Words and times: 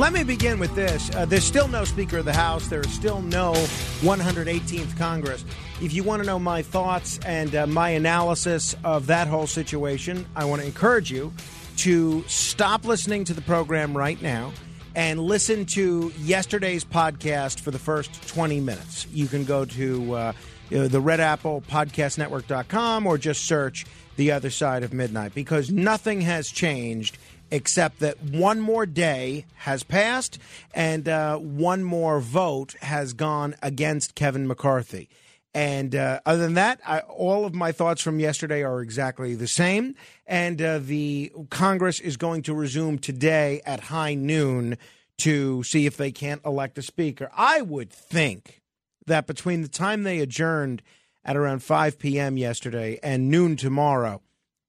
Let 0.00 0.14
me 0.14 0.24
begin 0.24 0.58
with 0.58 0.74
this. 0.74 1.14
Uh, 1.14 1.26
there's 1.26 1.44
still 1.44 1.68
no 1.68 1.84
Speaker 1.84 2.16
of 2.16 2.24
the 2.24 2.32
House. 2.32 2.68
There 2.68 2.80
is 2.80 2.90
still 2.90 3.20
no 3.20 3.52
118th 4.00 4.96
Congress. 4.96 5.44
If 5.82 5.92
you 5.92 6.02
want 6.02 6.22
to 6.22 6.26
know 6.26 6.38
my 6.38 6.62
thoughts 6.62 7.18
and 7.26 7.54
uh, 7.54 7.66
my 7.66 7.90
analysis 7.90 8.74
of 8.82 9.08
that 9.08 9.28
whole 9.28 9.46
situation, 9.46 10.24
I 10.34 10.46
want 10.46 10.62
to 10.62 10.66
encourage 10.66 11.10
you 11.10 11.34
to 11.76 12.24
stop 12.28 12.86
listening 12.86 13.24
to 13.24 13.34
the 13.34 13.42
program 13.42 13.94
right 13.94 14.20
now 14.22 14.54
and 14.94 15.20
listen 15.20 15.66
to 15.66 16.10
yesterday's 16.20 16.82
podcast 16.82 17.60
for 17.60 17.70
the 17.70 17.78
first 17.78 18.26
20 18.26 18.58
minutes. 18.58 19.06
You 19.12 19.26
can 19.26 19.44
go 19.44 19.66
to 19.66 20.14
uh, 20.14 20.32
the 20.70 21.00
Red 21.00 21.20
Apple 21.20 21.62
Podcast 21.68 22.16
Network.com 22.16 23.06
or 23.06 23.18
just 23.18 23.44
search 23.44 23.84
The 24.16 24.32
Other 24.32 24.48
Side 24.48 24.82
of 24.82 24.94
Midnight 24.94 25.34
because 25.34 25.70
nothing 25.70 26.22
has 26.22 26.48
changed 26.48 27.18
except 27.50 28.00
that 28.00 28.22
one 28.22 28.60
more 28.60 28.86
day 28.86 29.46
has 29.56 29.82
passed 29.82 30.38
and 30.74 31.08
uh, 31.08 31.36
one 31.36 31.82
more 31.84 32.20
vote 32.20 32.74
has 32.82 33.12
gone 33.12 33.54
against 33.62 34.14
Kevin 34.14 34.46
McCarthy. 34.46 35.08
And 35.52 35.96
uh, 35.96 36.20
other 36.24 36.42
than 36.42 36.54
that, 36.54 36.80
I, 36.86 37.00
all 37.00 37.44
of 37.44 37.54
my 37.54 37.72
thoughts 37.72 38.02
from 38.02 38.20
yesterday 38.20 38.62
are 38.62 38.80
exactly 38.80 39.34
the 39.34 39.48
same. 39.48 39.96
And 40.26 40.62
uh, 40.62 40.78
the 40.78 41.32
Congress 41.50 41.98
is 41.98 42.16
going 42.16 42.42
to 42.42 42.54
resume 42.54 42.98
today 42.98 43.60
at 43.66 43.80
high 43.80 44.14
noon 44.14 44.78
to 45.18 45.62
see 45.64 45.86
if 45.86 45.96
they 45.96 46.12
can't 46.12 46.44
elect 46.44 46.78
a 46.78 46.82
speaker. 46.82 47.30
I 47.36 47.62
would 47.62 47.90
think 47.90 48.62
that 49.06 49.26
between 49.26 49.62
the 49.62 49.68
time 49.68 50.04
they 50.04 50.20
adjourned 50.20 50.82
at 51.24 51.36
around 51.36 51.62
5 51.62 51.98
p.m. 51.98 52.36
yesterday 52.36 52.98
and 53.02 53.28
noon 53.28 53.56
tomorrow, 53.56 54.22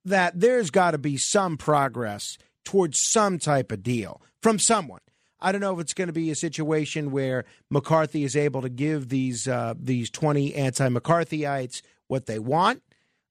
that 0.04 0.40
there's 0.40 0.72
got 0.72 0.92
to 0.92 0.98
be 0.98 1.16
some 1.16 1.58
progress 1.58 2.38
towards 2.64 3.00
some 3.02 3.40
type 3.40 3.72
of 3.72 3.84
deal 3.84 4.22
from 4.42 4.60
someone. 4.60 5.02
I 5.40 5.52
don't 5.52 5.62
know 5.62 5.74
if 5.74 5.80
it's 5.80 5.94
going 5.94 6.08
to 6.08 6.14
be 6.14 6.30
a 6.30 6.36
situation 6.36 7.12
where 7.12 7.46
McCarthy 7.70 8.24
is 8.24 8.36
able 8.36 8.62
to 8.62 8.70
give 8.70 9.10
these 9.10 9.48
uh, 9.48 9.74
these 9.78 10.10
twenty 10.10 10.54
anti-McCarthyites 10.54 11.82
what 12.08 12.28
they 12.28 12.38
want. 12.38 12.84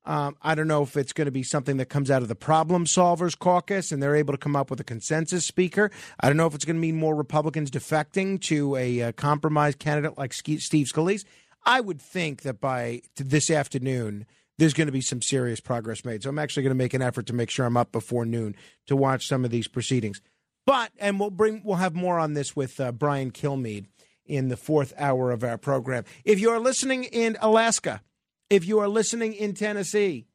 Um, 0.04 0.34
I 0.40 0.54
don't 0.54 0.66
know 0.66 0.82
if 0.82 0.96
it's 0.96 1.12
going 1.12 1.26
to 1.26 1.30
be 1.30 1.42
something 1.42 1.76
that 1.76 1.86
comes 1.86 2.10
out 2.10 2.22
of 2.22 2.28
the 2.28 2.34
Problem 2.34 2.86
Solvers 2.86 3.38
Caucus 3.38 3.92
and 3.92 4.02
they're 4.02 4.16
able 4.16 4.32
to 4.32 4.38
come 4.38 4.56
up 4.56 4.70
with 4.70 4.80
a 4.80 4.84
consensus 4.84 5.44
speaker. 5.44 5.90
I 6.18 6.26
don't 6.26 6.38
know 6.38 6.46
if 6.46 6.54
it's 6.54 6.64
going 6.64 6.76
to 6.76 6.80
mean 6.80 6.96
more 6.96 7.14
Republicans 7.14 7.70
defecting 7.70 8.40
to 8.42 8.76
a 8.76 9.02
uh, 9.02 9.12
compromise 9.12 9.74
candidate 9.74 10.16
like 10.16 10.32
Steve 10.32 10.88
Scalise. 10.88 11.24
I 11.66 11.82
would 11.82 12.00
think 12.00 12.42
that 12.42 12.62
by 12.62 13.02
this 13.16 13.50
afternoon, 13.50 14.26
there's 14.60 14.74
going 14.74 14.88
to 14.88 14.92
be 14.92 15.00
some 15.00 15.22
serious 15.22 15.58
progress 15.58 16.04
made. 16.04 16.22
So 16.22 16.28
I'm 16.28 16.38
actually 16.38 16.64
going 16.64 16.72
to 16.72 16.76
make 16.76 16.92
an 16.92 17.00
effort 17.00 17.24
to 17.26 17.32
make 17.32 17.48
sure 17.48 17.64
I'm 17.64 17.78
up 17.78 17.92
before 17.92 18.26
noon 18.26 18.54
to 18.88 18.94
watch 18.94 19.26
some 19.26 19.42
of 19.42 19.50
these 19.50 19.66
proceedings. 19.66 20.20
But 20.66 20.92
and 20.98 21.18
we'll 21.18 21.30
bring 21.30 21.62
we'll 21.64 21.78
have 21.78 21.94
more 21.94 22.18
on 22.18 22.34
this 22.34 22.54
with 22.54 22.78
uh, 22.78 22.92
Brian 22.92 23.30
Kilmeade 23.30 23.86
in 24.26 24.48
the 24.48 24.58
fourth 24.58 24.92
hour 24.98 25.30
of 25.30 25.42
our 25.42 25.56
program. 25.56 26.04
If 26.26 26.40
you 26.40 26.50
are 26.50 26.60
listening 26.60 27.04
in 27.04 27.38
Alaska, 27.40 28.02
if 28.50 28.66
you 28.66 28.80
are 28.80 28.88
listening 28.88 29.32
in 29.32 29.54
Tennessee, 29.54 30.26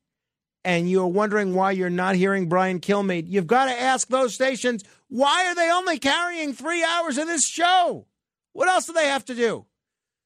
and 0.64 0.90
you're 0.90 1.06
wondering 1.06 1.54
why 1.54 1.72
you're 1.72 1.92
not 1.92 2.16
hearing 2.16 2.50
Brian 2.50 2.80
Kilmeade, 2.80 3.26
you've 3.28 3.46
got 3.46 3.66
to 3.66 3.80
ask 3.80 4.08
those 4.08 4.34
stations 4.34 4.84
why 5.08 5.46
are 5.46 5.54
they 5.54 5.70
only 5.70 6.00
carrying 6.00 6.52
three 6.52 6.84
hours 6.84 7.20
of 7.20 7.28
this 7.28 7.48
show? 7.48 8.08
What 8.54 8.70
else 8.70 8.88
do 8.88 8.94
they 8.94 9.08
have 9.08 9.26
to 9.26 9.36
do? 9.36 9.68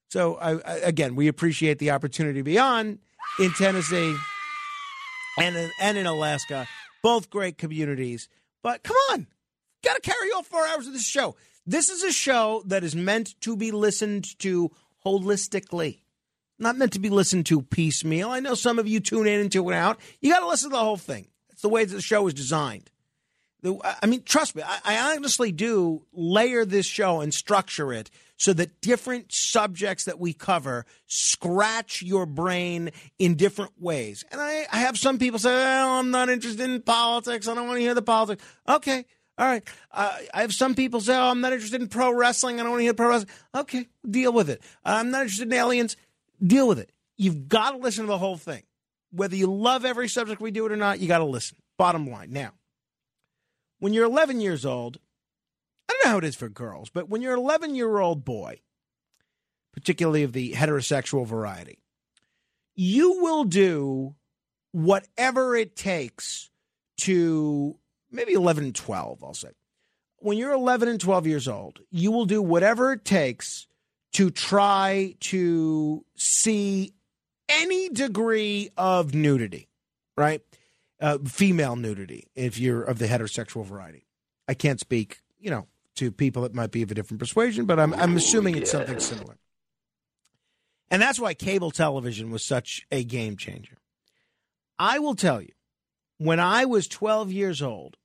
So 0.08 0.36
I, 0.36 0.52
I, 0.54 0.76
again, 0.78 1.16
we 1.16 1.28
appreciate 1.28 1.78
the 1.78 1.90
opportunity 1.90 2.40
to 2.40 2.44
be 2.44 2.58
on 2.58 2.98
in 3.40 3.52
Tennessee 3.52 4.14
and 5.38 5.56
in, 5.56 5.70
and 5.80 5.96
in 5.96 6.06
Alaska, 6.06 6.68
both 7.02 7.30
great 7.30 7.56
communities. 7.56 8.28
But 8.62 8.82
come 8.82 8.96
on, 9.12 9.26
got 9.82 9.94
to 9.94 10.00
carry 10.02 10.30
all 10.32 10.42
four 10.42 10.66
hours 10.66 10.86
of 10.86 10.92
this 10.92 11.06
show. 11.06 11.36
This 11.66 11.88
is 11.88 12.02
a 12.02 12.12
show 12.12 12.62
that 12.66 12.84
is 12.84 12.94
meant 12.94 13.40
to 13.40 13.56
be 13.56 13.70
listened 13.70 14.38
to 14.40 14.70
holistically, 15.06 16.00
not 16.58 16.76
meant 16.76 16.92
to 16.92 16.98
be 16.98 17.08
listened 17.08 17.46
to 17.46 17.62
piecemeal. 17.62 18.28
I 18.28 18.40
know 18.40 18.54
some 18.54 18.78
of 18.78 18.86
you 18.86 19.00
tune 19.00 19.26
in 19.26 19.40
and 19.40 19.50
tune 19.50 19.72
out. 19.72 19.98
You 20.20 20.32
got 20.32 20.40
to 20.40 20.48
listen 20.48 20.70
to 20.70 20.76
the 20.76 20.82
whole 20.82 20.98
thing. 20.98 21.28
It's 21.50 21.62
the 21.62 21.70
way 21.70 21.84
that 21.84 21.94
the 21.94 22.02
show 22.02 22.26
is 22.26 22.34
designed. 22.34 22.90
I 23.62 24.06
mean, 24.06 24.22
trust 24.22 24.56
me, 24.56 24.62
I 24.66 25.14
honestly 25.14 25.52
do 25.52 26.02
layer 26.12 26.64
this 26.64 26.86
show 26.86 27.20
and 27.20 27.32
structure 27.32 27.92
it 27.92 28.10
so 28.40 28.54
that 28.54 28.80
different 28.80 29.30
subjects 29.30 30.04
that 30.04 30.18
we 30.18 30.32
cover 30.32 30.86
scratch 31.06 32.00
your 32.00 32.24
brain 32.24 32.90
in 33.18 33.34
different 33.34 33.72
ways. 33.78 34.24
And 34.32 34.40
I, 34.40 34.66
I 34.72 34.78
have 34.78 34.96
some 34.96 35.18
people 35.18 35.38
say, 35.38 35.50
oh, 35.52 35.98
I'm 35.98 36.10
not 36.10 36.30
interested 36.30 36.62
in 36.62 36.80
politics. 36.80 37.46
I 37.46 37.54
don't 37.54 37.66
want 37.66 37.76
to 37.76 37.82
hear 37.82 37.92
the 37.92 38.00
politics. 38.00 38.42
Okay. 38.66 39.04
All 39.36 39.46
right. 39.46 39.62
Uh, 39.92 40.16
I 40.32 40.40
have 40.40 40.54
some 40.54 40.74
people 40.74 41.02
say, 41.02 41.14
oh, 41.14 41.30
I'm 41.30 41.42
not 41.42 41.52
interested 41.52 41.82
in 41.82 41.88
pro 41.88 42.14
wrestling. 42.14 42.58
I 42.58 42.62
don't 42.62 42.70
want 42.70 42.80
to 42.80 42.84
hear 42.84 42.94
pro 42.94 43.10
wrestling. 43.10 43.30
Okay. 43.54 43.88
Deal 44.08 44.32
with 44.32 44.48
it. 44.48 44.62
I'm 44.86 45.10
not 45.10 45.20
interested 45.20 45.48
in 45.48 45.52
aliens. 45.52 45.98
Deal 46.42 46.66
with 46.66 46.78
it. 46.78 46.90
You've 47.18 47.46
got 47.46 47.72
to 47.72 47.76
listen 47.76 48.04
to 48.04 48.08
the 48.08 48.16
whole 48.16 48.38
thing. 48.38 48.62
Whether 49.12 49.36
you 49.36 49.52
love 49.52 49.84
every 49.84 50.08
subject 50.08 50.40
we 50.40 50.50
do 50.50 50.64
it 50.64 50.72
or 50.72 50.76
not, 50.76 50.98
you 50.98 51.08
got 51.08 51.18
to 51.18 51.24
listen. 51.24 51.58
Bottom 51.76 52.10
line. 52.10 52.32
Now, 52.32 52.52
when 53.80 53.92
you're 53.92 54.06
11 54.06 54.40
years 54.40 54.64
old, 54.64 54.96
I 55.90 55.92
don't 55.92 56.04
know 56.04 56.10
how 56.12 56.18
it 56.18 56.24
is 56.24 56.36
for 56.36 56.48
girls, 56.48 56.88
but 56.88 57.08
when 57.08 57.20
you're 57.20 57.32
an 57.32 57.40
11 57.40 57.74
year 57.74 57.98
old 57.98 58.24
boy, 58.24 58.60
particularly 59.72 60.22
of 60.22 60.32
the 60.32 60.52
heterosexual 60.52 61.26
variety, 61.26 61.82
you 62.76 63.20
will 63.20 63.42
do 63.42 64.14
whatever 64.70 65.56
it 65.56 65.74
takes 65.74 66.48
to 66.98 67.76
maybe 68.12 68.34
11 68.34 68.64
and 68.64 68.74
12, 68.74 69.24
I'll 69.24 69.34
say. 69.34 69.48
When 70.18 70.38
you're 70.38 70.52
11 70.52 70.88
and 70.88 71.00
12 71.00 71.26
years 71.26 71.48
old, 71.48 71.80
you 71.90 72.12
will 72.12 72.26
do 72.26 72.40
whatever 72.40 72.92
it 72.92 73.04
takes 73.04 73.66
to 74.12 74.30
try 74.30 75.16
to 75.20 76.04
see 76.14 76.94
any 77.48 77.88
degree 77.88 78.70
of 78.76 79.12
nudity, 79.12 79.68
right? 80.16 80.40
Uh, 81.00 81.18
female 81.26 81.74
nudity, 81.74 82.28
if 82.36 82.60
you're 82.60 82.82
of 82.82 83.00
the 83.00 83.06
heterosexual 83.06 83.64
variety. 83.64 84.06
I 84.46 84.54
can't 84.54 84.78
speak, 84.78 85.18
you 85.40 85.50
know, 85.50 85.66
to 86.00 86.10
people 86.10 86.42
that 86.42 86.54
might 86.54 86.70
be 86.70 86.82
of 86.82 86.90
a 86.90 86.94
different 86.94 87.20
persuasion, 87.20 87.66
but 87.66 87.78
I'm, 87.78 87.94
I'm 87.94 88.16
assuming 88.16 88.56
it's 88.56 88.70
something 88.70 88.98
similar. 88.98 89.36
And 90.90 91.00
that's 91.00 91.20
why 91.20 91.34
cable 91.34 91.70
television 91.70 92.30
was 92.30 92.44
such 92.44 92.86
a 92.90 93.04
game 93.04 93.36
changer. 93.36 93.76
I 94.78 94.98
will 94.98 95.14
tell 95.14 95.42
you, 95.42 95.52
when 96.18 96.40
I 96.40 96.64
was 96.64 96.88
12 96.88 97.30
years 97.30 97.62
old, 97.62 97.96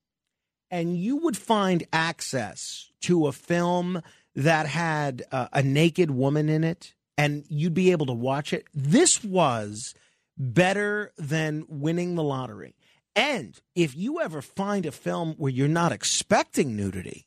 and 0.70 0.98
you 0.98 1.18
would 1.18 1.38
find 1.38 1.86
access 1.94 2.92
to 3.02 3.28
a 3.28 3.32
film 3.32 4.02
that 4.36 4.68
had 4.68 5.24
uh, 5.32 5.48
a 5.54 5.64
naked 5.64 6.12
woman 6.12 6.50
in 6.50 6.64
it, 6.64 6.94
and 7.18 7.46
you'd 7.48 7.74
be 7.74 7.92
able 7.92 8.06
to 8.08 8.14
watch 8.14 8.52
it, 8.52 8.66
this 8.74 9.24
was 9.24 9.96
better 10.38 11.14
than 11.18 11.66
winning 11.70 12.16
the 12.16 12.24
lottery. 12.24 12.76
And 13.16 13.58
if 13.74 13.96
you 13.96 14.20
ever 14.20 14.42
find 14.42 14.86
a 14.86 14.92
film 14.92 15.36
where 15.38 15.52
you're 15.52 15.70
not 15.70 15.94
expecting 15.94 16.76
nudity, 16.76 17.26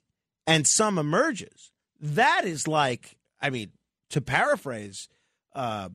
and 0.49 0.67
some 0.67 0.99
emerges. 0.99 1.71
That 2.01 2.45
is 2.45 2.67
like, 2.67 3.17
I 3.41 3.51
mean, 3.51 3.71
to 4.11 4.21
paraphrase 4.21 5.09
uh, 5.55 5.91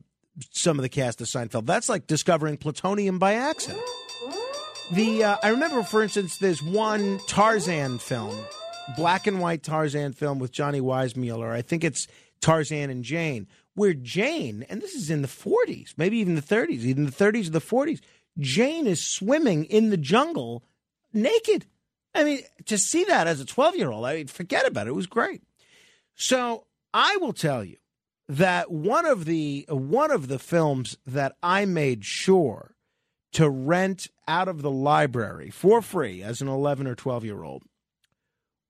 some 0.52 0.78
of 0.78 0.82
the 0.82 0.88
cast 0.88 1.20
of 1.20 1.26
Seinfeld, 1.26 1.66
that's 1.66 1.88
like 1.88 2.06
discovering 2.06 2.56
plutonium 2.56 3.18
by 3.18 3.34
accident. 3.34 3.82
The 4.92 5.24
uh, 5.24 5.36
I 5.42 5.48
remember, 5.48 5.82
for 5.82 6.02
instance, 6.02 6.38
there's 6.38 6.62
one 6.62 7.18
Tarzan 7.26 7.98
film, 7.98 8.36
black 8.96 9.26
and 9.26 9.40
white 9.40 9.62
Tarzan 9.62 10.12
film 10.12 10.38
with 10.38 10.52
Johnny 10.52 10.80
Weissmuller. 10.80 11.50
I 11.50 11.62
think 11.62 11.82
it's 11.82 12.06
Tarzan 12.40 12.90
and 12.90 13.02
Jane, 13.02 13.48
where 13.74 13.94
Jane, 13.94 14.64
and 14.68 14.80
this 14.82 14.94
is 14.94 15.10
in 15.10 15.22
the 15.22 15.28
40s, 15.28 15.94
maybe 15.96 16.18
even 16.18 16.34
the 16.34 16.42
30s, 16.42 16.80
even 16.80 17.06
the 17.06 17.12
30s 17.12 17.48
or 17.48 17.52
the 17.52 17.60
40s, 17.60 18.00
Jane 18.38 18.86
is 18.86 19.02
swimming 19.02 19.64
in 19.64 19.90
the 19.90 19.96
jungle 19.96 20.62
naked. 21.12 21.66
I 22.14 22.24
mean, 22.24 22.40
to 22.66 22.78
see 22.78 23.04
that 23.04 23.26
as 23.26 23.40
a 23.40 23.44
12 23.44 23.76
year 23.76 23.90
old, 23.90 24.04
I 24.04 24.16
mean, 24.16 24.26
forget 24.26 24.66
about 24.66 24.86
it. 24.86 24.90
It 24.90 24.94
was 24.94 25.06
great. 25.06 25.42
So 26.14 26.66
I 26.92 27.16
will 27.16 27.32
tell 27.32 27.64
you 27.64 27.76
that 28.28 28.70
one 28.70 29.04
of 29.04 29.24
the 29.24 29.66
one 29.68 30.10
of 30.10 30.28
the 30.28 30.38
films 30.38 30.96
that 31.06 31.36
I 31.42 31.64
made 31.64 32.04
sure 32.04 32.74
to 33.32 33.50
rent 33.50 34.08
out 34.28 34.48
of 34.48 34.62
the 34.62 34.70
library 34.70 35.50
for 35.50 35.82
free 35.82 36.22
as 36.22 36.40
an 36.40 36.48
11 36.48 36.86
or 36.86 36.94
12 36.94 37.24
year 37.24 37.42
old 37.42 37.64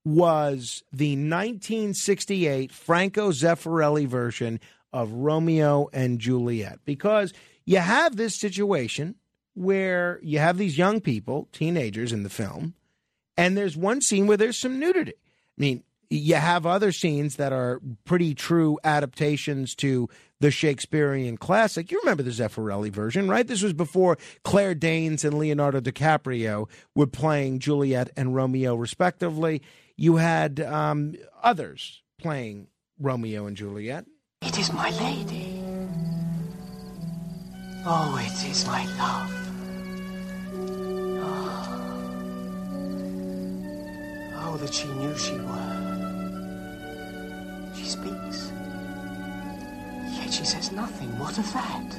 was 0.05 0.83
the 0.93 1.13
1968 1.13 2.73
Franco 2.73 3.31
Zeffirelli 3.31 4.07
version 4.07 4.61
of 4.93 5.13
Romeo 5.13 5.89
and 5.93 6.19
Juliet 6.19 6.81
because 6.85 7.33
you 7.65 7.79
have 7.79 8.17
this 8.17 8.35
situation 8.39 9.15
where 9.55 10.19
you 10.23 10.39
have 10.39 10.59
these 10.59 10.77
young 10.77 11.01
people, 11.01 11.49
teenagers 11.53 12.13
in 12.13 12.23
the 12.23 12.29
film, 12.29 12.75
and 13.37 13.57
there's 13.57 13.77
one 13.77 14.01
scene 14.01 14.27
where 14.27 14.37
there's 14.37 14.59
some 14.59 14.79
nudity. 14.79 15.15
I 15.15 15.61
mean, 15.61 15.83
you 16.11 16.35
have 16.35 16.67
other 16.67 16.93
scenes 16.93 17.37
that 17.37 17.53
are 17.53 17.81
pretty 18.05 18.35
true 18.35 18.79
adaptations 18.85 19.75
to 19.77 20.09
the 20.41 20.51
Shakespearean 20.51 21.39
classic. 21.39 21.91
You 21.91 21.99
remember 22.01 22.23
the 22.23 22.31
Zeffirelli 22.31 22.91
version, 22.91 23.29
right? 23.29 23.47
This 23.47 23.63
was 23.63 23.73
before 23.73 24.19
Claire 24.45 24.75
Danes 24.75 25.25
and 25.25 25.39
Leonardo 25.39 25.81
DiCaprio 25.81 26.69
were 26.95 27.07
playing 27.07 27.59
Juliet 27.61 28.11
and 28.17 28.35
Romeo, 28.35 28.75
respectively. 28.75 29.63
You 29.97 30.17
had 30.17 30.61
um, 30.61 31.15
others 31.43 32.03
playing 32.19 32.69
Romeo 32.99 33.47
and 33.47 33.57
Juliet. 33.57 34.05
It 34.43 34.59
is 34.59 34.73
my 34.73 34.91
lady. 34.91 35.63
Oh, 37.87 38.19
it 38.21 38.51
is 38.51 38.67
my 38.67 38.85
love. 38.99 39.44
Oh, 44.47 44.59
that 44.59 44.75
she 44.75 44.89
knew 44.89 45.17
she 45.17 45.39
were. 45.39 46.05
She 47.75 47.87
speaks. 47.87 48.53
Yet 50.19 50.33
she 50.33 50.45
says 50.45 50.71
nothing. 50.71 51.19
What 51.19 51.39
of 51.39 51.51
that? 51.55 51.95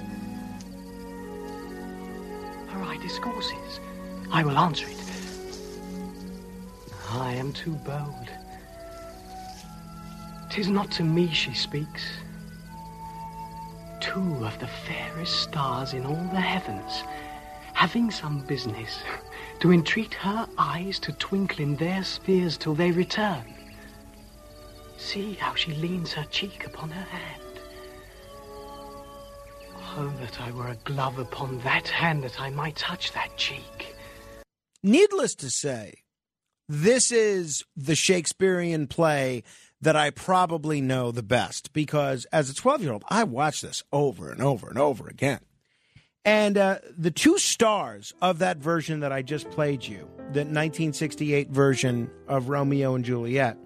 Her 2.69 2.83
eye 2.83 2.97
discourses. 3.01 3.79
I 4.31 4.43
will 4.43 4.57
answer 4.57 4.87
it. 4.87 5.05
I 7.09 7.33
am 7.33 7.51
too 7.51 7.71
bold. 7.83 8.29
Tis 10.49 10.67
not 10.67 10.91
to 10.91 11.03
me 11.03 11.27
she 11.31 11.53
speaks. 11.53 12.03
Two 13.99 14.45
of 14.45 14.57
the 14.59 14.67
fairest 14.67 15.41
stars 15.41 15.93
in 15.93 16.05
all 16.05 16.29
the 16.31 16.39
heavens, 16.39 17.03
having 17.73 18.11
some 18.11 18.39
business, 18.41 18.99
to 19.59 19.71
entreat 19.71 20.13
her 20.13 20.47
eyes 20.57 20.99
to 20.99 21.11
twinkle 21.13 21.61
in 21.61 21.75
their 21.75 22.03
spheres 22.03 22.57
till 22.57 22.75
they 22.75 22.91
return. 22.91 23.43
See 24.97 25.33
how 25.33 25.55
she 25.55 25.73
leans 25.73 26.13
her 26.13 26.25
cheek 26.25 26.65
upon 26.65 26.89
her 26.89 27.03
hand. 27.03 27.41
Oh, 29.97 30.13
that 30.19 30.41
I 30.41 30.51
were 30.51 30.67
a 30.67 30.75
glove 30.83 31.19
upon 31.19 31.59
that 31.59 31.87
hand 31.87 32.23
that 32.23 32.39
I 32.39 32.49
might 32.49 32.75
touch 32.75 33.13
that 33.13 33.37
cheek. 33.37 33.95
Needless 34.83 35.35
to 35.35 35.49
say, 35.49 36.03
this 36.67 37.11
is 37.11 37.63
the 37.75 37.95
Shakespearean 37.95 38.87
play 38.87 39.43
that 39.81 39.95
I 39.95 40.09
probably 40.09 40.81
know 40.81 41.11
the 41.11 41.23
best 41.23 41.71
because 41.73 42.25
as 42.31 42.49
a 42.49 42.53
12 42.55 42.81
year 42.81 42.93
old, 42.93 43.03
I 43.07 43.23
watched 43.23 43.61
this 43.61 43.83
over 43.91 44.31
and 44.31 44.41
over 44.41 44.67
and 44.67 44.77
over 44.77 45.07
again. 45.07 45.39
And 46.25 46.57
uh, 46.57 46.79
the 46.97 47.11
two 47.11 47.37
stars 47.37 48.13
of 48.19 48.39
that 48.39 48.57
version 48.57 49.01
that 49.01 49.11
I 49.11 49.21
just 49.21 49.49
played 49.51 49.83
you, 49.85 50.09
the 50.17 50.41
1968 50.41 51.49
version 51.49 52.09
of 52.27 52.49
Romeo 52.49 52.95
and 52.95 53.05
Juliet, 53.05 53.57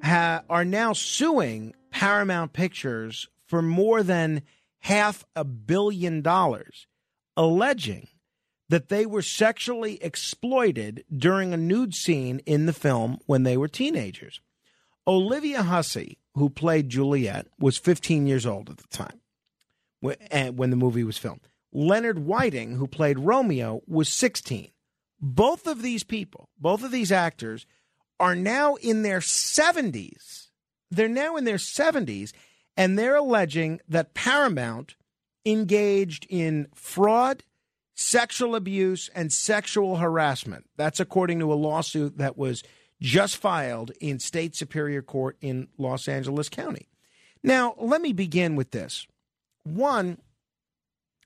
ha- 0.00 0.42
are 0.48 0.64
now 0.64 0.92
suing 0.92 1.74
Paramount 1.90 2.52
Pictures 2.52 3.28
for 3.44 3.60
more 3.60 4.04
than 4.04 4.42
half 4.78 5.24
a 5.34 5.44
billion 5.44 6.22
dollars, 6.22 6.86
alleging 7.36 8.06
that 8.68 8.88
they 8.88 9.04
were 9.04 9.22
sexually 9.22 10.00
exploited 10.00 11.04
during 11.14 11.52
a 11.52 11.56
nude 11.56 11.92
scene 11.92 12.40
in 12.46 12.66
the 12.66 12.72
film 12.72 13.18
when 13.26 13.42
they 13.42 13.56
were 13.56 13.66
teenagers. 13.66 14.40
Olivia 15.08 15.64
Hussey, 15.64 16.18
who 16.34 16.48
played 16.48 16.88
Juliet, 16.88 17.48
was 17.58 17.76
15 17.78 18.28
years 18.28 18.46
old 18.46 18.70
at 18.70 18.76
the 18.76 18.86
time 18.96 19.20
when 20.56 20.70
the 20.70 20.76
movie 20.76 21.02
was 21.02 21.18
filmed. 21.18 21.49
Leonard 21.72 22.20
Whiting, 22.20 22.76
who 22.76 22.86
played 22.86 23.18
Romeo, 23.18 23.82
was 23.86 24.08
16. 24.08 24.70
Both 25.20 25.66
of 25.66 25.82
these 25.82 26.02
people, 26.02 26.48
both 26.58 26.82
of 26.82 26.90
these 26.90 27.12
actors, 27.12 27.66
are 28.18 28.34
now 28.34 28.74
in 28.76 29.02
their 29.02 29.20
70s. 29.20 30.48
They're 30.90 31.08
now 31.08 31.36
in 31.36 31.44
their 31.44 31.56
70s, 31.56 32.32
and 32.76 32.98
they're 32.98 33.16
alleging 33.16 33.80
that 33.88 34.14
Paramount 34.14 34.96
engaged 35.46 36.26
in 36.28 36.66
fraud, 36.74 37.44
sexual 37.94 38.54
abuse, 38.54 39.08
and 39.14 39.32
sexual 39.32 39.96
harassment. 39.96 40.66
That's 40.76 41.00
according 41.00 41.38
to 41.40 41.52
a 41.52 41.54
lawsuit 41.54 42.18
that 42.18 42.36
was 42.36 42.62
just 43.00 43.36
filed 43.36 43.92
in 44.00 44.18
state 44.18 44.54
superior 44.54 45.02
court 45.02 45.36
in 45.40 45.68
Los 45.78 46.08
Angeles 46.08 46.48
County. 46.48 46.88
Now, 47.42 47.74
let 47.78 48.02
me 48.02 48.12
begin 48.12 48.56
with 48.56 48.72
this. 48.72 49.06
One, 49.64 50.18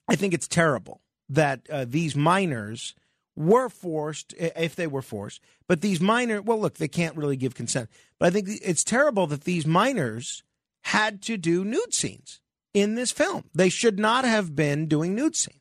I 0.09 0.17
think 0.17 0.35
it's 0.35 0.49
terrible 0.49 1.01
that 1.29 1.69
uh, 1.71 1.87
these 1.89 2.15
minors 2.15 2.95
were 3.37 3.69
forced, 3.69 4.35
if 4.39 4.77
they 4.77 4.87
were 4.87 5.03
forced, 5.03 5.41
but 5.67 5.81
these 5.81 6.01
minor, 6.01 6.41
well, 6.41 6.61
look, 6.61 6.77
they 6.77 6.89
can't 6.89 7.17
really 7.17 7.37
give 7.37 7.55
consent. 7.55 7.91
But 8.19 8.27
I 8.27 8.31
think 8.31 8.49
it's 8.63 8.85
terrible 8.85 9.27
that 9.29 9.45
these 9.45 9.67
minors 9.67 10.43
had 10.85 11.23
to 11.23 11.37
do 11.37 11.65
nude 11.65 11.95
scenes 11.95 12.41
in 12.73 12.95
this 12.95 13.11
film. 13.11 13.45
They 13.55 13.69
should 13.69 13.99
not 13.99 14.25
have 14.25 14.55
been 14.55 14.87
doing 14.87 15.15
nude 15.15 15.37
scenes. 15.37 15.59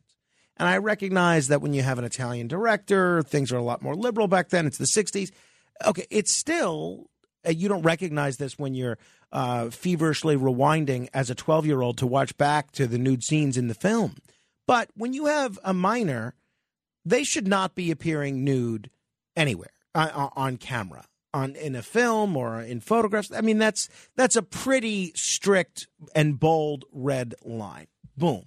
And 0.57 0.67
I 0.69 0.77
recognize 0.77 1.47
that 1.47 1.61
when 1.61 1.73
you 1.73 1.81
have 1.81 1.97
an 1.97 2.05
Italian 2.05 2.47
director, 2.47 3.23
things 3.23 3.51
are 3.51 3.57
a 3.57 3.63
lot 3.63 3.81
more 3.81 3.95
liberal 3.95 4.27
back 4.27 4.49
then. 4.49 4.67
It's 4.67 4.77
the 4.77 4.85
60s. 4.85 5.31
Okay, 5.85 6.05
it's 6.11 6.35
still, 6.35 7.09
uh, 7.47 7.51
you 7.51 7.67
don't 7.67 7.81
recognize 7.81 8.37
this 8.37 8.59
when 8.59 8.75
you're 8.75 8.99
uh, 9.31 9.71
feverishly 9.71 10.37
rewinding 10.37 11.09
as 11.13 11.31
a 11.31 11.35
12 11.35 11.65
year 11.65 11.81
old 11.81 11.97
to 11.97 12.07
watch 12.07 12.37
back 12.37 12.71
to 12.73 12.85
the 12.85 12.99
nude 12.99 13.23
scenes 13.23 13.57
in 13.57 13.67
the 13.67 13.73
film. 13.73 14.17
But 14.65 14.89
when 14.95 15.13
you 15.13 15.25
have 15.25 15.59
a 15.63 15.73
minor 15.73 16.35
they 17.05 17.23
should 17.23 17.47
not 17.47 17.75
be 17.75 17.91
appearing 17.91 18.43
nude 18.43 18.89
anywhere 19.35 19.71
uh, 19.95 20.29
on 20.35 20.57
camera 20.57 21.05
on 21.33 21.55
in 21.55 21.75
a 21.75 21.81
film 21.81 22.37
or 22.37 22.61
in 22.61 22.79
photographs. 22.79 23.31
I 23.31 23.41
mean 23.41 23.57
that's 23.57 23.89
that's 24.15 24.35
a 24.35 24.43
pretty 24.43 25.11
strict 25.15 25.87
and 26.15 26.39
bold 26.39 26.85
red 26.91 27.35
line. 27.43 27.87
Boom. 28.15 28.45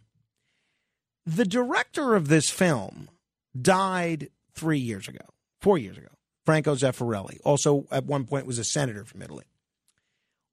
The 1.24 1.44
director 1.44 2.14
of 2.14 2.28
this 2.28 2.50
film 2.50 3.08
died 3.60 4.30
3 4.54 4.78
years 4.78 5.08
ago 5.08 5.24
4 5.60 5.78
years 5.78 5.98
ago. 5.98 6.08
Franco 6.44 6.76
zeffirelli 6.76 7.38
also 7.44 7.86
at 7.90 8.04
one 8.04 8.24
point 8.24 8.46
was 8.46 8.58
a 8.58 8.64
senator 8.64 9.04
from 9.04 9.22
italy. 9.22 9.44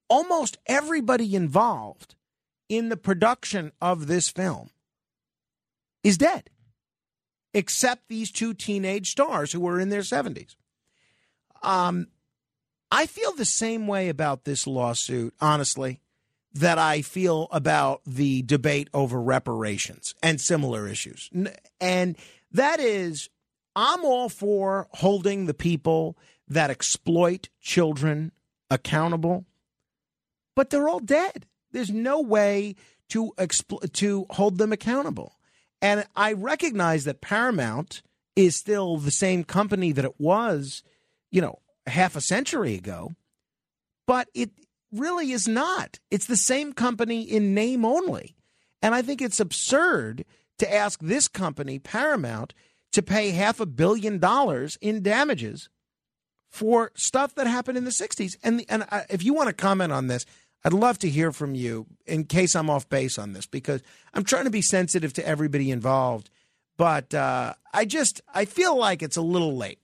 Almost 0.09 0.57
everybody 0.65 1.35
involved 1.35 2.15
in 2.69 2.89
the 2.89 2.97
production 2.97 3.71
of 3.79 4.07
this 4.07 4.29
film 4.29 4.69
is 6.03 6.17
dead 6.17 6.50
except 7.53 8.07
these 8.07 8.31
two 8.31 8.53
teenage 8.53 9.12
stars 9.12 9.51
who 9.51 9.60
were 9.60 9.79
in 9.79 9.89
their 9.89 10.01
70s. 10.01 10.55
Um, 11.62 12.07
I 12.91 13.05
feel 13.05 13.33
the 13.33 13.45
same 13.45 13.88
way 13.88 14.10
about 14.10 14.43
this 14.43 14.67
lawsuit, 14.67 15.33
honestly, 15.39 16.01
that 16.53 16.77
I 16.77 17.01
feel 17.01 17.48
about 17.51 18.01
the 18.05 18.41
debate 18.43 18.89
over 18.93 19.22
reparations 19.22 20.13
and 20.22 20.39
similar 20.39 20.88
issues. 20.88 21.29
And 21.81 22.17
that 22.51 22.79
is, 22.79 23.29
I'm 23.75 24.05
all 24.05 24.29
for 24.29 24.88
holding 24.91 25.45
the 25.45 25.53
people 25.53 26.17
that 26.48 26.69
exploit 26.69 27.50
children 27.60 28.31
accountable, 28.69 29.45
but 30.55 30.69
they're 30.69 30.89
all 30.89 31.00
dead. 31.00 31.48
There's 31.72 31.89
no 31.89 32.22
way 32.22 32.75
to 33.10 33.33
expl- 33.38 33.91
to 33.93 34.25
hold 34.29 34.57
them 34.60 34.72
accountable. 34.72 35.36
And 35.83 36.05
I 36.15 36.31
recognize 36.31 37.03
that 37.03 37.19
Paramount 37.19 38.01
is 38.37 38.55
still 38.55 38.95
the 38.95 39.11
same 39.11 39.43
company 39.43 39.91
that 39.91 40.05
it 40.05 40.17
was, 40.17 40.81
you 41.29 41.41
know, 41.41 41.59
half 41.85 42.15
a 42.15 42.21
century 42.21 42.75
ago, 42.75 43.11
but 44.07 44.29
it 44.33 44.51
really 44.93 45.33
is 45.33 45.45
not. 45.45 45.99
It's 46.09 46.25
the 46.25 46.37
same 46.37 46.71
company 46.71 47.21
in 47.21 47.53
name 47.53 47.83
only. 47.83 48.33
And 48.81 48.95
I 48.95 49.01
think 49.01 49.21
it's 49.21 49.41
absurd 49.41 50.23
to 50.59 50.73
ask 50.73 51.01
this 51.01 51.27
company, 51.27 51.79
Paramount, 51.79 52.53
to 52.93 53.01
pay 53.01 53.31
half 53.31 53.59
a 53.59 53.65
billion 53.65 54.19
dollars 54.19 54.77
in 54.79 55.03
damages 55.03 55.67
for 56.49 56.91
stuff 56.95 57.35
that 57.35 57.47
happened 57.47 57.77
in 57.77 57.83
the 57.83 57.91
60s. 57.91 58.37
And, 58.41 58.63
and 58.69 58.83
I, 58.89 59.05
if 59.09 59.21
you 59.21 59.33
want 59.33 59.47
to 59.47 59.53
comment 59.53 59.91
on 59.91 60.07
this, 60.07 60.25
I'd 60.65 60.74
love 60.74 60.98
to 61.00 61.10
hear 61.10 61.32
from 61.32 61.55
you 61.55 61.88
in 62.05 62.24
case 62.24 62.55
I'm 62.55 62.70
off 62.70 62.88
base 62.88 63.17
on 63.17 63.34
this 63.34 63.46
because 63.46 63.82
I'm 64.13 64.24
trying 64.24 64.46
to 64.46 64.50
be 64.50 64.62
sensitive 64.62 65.13
to 65.13 65.27
everybody 65.27 65.72
involved. 65.72 66.29
But 66.77 67.13
uh, 67.13 67.53
I 67.74 67.86
just 67.86 68.22
I 68.34 68.46
feel 68.46 68.77
like 68.77 69.03
it's 69.03 69.17
a 69.17 69.22
little 69.22 69.55
late. 69.55 69.79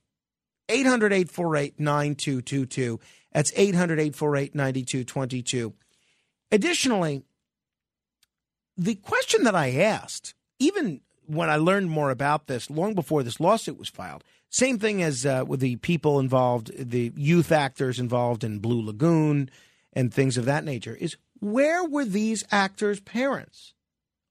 800 0.68 1.12
848 1.12 1.78
9222. 1.78 3.00
That's 3.32 3.52
800 3.54 3.98
848 3.98 4.54
9222. 4.54 5.74
Additionally, 6.52 7.22
the 8.76 8.94
question 8.96 9.44
that 9.44 9.54
I 9.54 9.72
asked, 9.72 10.34
even 10.58 11.00
when 11.26 11.50
I 11.50 11.56
learned 11.56 11.90
more 11.90 12.10
about 12.10 12.46
this 12.46 12.70
long 12.70 12.94
before 12.94 13.22
this 13.22 13.38
lawsuit 13.38 13.78
was 13.78 13.88
filed, 13.88 14.24
Same 14.48 14.78
thing 14.78 15.00
as 15.02 15.24
uh, 15.24 15.44
with 15.46 15.60
the 15.60 15.76
people 15.76 16.18
involved, 16.18 16.72
the 16.76 17.12
youth 17.14 17.52
actors 17.52 18.00
involved 18.00 18.42
in 18.42 18.58
Blue 18.58 18.84
Lagoon 18.84 19.48
and 19.92 20.12
things 20.12 20.36
of 20.36 20.44
that 20.44 20.64
nature, 20.64 20.96
is 20.98 21.16
where 21.40 21.84
were 21.84 22.04
these 22.04 22.44
actors' 22.50 23.00
parents? 23.00 23.74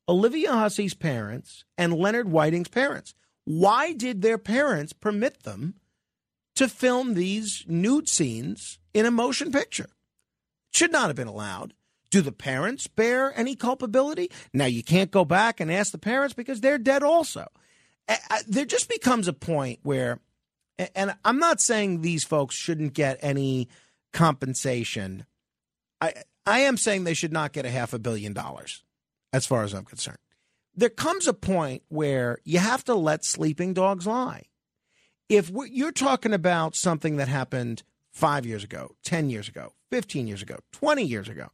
Olivia 0.08 0.52
Hussey's 0.52 0.94
parents 0.94 1.66
and 1.78 1.94
Leonard 1.94 2.30
Whiting's 2.30 2.68
parents. 2.68 3.14
Why 3.46 3.94
did 3.94 4.22
their 4.22 4.38
parents 4.38 4.94
permit 4.94 5.44
them 5.44 5.76
to 6.56 6.68
film 6.68 7.14
these 7.14 7.64
nude 7.68 8.10
scenes 8.10 8.80
in 8.94 9.06
a 9.06 9.12
motion 9.12 9.52
picture? 9.52 9.90
Should 10.72 10.92
not 10.92 11.08
have 11.08 11.16
been 11.16 11.28
allowed. 11.28 11.74
Do 12.12 12.22
the 12.22 12.32
parents 12.32 12.88
bear 12.88 13.38
any 13.38 13.56
culpability? 13.56 14.32
Now, 14.52 14.66
you 14.66 14.84
can't 14.84 15.12
go 15.12 15.26
back 15.26 15.60
and 15.60 15.72
ask 15.72 15.92
the 15.92 16.00
parents 16.00 16.34
because 16.34 16.62
they're 16.62 16.80
dead 16.80 17.04
also. 17.04 17.48
There 18.48 18.66
just 18.66 18.90
becomes 18.90 19.28
a 19.28 19.34
point 19.34 19.80
where, 19.84 20.20
and 20.96 21.16
I'm 21.24 21.38
not 21.38 21.62
saying 21.62 22.02
these 22.02 22.24
folks 22.24 22.56
shouldn't 22.56 22.94
get 22.94 23.20
any 23.22 23.70
compensation. 24.12 25.26
I, 26.02 26.14
I 26.46 26.60
am 26.60 26.78
saying 26.78 27.04
they 27.04 27.14
should 27.14 27.34
not 27.34 27.54
get 27.54 27.66
a 27.66 27.70
half 27.70 27.94
a 27.94 28.00
billion 28.00 28.34
dollars, 28.34 28.84
as 29.34 29.46
far 29.46 29.64
as 29.64 29.74
I'm 29.74 29.86
concerned. 29.86 30.18
There 30.76 30.90
comes 30.90 31.28
a 31.28 31.34
point 31.34 31.84
where 31.90 32.40
you 32.44 32.60
have 32.60 32.84
to 32.86 32.96
let 32.96 33.26
sleeping 33.26 33.74
dogs 33.74 34.08
lie. 34.08 34.44
If 35.28 35.52
you're 35.70 35.92
talking 35.92 36.34
about 36.34 36.76
something 36.76 37.18
that 37.18 37.28
happened 37.28 37.84
five 38.12 38.46
years 38.46 38.64
ago, 38.64 38.96
10 39.04 39.30
years 39.30 39.48
ago, 39.48 39.74
15 39.92 40.28
years 40.28 40.42
ago, 40.42 40.60
20 40.72 41.04
years 41.04 41.30
ago, 41.30 41.50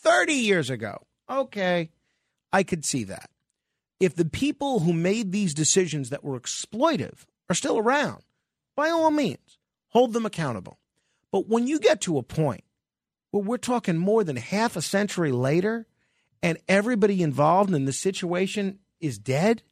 30 0.00 0.32
years 0.32 0.70
ago. 0.70 1.06
Okay, 1.28 1.90
I 2.52 2.62
could 2.62 2.84
see 2.84 3.04
that. 3.04 3.30
If 3.98 4.14
the 4.14 4.24
people 4.24 4.80
who 4.80 4.92
made 4.92 5.32
these 5.32 5.54
decisions 5.54 6.10
that 6.10 6.22
were 6.22 6.38
exploitive 6.38 7.24
are 7.48 7.54
still 7.54 7.78
around, 7.78 8.22
by 8.76 8.90
all 8.90 9.10
means, 9.10 9.58
hold 9.88 10.12
them 10.12 10.26
accountable. 10.26 10.78
But 11.32 11.48
when 11.48 11.66
you 11.66 11.80
get 11.80 12.00
to 12.02 12.18
a 12.18 12.22
point 12.22 12.64
we're 13.42 13.58
talking 13.58 13.96
more 13.96 14.24
than 14.24 14.36
half 14.36 14.76
a 14.76 14.82
century 14.82 15.32
later 15.32 15.86
and 16.42 16.58
everybody 16.68 17.22
involved 17.22 17.74
in 17.74 17.84
the 17.84 17.92
situation 17.92 18.78
is 19.00 19.18
dead, 19.18 19.62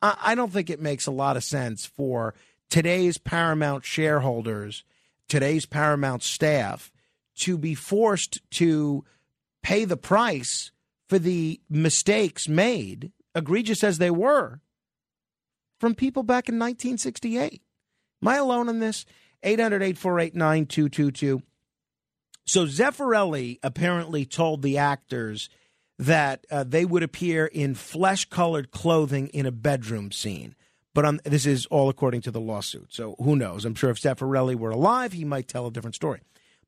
I 0.00 0.34
don't 0.34 0.52
think 0.52 0.68
it 0.68 0.80
makes 0.80 1.06
a 1.06 1.12
lot 1.12 1.36
of 1.36 1.44
sense 1.44 1.86
for 1.86 2.34
today's 2.68 3.18
Paramount 3.18 3.84
shareholders, 3.84 4.82
today's 5.28 5.64
Paramount 5.64 6.24
staff 6.24 6.90
to 7.36 7.56
be 7.56 7.74
forced 7.74 8.40
to 8.52 9.04
pay 9.62 9.84
the 9.84 9.96
price 9.96 10.72
for 11.08 11.18
the 11.18 11.60
mistakes 11.70 12.48
made, 12.48 13.12
egregious 13.34 13.84
as 13.84 13.98
they 13.98 14.10
were, 14.10 14.60
from 15.78 15.94
people 15.94 16.22
back 16.22 16.48
in 16.48 16.56
1968. 16.56 17.62
Am 18.22 18.28
I 18.28 18.36
alone 18.36 18.68
in 18.68 18.80
this? 18.80 19.04
800 19.42 19.82
848 19.82 20.34
9222. 20.34 21.42
So 22.44 22.66
Zeffirelli 22.66 23.58
apparently 23.62 24.24
told 24.24 24.62
the 24.62 24.78
actors 24.78 25.48
that 25.98 26.44
uh, 26.50 26.64
they 26.64 26.84
would 26.84 27.02
appear 27.02 27.46
in 27.46 27.74
flesh 27.74 28.24
colored 28.28 28.70
clothing 28.70 29.28
in 29.28 29.46
a 29.46 29.52
bedroom 29.52 30.10
scene. 30.10 30.56
But 30.94 31.04
um, 31.04 31.20
this 31.24 31.46
is 31.46 31.66
all 31.66 31.88
according 31.88 32.22
to 32.22 32.30
the 32.30 32.40
lawsuit. 32.40 32.92
So 32.92 33.14
who 33.18 33.36
knows? 33.36 33.64
I'm 33.64 33.74
sure 33.74 33.90
if 33.90 34.00
Zeffirelli 34.00 34.56
were 34.56 34.70
alive, 34.70 35.12
he 35.12 35.24
might 35.24 35.48
tell 35.48 35.66
a 35.66 35.70
different 35.70 35.94
story. 35.94 36.20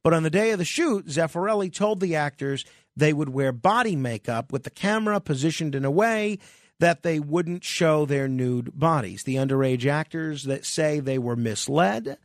But 0.03 0.15
on 0.15 0.23
the 0.23 0.31
day 0.31 0.51
of 0.51 0.59
the 0.59 0.65
shoot, 0.65 1.07
Zeffirelli 1.07 1.73
told 1.73 2.01
the 2.01 2.15
actors 2.15 2.65
they 2.97 3.13
would 3.13 3.31
wear 3.31 3.53
body 3.53 3.97
makeup 3.97 4.53
with 4.53 4.63
the 4.63 4.71
camera 4.71 5.21
positioned 5.21 5.75
in 5.75 5.85
a 5.85 5.91
way 5.91 6.39
that 6.79 7.03
they 7.03 7.19
wouldn't 7.19 7.65
show 7.65 8.05
their 8.05 8.29
nude 8.29 8.79
bodies. 8.79 9.25
The 9.25 9.37
underage 9.37 9.87
actors 9.87 10.45
that 10.45 10.65
say 10.65 11.01
they 11.01 11.19
were 11.19 11.37
misled 11.37 12.19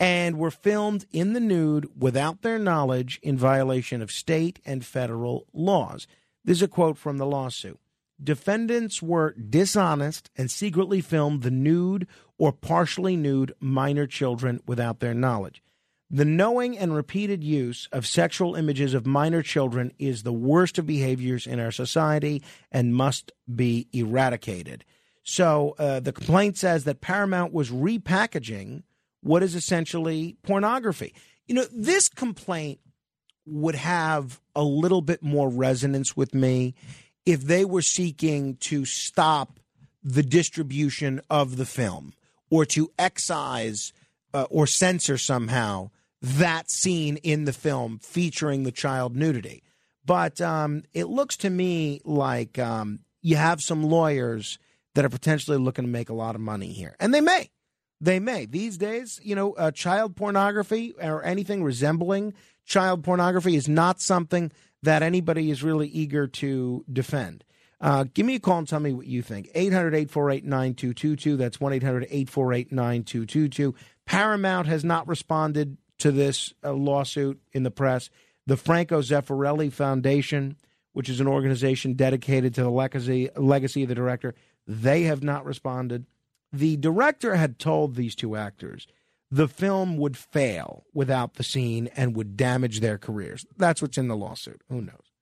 and 0.00 0.38
were 0.38 0.50
filmed 0.50 1.04
in 1.12 1.34
the 1.34 1.40
nude 1.40 1.86
without 1.96 2.40
their 2.40 2.58
knowledge 2.58 3.20
in 3.22 3.36
violation 3.36 4.00
of 4.00 4.10
state 4.10 4.58
and 4.64 4.84
federal 4.84 5.46
laws. 5.52 6.06
This 6.42 6.56
is 6.56 6.62
a 6.62 6.68
quote 6.68 6.96
from 6.96 7.18
the 7.18 7.26
lawsuit. 7.26 7.78
Defendants 8.22 9.02
were 9.02 9.34
dishonest 9.34 10.30
and 10.36 10.50
secretly 10.50 11.02
filmed 11.02 11.42
the 11.42 11.50
nude 11.50 12.06
or 12.38 12.50
partially 12.50 13.14
nude 13.14 13.52
minor 13.60 14.06
children 14.06 14.60
without 14.66 15.00
their 15.00 15.14
knowledge. 15.14 15.62
The 16.10 16.24
knowing 16.24 16.76
and 16.76 16.94
repeated 16.94 17.44
use 17.44 17.88
of 17.92 18.06
sexual 18.06 18.56
images 18.56 18.94
of 18.94 19.06
minor 19.06 19.42
children 19.42 19.92
is 19.98 20.22
the 20.22 20.32
worst 20.32 20.78
of 20.78 20.86
behaviors 20.86 21.46
in 21.46 21.60
our 21.60 21.70
society 21.70 22.42
and 22.72 22.94
must 22.94 23.32
be 23.54 23.86
eradicated. 23.92 24.84
So 25.22 25.76
uh, 25.78 26.00
the 26.00 26.12
complaint 26.12 26.56
says 26.56 26.84
that 26.84 27.00
Paramount 27.00 27.52
was 27.52 27.70
repackaging 27.70 28.82
what 29.22 29.42
is 29.42 29.54
essentially 29.54 30.36
pornography. 30.42 31.14
You 31.46 31.54
know, 31.56 31.66
this 31.72 32.08
complaint 32.08 32.80
would 33.46 33.74
have 33.74 34.40
a 34.54 34.62
little 34.62 35.02
bit 35.02 35.22
more 35.22 35.48
resonance 35.48 36.16
with 36.16 36.34
me 36.34 36.74
if 37.26 37.42
they 37.42 37.64
were 37.64 37.82
seeking 37.82 38.56
to 38.56 38.84
stop 38.84 39.58
the 40.02 40.22
distribution 40.22 41.20
of 41.28 41.56
the 41.56 41.66
film 41.66 42.12
or 42.50 42.64
to 42.64 42.90
excise 42.98 43.92
uh, 44.32 44.46
or 44.50 44.66
censor 44.66 45.18
somehow 45.18 45.90
that 46.22 46.70
scene 46.70 47.16
in 47.18 47.44
the 47.44 47.52
film 47.52 47.98
featuring 47.98 48.62
the 48.62 48.72
child 48.72 49.16
nudity. 49.16 49.62
But 50.04 50.40
um, 50.40 50.82
it 50.92 51.04
looks 51.08 51.36
to 51.38 51.50
me 51.50 52.00
like 52.04 52.58
um, 52.58 53.00
you 53.22 53.36
have 53.36 53.60
some 53.60 53.82
lawyers 53.82 54.58
that 54.94 55.04
are 55.04 55.10
potentially 55.10 55.56
looking 55.56 55.84
to 55.84 55.90
make 55.90 56.08
a 56.10 56.14
lot 56.14 56.34
of 56.34 56.40
money 56.40 56.72
here. 56.72 56.96
And 56.98 57.14
they 57.14 57.20
may. 57.20 57.50
They 58.00 58.18
may. 58.18 58.46
These 58.46 58.78
days, 58.78 59.20
you 59.22 59.34
know, 59.34 59.52
uh, 59.52 59.70
child 59.70 60.16
pornography 60.16 60.94
or 61.00 61.22
anything 61.22 61.62
resembling 61.62 62.34
child 62.64 63.04
pornography 63.04 63.56
is 63.56 63.68
not 63.68 64.00
something 64.00 64.52
that 64.82 65.02
anybody 65.02 65.50
is 65.50 65.62
really 65.62 65.88
eager 65.88 66.26
to 66.26 66.84
defend. 66.90 67.44
Uh, 67.80 68.04
give 68.14 68.26
me 68.26 68.34
a 68.34 68.40
call 68.40 68.58
and 68.58 68.68
tell 68.68 68.80
me 68.80 68.92
what 68.92 69.06
you 69.06 69.22
think. 69.22 69.48
800 69.54 69.94
848 69.94 70.44
9222. 70.44 71.36
That's 71.36 71.60
1 71.60 71.72
800 71.74 72.04
848 72.04 72.72
9222. 72.72 73.74
Paramount 74.04 74.66
has 74.66 74.84
not 74.84 75.08
responded 75.08 75.78
to 75.98 76.12
this 76.12 76.52
uh, 76.64 76.72
lawsuit 76.72 77.40
in 77.52 77.62
the 77.62 77.70
press. 77.70 78.10
The 78.46 78.56
Franco 78.56 79.00
Zeffirelli 79.00 79.72
Foundation, 79.72 80.56
which 80.92 81.08
is 81.08 81.20
an 81.20 81.28
organization 81.28 81.94
dedicated 81.94 82.54
to 82.54 82.62
the 82.62 82.70
legacy, 82.70 83.30
legacy 83.36 83.82
of 83.82 83.88
the 83.88 83.94
director, 83.94 84.34
they 84.66 85.02
have 85.02 85.22
not 85.22 85.44
responded. 85.44 86.06
The 86.52 86.76
director 86.76 87.36
had 87.36 87.58
told 87.58 87.94
these 87.94 88.14
two 88.14 88.36
actors 88.36 88.86
the 89.30 89.48
film 89.48 89.96
would 89.96 90.16
fail 90.16 90.84
without 90.92 91.34
the 91.34 91.44
scene 91.44 91.88
and 91.96 92.16
would 92.16 92.36
damage 92.36 92.80
their 92.80 92.98
careers. 92.98 93.46
That's 93.56 93.80
what's 93.80 93.98
in 93.98 94.08
the 94.08 94.16
lawsuit. 94.16 94.60
Who 94.68 94.80
knows? 94.80 95.12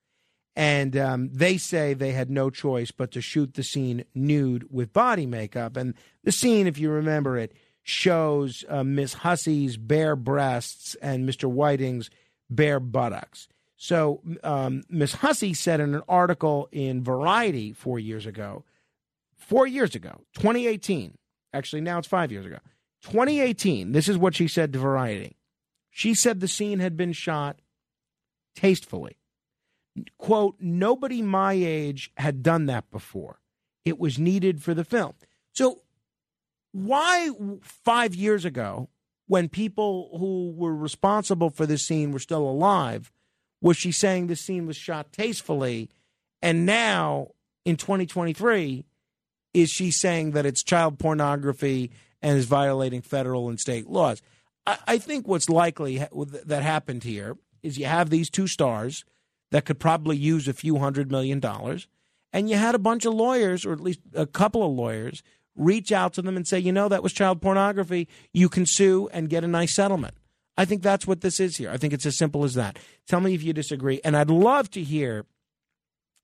And 0.57 0.97
um, 0.97 1.31
they 1.33 1.57
say 1.57 1.95
they 1.95 2.13
had 2.13 2.31
no 2.31 2.51
choice 2.51 2.91
but 2.91 3.13
to 3.13 3.21
shoot 3.21 3.55
the 3.55 3.63
scene 3.63 4.05
nude 4.15 4.73
with 4.73 4.93
body 4.93 5.27
makeup. 5.27 5.77
And 5.77 5.95
the 6.25 6.33
scene, 6.33 6.67
if 6.67 6.79
you 6.79 6.91
remember 6.91 7.39
it, 7.39 7.53
shows 7.83 8.65
uh, 8.69 8.83
Miss 8.83 9.15
Hussey's 9.15 9.77
bare 9.77 10.17
breasts 10.17 10.97
and 10.97 11.29
Mr. 11.29 11.49
Whiting's 11.49 12.11
bare 12.51 12.81
buttocks. 12.81 13.47
So 13.77 14.21
um, 14.43 14.83
Miss 14.89 15.15
Hussey 15.15 15.55
said 15.55 15.81
in 15.81 15.95
an 15.95 16.03
article 16.09 16.69
in 16.73 17.05
Variety 17.05 17.73
four 17.73 18.01
years 18.01 18.27
ago, 18.27 18.65
four 19.37 19.67
years 19.67 19.95
ago, 19.95 20.23
2018, 20.35 21.17
actually 21.53 21.83
now 21.83 21.99
it's 21.99 22.09
five 22.09 22.33
years 22.33 22.47
ago, 22.47 22.59
2018, 23.03 23.93
this 23.93 24.09
is 24.09 24.19
what 24.19 24.35
she 24.35 24.49
said 24.49 24.73
to 24.73 24.79
Variety. 24.79 25.37
She 25.91 26.15
said 26.15 26.41
the 26.41 26.49
scene 26.49 26.81
had 26.81 26.97
been 26.97 27.13
shot 27.13 27.61
tastefully. 28.55 29.17
Quote, 30.17 30.57
nobody 30.61 31.23
my 31.23 31.55
age 31.55 32.13
had 32.17 32.43
done 32.43 32.67
that 32.67 32.91
before. 32.91 33.41
It 33.85 33.99
was 33.99 34.19
needed 34.19 34.63
for 34.63 34.75
the 34.75 34.85
film. 34.85 35.15
So 35.53 35.83
why 36.73 37.31
five 37.63 38.15
years 38.15 38.45
ago, 38.45 38.89
when 39.27 39.49
people 39.49 40.17
who 40.19 40.53
were 40.57 40.75
responsible 40.75 41.51
for 41.51 41.67
this 41.67 41.87
scene 41.87 42.13
were 42.13 42.19
still 42.19 42.49
alive, 42.49 43.13
was 43.61 43.77
she 43.77 43.93
saying 43.93 44.27
this 44.27 44.41
scene 44.41 44.67
was 44.67 44.77
shot 44.77 45.13
tastefully? 45.13 45.91
And 46.41 46.65
now 46.65 47.33
in 47.65 47.77
2023, 47.77 48.85
is 49.55 49.71
she 49.71 49.91
saying 49.91 50.33
that 50.33 50.47
it's 50.47 50.63
child 50.63 50.99
pornography 50.99 51.91
and 52.21 52.39
is 52.39 52.47
violating 52.47 53.03
federal 53.03 53.49
and 53.49 53.59
state 53.59 53.89
laws? 53.89 54.23
I, 54.67 54.79
I 54.87 54.99
think 54.99 55.27
what's 55.27 55.49
likely 55.49 56.05
that 56.47 56.63
happened 56.63 57.05
here 57.05 57.37
is 57.63 57.79
you 57.79 57.87
have 57.87 58.11
these 58.11 58.31
two 58.31 58.47
stars 58.47 59.05
that 59.51 59.65
could 59.65 59.81
probably 59.81 60.17
use 60.17 60.47
a 60.47 60.53
few 60.53 60.79
hundred 60.79 61.11
million 61.11 61.41
dollars, 61.41 61.89
and 62.33 62.49
you 62.49 62.57
had 62.57 62.75
a 62.75 62.79
bunch 62.79 63.05
of 63.05 63.15
lawyers, 63.15 63.65
or 63.65 63.73
at 63.73 63.81
least 63.81 64.01
a 64.15 64.27
couple 64.27 64.65
of 64.65 64.73
lawyers, 64.73 65.23
reach 65.57 65.91
out 65.91 66.13
to 66.15 66.23
them 66.23 66.37
and 66.37 66.47
say, 66.47 66.59
you 66.59 66.73
know, 66.73 66.89
that 66.89 67.03
was 67.03 67.13
child 67.13 67.41
pornography. 67.41 68.09
You 68.33 68.49
can 68.49 68.67
sue 68.67 69.09
and 69.13 69.29
get 69.29 69.45
a 69.45 69.49
nice 69.49 69.75
settlement. 69.75 70.15
I 70.57 70.65
think 70.65 70.83
that's 70.83 71.07
what 71.07 71.21
this 71.21 71.41
is 71.41 71.57
here. 71.57 71.71
I 71.71 71.77
think 71.77 71.93
it's 71.93 72.07
as 72.07 72.19
simple 72.19 72.45
as 72.45 72.55
that. 72.55 72.79
Tell 73.07 73.21
me 73.21 73.35
if 73.35 73.43
you 73.43 73.53
disagree. 73.53 74.01
And 74.05 74.17
I'd 74.17 74.31
love 74.31 74.71
to 74.73 74.83
hear 74.83 75.25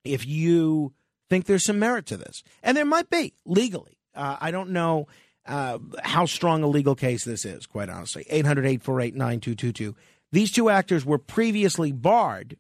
if 0.04 0.26
you 0.26 0.92
think 1.30 1.46
there's 1.46 1.64
some 1.64 1.78
merit 1.78 2.06
to 2.06 2.16
this. 2.16 2.42
And 2.62 2.76
there 2.76 2.84
might 2.84 3.10
be 3.10 3.34
legally. 3.44 3.98
Uh, 4.14 4.36
I 4.40 4.50
don't 4.50 4.70
know. 4.70 5.08
uh, 5.46 5.78
how 6.02 6.24
strong 6.24 6.62
a 6.62 6.66
legal 6.66 6.94
case 6.94 7.24
this 7.24 7.44
is, 7.44 7.66
quite 7.66 7.88
honestly. 7.90 8.24
800 8.30 8.64
848 8.64 9.14
9222. 9.14 9.94
These 10.32 10.52
two 10.52 10.70
actors 10.70 11.04
were 11.04 11.18
previously 11.18 11.92
barred 11.92 12.56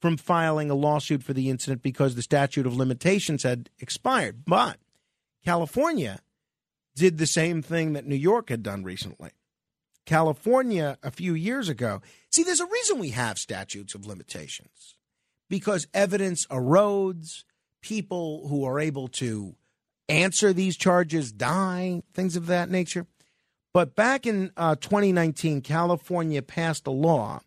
from 0.00 0.16
filing 0.16 0.70
a 0.70 0.74
lawsuit 0.74 1.22
for 1.22 1.32
the 1.32 1.48
incident 1.48 1.82
because 1.82 2.14
the 2.14 2.22
statute 2.22 2.66
of 2.66 2.76
limitations 2.76 3.42
had 3.42 3.70
expired. 3.78 4.44
But 4.46 4.76
California 5.44 6.20
did 6.94 7.18
the 7.18 7.26
same 7.26 7.62
thing 7.62 7.94
that 7.94 8.06
New 8.06 8.16
York 8.16 8.50
had 8.50 8.62
done 8.62 8.84
recently. 8.84 9.30
California, 10.04 10.98
a 11.02 11.10
few 11.10 11.34
years 11.34 11.68
ago, 11.68 12.00
see, 12.30 12.42
there's 12.42 12.60
a 12.60 12.66
reason 12.66 12.98
we 12.98 13.10
have 13.10 13.38
statutes 13.38 13.94
of 13.94 14.06
limitations 14.06 14.94
because 15.48 15.88
evidence 15.92 16.46
erodes, 16.46 17.44
people 17.86 18.48
who 18.48 18.64
are 18.64 18.80
able 18.80 19.06
to 19.06 19.54
answer 20.08 20.52
these 20.52 20.76
charges 20.76 21.30
die, 21.30 22.02
things 22.14 22.34
of 22.34 22.48
that 22.48 22.68
nature. 22.68 23.06
But 23.72 23.94
back 23.94 24.26
in 24.26 24.50
uh, 24.56 24.74
2019, 24.74 25.60
California 25.60 26.42
passed 26.42 26.88
a 26.88 26.90
law 26.90 27.42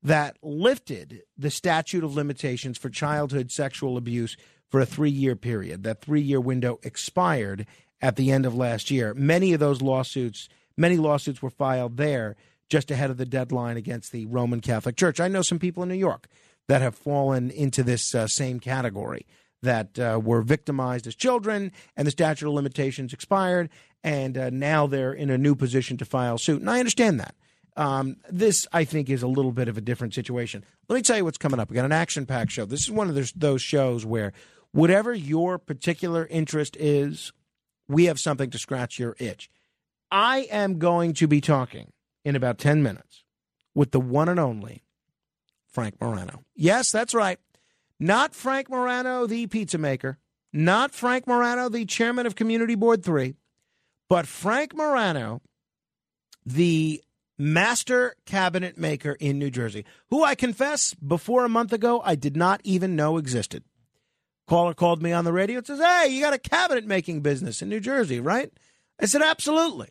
that 0.00 0.36
lifted 0.40 1.22
the 1.36 1.50
statute 1.50 2.04
of 2.04 2.14
limitations 2.14 2.78
for 2.78 2.90
childhood 2.90 3.50
sexual 3.50 3.96
abuse 3.96 4.36
for 4.70 4.80
a 4.80 4.86
three 4.86 5.10
year 5.10 5.34
period. 5.34 5.82
That 5.82 6.00
three 6.00 6.20
year 6.20 6.40
window 6.40 6.78
expired 6.84 7.66
at 8.00 8.14
the 8.14 8.30
end 8.30 8.46
of 8.46 8.54
last 8.54 8.88
year. 8.88 9.14
Many 9.14 9.52
of 9.52 9.60
those 9.60 9.82
lawsuits, 9.82 10.48
many 10.76 10.96
lawsuits 10.96 11.42
were 11.42 11.50
filed 11.50 11.96
there 11.96 12.36
just 12.68 12.92
ahead 12.92 13.10
of 13.10 13.16
the 13.16 13.26
deadline 13.26 13.76
against 13.76 14.12
the 14.12 14.26
Roman 14.26 14.60
Catholic 14.60 14.96
Church. 14.96 15.18
I 15.18 15.28
know 15.28 15.42
some 15.42 15.58
people 15.58 15.82
in 15.82 15.88
New 15.88 15.96
York 15.96 16.28
that 16.68 16.82
have 16.82 16.94
fallen 16.94 17.50
into 17.50 17.82
this 17.82 18.14
uh, 18.14 18.28
same 18.28 18.60
category 18.60 19.26
that 19.62 19.98
uh, 19.98 20.20
were 20.22 20.42
victimized 20.42 21.06
as 21.06 21.14
children, 21.14 21.72
and 21.96 22.06
the 22.06 22.10
statute 22.10 22.48
of 22.48 22.54
limitations 22.54 23.12
expired, 23.12 23.70
and 24.02 24.36
uh, 24.36 24.50
now 24.50 24.86
they're 24.86 25.12
in 25.12 25.30
a 25.30 25.38
new 25.38 25.54
position 25.54 25.96
to 25.96 26.04
file 26.04 26.38
suit. 26.38 26.60
And 26.60 26.68
I 26.68 26.78
understand 26.78 27.20
that. 27.20 27.34
Um, 27.74 28.16
this, 28.28 28.66
I 28.72 28.84
think, 28.84 29.08
is 29.08 29.22
a 29.22 29.28
little 29.28 29.52
bit 29.52 29.68
of 29.68 29.78
a 29.78 29.80
different 29.80 30.14
situation. 30.14 30.64
Let 30.88 30.96
me 30.96 31.02
tell 31.02 31.16
you 31.16 31.24
what's 31.24 31.38
coming 31.38 31.58
up. 31.58 31.70
We 31.70 31.76
got 31.76 31.86
an 31.86 31.92
action-packed 31.92 32.50
show. 32.50 32.66
This 32.66 32.82
is 32.82 32.90
one 32.90 33.08
of 33.08 33.14
those, 33.14 33.32
those 33.32 33.62
shows 33.62 34.04
where, 34.04 34.32
whatever 34.72 35.14
your 35.14 35.58
particular 35.58 36.26
interest 36.26 36.76
is, 36.76 37.32
we 37.88 38.06
have 38.06 38.18
something 38.18 38.50
to 38.50 38.58
scratch 38.58 38.98
your 38.98 39.16
itch. 39.18 39.48
I 40.10 40.48
am 40.50 40.78
going 40.78 41.14
to 41.14 41.26
be 41.26 41.40
talking 41.40 41.92
in 42.24 42.36
about 42.36 42.58
ten 42.58 42.82
minutes 42.82 43.24
with 43.74 43.92
the 43.92 44.00
one 44.00 44.28
and 44.28 44.38
only 44.38 44.82
Frank 45.70 45.98
Morano. 46.00 46.42
Yes, 46.54 46.90
that's 46.90 47.14
right. 47.14 47.38
Not 48.02 48.34
Frank 48.34 48.68
Morano, 48.68 49.28
the 49.28 49.46
pizza 49.46 49.78
maker, 49.78 50.18
not 50.52 50.92
Frank 50.92 51.28
Morano, 51.28 51.68
the 51.68 51.84
chairman 51.84 52.26
of 52.26 52.34
Community 52.34 52.74
Board 52.74 53.04
3, 53.04 53.36
but 54.10 54.26
Frank 54.26 54.74
Morano, 54.74 55.40
the 56.44 57.00
master 57.38 58.16
cabinet 58.26 58.76
maker 58.76 59.12
in 59.20 59.38
New 59.38 59.50
Jersey, 59.50 59.84
who 60.10 60.24
I 60.24 60.34
confess 60.34 60.94
before 60.94 61.44
a 61.44 61.48
month 61.48 61.72
ago 61.72 62.02
I 62.04 62.16
did 62.16 62.36
not 62.36 62.60
even 62.64 62.96
know 62.96 63.18
existed. 63.18 63.62
Caller 64.48 64.74
called 64.74 65.00
me 65.00 65.12
on 65.12 65.24
the 65.24 65.32
radio 65.32 65.58
and 65.58 65.66
says, 65.68 65.78
Hey, 65.78 66.08
you 66.08 66.20
got 66.20 66.34
a 66.34 66.38
cabinet 66.38 66.84
making 66.84 67.20
business 67.20 67.62
in 67.62 67.68
New 67.68 67.78
Jersey, 67.78 68.18
right? 68.18 68.50
I 69.00 69.06
said, 69.06 69.22
Absolutely. 69.22 69.90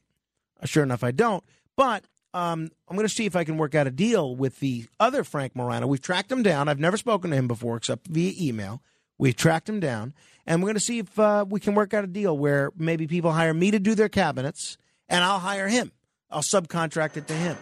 Uh, 0.61 0.65
sure 0.65 0.83
enough, 0.83 1.05
I 1.05 1.11
don't. 1.11 1.45
But 1.77 2.03
um, 2.33 2.69
I'm 2.87 2.95
going 2.95 3.07
to 3.07 3.13
see 3.13 3.25
if 3.25 3.35
I 3.35 3.43
can 3.43 3.57
work 3.57 3.75
out 3.75 3.87
a 3.87 3.91
deal 3.91 4.35
with 4.35 4.59
the 4.59 4.85
other 4.99 5.23
Frank 5.23 5.55
Morano. 5.55 5.87
We've 5.87 6.01
tracked 6.01 6.31
him 6.31 6.43
down. 6.43 6.67
I've 6.67 6.79
never 6.79 6.97
spoken 6.97 7.31
to 7.31 7.37
him 7.37 7.47
before 7.47 7.77
except 7.77 8.07
via 8.07 8.33
email. 8.39 8.81
We've 9.17 9.35
tracked 9.35 9.69
him 9.69 9.79
down, 9.79 10.13
and 10.47 10.61
we're 10.61 10.67
going 10.67 10.75
to 10.75 10.79
see 10.79 10.99
if 10.99 11.19
uh, 11.19 11.45
we 11.47 11.59
can 11.59 11.75
work 11.75 11.93
out 11.93 12.03
a 12.03 12.07
deal 12.07 12.37
where 12.37 12.71
maybe 12.75 13.05
people 13.07 13.31
hire 13.31 13.53
me 13.53 13.69
to 13.71 13.79
do 13.79 13.93
their 13.93 14.09
cabinets, 14.09 14.77
and 15.07 15.23
I'll 15.23 15.39
hire 15.39 15.67
him. 15.67 15.91
I'll 16.31 16.41
subcontract 16.41 17.17
it 17.17 17.27
to 17.27 17.33
him. 17.33 17.57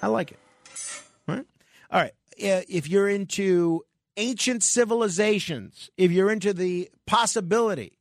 I 0.00 0.06
like 0.06 0.30
it. 0.32 0.38
All 1.28 1.34
right. 1.34 1.46
All 1.90 2.00
right. 2.00 2.12
If 2.38 2.88
you're 2.88 3.08
into 3.08 3.82
ancient 4.16 4.62
civilizations, 4.62 5.90
if 5.96 6.12
you're 6.12 6.30
into 6.30 6.54
the 6.54 6.90
possibility, 7.06 7.98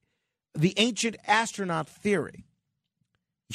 the 0.54 0.74
ancient 0.78 1.18
astronaut 1.28 1.88
theory, 1.90 2.46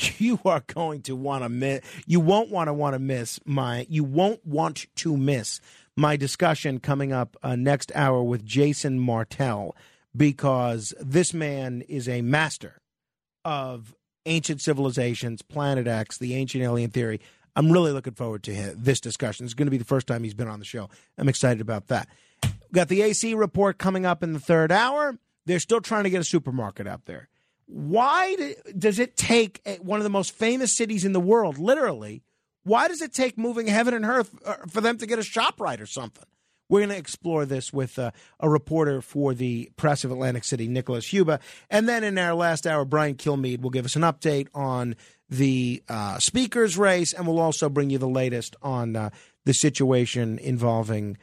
you 0.19 0.41
are 0.45 0.63
going 0.67 1.03
to 1.03 1.15
want 1.17 1.43
to 1.43 1.49
miss 1.49 1.81
you 2.07 2.21
won't 2.21 2.51
want 2.51 2.69
to 2.69 2.73
want 2.73 2.95
to 2.95 2.99
miss 2.99 3.41
my 3.45 3.87
you 3.89 4.05
won't 4.05 4.45
want 4.47 4.87
to 4.97 5.17
miss 5.17 5.61
my 5.97 6.17
discussion 6.17 6.81
coming 6.81 7.13
up 7.13 7.37
uh, 7.43 7.57
next 7.57 7.93
hour 7.95 8.23
with 8.23 8.45
Jason 8.45 8.99
Martell 8.99 9.77
because 10.17 10.95
this 11.01 11.35
man 11.35 11.83
is 11.83 12.09
a 12.09 12.23
master 12.23 12.81
of 13.45 13.95
ancient 14.27 14.61
civilizations, 14.61 15.43
Planet 15.43 15.87
X, 15.87 16.19
the 16.19 16.35
ancient 16.35 16.63
alien 16.63 16.91
theory. 16.91 17.21
I'm 17.57 17.71
really 17.71 17.93
looking 17.93 18.15
forward 18.15 18.43
to 18.45 18.55
his, 18.55 18.77
this 18.77 19.01
discussion. 19.01 19.45
It's 19.45 19.55
going 19.55 19.67
to 19.67 19.71
be 19.71 19.79
the 19.79 19.85
first 19.85 20.07
time 20.07 20.23
he's 20.23 20.35
been 20.35 20.49
on 20.49 20.59
the 20.59 20.65
show. 20.65 20.89
I'm 21.19 21.29
excited 21.29 21.61
about 21.61 21.89
that. 21.89 22.09
We've 22.43 22.73
got 22.73 22.89
the 22.89 23.03
AC 23.03 23.35
report 23.35 23.79
coming 23.79 24.07
up 24.07 24.23
in 24.23 24.33
the 24.33 24.41
third 24.41 24.71
hour. 24.71 25.19
They're 25.47 25.59
still 25.59 25.81
trying 25.81 26.05
to 26.05 26.11
get 26.11 26.21
a 26.21 26.25
supermarket 26.25 26.87
out 26.87 27.07
there. 27.07 27.29
Why 27.73 28.55
does 28.77 28.99
it 28.99 29.17
take 29.17 29.61
one 29.81 30.01
of 30.01 30.05
the 30.05 30.11
most 30.11 30.33
famous 30.33 30.77
cities 30.77 31.05
in 31.05 31.13
the 31.13 31.21
world, 31.21 31.57
literally, 31.57 32.23
why 32.65 32.89
does 32.89 33.01
it 33.01 33.15
take 33.15 33.39
moving 33.39 33.69
heaven 33.69 33.95
and 33.95 34.05
earth 34.05 34.35
uh, 34.45 34.55
for 34.69 34.81
them 34.81 34.99
to 34.99 35.07
get 35.07 35.19
a 35.19 35.23
shop 35.23 35.61
right 35.61 35.81
or 35.81 35.87
something? 35.87 36.25
We're 36.69 36.81
going 36.81 36.91
to 36.91 36.97
explore 36.97 37.47
this 37.47 37.73
with 37.73 37.99
uh, 37.99 38.13
a 38.39 38.49
reporter 38.49 39.01
for 39.03 39.35
the 39.35 39.71
Press 39.77 40.05
of 40.05 40.13
Atlantic 40.13 40.45
City, 40.45 40.69
Nicholas 40.69 41.07
Huba. 41.11 41.41
And 41.69 41.89
then 41.89 42.05
in 42.05 42.17
our 42.17 42.35
last 42.35 42.67
hour, 42.67 42.85
Brian 42.85 43.17
Kilmeade 43.17 43.61
will 43.61 43.71
give 43.71 43.85
us 43.85 43.97
an 43.97 44.03
update 44.03 44.49
on 44.55 44.95
the 45.29 45.83
uh, 45.89 46.19
speaker's 46.19 46.77
race, 46.77 47.13
and 47.13 47.27
we'll 47.27 47.41
also 47.41 47.69
bring 47.69 47.91
you 47.91 47.99
the 47.99 48.09
latest 48.09 48.57
on 48.63 48.95
uh, 48.95 49.11
the 49.45 49.55
situation 49.55 50.39
involving 50.39 51.19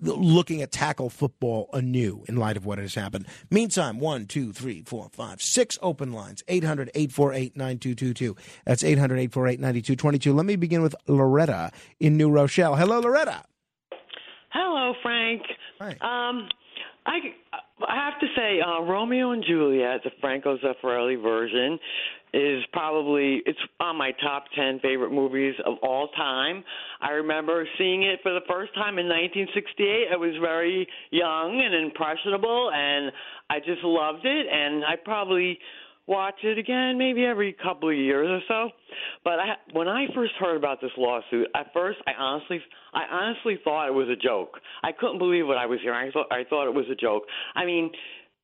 looking 0.00 0.62
at 0.62 0.72
tackle 0.72 1.10
football 1.10 1.68
anew 1.72 2.24
in 2.28 2.36
light 2.36 2.56
of 2.56 2.66
what 2.66 2.78
has 2.78 2.94
happened. 2.94 3.26
Meantime, 3.50 4.00
one, 4.00 4.26
two, 4.26 4.52
three, 4.52 4.82
four, 4.82 5.08
five, 5.12 5.40
six 5.40 5.78
open 5.82 6.12
lines 6.12 6.42
800 6.48 6.90
848 6.94 7.56
9222. 7.56 8.36
That's 8.64 8.84
800 8.84 9.14
848 9.16 9.60
9222. 9.60 10.34
Let 10.34 10.46
me 10.46 10.56
begin 10.56 10.82
with 10.82 10.94
Loretta 11.06 11.70
in 11.98 12.16
New 12.16 12.30
Rochelle. 12.30 12.76
Hello, 12.76 13.00
Loretta. 13.00 13.44
Hello, 14.50 14.94
Frank. 15.02 15.42
Hi. 15.80 15.90
Um, 16.00 16.48
I, 17.06 17.18
I 17.88 17.94
have 17.94 18.20
to 18.20 18.26
say, 18.36 18.60
uh, 18.60 18.82
Romeo 18.82 19.32
and 19.32 19.44
Juliet, 19.46 20.00
the 20.04 20.10
Franco 20.20 20.58
Zeffirelli 20.58 21.20
version, 21.22 21.78
is 22.32 22.62
probably 22.72 23.42
it's 23.44 23.58
on 23.80 23.96
my 23.96 24.12
top 24.22 24.44
10 24.54 24.80
favorite 24.80 25.10
movies 25.10 25.54
of 25.64 25.74
all 25.82 26.08
time. 26.08 26.62
I 27.00 27.10
remember 27.10 27.66
seeing 27.76 28.04
it 28.04 28.20
for 28.22 28.32
the 28.32 28.40
first 28.48 28.72
time 28.74 28.98
in 28.98 29.06
1968. 29.06 30.06
I 30.12 30.16
was 30.16 30.34
very 30.40 30.86
young 31.10 31.60
and 31.64 31.74
impressionable 31.74 32.70
and 32.72 33.10
I 33.48 33.58
just 33.58 33.82
loved 33.82 34.24
it 34.24 34.46
and 34.50 34.84
I 34.84 34.94
probably 35.04 35.58
watch 36.10 36.34
it 36.42 36.58
again 36.58 36.98
maybe 36.98 37.24
every 37.24 37.54
couple 37.62 37.88
of 37.88 37.96
years 37.96 38.28
or 38.28 38.40
so. 38.48 38.70
But 39.24 39.38
I 39.38 39.54
when 39.72 39.88
I 39.88 40.06
first 40.14 40.32
heard 40.38 40.56
about 40.56 40.80
this 40.82 40.90
lawsuit, 40.98 41.46
at 41.54 41.72
first 41.72 41.98
I 42.06 42.12
honestly 42.18 42.60
I 42.92 43.04
honestly 43.10 43.58
thought 43.62 43.88
it 43.88 43.94
was 43.94 44.08
a 44.08 44.16
joke. 44.16 44.58
I 44.82 44.90
couldn't 44.92 45.18
believe 45.18 45.46
what 45.46 45.56
I 45.56 45.66
was 45.66 45.78
hearing. 45.80 46.08
I 46.08 46.12
thought 46.12 46.26
I 46.32 46.44
thought 46.44 46.68
it 46.68 46.74
was 46.74 46.86
a 46.90 46.96
joke. 46.96 47.22
I 47.54 47.64
mean, 47.64 47.90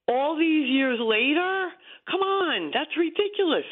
all 0.09 0.39
these 0.39 0.69
years 0.71 0.99
later, 1.03 1.71
come 2.09 2.21
on, 2.21 2.71
that's 2.73 2.97
ridiculous. 2.97 3.67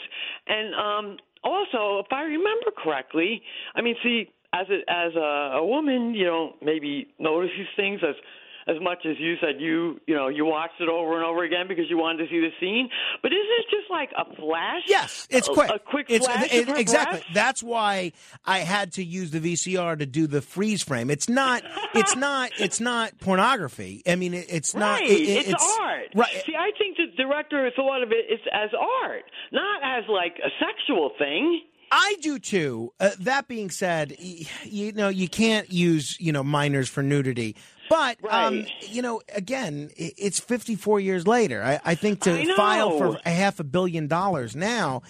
And 0.49 0.75
um 0.75 1.17
also, 1.45 2.03
if 2.05 2.11
I 2.11 2.23
remember 2.23 2.73
correctly, 2.77 3.43
I 3.77 3.83
mean, 3.83 3.95
see, 4.03 4.31
as 4.53 4.67
a 4.71 4.91
as 4.91 5.15
a, 5.15 5.59
a 5.59 5.67
woman, 5.67 6.15
you 6.15 6.25
don't 6.25 6.57
maybe 6.63 7.09
notice 7.21 7.51
these 7.57 7.67
things 7.77 8.01
as 8.03 8.17
as 8.66 8.77
much 8.81 9.05
as 9.05 9.16
you 9.18 9.35
said 9.40 9.61
you 9.61 10.00
you 10.07 10.14
know 10.14 10.29
you 10.29 10.44
watched 10.44 10.81
it 10.81 10.88
over 10.88 11.16
and 11.16 11.24
over 11.24 11.44
again 11.44 11.66
because 11.68 11.85
you 11.88 11.98
wanted 11.98 12.24
to 12.24 12.31
see 12.31 12.40
the 12.40 12.50
scene. 12.61 12.88
But 13.22 13.33
is 13.33 13.38
it 13.40 13.66
just 13.70 13.90
like 13.90 14.11
a 14.16 14.24
flash? 14.37 14.83
Yes, 14.87 15.27
it's 15.31 15.48
quick. 15.48 15.70
A, 15.70 15.74
a 15.74 15.79
quick 15.79 16.07
it's, 16.09 16.27
flash. 16.27 16.53
It, 16.53 16.68
of 16.68 16.77
exactly. 16.77 17.20
breath? 17.20 17.35
That's 17.35 17.62
why 17.62 18.12
I 18.44 18.61
had 18.61 18.92
to 18.94 19.05
use 19.05 19.31
the 19.31 19.40
VCR 19.40 19.98
to 19.98 20.07
do 20.07 20.27
the 20.27 20.40
freeze 20.42 20.83
frame. 20.83 21.11
It's 21.11 21.29
not. 21.29 21.62
It's 21.94 22.16
not. 22.29 22.50
It's 22.59 22.81
not 22.81 23.18
pornography. 23.18 24.03
I 24.07 24.16
mean, 24.16 24.35
it, 24.35 24.46
it's 24.48 24.74
not. 24.74 25.00
Right, 25.00 25.11
it- 25.11 25.29
it- 25.29 25.48
it's, 25.48 25.79
art. 25.81 26.07
Right. 26.14 26.42
See, 26.46 26.55
I 26.55 26.70
think 26.79 26.96
the 26.96 27.07
director 27.16 27.70
thought 27.77 28.03
of 28.03 28.11
it 28.12 28.40
as 28.53 28.70
art, 28.79 29.24
not 29.53 29.81
as 29.83 30.05
like 30.09 30.38
a 30.44 30.48
sexual 30.64 31.11
thing. 31.18 31.62
I 31.90 32.16
do 32.20 32.38
too. 32.38 32.92
Uh, 32.98 33.11
that 33.20 33.46
being 33.46 33.70
said, 33.70 34.16
y- 34.20 34.46
you 34.64 34.92
know 34.92 35.09
you 35.09 35.29
can't 35.29 35.72
use 35.72 36.16
you 36.20 36.33
know 36.33 36.42
minors 36.42 36.88
for 36.88 37.03
nudity. 37.03 37.57
But 37.90 38.16
um, 38.29 38.66
you 38.81 39.03
know, 39.03 39.20
again, 39.35 39.90
it's 39.97 40.40
54 40.40 41.01
years 41.01 41.27
later. 41.27 41.62
I, 41.62 41.81
I 41.85 41.94
think 41.94 42.20
to 42.23 42.33
I 42.33 42.57
file 42.57 42.97
for 42.99 43.18
a 43.25 43.31
half 43.31 43.61
a 43.61 43.64
billion 43.64 44.07
dollars 44.09 44.57
now, 44.57 45.03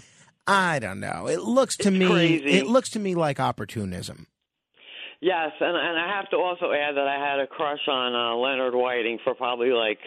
I 0.47 0.79
don't 0.79 1.01
know. 1.01 1.27
It 1.29 1.41
looks 1.41 1.77
to 1.79 1.89
It's 1.89 1.99
me, 1.99 2.07
crazy. 2.09 2.45
it 2.59 2.67
looks 2.67 2.91
to 2.91 2.99
me 2.99 3.15
like 3.15 3.39
opportunism. 3.41 4.27
Yes, 5.21 5.53
and 5.61 5.77
and 5.77 5.99
I 5.99 6.17
have 6.17 6.29
to 6.31 6.37
also 6.37 6.73
add 6.73 6.97
that 6.97 7.07
I 7.07 7.19
had 7.31 7.41
a 7.41 7.47
crush 7.47 7.87
on 7.89 8.15
uh, 8.15 8.35
Leonard 8.37 8.75
Whiting 8.75 9.19
for 9.25 9.35
probably 9.35 9.71
like 9.71 9.99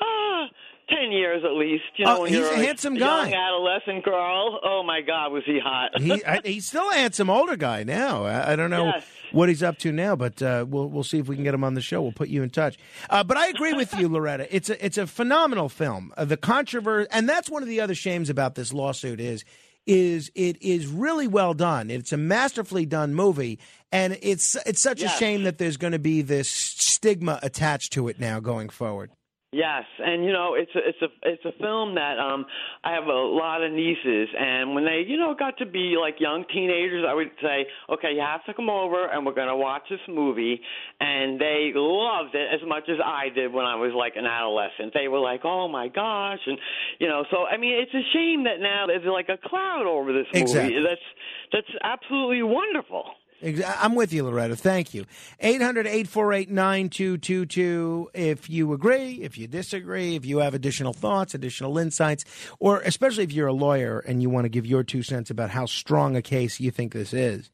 ah 0.00 0.46
ten 0.88 1.10
years 1.12 1.42
at 1.44 1.52
least. 1.52 1.84
You 1.96 2.04
know, 2.04 2.18
Oh, 2.18 2.20
when 2.22 2.30
he's 2.30 2.38
you're 2.38 2.52
a 2.52 2.56
handsome 2.56 2.94
guy. 2.94 3.28
young 3.28 3.34
adolescent 3.34 4.04
girl. 4.04 4.60
Oh 4.62 4.82
my 4.84 5.00
God, 5.00 5.32
was 5.32 5.42
he 5.46 5.58
hot? 5.58 5.90
he, 6.00 6.24
I, 6.26 6.40
he's 6.44 6.66
still 6.66 6.90
a 6.90 6.94
handsome 6.94 7.28
older 7.30 7.56
guy 7.56 7.82
now. 7.84 8.24
I, 8.24 8.52
I 8.52 8.56
don't 8.56 8.70
know 8.70 8.86
Yes. 8.86 9.04
what 9.32 9.48
he's 9.48 9.62
up 9.62 9.78
to 9.78 9.92
now, 9.92 10.16
but 10.16 10.40
uh, 10.42 10.64
we'll 10.68 10.88
we'll 10.88 11.04
see 11.04 11.18
if 11.18 11.28
we 11.28 11.34
can 11.34 11.44
get 11.44 11.54
him 11.54 11.64
on 11.64 11.74
the 11.74 11.80
show. 11.80 12.00
We'll 12.02 12.12
put 12.12 12.28
you 12.28 12.42
in 12.42 12.50
touch. 12.50 12.76
Uh, 13.10 13.24
but 13.24 13.36
I 13.36 13.48
agree 13.48 13.72
with 13.74 13.94
you, 13.98 14.08
Loretta. 14.10 14.54
It's 14.54 14.70
a 14.70 14.84
it's 14.84 14.98
a 14.98 15.06
phenomenal 15.06 15.68
film. 15.68 16.12
Uh, 16.16 16.24
the 16.24 16.36
controversy, 16.36 17.08
and 17.10 17.28
that's 17.28 17.50
one 17.50 17.62
of 17.62 17.68
the 17.68 17.80
other 17.80 17.94
shames 17.94 18.30
about 18.30 18.54
this 18.54 18.72
lawsuit 18.72 19.20
is 19.20 19.44
is 19.86 20.30
it 20.34 20.60
is 20.62 20.86
really 20.88 21.28
well 21.28 21.54
done. 21.54 21.90
It's 21.90 22.12
a 22.12 22.16
masterfully 22.16 22.86
done 22.86 23.14
movie, 23.14 23.58
and 23.92 24.18
it's 24.20 24.56
it's 24.66 24.82
such 24.82 25.00
a 25.02 25.08
shame 25.08 25.44
that 25.44 25.58
there's 25.58 25.76
going 25.76 25.92
to 25.92 25.98
be 26.00 26.22
this 26.22 26.48
stigma 26.50 27.38
attached 27.42 27.92
to 27.92 28.08
it 28.08 28.18
now 28.18 28.40
going 28.40 28.68
forward. 28.68 29.10
Yes, 29.52 29.84
and 30.00 30.24
you 30.24 30.32
know 30.32 30.54
it's 30.54 30.72
a 30.74 30.78
it's 30.88 31.02
a 31.02 31.06
it's 31.22 31.44
a 31.44 31.52
film 31.62 31.94
that 31.94 32.18
um 32.18 32.44
I 32.82 32.92
have 32.92 33.04
a 33.04 33.12
lot 33.12 33.62
of 33.62 33.70
nieces, 33.70 34.28
and 34.36 34.74
when 34.74 34.84
they 34.84 35.04
you 35.06 35.16
know 35.16 35.36
got 35.38 35.56
to 35.58 35.66
be 35.66 35.96
like 35.98 36.16
young 36.18 36.44
teenagers, 36.52 37.04
I 37.08 37.14
would 37.14 37.30
say, 37.40 37.64
okay, 37.94 38.12
you 38.12 38.20
have 38.26 38.44
to 38.46 38.54
come 38.54 38.68
over, 38.68 39.06
and 39.06 39.24
we're 39.24 39.34
gonna 39.34 39.56
watch 39.56 39.82
this 39.88 40.00
movie, 40.08 40.60
and 41.00 41.40
they 41.40 41.70
loved 41.74 42.34
it 42.34 42.48
as 42.52 42.68
much 42.68 42.88
as 42.88 42.96
I 43.02 43.28
did 43.32 43.52
when 43.52 43.64
I 43.64 43.76
was 43.76 43.92
like 43.96 44.14
an 44.16 44.26
adolescent. 44.26 44.92
They 44.92 45.06
were 45.06 45.20
like, 45.20 45.42
oh 45.44 45.68
my 45.68 45.86
gosh, 45.88 46.40
and 46.44 46.58
you 46.98 47.06
know, 47.06 47.24
so 47.30 47.46
I 47.46 47.56
mean, 47.56 47.74
it's 47.80 47.94
a 47.94 48.02
shame 48.12 48.44
that 48.44 48.58
now 48.60 48.86
there's 48.88 49.06
like 49.06 49.28
a 49.28 49.38
cloud 49.48 49.86
over 49.86 50.12
this 50.12 50.26
movie. 50.34 50.42
Exactly. 50.42 50.82
That's 50.82 51.06
that's 51.52 51.72
absolutely 51.84 52.42
wonderful. 52.42 53.04
I'm 53.42 53.94
with 53.94 54.12
you, 54.12 54.24
Loretta. 54.24 54.56
Thank 54.56 54.94
you. 54.94 55.04
800 55.40 55.86
848 55.86 56.50
9222. 56.50 58.10
If 58.14 58.48
you 58.48 58.72
agree, 58.72 59.20
if 59.22 59.36
you 59.36 59.46
disagree, 59.46 60.16
if 60.16 60.24
you 60.24 60.38
have 60.38 60.54
additional 60.54 60.92
thoughts, 60.92 61.34
additional 61.34 61.76
insights, 61.78 62.24
or 62.58 62.80
especially 62.80 63.24
if 63.24 63.32
you're 63.32 63.48
a 63.48 63.52
lawyer 63.52 63.98
and 64.00 64.22
you 64.22 64.30
want 64.30 64.46
to 64.46 64.48
give 64.48 64.66
your 64.66 64.82
two 64.82 65.02
cents 65.02 65.30
about 65.30 65.50
how 65.50 65.66
strong 65.66 66.16
a 66.16 66.22
case 66.22 66.60
you 66.60 66.70
think 66.70 66.92
this 66.92 67.12
is. 67.12 67.50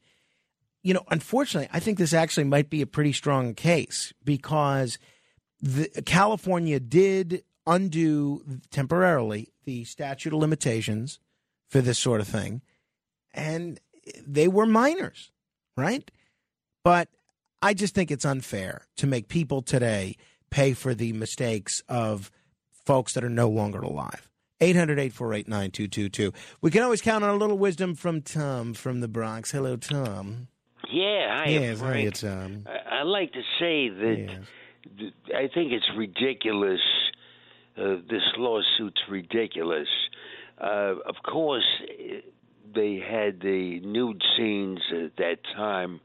You 0.83 0.93
know, 0.93 1.03
unfortunately, 1.09 1.69
I 1.71 1.79
think 1.79 1.97
this 1.97 2.13
actually 2.13 2.45
might 2.45 2.69
be 2.69 2.81
a 2.81 2.87
pretty 2.87 3.13
strong 3.13 3.53
case 3.53 4.13
because 4.23 4.97
the, 5.61 5.89
California 6.05 6.79
did 6.79 7.43
undo 7.65 8.43
temporarily 8.69 9.53
the 9.65 9.85
statute 9.85 10.33
of 10.33 10.39
limitations 10.39 11.19
for 11.69 11.81
this 11.81 11.99
sort 11.99 12.19
of 12.19 12.27
thing, 12.27 12.61
and 13.33 13.79
they 14.25 14.49
were 14.49 14.65
minors 14.65 15.31
right? 15.77 16.09
But 16.83 17.09
I 17.61 17.73
just 17.73 17.95
think 17.95 18.11
it's 18.11 18.25
unfair 18.25 18.87
to 18.97 19.07
make 19.07 19.27
people 19.27 19.61
today 19.61 20.15
pay 20.49 20.73
for 20.73 20.93
the 20.93 21.13
mistakes 21.13 21.81
of 21.89 22.29
folks 22.85 23.13
that 23.13 23.23
are 23.23 23.29
no 23.29 23.49
longer 23.49 23.79
alive. 23.79 24.29
800 24.61 24.99
848 24.99 25.47
9222. 25.47 26.31
We 26.61 26.71
can 26.71 26.83
always 26.83 27.01
count 27.01 27.23
on 27.23 27.29
a 27.31 27.35
little 27.37 27.57
wisdom 27.57 27.95
from 27.95 28.21
Tom 28.21 28.73
from 28.73 28.99
the 29.01 29.07
Bronx. 29.07 29.51
Hello, 29.51 29.75
Tom. 29.75 30.47
Yeah, 30.91 31.37
hi, 31.43 31.49
yes, 31.49 31.79
Frank. 31.79 32.07
it's 32.07 32.23
um. 32.23 32.65
I, 32.67 32.99
I 32.99 33.03
like 33.03 33.31
to 33.33 33.41
say 33.59 33.89
that 33.89 34.15
Yes. 34.19 34.39
th- 34.99 35.13
I 35.35 35.47
think 35.53 35.71
it's 35.71 35.89
ridiculous. 35.97 36.79
Uh, 37.77 37.95
this 38.09 38.21
lawsuit's 38.37 39.01
ridiculous. 39.09 39.87
Uh, 40.61 40.95
of 41.07 41.15
course, 41.25 41.65
they 42.73 42.99
had 42.99 43.39
the 43.41 43.79
nude 43.81 44.21
scenes 44.35 44.79
at 44.91 45.15
that 45.17 45.37
time, 45.55 45.99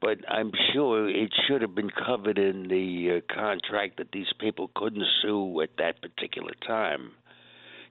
but 0.00 0.18
I'm 0.28 0.52
sure 0.72 1.08
it 1.08 1.32
should 1.46 1.62
have 1.62 1.74
been 1.74 1.90
covered 1.90 2.38
in 2.38 2.68
the 2.68 3.18
uh, 3.18 3.34
contract 3.34 3.96
that 3.98 4.12
these 4.12 4.32
people 4.38 4.70
couldn't 4.74 5.06
sue 5.22 5.60
at 5.60 5.76
that 5.78 6.00
particular 6.00 6.52
time. 6.66 7.12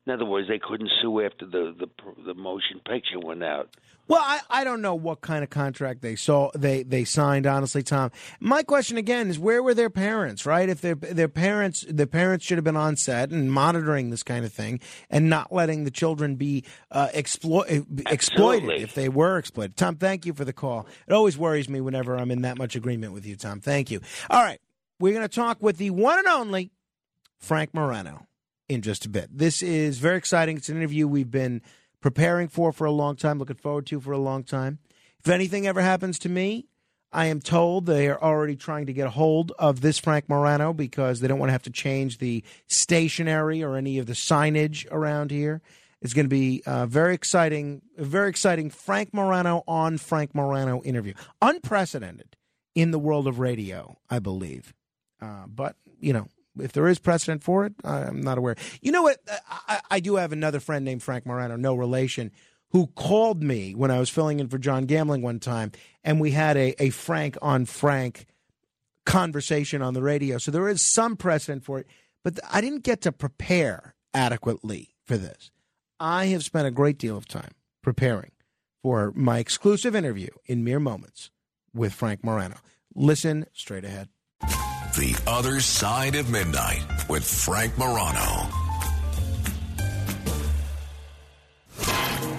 In 0.08 0.14
other 0.14 0.24
words, 0.24 0.48
they 0.48 0.58
couldn't 0.58 0.90
sue 1.02 1.20
after 1.20 1.46
the 1.46 1.76
the, 1.78 1.88
the 2.26 2.34
motion 2.34 2.80
picture 2.86 3.20
went 3.20 3.44
out. 3.44 3.76
Well, 4.08 4.22
I, 4.24 4.40
I 4.50 4.64
don't 4.64 4.82
know 4.82 4.96
what 4.96 5.20
kind 5.20 5.44
of 5.44 5.50
contract 5.50 6.02
they 6.02 6.16
saw 6.16 6.50
they 6.56 6.84
they 6.84 7.04
signed. 7.04 7.46
Honestly, 7.46 7.84
Tom, 7.84 8.12
my 8.40 8.64
question 8.64 8.96
again 8.96 9.30
is 9.30 9.38
where 9.38 9.62
were 9.62 9.74
their 9.74 9.90
parents? 9.90 10.46
Right? 10.46 10.70
If 10.70 10.80
their 10.80 10.96
their 10.96 11.28
parents 11.28 11.86
their 11.90 12.08
parents 12.08 12.46
should 12.46 12.58
have 12.58 12.64
been 12.64 12.78
on 12.78 12.96
set 12.96 13.32
and 13.32 13.52
monitoring 13.52 14.10
this 14.10 14.24
kind 14.24 14.46
of 14.46 14.54
thing 14.54 14.80
and 15.10 15.30
not 15.30 15.52
letting 15.52 15.84
the 15.84 15.92
children 15.92 16.36
be 16.36 16.64
uh, 16.90 17.10
explo- 17.14 17.66
exploited 18.10 18.64
Absolutely. 18.70 18.84
if 18.84 18.96
they 18.96 19.10
were 19.10 19.38
exploited. 19.38 19.76
Tom, 19.76 19.98
thank 19.98 20.26
you 20.26 20.34
for 20.34 20.46
the 20.46 20.54
call. 20.54 20.88
It 21.06 21.12
always 21.12 21.38
worries 21.38 21.68
me 21.68 21.82
whenever 21.82 22.16
I'm 22.16 22.32
in 22.32 22.44
that 22.44 22.58
much 22.58 22.78
agreement 22.78 23.12
with 23.12 23.26
you, 23.26 23.36
Tom. 23.36 23.60
Thank 23.60 23.92
you. 23.92 24.00
All 24.30 24.42
right, 24.42 24.62
we're 25.02 25.14
going 25.14 25.28
to 25.28 25.36
talk 25.36 25.62
with 25.62 25.76
the 25.76 25.90
one 25.90 26.18
and 26.18 26.30
only 26.30 26.72
Frank 27.40 27.74
Morano 27.74 28.26
in 28.70 28.82
just 28.82 29.06
a 29.06 29.10
bit. 29.10 29.30
This 29.36 29.62
is 29.62 30.00
very 30.00 30.18
exciting. 30.18 30.58
It's 30.58 30.70
an 30.70 30.78
interview 30.78 31.08
we've 31.08 31.32
been 31.32 31.62
preparing 32.02 32.48
for 32.48 32.72
for 32.72 32.86
a 32.86 32.92
long 32.92 33.16
time, 33.16 33.40
looking 33.40 33.56
forward 33.56 33.86
to 33.88 34.00
for 34.00 34.12
a 34.12 34.18
long 34.18 34.44
time. 34.44 34.80
If 35.20 35.30
anything 35.30 35.68
ever 35.68 35.82
happens 35.82 36.20
to 36.20 36.30
me, 36.30 36.68
I 37.12 37.28
am 37.28 37.40
told 37.40 37.86
they 37.86 38.08
are 38.10 38.22
already 38.22 38.56
trying 38.56 38.86
to 38.88 38.94
get 38.94 39.08
a 39.08 39.12
hold 39.12 39.54
of 39.58 39.82
this 39.82 39.98
Frank 39.98 40.28
Morano 40.28 40.74
because 40.74 41.20
they 41.20 41.28
don't 41.28 41.40
want 41.40 41.48
to 41.48 41.54
have 41.54 41.64
to 41.64 41.70
change 41.70 42.18
the 42.18 42.44
stationery 42.68 43.64
or 43.64 43.78
any 43.78 43.98
of 43.98 44.06
the 44.06 44.14
signage 44.14 44.86
around 44.92 45.32
here. 45.32 45.62
It's 46.02 46.14
going 46.14 46.26
to 46.26 46.30
be 46.30 46.62
very 46.66 47.16
exciting, 47.16 47.82
very 47.98 48.30
exciting 48.30 48.70
Frank 48.70 49.14
Morano 49.14 49.64
on 49.68 49.98
Frank 49.98 50.36
Morano 50.36 50.84
interview. 50.84 51.14
Unprecedented 51.42 52.36
in 52.76 52.92
the 52.92 53.00
world 53.00 53.26
of 53.26 53.40
radio, 53.40 53.98
I 54.10 54.20
believe. 54.20 54.74
Uh, 55.20 55.46
but, 55.48 55.76
you 56.00 56.14
know, 56.14 56.28
if 56.62 56.74
there 56.74 56.88
is 56.88 57.00
precedent 57.00 57.44
for 57.44 57.66
it, 57.66 57.74
I'm 57.84 58.22
not 58.22 58.38
aware. 58.38 58.56
You 58.82 58.92
know 58.92 59.04
what? 59.04 59.20
I, 59.50 59.82
I 59.92 60.00
do 60.00 60.16
have 60.16 60.32
another 60.32 60.60
friend 60.60 60.84
named 60.86 61.04
Frank 61.04 61.26
Morano, 61.26 61.56
no 61.56 61.76
relation, 61.76 62.32
who 62.72 62.88
called 62.88 63.42
me 63.42 63.74
when 63.76 63.92
I 63.92 64.00
was 64.00 64.10
filling 64.10 64.40
in 64.40 64.50
for 64.50 64.58
John 64.58 64.86
Gambling 64.86 65.22
one 65.22 65.40
time, 65.40 65.72
and 66.04 66.20
we 66.20 66.32
had 66.32 66.58
a, 66.58 66.82
a 66.84 66.90
Frank 66.90 67.38
on 67.42 67.66
Frank 67.66 68.26
conversation 69.06 69.82
on 69.82 69.94
the 69.94 70.02
radio. 70.02 70.38
So 70.38 70.52
there 70.52 70.68
is 70.68 70.86
some 70.86 71.16
precedent 71.16 71.64
for 71.64 71.80
it, 71.80 71.88
but 72.24 72.40
I 72.52 72.62
didn't 72.62 72.84
get 72.84 73.02
to 73.02 73.12
prepare 73.12 73.96
adequately 74.14 74.96
for 75.06 75.18
this. 75.18 75.50
I 76.00 76.26
have 76.28 76.44
spent 76.44 76.68
a 76.68 76.72
great 76.72 76.98
deal 76.98 77.18
of 77.18 77.28
time 77.28 77.52
preparing 77.82 78.32
for 78.84 79.14
my 79.16 79.40
exclusive 79.40 79.96
interview 79.96 80.30
in 80.46 80.64
mere 80.64 80.80
moments 80.80 81.32
with 81.74 81.94
Frank 81.94 82.24
Morano. 82.24 82.58
Listen 82.94 83.46
straight 83.54 83.86
ahead. 83.86 84.10
The 84.98 85.16
Other 85.28 85.60
Side 85.60 86.16
of 86.16 86.32
Midnight 86.32 86.82
with 87.08 87.24
Frank 87.24 87.78
Morano. 87.78 88.50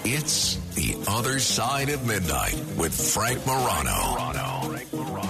It's 0.05 0.57
The 0.75 0.97
Other 1.07 1.39
Side 1.39 1.89
of 1.89 2.05
Midnight 2.05 2.57
with 2.77 2.93
Frank 3.15 3.47
Morano. 3.47 4.67
Frank 4.71 4.93
Morano. 4.93 5.28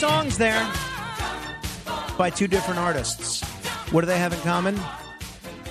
Songs 0.00 0.38
there 0.38 0.66
by 2.16 2.30
two 2.30 2.46
different 2.46 2.80
artists. 2.80 3.44
What 3.92 4.00
do 4.00 4.06
they 4.06 4.18
have 4.18 4.32
in 4.32 4.40
common? 4.40 4.80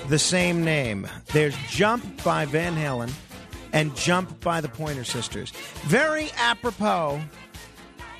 The 0.08 0.20
same 0.20 0.64
name. 0.64 1.08
There's 1.32 1.56
Jump 1.68 2.22
by 2.22 2.44
Van 2.44 2.76
Halen 2.76 3.12
and 3.72 3.96
Jump 3.96 4.40
by 4.40 4.60
the 4.60 4.68
Pointer 4.68 5.02
Sisters. 5.02 5.50
Very 5.82 6.30
apropos 6.36 7.20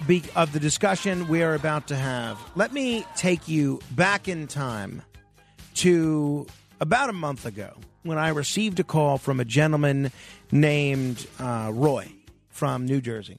be- 0.08 0.24
of 0.34 0.52
the 0.52 0.58
discussion 0.58 1.28
we 1.28 1.44
are 1.44 1.54
about 1.54 1.86
to 1.86 1.94
have. 1.94 2.36
Let 2.56 2.72
me 2.72 3.06
take 3.14 3.46
you 3.46 3.78
back 3.92 4.26
in 4.26 4.48
time 4.48 5.02
to 5.76 6.44
about 6.80 7.08
a 7.08 7.12
month 7.12 7.46
ago 7.46 7.76
when 8.02 8.18
I 8.18 8.30
received 8.30 8.80
a 8.80 8.84
call 8.84 9.16
from 9.16 9.38
a 9.38 9.44
gentleman 9.44 10.10
named 10.50 11.24
uh, 11.38 11.70
Roy 11.72 12.10
from 12.48 12.84
New 12.86 13.00
Jersey. 13.00 13.38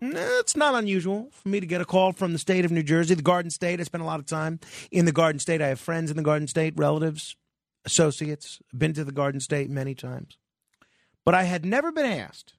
It's 0.00 0.56
not 0.56 0.74
unusual 0.74 1.28
for 1.30 1.48
me 1.48 1.60
to 1.60 1.66
get 1.66 1.80
a 1.80 1.84
call 1.84 2.12
from 2.12 2.32
the 2.32 2.38
state 2.38 2.64
of 2.64 2.70
New 2.70 2.82
Jersey, 2.82 3.14
the 3.14 3.22
Garden 3.22 3.50
State. 3.50 3.80
I 3.80 3.82
spend 3.82 4.02
a 4.02 4.06
lot 4.06 4.18
of 4.18 4.26
time 4.26 4.58
in 4.90 5.04
the 5.04 5.12
Garden 5.12 5.38
State. 5.38 5.60
I 5.60 5.68
have 5.68 5.80
friends 5.80 6.10
in 6.10 6.16
the 6.16 6.22
Garden 6.22 6.48
State, 6.48 6.74
relatives, 6.76 7.36
associates. 7.84 8.60
Been 8.76 8.94
to 8.94 9.04
the 9.04 9.12
Garden 9.12 9.40
State 9.40 9.68
many 9.68 9.94
times. 9.94 10.38
But 11.24 11.34
I 11.34 11.42
had 11.42 11.66
never 11.66 11.92
been 11.92 12.06
asked 12.06 12.54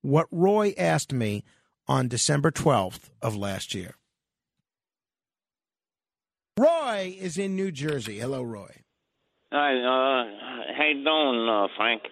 what 0.00 0.26
Roy 0.30 0.72
asked 0.78 1.12
me 1.12 1.44
on 1.86 2.08
December 2.08 2.50
12th 2.50 3.10
of 3.20 3.36
last 3.36 3.74
year. 3.74 3.96
Roy 6.58 7.14
is 7.18 7.36
in 7.36 7.56
New 7.56 7.70
Jersey. 7.70 8.18
Hello, 8.18 8.42
Roy. 8.42 8.70
Hi, 9.52 9.74
uh, 9.74 10.74
how 10.76 10.84
you 10.84 11.04
doing, 11.04 11.48
uh, 11.48 11.66
Frank? 11.76 12.02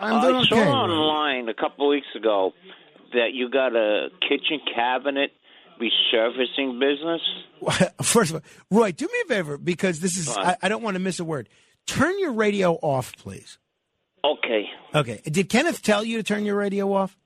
I'm 0.00 0.22
doing 0.22 0.36
I 0.36 0.40
okay. 0.40 0.48
saw 0.50 0.84
Roy. 0.86 0.92
online 0.92 1.48
a 1.48 1.54
couple 1.54 1.88
weeks 1.88 2.06
ago 2.16 2.52
that 3.14 3.30
you 3.32 3.48
got 3.50 3.74
a 3.74 4.08
kitchen 4.20 4.60
cabinet 4.74 5.32
resurfacing 5.80 6.78
business. 6.78 7.20
First 8.02 8.30
of 8.32 8.36
all, 8.36 8.78
Roy, 8.78 8.92
do 8.92 9.06
me 9.06 9.20
a 9.24 9.28
favor 9.28 9.58
because 9.58 10.00
this 10.00 10.16
is, 10.16 10.28
I, 10.28 10.56
I 10.62 10.68
don't 10.68 10.82
want 10.82 10.94
to 10.94 11.00
miss 11.00 11.18
a 11.20 11.24
word. 11.24 11.48
Turn 11.86 12.18
your 12.18 12.32
radio 12.32 12.74
off, 12.74 13.16
please. 13.16 13.58
Okay, 14.24 14.64
Okay. 14.94 15.20
Did 15.24 15.48
Kenneth 15.48 15.82
tell 15.82 16.02
you 16.04 16.16
to 16.18 16.22
turn 16.22 16.44
your 16.44 16.56
radio 16.56 16.92
off? 16.92 17.16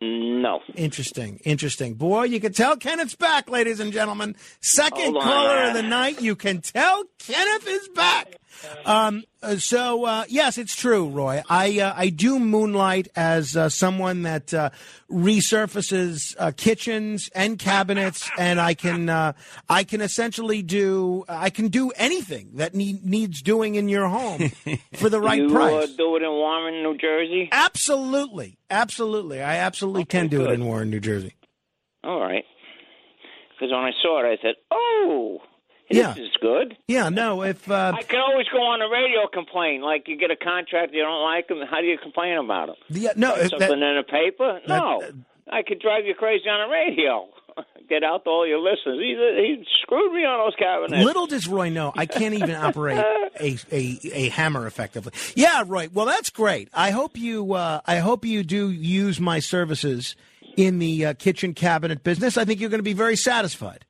no. 0.00 0.60
Interesting. 0.74 1.40
Interesting. 1.44 1.94
Boy, 1.94 2.24
you 2.24 2.38
can 2.38 2.52
tell 2.52 2.76
Kenneth's 2.76 3.14
back, 3.14 3.48
ladies 3.48 3.80
and 3.80 3.90
gentlemen. 3.92 4.36
Second 4.60 5.14
caller 5.14 5.68
of 5.68 5.74
the 5.74 5.82
night. 5.82 6.20
You 6.20 6.36
can 6.36 6.60
tell 6.60 7.04
Kenneth 7.18 7.66
is 7.66 7.88
back. 7.88 8.36
Um, 8.84 9.24
uh, 9.44 9.56
so 9.58 10.04
uh, 10.04 10.24
yes, 10.28 10.58
it's 10.58 10.74
true, 10.74 11.08
Roy. 11.08 11.42
I 11.48 11.80
uh, 11.80 11.94
I 11.96 12.08
do 12.08 12.38
moonlight 12.38 13.08
as 13.14 13.56
uh, 13.56 13.68
someone 13.68 14.22
that 14.22 14.52
uh, 14.52 14.70
resurfaces 15.10 16.34
uh, 16.38 16.52
kitchens 16.56 17.30
and 17.34 17.58
cabinets, 17.58 18.30
and 18.38 18.60
I 18.60 18.74
can 18.74 19.08
uh, 19.08 19.34
I 19.68 19.84
can 19.84 20.00
essentially 20.00 20.62
do 20.62 21.24
I 21.28 21.50
can 21.50 21.68
do 21.68 21.90
anything 21.90 22.50
that 22.54 22.74
need, 22.74 23.04
needs 23.04 23.42
doing 23.42 23.74
in 23.74 23.88
your 23.88 24.08
home 24.08 24.50
for 24.94 25.08
the 25.08 25.20
right 25.20 25.42
you 25.42 25.50
price. 25.50 25.90
Uh, 25.90 25.96
do 25.96 26.16
it 26.16 26.22
in 26.22 26.30
Warren, 26.30 26.82
New 26.82 26.96
Jersey. 26.96 27.48
Absolutely, 27.52 28.58
absolutely. 28.70 29.42
I 29.42 29.56
absolutely 29.56 30.04
can 30.04 30.28
do 30.28 30.44
it 30.44 30.52
in 30.52 30.64
Warren, 30.64 30.90
New 30.90 31.00
Jersey. 31.00 31.34
All 32.02 32.20
right. 32.20 32.44
Because 33.50 33.70
when 33.70 33.80
I 33.80 33.92
saw 34.02 34.20
it, 34.24 34.26
I 34.26 34.42
said, 34.42 34.54
"Oh, 34.70 35.38
this 35.90 35.98
Yeah. 35.98 36.14
is 36.16 36.30
good." 36.40 36.76
Yeah, 36.88 37.08
no. 37.08 37.42
If 37.42 37.70
uh, 37.70 37.92
I 37.96 38.02
can 38.02 38.20
always 38.20 38.46
go 38.52 38.58
on 38.58 38.80
the 38.80 38.86
radio 38.88 39.26
complain. 39.32 39.80
Like 39.82 40.08
you 40.08 40.16
get 40.16 40.30
a 40.30 40.36
contract, 40.36 40.92
you 40.94 41.02
don't 41.02 41.22
like 41.22 41.48
them. 41.48 41.58
How 41.70 41.80
do 41.80 41.86
you 41.86 41.98
complain 41.98 42.38
about 42.38 42.70
it? 42.70 42.76
the, 42.90 43.10
no, 43.16 43.34
Something 43.36 43.58
that, 43.58 43.72
in 43.72 43.96
the 43.96 44.02
paper? 44.08 44.60
No. 44.68 45.00
that- 45.00 45.14
I 45.50 45.62
could 45.62 45.78
drive 45.78 46.06
you 46.06 46.14
crazy 46.14 46.48
on 46.48 46.66
the 46.68 46.72
radio. 46.72 47.28
Get 47.88 48.02
out 48.02 48.24
to 48.24 48.30
all 48.30 48.46
your 48.48 48.60
listeners. 48.60 48.98
He, 48.98 49.14
he 49.58 49.64
screwed 49.82 50.10
me 50.14 50.24
on 50.24 50.38
those 50.46 50.56
cabinets. 50.58 51.04
little 51.04 51.26
does 51.26 51.46
Roy 51.46 51.68
know, 51.68 51.92
I 51.94 52.06
can't 52.06 52.32
even 52.34 52.52
operate 52.52 52.96
a, 52.98 53.58
a 53.70 53.98
a 54.10 54.28
hammer 54.30 54.66
effectively. 54.66 55.12
Yeah, 55.36 55.62
Roy. 55.66 55.90
Well, 55.92 56.06
that's 56.06 56.30
great. 56.30 56.70
I 56.72 56.90
hope 56.92 57.18
you 57.18 57.52
uh, 57.52 57.82
I 57.84 57.98
hope 57.98 58.24
you 58.24 58.42
do 58.42 58.70
use 58.70 59.20
my 59.20 59.38
services 59.38 60.16
in 60.56 60.78
the 60.78 61.06
uh, 61.06 61.12
kitchen 61.14 61.52
cabinet 61.52 62.02
business. 62.02 62.38
I 62.38 62.46
think 62.46 62.58
you're 62.58 62.70
going 62.70 62.78
to 62.78 62.82
be 62.82 62.94
very 62.94 63.16
satisfied. 63.16 63.84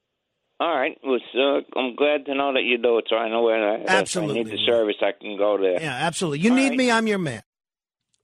All 0.60 0.74
right. 0.74 0.96
Well, 1.02 1.18
uh, 1.34 1.78
I'm 1.78 1.96
glad 1.96 2.26
to 2.26 2.34
know 2.34 2.52
that 2.52 2.62
you 2.62 2.78
do 2.78 2.98
it, 2.98 3.06
so 3.10 3.16
I 3.16 3.28
know 3.28 3.42
where 3.42 3.72
I, 3.72 3.84
Absolutely. 3.86 4.40
I 4.40 4.42
need 4.44 4.52
the 4.52 4.64
service, 4.64 4.96
I 5.00 5.12
can 5.12 5.36
go 5.36 5.58
there. 5.58 5.80
Yeah, 5.80 5.94
absolutely. 5.94 6.40
You 6.40 6.50
All 6.50 6.56
need 6.56 6.70
right. 6.70 6.78
me, 6.78 6.90
I'm 6.90 7.06
your 7.06 7.18
man. 7.18 7.42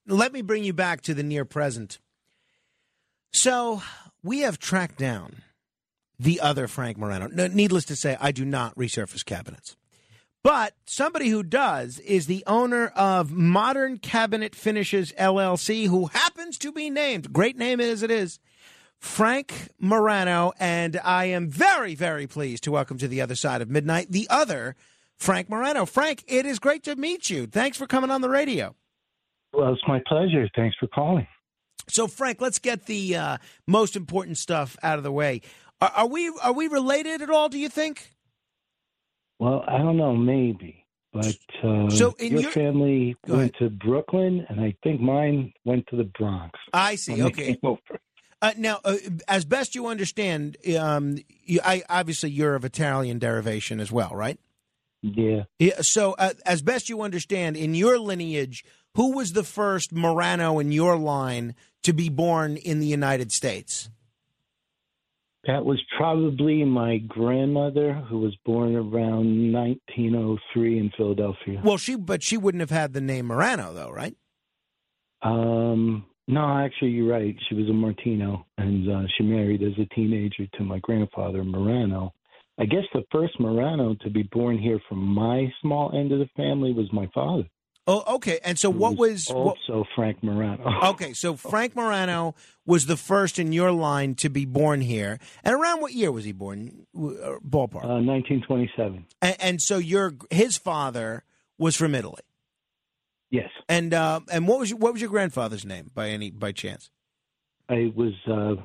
Let 0.06 0.32
me 0.32 0.42
bring 0.42 0.64
you 0.64 0.72
back 0.72 1.02
to 1.02 1.14
the 1.14 1.22
near 1.22 1.44
present. 1.44 1.98
So, 3.32 3.82
we 4.22 4.40
have 4.40 4.58
tracked 4.58 4.98
down 4.98 5.42
the 6.18 6.40
other 6.40 6.68
Frank 6.68 6.98
Morano. 6.98 7.28
No, 7.28 7.46
needless 7.46 7.84
to 7.86 7.96
say, 7.96 8.16
I 8.20 8.32
do 8.32 8.44
not 8.44 8.74
resurface 8.76 9.24
cabinets. 9.24 9.76
But 10.42 10.74
somebody 10.86 11.28
who 11.28 11.42
does 11.42 11.98
is 12.00 12.26
the 12.26 12.44
owner 12.46 12.86
of 12.88 13.30
Modern 13.30 13.98
Cabinet 13.98 14.54
Finishes 14.54 15.12
LLC, 15.12 15.86
who 15.86 16.06
happens 16.06 16.56
to 16.58 16.72
be 16.72 16.88
named, 16.90 17.32
great 17.32 17.58
name 17.58 17.80
as 17.80 18.02
it 18.02 18.10
is, 18.10 18.38
Frank 19.00 19.68
Morano. 19.78 20.52
And 20.60 21.00
I 21.02 21.26
am 21.26 21.48
very, 21.48 21.94
very 21.94 22.26
pleased 22.26 22.64
to 22.64 22.70
welcome 22.70 22.98
to 22.98 23.08
the 23.08 23.20
other 23.20 23.34
side 23.34 23.62
of 23.62 23.70
midnight 23.70 24.08
the 24.10 24.26
other 24.30 24.76
Frank 25.16 25.48
Morano. 25.48 25.86
Frank, 25.86 26.22
it 26.28 26.46
is 26.46 26.58
great 26.58 26.82
to 26.84 26.96
meet 26.96 27.28
you. 27.30 27.46
Thanks 27.46 27.76
for 27.76 27.86
coming 27.86 28.10
on 28.10 28.20
the 28.20 28.28
radio. 28.28 28.74
Well, 29.52 29.72
it's 29.72 29.82
my 29.88 30.00
pleasure. 30.06 30.48
Thanks 30.54 30.76
for 30.78 30.86
calling. 30.86 31.26
So, 31.88 32.06
Frank, 32.06 32.40
let's 32.40 32.60
get 32.60 32.86
the 32.86 33.16
uh, 33.16 33.38
most 33.66 33.96
important 33.96 34.38
stuff 34.38 34.76
out 34.82 34.98
of 34.98 35.02
the 35.02 35.10
way. 35.10 35.40
Are, 35.80 35.90
are 35.96 36.06
we 36.06 36.28
are 36.42 36.52
we 36.52 36.68
related 36.68 37.20
at 37.20 37.30
all? 37.30 37.48
Do 37.48 37.58
you 37.58 37.68
think? 37.68 38.12
Well, 39.40 39.64
I 39.66 39.78
don't 39.78 39.96
know, 39.96 40.14
maybe, 40.14 40.84
but 41.12 41.34
uh, 41.64 41.88
So 41.90 42.14
your, 42.20 42.40
your- 42.42 42.50
family 42.52 43.16
went 43.26 43.56
to 43.58 43.70
Brooklyn, 43.70 44.46
and 44.48 44.60
I 44.60 44.76
think 44.84 45.00
mine 45.00 45.52
went 45.64 45.86
to 45.88 45.96
the 45.96 46.04
Bronx. 46.04 46.58
I 46.72 46.94
see. 46.96 47.22
Okay. 47.22 47.58
Uh, 48.42 48.52
now, 48.56 48.80
uh, 48.84 48.96
as 49.28 49.44
best 49.44 49.74
you 49.74 49.86
understand, 49.86 50.56
um, 50.78 51.18
you, 51.44 51.60
I, 51.62 51.82
obviously 51.90 52.30
you're 52.30 52.54
of 52.54 52.64
Italian 52.64 53.18
derivation 53.18 53.80
as 53.80 53.92
well, 53.92 54.14
right? 54.14 54.38
Yeah. 55.02 55.44
Yeah, 55.58 55.80
so, 55.80 56.14
uh, 56.18 56.34
as 56.46 56.62
best 56.62 56.88
you 56.88 57.02
understand, 57.02 57.56
in 57.56 57.74
your 57.74 57.98
lineage, 57.98 58.64
who 58.94 59.16
was 59.16 59.32
the 59.32 59.44
first 59.44 59.92
Morano 59.92 60.58
in 60.58 60.72
your 60.72 60.96
line 60.96 61.54
to 61.82 61.92
be 61.92 62.08
born 62.08 62.56
in 62.56 62.80
the 62.80 62.86
United 62.86 63.32
States? 63.32 63.90
That 65.46 65.64
was 65.64 65.80
probably 65.96 66.64
my 66.64 66.98
grandmother, 66.98 67.94
who 67.94 68.18
was 68.18 68.36
born 68.44 68.76
around 68.76 69.52
1903 69.52 70.78
in 70.78 70.90
Philadelphia. 70.96 71.62
Well, 71.64 71.78
she, 71.78 71.96
but 71.96 72.22
she 72.22 72.36
wouldn't 72.36 72.60
have 72.60 72.70
had 72.70 72.92
the 72.92 73.00
name 73.00 73.26
Morano, 73.26 73.72
though, 73.72 73.90
right? 73.90 74.14
Um, 75.22 76.04
no, 76.28 76.58
actually, 76.58 76.90
you're 76.90 77.10
right. 77.12 77.34
She 77.48 77.54
was 77.54 77.68
a 77.68 77.72
Martino, 77.72 78.46
and 78.58 78.88
uh, 78.90 79.02
she 79.16 79.24
married 79.24 79.62
as 79.62 79.72
a 79.78 79.94
teenager 79.94 80.46
to 80.58 80.62
my 80.64 80.78
grandfather, 80.80 81.42
Morano. 81.44 82.12
I 82.58 82.66
guess 82.66 82.84
the 82.92 83.02
first 83.10 83.40
Morano 83.40 83.96
to 84.02 84.10
be 84.10 84.22
born 84.24 84.58
here 84.58 84.78
from 84.88 84.98
my 84.98 85.50
small 85.62 85.90
end 85.98 86.12
of 86.12 86.18
the 86.18 86.28
family 86.36 86.72
was 86.72 86.92
my 86.92 87.08
father. 87.14 87.44
Oh, 87.86 88.16
okay. 88.16 88.38
And 88.44 88.58
so, 88.58 88.70
what 88.70 88.96
was? 88.96 89.26
what- 89.28 89.56
also 89.68 89.84
Frank 89.96 90.22
Morano? 90.22 90.64
Okay, 90.90 91.12
so 91.14 91.34
Frank 91.34 91.74
Morano 91.74 92.34
was 92.66 92.86
the 92.86 92.96
first 92.96 93.38
in 93.38 93.52
your 93.52 93.72
line 93.72 94.14
to 94.16 94.28
be 94.28 94.44
born 94.44 94.80
here. 94.80 95.18
And 95.42 95.54
around 95.54 95.80
what 95.80 95.92
year 95.92 96.12
was 96.12 96.24
he 96.24 96.32
born? 96.32 96.86
Uh, 96.94 97.40
Ballpark. 97.44 97.84
Uh, 97.84 97.98
1927. 98.04 99.06
and, 99.22 99.36
and 99.40 99.60
so 99.62 99.78
your 99.78 100.14
his 100.30 100.56
father 100.56 101.24
was 101.58 101.74
from 101.76 101.94
Italy. 101.94 102.20
Yes, 103.30 103.50
And 103.68 103.94
uh, 103.94 104.20
and 104.32 104.48
what 104.48 104.58
was 104.58 104.70
your, 104.70 104.78
what 104.80 104.92
was 104.92 105.00
your 105.00 105.10
grandfather's 105.10 105.64
name 105.64 105.90
by 105.94 106.08
any 106.08 106.30
by 106.30 106.50
chance? 106.50 106.90
I 107.68 107.92
was 107.94 108.12
uh, 108.26 108.60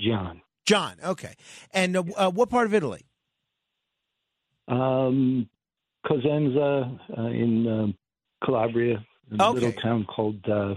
John. 0.00 0.40
John. 0.64 0.96
Okay. 1.04 1.34
And 1.74 1.94
uh, 1.96 2.02
uh, 2.16 2.30
what 2.30 2.48
part 2.48 2.66
of 2.66 2.72
Italy? 2.72 3.04
Um, 4.66 5.48
Cosenza 6.06 6.98
uh, 7.18 7.22
in 7.26 7.66
um, 7.68 7.94
Calabria, 8.44 9.04
a 9.30 9.42
Okay. 9.42 9.52
little 9.54 9.72
town 9.74 10.04
called 10.04 10.42
uh, 10.48 10.74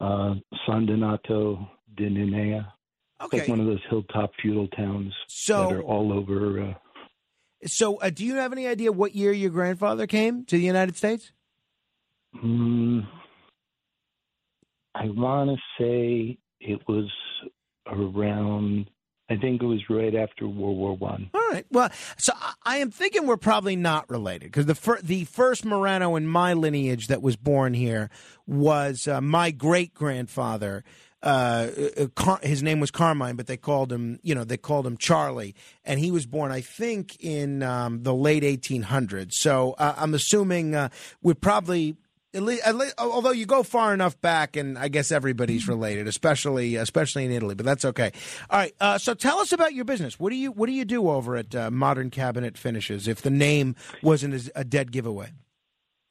uh, 0.00 0.34
San 0.66 0.86
Donato 0.86 1.68
di 1.96 2.08
Ninea. 2.08 2.60
It's 3.20 3.24
Okay. 3.26 3.38
like 3.40 3.48
one 3.48 3.60
of 3.60 3.66
those 3.66 3.80
hilltop 3.90 4.30
feudal 4.40 4.68
towns 4.68 5.12
that 5.48 5.72
are 5.72 5.82
all 5.82 6.12
over. 6.12 6.60
Uh, 6.62 6.74
so 7.66 7.96
uh, 7.96 8.10
do 8.10 8.24
you 8.24 8.34
have 8.36 8.52
any 8.52 8.66
idea 8.66 8.92
what 8.92 9.14
year 9.14 9.32
your 9.32 9.50
grandfather 9.50 10.06
came 10.06 10.44
to 10.46 10.56
the 10.56 10.64
United 10.64 10.96
States? 10.96 11.32
Mm, 12.42 13.06
I 14.94 15.08
want 15.08 15.50
to 15.50 15.56
say 15.82 16.38
it 16.60 16.80
was 16.88 17.10
around. 17.86 18.88
I 19.30 19.36
think 19.36 19.62
it 19.62 19.66
was 19.66 19.80
right 19.88 20.14
after 20.14 20.46
World 20.46 20.76
War 20.76 20.96
One. 20.96 21.30
All 21.32 21.48
right. 21.50 21.64
Well, 21.70 21.90
so 22.18 22.32
I- 22.64 22.76
am 22.78 22.90
thinking 22.90 23.26
we're 23.26 23.36
probably 23.38 23.74
not 23.74 24.08
related 24.10 24.46
because 24.52 24.66
the 24.66 24.74
fir- 24.74 25.00
the 25.02 25.24
first 25.24 25.64
Morano 25.64 26.14
in 26.16 26.26
my 26.26 26.52
lineage 26.52 27.06
that 27.08 27.22
was 27.22 27.34
born 27.36 27.72
here 27.74 28.10
was 28.46 29.08
uh, 29.08 29.20
my 29.20 29.50
great 29.50 29.94
grandfather. 29.94 30.84
Uh, 31.22 31.70
uh, 31.96 32.06
Car- 32.14 32.40
his 32.42 32.62
name 32.62 32.80
was 32.80 32.90
Carmine, 32.90 33.34
but 33.34 33.46
they 33.46 33.56
called 33.56 33.90
him, 33.90 34.18
you 34.22 34.34
know, 34.34 34.44
they 34.44 34.58
called 34.58 34.86
him 34.86 34.98
Charlie, 34.98 35.54
and 35.82 35.98
he 35.98 36.10
was 36.10 36.26
born, 36.26 36.52
I 36.52 36.60
think, 36.60 37.16
in 37.18 37.62
um, 37.62 38.02
the 38.02 38.14
late 38.14 38.42
1800s. 38.42 39.32
So 39.32 39.74
uh, 39.78 39.94
I'm 39.96 40.12
assuming 40.12 40.74
uh, 40.74 40.90
we're 41.22 41.34
probably. 41.34 41.96
At 42.34 42.42
least, 42.42 42.66
at 42.66 42.74
least, 42.74 42.94
although 42.98 43.30
you 43.30 43.46
go 43.46 43.62
far 43.62 43.94
enough 43.94 44.20
back, 44.20 44.56
and 44.56 44.76
I 44.76 44.88
guess 44.88 45.12
everybody's 45.12 45.68
related, 45.68 46.08
especially 46.08 46.74
especially 46.74 47.24
in 47.24 47.30
Italy, 47.30 47.54
but 47.54 47.64
that's 47.64 47.84
okay. 47.84 48.10
All 48.50 48.58
right, 48.58 48.74
uh, 48.80 48.98
so 48.98 49.14
tell 49.14 49.38
us 49.38 49.52
about 49.52 49.72
your 49.72 49.84
business. 49.84 50.18
What 50.18 50.30
do 50.30 50.36
you 50.36 50.50
what 50.50 50.66
do 50.66 50.72
you 50.72 50.84
do 50.84 51.08
over 51.08 51.36
at 51.36 51.54
uh, 51.54 51.70
Modern 51.70 52.10
Cabinet 52.10 52.58
Finishes? 52.58 53.06
If 53.06 53.22
the 53.22 53.30
name 53.30 53.76
wasn't 54.02 54.34
a, 54.34 54.60
a 54.60 54.64
dead 54.64 54.90
giveaway, 54.90 55.30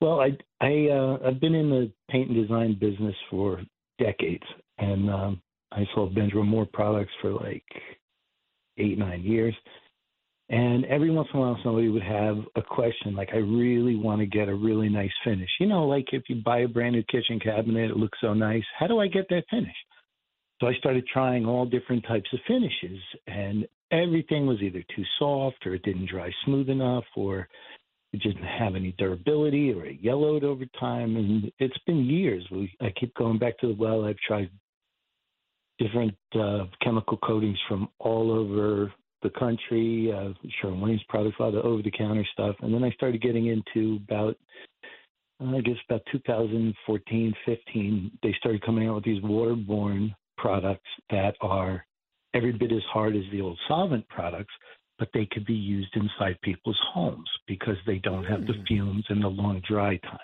well, 0.00 0.20
I 0.20 0.36
I 0.60 0.88
uh, 0.90 1.18
I've 1.26 1.40
been 1.40 1.54
in 1.54 1.70
the 1.70 1.92
paint 2.10 2.30
and 2.30 2.40
design 2.40 2.78
business 2.78 3.16
for 3.30 3.60
decades, 3.98 4.44
and 4.78 5.10
um, 5.10 5.42
I 5.72 5.84
sold 5.94 6.14
Benjamin 6.14 6.46
Moore 6.46 6.68
products 6.72 7.12
for 7.20 7.32
like 7.32 7.64
eight 8.78 8.98
nine 8.98 9.22
years. 9.22 9.54
And 10.50 10.86
every 10.86 11.10
once 11.10 11.28
in 11.32 11.38
a 11.38 11.42
while, 11.42 11.58
somebody 11.62 11.88
would 11.88 12.02
have 12.02 12.38
a 12.56 12.62
question 12.62 13.14
like, 13.14 13.30
"I 13.34 13.38
really 13.38 13.96
want 13.96 14.20
to 14.20 14.26
get 14.26 14.48
a 14.48 14.54
really 14.54 14.88
nice 14.88 15.12
finish." 15.22 15.50
You 15.60 15.66
know, 15.66 15.86
like 15.86 16.06
if 16.12 16.22
you 16.28 16.36
buy 16.36 16.60
a 16.60 16.68
brand 16.68 16.94
new 16.94 17.02
kitchen 17.04 17.38
cabinet, 17.38 17.90
it 17.90 17.96
looks 17.98 18.18
so 18.20 18.32
nice. 18.32 18.64
How 18.78 18.86
do 18.86 18.98
I 18.98 19.08
get 19.08 19.28
that 19.28 19.44
finish? 19.50 19.76
So 20.60 20.66
I 20.66 20.74
started 20.74 21.06
trying 21.06 21.44
all 21.44 21.66
different 21.66 22.04
types 22.04 22.32
of 22.32 22.40
finishes, 22.46 22.98
and 23.26 23.68
everything 23.90 24.46
was 24.46 24.60
either 24.62 24.82
too 24.94 25.04
soft 25.18 25.66
or 25.66 25.74
it 25.74 25.82
didn't 25.82 26.08
dry 26.08 26.30
smooth 26.44 26.68
enough 26.68 27.04
or 27.16 27.48
it 28.12 28.22
didn't 28.22 28.44
have 28.44 28.74
any 28.74 28.92
durability 28.98 29.72
or 29.72 29.84
it 29.84 30.00
yellowed 30.00 30.44
over 30.44 30.64
time. 30.80 31.16
And 31.16 31.52
it's 31.58 31.78
been 31.86 32.04
years. 32.04 32.44
We, 32.50 32.72
I 32.80 32.90
keep 32.98 33.14
going 33.14 33.38
back 33.38 33.58
to 33.58 33.68
the 33.68 33.74
well. 33.74 34.04
I've 34.04 34.16
tried 34.26 34.50
different 35.78 36.14
uh, 36.34 36.64
chemical 36.82 37.18
coatings 37.18 37.58
from 37.68 37.88
all 37.98 38.32
over 38.32 38.92
the 39.22 39.30
country, 39.30 40.12
uh, 40.12 40.32
Sherwin 40.60 40.80
Williams 40.80 41.04
products, 41.08 41.36
a 41.38 41.42
lot 41.42 41.54
of 41.54 41.64
over 41.64 41.82
the 41.82 41.90
counter 41.90 42.26
stuff. 42.32 42.56
And 42.60 42.72
then 42.72 42.84
I 42.84 42.90
started 42.92 43.22
getting 43.22 43.46
into 43.46 44.00
about, 44.08 44.36
uh, 45.40 45.56
I 45.56 45.60
guess 45.60 45.76
about 45.88 46.02
2014, 46.12 47.34
15, 47.44 48.10
they 48.22 48.34
started 48.38 48.62
coming 48.62 48.88
out 48.88 48.96
with 48.96 49.04
these 49.04 49.22
waterborne 49.22 50.14
products 50.36 50.88
that 51.10 51.34
are 51.40 51.84
every 52.34 52.52
bit 52.52 52.72
as 52.72 52.82
hard 52.92 53.16
as 53.16 53.24
the 53.32 53.40
old 53.40 53.58
solvent 53.66 54.08
products, 54.08 54.52
but 54.98 55.08
they 55.14 55.26
could 55.30 55.46
be 55.46 55.54
used 55.54 55.94
inside 55.96 56.36
people's 56.42 56.78
homes 56.92 57.28
because 57.46 57.76
they 57.86 57.98
don't 57.98 58.24
have 58.24 58.46
the 58.46 58.52
hmm. 58.52 58.64
fumes 58.66 59.04
and 59.08 59.22
the 59.22 59.28
long 59.28 59.60
dry 59.68 59.96
times. 59.98 60.20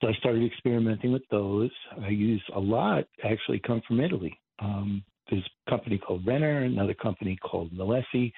So 0.00 0.08
I 0.08 0.12
started 0.14 0.44
experimenting 0.44 1.12
with 1.12 1.22
those. 1.30 1.70
I 2.02 2.08
use 2.08 2.42
a 2.54 2.60
lot 2.60 3.04
actually 3.24 3.60
come 3.64 3.80
from 3.86 4.00
Italy. 4.00 4.36
Um, 4.58 5.04
there's 5.30 5.48
a 5.66 5.70
company 5.70 5.98
called 5.98 6.26
Renner, 6.26 6.62
another 6.62 6.94
company 6.94 7.36
called 7.36 7.72
Milesi, 7.72 8.32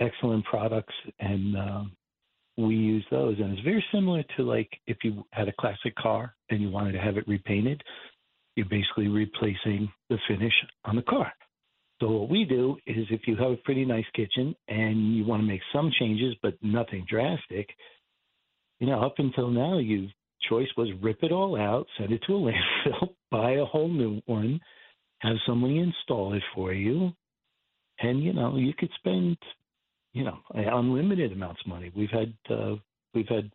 excellent 0.00 0.44
products, 0.44 0.94
and 1.20 1.56
uh, 1.56 1.82
we 2.56 2.74
use 2.74 3.04
those. 3.10 3.38
And 3.38 3.52
it's 3.52 3.62
very 3.62 3.84
similar 3.92 4.22
to 4.36 4.42
like 4.42 4.68
if 4.86 4.98
you 5.02 5.24
had 5.32 5.48
a 5.48 5.52
classic 5.58 5.94
car 5.96 6.34
and 6.50 6.60
you 6.60 6.70
wanted 6.70 6.92
to 6.92 7.00
have 7.00 7.16
it 7.16 7.26
repainted, 7.26 7.82
you're 8.56 8.66
basically 8.68 9.08
replacing 9.08 9.90
the 10.10 10.18
finish 10.28 10.52
on 10.84 10.96
the 10.96 11.02
car. 11.02 11.32
So 12.00 12.10
what 12.10 12.28
we 12.30 12.44
do 12.44 12.76
is 12.86 13.06
if 13.10 13.22
you 13.26 13.36
have 13.36 13.52
a 13.52 13.56
pretty 13.56 13.84
nice 13.84 14.04
kitchen 14.14 14.54
and 14.68 15.16
you 15.16 15.24
want 15.24 15.40
to 15.40 15.46
make 15.46 15.60
some 15.72 15.90
changes 15.98 16.34
but 16.42 16.54
nothing 16.60 17.06
drastic, 17.08 17.68
you 18.80 18.88
know, 18.88 19.00
up 19.00 19.14
until 19.18 19.48
now 19.48 19.78
your 19.78 20.08
choice 20.48 20.68
was 20.76 20.88
rip 21.00 21.22
it 21.22 21.30
all 21.30 21.56
out, 21.58 21.86
send 21.96 22.12
it 22.12 22.20
to 22.26 22.34
a 22.34 22.38
landfill, 22.40 23.10
buy 23.30 23.52
a 23.52 23.64
whole 23.64 23.88
new 23.88 24.20
one, 24.26 24.60
have 25.22 25.36
somebody 25.46 25.78
install 25.78 26.34
it 26.34 26.42
for 26.54 26.72
you, 26.72 27.12
and 28.00 28.22
you 28.22 28.32
know, 28.32 28.56
you 28.56 28.74
could 28.74 28.90
spend, 28.98 29.36
you 30.12 30.24
know, 30.24 30.38
unlimited 30.54 31.32
amounts 31.32 31.60
of 31.64 31.68
money. 31.68 31.92
We've 31.94 32.10
had 32.10 32.34
uh, 32.50 32.74
we've 33.14 33.28
had 33.28 33.50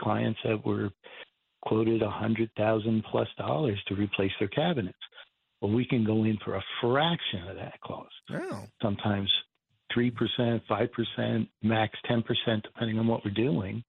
clients 0.00 0.40
that 0.44 0.64
were 0.66 0.90
quoted 1.62 2.02
a 2.02 2.10
hundred 2.10 2.50
thousand 2.56 3.04
plus 3.10 3.28
dollars 3.38 3.80
to 3.86 3.94
replace 3.94 4.32
their 4.40 4.48
cabinets. 4.48 4.98
Well, 5.60 5.70
we 5.70 5.86
can 5.86 6.04
go 6.04 6.24
in 6.24 6.38
for 6.44 6.56
a 6.56 6.64
fraction 6.80 7.48
of 7.48 7.56
that 7.56 7.80
cost. 7.80 8.12
Oh. 8.30 8.64
Sometimes 8.82 9.30
three 9.94 10.10
percent, 10.10 10.62
five 10.68 10.88
percent, 10.92 11.48
max 11.62 11.96
ten 12.08 12.22
percent, 12.22 12.64
depending 12.64 12.98
on 12.98 13.06
what 13.06 13.24
we're 13.24 13.30
doing, 13.30 13.84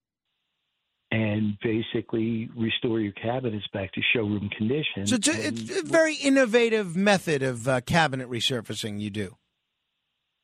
and 1.14 1.56
basically 1.62 2.50
restore 2.56 2.98
your 2.98 3.12
cabinets 3.12 3.66
back 3.72 3.92
to 3.92 4.00
showroom 4.12 4.50
condition. 4.56 5.06
So 5.06 5.14
it's 5.14 5.28
a, 5.28 5.46
it's 5.46 5.80
a 5.80 5.82
very 5.84 6.16
innovative 6.16 6.96
method 6.96 7.42
of 7.42 7.68
uh, 7.68 7.82
cabinet 7.82 8.28
resurfacing. 8.28 9.00
You 9.00 9.10
do. 9.10 9.36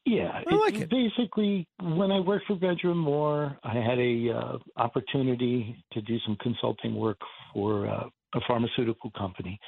Yeah, 0.06 0.30
I 0.30 0.54
like 0.54 0.76
it, 0.76 0.83
it. 0.83 0.90
Basically, 0.90 1.66
when 1.83 2.11
I 2.12 2.20
worked 2.20 2.46
for 2.46 2.54
Benjamin 2.54 2.98
Moore, 2.98 3.56
I 3.64 3.74
had 3.74 3.98
a 3.98 4.30
uh, 4.30 4.59
opportunity 4.76 5.76
to 5.92 6.00
do 6.02 6.18
some 6.24 6.37
consulting 6.40 6.94
work 6.94 7.18
for 7.52 7.88
uh, 7.88 8.04
a 8.35 8.40
pharmaceutical 8.46 9.11
company, 9.18 9.59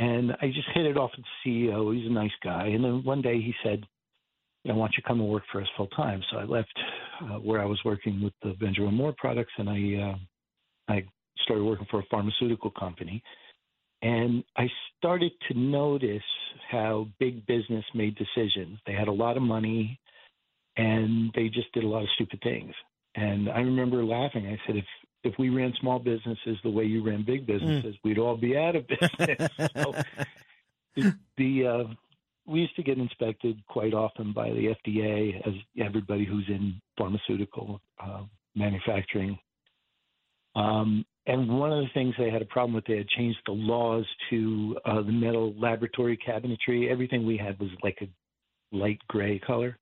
and 0.00 0.32
I 0.42 0.48
just 0.48 0.68
hit 0.74 0.84
it 0.84 0.96
off 0.96 1.12
with 1.16 1.24
the 1.44 1.68
CEO. 1.68 1.96
He's 1.96 2.10
a 2.10 2.12
nice 2.12 2.30
guy. 2.42 2.66
And 2.66 2.84
then 2.84 3.04
one 3.04 3.22
day 3.22 3.40
he 3.40 3.54
said, 3.62 3.84
"I 4.68 4.72
want 4.72 4.94
you 4.96 5.02
to 5.02 5.08
come 5.08 5.20
and 5.20 5.28
work 5.30 5.44
for 5.52 5.60
us 5.60 5.68
full 5.76 5.88
time." 5.88 6.20
So 6.30 6.38
I 6.38 6.44
left 6.44 6.74
uh, 7.22 7.38
where 7.38 7.60
I 7.60 7.66
was 7.66 7.80
working 7.84 8.20
with 8.20 8.34
the 8.42 8.54
Benjamin 8.60 8.94
Moore 8.94 9.14
products, 9.16 9.52
and 9.56 9.70
I 9.70 10.10
uh, 10.10 10.16
I 10.90 11.04
started 11.42 11.64
working 11.64 11.86
for 11.90 12.00
a 12.00 12.06
pharmaceutical 12.10 12.70
company. 12.70 13.22
And 14.02 14.44
I 14.56 14.66
started 14.98 15.32
to 15.48 15.58
notice 15.58 16.22
how 16.70 17.08
big 17.18 17.46
business 17.46 17.84
made 17.94 18.16
decisions. 18.16 18.78
They 18.86 18.94
had 18.94 19.08
a 19.08 19.12
lot 19.12 19.36
of 19.36 19.42
money, 19.42 20.00
and 20.76 21.30
they 21.34 21.48
just 21.48 21.72
did 21.74 21.84
a 21.84 21.88
lot 21.88 22.02
of 22.02 22.08
stupid 22.14 22.40
things. 22.42 22.74
And 23.14 23.50
I 23.50 23.60
remember 23.60 24.04
laughing. 24.04 24.46
I 24.46 24.58
said, 24.66 24.76
if 24.76 24.84
if 25.22 25.34
we 25.38 25.50
ran 25.50 25.74
small 25.80 25.98
businesses 25.98 26.56
the 26.62 26.70
way 26.70 26.84
you 26.84 27.04
ran 27.04 27.24
big 27.24 27.46
businesses, 27.46 27.94
mm. 27.94 27.98
we'd 28.04 28.18
all 28.18 28.38
be 28.38 28.56
out 28.56 28.74
of 28.74 28.86
business. 28.86 29.50
so 29.76 29.94
the, 30.96 31.14
the 31.36 31.66
uh, 31.66 31.84
we 32.46 32.60
used 32.60 32.76
to 32.76 32.82
get 32.82 32.96
inspected 32.96 33.62
quite 33.68 33.92
often 33.92 34.32
by 34.32 34.50
the 34.50 34.74
FDA, 34.86 35.46
as 35.46 35.52
everybody 35.78 36.24
who's 36.24 36.46
in 36.48 36.80
pharmaceutical 36.96 37.80
uh, 38.02 38.22
manufacturing. 38.54 39.38
Um, 40.56 41.04
and 41.26 41.48
one 41.48 41.72
of 41.72 41.78
the 41.78 41.90
things 41.94 42.14
they 42.18 42.30
had 42.30 42.42
a 42.42 42.46
problem 42.46 42.74
with, 42.74 42.84
they 42.86 42.96
had 42.96 43.08
changed 43.08 43.38
the 43.46 43.52
laws 43.52 44.04
to 44.30 44.76
uh, 44.84 45.02
the 45.02 45.12
metal 45.12 45.54
laboratory 45.58 46.18
cabinetry. 46.18 46.90
Everything 46.90 47.26
we 47.26 47.36
had 47.36 47.58
was 47.60 47.70
like 47.82 47.98
a 48.00 48.76
light 48.76 48.98
gray 49.08 49.38
color 49.38 49.76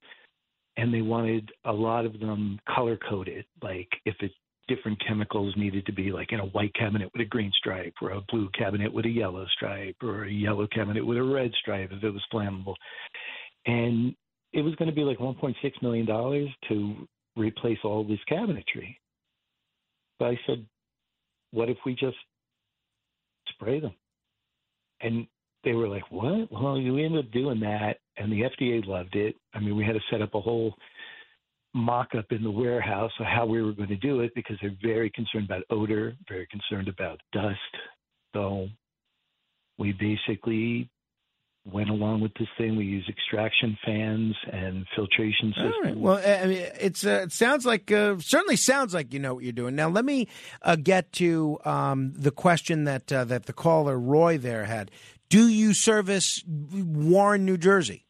and 0.78 0.94
they 0.94 1.02
wanted 1.02 1.50
a 1.64 1.72
lot 1.72 2.06
of 2.06 2.18
them 2.20 2.58
color 2.74 2.98
coded. 3.08 3.44
Like 3.62 3.88
if 4.06 4.14
it 4.20 4.30
different 4.68 5.02
chemicals 5.06 5.54
needed 5.56 5.84
to 5.86 5.92
be 5.92 6.12
like 6.12 6.30
in 6.30 6.40
a 6.40 6.46
white 6.46 6.72
cabinet 6.74 7.08
with 7.12 7.26
a 7.26 7.28
green 7.28 7.50
stripe 7.56 7.94
or 8.02 8.10
a 8.10 8.20
blue 8.30 8.48
cabinet 8.56 8.92
with 8.92 9.06
a 9.06 9.10
yellow 9.10 9.46
stripe 9.56 9.96
or 10.02 10.24
a 10.24 10.30
yellow 10.30 10.66
cabinet 10.66 11.04
with 11.04 11.16
a 11.16 11.22
red 11.22 11.50
stripe 11.58 11.90
if 11.90 12.04
it 12.04 12.10
was 12.10 12.22
flammable. 12.32 12.74
And 13.66 14.14
it 14.52 14.60
was 14.60 14.74
going 14.76 14.88
to 14.88 14.94
be 14.94 15.02
like 15.02 15.18
$1.6 15.18 15.54
million 15.82 16.06
to 16.68 17.08
replace 17.36 17.78
all 17.82 18.04
this 18.04 18.20
cabinetry. 18.30 18.96
But 20.18 20.26
I 20.26 20.40
said, 20.46 20.64
what 21.52 21.68
if 21.68 21.78
we 21.86 21.94
just 21.94 22.16
spray 23.50 23.80
them? 23.80 23.94
And 25.00 25.26
they 25.64 25.72
were 25.72 25.88
like, 25.88 26.10
what? 26.10 26.50
Well, 26.52 26.74
we 26.74 27.04
ended 27.04 27.26
up 27.26 27.32
doing 27.32 27.60
that, 27.60 27.98
and 28.16 28.30
the 28.32 28.42
FDA 28.42 28.86
loved 28.86 29.16
it. 29.16 29.34
I 29.54 29.60
mean, 29.60 29.76
we 29.76 29.84
had 29.84 29.94
to 29.94 30.00
set 30.10 30.22
up 30.22 30.34
a 30.34 30.40
whole– 30.40 30.74
mock 31.74 32.08
up 32.16 32.24
in 32.30 32.42
the 32.42 32.50
warehouse 32.50 33.12
of 33.20 33.26
how 33.26 33.46
we 33.46 33.62
were 33.62 33.72
going 33.72 33.88
to 33.88 33.96
do 33.96 34.20
it 34.20 34.32
because 34.34 34.56
they're 34.60 34.76
very 34.82 35.10
concerned 35.10 35.44
about 35.44 35.62
odor, 35.70 36.16
very 36.28 36.46
concerned 36.46 36.88
about 36.88 37.20
dust. 37.32 37.58
So 38.34 38.68
we 39.78 39.92
basically 39.92 40.88
went 41.72 41.90
along 41.90 42.20
with 42.20 42.32
this 42.34 42.48
thing. 42.56 42.76
We 42.76 42.84
use 42.84 43.06
extraction 43.08 43.78
fans 43.84 44.34
and 44.52 44.86
filtration 44.94 45.52
systems. 45.54 45.74
All 45.74 45.82
right. 45.82 45.96
Well, 45.96 46.42
I 46.42 46.46
mean, 46.46 46.66
it's 46.80 47.06
uh, 47.06 47.22
it 47.24 47.32
sounds 47.32 47.66
like 47.66 47.90
uh, 47.90 48.16
certainly 48.20 48.56
sounds 48.56 48.94
like 48.94 49.12
you 49.12 49.18
know 49.18 49.34
what 49.34 49.44
you're 49.44 49.52
doing. 49.52 49.74
Now, 49.74 49.88
let 49.88 50.04
me 50.04 50.28
uh, 50.62 50.76
get 50.76 51.12
to 51.14 51.58
um, 51.64 52.12
the 52.14 52.30
question 52.30 52.84
that 52.84 53.12
uh, 53.12 53.24
that 53.24 53.46
the 53.46 53.52
caller 53.52 53.98
Roy 53.98 54.38
there 54.38 54.64
had. 54.64 54.90
Do 55.28 55.48
you 55.48 55.74
service 55.74 56.42
Warren, 56.46 57.44
New 57.44 57.58
Jersey? 57.58 58.06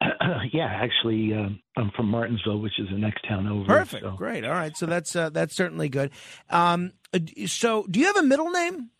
yeah, 0.52 0.66
actually, 0.66 1.32
uh, 1.34 1.48
I'm 1.76 1.90
from 1.96 2.06
Martinsville, 2.06 2.60
which 2.60 2.78
is 2.78 2.88
the 2.90 2.98
next 2.98 3.26
town 3.26 3.46
over. 3.48 3.66
Perfect, 3.66 4.04
so. 4.04 4.12
great. 4.12 4.44
All 4.44 4.52
right, 4.52 4.76
so 4.76 4.86
that's 4.86 5.16
uh, 5.16 5.30
that's 5.30 5.56
certainly 5.56 5.88
good. 5.88 6.10
Um, 6.50 6.92
uh, 7.12 7.18
so, 7.46 7.84
do 7.90 7.98
you 7.98 8.06
have 8.06 8.16
a 8.16 8.22
middle 8.22 8.50
name? 8.50 8.90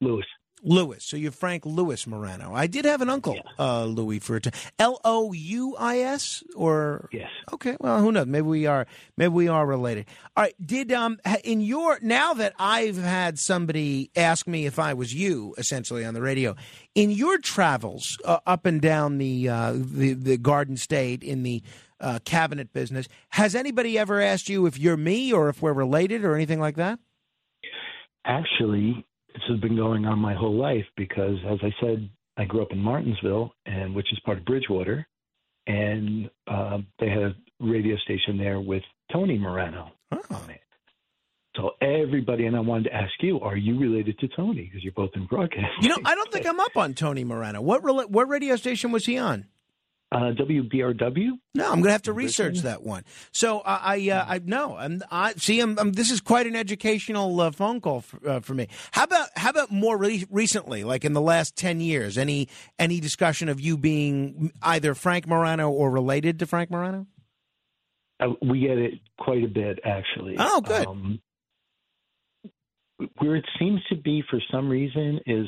Lewis. 0.00 0.26
Lewis. 0.62 1.04
So 1.04 1.16
you're 1.16 1.32
Frank 1.32 1.64
Louis 1.66 2.06
Morano. 2.06 2.54
I 2.54 2.66
did 2.66 2.84
have 2.84 3.00
an 3.00 3.10
uncle, 3.10 3.34
yeah. 3.34 3.42
uh, 3.58 3.84
Louis, 3.84 4.18
for 4.18 4.36
a 4.36 4.40
time. 4.40 4.52
L 4.78 5.00
O 5.04 5.32
U 5.32 5.76
I 5.78 5.98
S 6.00 6.42
or 6.56 7.08
yes. 7.12 7.28
Okay. 7.52 7.76
Well, 7.80 8.00
who 8.00 8.12
knows? 8.12 8.26
Maybe 8.26 8.46
we 8.46 8.66
are. 8.66 8.86
Maybe 9.16 9.32
we 9.32 9.48
are 9.48 9.66
related. 9.66 10.06
All 10.36 10.44
right. 10.44 10.54
Did 10.64 10.92
um 10.92 11.18
in 11.44 11.60
your 11.60 11.98
now 12.02 12.34
that 12.34 12.54
I've 12.58 12.96
had 12.98 13.38
somebody 13.38 14.10
ask 14.16 14.46
me 14.46 14.66
if 14.66 14.78
I 14.78 14.94
was 14.94 15.14
you 15.14 15.54
essentially 15.58 16.04
on 16.04 16.14
the 16.14 16.22
radio 16.22 16.56
in 16.94 17.10
your 17.10 17.38
travels 17.38 18.18
uh, 18.24 18.38
up 18.46 18.66
and 18.66 18.80
down 18.80 19.18
the 19.18 19.48
uh, 19.48 19.72
the 19.74 20.14
the 20.14 20.36
Garden 20.36 20.76
State 20.76 21.22
in 21.22 21.42
the 21.42 21.62
uh, 22.00 22.18
cabinet 22.24 22.72
business, 22.72 23.08
has 23.30 23.54
anybody 23.54 23.98
ever 23.98 24.20
asked 24.20 24.48
you 24.48 24.66
if 24.66 24.78
you're 24.78 24.96
me 24.96 25.32
or 25.32 25.48
if 25.48 25.62
we're 25.62 25.72
related 25.72 26.24
or 26.24 26.34
anything 26.34 26.60
like 26.60 26.76
that? 26.76 26.98
Actually, 28.24 29.04
this 29.38 29.50
has 29.50 29.60
been 29.60 29.76
going 29.76 30.04
on 30.04 30.18
my 30.18 30.34
whole 30.34 30.56
life 30.56 30.84
because, 30.96 31.36
as 31.48 31.58
I 31.62 31.72
said, 31.80 32.08
I 32.36 32.44
grew 32.44 32.62
up 32.62 32.72
in 32.72 32.78
Martinsville, 32.78 33.52
and 33.66 33.94
which 33.94 34.12
is 34.12 34.18
part 34.24 34.38
of 34.38 34.44
Bridgewater, 34.44 35.06
and 35.66 36.30
uh, 36.46 36.78
they 36.98 37.08
had 37.08 37.22
a 37.22 37.34
radio 37.60 37.96
station 37.98 38.36
there 38.36 38.60
with 38.60 38.82
Tony 39.12 39.38
Morano 39.38 39.92
oh. 40.12 40.22
on 40.30 40.50
it. 40.50 40.60
So 41.56 41.72
everybody, 41.80 42.46
and 42.46 42.56
I 42.56 42.60
wanted 42.60 42.84
to 42.84 42.94
ask 42.94 43.12
you, 43.20 43.40
are 43.40 43.56
you 43.56 43.78
related 43.78 44.18
to 44.20 44.28
Tony? 44.28 44.62
Because 44.62 44.84
you're 44.84 44.92
both 44.92 45.10
in 45.14 45.26
broadcast. 45.26 45.66
You 45.80 45.88
know, 45.88 45.98
I 46.04 46.14
don't 46.14 46.30
think 46.32 46.46
I'm 46.46 46.60
up 46.60 46.76
on 46.76 46.94
Tony 46.94 47.24
Morano. 47.24 47.60
What 47.60 47.82
what 48.10 48.28
radio 48.28 48.56
station 48.56 48.92
was 48.92 49.06
he 49.06 49.18
on? 49.18 49.46
Uh, 50.10 50.32
WBRW. 50.32 51.32
No, 51.54 51.64
I'm 51.66 51.72
going 51.80 51.84
to 51.84 51.90
have 51.90 52.02
to 52.02 52.14
research 52.14 52.60
that 52.60 52.82
one. 52.82 53.04
So 53.30 53.58
uh, 53.58 53.78
I, 53.82 54.08
uh, 54.08 54.24
I 54.26 54.40
no, 54.42 54.74
I'm, 54.74 55.02
I 55.10 55.34
see. 55.34 55.60
I'm, 55.60 55.78
I'm, 55.78 55.92
this 55.92 56.10
is 56.10 56.22
quite 56.22 56.46
an 56.46 56.56
educational 56.56 57.38
uh, 57.38 57.50
phone 57.50 57.82
call 57.82 58.00
for, 58.00 58.26
uh, 58.26 58.40
for, 58.40 58.54
me. 58.54 58.68
How 58.92 59.04
about 59.04 59.28
how 59.36 59.50
about 59.50 59.70
more 59.70 59.98
re- 59.98 60.24
recently, 60.30 60.82
like 60.82 61.04
in 61.04 61.12
the 61.12 61.20
last 61.20 61.56
ten 61.56 61.82
years? 61.82 62.16
Any 62.16 62.48
any 62.78 63.00
discussion 63.00 63.50
of 63.50 63.60
you 63.60 63.76
being 63.76 64.50
either 64.62 64.94
Frank 64.94 65.26
Morano 65.26 65.68
or 65.68 65.90
related 65.90 66.38
to 66.38 66.46
Frank 66.46 66.70
Morano? 66.70 67.06
Uh, 68.18 68.28
we 68.40 68.60
get 68.60 68.78
it 68.78 68.94
quite 69.18 69.44
a 69.44 69.48
bit, 69.48 69.78
actually. 69.84 70.36
Oh, 70.38 70.62
good. 70.62 70.86
Um, 70.86 71.20
where 73.18 73.36
it 73.36 73.44
seems 73.58 73.80
to 73.90 73.96
be, 73.96 74.24
for 74.30 74.40
some 74.50 74.70
reason, 74.70 75.20
is 75.26 75.46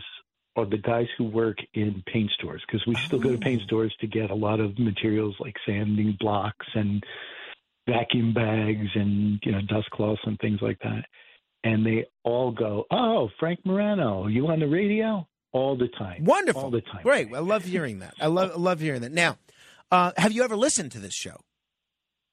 are 0.57 0.67
the 0.67 0.79
guys 0.79 1.07
who 1.17 1.25
work 1.25 1.59
in 1.75 2.03
paint 2.07 2.31
stores 2.33 2.63
because 2.67 2.85
we 2.87 2.95
still 2.97 3.19
go 3.19 3.31
to 3.31 3.39
paint 3.39 3.63
oh. 3.63 3.67
stores 3.67 3.95
to 4.01 4.07
get 4.07 4.31
a 4.31 4.35
lot 4.35 4.61
of 4.61 4.79
materials 4.79 5.37
like 5.39 5.55
sanding 5.67 6.17
blocks 6.19 6.67
and 6.75 7.03
vacuum 7.89 8.33
bags 8.33 8.89
and 8.95 9.41
you 9.45 9.53
know 9.53 9.61
dust 9.69 9.91
cloths 9.91 10.21
and 10.25 10.39
things 10.41 10.61
like 10.61 10.79
that. 10.81 11.05
And 11.63 11.85
they 11.85 12.07
all 12.25 12.51
go, 12.53 12.85
"Oh, 12.91 13.29
Frank 13.39 13.61
Morano, 13.65 14.27
you 14.27 14.47
on 14.49 14.61
the 14.61 14.69
radio?" 14.69 15.27
All 15.53 15.77
the 15.77 15.89
time. 15.89 16.25
Wonderful. 16.25 16.63
All 16.63 16.71
the 16.71 16.81
time. 16.81 17.03
Great. 17.03 17.35
I 17.35 17.41
love 17.41 17.65
hearing 17.65 17.99
that. 17.99 18.15
I 18.21 18.29
love 18.29 18.57
love 18.57 18.81
hearing 18.81 19.01
that. 19.01 19.11
Now, 19.11 19.37
uh, 19.91 20.13
have 20.17 20.31
you 20.31 20.45
ever 20.45 20.57
listened 20.57 20.93
to 20.93 21.01
this 21.01 21.13
show? 21.13 21.41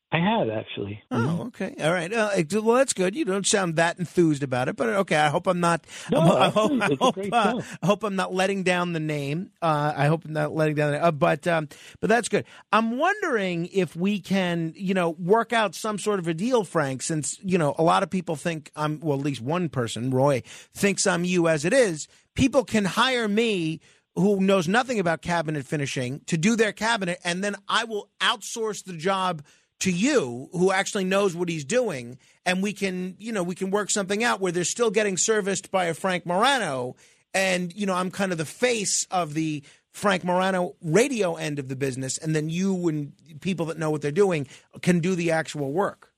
I 0.09 0.19
have 0.19 0.49
actually. 0.49 1.03
Oh, 1.11 1.17
mm-hmm. 1.17 1.41
okay, 1.47 1.75
all 1.81 1.91
right. 1.91 2.13
Uh, 2.13 2.29
well, 2.63 2.77
that's 2.77 2.93
good. 2.93 3.13
You 3.13 3.25
don't 3.25 3.45
sound 3.45 3.75
that 3.75 3.99
enthused 3.99 4.41
about 4.41 4.69
it, 4.69 4.77
but 4.77 4.87
okay. 4.87 5.17
I 5.17 5.27
hope 5.27 5.47
I'm 5.47 5.59
not. 5.59 5.85
No, 6.09 6.21
I 6.21 6.47
hope, 6.47 6.71
I 6.81 6.97
hope, 6.97 7.17
uh, 7.17 7.61
I 7.81 7.85
hope 7.85 8.03
I'm 8.05 8.15
not 8.15 8.33
letting 8.33 8.63
down 8.63 8.93
the 8.93 9.01
name. 9.01 9.51
Uh, 9.61 9.91
I 9.95 10.07
hope 10.07 10.23
I'm 10.23 10.31
not 10.31 10.55
letting 10.55 10.75
down. 10.75 10.93
The, 10.93 11.03
uh, 11.03 11.11
but 11.11 11.45
um, 11.47 11.67
but 11.99 12.07
that's 12.07 12.29
good. 12.29 12.45
I'm 12.71 12.97
wondering 12.97 13.65
if 13.73 13.97
we 13.97 14.21
can, 14.21 14.71
you 14.77 14.93
know, 14.93 15.09
work 15.09 15.51
out 15.51 15.75
some 15.75 15.99
sort 15.99 16.19
of 16.19 16.27
a 16.29 16.33
deal, 16.33 16.63
Frank. 16.63 17.01
Since 17.01 17.37
you 17.43 17.57
know, 17.57 17.75
a 17.77 17.83
lot 17.83 18.01
of 18.01 18.09
people 18.09 18.37
think 18.37 18.71
I'm. 18.77 19.01
Well, 19.01 19.19
at 19.19 19.25
least 19.25 19.41
one 19.41 19.67
person, 19.67 20.11
Roy, 20.11 20.41
thinks 20.73 21.05
I'm 21.05 21.25
you 21.25 21.49
as 21.49 21.65
it 21.65 21.73
is. 21.73 22.07
People 22.33 22.63
can 22.63 22.85
hire 22.85 23.27
me 23.27 23.81
who 24.15 24.39
knows 24.39 24.69
nothing 24.69 24.99
about 24.99 25.21
cabinet 25.21 25.65
finishing 25.65 26.21
to 26.27 26.37
do 26.37 26.55
their 26.55 26.71
cabinet, 26.71 27.19
and 27.25 27.43
then 27.43 27.57
I 27.67 27.83
will 27.83 28.09
outsource 28.21 28.85
the 28.85 28.93
job 28.93 29.43
to 29.79 29.91
you 29.91 30.49
who 30.51 30.71
actually 30.71 31.05
knows 31.05 31.35
what 31.35 31.49
he's 31.49 31.65
doing 31.65 32.17
and 32.45 32.63
we 32.63 32.73
can 32.73 33.15
you 33.19 33.31
know 33.31 33.43
we 33.43 33.55
can 33.55 33.69
work 33.69 33.89
something 33.89 34.23
out 34.23 34.39
where 34.39 34.51
they're 34.51 34.63
still 34.63 34.91
getting 34.91 35.17
serviced 35.17 35.71
by 35.71 35.85
a 35.85 35.93
Frank 35.93 36.25
Morano 36.25 36.95
and 37.33 37.73
you 37.75 37.85
know 37.85 37.93
I'm 37.93 38.11
kind 38.11 38.31
of 38.31 38.37
the 38.37 38.45
face 38.45 39.05
of 39.11 39.33
the 39.33 39.63
Frank 39.91 40.23
Morano 40.23 40.75
radio 40.81 41.35
end 41.35 41.59
of 41.59 41.67
the 41.67 41.75
business 41.75 42.17
and 42.17 42.35
then 42.35 42.49
you 42.49 42.87
and 42.87 43.13
people 43.41 43.67
that 43.67 43.77
know 43.77 43.91
what 43.91 44.01
they're 44.01 44.11
doing 44.11 44.47
can 44.81 44.99
do 44.99 45.15
the 45.15 45.31
actual 45.31 45.71
work. 45.71 46.11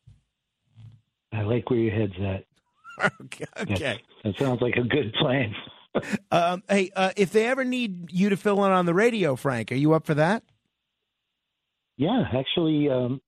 I 1.32 1.42
like 1.44 1.70
where 1.70 1.80
your 1.80 1.94
head's 1.94 2.14
at. 2.20 2.46
okay. 3.22 3.46
okay. 3.62 4.04
That 4.24 4.38
sounds 4.38 4.62
like 4.62 4.76
a 4.76 4.84
good 4.84 5.14
plan. 5.14 5.54
um, 6.32 6.64
hey, 6.70 6.92
uh, 6.96 7.12
if 7.16 7.32
they 7.32 7.48
ever 7.48 7.64
need 7.64 8.12
you 8.12 8.30
to 8.30 8.38
fill 8.38 8.64
in 8.66 8.72
on 8.72 8.86
the 8.86 8.94
radio, 8.94 9.36
Frank, 9.36 9.72
are 9.72 9.76
you 9.76 9.94
up 9.94 10.06
for 10.06 10.16
that? 10.16 10.44
Yeah, 11.98 12.24
actually, 12.34 12.90
um, 12.90 13.22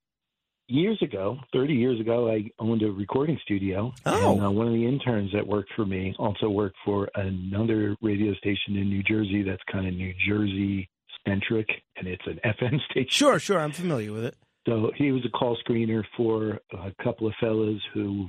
years 0.72 0.98
ago, 1.02 1.38
30 1.54 1.74
years 1.74 2.00
ago, 2.00 2.30
I 2.30 2.50
owned 2.60 2.82
a 2.84 2.92
recording 2.92 3.38
studio. 3.44 3.94
Oh. 4.06 4.34
And 4.34 4.46
uh, 4.46 4.52
one 4.52 4.68
of 4.68 4.74
the 4.74 4.86
interns 4.86 5.32
that 5.34 5.46
worked 5.46 5.72
for 5.76 5.86
me 5.86 6.16
also 6.18 6.50
worked 6.50 6.78
for 6.86 7.10
another 7.16 7.96
radio 8.02 8.34
station 8.36 8.78
in 8.78 8.90
New 8.90 9.04
Jersey 9.04 9.44
that's 9.44 9.62
kind 9.72 9.88
of 9.88 9.94
New 9.94 10.14
Jersey 10.28 10.90
centric, 11.28 11.68
and 11.98 12.08
it's 12.08 12.26
an 12.26 12.40
FM 12.46 12.80
station. 12.90 13.10
Sure, 13.10 13.40
sure. 13.40 13.60
I'm 13.60 13.72
familiar 13.72 14.12
with 14.12 14.26
it. 14.26 14.36
So 14.68 14.92
he 14.96 15.12
was 15.12 15.26
a 15.26 15.30
call 15.30 15.58
screener 15.68 16.04
for 16.16 16.60
a 16.72 17.04
couple 17.04 17.28
of 17.28 17.34
fellas 17.40 17.82
who 17.94 18.28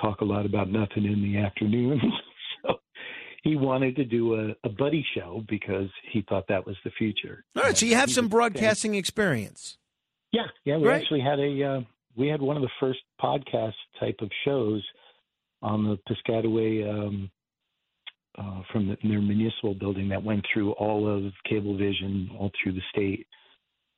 talk 0.00 0.20
a 0.20 0.24
lot 0.24 0.46
about 0.46 0.70
nothing 0.70 1.04
in 1.04 1.22
the 1.22 1.38
afternoons. 1.38 2.00
so 2.62 2.74
he 3.42 3.56
wanted 3.56 3.96
to 3.96 4.04
do 4.04 4.34
a, 4.34 4.54
a 4.64 4.68
buddy 4.70 5.04
show 5.14 5.44
because 5.48 5.88
he 6.12 6.24
thought 6.28 6.44
that 6.48 6.64
was 6.64 6.76
the 6.84 6.90
future. 6.92 7.44
All 7.56 7.64
right, 7.64 7.76
so 7.76 7.86
you 7.86 7.96
have 7.96 8.10
some 8.10 8.28
broadcasting 8.28 8.94
experience. 8.94 9.78
Yeah, 10.32 10.46
yeah, 10.64 10.78
we 10.78 10.88
actually 10.88 11.20
had 11.20 11.38
a 11.38 11.62
uh, 11.62 11.80
we 12.16 12.28
had 12.28 12.40
one 12.40 12.56
of 12.56 12.62
the 12.62 12.70
first 12.80 13.00
podcast 13.22 13.74
type 14.00 14.16
of 14.20 14.30
shows 14.44 14.82
on 15.60 15.84
the 15.84 15.98
Piscataway 16.08 16.88
um, 16.88 17.30
uh, 18.38 18.62
from 18.72 18.88
the, 18.88 18.96
their 19.06 19.20
municipal 19.20 19.74
building 19.74 20.08
that 20.08 20.22
went 20.22 20.44
through 20.52 20.72
all 20.72 21.06
of 21.06 21.32
Cablevision, 21.50 22.34
all 22.38 22.50
through 22.62 22.72
the 22.72 22.82
state, 22.90 23.26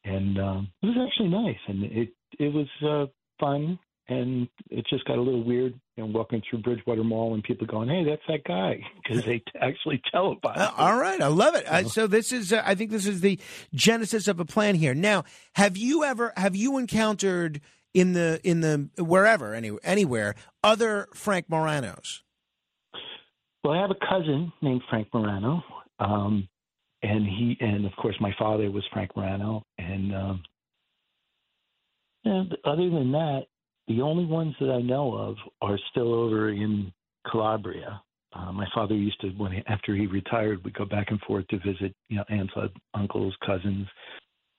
and 0.05 0.39
um, 0.39 0.73
it 0.83 0.87
was 0.87 1.09
actually 1.09 1.29
nice, 1.29 1.59
and 1.69 1.85
it 1.85 2.09
it 2.39 2.53
was 2.53 2.67
uh, 2.85 3.07
fun, 3.39 3.79
and 4.09 4.49
it 4.71 4.85
just 4.91 5.05
got 5.05 5.19
a 5.19 5.23
little 5.23 5.45
weird, 5.45 5.79
know, 6.03 6.07
walking 6.07 6.43
through 6.49 6.61
Bridgewater 6.61 7.05
Mall 7.05 7.35
and 7.35 7.43
people 7.43 7.67
going, 7.67 7.89
"Hey, 7.89 8.05
that's 8.05 8.23
that 8.29 8.45
guy," 8.45 8.81
because 9.03 9.25
they 9.25 9.43
actually 9.61 10.03
tell 10.11 10.33
about 10.33 10.59
uh, 10.59 10.73
all 10.77 10.97
right, 10.97 11.21
I 11.21 11.29
love 11.29 11.55
it. 11.55 11.67
Uh, 11.67 11.85
so 11.85 12.07
this 12.07 12.33
is, 12.33 12.53
uh, 12.53 12.63
I 12.65 12.75
think, 12.75 12.91
this 12.91 13.07
is 13.07 13.21
the 13.21 13.39
genesis 13.75 14.27
of 14.29 14.41
a 14.41 14.45
plan 14.45 14.75
here. 14.75 14.95
Now, 14.95 15.25
have 15.55 15.77
you 15.77 16.05
ever 16.05 16.33
have 16.37 16.57
you 16.57 16.79
encountered 16.79 17.61
in 17.93 18.13
the 18.13 18.41
in 18.43 18.61
the 18.61 18.89
wherever 19.03 19.55
any, 19.55 19.71
anywhere 19.83 20.35
other 20.63 21.09
Frank 21.15 21.49
Moranos? 21.49 22.23
Well, 23.63 23.75
I 23.75 23.81
have 23.81 23.91
a 23.91 24.07
cousin 24.07 24.53
named 24.61 24.83
Frank 24.91 25.09
Morano, 25.15 25.63
um, 25.99 26.49
and 27.03 27.25
he 27.25 27.57
and 27.61 27.87
of 27.87 27.93
course 27.97 28.17
my 28.21 28.35
father 28.39 28.71
was 28.71 28.85
Frank 28.93 29.17
Morano, 29.17 29.63
and 29.79 30.15
um, 30.15 30.43
and 32.25 32.57
other 32.65 32.91
than 32.91 33.13
that, 33.13 33.47
the 33.89 34.01
only 34.01 34.25
ones 34.25 34.55
that 34.61 34.71
I 34.71 34.81
know 34.81 35.15
of 35.15 35.37
are 35.61 35.79
still 35.91 36.15
over 36.15 36.51
in 36.51 36.93
Calabria. 37.31 38.01
Uh, 38.33 38.53
my 38.53 38.67
father 38.75 38.95
used 38.95 39.21
to, 39.21 39.29
when 39.31 39.53
he, 39.53 39.63
after 39.69 39.95
he 39.95 40.07
retired, 40.07 40.65
we'd 40.65 40.75
go 40.75 40.85
back 40.85 41.07
and 41.11 41.21
forth 41.21 41.47
to 41.49 41.59
visit, 41.59 41.95
you 42.09 42.17
know, 42.17 42.25
aunts, 42.29 42.53
uncles, 42.95 43.35
cousins, 43.47 43.87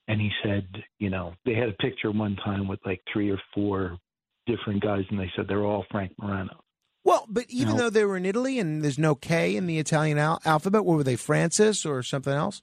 and 0.08 0.22
he 0.22 0.30
said, 0.44 0.68
you 1.00 1.10
know, 1.10 1.34
they 1.46 1.56
had 1.56 1.70
a 1.70 1.74
picture 1.74 2.12
one 2.12 2.36
time 2.38 2.68
with 2.68 2.80
like 2.86 3.02
three 3.12 3.30
or 3.30 3.42
four 3.54 3.98
different 4.46 4.82
guys, 4.82 5.04
and 5.10 5.20
they 5.20 5.32
said 5.36 5.46
they're 5.48 5.66
all 5.66 5.86
Frank 5.92 6.14
Morano. 6.20 6.62
Well, 7.04 7.26
but 7.30 7.46
even 7.50 7.76
know, 7.76 7.84
though 7.84 7.90
they 7.90 8.06
were 8.06 8.18
in 8.18 8.26
Italy 8.26 8.60
and 8.60 8.84
there's 8.84 8.98
no 8.98 9.14
K 9.14 9.56
in 9.56 9.68
the 9.68 9.78
Italian 9.78 10.18
al- 10.18 10.42
alphabet, 10.46 10.86
what 10.86 10.98
were 10.98 11.04
they, 11.04 11.16
Francis 11.16 11.86
or 11.86 12.02
something 12.02 12.34
else? 12.34 12.62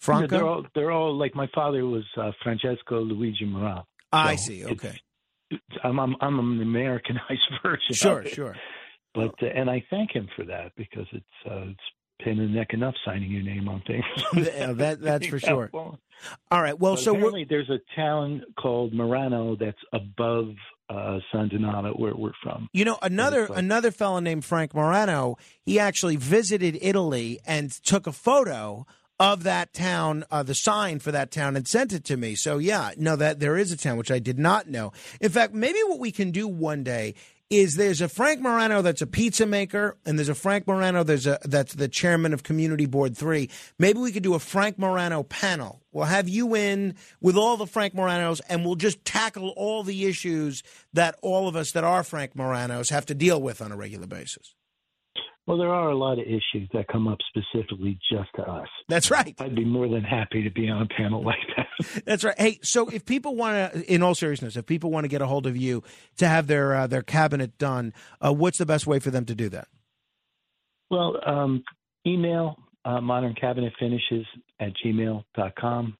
Franco? 0.00 0.26
they're 0.26 0.46
all 0.46 0.66
they're 0.74 0.90
all 0.90 1.16
like 1.16 1.34
my 1.34 1.48
father 1.54 1.86
was 1.86 2.04
uh, 2.16 2.32
Francesco 2.42 3.00
Luigi 3.00 3.44
Morano. 3.44 3.86
So 4.12 4.18
I 4.18 4.36
see. 4.36 4.64
Okay. 4.64 4.98
I'm, 5.84 5.98
I'm 5.98 6.16
I'm 6.20 6.38
an 6.38 6.62
Americanized 6.62 7.52
version. 7.62 7.94
Sure, 7.94 8.24
sure. 8.26 8.56
But 9.14 9.34
uh, 9.42 9.46
and 9.46 9.70
I 9.70 9.84
thank 9.90 10.12
him 10.12 10.28
for 10.36 10.44
that 10.44 10.72
because 10.76 11.06
it's 11.12 11.26
uh, 11.46 11.70
it's 11.70 11.80
pain 12.20 12.38
in 12.38 12.52
the 12.52 12.58
neck 12.58 12.68
enough 12.70 12.94
signing 13.04 13.30
your 13.30 13.42
name 13.42 13.68
on 13.68 13.82
things. 13.86 14.04
yeah, 14.34 14.72
that 14.72 15.00
that's 15.00 15.26
for 15.26 15.38
sure. 15.40 15.70
All 15.72 16.62
right. 16.62 16.78
Well, 16.78 16.94
but 16.94 17.02
so 17.02 17.12
apparently 17.12 17.46
there's 17.48 17.70
a 17.70 17.80
town 17.96 18.42
called 18.58 18.92
Murano 18.92 19.56
that's 19.56 19.78
above 19.92 20.54
uh, 20.88 21.18
San 21.32 21.48
Donato, 21.48 21.92
where 21.94 22.14
we're 22.14 22.32
from. 22.42 22.68
You 22.72 22.84
know, 22.84 22.98
another 23.02 23.48
another 23.54 23.90
fellow 23.90 24.20
named 24.20 24.44
Frank 24.44 24.74
Morano. 24.74 25.36
He 25.62 25.78
actually 25.78 26.16
visited 26.16 26.78
Italy 26.80 27.40
and 27.46 27.70
took 27.70 28.06
a 28.06 28.12
photo 28.12 28.86
of 29.22 29.44
that 29.44 29.72
town, 29.72 30.24
uh, 30.32 30.42
the 30.42 30.54
sign 30.54 30.98
for 30.98 31.12
that 31.12 31.30
town, 31.30 31.54
and 31.54 31.68
sent 31.68 31.92
it 31.92 32.04
to 32.04 32.16
me. 32.16 32.34
So 32.34 32.58
yeah, 32.58 32.90
no, 32.96 33.14
that 33.14 33.38
there 33.38 33.56
is 33.56 33.70
a 33.70 33.76
town 33.76 33.96
which 33.96 34.10
I 34.10 34.18
did 34.18 34.36
not 34.36 34.68
know. 34.68 34.92
In 35.20 35.30
fact, 35.30 35.54
maybe 35.54 35.78
what 35.84 36.00
we 36.00 36.10
can 36.10 36.32
do 36.32 36.48
one 36.48 36.82
day 36.82 37.14
is 37.48 37.76
there's 37.76 38.00
a 38.00 38.08
Frank 38.08 38.40
Morano 38.40 38.82
that's 38.82 39.00
a 39.00 39.06
pizza 39.06 39.46
maker, 39.46 39.96
and 40.04 40.18
there's 40.18 40.28
a 40.28 40.34
Frank 40.34 40.66
Morano 40.66 41.04
there's 41.04 41.28
a 41.28 41.38
that's 41.44 41.74
the 41.74 41.86
chairman 41.86 42.34
of 42.34 42.42
Community 42.42 42.86
Board 42.86 43.16
Three. 43.16 43.48
Maybe 43.78 44.00
we 44.00 44.10
could 44.10 44.24
do 44.24 44.34
a 44.34 44.40
Frank 44.40 44.76
Morano 44.76 45.22
panel. 45.22 45.84
We'll 45.92 46.06
have 46.06 46.28
you 46.28 46.56
in 46.56 46.96
with 47.20 47.36
all 47.36 47.56
the 47.56 47.66
Frank 47.66 47.94
Moranos, 47.94 48.40
and 48.48 48.64
we'll 48.64 48.74
just 48.74 49.04
tackle 49.04 49.50
all 49.50 49.84
the 49.84 50.06
issues 50.06 50.64
that 50.94 51.14
all 51.22 51.46
of 51.46 51.54
us 51.54 51.70
that 51.72 51.84
are 51.84 52.02
Frank 52.02 52.34
Moranos 52.34 52.88
have 52.88 53.06
to 53.06 53.14
deal 53.14 53.40
with 53.40 53.62
on 53.62 53.70
a 53.70 53.76
regular 53.76 54.08
basis. 54.08 54.56
Well, 55.46 55.58
there 55.58 55.70
are 55.70 55.90
a 55.90 55.96
lot 55.96 56.20
of 56.20 56.26
issues 56.26 56.68
that 56.72 56.86
come 56.86 57.08
up 57.08 57.18
specifically 57.28 57.98
just 58.12 58.28
to 58.36 58.42
us. 58.42 58.68
That's 58.88 59.10
right. 59.10 59.34
I'd 59.40 59.56
be 59.56 59.64
more 59.64 59.88
than 59.88 60.04
happy 60.04 60.44
to 60.44 60.50
be 60.50 60.68
on 60.68 60.82
a 60.82 60.86
panel 60.86 61.24
like 61.24 61.36
that. 61.56 62.04
That's 62.04 62.22
right. 62.22 62.38
Hey, 62.38 62.60
so 62.62 62.88
if 62.88 63.04
people 63.04 63.34
want 63.34 63.72
to, 63.72 63.92
in 63.92 64.02
all 64.02 64.14
seriousness, 64.14 64.56
if 64.56 64.66
people 64.66 64.92
want 64.92 65.04
to 65.04 65.08
get 65.08 65.20
a 65.20 65.26
hold 65.26 65.46
of 65.46 65.56
you 65.56 65.82
to 66.18 66.28
have 66.28 66.46
their 66.46 66.74
uh, 66.74 66.86
their 66.86 67.02
cabinet 67.02 67.58
done, 67.58 67.92
uh, 68.24 68.32
what's 68.32 68.58
the 68.58 68.66
best 68.66 68.86
way 68.86 69.00
for 69.00 69.10
them 69.10 69.24
to 69.24 69.34
do 69.34 69.48
that? 69.48 69.66
Well, 70.90 71.16
um, 71.26 71.64
email 72.06 72.56
uh, 72.84 73.00
moderncabinetfinishes 73.00 74.24
at 74.60 74.72
gmail.com. 74.84 75.96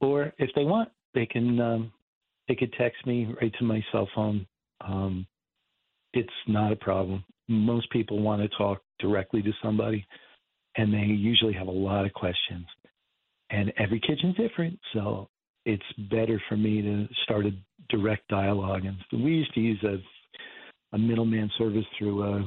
Or 0.00 0.32
if 0.38 0.50
they 0.54 0.64
want, 0.64 0.90
they 1.14 1.26
can 1.26 1.60
um, 1.60 1.92
they 2.46 2.54
could 2.54 2.72
text 2.74 3.04
me 3.04 3.34
right 3.40 3.52
to 3.58 3.64
my 3.64 3.82
cell 3.90 4.08
phone. 4.14 4.46
Um, 4.80 5.26
it's 6.12 6.28
not 6.46 6.72
a 6.72 6.76
problem 6.76 7.24
most 7.50 7.90
people 7.90 8.20
want 8.20 8.40
to 8.40 8.48
talk 8.56 8.80
directly 8.98 9.42
to 9.42 9.52
somebody, 9.62 10.06
and 10.76 10.92
they 10.92 10.98
usually 10.98 11.52
have 11.52 11.66
a 11.66 11.72
lot 11.72 12.06
of 12.06 12.12
questions. 12.12 12.66
And 13.50 13.72
every 13.78 14.00
kitchen's 14.00 14.36
different, 14.36 14.78
so 14.92 15.28
it's 15.66 15.82
better 16.10 16.40
for 16.48 16.56
me 16.56 16.80
to 16.82 17.08
start 17.24 17.46
a 17.46 17.50
direct 17.88 18.28
dialogue. 18.28 18.84
And 18.84 18.96
we 19.24 19.32
used 19.32 19.52
to 19.54 19.60
use 19.60 19.82
a 19.84 19.98
a 20.92 20.98
middleman 20.98 21.50
service 21.56 21.84
through 21.98 22.22
a, 22.22 22.38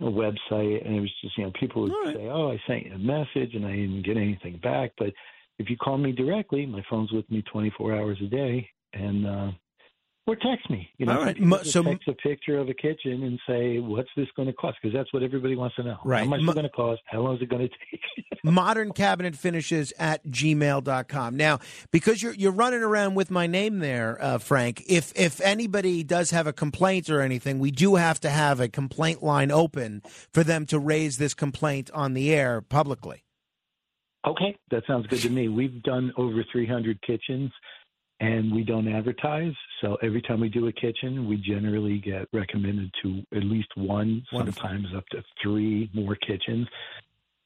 a 0.00 0.10
website, 0.10 0.84
and 0.86 0.96
it 0.96 1.00
was 1.00 1.12
just 1.22 1.36
you 1.36 1.44
know 1.44 1.52
people 1.58 1.82
would 1.82 1.92
right. 2.06 2.16
say, 2.16 2.28
"Oh, 2.28 2.50
I 2.50 2.60
sent 2.66 2.86
you 2.86 2.92
a 2.94 2.98
message 2.98 3.54
and 3.54 3.66
I 3.66 3.72
didn't 3.76 4.04
get 4.04 4.16
anything 4.16 4.58
back." 4.62 4.92
But 4.98 5.12
if 5.58 5.70
you 5.70 5.76
call 5.76 5.98
me 5.98 6.12
directly, 6.12 6.66
my 6.66 6.82
phone's 6.88 7.12
with 7.12 7.30
me 7.30 7.42
24 7.42 7.94
hours 7.94 8.18
a 8.22 8.26
day, 8.26 8.68
and 8.92 9.26
uh, 9.26 9.50
or 10.26 10.36
text 10.36 10.70
me. 10.70 10.88
You 10.98 11.06
know, 11.06 11.18
All 11.18 11.24
right. 11.24 11.38
Mo- 11.38 11.62
so- 11.62 11.82
text 11.82 12.08
a 12.08 12.14
picture 12.14 12.58
of 12.58 12.68
a 12.68 12.74
kitchen 12.74 13.22
and 13.24 13.38
say, 13.46 13.78
"What's 13.78 14.08
this 14.16 14.26
going 14.36 14.46
to 14.48 14.54
cost?" 14.54 14.78
Because 14.82 14.94
that's 14.96 15.12
what 15.12 15.22
everybody 15.22 15.54
wants 15.56 15.76
to 15.76 15.82
know. 15.82 15.98
Right. 16.04 16.20
How 16.24 16.30
much 16.30 16.40
Mo- 16.40 16.52
is 16.52 16.56
it 16.56 16.60
going 16.60 16.64
to 16.70 16.70
cost? 16.76 17.02
How 17.06 17.20
long 17.20 17.36
is 17.36 17.42
it 17.42 17.48
going 17.48 17.62
to 17.68 17.74
take? 17.90 18.00
modern 18.46 18.92
cabinet 18.92 19.34
finishes 19.34 19.90
at 19.98 20.22
gmail.com 20.26 21.34
now 21.34 21.58
because 21.90 22.22
you're 22.22 22.34
you're 22.34 22.52
running 22.52 22.82
around 22.82 23.14
with 23.14 23.30
my 23.30 23.46
name 23.46 23.78
there 23.78 24.18
uh, 24.22 24.36
frank 24.36 24.82
if 24.86 25.14
if 25.16 25.40
anybody 25.40 26.04
does 26.04 26.30
have 26.30 26.46
a 26.46 26.52
complaint 26.52 27.08
or 27.08 27.22
anything 27.22 27.58
we 27.58 27.70
do 27.70 27.94
have 27.94 28.20
to 28.20 28.28
have 28.28 28.60
a 28.60 28.68
complaint 28.68 29.22
line 29.22 29.50
open 29.50 30.02
for 30.30 30.44
them 30.44 30.66
to 30.66 30.78
raise 30.78 31.16
this 31.16 31.32
complaint 31.32 31.90
on 31.94 32.12
the 32.12 32.34
air 32.34 32.60
publicly 32.60 33.22
Okay, 34.26 34.56
that 34.70 34.82
sounds 34.86 35.06
good 35.06 35.20
to 35.20 35.28
me. 35.28 35.48
We've 35.48 35.82
done 35.82 36.10
over 36.16 36.42
300 36.50 36.98
kitchens 37.02 37.50
and 38.26 38.54
we 38.54 38.62
don't 38.64 38.88
advertise. 38.88 39.52
So 39.80 39.96
every 40.02 40.22
time 40.22 40.40
we 40.40 40.48
do 40.48 40.66
a 40.68 40.72
kitchen, 40.72 41.28
we 41.28 41.36
generally 41.36 41.98
get 41.98 42.26
recommended 42.32 42.90
to 43.02 43.22
at 43.36 43.44
least 43.44 43.68
one, 43.76 44.22
Wonderful. 44.32 44.62
sometimes 44.62 44.86
up 44.96 45.04
to 45.12 45.22
three 45.42 45.90
more 45.94 46.14
kitchens. 46.16 46.66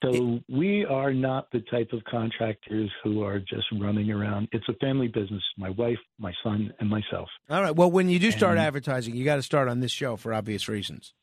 So 0.04 0.38
we 0.48 0.84
are 0.84 1.12
not 1.12 1.50
the 1.50 1.58
type 1.72 1.92
of 1.92 2.04
contractors 2.04 2.88
who 3.02 3.24
are 3.24 3.40
just 3.40 3.66
running 3.80 4.12
around. 4.12 4.48
It's 4.52 4.68
a 4.68 4.74
family 4.74 5.08
business. 5.08 5.42
My 5.56 5.70
wife, 5.70 5.98
my 6.20 6.32
son, 6.44 6.72
and 6.78 6.88
myself. 6.88 7.28
all 7.50 7.62
right 7.62 7.74
well 7.74 7.90
when 7.90 8.08
you 8.08 8.18
do 8.20 8.30
start 8.30 8.58
And- 8.58 8.66
advertising 8.66 9.16
you 9.16 9.24
got 9.24 9.36
to 9.36 9.42
start 9.42 9.66
on 9.68 9.80
this 9.80 9.90
show 9.90 10.16
for 10.16 10.32
obvious 10.32 10.68
reasons 10.68 11.14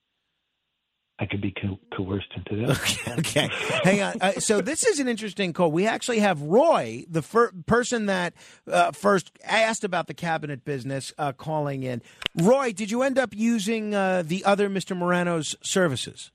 I 1.17 1.25
could 1.25 1.41
be 1.41 1.51
co- 1.51 1.79
coerced 1.95 2.27
into 2.35 2.67
that. 2.67 3.17
okay 3.19 3.49
hang 3.83 4.01
on. 4.01 4.13
Uh, 4.19 4.31
so 4.33 4.59
this 4.59 4.85
is 4.85 4.99
an 4.99 5.07
interesting 5.07 5.53
call. 5.53 5.71
We 5.71 5.87
actually 5.87 6.19
have 6.19 6.41
roy 6.41 7.05
the 7.09 7.21
fir- 7.21 7.53
person 7.65 8.07
that 8.07 8.33
uh, 8.69 8.91
first 8.91 9.31
asked 9.45 9.83
about 9.85 10.07
the 10.07 10.13
cabinet 10.13 10.65
business 10.65 11.13
uh, 11.17 11.31
calling 11.31 11.83
in. 11.83 12.01
Roy 12.35 12.73
did 12.73 12.91
you 12.91 13.01
end 13.01 13.17
up 13.17 13.33
using 13.33 13.95
uh, 13.95 14.23
the 14.25 14.43
other 14.43 14.69
mr 14.69 14.95
morano's 14.95 15.55
services? 15.63 16.31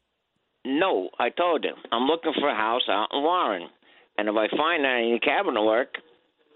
No, 0.64 1.10
I 1.18 1.30
told 1.30 1.64
him. 1.64 1.76
I'm 1.92 2.06
looking 2.06 2.32
for 2.38 2.48
a 2.48 2.54
house 2.54 2.82
out 2.88 3.08
in 3.12 3.22
Warren, 3.22 3.68
and 4.18 4.28
if 4.28 4.34
I 4.34 4.48
find 4.54 4.84
any 4.84 5.18
cabinet 5.18 5.62
work, 5.62 5.94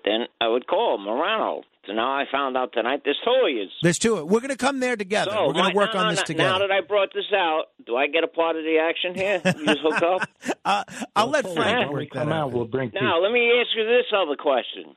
then 0.04 0.26
I 0.40 0.48
would 0.48 0.66
call 0.66 0.98
Morano. 0.98 1.62
So 1.86 1.92
now 1.92 2.10
I 2.14 2.24
found 2.32 2.56
out 2.56 2.72
tonight 2.72 3.02
there's 3.04 3.18
two 3.24 3.30
of 3.30 3.50
yous. 3.54 3.70
There's 3.82 3.98
two. 3.98 4.24
We're 4.24 4.40
going 4.40 4.48
to 4.50 4.56
come 4.56 4.80
there 4.80 4.96
together. 4.96 5.32
So 5.32 5.46
We're 5.48 5.52
going 5.52 5.70
to 5.70 5.76
work 5.76 5.92
now- 5.94 6.00
on 6.04 6.08
this 6.10 6.20
now- 6.20 6.24
together. 6.24 6.48
Now 6.50 6.58
that 6.60 6.70
I 6.70 6.80
brought 6.80 7.12
this 7.12 7.30
out, 7.34 7.64
do 7.86 7.94
I 7.96 8.06
get 8.06 8.24
a 8.24 8.28
part 8.28 8.56
of 8.56 8.62
the 8.64 8.78
action 8.78 9.14
here? 9.14 9.40
You 9.44 9.66
just 9.66 9.80
hook 9.82 10.02
up. 10.02 10.28
uh, 10.64 10.84
I'll 11.14 11.28
let 11.28 11.44
Frank 11.52 11.90
when 11.90 11.92
work 11.92 12.08
that 12.14 12.18
come 12.20 12.32
out, 12.32 12.48
out. 12.48 12.52
we'll 12.52 12.64
bring 12.64 12.90
Now 12.94 13.20
let 13.20 13.32
me 13.32 13.50
ask 13.60 13.68
you 13.76 13.84
this 13.84 14.06
other 14.16 14.36
question: 14.36 14.94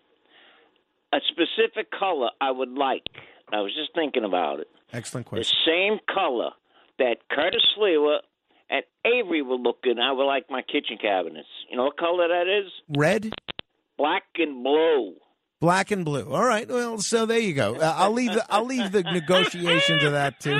a 1.13 1.17
specific 1.29 1.91
color 1.91 2.29
I 2.39 2.51
would 2.51 2.71
like. 2.71 3.03
I 3.51 3.57
was 3.61 3.73
just 3.75 3.93
thinking 3.95 4.23
about 4.23 4.59
it. 4.61 4.67
Excellent 4.93 5.25
question. 5.27 5.57
The 5.65 5.71
same 5.71 5.99
color 6.13 6.51
that 6.99 7.17
Curtis 7.29 7.65
Sliwa 7.77 8.19
and 8.69 8.83
Avery 9.05 9.41
were 9.41 9.55
looking. 9.55 9.99
I 9.99 10.11
would 10.13 10.25
like 10.25 10.45
my 10.49 10.61
kitchen 10.61 10.97
cabinets. 11.01 11.47
You 11.69 11.77
know 11.77 11.85
what 11.85 11.97
color 11.97 12.27
that 12.29 12.47
is? 12.47 12.71
Red, 12.97 13.33
Black 13.97 14.23
and 14.37 14.63
blue. 14.63 15.15
Black, 15.59 15.91
and 15.91 16.05
blue. 16.05 16.31
All 16.31 16.45
right. 16.45 16.67
Well, 16.67 16.99
so 16.99 17.25
there 17.25 17.39
you 17.39 17.53
go. 17.53 17.75
Uh, 17.75 17.93
I'll 17.97 18.11
leave 18.11 18.33
the 18.33 18.45
I'll 18.49 18.65
leave 18.65 18.91
the 18.91 19.03
negotiation 19.03 19.99
to 19.99 20.11
that 20.11 20.39
too. 20.39 20.59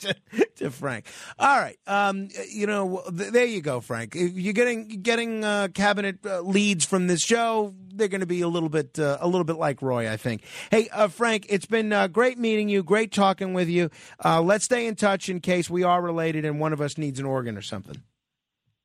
To, 0.00 0.16
to 0.56 0.70
Frank. 0.70 1.04
All 1.38 1.58
right. 1.58 1.78
Um, 1.86 2.28
you 2.50 2.66
know, 2.66 3.02
th- 3.14 3.32
there 3.32 3.44
you 3.44 3.60
go, 3.60 3.80
Frank. 3.80 4.16
If 4.16 4.32
You're 4.32 4.54
getting 4.54 5.02
getting 5.02 5.44
uh, 5.44 5.68
cabinet 5.74 6.24
uh, 6.24 6.40
leads 6.40 6.86
from 6.86 7.06
this 7.06 7.20
show. 7.20 7.74
They're 7.92 8.08
going 8.08 8.22
to 8.22 8.26
be 8.26 8.40
a 8.40 8.48
little 8.48 8.70
bit 8.70 8.98
uh, 8.98 9.18
a 9.20 9.26
little 9.26 9.44
bit 9.44 9.56
like 9.56 9.82
Roy, 9.82 10.10
I 10.10 10.16
think. 10.16 10.42
Hey, 10.70 10.88
uh, 10.88 11.08
Frank, 11.08 11.44
it's 11.50 11.66
been 11.66 11.92
uh, 11.92 12.06
great 12.06 12.38
meeting 12.38 12.70
you. 12.70 12.82
Great 12.82 13.12
talking 13.12 13.52
with 13.52 13.68
you. 13.68 13.90
Uh, 14.24 14.40
let's 14.40 14.64
stay 14.64 14.86
in 14.86 14.94
touch 14.96 15.28
in 15.28 15.40
case 15.40 15.68
we 15.68 15.82
are 15.82 16.00
related 16.00 16.46
and 16.46 16.58
one 16.58 16.72
of 16.72 16.80
us 16.80 16.96
needs 16.96 17.20
an 17.20 17.26
organ 17.26 17.58
or 17.58 17.62
something. 17.62 18.02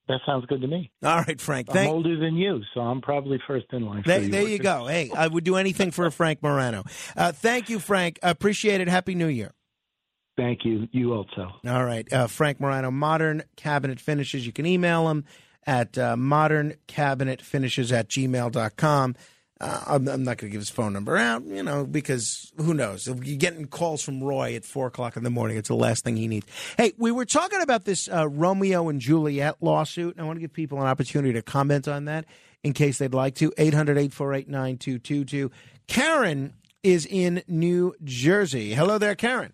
That 0.08 0.20
sounds 0.26 0.46
good 0.46 0.62
to 0.62 0.68
me. 0.68 0.92
All 1.04 1.18
right, 1.18 1.42
Frank. 1.42 1.76
I'm 1.76 1.88
older 1.88 2.18
than 2.20 2.36
you, 2.36 2.62
so 2.74 2.82
I'm 2.82 3.02
probably 3.02 3.40
first 3.48 3.66
in 3.72 3.86
line. 3.86 4.04
There, 4.06 4.22
for 4.22 4.28
there 4.28 4.48
you 4.48 4.60
go. 4.60 4.86
Hey, 4.86 5.10
I 5.16 5.28
would 5.28 5.44
do 5.44 5.56
anything 5.56 5.92
for 5.92 6.06
a 6.06 6.12
Frank 6.12 6.44
Morano. 6.44 6.84
Uh, 7.18 7.32
thank 7.32 7.70
you, 7.70 7.80
Frank. 7.80 8.20
Appreciate 8.22 8.82
it. 8.82 8.88
Happy 8.88 9.16
New 9.16 9.28
Year. 9.28 9.52
Thank 10.38 10.66
you. 10.66 10.88
You 10.92 11.14
also. 11.14 11.50
All 11.68 11.86
right. 11.86 12.12
Uh, 12.12 12.28
Frank 12.28 12.60
Morano, 12.60 12.92
Modern 12.92 13.44
Cabinet 13.56 14.00
Finishes. 14.00 14.46
You 14.46 14.52
can 14.52 14.66
email 14.66 15.10
him 15.10 15.26
at 15.66 15.98
uh, 15.98 16.16
moderncabinetfinishes 16.16 17.92
at 17.92 18.10
gmail.com. 18.10 19.16
Uh, 19.62 19.82
I'm, 19.88 20.08
I'm 20.10 20.24
not 20.24 20.38
going 20.38 20.50
to 20.50 20.52
give 20.52 20.60
his 20.60 20.70
phone 20.70 20.92
number 20.92 21.16
out, 21.16 21.46
you 21.46 21.64
know, 21.64 21.86
because 21.86 22.52
who 22.58 22.74
knows? 22.74 23.08
If 23.08 23.24
you're 23.24 23.38
getting 23.38 23.68
calls 23.68 24.02
from 24.02 24.22
Roy 24.22 24.54
at 24.56 24.66
4 24.66 24.88
o'clock 24.88 25.16
in 25.16 25.24
the 25.24 25.30
morning, 25.30 25.56
it's 25.56 25.70
the 25.70 25.76
last 25.76 26.04
thing 26.04 26.18
he 26.18 26.28
needs. 26.28 26.46
Hey, 26.76 26.92
we 26.98 27.10
were 27.10 27.24
talking 27.24 27.62
about 27.62 27.86
this 27.86 28.10
uh, 28.10 28.28
Romeo 28.28 28.90
and 28.90 29.00
Juliet 29.00 29.56
lawsuit, 29.62 30.16
and 30.16 30.22
I 30.22 30.26
want 30.26 30.38
to 30.38 30.42
give 30.42 30.52
people 30.52 30.82
an 30.82 30.88
opportunity 30.88 31.34
to 31.34 31.42
comment 31.42 31.88
on 31.88 32.06
that 32.06 32.26
in 32.64 32.74
case 32.74 32.98
they'd 32.98 33.14
like 33.14 33.36
to. 33.36 33.54
800 33.58 33.98
848 33.98 34.50
9222. 34.50 35.52
Karen 35.88 36.54
is 36.84 37.06
in 37.06 37.42
New 37.48 37.96
Jersey. 38.04 38.74
Hello 38.74 38.98
there, 38.98 39.16
Karen. 39.16 39.54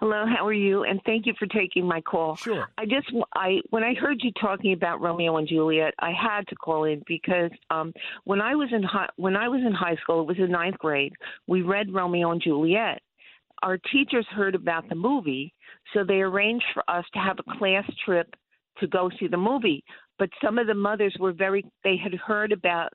Hello, 0.00 0.24
how 0.26 0.46
are 0.46 0.52
you? 0.52 0.82
And 0.84 1.00
thank 1.06 1.24
you 1.24 1.34
for 1.38 1.46
taking 1.46 1.86
my 1.86 2.00
call. 2.00 2.36
Sure. 2.36 2.68
I 2.76 2.84
just 2.84 3.10
I 3.34 3.60
when 3.70 3.84
I 3.84 3.94
heard 3.94 4.20
you 4.22 4.32
talking 4.40 4.72
about 4.72 5.00
Romeo 5.00 5.36
and 5.36 5.48
Juliet, 5.48 5.94
I 6.00 6.10
had 6.10 6.46
to 6.48 6.56
call 6.56 6.84
in 6.84 7.02
because 7.06 7.50
um 7.70 7.92
when 8.24 8.40
I 8.40 8.54
was 8.54 8.68
in 8.72 8.82
high 8.82 9.08
when 9.16 9.36
I 9.36 9.48
was 9.48 9.60
in 9.64 9.72
high 9.72 9.96
school, 10.02 10.22
it 10.22 10.26
was 10.26 10.38
in 10.38 10.50
ninth 10.50 10.78
grade. 10.78 11.12
We 11.46 11.62
read 11.62 11.94
Romeo 11.94 12.32
and 12.32 12.42
Juliet. 12.42 13.00
Our 13.62 13.78
teachers 13.92 14.26
heard 14.30 14.54
about 14.54 14.88
the 14.88 14.94
movie, 14.94 15.54
so 15.94 16.04
they 16.04 16.20
arranged 16.20 16.66
for 16.74 16.82
us 16.88 17.04
to 17.14 17.20
have 17.20 17.38
a 17.38 17.58
class 17.58 17.88
trip 18.04 18.34
to 18.80 18.88
go 18.88 19.10
see 19.18 19.28
the 19.28 19.36
movie. 19.36 19.84
But 20.18 20.28
some 20.42 20.58
of 20.58 20.66
the 20.66 20.74
mothers 20.74 21.16
were 21.20 21.32
very 21.32 21.64
they 21.84 21.96
had 21.96 22.14
heard 22.14 22.50
about 22.50 22.92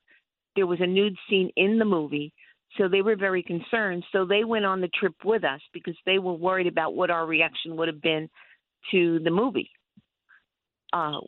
there 0.56 0.68
was 0.68 0.82
a 0.82 0.88
nude 0.88 1.16
scene 1.30 1.50
in 1.56 1.80
the 1.80 1.86
movie, 1.86 2.34
so 2.78 2.88
they 2.88 3.02
were 3.02 3.16
very 3.16 3.44
concerned. 3.44 4.04
So 4.12 4.26
they 4.26 4.44
went 4.44 4.66
on 4.66 4.82
the 4.82 4.90
trip 4.90 5.16
with 5.24 5.44
us 5.44 5.62
because 5.74 5.96
they 6.06 6.20
were 6.20 6.34
worried 6.34 6.68
about 6.68 6.96
what 6.96 7.10
our 7.10 7.26
reaction 7.26 7.76
would 7.78 7.88
have 7.88 8.02
been 8.02 8.30
to 8.92 9.20
the 9.20 9.32
movie. 9.32 9.72
Uh, 10.94 11.20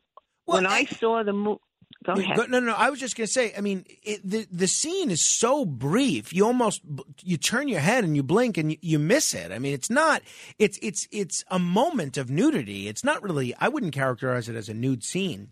when 0.45 0.65
I 0.65 0.85
saw 0.85 1.23
the 1.23 1.33
movie, 1.33 1.61
go 2.03 2.13
ahead. 2.13 2.37
no, 2.37 2.45
no, 2.45 2.59
no. 2.59 2.73
I 2.73 2.89
was 2.89 2.99
just 2.99 3.15
going 3.15 3.27
to 3.27 3.31
say. 3.31 3.53
I 3.55 3.61
mean, 3.61 3.85
it, 4.03 4.21
the 4.23 4.47
the 4.51 4.67
scene 4.67 5.11
is 5.11 5.25
so 5.25 5.65
brief. 5.65 6.33
You 6.33 6.45
almost 6.45 6.81
you 7.21 7.37
turn 7.37 7.67
your 7.67 7.79
head 7.79 8.03
and 8.03 8.15
you 8.15 8.23
blink 8.23 8.57
and 8.57 8.71
you, 8.71 8.77
you 8.81 8.99
miss 8.99 9.33
it. 9.33 9.51
I 9.51 9.59
mean, 9.59 9.73
it's 9.73 9.89
not. 9.89 10.21
It's 10.57 10.79
it's 10.81 11.07
it's 11.11 11.43
a 11.49 11.59
moment 11.59 12.17
of 12.17 12.29
nudity. 12.29 12.87
It's 12.87 13.03
not 13.03 13.21
really. 13.21 13.53
I 13.59 13.67
wouldn't 13.67 13.93
characterize 13.93 14.49
it 14.49 14.55
as 14.55 14.69
a 14.69 14.73
nude 14.73 15.03
scene. 15.03 15.49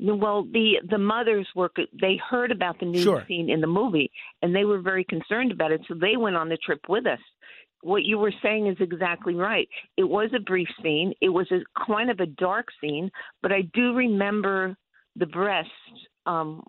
Well, 0.00 0.44
the 0.44 0.80
the 0.88 0.98
mothers 0.98 1.48
were 1.56 1.70
they 2.00 2.16
heard 2.30 2.52
about 2.52 2.78
the 2.78 2.86
nude 2.86 3.02
Sure. 3.02 3.24
scene 3.26 3.50
in 3.50 3.60
the 3.60 3.66
movie 3.66 4.10
and 4.42 4.54
they 4.54 4.64
were 4.64 4.80
very 4.80 5.04
concerned 5.04 5.50
about 5.50 5.72
it, 5.72 5.80
so 5.88 5.94
they 5.94 6.16
went 6.16 6.36
on 6.36 6.48
the 6.48 6.56
trip 6.58 6.80
with 6.88 7.06
us. 7.06 7.18
What 7.82 8.04
you 8.04 8.18
were 8.18 8.32
saying 8.42 8.66
is 8.66 8.76
exactly 8.80 9.34
right. 9.34 9.68
It 9.96 10.04
was 10.04 10.30
a 10.34 10.40
brief 10.40 10.68
scene. 10.82 11.14
It 11.20 11.28
was 11.28 11.50
a 11.52 11.60
kind 11.86 12.10
of 12.10 12.18
a 12.20 12.26
dark 12.26 12.66
scene, 12.80 13.10
but 13.42 13.52
I 13.52 13.62
do 13.72 13.94
remember 13.94 14.76
the 15.16 15.26
breasts. 15.26 15.70
Um, 16.26 16.64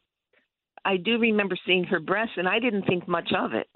I 0.85 0.97
do 0.97 1.17
remember 1.19 1.55
seeing 1.65 1.83
her 1.85 1.99
breasts, 1.99 2.35
and 2.37 2.47
I 2.47 2.59
didn't 2.59 2.83
think 2.83 3.07
much 3.07 3.31
of 3.37 3.53
it. 3.53 3.67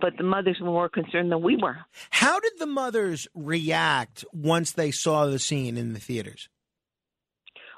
But 0.00 0.16
the 0.16 0.24
mothers 0.24 0.56
were 0.60 0.66
more 0.68 0.88
concerned 0.88 1.30
than 1.30 1.42
we 1.42 1.56
were. 1.56 1.76
How 2.10 2.40
did 2.40 2.52
the 2.58 2.66
mothers 2.66 3.28
react 3.34 4.24
once 4.32 4.72
they 4.72 4.90
saw 4.90 5.26
the 5.26 5.38
scene 5.38 5.76
in 5.76 5.92
the 5.92 6.00
theaters? 6.00 6.48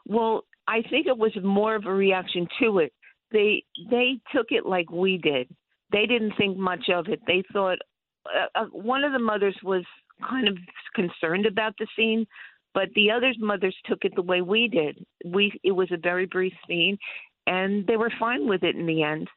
Well, 0.07 0.45
I 0.67 0.83
think 0.91 1.07
it 1.07 1.19
was 1.19 1.33
more 1.43 1.75
of 1.75 1.87
a 1.87 1.93
reaction 1.93 2.47
to 2.61 2.79
it. 2.79 2.93
They 3.33 3.65
they 3.91 4.21
took 4.35 4.47
it 4.51 4.67
like 4.67 4.91
we 4.91 5.19
did. 5.19 5.49
They 5.93 6.07
didn't 6.07 6.35
think 6.37 6.57
much 6.57 6.89
of 6.93 7.09
it. 7.09 7.21
They 7.27 7.43
thought 7.53 7.79
uh, 8.27 8.61
uh, 8.61 8.65
one 8.67 9.05
of 9.05 9.13
the 9.13 9.19
mothers 9.19 9.57
was 9.63 9.85
kind 10.29 10.49
of 10.49 10.57
concerned 10.95 11.47
about 11.47 11.75
the 11.79 11.87
scene, 11.97 12.27
but 12.73 12.89
the 12.95 13.11
other 13.11 13.33
mothers 13.39 13.77
took 13.87 14.05
it 14.05 14.13
the 14.15 14.23
way 14.23 14.41
we 14.41 14.69
did. 14.69 15.05
We 15.25 15.53
it 15.63 15.73
was 15.73 15.91
a 15.93 15.99
very 15.99 16.27
brief 16.27 16.53
scene, 16.67 16.99
and 17.47 17.87
they 17.87 17.97
were 17.97 18.13
fine 18.19 18.49
with 18.49 18.63
it 18.63 18.77
in 18.77 18.87
the 18.87 19.03
end. 19.03 19.29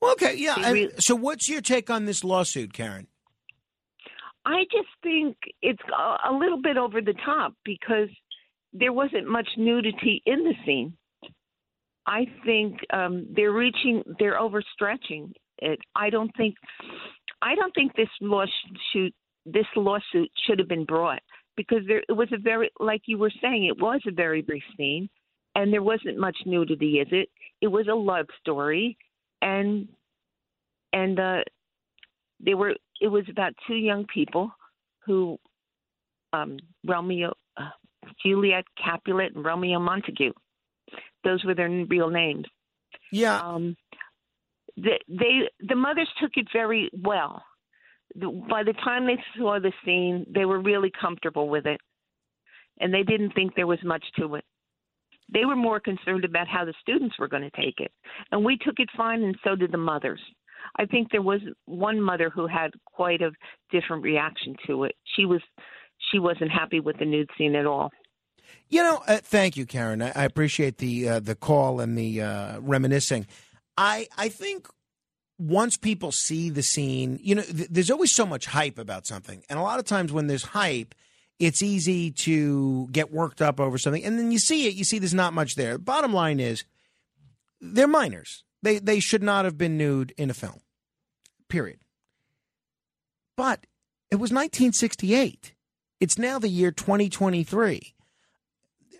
Well, 0.00 0.12
okay, 0.12 0.34
yeah. 0.36 0.54
I- 0.56 0.90
so, 0.98 1.14
what's 1.14 1.48
your 1.48 1.60
take 1.60 1.90
on 1.90 2.04
this 2.04 2.22
lawsuit, 2.22 2.72
Karen? 2.72 3.06
I 4.44 4.62
just 4.70 4.88
think 5.02 5.36
it's 5.60 5.82
a, 5.92 6.30
a 6.30 6.32
little 6.32 6.60
bit 6.62 6.76
over 6.76 7.00
the 7.00 7.14
top 7.24 7.54
because 7.64 8.08
there 8.78 8.92
wasn't 8.92 9.28
much 9.28 9.48
nudity 9.56 10.22
in 10.26 10.44
the 10.44 10.54
scene. 10.64 10.96
I 12.06 12.26
think 12.44 12.78
um, 12.92 13.26
they're 13.34 13.52
reaching, 13.52 14.02
they're 14.18 14.38
overstretching. 14.38 15.32
it. 15.58 15.78
I 15.94 16.10
don't 16.10 16.30
think 16.36 16.54
I 17.42 17.54
don't 17.54 17.74
think 17.74 17.94
this 17.94 18.08
lawsuit 18.20 19.14
this 19.44 19.66
lawsuit 19.76 20.30
should 20.46 20.58
have 20.58 20.68
been 20.68 20.84
brought 20.84 21.22
because 21.56 21.80
there 21.86 22.02
it 22.08 22.12
was 22.12 22.28
a 22.32 22.38
very 22.38 22.70
like 22.80 23.02
you 23.06 23.18
were 23.18 23.32
saying 23.42 23.64
it 23.66 23.80
was 23.80 24.00
a 24.06 24.12
very 24.12 24.42
brief 24.42 24.62
scene 24.76 25.08
and 25.54 25.72
there 25.72 25.82
wasn't 25.82 26.18
much 26.18 26.36
nudity 26.46 26.98
is 26.98 27.08
it 27.10 27.28
it 27.60 27.68
was 27.68 27.86
a 27.88 27.94
love 27.94 28.26
story 28.40 28.96
and 29.42 29.88
and 30.92 31.20
uh 31.20 31.40
they 32.44 32.54
were 32.54 32.74
it 33.00 33.08
was 33.08 33.24
about 33.30 33.52
two 33.66 33.76
young 33.76 34.04
people 34.12 34.50
who 35.04 35.38
um 36.32 36.56
Romeo 36.84 37.32
Juliet 38.24 38.64
Capulet 38.82 39.34
and 39.34 39.44
Romeo 39.44 39.78
Montague 39.78 40.32
those 41.24 41.44
were 41.44 41.54
their 41.54 41.68
real 41.88 42.10
names 42.10 42.44
yeah 43.12 43.40
um 43.40 43.76
they, 44.76 44.98
they 45.08 45.48
the 45.60 45.74
mothers 45.74 46.08
took 46.20 46.32
it 46.36 46.46
very 46.52 46.90
well 47.02 47.42
by 48.14 48.62
the 48.62 48.74
time 48.84 49.06
they 49.06 49.22
saw 49.36 49.58
the 49.58 49.72
scene, 49.84 50.26
they 50.32 50.44
were 50.44 50.60
really 50.60 50.90
comfortable 50.98 51.48
with 51.48 51.66
it, 51.66 51.80
and 52.80 52.92
they 52.92 53.02
didn't 53.02 53.34
think 53.34 53.54
there 53.54 53.66
was 53.66 53.82
much 53.84 54.04
to 54.18 54.36
it. 54.36 54.44
They 55.32 55.44
were 55.44 55.56
more 55.56 55.80
concerned 55.80 56.24
about 56.24 56.46
how 56.46 56.64
the 56.64 56.74
students 56.80 57.18
were 57.18 57.28
going 57.28 57.42
to 57.42 57.62
take 57.62 57.80
it, 57.80 57.92
and 58.30 58.44
we 58.44 58.56
took 58.56 58.78
it 58.78 58.88
fine, 58.96 59.22
and 59.22 59.36
so 59.44 59.56
did 59.56 59.72
the 59.72 59.78
mothers. 59.78 60.20
I 60.78 60.86
think 60.86 61.10
there 61.10 61.22
was 61.22 61.40
one 61.66 62.00
mother 62.00 62.30
who 62.30 62.46
had 62.46 62.70
quite 62.84 63.22
a 63.22 63.32
different 63.70 64.02
reaction 64.02 64.56
to 64.66 64.84
it. 64.84 64.94
She 65.16 65.24
was 65.24 65.40
she 66.10 66.18
wasn't 66.18 66.50
happy 66.50 66.80
with 66.80 66.98
the 66.98 67.04
nude 67.04 67.30
scene 67.36 67.54
at 67.56 67.66
all. 67.66 67.90
You 68.68 68.82
know, 68.82 69.02
uh, 69.06 69.18
thank 69.18 69.56
you, 69.56 69.66
Karen. 69.66 70.02
I, 70.02 70.12
I 70.14 70.24
appreciate 70.24 70.78
the 70.78 71.08
uh, 71.08 71.20
the 71.20 71.34
call 71.34 71.80
and 71.80 71.96
the 71.96 72.22
uh, 72.22 72.60
reminiscing. 72.60 73.26
I 73.76 74.08
I 74.16 74.28
think 74.28 74.68
once 75.38 75.76
people 75.76 76.12
see 76.12 76.50
the 76.50 76.62
scene, 76.62 77.18
you 77.22 77.34
know, 77.34 77.42
th- 77.42 77.68
there's 77.70 77.90
always 77.90 78.14
so 78.14 78.24
much 78.26 78.46
hype 78.46 78.78
about 78.78 79.06
something. 79.06 79.42
And 79.48 79.58
a 79.58 79.62
lot 79.62 79.78
of 79.78 79.84
times 79.84 80.12
when 80.12 80.28
there's 80.28 80.44
hype, 80.44 80.94
it's 81.38 81.62
easy 81.62 82.10
to 82.10 82.88
get 82.90 83.12
worked 83.12 83.42
up 83.42 83.60
over 83.60 83.76
something. 83.76 84.04
And 84.04 84.18
then 84.18 84.32
you 84.32 84.38
see 84.38 84.66
it, 84.66 84.74
you 84.74 84.84
see 84.84 84.98
there's 84.98 85.14
not 85.14 85.34
much 85.34 85.54
there. 85.54 85.78
Bottom 85.78 86.12
line 86.12 86.40
is 86.40 86.64
they're 87.60 87.86
minors. 87.86 88.44
They 88.62 88.78
they 88.78 89.00
should 89.00 89.22
not 89.22 89.44
have 89.44 89.58
been 89.58 89.76
nude 89.76 90.12
in 90.16 90.30
a 90.30 90.34
film. 90.34 90.60
Period. 91.48 91.78
But 93.36 93.66
it 94.10 94.16
was 94.16 94.30
1968. 94.30 95.52
It's 96.00 96.18
now 96.18 96.38
the 96.38 96.48
year 96.48 96.70
2023. 96.70 97.94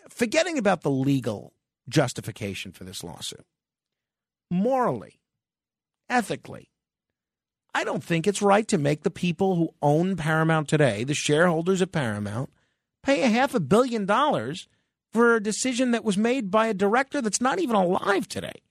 Forgetting 0.08 0.56
about 0.56 0.82
the 0.82 0.90
legal 0.90 1.52
justification 1.88 2.72
for 2.72 2.84
this 2.84 3.04
lawsuit. 3.04 3.44
Morally, 4.50 5.20
ethically. 6.08 6.70
I 7.74 7.84
don't 7.84 8.02
think 8.02 8.26
it's 8.26 8.40
right 8.40 8.66
to 8.68 8.78
make 8.78 9.02
the 9.02 9.10
people 9.10 9.56
who 9.56 9.74
own 9.82 10.16
Paramount 10.16 10.68
today, 10.68 11.04
the 11.04 11.12
shareholders 11.12 11.82
of 11.82 11.92
Paramount, 11.92 12.50
pay 13.02 13.22
a 13.22 13.28
half 13.28 13.54
a 13.54 13.60
billion 13.60 14.06
dollars 14.06 14.66
for 15.12 15.34
a 15.34 15.42
decision 15.42 15.90
that 15.90 16.04
was 16.04 16.16
made 16.16 16.50
by 16.50 16.68
a 16.68 16.74
director 16.74 17.20
that's 17.20 17.40
not 17.40 17.58
even 17.58 17.76
alive 17.76 18.26
today. 18.28 18.62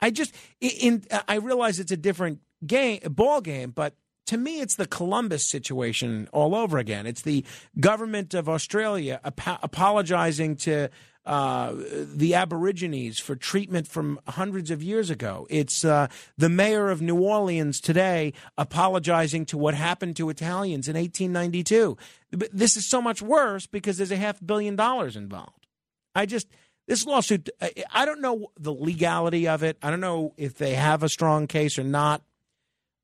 I 0.00 0.10
just, 0.10 0.34
in, 0.60 1.04
I 1.28 1.36
realize 1.36 1.78
it's 1.78 1.92
a 1.92 1.96
different 1.96 2.40
game, 2.66 2.98
ball 3.10 3.40
game, 3.40 3.70
but 3.70 3.94
to 4.26 4.36
me, 4.36 4.60
it's 4.60 4.76
the 4.76 4.86
Columbus 4.86 5.48
situation 5.48 6.28
all 6.32 6.54
over 6.54 6.78
again. 6.78 7.06
It's 7.06 7.22
the 7.22 7.44
government 7.80 8.34
of 8.34 8.48
Australia 8.48 9.20
ap- 9.24 9.62
apologizing 9.62 10.56
to 10.56 10.90
uh, 11.24 11.74
the 11.76 12.34
Aborigines 12.34 13.18
for 13.18 13.36
treatment 13.36 13.86
from 13.86 14.18
hundreds 14.26 14.70
of 14.70 14.82
years 14.82 15.10
ago. 15.10 15.46
It's 15.50 15.84
uh, 15.84 16.08
the 16.36 16.48
mayor 16.48 16.90
of 16.90 17.00
New 17.00 17.20
Orleans 17.20 17.80
today 17.80 18.32
apologizing 18.58 19.46
to 19.46 19.58
what 19.58 19.74
happened 19.74 20.16
to 20.16 20.30
Italians 20.30 20.88
in 20.88 20.96
1892. 20.96 21.96
But 22.32 22.48
this 22.52 22.76
is 22.76 22.88
so 22.88 23.00
much 23.00 23.22
worse 23.22 23.66
because 23.66 23.98
there's 23.98 24.10
a 24.10 24.16
half 24.16 24.44
billion 24.44 24.74
dollars 24.74 25.16
involved. 25.16 25.66
I 26.14 26.26
just 26.26 26.48
this 26.88 27.06
lawsuit. 27.06 27.48
I 27.92 28.04
don't 28.04 28.20
know 28.20 28.50
the 28.58 28.72
legality 28.72 29.46
of 29.46 29.62
it. 29.62 29.78
I 29.80 29.90
don't 29.90 30.00
know 30.00 30.34
if 30.36 30.54
they 30.54 30.74
have 30.74 31.02
a 31.02 31.08
strong 31.08 31.46
case 31.46 31.78
or 31.78 31.84
not. 31.84 32.22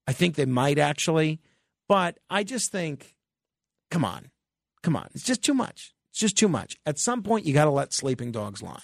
I 0.08 0.12
think 0.12 0.36
they 0.36 0.46
might 0.46 0.78
actually, 0.78 1.38
but 1.86 2.18
I 2.30 2.42
just 2.42 2.72
think, 2.72 3.14
come 3.90 4.06
on, 4.06 4.30
come 4.82 4.96
on, 4.96 5.08
it's 5.14 5.22
just 5.22 5.44
too 5.44 5.52
much. 5.52 5.92
It's 6.10 6.18
just 6.18 6.34
too 6.34 6.48
much. 6.48 6.78
At 6.86 6.98
some 6.98 7.22
point, 7.22 7.44
you 7.44 7.52
got 7.52 7.66
to 7.66 7.70
let 7.70 7.92
sleeping 7.92 8.32
dogs 8.32 8.62
lie. 8.62 8.80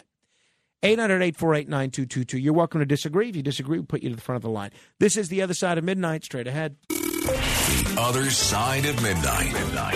800 0.82 1.22
848 1.22 1.66
9222. 1.66 2.38
You're 2.38 2.52
welcome 2.52 2.80
to 2.80 2.84
disagree. 2.84 3.30
If 3.30 3.36
you 3.36 3.42
disagree, 3.42 3.78
we'll 3.78 3.86
put 3.86 4.02
you 4.02 4.10
to 4.10 4.16
the 4.16 4.20
front 4.20 4.36
of 4.36 4.42
the 4.42 4.50
line. 4.50 4.70
This 5.00 5.16
is 5.16 5.30
The 5.30 5.40
Other 5.40 5.54
Side 5.54 5.78
of 5.78 5.84
Midnight, 5.84 6.24
straight 6.24 6.46
ahead. 6.46 6.76
The 6.90 7.96
Other 7.98 8.28
Side 8.28 8.84
of 8.84 9.02
Midnight. 9.02 9.50
Midnight. 9.50 9.94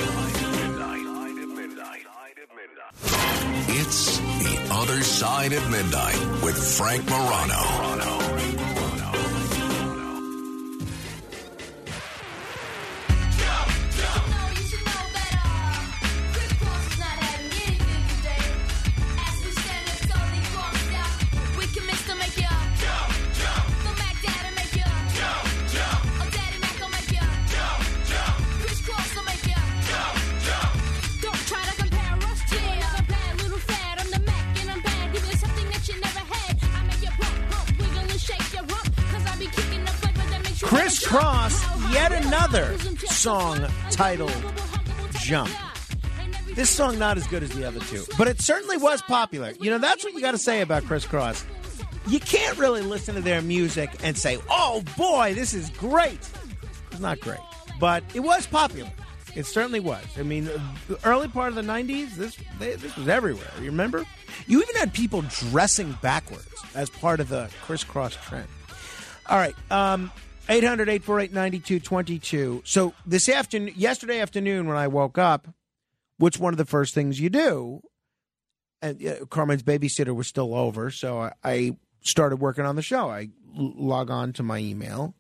It's 3.68 4.16
The 4.18 4.68
Other 4.70 5.02
Side 5.02 5.52
of 5.52 5.70
Midnight 5.70 6.42
with 6.42 6.56
Frank 6.78 7.04
Morano. 7.04 8.17
Kris 40.68 41.02
Kross, 41.02 41.94
yet 41.94 42.12
another 42.12 42.76
song 43.06 43.58
titled 43.90 44.30
Jump. 45.12 45.50
This 46.54 46.68
song 46.68 46.98
not 46.98 47.16
as 47.16 47.26
good 47.26 47.42
as 47.42 47.48
the 47.52 47.64
other 47.64 47.80
two, 47.80 48.04
but 48.18 48.28
it 48.28 48.42
certainly 48.42 48.76
was 48.76 49.00
popular. 49.00 49.54
You 49.58 49.70
know, 49.70 49.78
that's 49.78 50.04
what 50.04 50.12
you 50.12 50.20
got 50.20 50.32
to 50.32 50.38
say 50.38 50.60
about 50.60 50.84
Kris 50.84 51.06
Kross. 51.06 51.42
You 52.06 52.20
can't 52.20 52.58
really 52.58 52.82
listen 52.82 53.14
to 53.14 53.22
their 53.22 53.40
music 53.40 53.88
and 54.02 54.14
say, 54.14 54.38
"Oh 54.50 54.82
boy, 54.98 55.32
this 55.32 55.54
is 55.54 55.70
great." 55.70 56.20
It's 56.90 57.00
not 57.00 57.18
great, 57.20 57.40
but 57.80 58.04
it 58.14 58.20
was 58.20 58.46
popular. 58.46 58.92
It 59.34 59.46
certainly 59.46 59.80
was. 59.80 60.04
I 60.18 60.22
mean, 60.22 60.50
the 60.86 60.98
early 61.02 61.28
part 61.28 61.48
of 61.48 61.54
the 61.54 61.62
'90s, 61.62 62.14
this 62.16 62.36
they, 62.58 62.74
this 62.74 62.94
was 62.94 63.08
everywhere. 63.08 63.50
You 63.58 63.70
remember? 63.70 64.04
You 64.46 64.60
even 64.60 64.76
had 64.76 64.92
people 64.92 65.22
dressing 65.22 65.96
backwards 66.02 66.46
as 66.74 66.90
part 66.90 67.20
of 67.20 67.30
the 67.30 67.48
Kris 67.62 67.84
Kross 67.84 68.20
trend. 68.22 68.48
All 69.28 69.38
right. 69.38 69.54
Um, 69.70 70.12
800 70.48 70.88
848 70.88 71.32
9222. 71.32 72.62
So 72.64 72.94
this 73.04 73.28
afternoon, 73.28 73.74
yesterday 73.76 74.20
afternoon, 74.20 74.66
when 74.66 74.78
I 74.78 74.88
woke 74.88 75.18
up, 75.18 75.46
what's 76.16 76.38
one 76.38 76.54
of 76.54 76.58
the 76.58 76.64
first 76.64 76.94
things 76.94 77.20
you 77.20 77.28
do? 77.28 77.82
And 78.80 79.04
uh, 79.06 79.26
Carmen's 79.26 79.62
babysitter 79.62 80.14
was 80.14 80.26
still 80.26 80.54
over, 80.54 80.90
so 80.90 81.20
I, 81.20 81.32
I 81.44 81.76
started 82.00 82.36
working 82.36 82.64
on 82.64 82.76
the 82.76 82.82
show. 82.82 83.10
I 83.10 83.28
l- 83.56 83.74
log 83.76 84.10
on 84.10 84.32
to 84.34 84.42
my 84.42 84.58
email, 84.58 85.14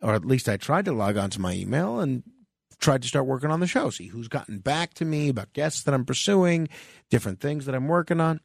or 0.00 0.14
at 0.14 0.24
least 0.24 0.48
I 0.48 0.58
tried 0.58 0.84
to 0.84 0.92
log 0.92 1.16
on 1.16 1.30
to 1.30 1.40
my 1.40 1.54
email 1.54 1.98
and 1.98 2.22
tried 2.78 3.02
to 3.02 3.08
start 3.08 3.26
working 3.26 3.50
on 3.50 3.60
the 3.60 3.66
show. 3.66 3.90
See 3.90 4.08
who's 4.08 4.28
gotten 4.28 4.58
back 4.58 4.94
to 4.94 5.04
me 5.04 5.28
about 5.28 5.54
guests 5.54 5.82
that 5.84 5.94
I'm 5.94 6.04
pursuing, 6.04 6.68
different 7.10 7.40
things 7.40 7.66
that 7.66 7.74
I'm 7.74 7.88
working 7.88 8.20
on. 8.20 8.40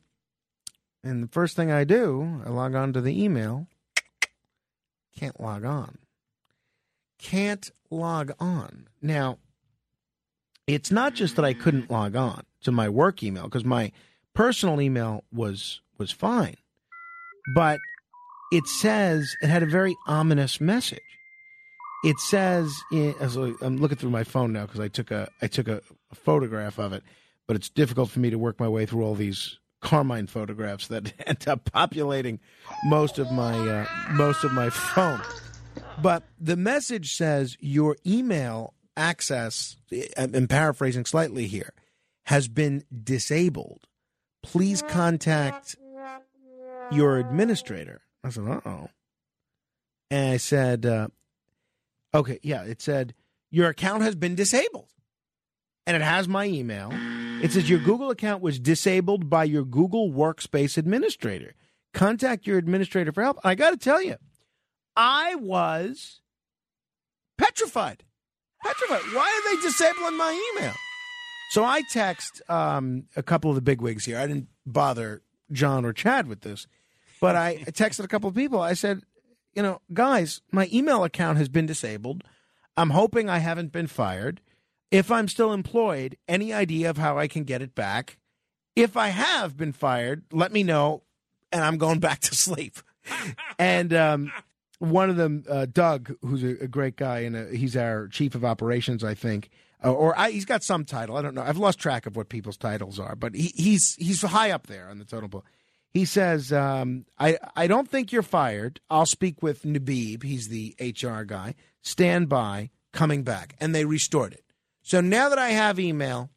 And 1.04 1.22
the 1.22 1.28
first 1.28 1.56
thing 1.56 1.70
I 1.72 1.84
do, 1.84 2.42
I 2.46 2.50
log 2.50 2.74
on 2.74 2.94
to 2.94 3.02
the 3.02 3.22
email. 3.24 3.68
Can't 5.16 5.40
log 5.40 5.66
on 5.66 5.98
can't 7.18 7.70
log 7.90 8.32
on. 8.40 8.88
Now, 9.02 9.38
it's 10.66 10.92
not 10.92 11.14
just 11.14 11.36
that 11.38 11.46
I 11.46 11.54
couldn't 11.54 11.90
log 11.90 12.16
on 12.16 12.44
to 12.62 12.72
my 12.72 12.90
work 12.90 13.24
email 13.24 13.44
because 13.44 13.66
my 13.66 13.92
personal 14.34 14.82
email 14.82 15.24
was 15.32 15.82
was 15.98 16.12
fine, 16.12 16.58
but 17.56 17.80
it 18.52 18.68
says 18.68 19.36
it 19.42 19.48
had 19.48 19.64
a 19.64 19.68
very 19.68 19.96
ominous 20.08 20.62
message. 20.62 21.00
It 22.04 22.20
says 22.20 22.74
as 23.20 23.36
I'm 23.36 23.78
looking 23.78 23.98
through 23.98 24.12
my 24.12 24.24
phone 24.24 24.54
now 24.54 24.66
because 24.66 24.80
I 24.80 24.88
took 24.88 25.12
a 25.12 25.30
I 25.42 25.48
took 25.48 25.68
a, 25.68 25.82
a 26.12 26.16
photograph 26.16 26.78
of 26.78 26.94
it, 26.94 27.04
but 27.48 27.56
it's 27.56 27.70
difficult 27.70 28.10
for 28.10 28.20
me 28.20 28.30
to 28.30 28.38
work 28.38 28.60
my 28.60 28.68
way 28.68 28.86
through 28.86 29.04
all 29.04 29.16
these 29.16 29.60
Carmine 29.80 30.28
photographs 30.28 30.88
that 30.88 31.14
end 31.26 31.48
up 31.48 31.72
populating 31.72 32.40
most 32.86 33.20
of 33.20 33.32
my 33.32 33.58
uh, 33.58 33.86
most 34.12 34.44
of 34.44 34.52
my 34.52 34.70
phone. 34.70 35.22
But 36.02 36.24
the 36.40 36.56
message 36.56 37.16
says 37.16 37.58
your 37.60 37.98
email 38.06 38.74
access, 38.96 39.78
I'm 40.18 40.48
paraphrasing 40.48 41.06
slightly 41.06 41.48
here, 41.48 41.74
has 42.26 42.48
been 42.48 42.84
disabled. 43.04 43.88
Please 44.44 44.82
contact 44.82 45.76
your 46.92 47.18
administrator. 47.18 48.02
I 48.24 48.30
said, 48.30 48.48
uh 48.48 48.62
oh. 48.66 48.90
And 50.10 50.34
I 50.34 50.38
said, 50.38 50.86
uh, 50.86 51.08
okay, 52.14 52.40
yeah, 52.42 52.64
it 52.64 52.82
said, 52.82 53.14
your 53.52 53.70
account 53.70 54.04
has 54.04 54.16
been 54.16 54.36
disabled. 54.36 54.88
And 55.86 55.96
it 55.96 56.02
has 56.02 56.28
my 56.28 56.46
email. 56.46 56.92
It 57.42 57.52
says, 57.52 57.70
your 57.70 57.80
Google 57.80 58.10
account 58.10 58.42
was 58.42 58.60
disabled 58.60 59.30
by 59.30 59.44
your 59.44 59.64
Google 59.64 60.10
Workspace 60.12 60.78
administrator. 60.78 61.56
Contact 61.94 62.48
your 62.48 62.58
administrator 62.58 63.12
for 63.12 63.24
help. 63.24 63.38
I 63.44 63.56
got 63.56 63.72
to 63.72 63.78
tell 63.78 64.02
you, 64.02 64.16
I 64.98 65.36
was 65.36 66.22
petrified. 67.38 68.04
Petrified. 68.64 69.14
Why 69.14 69.22
are 69.30 69.56
they 69.56 69.62
disabling 69.62 70.18
my 70.18 70.52
email? 70.56 70.74
So 71.52 71.64
I 71.64 71.84
text 71.92 72.42
um, 72.50 73.06
a 73.16 73.24
couple 73.24 73.52
of 73.52 73.56
the 73.56 73.62
bigwigs 73.62 74.06
here. 74.06 74.18
I 74.18 74.28
didn't 74.28 74.48
bother 74.66 75.22
John 75.52 75.86
or 75.86 75.94
Chad 75.94 76.28
with 76.28 76.42
this, 76.42 76.68
but 77.22 77.36
I 77.36 77.58
texted 77.68 78.04
a 78.04 78.08
couple 78.08 78.28
of 78.28 78.36
people. 78.36 78.60
I 78.60 78.74
said, 78.74 79.02
you 79.54 79.62
know, 79.62 79.82
guys, 79.94 80.42
my 80.52 80.68
email 80.74 81.04
account 81.04 81.38
has 81.38 81.48
been 81.48 81.66
disabled. 81.66 82.24
I'm 82.76 82.90
hoping 82.90 83.30
I 83.30 83.38
haven't 83.38 83.72
been 83.72 83.88
fired. 83.88 84.42
If 84.92 85.12
I'm 85.12 85.28
still 85.28 85.54
employed, 85.54 86.18
any 86.28 86.54
idea 86.54 86.90
of 86.90 86.98
how 86.98 87.18
I 87.18 87.28
can 87.28 87.44
get 87.44 87.62
it 87.62 87.76
back? 87.76 88.18
If 88.76 88.98
I 88.98 89.10
have 89.10 89.58
been 89.58 89.74
fired, 89.74 90.24
let 90.32 90.52
me 90.52 90.64
know, 90.64 91.04
and 91.52 91.64
I'm 91.64 91.78
going 91.78 92.00
back 92.00 92.20
to 92.22 92.36
sleep. 92.36 92.78
and 93.58 93.94
um, 93.94 94.32
one 94.80 95.10
of 95.10 95.16
them, 95.16 95.44
uh, 95.50 95.66
Doug, 95.66 96.16
who's 96.22 96.44
a, 96.44 96.64
a 96.64 96.68
great 96.68 96.96
guy, 96.96 97.20
and 97.20 97.36
a, 97.36 97.56
he's 97.56 97.76
our 97.76 98.08
chief 98.08 98.36
of 98.36 98.46
operations, 98.46 99.04
I 99.04 99.14
think, 99.14 99.50
uh, 99.84 99.92
or 99.92 100.18
I, 100.18 100.32
he's 100.32 100.46
got 100.46 100.64
some 100.64 100.86
title. 100.86 101.18
I 101.18 101.22
don't 101.22 101.36
know. 101.36 101.44
I've 101.44 101.58
lost 101.58 101.80
track 101.80 102.06
of 102.06 102.16
what 102.16 102.30
people's 102.30 102.58
titles 102.58 103.00
are, 103.00 103.16
but 103.16 103.36
he, 103.36 103.52
he's 103.56 103.96
he's 103.98 104.22
high 104.22 104.52
up 104.52 104.68
there 104.68 104.90
on 104.90 105.00
the 105.00 105.06
totem 105.06 105.30
pole. 105.30 105.46
He 105.90 106.06
says, 106.06 106.52
um, 106.54 107.06
I, 107.18 107.38
I 107.56 107.68
don't 107.68 107.90
think 107.90 108.12
you're 108.12 108.22
fired. 108.22 108.80
I'll 108.90 109.06
speak 109.06 109.42
with 109.42 109.64
Nabib. 109.64 110.22
He's 110.22 110.48
the 110.48 110.76
HR 110.80 111.24
guy. 111.24 111.56
Stand 111.82 112.30
by, 112.30 112.70
coming 112.92 113.24
back. 113.24 113.56
And 113.60 113.74
they 113.74 113.86
restored 113.86 114.34
it. 114.34 114.44
So 114.84 115.02
now 115.02 115.30
that 115.30 115.40
I 115.40 115.50
have 115.50 115.80
email, 115.80 116.30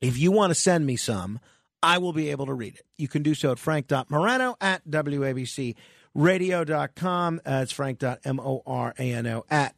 if 0.00 0.18
you 0.18 0.32
want 0.32 0.50
to 0.50 0.54
send 0.54 0.84
me 0.84 0.96
some, 0.96 1.38
I 1.82 1.98
will 1.98 2.12
be 2.12 2.30
able 2.30 2.46
to 2.46 2.54
read 2.54 2.74
it. 2.74 2.86
You 2.96 3.08
can 3.08 3.22
do 3.22 3.34
so 3.34 3.52
at 3.52 3.58
frank.morano 3.58 4.56
at 4.60 4.82
wabcradio.com. 6.16 7.40
Uh, 7.44 7.60
it's 7.62 7.72
frank.morano 7.72 9.44
at 9.50 9.74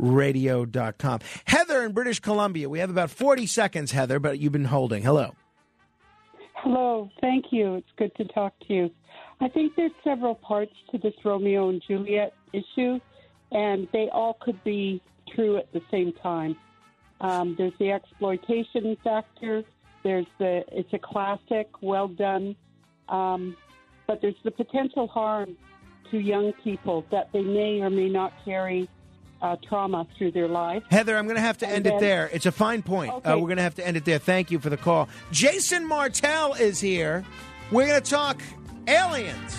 wabcradio.com. 0.00 1.20
Heather 1.44 1.84
in 1.84 1.92
British 1.92 2.20
Columbia. 2.20 2.68
We 2.68 2.80
have 2.80 2.90
about 2.90 3.10
40 3.10 3.46
seconds, 3.46 3.92
Heather, 3.92 4.18
but 4.18 4.38
you've 4.38 4.52
been 4.52 4.66
holding. 4.66 5.02
Hello. 5.02 5.34
Hello, 6.54 7.08
thank 7.20 7.46
you. 7.52 7.76
It's 7.76 7.88
good 7.96 8.14
to 8.16 8.24
talk 8.24 8.52
to 8.66 8.74
you. 8.74 8.90
I 9.40 9.48
think 9.48 9.76
there's 9.76 9.92
several 10.02 10.34
parts 10.34 10.72
to 10.90 10.98
this 10.98 11.14
Romeo 11.24 11.68
and 11.68 11.80
Juliet 11.86 12.34
issue, 12.52 12.98
and 13.52 13.86
they 13.92 14.08
all 14.12 14.36
could 14.40 14.62
be 14.64 15.00
true 15.34 15.56
at 15.56 15.72
the 15.72 15.80
same 15.90 16.12
time. 16.14 16.56
Um, 17.20 17.54
there's 17.56 17.72
the 17.78 17.92
exploitation 17.92 18.96
factor. 19.04 19.62
There's 20.02 20.26
the 20.38 20.64
it's 20.72 20.92
a 20.92 20.98
classic, 20.98 21.68
well 21.80 22.08
done, 22.08 22.56
um, 23.08 23.56
but 24.08 24.20
there's 24.20 24.34
the 24.42 24.50
potential 24.50 25.06
harm 25.06 25.56
to 26.10 26.18
young 26.18 26.52
people 26.64 27.04
that 27.12 27.28
they 27.32 27.42
may 27.42 27.80
or 27.80 27.90
may 27.90 28.08
not 28.08 28.32
carry 28.44 28.88
uh, 29.42 29.54
trauma 29.68 30.04
through 30.16 30.32
their 30.32 30.48
life. 30.48 30.82
Heather, 30.90 31.16
I'm 31.16 31.26
going 31.26 31.36
to 31.36 31.40
have 31.42 31.58
to 31.58 31.66
And 31.66 31.76
end 31.76 31.86
then- 31.86 31.94
it 31.94 32.00
there. 32.00 32.28
It's 32.32 32.46
a 32.46 32.50
fine 32.50 32.82
point. 32.82 33.12
Okay. 33.12 33.30
Uh, 33.30 33.36
we're 33.36 33.46
going 33.46 33.58
to 33.58 33.62
have 33.62 33.76
to 33.76 33.86
end 33.86 33.96
it 33.96 34.04
there. 34.04 34.18
Thank 34.18 34.50
you 34.50 34.58
for 34.58 34.70
the 34.70 34.76
call. 34.78 35.08
Jason 35.30 35.86
Martell 35.86 36.54
is 36.54 36.80
here. 36.80 37.24
We're 37.70 37.86
going 37.86 38.02
to 38.02 38.10
talk 38.10 38.42
aliens 38.88 39.56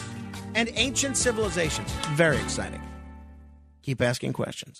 and 0.55 0.69
ancient 0.73 1.15
civilizations. 1.15 1.89
Very 2.15 2.37
exciting. 2.37 2.81
Keep 3.83 4.01
asking 4.01 4.33
questions. 4.33 4.79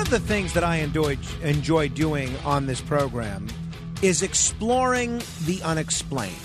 One 0.00 0.06
of 0.06 0.22
the 0.22 0.28
things 0.34 0.54
that 0.54 0.64
I 0.64 0.76
enjoy 0.76 1.18
enjoy 1.42 1.88
doing 1.90 2.34
on 2.38 2.64
this 2.64 2.80
program 2.80 3.48
is 4.00 4.22
exploring 4.22 5.20
the 5.44 5.60
unexplained. 5.62 6.40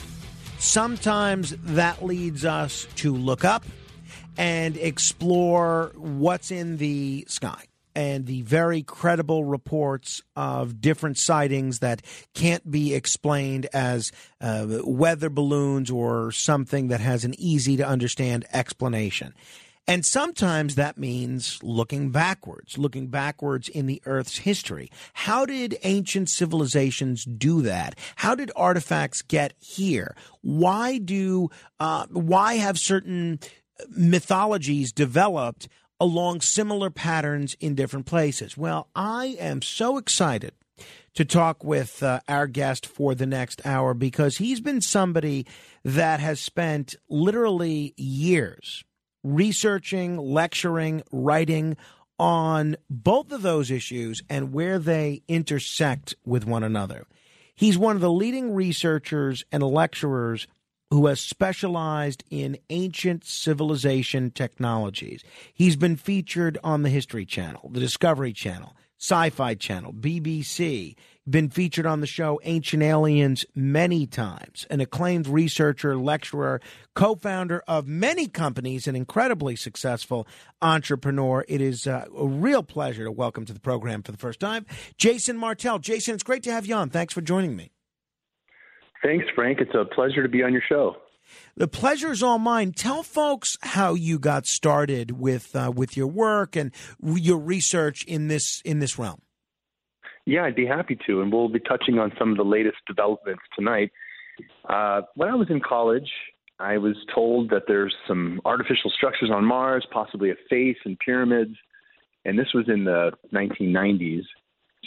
Sometimes 0.59 1.55
that 1.63 2.03
leads 2.03 2.43
us 2.43 2.85
to 2.97 3.15
look 3.15 3.45
up 3.45 3.63
and 4.37 4.75
explore 4.75 5.93
what's 5.95 6.51
in 6.51 6.75
the 6.75 7.23
sky 7.29 7.63
and 7.95 8.25
the 8.25 8.41
very 8.41 8.83
credible 8.83 9.45
reports 9.45 10.21
of 10.35 10.81
different 10.81 11.17
sightings 11.17 11.79
that 11.79 12.01
can't 12.33 12.69
be 12.69 12.93
explained 12.93 13.67
as 13.71 14.11
uh, 14.41 14.67
weather 14.83 15.29
balloons 15.29 15.89
or 15.89 16.33
something 16.33 16.89
that 16.89 16.99
has 16.99 17.23
an 17.23 17.33
easy 17.39 17.77
to 17.77 17.87
understand 17.87 18.45
explanation. 18.51 19.33
And 19.87 20.03
sometimes 20.03 20.75
that 20.75 20.97
means 20.97 21.59
looking 21.61 22.09
backwards, 22.09 22.77
looking 22.77 23.07
backwards 23.07 23.69
in 23.69 23.85
the 23.85 24.01
Earth's 24.05 24.39
history. 24.39 24.89
How 25.13 25.45
did 25.45 25.77
ancient 25.83 26.29
civilizations 26.29 27.23
do 27.23 27.61
that? 27.61 27.95
How 28.15 28.33
did 28.33 28.51
artifacts 28.55 29.21
get 29.21 29.53
here? 29.59 30.15
Why 30.41 30.97
do 30.97 31.49
uh, 31.79 32.07
why 32.09 32.55
have 32.55 32.79
certain 32.79 33.39
mythologies 33.89 34.91
developed 34.91 35.67
along 35.99 36.41
similar 36.41 36.89
patterns 36.89 37.55
in 37.59 37.75
different 37.75 38.07
places? 38.07 38.57
Well, 38.57 38.89
I 38.95 39.37
am 39.39 39.61
so 39.61 39.97
excited 39.97 40.53
to 41.13 41.25
talk 41.25 41.63
with 41.63 42.01
uh, 42.01 42.21
our 42.27 42.47
guest 42.47 42.87
for 42.87 43.13
the 43.13 43.27
next 43.27 43.65
hour 43.65 43.93
because 43.93 44.37
he's 44.37 44.59
been 44.59 44.81
somebody 44.81 45.45
that 45.83 46.19
has 46.19 46.39
spent 46.39 46.95
literally 47.07 47.93
years 47.97 48.83
researching, 49.25 50.17
lecturing, 50.17 51.01
writing 51.11 51.75
on 52.19 52.77
both 52.89 53.31
of 53.31 53.41
those 53.41 53.71
issues 53.71 54.21
and 54.29 54.53
where 54.53 54.79
they 54.79 55.23
intersect 55.27 56.15
with 56.25 56.45
one 56.45 56.63
another. 56.63 57.05
He's 57.55 57.77
one 57.77 57.95
of 57.95 58.01
the 58.01 58.11
leading 58.11 58.53
researchers 58.53 59.43
and 59.51 59.63
lecturers 59.63 60.47
who 60.91 61.07
has 61.07 61.19
specialized 61.19 62.23
in 62.29 62.57
ancient 62.69 63.25
civilization 63.25 64.29
technologies. 64.29 65.23
He's 65.53 65.75
been 65.75 65.95
featured 65.95 66.57
on 66.63 66.83
the 66.83 66.89
History 66.89 67.25
Channel, 67.25 67.69
the 67.73 67.79
Discovery 67.79 68.31
Channel, 68.31 68.75
Sci 68.99 69.29
Fi 69.31 69.55
Channel, 69.55 69.93
BBC, 69.93 70.95
been 71.29 71.49
featured 71.49 71.85
on 71.85 72.01
the 72.01 72.07
show 72.07 72.39
Ancient 72.43 72.83
Aliens 72.83 73.45
many 73.55 74.05
times, 74.05 74.65
an 74.69 74.79
acclaimed 74.79 75.27
researcher, 75.27 75.97
lecturer, 75.97 76.61
co 76.93 77.15
founder 77.15 77.63
of 77.67 77.87
many 77.87 78.27
companies, 78.27 78.87
an 78.87 78.95
incredibly 78.95 79.55
successful 79.55 80.27
entrepreneur. 80.61 81.45
It 81.47 81.61
is 81.61 81.87
uh, 81.87 82.05
a 82.15 82.27
real 82.27 82.63
pleasure 82.63 83.05
to 83.05 83.11
welcome 83.11 83.45
to 83.45 83.53
the 83.53 83.59
program 83.59 84.03
for 84.03 84.11
the 84.11 84.17
first 84.17 84.39
time 84.39 84.65
Jason 84.97 85.37
Martell. 85.37 85.79
Jason, 85.79 86.13
it's 86.13 86.23
great 86.23 86.43
to 86.43 86.51
have 86.51 86.65
you 86.65 86.75
on. 86.75 86.89
Thanks 86.89 87.13
for 87.13 87.21
joining 87.21 87.55
me. 87.55 87.71
Thanks, 89.03 89.25
Frank. 89.35 89.59
It's 89.61 89.75
a 89.75 89.85
pleasure 89.85 90.23
to 90.23 90.29
be 90.29 90.41
on 90.41 90.51
your 90.51 90.63
show. 90.67 90.95
The 91.55 91.67
pleasure 91.67 92.11
is 92.11 92.21
all 92.21 92.37
mine. 92.37 92.71
Tell 92.71 93.03
folks 93.03 93.57
how 93.61 93.93
you 93.93 94.19
got 94.19 94.45
started 94.45 95.11
with 95.11 95.55
uh, 95.55 95.71
with 95.75 95.97
your 95.97 96.07
work 96.07 96.55
and 96.55 96.71
your 97.03 97.39
research 97.39 98.03
in 98.05 98.27
this 98.27 98.61
in 98.63 98.79
this 98.79 98.99
realm. 98.99 99.21
Yeah, 100.25 100.43
I'd 100.43 100.55
be 100.55 100.65
happy 100.65 100.97
to, 101.07 101.21
and 101.21 101.31
we'll 101.31 101.49
be 101.49 101.59
touching 101.59 101.99
on 101.99 102.11
some 102.17 102.31
of 102.31 102.37
the 102.37 102.43
latest 102.43 102.77
developments 102.87 103.43
tonight. 103.55 103.91
Uh, 104.67 105.01
when 105.15 105.29
I 105.29 105.35
was 105.35 105.49
in 105.49 105.61
college, 105.61 106.09
I 106.59 106.77
was 106.77 106.95
told 107.13 107.49
that 107.51 107.63
there's 107.67 107.93
some 108.07 108.41
artificial 108.43 108.89
structures 108.89 109.29
on 109.31 109.45
Mars, 109.45 109.85
possibly 109.91 110.31
a 110.31 110.35
face 110.49 110.77
and 110.85 110.97
pyramids, 110.99 111.55
and 112.23 112.39
this 112.39 112.47
was 112.53 112.65
in 112.67 112.85
the 112.85 113.11
1990s. 113.33 114.23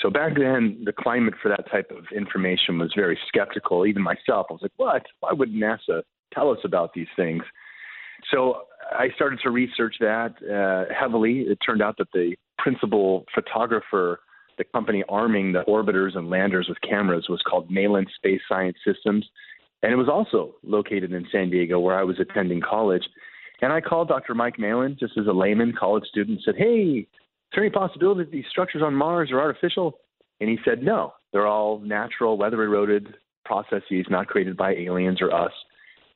So 0.01 0.11
back 0.11 0.35
then, 0.37 0.83
the 0.85 0.93
climate 0.93 1.35
for 1.43 1.49
that 1.49 1.71
type 1.71 1.91
of 1.91 2.05
information 2.15 2.79
was 2.79 2.93
very 2.95 3.19
skeptical. 3.29 3.87
Even 3.87 4.03
myself, 4.03 4.47
I 4.51 4.53
was 4.53 4.63
like, 4.63 4.73
"What? 4.77 5.05
Why 5.21 5.33
would 5.33 5.53
NASA 5.53 6.03
tell 6.33 6.51
us 6.51 6.59
about 6.65 6.95
these 6.95 7.09
things?" 7.17 7.43
So 8.31 8.63
I 8.93 9.11
started 9.11 9.41
to 9.41 9.51
research 9.51 9.97
that 10.01 10.35
uh, 10.43 10.93
heavily. 10.95 11.41
It 11.41 11.59
turned 11.65 11.83
out 11.83 11.97
that 11.99 12.13
the 12.13 12.37
principal 12.59 13.25
photographer 13.35 14.21
the 14.59 14.65
company 14.65 15.03
arming 15.09 15.53
the 15.53 15.65
orbiters 15.69 16.17
and 16.17 16.29
landers 16.29 16.67
with 16.69 16.81
cameras 16.81 17.27
was 17.29 17.43
called 17.49 17.71
Malin 17.71 18.07
Space 18.17 18.41
Science 18.49 18.77
Systems. 18.85 19.27
And 19.83 19.93
it 19.93 19.97
was 19.97 20.09
also 20.09 20.57
located 20.63 21.13
in 21.13 21.27
San 21.31 21.51
Diego, 21.51 21.79
where 21.79 21.99
I 21.99 22.03
was 22.03 22.19
attending 22.21 22.61
college. 22.61 23.05
And 23.63 23.73
I 23.73 23.81
called 23.81 24.09
Dr. 24.09 24.35
Mike 24.35 24.59
Malin, 24.59 24.97
just 24.99 25.17
as 25.17 25.27
a 25.27 25.33
layman 25.33 25.73
college 25.79 26.05
student, 26.05 26.41
said, 26.45 26.57
Hey, 26.57 27.07
is 27.07 27.07
there 27.55 27.65
any 27.65 27.73
possibility 27.73 28.25
that 28.25 28.33
these 28.33 28.45
structures 28.51 28.83
on 28.83 28.95
Mars 28.95 29.31
are 29.31 29.41
artificial? 29.41 29.99
And 30.41 30.51
he 30.51 30.59
said, 30.65 30.83
No, 30.83 31.15
they're 31.33 31.47
all 31.47 31.79
natural, 31.81 32.37
weather 32.37 32.63
eroded 32.63 33.15
processes 33.45 34.07
not 34.11 34.27
created 34.27 34.57
by 34.57 34.75
aliens 34.75 35.23
or 35.23 35.33
us. 35.33 35.53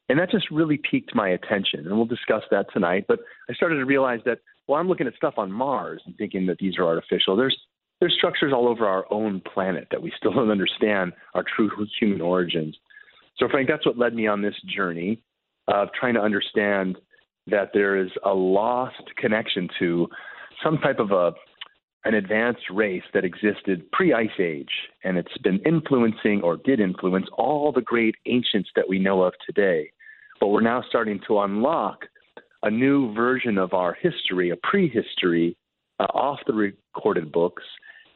And 0.09 0.18
that 0.18 0.30
just 0.30 0.51
really 0.51 0.78
piqued 0.90 1.14
my 1.14 1.30
attention. 1.30 1.86
And 1.86 1.97
we'll 1.97 2.07
discuss 2.07 2.43
that 2.51 2.66
tonight. 2.72 3.07
But 3.09 3.20
I 3.49 3.55
started 3.55 3.76
to 3.76 3.84
realize 3.86 4.20
that, 4.26 4.40
well, 4.66 4.78
I'm 4.78 4.88
looking 4.88 5.07
at 5.07 5.14
stuff 5.14 5.34
on 5.38 5.51
Mars 5.51 6.03
and 6.05 6.16
thinking 6.16 6.47
that 6.47 6.59
these 6.59 6.76
are 6.76 6.84
artificial. 6.84 7.36
There's 7.36 7.57
there's 8.03 8.15
structures 8.15 8.53
all 8.53 8.67
over 8.67 8.85
our 8.85 9.07
own 9.13 9.41
planet 9.55 9.87
that 9.93 10.03
we 10.03 10.13
still 10.17 10.33
don't 10.35 10.51
understand 10.51 11.13
our 11.35 11.45
true 11.45 11.71
human 12.01 12.21
origins. 12.21 12.77
So, 13.39 13.49
Frank, 13.49 13.69
that's 13.69 13.87
what 13.87 13.97
led 13.97 14.13
me 14.13 14.27
on 14.27 14.43
this 14.43 14.57
journey 14.75 15.23
of 15.69 15.89
trying 15.99 16.15
to 16.15 16.21
understand 16.21 16.99
that 17.47 17.71
there 17.73 17.97
is 17.97 18.11
a 18.25 18.35
lost 18.35 19.05
connection 19.17 19.69
to 19.79 20.09
some 20.63 20.79
type 20.79 20.99
of 20.99 21.13
a 21.13 21.33
an 22.05 22.15
advanced 22.15 22.65
race 22.73 23.05
that 23.15 23.25
existed 23.25 23.89
pre-ice 23.93 24.29
age 24.41 24.73
and 25.05 25.17
it's 25.17 25.39
been 25.45 25.61
influencing 25.65 26.41
or 26.43 26.57
did 26.57 26.81
influence 26.81 27.27
all 27.39 27.71
the 27.71 27.81
great 27.81 28.17
ancients 28.27 28.69
that 28.75 28.89
we 28.89 28.99
know 28.99 29.23
of 29.23 29.33
today 29.47 29.89
but 30.41 30.49
we're 30.49 30.61
now 30.61 30.83
starting 30.89 31.21
to 31.29 31.39
unlock 31.39 32.07
a 32.65 32.71
new 32.71 33.15
version 33.15 33.57
of 33.57 33.73
our 33.73 33.95
history 33.95 34.51
a 34.51 34.57
prehistory 34.65 35.57
uh, 36.01 36.05
off 36.13 36.41
the 36.49 36.53
recorded 36.53 37.31
books 37.31 37.63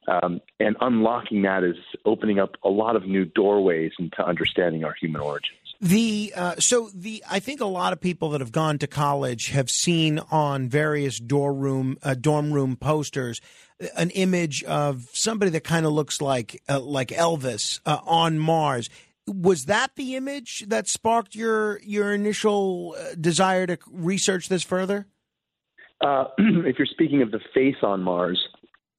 um, 0.09 0.41
and 0.61 0.77
unlocking 0.81 1.43
that 1.43 1.65
is 1.65 1.77
opening 2.05 2.39
up 2.39 2.57
a 2.65 2.69
lot 2.69 2.97
of 2.97 3.07
new 3.07 3.25
doorways 3.25 3.93
into 3.99 4.25
understanding 4.25 4.85
our 4.85 4.95
human 5.01 5.21
origins. 5.21 5.59
The 5.81 6.33
uh, 6.35 6.55
so 6.59 6.89
the 6.95 7.23
I 7.31 7.39
think 7.39 7.61
a 7.61 7.67
lot 7.67 7.93
of 7.93 8.01
people 8.01 8.31
that 8.31 8.41
have 8.41 8.53
gone 8.53 8.79
to 8.79 8.87
college 8.87 9.49
have 9.49 9.69
seen 9.69 10.19
on 10.31 10.69
various 10.69 11.19
dorm 11.19 11.59
room 11.59 11.99
uh, 12.03 12.15
dorm 12.15 12.51
room 12.51 12.77
posters 12.77 13.43
an 13.95 14.09
image 14.11 14.65
of 14.65 15.09
somebody 15.13 15.51
that 15.51 15.65
kind 15.65 15.85
of 15.85 15.93
looks 15.93 16.23
like 16.23 16.63
uh, 16.69 16.81
like 16.81 17.09
Elvis 17.09 17.81
uh, 17.85 17.99
on 18.07 18.39
Mars. 18.39 18.89
Was 19.27 19.67
that 19.67 19.91
the 19.97 20.17
image 20.17 20.65
that 20.69 20.89
sparked 20.89 21.35
your 21.35 21.79
your 21.83 22.15
initial 22.15 22.97
uh, 22.99 23.15
desire 23.21 23.67
to 23.67 23.79
research 23.91 24.49
this 24.49 24.63
further? 24.63 25.07
Uh, 26.01 26.25
if 26.39 26.79
you're 26.79 26.87
speaking 26.87 27.21
of 27.23 27.31
the 27.31 27.41
face 27.53 27.77
on 27.83 28.03
Mars, 28.03 28.43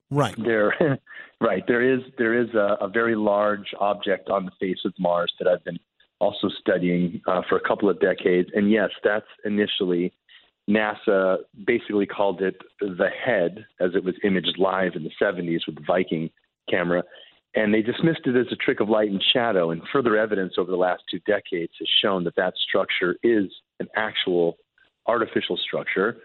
Right. 0.10 0.36
There, 0.38 1.00
right. 1.42 1.64
There 1.68 1.82
is 1.82 2.02
there 2.18 2.40
is 2.40 2.50
a, 2.54 2.78
a, 2.82 2.88
very 2.88 3.16
large 3.16 3.74
object 3.80 4.30
on 4.30 4.46
the 4.46 4.52
face 4.60 4.80
of 4.86 4.94
Mars 4.98 5.34
that 5.40 5.48
I've 5.48 5.64
been 5.64 5.80
also 6.20 6.50
studying 6.60 7.22
uh, 7.28 7.42
for 7.50 7.58
a 7.58 7.68
couple 7.68 7.90
of 7.90 8.00
decades, 8.00 8.50
and 8.56 8.72
yes, 8.72 8.90
that's 9.04 9.28
initially 9.44 10.14
NASA 10.70 11.38
basically 11.66 12.06
called 12.06 12.42
it 12.42 12.58
the 12.80 13.10
head 13.26 13.66
as 13.80 13.92
it 13.96 14.04
was 14.04 14.16
imaged 14.24 14.58
live 14.58 14.96
in 14.96 15.04
the 15.04 15.12
70s 15.22 15.62
with 15.66 15.76
the 15.76 15.84
Viking 15.86 16.30
camera. 16.70 17.04
And 17.56 17.74
they 17.74 17.82
dismissed 17.82 18.22
it 18.26 18.36
as 18.36 18.52
a 18.52 18.56
trick 18.56 18.82
of 18.82 18.90
light 18.90 19.10
and 19.10 19.24
shadow. 19.34 19.72
And 19.72 19.82
further 19.92 20.18
evidence 20.18 20.54
over 20.58 20.70
the 20.70 20.78
last 20.78 21.04
two 21.10 21.20
decades 21.20 21.72
has 21.80 21.88
shown 22.02 22.24
that 22.26 22.36
that 22.36 22.54
structure 22.68 23.16
is 23.24 23.46
an 23.80 23.88
actual 23.96 24.58
artificial 25.08 25.58
structure 25.58 26.18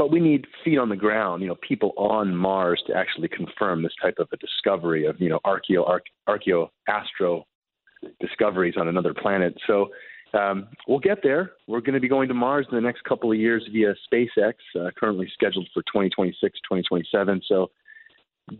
but 0.00 0.10
we 0.10 0.18
need 0.18 0.46
feet 0.64 0.78
on 0.78 0.88
the 0.88 0.96
ground, 0.96 1.42
you 1.42 1.48
know, 1.48 1.56
people 1.56 1.92
on 1.98 2.34
Mars 2.34 2.82
to 2.86 2.94
actually 2.94 3.28
confirm 3.28 3.82
this 3.82 3.92
type 4.00 4.14
of 4.18 4.28
a 4.32 4.38
discovery 4.38 5.04
of, 5.04 5.20
you 5.20 5.28
know, 5.28 5.40
archeo 5.44 6.00
archeo 6.26 6.70
astro 6.88 7.46
discoveries 8.18 8.76
on 8.78 8.88
another 8.88 9.12
planet. 9.12 9.54
So 9.66 9.90
um, 10.32 10.68
we'll 10.88 11.00
get 11.00 11.18
there. 11.22 11.52
We're 11.68 11.82
going 11.82 11.92
to 11.92 12.00
be 12.00 12.08
going 12.08 12.28
to 12.28 12.34
Mars 12.34 12.64
in 12.70 12.76
the 12.76 12.80
next 12.80 13.04
couple 13.04 13.30
of 13.30 13.36
years 13.36 13.68
via 13.70 13.94
SpaceX, 14.10 14.54
uh, 14.74 14.88
currently 14.98 15.30
scheduled 15.34 15.68
for 15.74 15.82
2026, 15.82 16.40
2027. 16.40 17.42
So 17.46 17.70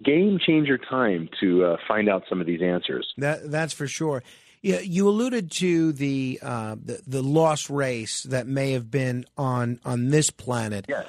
game 0.05 0.39
changer 0.47 0.77
time 0.77 1.31
to 1.41 1.65
uh, 1.65 1.77
find 1.89 2.11
out 2.11 2.25
some 2.29 2.43
of 2.43 2.47
these 2.47 2.61
answers. 2.61 3.11
That 3.17 3.51
that's 3.51 3.73
for 3.73 3.87
sure. 3.87 4.23
Yeah, 4.63 4.81
you 4.81 5.09
alluded 5.09 5.51
to 5.53 5.93
the, 5.93 6.39
uh, 6.43 6.77
the, 6.83 7.01
the 7.07 7.23
lost 7.23 7.71
race 7.71 8.23
that 8.25 8.47
may 8.47 8.73
have 8.73 8.91
been 8.91 9.25
on 9.37 9.81
on 9.85 10.11
this 10.11 10.31
planet. 10.31 10.85
Yes. 10.89 11.07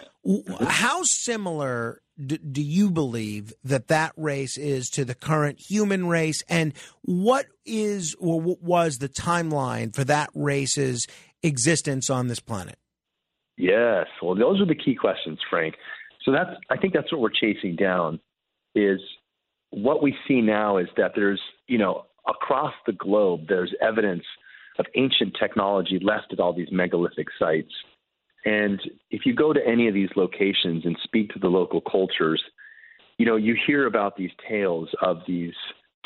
How 0.62 1.02
similar 1.04 2.02
do, 2.24 2.38
do 2.38 2.62
you 2.62 2.92
believe 2.92 3.52
that 3.64 3.88
that 3.88 4.14
race 4.16 4.58
is 4.58 4.90
to 4.92 5.04
the 5.04 5.16
current 5.16 5.60
human 5.60 6.08
race, 6.08 6.44
and 6.48 6.74
what 7.02 7.48
is 7.66 8.16
or 8.20 8.40
what 8.40 8.62
was 8.62 9.00
the 9.00 9.10
timeline 9.10 9.94
for 9.94 10.04
that 10.06 10.30
race's 10.34 11.08
existence 11.44 12.10
on 12.10 12.28
this 12.28 12.40
planet? 12.40 12.78
Yes. 13.58 14.08
Well, 14.22 14.36
those 14.36 14.62
are 14.62 14.66
the 14.66 14.76
key 14.76 14.96
questions, 14.96 15.40
Frank. 15.50 15.76
So 16.24 16.32
that's 16.32 16.52
I 16.70 16.78
think 16.78 16.94
that's 16.94 17.12
what 17.12 17.22
we're 17.22 17.30
chasing 17.30 17.76
down 17.76 18.20
is 18.76 19.00
what 19.72 20.04
we 20.04 20.16
see 20.28 20.42
now 20.42 20.78
is 20.78 20.88
that 20.98 21.14
there's 21.16 21.42
you 21.68 21.78
know 21.78 22.06
across 22.28 22.74
the 22.86 22.94
globe, 22.94 23.42
there's 23.48 23.74
evidence 23.82 24.24
of 24.80 24.86
ancient 24.96 25.36
technology 25.40 26.00
left 26.02 26.32
at 26.32 26.40
all 26.40 26.54
these 26.54 26.72
megalithic 26.72 27.28
sites. 27.38 27.74
And 28.46 28.82
if 29.12 29.26
you 29.26 29.34
go 29.34 29.54
to 29.54 29.66
any 29.66 29.88
of 29.88 29.94
these 29.94 30.10
locations 30.16 30.86
and 30.86 30.98
speak 31.04 31.32
to 31.34 31.40
the 31.40 31.48
local 31.48 31.82
cultures, 31.82 32.42
you 33.18 33.26
know, 33.26 33.36
you 33.36 33.56
hear 33.68 33.86
about 33.86 34.16
these 34.16 34.32
tales 34.50 34.90
of 35.02 35.22
these 35.28 35.54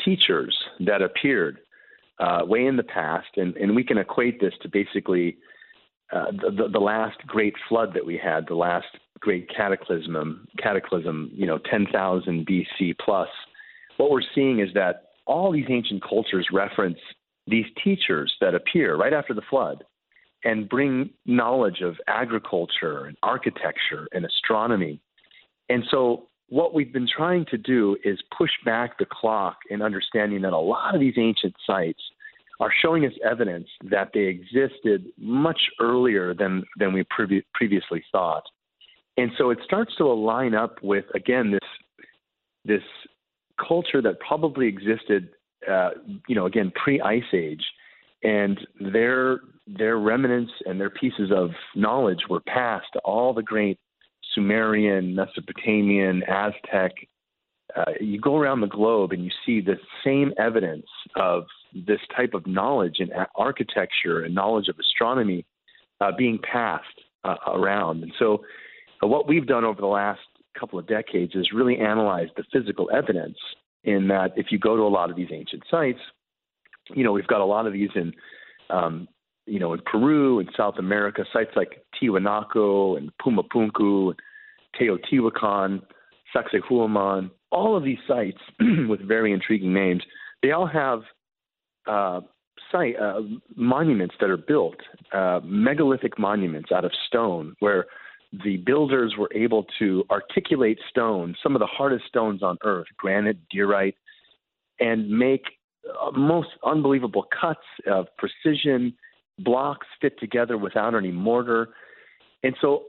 teachers 0.04 0.56
that 0.80 1.00
appeared 1.00 1.58
uh, 2.18 2.40
way 2.44 2.66
in 2.66 2.76
the 2.76 2.82
past, 2.82 3.28
and, 3.36 3.56
and 3.56 3.74
we 3.74 3.84
can 3.84 3.98
equate 3.98 4.40
this 4.40 4.54
to 4.62 4.68
basically 4.68 5.38
uh, 6.12 6.30
the, 6.30 6.68
the 6.68 6.78
last 6.78 7.18
great 7.26 7.54
flood 7.68 7.92
that 7.94 8.04
we 8.04 8.16
had, 8.16 8.46
the 8.46 8.54
last 8.54 8.86
great 9.20 9.48
cataclysm, 9.54 10.46
cataclysm, 10.58 11.30
you 11.32 11.46
know, 11.46 11.58
10,000 11.70 12.46
BC 12.46 12.96
plus. 13.02 13.28
What 13.96 14.10
we're 14.10 14.20
seeing 14.34 14.60
is 14.60 14.68
that 14.74 15.05
all 15.26 15.52
these 15.52 15.66
ancient 15.68 16.02
cultures 16.02 16.46
reference 16.52 16.98
these 17.46 17.66
teachers 17.82 18.34
that 18.40 18.54
appear 18.54 18.96
right 18.96 19.12
after 19.12 19.34
the 19.34 19.42
flood 19.48 19.84
and 20.44 20.68
bring 20.68 21.10
knowledge 21.26 21.80
of 21.80 21.96
agriculture 22.06 23.06
and 23.06 23.16
architecture 23.22 24.08
and 24.12 24.24
astronomy. 24.24 25.00
And 25.68 25.84
so, 25.90 26.28
what 26.48 26.74
we've 26.74 26.92
been 26.92 27.08
trying 27.08 27.44
to 27.46 27.58
do 27.58 27.96
is 28.04 28.20
push 28.36 28.52
back 28.64 28.98
the 28.98 29.06
clock 29.10 29.56
in 29.68 29.82
understanding 29.82 30.42
that 30.42 30.52
a 30.52 30.58
lot 30.58 30.94
of 30.94 31.00
these 31.00 31.14
ancient 31.16 31.54
sites 31.66 32.00
are 32.60 32.70
showing 32.82 33.04
us 33.04 33.12
evidence 33.28 33.68
that 33.90 34.10
they 34.14 34.20
existed 34.20 35.06
much 35.18 35.60
earlier 35.80 36.34
than, 36.34 36.62
than 36.78 36.92
we 36.92 37.04
previ- 37.04 37.42
previously 37.52 38.02
thought. 38.12 38.44
And 39.16 39.32
so 39.36 39.50
it 39.50 39.58
starts 39.64 39.96
to 39.96 40.04
align 40.04 40.54
up 40.54 40.80
with, 40.82 41.04
again, 41.16 41.50
this, 41.50 41.68
this 42.64 42.82
culture 43.56 44.02
that 44.02 44.20
probably 44.20 44.66
existed, 44.66 45.30
uh, 45.70 45.90
you 46.28 46.34
know, 46.34 46.46
again 46.46 46.72
pre-ice 46.74 47.22
age, 47.32 47.64
and 48.22 48.58
their 48.80 49.40
their 49.66 49.98
remnants 49.98 50.52
and 50.64 50.80
their 50.80 50.90
pieces 50.90 51.30
of 51.34 51.50
knowledge 51.74 52.20
were 52.30 52.40
passed 52.40 52.86
to 52.92 52.98
all 53.00 53.34
the 53.34 53.42
great 53.42 53.78
Sumerian, 54.34 55.14
Mesopotamian, 55.14 56.22
Aztec. 56.28 56.92
Uh, 57.74 57.92
you 58.00 58.20
go 58.20 58.36
around 58.36 58.60
the 58.60 58.68
globe 58.68 59.12
and 59.12 59.24
you 59.24 59.30
see 59.44 59.60
the 59.60 59.76
same 60.04 60.32
evidence 60.38 60.86
of 61.16 61.44
this 61.74 62.00
type 62.16 62.32
of 62.32 62.46
knowledge 62.46 62.96
in 63.00 63.10
architecture 63.34 64.22
and 64.22 64.34
knowledge 64.34 64.68
of 64.68 64.78
astronomy 64.78 65.44
uh, 66.00 66.12
being 66.16 66.38
passed 66.38 66.86
uh, 67.24 67.36
around. 67.48 68.02
And 68.02 68.12
so, 68.18 68.44
uh, 69.02 69.06
what 69.06 69.28
we've 69.28 69.46
done 69.46 69.64
over 69.64 69.80
the 69.80 69.86
last 69.86 70.20
couple 70.58 70.78
of 70.78 70.86
decades 70.86 71.34
is 71.34 71.50
really 71.54 71.78
analyzed 71.78 72.32
the 72.36 72.44
physical 72.52 72.90
evidence 72.94 73.38
in 73.84 74.08
that 74.08 74.32
if 74.36 74.46
you 74.50 74.58
go 74.58 74.76
to 74.76 74.82
a 74.82 74.88
lot 74.88 75.10
of 75.10 75.16
these 75.16 75.28
ancient 75.32 75.62
sites, 75.70 76.00
you 76.94 77.04
know, 77.04 77.12
we've 77.12 77.26
got 77.26 77.40
a 77.40 77.44
lot 77.44 77.66
of 77.66 77.72
these 77.72 77.90
in, 77.94 78.12
um, 78.70 79.08
you 79.46 79.58
know, 79.58 79.72
in 79.72 79.80
Peru 79.84 80.40
and 80.40 80.48
South 80.56 80.74
America, 80.78 81.24
sites 81.32 81.50
like 81.56 81.84
Tiwanaku 82.00 82.96
and 82.96 83.10
Pumapunku, 83.18 84.10
and 84.10 84.20
Teotihuacan, 84.78 85.82
Sacsayhuaman, 86.34 87.30
all 87.52 87.76
of 87.76 87.84
these 87.84 87.98
sites 88.06 88.38
with 88.88 89.00
very 89.06 89.32
intriguing 89.32 89.72
names, 89.72 90.02
they 90.42 90.52
all 90.52 90.66
have 90.66 91.02
uh, 91.86 92.20
site 92.70 92.96
uh, 92.98 93.20
monuments 93.54 94.14
that 94.20 94.30
are 94.30 94.36
built, 94.36 94.76
uh, 95.12 95.40
megalithic 95.44 96.18
monuments 96.18 96.70
out 96.72 96.84
of 96.84 96.92
stone, 97.06 97.54
where 97.60 97.86
the 98.44 98.58
builders 98.58 99.14
were 99.18 99.30
able 99.34 99.64
to 99.78 100.04
articulate 100.10 100.78
stones, 100.90 101.36
some 101.42 101.54
of 101.54 101.60
the 101.60 101.66
hardest 101.66 102.06
stones 102.06 102.42
on 102.42 102.58
earth, 102.64 102.86
granite, 102.96 103.38
diorite, 103.50 103.94
and 104.80 105.08
make 105.08 105.42
uh, 105.88 106.10
most 106.10 106.48
unbelievable 106.64 107.26
cuts 107.40 107.60
of 107.86 108.06
precision, 108.18 108.94
blocks 109.38 109.86
fit 110.00 110.18
together 110.18 110.58
without 110.58 110.94
any 110.94 111.12
mortar. 111.12 111.70
And 112.42 112.54
so, 112.60 112.84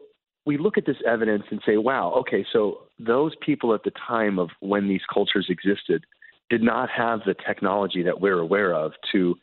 we 0.46 0.58
look 0.58 0.78
at 0.78 0.86
this 0.86 0.98
evidence 1.06 1.44
and 1.52 1.62
say, 1.66 1.76
wow, 1.76 2.14
okay, 2.14 2.46
so 2.54 2.84
those 2.98 3.34
people 3.46 3.74
at 3.74 3.84
the 3.84 3.92
time 4.08 4.40
of 4.40 4.50
when 4.62 4.88
these 4.88 5.02
cultures 5.14 5.48
existed 5.50 6.06
did 6.50 6.64
not 6.64 6.90
have 6.90 7.20
the 7.26 7.36
technology 7.46 8.02
that 8.02 8.22
we're 8.22 8.40
aware 8.40 8.74
of 8.74 8.94
to 9.12 9.36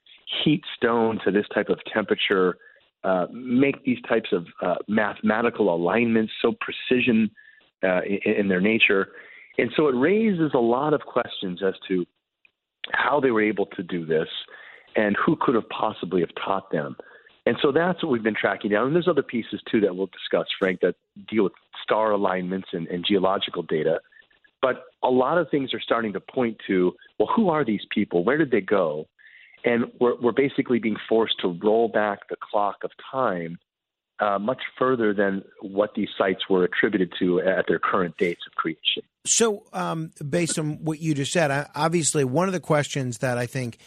heat 0.42 0.62
stone 0.76 1.20
to 1.22 1.30
this 1.30 1.44
type 1.54 1.68
of 1.68 1.78
temperature, 1.92 2.56
uh, 3.04 3.26
make 3.32 3.84
these 3.84 4.00
types 4.08 4.30
of 4.32 4.46
uh, 4.62 4.76
mathematical 4.88 5.74
alignments 5.74 6.32
so 6.40 6.54
precision 6.60 7.30
uh, 7.82 8.00
in, 8.02 8.32
in 8.32 8.48
their 8.48 8.60
nature. 8.60 9.08
And 9.58 9.70
so 9.76 9.88
it 9.88 9.92
raises 9.92 10.52
a 10.54 10.58
lot 10.58 10.94
of 10.94 11.02
questions 11.02 11.60
as 11.62 11.74
to 11.88 12.06
how 12.92 13.20
they 13.20 13.30
were 13.30 13.42
able 13.42 13.66
to 13.66 13.82
do 13.82 14.04
this 14.04 14.28
and 14.96 15.16
who 15.24 15.36
could 15.40 15.54
have 15.54 15.68
possibly 15.68 16.20
have 16.20 16.34
taught 16.42 16.70
them. 16.70 16.96
And 17.46 17.56
so 17.60 17.72
that's 17.72 18.02
what 18.02 18.10
we've 18.10 18.22
been 18.22 18.34
tracking 18.34 18.70
down. 18.70 18.86
And 18.86 18.94
there's 18.94 19.08
other 19.08 19.22
pieces 19.22 19.60
too 19.70 19.80
that 19.82 19.94
we'll 19.94 20.06
discuss, 20.06 20.46
Frank, 20.58 20.80
that 20.80 20.94
deal 21.28 21.44
with 21.44 21.52
star 21.82 22.12
alignments 22.12 22.68
and, 22.72 22.86
and 22.88 23.04
geological 23.06 23.62
data. 23.62 24.00
But 24.62 24.84
a 25.02 25.10
lot 25.10 25.36
of 25.36 25.50
things 25.50 25.74
are 25.74 25.80
starting 25.80 26.14
to 26.14 26.20
point 26.20 26.56
to, 26.68 26.94
well, 27.18 27.28
who 27.36 27.50
are 27.50 27.64
these 27.64 27.82
people? 27.90 28.24
Where 28.24 28.38
did 28.38 28.50
they 28.50 28.62
go? 28.62 29.06
And 29.64 29.86
we're, 29.98 30.20
we're 30.20 30.32
basically 30.32 30.78
being 30.78 30.96
forced 31.08 31.36
to 31.40 31.58
roll 31.62 31.88
back 31.88 32.28
the 32.28 32.36
clock 32.36 32.76
of 32.84 32.90
time 33.10 33.58
uh, 34.20 34.38
much 34.38 34.62
further 34.78 35.12
than 35.12 35.42
what 35.60 35.94
these 35.94 36.08
sites 36.16 36.48
were 36.48 36.64
attributed 36.64 37.12
to 37.18 37.40
at 37.40 37.66
their 37.66 37.78
current 37.78 38.16
dates 38.16 38.42
of 38.46 38.54
creation. 38.54 39.02
So, 39.26 39.64
um, 39.72 40.12
based 40.28 40.58
on 40.58 40.84
what 40.84 41.00
you 41.00 41.14
just 41.14 41.32
said, 41.32 41.68
obviously, 41.74 42.24
one 42.24 42.46
of 42.46 42.52
the 42.52 42.60
questions 42.60 43.18
that 43.18 43.38
I 43.38 43.46
think 43.46 43.78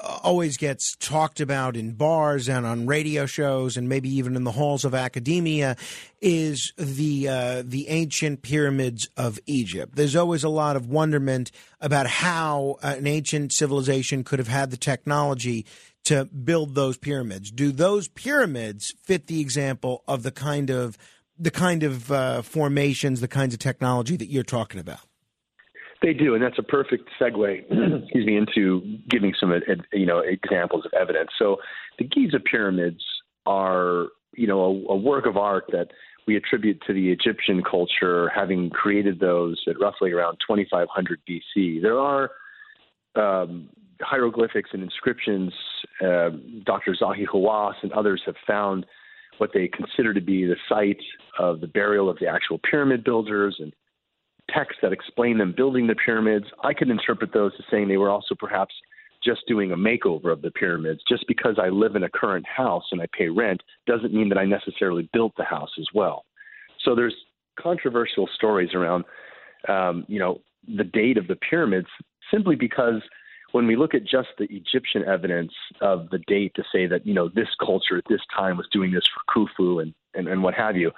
always 0.00 0.56
gets 0.56 0.96
talked 0.96 1.40
about 1.40 1.76
in 1.76 1.92
bars 1.92 2.48
and 2.48 2.66
on 2.66 2.86
radio 2.86 3.26
shows 3.26 3.76
and 3.76 3.88
maybe 3.88 4.08
even 4.08 4.36
in 4.36 4.44
the 4.44 4.52
halls 4.52 4.84
of 4.84 4.94
academia 4.94 5.76
is 6.20 6.72
the 6.76 7.28
uh, 7.28 7.62
the 7.64 7.88
ancient 7.88 8.42
pyramids 8.42 9.08
of 9.16 9.38
Egypt. 9.46 9.96
There's 9.96 10.16
always 10.16 10.44
a 10.44 10.48
lot 10.48 10.76
of 10.76 10.88
wonderment 10.88 11.50
about 11.80 12.06
how 12.06 12.78
an 12.82 13.06
ancient 13.06 13.52
civilization 13.52 14.24
could 14.24 14.38
have 14.38 14.48
had 14.48 14.70
the 14.70 14.76
technology 14.76 15.66
to 16.04 16.24
build 16.24 16.74
those 16.74 16.96
pyramids. 16.96 17.50
Do 17.50 17.72
those 17.72 18.08
pyramids 18.08 18.94
fit 19.02 19.26
the 19.26 19.40
example 19.40 20.04
of 20.06 20.22
the 20.22 20.30
kind 20.30 20.70
of 20.70 20.96
the 21.38 21.50
kind 21.50 21.82
of 21.82 22.10
uh, 22.10 22.42
formations, 22.42 23.20
the 23.20 23.28
kinds 23.28 23.52
of 23.52 23.60
technology 23.60 24.16
that 24.16 24.30
you're 24.30 24.42
talking 24.42 24.80
about? 24.80 25.00
They 26.02 26.12
do, 26.12 26.34
and 26.34 26.42
that's 26.42 26.58
a 26.58 26.62
perfect 26.62 27.08
segue, 27.20 27.64
excuse 28.02 28.26
me, 28.26 28.36
into 28.36 28.98
giving 29.08 29.34
some 29.38 29.52
you 29.92 30.06
know 30.06 30.18
examples 30.18 30.84
of 30.84 30.92
evidence. 30.92 31.30
So 31.38 31.56
the 31.98 32.04
Giza 32.04 32.40
pyramids 32.40 33.02
are 33.46 34.08
you 34.34 34.46
know 34.46 34.60
a, 34.60 34.92
a 34.92 34.96
work 34.96 35.26
of 35.26 35.36
art 35.36 35.64
that 35.72 35.88
we 36.26 36.36
attribute 36.36 36.82
to 36.86 36.92
the 36.92 37.10
Egyptian 37.10 37.62
culture 37.62 38.28
having 38.34 38.70
created 38.70 39.20
those 39.20 39.62
at 39.68 39.80
roughly 39.80 40.12
around 40.12 40.38
2500 40.46 41.20
BC. 41.28 41.80
There 41.80 41.98
are 41.98 42.30
um, 43.14 43.68
hieroglyphics 44.00 44.70
and 44.72 44.82
inscriptions. 44.82 45.52
Uh, 46.02 46.30
Dr. 46.64 46.96
Zahi 47.00 47.26
Hawass 47.32 47.74
and 47.82 47.92
others 47.92 48.22
have 48.26 48.34
found 48.46 48.86
what 49.38 49.50
they 49.54 49.68
consider 49.68 50.12
to 50.14 50.20
be 50.20 50.44
the 50.44 50.56
site 50.68 51.00
of 51.38 51.60
the 51.60 51.66
burial 51.66 52.08
of 52.10 52.18
the 52.18 52.26
actual 52.26 52.58
pyramid 52.68 53.04
builders 53.04 53.56
and 53.58 53.72
texts 54.50 54.78
that 54.82 54.92
explain 54.92 55.38
them 55.38 55.54
building 55.56 55.86
the 55.86 55.94
pyramids. 55.94 56.46
I 56.62 56.72
could 56.74 56.90
interpret 56.90 57.32
those 57.32 57.52
as 57.58 57.64
saying 57.70 57.88
they 57.88 57.96
were 57.96 58.10
also 58.10 58.34
perhaps 58.34 58.74
just 59.24 59.40
doing 59.48 59.72
a 59.72 59.76
makeover 59.76 60.32
of 60.32 60.42
the 60.42 60.50
pyramids. 60.50 61.00
Just 61.08 61.26
because 61.26 61.58
I 61.60 61.68
live 61.68 61.96
in 61.96 62.04
a 62.04 62.08
current 62.08 62.46
house 62.46 62.84
and 62.92 63.00
I 63.00 63.06
pay 63.16 63.28
rent 63.28 63.62
doesn't 63.86 64.14
mean 64.14 64.28
that 64.28 64.38
I 64.38 64.44
necessarily 64.44 65.08
built 65.12 65.32
the 65.36 65.44
house 65.44 65.70
as 65.78 65.86
well. 65.94 66.24
So 66.84 66.94
there's 66.94 67.14
controversial 67.58 68.28
stories 68.34 68.74
around, 68.74 69.04
um, 69.68 70.04
you 70.08 70.18
know, 70.18 70.40
the 70.76 70.84
date 70.84 71.16
of 71.16 71.26
the 71.26 71.36
pyramids 71.36 71.88
simply 72.30 72.56
because 72.56 73.00
when 73.52 73.66
we 73.66 73.76
look 73.76 73.94
at 73.94 74.04
just 74.04 74.28
the 74.38 74.46
Egyptian 74.50 75.04
evidence 75.04 75.52
of 75.80 76.10
the 76.10 76.18
date 76.26 76.52
to 76.56 76.62
say 76.72 76.86
that, 76.86 77.06
you 77.06 77.14
know, 77.14 77.28
this 77.28 77.48
culture 77.64 77.96
at 77.96 78.04
this 78.08 78.20
time 78.36 78.56
was 78.56 78.66
doing 78.72 78.90
this 78.92 79.04
for 79.06 79.46
Khufu 79.46 79.82
and, 79.82 79.94
and, 80.14 80.28
and 80.28 80.42
what 80.42 80.54
have 80.54 80.76
you, 80.76 80.90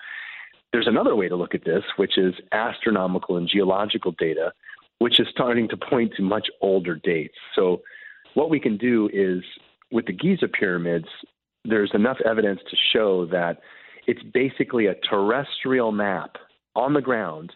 there's 0.73 0.87
another 0.87 1.16
way 1.16 1.29
to 1.29 1.37
look 1.37 1.55
at 1.55 1.64
this, 1.64 1.83
which 1.97 2.19
is 2.19 2.35
astronomical 2.53 3.37
and 3.37 3.49
geological 3.49 4.12
data, 4.12 4.53
which 4.99 5.19
is 5.21 5.27
starting 5.31 5.69
to 5.69 5.77
point 5.77 6.12
to 6.16 6.23
much 6.23 6.49
older 6.61 6.97
dates. 6.97 7.37
So, 7.55 7.83
what 8.35 8.51
we 8.51 8.61
can 8.61 8.77
do 8.77 9.09
is 9.12 9.43
with 9.91 10.07
the 10.07 10.12
Giza 10.12 10.49
pyramids, 10.49 11.09
there's 11.64 11.91
enough 11.95 12.19
evidence 12.25 12.61
to 12.71 12.77
show 12.93 13.27
that 13.27 13.61
it's 14.07 14.23
basically 14.23 14.87
a 14.87 14.95
terrestrial 14.95 15.93
map 15.93 16.37
on 16.77 16.93
the 16.93 17.01
ground 17.01 17.53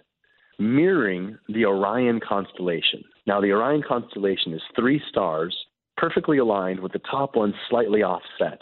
mirroring 0.59 1.39
the 1.49 1.65
Orion 1.65 2.21
constellation. 2.21 3.03
Now, 3.27 3.41
the 3.41 3.53
Orion 3.53 3.83
constellation 3.87 4.53
is 4.53 4.63
three 4.77 5.01
stars 5.09 5.57
perfectly 5.97 6.39
aligned 6.39 6.81
with 6.81 6.93
the 6.93 7.01
top 7.11 7.37
one 7.37 7.55
slightly 7.69 8.03
offset. 8.03 8.61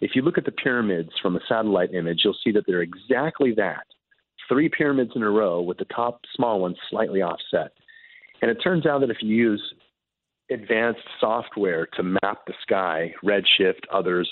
If 0.00 0.12
you 0.14 0.22
look 0.22 0.38
at 0.38 0.44
the 0.44 0.52
pyramids 0.52 1.10
from 1.20 1.36
a 1.36 1.40
satellite 1.48 1.94
image, 1.94 2.20
you'll 2.24 2.36
see 2.42 2.52
that 2.52 2.64
they're 2.66 2.82
exactly 2.82 3.52
that 3.56 3.84
three 4.50 4.68
pyramids 4.68 5.12
in 5.14 5.22
a 5.22 5.30
row 5.30 5.60
with 5.60 5.78
the 5.78 5.84
top 5.86 6.20
small 6.34 6.60
one 6.60 6.74
slightly 6.90 7.22
offset. 7.22 7.72
And 8.42 8.50
it 8.50 8.56
turns 8.56 8.84
out 8.84 9.00
that 9.00 9.10
if 9.10 9.18
you 9.20 9.34
use 9.34 9.62
advanced 10.50 11.00
software 11.20 11.86
to 11.94 12.02
map 12.02 12.44
the 12.46 12.54
sky, 12.62 13.14
Redshift, 13.24 13.84
others, 13.92 14.28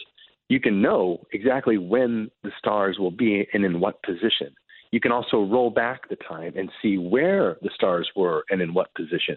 you 0.48 0.60
can 0.60 0.82
know 0.82 1.22
exactly 1.32 1.78
when 1.78 2.30
the 2.42 2.50
stars 2.58 2.98
will 2.98 3.12
be 3.12 3.46
and 3.52 3.64
in 3.64 3.80
what 3.80 4.02
position. 4.02 4.52
You 4.90 5.00
can 5.00 5.12
also 5.12 5.44
roll 5.44 5.70
back 5.70 6.08
the 6.08 6.16
time 6.16 6.54
and 6.56 6.70
see 6.82 6.98
where 6.98 7.56
the 7.62 7.70
stars 7.74 8.10
were 8.16 8.44
and 8.50 8.60
in 8.60 8.74
what 8.74 8.92
position. 8.94 9.36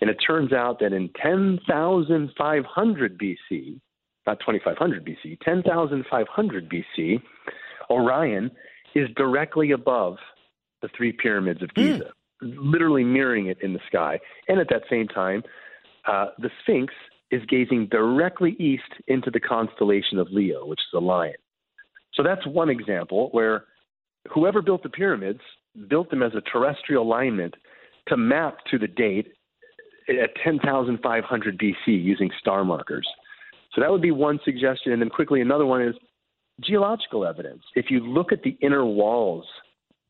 And 0.00 0.10
it 0.10 0.18
turns 0.24 0.52
out 0.52 0.78
that 0.80 0.92
in 0.92 1.10
10,500 1.20 3.18
BC, 3.18 3.80
not 4.26 4.40
2500 4.40 5.04
BC, 5.04 5.40
10,500 5.40 6.70
BC, 6.70 7.22
Orion 7.90 8.50
is 8.94 9.08
directly 9.16 9.72
above 9.72 10.16
the 10.82 10.88
three 10.96 11.12
pyramids 11.12 11.62
of 11.62 11.70
hmm. 11.74 11.82
Giza, 11.82 12.12
mm. 12.42 12.54
literally 12.58 13.04
mirroring 13.04 13.46
it 13.46 13.58
in 13.62 13.72
the 13.72 13.80
sky. 13.86 14.18
And 14.48 14.60
at 14.60 14.68
that 14.70 14.82
same 14.90 15.08
time, 15.08 15.42
uh, 16.06 16.26
the 16.38 16.50
Sphinx 16.62 16.92
is 17.30 17.42
gazing 17.48 17.88
directly 17.90 18.56
east 18.58 18.82
into 19.06 19.30
the 19.30 19.40
constellation 19.40 20.18
of 20.18 20.28
Leo, 20.30 20.66
which 20.66 20.80
is 20.80 20.94
a 20.94 21.00
lion. 21.00 21.34
So 22.14 22.22
that's 22.22 22.46
one 22.46 22.68
example 22.68 23.28
where 23.32 23.64
whoever 24.30 24.60
built 24.60 24.82
the 24.82 24.90
pyramids 24.90 25.40
built 25.88 26.10
them 26.10 26.22
as 26.22 26.32
a 26.34 26.42
terrestrial 26.42 27.04
alignment 27.04 27.54
to 28.08 28.16
map 28.16 28.58
to 28.70 28.78
the 28.78 28.88
date 28.88 29.28
at 30.08 30.30
10,500 30.44 31.58
BC 31.58 31.74
using 31.86 32.30
star 32.38 32.64
markers. 32.64 33.08
So 33.74 33.80
that 33.80 33.90
would 33.90 34.02
be 34.02 34.10
one 34.10 34.38
suggestion. 34.44 34.92
And 34.92 35.00
then 35.00 35.08
quickly, 35.08 35.40
another 35.40 35.66
one 35.66 35.82
is 35.82 35.94
geological 36.60 37.26
evidence. 37.26 37.62
If 37.74 37.86
you 37.90 38.00
look 38.00 38.32
at 38.32 38.42
the 38.42 38.56
inner 38.60 38.84
walls 38.84 39.46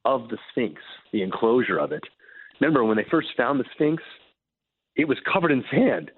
of 0.04 0.28
the 0.28 0.38
Sphinx, 0.50 0.80
the 1.12 1.22
enclosure 1.22 1.78
of 1.78 1.92
it, 1.92 2.02
remember 2.60 2.84
when 2.84 2.96
they 2.96 3.06
first 3.10 3.28
found 3.36 3.60
the 3.60 3.64
Sphinx, 3.74 4.02
it 4.96 5.06
was 5.06 5.18
covered 5.32 5.52
in 5.52 5.64
sand. 5.70 6.10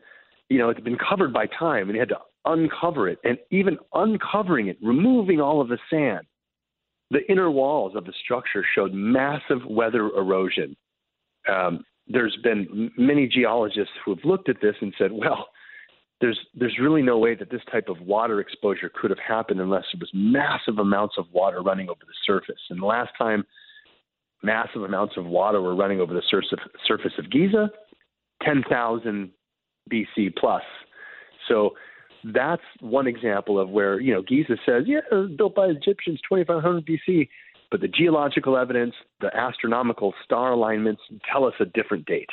You 0.48 0.58
know, 0.58 0.70
it 0.70 0.76
had 0.76 0.84
been 0.84 0.98
covered 0.98 1.32
by 1.32 1.46
time, 1.46 1.88
and 1.88 1.94
they 1.94 2.00
had 2.00 2.08
to 2.08 2.18
uncover 2.44 3.08
it. 3.08 3.18
And 3.24 3.38
even 3.50 3.78
uncovering 3.92 4.68
it, 4.68 4.78
removing 4.82 5.40
all 5.40 5.60
of 5.60 5.68
the 5.68 5.78
sand, 5.90 6.26
the 7.10 7.30
inner 7.30 7.50
walls 7.50 7.94
of 7.94 8.04
the 8.04 8.12
structure 8.24 8.64
showed 8.74 8.92
massive 8.92 9.64
weather 9.68 10.08
erosion. 10.16 10.76
Um, 11.48 11.84
there's 12.06 12.36
been 12.42 12.90
many 12.98 13.26
geologists 13.28 13.92
who 14.04 14.14
have 14.14 14.24
looked 14.24 14.48
at 14.48 14.60
this 14.60 14.74
and 14.80 14.92
said, 14.98 15.12
well, 15.12 15.48
there's 16.24 16.40
there's 16.54 16.78
really 16.80 17.02
no 17.02 17.18
way 17.18 17.34
that 17.34 17.50
this 17.50 17.60
type 17.70 17.90
of 17.90 18.00
water 18.00 18.40
exposure 18.40 18.90
could 18.98 19.10
have 19.10 19.18
happened 19.18 19.60
unless 19.60 19.84
there 19.92 20.00
was 20.00 20.08
massive 20.14 20.78
amounts 20.78 21.16
of 21.18 21.26
water 21.32 21.60
running 21.60 21.90
over 21.90 22.00
the 22.00 22.14
surface. 22.24 22.60
And 22.70 22.80
the 22.80 22.86
last 22.86 23.10
time 23.18 23.44
massive 24.42 24.84
amounts 24.84 25.18
of 25.18 25.26
water 25.26 25.60
were 25.60 25.76
running 25.76 26.00
over 26.00 26.14
the 26.14 26.22
surface 26.30 26.58
surface 26.86 27.12
of 27.18 27.30
Giza, 27.30 27.68
10,000 28.42 29.30
BC 29.92 30.34
plus. 30.38 30.62
So 31.46 31.72
that's 32.32 32.62
one 32.80 33.06
example 33.06 33.60
of 33.60 33.68
where 33.68 34.00
you 34.00 34.14
know 34.14 34.22
Giza 34.22 34.56
says, 34.64 34.84
yeah, 34.86 35.00
it 35.10 35.14
was 35.14 35.30
built 35.36 35.54
by 35.54 35.66
Egyptians 35.66 36.20
2,500 36.26 36.86
BC, 36.86 37.28
but 37.70 37.82
the 37.82 37.88
geological 37.88 38.56
evidence, 38.56 38.94
the 39.20 39.28
astronomical 39.36 40.14
star 40.24 40.52
alignments 40.52 41.02
tell 41.30 41.44
us 41.44 41.54
a 41.60 41.66
different 41.66 42.06
date. 42.06 42.30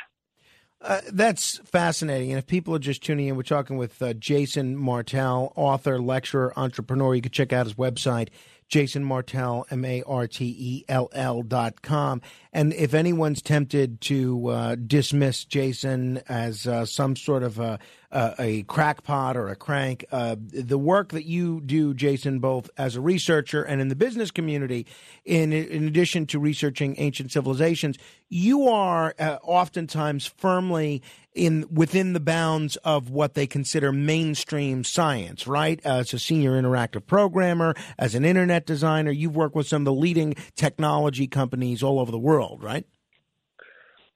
Uh, 0.84 0.99
that's 1.11 1.59
fascinating. 1.59 2.32
And 2.32 2.39
if 2.39 2.47
people 2.47 2.73
are 2.73 2.79
just 2.79 3.03
tuning 3.03 3.27
in, 3.27 3.36
we're 3.36 3.43
talking 3.43 3.77
with 3.77 4.01
uh, 4.01 4.13
Jason 4.13 4.75
Martell, 4.75 5.53
author, 5.55 5.99
lecturer, 6.01 6.53
entrepreneur. 6.57 7.13
You 7.13 7.21
can 7.21 7.32
check 7.32 7.53
out 7.53 7.67
his 7.67 7.75
website, 7.75 8.29
Jason 8.67 9.03
Martell, 9.03 9.67
M 9.69 9.86
A 9.86 10.01
R 10.03 10.25
T 10.27 10.55
E 10.57 10.86
L 10.89 11.09
L 11.13 11.43
dot 11.43 11.84
com. 11.84 12.21
And 12.53 12.73
if 12.73 12.93
anyone's 12.93 13.41
tempted 13.41 14.01
to 14.01 14.47
uh, 14.47 14.75
dismiss 14.75 15.45
Jason 15.45 16.21
as 16.27 16.67
uh, 16.67 16.85
some 16.85 17.15
sort 17.15 17.43
of 17.43 17.59
a, 17.59 17.79
uh, 18.11 18.33
a 18.39 18.63
crackpot 18.63 19.37
or 19.37 19.47
a 19.47 19.55
crank. 19.55 20.05
Uh, 20.11 20.35
the 20.37 20.77
work 20.77 21.09
that 21.09 21.25
you 21.25 21.61
do, 21.61 21.93
Jason, 21.93 22.39
both 22.39 22.69
as 22.77 22.95
a 22.95 23.01
researcher 23.01 23.63
and 23.63 23.79
in 23.79 23.87
the 23.87 23.95
business 23.95 24.31
community, 24.31 24.85
in 25.23 25.53
in 25.53 25.87
addition 25.87 26.25
to 26.27 26.39
researching 26.39 26.95
ancient 26.97 27.31
civilizations, 27.31 27.97
you 28.27 28.67
are 28.67 29.13
uh, 29.17 29.37
oftentimes 29.43 30.25
firmly 30.25 31.01
in 31.33 31.65
within 31.71 32.11
the 32.11 32.19
bounds 32.19 32.75
of 32.77 33.09
what 33.09 33.33
they 33.35 33.47
consider 33.47 33.93
mainstream 33.93 34.83
science, 34.83 35.47
right? 35.47 35.79
As 35.85 36.13
a 36.13 36.19
senior 36.19 36.61
interactive 36.61 37.05
programmer, 37.07 37.75
as 37.97 38.15
an 38.15 38.25
internet 38.25 38.65
designer, 38.65 39.11
you've 39.11 39.35
worked 39.35 39.55
with 39.55 39.67
some 39.67 39.83
of 39.83 39.85
the 39.85 39.93
leading 39.93 40.35
technology 40.55 41.27
companies 41.27 41.81
all 41.81 41.99
over 41.99 42.11
the 42.11 42.19
world, 42.19 42.40
right? 42.61 42.85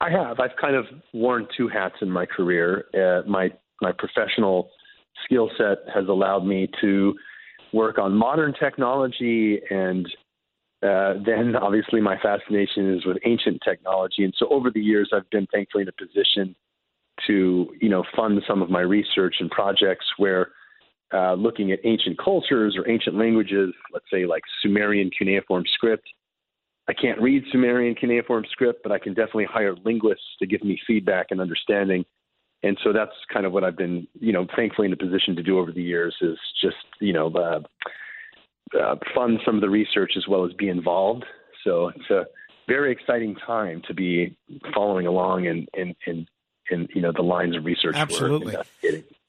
I 0.00 0.10
have. 0.10 0.40
I've 0.40 0.56
kind 0.60 0.76
of 0.76 0.86
worn 1.14 1.46
two 1.56 1.68
hats 1.68 1.96
in 2.02 2.10
my 2.10 2.26
career. 2.26 2.84
Uh, 2.94 3.28
my 3.28 3.50
my 3.80 3.92
professional 3.92 4.70
skill 5.24 5.50
set 5.56 5.78
has 5.94 6.08
allowed 6.08 6.44
me 6.44 6.68
to 6.80 7.14
work 7.72 7.98
on 7.98 8.14
modern 8.14 8.54
technology 8.58 9.60
and 9.70 10.06
uh, 10.82 11.14
then 11.24 11.56
obviously 11.56 12.00
my 12.00 12.16
fascination 12.22 12.94
is 12.94 13.04
with 13.06 13.16
ancient 13.24 13.60
technology 13.64 14.24
and 14.24 14.34
so 14.38 14.46
over 14.50 14.70
the 14.70 14.80
years 14.80 15.10
i've 15.14 15.28
been 15.30 15.46
thankfully 15.52 15.82
in 15.82 15.88
a 15.88 15.92
position 15.92 16.54
to 17.26 17.66
you 17.80 17.88
know 17.88 18.04
fund 18.14 18.40
some 18.46 18.62
of 18.62 18.70
my 18.70 18.80
research 18.80 19.36
and 19.40 19.50
projects 19.50 20.04
where 20.18 20.50
uh, 21.12 21.34
looking 21.34 21.70
at 21.70 21.78
ancient 21.84 22.18
cultures 22.18 22.76
or 22.76 22.88
ancient 22.90 23.16
languages, 23.16 23.72
let's 23.92 24.06
say 24.12 24.26
like 24.26 24.42
Sumerian 24.62 25.10
cuneiform 25.16 25.64
script. 25.72 26.08
I 26.88 26.92
can't 26.92 27.20
read 27.20 27.44
Sumerian 27.50 27.94
cuneiform 27.94 28.44
script, 28.50 28.82
but 28.82 28.92
I 28.92 28.98
can 28.98 29.14
definitely 29.14 29.46
hire 29.46 29.74
linguists 29.84 30.24
to 30.38 30.46
give 30.46 30.62
me 30.62 30.78
feedback 30.86 31.26
and 31.30 31.40
understanding. 31.40 32.04
And 32.62 32.78
so 32.82 32.92
that's 32.92 33.12
kind 33.32 33.44
of 33.44 33.52
what 33.52 33.64
I've 33.64 33.76
been, 33.76 34.06
you 34.18 34.32
know, 34.32 34.46
thankfully 34.56 34.86
in 34.86 34.92
a 34.92 34.96
position 34.96 35.36
to 35.36 35.42
do 35.42 35.58
over 35.58 35.72
the 35.72 35.82
years 35.82 36.16
is 36.20 36.38
just, 36.62 36.76
you 37.00 37.12
know, 37.12 37.32
uh, 37.34 37.60
uh, 38.78 38.96
fund 39.14 39.40
some 39.44 39.56
of 39.56 39.60
the 39.60 39.70
research 39.70 40.12
as 40.16 40.26
well 40.28 40.44
as 40.46 40.52
be 40.54 40.68
involved. 40.68 41.24
So 41.64 41.88
it's 41.88 42.10
a 42.10 42.26
very 42.68 42.92
exciting 42.92 43.36
time 43.46 43.82
to 43.88 43.94
be 43.94 44.36
following 44.74 45.06
along 45.06 45.46
and, 45.46 45.68
and, 45.74 45.94
and 46.06 46.26
in 46.70 46.88
you 46.94 47.00
know 47.00 47.12
the 47.12 47.22
lines 47.22 47.56
of 47.56 47.64
research. 47.64 47.94
Absolutely, 47.96 48.56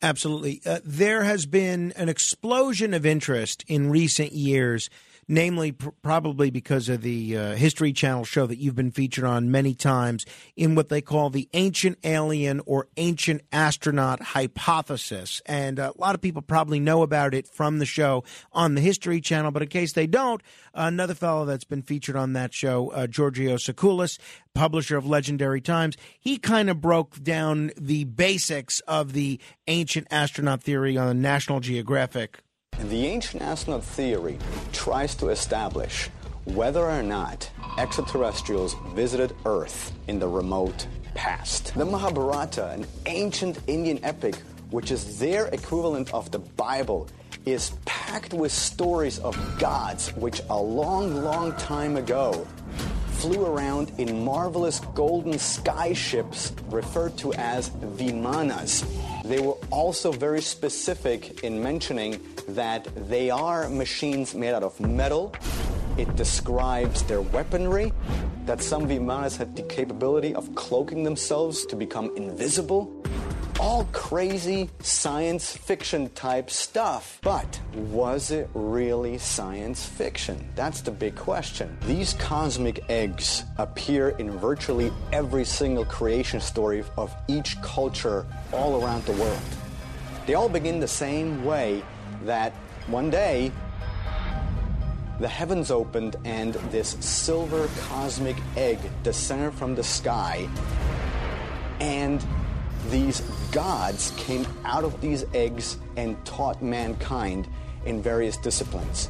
absolutely. 0.02 0.62
Uh, 0.66 0.80
there 0.84 1.24
has 1.24 1.46
been 1.46 1.94
an 1.96 2.10
explosion 2.10 2.94
of 2.94 3.06
interest 3.06 3.64
in 3.68 3.90
recent 3.90 4.32
years 4.32 4.90
namely 5.28 5.72
pr- 5.72 5.90
probably 6.02 6.50
because 6.50 6.90
of 6.90 7.02
the 7.02 7.38
uh, 7.38 7.56
History 7.56 7.94
Channel 7.94 8.24
show 8.24 8.46
that 8.48 8.58
you've 8.58 8.76
been 8.76 8.92
featured 8.92 9.26
on 9.26 9.52
many 9.52 9.74
times 9.74 10.26
in 10.56 10.76
what 10.76 10.90
they 10.90 11.02
call 11.02 11.30
the 11.30 11.50
ancient 11.54 11.98
alien 12.04 12.62
or 12.66 12.88
ancient 12.98 13.42
astronaut 13.52 14.22
hypothesis. 14.22 15.42
And 15.46 15.80
uh, 15.80 15.92
a 15.96 16.02
lot 16.02 16.16
of 16.16 16.22
people 16.22 16.42
probably 16.42 16.80
know 16.80 17.04
about 17.04 17.34
it 17.34 17.48
from 17.48 17.80
the 17.80 17.86
show 17.86 18.24
on 18.52 18.76
the 18.76 18.82
History 18.82 19.22
Channel, 19.22 19.52
but 19.52 19.62
in 19.62 19.68
case 19.68 19.94
they 19.94 20.08
don't, 20.08 20.42
another 20.74 21.14
fellow 21.14 21.46
that's 21.46 21.66
been 21.66 21.82
featured 21.82 22.16
on 22.16 22.34
that 22.34 22.54
show, 22.54 22.90
uh, 22.90 23.08
Giorgio 23.08 23.56
Tsoukalos, 23.58 24.20
publisher 24.54 24.98
of 24.98 25.06
Legendary 25.06 25.62
Times, 25.62 25.98
he 26.20 26.38
kind 26.38 26.70
of 26.70 26.82
broke 26.82 27.22
down 27.22 27.72
the 27.78 28.06
basics 28.06 28.80
of 28.82 29.14
the 29.14 29.40
ancient 29.68 30.08
astronaut 30.10 30.64
theory 30.64 30.98
on 30.98 31.22
National 31.22 31.60
Geographic 31.60 32.40
the 32.90 33.06
ancient 33.06 33.42
astronaut 33.42 33.84
theory 33.84 34.38
tries 34.72 35.16
to 35.16 35.30
establish 35.30 36.10
whether 36.46 36.86
or 36.86 37.04
not 37.04 37.50
extraterrestrials 37.78 38.76
visited 38.94 39.36
Earth 39.46 39.92
in 40.08 40.20
the 40.20 40.28
remote 40.28 40.88
past. 41.14 41.74
The 41.74 41.86
Mahabharata, 41.86 42.70
an 42.70 42.86
ancient 43.06 43.60
Indian 43.68 44.00
epic, 44.04 44.36
which 44.70 44.92
is 44.92 45.20
their 45.20 45.48
equivalent 45.48 46.14
of 46.14 46.32
the 46.32 46.40
Bible, 46.40 47.10
is 47.46 47.72
packed 47.86 48.34
with 48.34 48.52
stories 48.52 49.20
of 49.20 49.36
gods 49.60 50.10
which 50.16 50.42
a 50.50 50.58
long, 50.58 51.24
long 51.24 51.54
time 51.54 51.98
ago 51.98 52.48
flew 53.18 53.46
around 53.46 53.92
in 53.98 54.24
marvelous 54.24 54.80
golden 54.94 55.40
sky 55.40 55.92
ships 55.92 56.54
referred 56.70 57.18
to 57.18 57.34
as 57.34 57.70
vimanas. 57.98 58.86
They 59.24 59.40
were 59.42 59.58
also 59.72 60.12
very 60.12 60.42
specific 60.42 61.44
in 61.44 61.62
mentioning 61.62 62.22
that 62.50 62.88
they 63.10 63.32
are 63.32 63.70
machines 63.70 64.36
made 64.36 64.54
out 64.54 64.62
of 64.62 64.80
metal. 64.80 65.34
It 65.98 66.16
describes 66.16 67.02
their 67.04 67.22
weaponry, 67.22 67.92
that 68.46 68.62
some 68.62 68.88
vimanas 68.88 69.36
had 69.36 69.56
the 69.56 69.64
capability 69.64 70.36
of 70.36 70.54
cloaking 70.54 71.04
themselves 71.04 71.66
to 71.66 71.76
become 71.76 72.16
invisible 72.16 73.04
all 73.60 73.86
crazy 73.92 74.70
science 74.80 75.56
fiction 75.56 76.10
type 76.12 76.50
stuff. 76.50 77.20
But 77.24 77.60
was 77.74 78.32
it 78.32 78.50
really 78.54 79.18
science 79.18 79.86
fiction? 79.86 80.48
That's 80.56 80.82
the 80.82 80.92
big 80.92 81.16
question. 81.16 81.78
These 81.86 82.14
cosmic 82.14 82.84
eggs 82.90 83.44
appear 83.58 84.10
in 84.10 84.32
virtually 84.32 84.92
every 85.12 85.46
single 85.46 85.86
creation 85.86 86.40
story 86.40 86.84
of 86.98 87.16
each 87.28 87.60
culture 87.62 88.26
all 88.52 88.84
around 88.84 89.04
the 89.06 89.14
world. 89.14 89.40
They 90.26 90.36
all 90.36 90.50
begin 90.50 90.80
the 90.80 90.88
same 90.88 91.44
way 91.44 91.84
that 92.26 92.54
one 92.88 93.10
day 93.10 93.52
the 95.20 95.28
heavens 95.28 95.72
opened 95.72 96.16
and 96.26 96.54
this 96.72 96.90
silver 97.00 97.68
cosmic 97.88 98.38
egg 98.56 98.78
descended 99.02 99.54
from 99.54 99.74
the 99.74 99.84
sky 99.84 100.48
and 101.80 102.24
these 102.92 103.22
gods 103.52 104.12
came 104.18 104.46
out 104.66 104.84
of 104.84 105.00
these 105.02 105.26
eggs 105.34 105.78
and 105.96 106.24
taught 106.26 106.62
mankind 106.62 107.48
in 107.86 108.02
various 108.02 108.38
disciplines. 108.38 109.10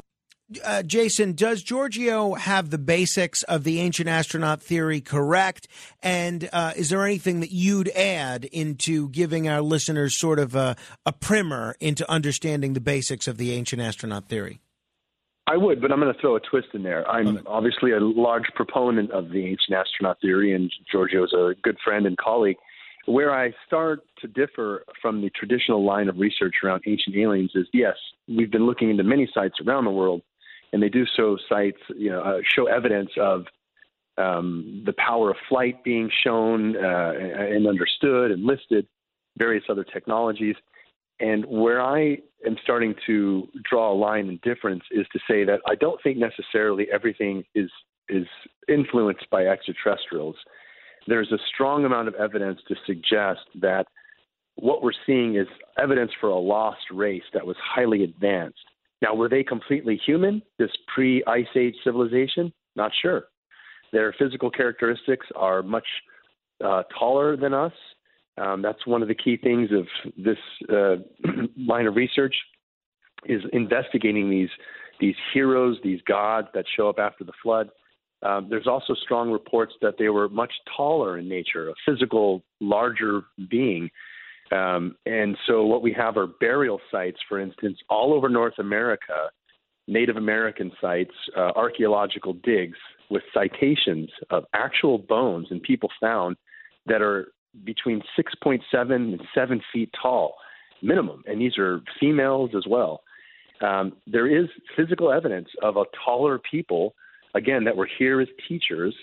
Uh, 0.63 0.82
Jason, 0.82 1.34
does 1.34 1.61
Giorgio 1.61 2.36
have 2.36 2.69
the 2.69 2.78
basics 2.78 3.43
of 3.43 3.65
the 3.65 3.82
ancient 3.82 4.07
astronaut 4.07 4.61
theory 4.61 5.01
correct? 5.01 5.67
And 6.01 6.49
uh, 6.53 6.71
is 6.78 6.89
there 6.89 7.03
anything 7.03 7.41
that 7.41 7.51
you'd 7.51 7.89
add 7.89 8.45
into 8.45 9.09
giving 9.09 9.49
our 9.49 9.61
listeners 9.61 10.17
sort 10.17 10.39
of 10.39 10.55
a, 10.55 10.78
a 11.05 11.11
primer 11.11 11.75
into 11.82 12.09
understanding 12.09 12.73
the 12.73 12.80
basics 12.80 13.28
of 13.28 13.36
the 13.36 13.51
ancient 13.51 13.82
astronaut 13.82 14.30
theory? 14.30 14.61
I 15.47 15.57
would, 15.57 15.82
but 15.82 15.91
I'm 15.91 15.99
going 15.99 16.13
to 16.13 16.19
throw 16.19 16.36
a 16.36 16.41
twist 16.41 16.67
in 16.73 16.84
there. 16.84 17.09
I'm 17.09 17.28
okay. 17.28 17.43
obviously 17.45 17.91
a 17.91 17.99
large 17.99 18.45
proponent 18.53 19.11
of 19.11 19.30
the 19.30 19.45
ancient 19.45 19.78
astronaut 19.78 20.19
theory, 20.21 20.53
and 20.53 20.71
Giorgio 20.89 21.23
is 21.23 21.34
a 21.34 21.55
good 21.61 21.78
friend 21.84 22.05
and 22.05 22.17
colleague. 22.17 22.57
Where 23.08 23.34
I 23.34 23.53
start 23.66 24.01
to 24.20 24.28
differ 24.28 24.84
from 25.01 25.22
the 25.22 25.30
traditional 25.30 25.86
line 25.86 26.10
of 26.10 26.18
research 26.18 26.55
around 26.62 26.84
ancient 26.86 27.16
aliens 27.16 27.51
is 27.55 27.66
yes, 27.72 27.95
we've 28.28 28.51
been 28.51 28.66
looking 28.66 28.89
into 28.89 29.03
many 29.03 29.30
sites 29.34 29.55
around 29.66 29.86
the 29.86 29.91
world, 29.91 30.22
and 30.74 30.84
they 30.84 30.89
do 30.89 31.05
so 31.16 31.38
sites 31.47 31.78
you 31.95 32.10
know 32.10 32.20
uh, 32.20 32.39
show 32.43 32.66
evidence 32.66 33.10
of 33.18 33.45
um, 34.18 34.84
the 34.86 34.91
power 34.97 35.32
of 35.32 35.38
flight 35.47 35.86
being 35.86 36.12
shown 36.22 36.76
uh, 36.76 37.14
and 37.18 37.66
understood 37.66 38.32
and 38.32 38.43
listed, 38.43 38.86
various 39.38 39.64
other 39.70 39.86
technologies. 39.86 40.58
And 41.22 41.45
where 41.45 41.82
I 41.82 42.18
am 42.45 42.58
starting 42.62 42.93
to 43.05 43.47
draw 43.64 43.93
a 43.93 43.95
line 43.95 44.28
in 44.28 44.38
difference 44.43 44.84
is 44.91 45.08
to 45.14 45.20
say 45.30 45.45
that 45.45 45.62
I 45.66 45.76
don't 45.76 46.03
think 46.03 46.18
necessarily 46.18 46.88
everything 46.91 47.45
is 47.55 47.72
is 48.10 48.28
influenced 48.68 49.30
by 49.30 49.45
extraterrestrials 49.45 50.36
there's 51.08 51.32
a 51.32 51.38
strong 51.54 51.86
amount 51.86 52.08
of 52.08 52.16
evidence 52.16 52.59
to 52.67 52.75
suggest 52.86 53.42
that 53.62 53.88
what 54.55 54.82
we're 54.82 54.92
seeing 55.05 55.36
is 55.36 55.47
evidence 55.82 56.12
for 56.20 56.29
a 56.29 56.38
lost 56.38 56.82
race 56.92 57.24
that 57.34 57.46
was 57.46 57.55
highly 57.62 58.04
advanced. 58.04 58.59
Now, 59.01 59.13
were 59.13 59.29
they 59.29 59.43
completely 59.43 60.00
human, 60.04 60.42
this 60.58 60.71
pre 60.93 61.24
Ice 61.28 61.46
Age 61.55 61.75
civilization? 61.84 62.51
Not 62.75 62.92
sure. 63.01 63.25
Their 63.93 64.13
physical 64.17 64.50
characteristics 64.50 65.28
are 65.36 65.62
much 65.62 65.86
uh, 66.63 66.84
taller 66.97 67.38
than 67.38 67.54
us. 67.54 67.74
Um, 68.38 68.62
that's 68.62 68.86
one 68.86 69.01
of 69.01 69.08
the 69.08 69.16
key 69.16 69.38
things 69.38 69.70
of 69.71 69.86
this 70.17 70.38
uh, 70.70 70.97
line 71.58 71.88
of 71.88 71.96
research 71.96 72.36
is 73.25 73.42
investigating 73.54 74.29
these 74.29 74.50
these 75.00 75.16
heroes, 75.32 75.78
these 75.84 76.01
gods 76.08 76.47
that 76.55 76.66
show 76.75 76.89
up 76.89 76.97
after 76.97 77.24
the 77.24 77.32
flood. 77.43 77.70
Um, 78.23 78.47
there's 78.49 78.67
also 78.67 78.93
strong 78.95 79.31
reports 79.31 79.73
that 79.81 79.95
they 79.99 80.09
were 80.09 80.27
much 80.29 80.51
taller 80.75 81.17
in 81.17 81.29
nature, 81.29 81.69
a 81.69 81.73
physical, 81.85 82.43
larger 82.59 83.21
being. 83.49 83.89
Um, 84.51 84.95
and 85.05 85.37
so, 85.45 85.65
what 85.65 85.81
we 85.81 85.93
have 85.93 86.17
are 86.17 86.27
burial 86.27 86.79
sites, 86.89 87.19
for 87.27 87.39
instance, 87.39 87.77
all 87.89 88.13
over 88.13 88.29
North 88.29 88.57
America, 88.59 89.29
Native 89.87 90.17
American 90.17 90.71
sites, 90.81 91.11
uh, 91.35 91.51
archaeological 91.55 92.33
digs 92.33 92.77
with 93.09 93.23
citations 93.33 94.09
of 94.29 94.45
actual 94.53 94.97
bones 94.97 95.47
and 95.49 95.61
people 95.61 95.89
found 96.01 96.37
that 96.87 97.01
are 97.01 97.27
between 97.63 98.01
6.7 98.17 98.61
and 98.91 99.21
7 99.33 99.61
feet 99.73 99.89
tall, 100.01 100.35
minimum. 100.81 101.23
And 101.25 101.41
these 101.41 101.57
are 101.57 101.81
females 101.99 102.51
as 102.55 102.65
well. 102.67 103.01
Um, 103.61 103.93
there 104.05 104.27
is 104.27 104.47
physical 104.75 105.11
evidence 105.11 105.49
of 105.61 105.77
a 105.77 105.85
taller 106.05 106.39
people 106.39 106.93
again, 107.38 107.64
that 107.64 107.78
we're 107.78 107.88
here 107.97 108.20
as 108.22 108.28
teachers 108.47 108.96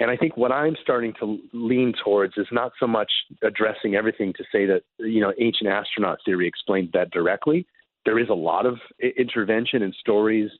And 0.00 0.10
I 0.10 0.16
think 0.16 0.36
what 0.36 0.52
I'm 0.52 0.76
starting 0.82 1.12
to 1.20 1.38
lean 1.52 1.92
towards 2.04 2.34
is 2.36 2.46
not 2.52 2.72
so 2.78 2.86
much 2.86 3.10
addressing 3.42 3.94
everything 3.94 4.32
to 4.34 4.44
say 4.52 4.66
that 4.66 4.82
you 4.98 5.20
know 5.20 5.32
ancient 5.40 5.68
astronaut 5.68 6.18
theory 6.24 6.46
explains 6.46 6.90
that 6.92 7.10
directly. 7.10 7.66
There 8.04 8.18
is 8.18 8.28
a 8.28 8.34
lot 8.34 8.64
of 8.66 8.76
intervention 9.16 9.82
and 9.82 9.94
stories 9.98 10.50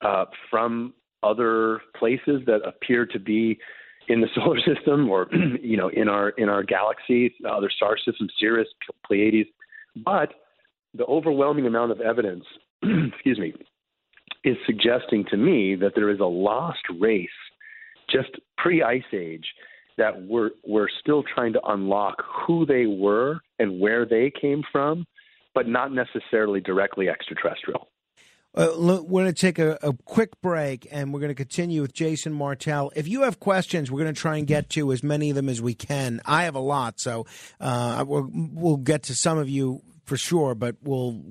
uh, 0.00 0.26
from 0.50 0.94
other 1.22 1.80
places 1.96 2.42
that 2.46 2.60
appear 2.66 3.06
to 3.06 3.18
be 3.18 3.58
in 4.08 4.20
the 4.20 4.28
solar 4.34 4.60
system 4.60 5.10
or 5.10 5.28
you 5.62 5.76
know 5.76 5.88
in 5.88 6.08
our 6.08 6.30
in 6.30 6.48
our 6.48 6.62
galaxy, 6.62 7.34
other 7.48 7.70
star 7.70 7.96
systems, 7.98 8.32
Sirius, 8.38 8.68
Pleiades, 9.06 9.48
but 9.96 10.32
the 10.94 11.04
overwhelming 11.06 11.66
amount 11.66 11.90
of 11.92 12.00
evidence, 12.00 12.44
excuse 12.82 13.38
me, 13.38 13.52
is 14.44 14.56
suggesting 14.66 15.24
to 15.30 15.36
me 15.36 15.74
that 15.76 15.92
there 15.94 16.10
is 16.10 16.20
a 16.20 16.24
lost 16.24 16.82
race 17.00 17.28
just 18.10 18.30
pre 18.56 18.82
ice 18.82 19.02
age 19.12 19.46
that 19.96 20.22
we're 20.22 20.50
we're 20.64 20.88
still 21.00 21.22
trying 21.34 21.52
to 21.52 21.60
unlock 21.66 22.22
who 22.46 22.66
they 22.66 22.86
were 22.86 23.40
and 23.58 23.80
where 23.80 24.04
they 24.04 24.30
came 24.40 24.62
from, 24.70 25.06
but 25.54 25.68
not 25.68 25.92
necessarily 25.92 26.60
directly 26.60 27.08
extraterrestrial. 27.08 27.88
Uh, 28.56 28.72
look, 28.76 29.08
we're 29.08 29.22
going 29.22 29.34
to 29.34 29.40
take 29.40 29.58
a, 29.58 29.76
a, 29.82 29.92
quick 30.04 30.40
break 30.40 30.86
and 30.92 31.12
we're 31.12 31.18
going 31.18 31.28
to 31.28 31.34
continue 31.34 31.82
with 31.82 31.92
Jason 31.92 32.32
Martell. 32.32 32.92
If 32.94 33.08
you 33.08 33.22
have 33.22 33.40
questions, 33.40 33.90
we're 33.90 34.02
going 34.02 34.14
to 34.14 34.20
try 34.20 34.36
and 34.36 34.46
get 34.46 34.70
to 34.70 34.92
as 34.92 35.02
many 35.02 35.30
of 35.30 35.34
them 35.34 35.48
as 35.48 35.60
we 35.60 35.74
can. 35.74 36.20
I 36.24 36.44
have 36.44 36.54
a 36.54 36.60
lot, 36.60 37.00
so 37.00 37.26
uh, 37.60 38.04
we'll, 38.06 38.30
we'll 38.32 38.76
get 38.76 39.04
to 39.04 39.14
some 39.16 39.38
of 39.38 39.48
you 39.48 39.82
for 40.04 40.16
sure, 40.16 40.54
but 40.54 40.76
we'll 40.82 41.22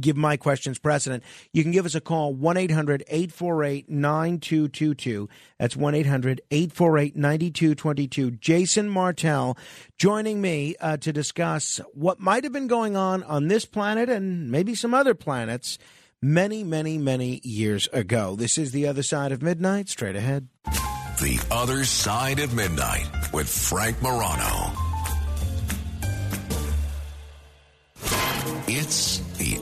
give 0.00 0.16
my 0.16 0.36
questions 0.36 0.78
precedent. 0.78 1.22
You 1.52 1.62
can 1.62 1.72
give 1.72 1.86
us 1.86 1.94
a 1.94 2.00
call, 2.00 2.34
1 2.34 2.56
800 2.56 3.04
848 3.08 3.88
9222. 3.90 5.28
That's 5.58 5.76
1 5.76 5.94
800 5.94 6.40
848 6.50 7.16
9222. 7.16 8.30
Jason 8.32 8.88
Martell 8.88 9.56
joining 9.98 10.40
me 10.40 10.74
uh, 10.80 10.96
to 10.98 11.12
discuss 11.12 11.80
what 11.92 12.20
might 12.20 12.44
have 12.44 12.52
been 12.52 12.68
going 12.68 12.96
on 12.96 13.22
on 13.24 13.48
this 13.48 13.64
planet 13.64 14.08
and 14.08 14.50
maybe 14.50 14.74
some 14.74 14.94
other 14.94 15.14
planets 15.14 15.78
many, 16.22 16.62
many, 16.62 16.98
many 16.98 17.40
years 17.42 17.88
ago. 17.92 18.36
This 18.36 18.56
is 18.56 18.72
The 18.72 18.86
Other 18.86 19.02
Side 19.02 19.32
of 19.32 19.42
Midnight. 19.42 19.88
Straight 19.88 20.16
ahead. 20.16 20.48
The 21.20 21.44
Other 21.50 21.84
Side 21.84 22.38
of 22.38 22.54
Midnight 22.54 23.08
with 23.32 23.48
Frank 23.48 24.00
Morano. 24.02 24.81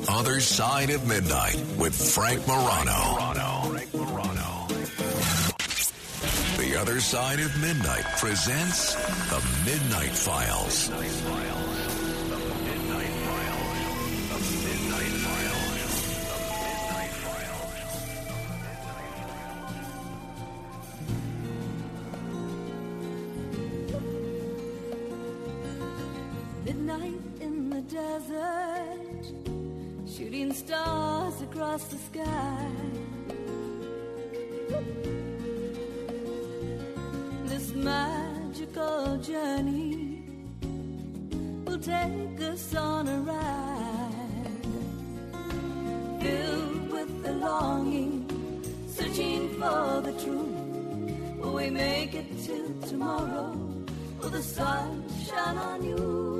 The 0.00 0.12
Other 0.12 0.40
Side 0.40 0.90
of 0.90 1.06
Midnight 1.06 1.62
with 1.78 1.94
Frank 1.94 2.46
Morano. 2.46 3.74
The 6.56 6.76
Other 6.80 7.00
Side 7.00 7.40
of 7.40 7.60
Midnight 7.60 8.04
presents 8.16 8.94
The 8.94 9.42
Midnight 9.66 10.10
Files. 10.10 10.90
Midnight 26.64 27.20
in 27.40 27.70
the 27.70 27.80
desert, 27.82 29.09
shooting 30.30 30.52
stars 30.52 31.42
across 31.42 31.84
the 31.84 31.96
sky. 31.96 32.70
This 37.46 37.72
magical 37.74 39.16
journey 39.18 40.22
will 41.64 41.80
take 41.80 42.40
us 42.42 42.74
on 42.76 43.08
a 43.08 43.18
ride, 43.20 44.62
filled 46.22 46.90
with 46.92 47.22
the 47.24 47.32
longing, 47.32 48.62
searching 48.86 49.48
for 49.54 50.00
the 50.00 50.12
truth. 50.12 51.40
Will 51.40 51.54
we 51.54 51.70
make 51.70 52.14
it 52.14 52.28
to 52.46 52.88
tomorrow? 52.88 53.52
Will 54.20 54.30
the 54.30 54.42
sun 54.42 55.04
shine 55.26 55.56
on 55.56 55.82
you? 55.82 56.39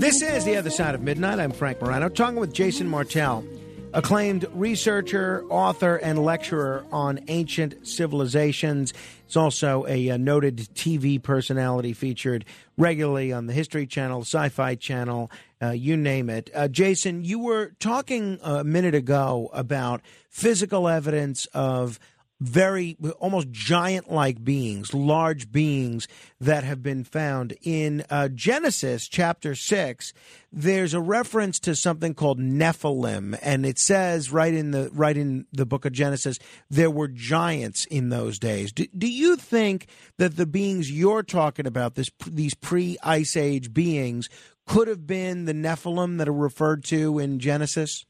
This 0.00 0.22
is 0.22 0.46
The 0.46 0.56
Other. 0.56 0.70
Side 0.70 0.94
of 0.94 1.02
Midnight. 1.02 1.38
I'm 1.38 1.52
Frank 1.52 1.82
Morano, 1.82 2.08
talking 2.08 2.40
with 2.40 2.54
Jason 2.54 2.88
Martell, 2.88 3.44
acclaimed 3.92 4.46
researcher, 4.54 5.44
author, 5.50 5.96
and 5.96 6.24
lecturer 6.24 6.86
on 6.90 7.20
ancient 7.28 7.86
civilizations. 7.86 8.94
He's 9.26 9.36
also 9.36 9.84
a, 9.86 10.08
uh 10.08 10.16
noted 10.16 10.56
TV 10.74 11.22
personality 11.22 11.92
featured 11.92 12.46
regularly 12.78 13.30
on 13.30 13.44
the 13.44 13.52
History 13.52 13.86
Channel, 13.86 14.22
Sci 14.22 14.48
Fi 14.48 14.74
Channel, 14.74 15.30
uh, 15.60 15.72
you 15.72 15.98
name 15.98 16.30
it. 16.30 16.48
Uh, 16.54 16.66
Jason, 16.66 17.22
you 17.22 17.38
were 17.38 17.72
talking 17.78 18.38
a 18.42 18.64
minute 18.64 18.94
ago 18.94 19.50
about 19.52 20.00
physical 20.30 20.88
evidence 20.88 21.44
of 21.52 22.00
very 22.40 22.96
almost 23.18 23.50
giant 23.50 24.10
like 24.10 24.42
beings, 24.42 24.94
large 24.94 25.52
beings 25.52 26.08
that 26.40 26.64
have 26.64 26.82
been 26.82 27.04
found. 27.04 27.54
In 27.62 28.04
uh, 28.08 28.28
Genesis 28.28 29.06
chapter 29.06 29.54
6, 29.54 30.12
there's 30.50 30.94
a 30.94 31.00
reference 31.00 31.60
to 31.60 31.76
something 31.76 32.14
called 32.14 32.40
Nephilim 32.40 33.38
and 33.42 33.66
it 33.66 33.78
says 33.78 34.32
right 34.32 34.52
in 34.52 34.70
the 34.72 34.90
right 34.92 35.16
in 35.16 35.46
the 35.52 35.66
book 35.66 35.84
of 35.84 35.92
Genesis 35.92 36.38
there 36.68 36.90
were 36.90 37.08
giants 37.08 37.84
in 37.84 38.08
those 38.08 38.38
days. 38.38 38.72
Do, 38.72 38.86
do 38.96 39.08
you 39.08 39.36
think 39.36 39.86
that 40.18 40.36
the 40.36 40.46
beings 40.46 40.90
you're 40.90 41.22
talking 41.22 41.66
about 41.66 41.94
this 41.94 42.10
these 42.26 42.54
pre-ice 42.54 43.36
age 43.36 43.72
beings 43.72 44.28
could 44.66 44.88
have 44.88 45.06
been 45.06 45.44
the 45.44 45.52
Nephilim 45.52 46.18
that 46.18 46.28
are 46.28 46.32
referred 46.32 46.84
to 46.84 47.18
in 47.18 47.38
Genesis? 47.38 48.06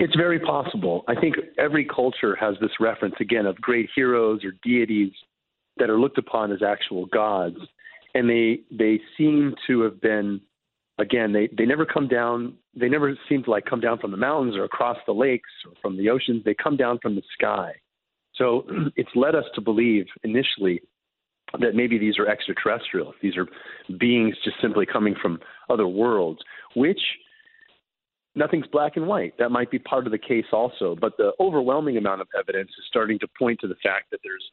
It's 0.00 0.16
very 0.16 0.40
possible. 0.40 1.04
I 1.08 1.14
think 1.14 1.34
every 1.58 1.84
culture 1.84 2.34
has 2.36 2.54
this 2.58 2.70
reference 2.80 3.16
again 3.20 3.44
of 3.44 3.60
great 3.60 3.90
heroes 3.94 4.42
or 4.42 4.52
deities 4.62 5.12
that 5.76 5.90
are 5.90 6.00
looked 6.00 6.16
upon 6.16 6.52
as 6.52 6.62
actual 6.62 7.04
gods, 7.04 7.58
and 8.14 8.28
they 8.28 8.60
they 8.70 8.98
seem 9.18 9.54
to 9.66 9.82
have 9.82 10.00
been 10.00 10.40
again 10.98 11.34
they 11.34 11.50
they 11.56 11.66
never 11.66 11.84
come 11.84 12.08
down 12.08 12.54
they 12.74 12.88
never 12.88 13.14
seem 13.28 13.42
to 13.44 13.50
like 13.50 13.66
come 13.66 13.80
down 13.80 13.98
from 13.98 14.10
the 14.10 14.16
mountains 14.16 14.56
or 14.56 14.64
across 14.64 14.96
the 15.06 15.12
lakes 15.12 15.50
or 15.66 15.72
from 15.82 15.98
the 15.98 16.08
oceans 16.08 16.42
they 16.44 16.54
come 16.54 16.76
down 16.76 16.98
from 17.00 17.14
the 17.14 17.22
sky 17.38 17.72
so 18.34 18.64
it's 18.96 19.10
led 19.14 19.34
us 19.34 19.44
to 19.54 19.60
believe 19.60 20.04
initially 20.24 20.80
that 21.58 21.74
maybe 21.74 21.96
these 21.96 22.18
are 22.18 22.28
extraterrestrial 22.28 23.14
these 23.22 23.36
are 23.36 23.46
beings 23.98 24.34
just 24.44 24.56
simply 24.60 24.84
coming 24.84 25.14
from 25.22 25.40
other 25.70 25.86
worlds 25.86 26.40
which 26.74 27.00
nothing's 28.34 28.66
black 28.66 28.96
and 28.96 29.06
white. 29.06 29.34
That 29.38 29.50
might 29.50 29.70
be 29.70 29.78
part 29.78 30.06
of 30.06 30.12
the 30.12 30.18
case 30.18 30.46
also. 30.52 30.96
But 31.00 31.16
the 31.16 31.32
overwhelming 31.40 31.96
amount 31.96 32.20
of 32.20 32.28
evidence 32.38 32.70
is 32.70 32.84
starting 32.88 33.18
to 33.20 33.28
point 33.38 33.60
to 33.60 33.68
the 33.68 33.76
fact 33.82 34.10
that 34.10 34.20
there's 34.22 34.44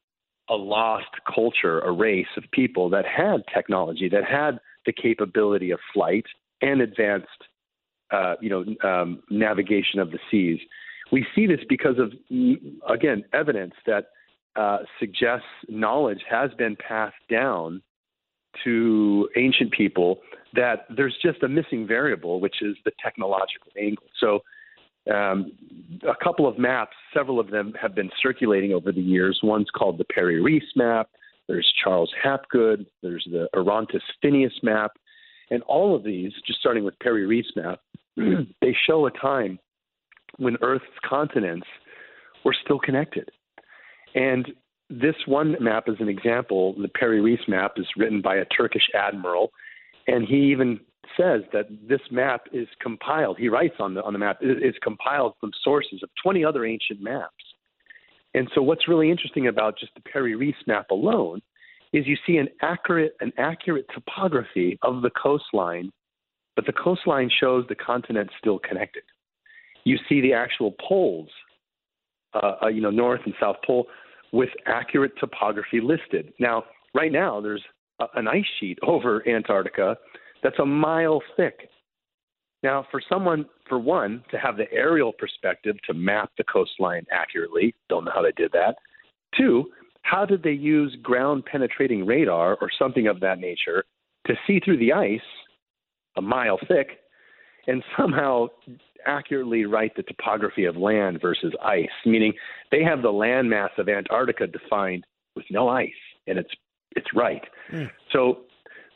a 0.50 0.56
lost 0.56 1.10
culture, 1.34 1.80
a 1.80 1.92
race 1.92 2.28
of 2.38 2.44
people 2.52 2.90
that 2.90 3.06
had 3.06 3.44
technology, 3.54 4.10
that 4.10 4.24
had 4.24 4.60
the 4.86 4.94
capability 4.94 5.72
of 5.72 5.80
flight 5.94 6.26
and 6.62 6.82
advanced, 6.82 7.28
uh, 8.12 8.36
you 8.42 8.50
know, 8.50 8.90
um, 8.90 9.22
navigation 9.30 10.00
of 10.00 10.12
the 10.12 10.20
seas. 10.32 10.60
We 11.12 11.26
see 11.36 11.46
this 11.48 11.60
because 11.70 11.96
of, 12.00 12.14
again, 12.90 13.24
evidence 13.34 13.74
that 13.86 14.06
uh, 14.56 14.80
suggests 15.00 15.46
knowledge 15.70 16.22
has 16.30 16.52
been 16.58 16.76
passed 16.76 17.16
down 17.30 17.82
to 18.64 19.30
ancient 19.36 19.72
people 19.72 20.20
that 20.54 20.86
there's 20.96 21.16
just 21.22 21.44
a 21.44 21.48
missing 21.48 21.88
variable, 21.88 22.40
which 22.40 22.62
is 22.62 22.76
the 22.86 22.92
technological 23.04 23.72
angle. 23.78 24.08
So, 24.20 24.40
um, 25.14 25.54
a 26.04 26.22
couple 26.22 26.48
of 26.48 26.60
maps, 26.60 26.96
several 27.14 27.40
of 27.40 27.50
them 27.50 27.74
have 27.82 27.96
been 27.96 28.10
circulating 28.22 28.74
over 28.74 28.92
the 28.92 29.02
years. 29.02 29.40
One's 29.42 29.70
called 29.74 29.98
the 29.98 30.04
Piri 30.06 30.42
Reis 30.42 30.64
map. 30.76 31.10
There's 31.48 31.72
Charles 31.82 32.12
Hapgood. 32.22 32.86
There's 33.02 33.26
the 33.32 33.48
Oronteus 33.56 34.04
Finaeus 34.24 34.62
map. 34.64 34.92
And 35.50 35.64
all 35.64 35.96
of 35.96 36.04
these, 36.04 36.34
just 36.46 36.60
starting 36.60 36.84
with 36.84 37.00
Piri 37.00 37.26
Reis 37.26 37.46
map, 37.56 37.80
they 38.18 38.76
show 38.86 39.06
a 39.06 39.12
time 39.12 39.60
when 40.38 40.58
Earth's 40.62 40.86
continents 41.06 41.68
were 42.44 42.56
still 42.66 42.80
connected. 42.80 43.30
And 44.14 44.48
this 44.90 45.16
one 45.26 45.56
map 45.60 45.86
is 45.88 45.96
an 46.00 46.10
example. 46.10 46.76
The 46.82 46.88
Piri 46.88 47.22
Reis 47.22 47.40
map 47.48 47.74
is 47.78 47.86
written 47.98 48.22
by 48.22 48.38
a 48.38 48.46
Turkish 48.46 48.88
admiral, 48.94 49.52
and 50.08 50.28
he 50.28 50.52
even 50.52 50.80
says 51.16 51.42
that 51.54 51.68
this 51.88 52.02
map 52.12 52.42
is 52.52 52.68
compiled. 52.82 53.38
He 53.38 53.50
writes 53.50 53.76
on 53.80 53.94
the 53.94 54.04
on 54.04 54.14
the 54.14 54.20
map 54.20 54.38
it 54.42 54.64
is 54.64 54.76
compiled 54.82 55.34
from 55.40 55.52
sources 55.64 56.02
of 56.04 56.10
20 56.24 56.44
other 56.44 56.66
ancient 56.66 57.02
maps. 57.02 57.34
And 58.34 58.50
so, 58.54 58.62
what's 58.62 58.88
really 58.88 59.10
interesting 59.10 59.48
about 59.48 59.80
just 59.80 59.94
the 59.96 60.02
Piri 60.02 60.36
Reis 60.36 60.56
map 60.68 60.92
alone 60.92 61.42
is 61.94 62.06
you 62.06 62.18
see 62.26 62.38
an 62.38 62.50
accurate 62.62 63.16
an 63.22 63.32
accurate 63.38 63.86
topography 63.94 64.78
of 64.82 65.02
the 65.02 65.12
coastline, 65.12 65.92
but 66.56 66.66
the 66.66 66.74
coastline 66.74 67.30
shows 67.40 67.66
the 67.70 67.76
continent 67.76 68.30
still 68.40 68.60
connected. 68.60 69.04
You 69.86 69.98
see 70.10 70.20
the 70.20 70.34
actual 70.34 70.76
poles 70.86 71.30
uh, 72.34 72.56
uh, 72.64 72.68
you 72.68 72.82
know, 72.82 72.90
North 72.90 73.22
and 73.26 73.34
South 73.40 73.56
Pole 73.66 73.88
with 74.32 74.50
accurate 74.66 75.14
topography 75.20 75.80
listed. 75.82 76.34
Now, 76.40 76.66
right 76.94 77.12
now, 77.12 77.40
there's 77.40 77.64
an 78.16 78.28
ice 78.28 78.46
sheet 78.60 78.80
over 78.88 79.28
Antarctica 79.28 79.98
that's 80.44 80.60
a 80.60 80.66
mile 80.66 81.22
thick. 81.36 81.70
Now, 82.64 82.86
for 82.92 83.02
someone, 83.08 83.46
for 83.68 83.80
one, 83.80 84.24
to 84.32 84.38
have 84.38 84.58
the 84.58 84.72
aerial 84.72 85.14
perspective 85.14 85.76
to 85.86 85.94
map 85.94 86.32
the 86.38 86.44
coastline 86.44 87.06
accurately, 87.12 87.76
don't 87.90 88.06
know 88.06 88.12
how 88.14 88.24
they 88.24 88.32
did 88.32 88.52
that. 88.54 88.76
Two, 89.38 89.66
how 90.02 90.26
did 90.26 90.42
they 90.42 90.52
use 90.52 90.96
ground 91.04 91.46
penetrating 91.46 92.06
radar 92.06 92.58
or 92.62 92.70
something 92.78 93.08
of 93.08 93.20
that 93.20 93.40
nature 93.40 93.84
to 94.26 94.34
see 94.46 94.60
through 94.60 94.78
the 94.78 94.94
ice 94.94 95.20
a 96.18 96.22
mile 96.22 96.58
thick 96.68 97.00
and 97.68 97.84
somehow 97.98 98.48
accurately 99.06 99.66
write 99.66 99.96
the 99.96 100.04
topography 100.04 100.66
of 100.66 100.78
land 100.78 101.20
versus 101.22 101.54
ice, 101.64 101.88
meaning 102.06 102.34
they 102.72 102.84
have 102.84 103.02
the 103.02 103.08
landmass 103.08 103.70
of 103.78 103.90
Antarctica 103.90 104.48
defined 104.48 105.06
with 105.36 105.46
no 105.52 105.70
ice, 105.70 105.90
and 106.26 106.40
it's 106.40 106.54
it's 106.92 107.14
right. 107.14 107.44
Mm. 107.72 107.90
So 108.12 108.40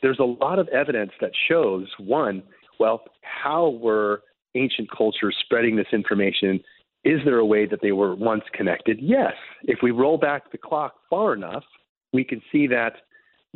there's 0.02 0.18
a 0.18 0.24
lot 0.24 0.58
of 0.58 0.68
evidence 0.68 1.12
that 1.20 1.32
shows 1.48 1.86
one, 1.98 2.42
well, 2.78 3.02
how 3.22 3.70
were 3.70 4.22
ancient 4.54 4.90
cultures 4.90 5.36
spreading 5.44 5.76
this 5.76 5.86
information? 5.92 6.60
Is 7.04 7.20
there 7.24 7.38
a 7.38 7.46
way 7.46 7.66
that 7.66 7.80
they 7.82 7.92
were 7.92 8.14
once 8.14 8.44
connected? 8.52 8.98
Yes. 9.00 9.34
If 9.64 9.78
we 9.82 9.90
roll 9.90 10.18
back 10.18 10.52
the 10.52 10.58
clock 10.58 10.94
far 11.10 11.34
enough, 11.34 11.64
we 12.12 12.24
can 12.24 12.42
see 12.50 12.66
that 12.68 12.94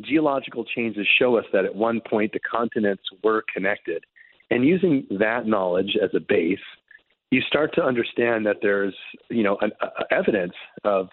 geological 0.00 0.64
changes 0.64 1.06
show 1.18 1.36
us 1.36 1.44
that 1.52 1.64
at 1.64 1.74
one 1.74 2.00
point 2.08 2.32
the 2.32 2.40
continents 2.40 3.04
were 3.22 3.44
connected. 3.52 4.04
And 4.50 4.64
using 4.64 5.06
that 5.18 5.46
knowledge 5.46 5.96
as 6.02 6.10
a 6.14 6.20
base, 6.20 6.58
you 7.30 7.40
start 7.40 7.74
to 7.74 7.82
understand 7.82 8.46
that 8.46 8.58
there's, 8.62 8.94
you 9.28 9.42
know, 9.42 9.58
an, 9.60 9.72
uh, 9.80 10.04
evidence 10.10 10.52
of 10.84 11.08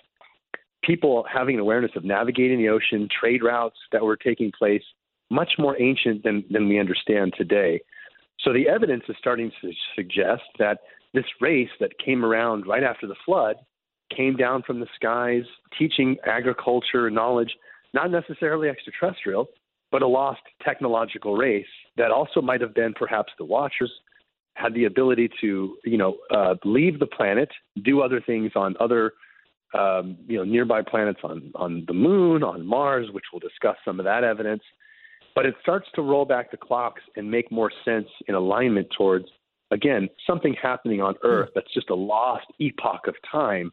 people 0.84 1.26
having 1.32 1.56
an 1.56 1.62
awareness 1.62 1.92
of 1.96 2.04
navigating 2.04 2.60
the 2.60 2.70
ocean, 2.70 3.08
trade 3.20 3.44
routes 3.44 3.78
that 3.92 4.04
were 4.04 4.18
taking 4.18 4.52
place, 4.58 4.84
much 5.30 5.54
more 5.58 5.80
ancient 5.82 6.24
than, 6.24 6.44
than 6.52 6.68
we 6.68 6.80
understand 6.80 7.34
today. 7.38 7.82
So 8.40 8.54
the 8.54 8.68
evidence 8.68 9.04
is 9.08 9.16
starting 9.20 9.52
to 9.62 9.72
suggest 9.96 10.44
that 10.60 10.80
this 11.14 11.26
race 11.40 11.70
that 11.80 11.98
came 12.04 12.26
around 12.26 12.68
right 12.68 12.84
after 12.84 13.08
the 13.08 13.16
flood 13.26 13.56
came 14.16 14.36
down 14.36 14.64
from 14.64 14.80
the 14.80 14.88
skies, 14.96 15.44
teaching 15.78 16.18
agriculture 16.26 17.10
knowledge, 17.10 17.52
not 17.94 18.12
necessarily 18.12 18.70
extraterrestrial, 18.70 19.48
but 19.92 20.02
a 20.02 20.08
lost 20.08 20.42
technological 20.64 21.36
race 21.36 21.66
that 21.98 22.12
also 22.12 22.42
might 22.42 22.62
have 22.62 22.74
been 22.74 22.94
perhaps 22.94 23.32
the 23.38 23.46
Watchers 23.46 23.92
had 24.56 24.74
the 24.74 24.86
ability 24.86 25.30
to, 25.42 25.78
you 25.84 25.98
know, 25.98 26.18
uh, 26.32 26.56
leave 26.64 27.00
the 27.00 27.08
planet, 27.08 27.50
do 27.84 28.02
other 28.02 28.22
things 28.22 28.52
on 28.56 28.76
other, 28.80 29.14
um, 29.74 30.18
you 30.28 30.38
know, 30.38 30.44
nearby 30.44 30.82
planets 30.82 31.20
on 31.24 31.52
on 31.56 31.84
the 31.88 31.94
Moon, 31.94 32.44
on 32.44 32.66
Mars, 32.66 33.08
which 33.12 33.26
we'll 33.32 33.40
discuss 33.40 33.78
some 33.86 34.00
of 34.00 34.06
that 34.06 34.24
evidence. 34.24 34.64
But 35.36 35.46
it 35.46 35.56
starts 35.62 35.88
to 35.96 36.02
roll 36.02 36.26
back 36.26 36.52
the 36.52 36.58
clocks 36.58 37.02
and 37.16 37.30
make 37.30 37.52
more 37.52 37.72
sense 37.84 38.08
in 38.28 38.36
alignment 38.36 38.88
towards, 38.96 39.26
again, 39.72 40.10
something 40.28 40.56
happening 40.62 41.02
on 41.02 41.16
Earth 41.24 41.50
that's 41.56 41.74
just 41.74 41.90
a 41.90 41.96
lost 41.96 42.46
epoch 42.60 43.08
of 43.08 43.16
time 43.32 43.72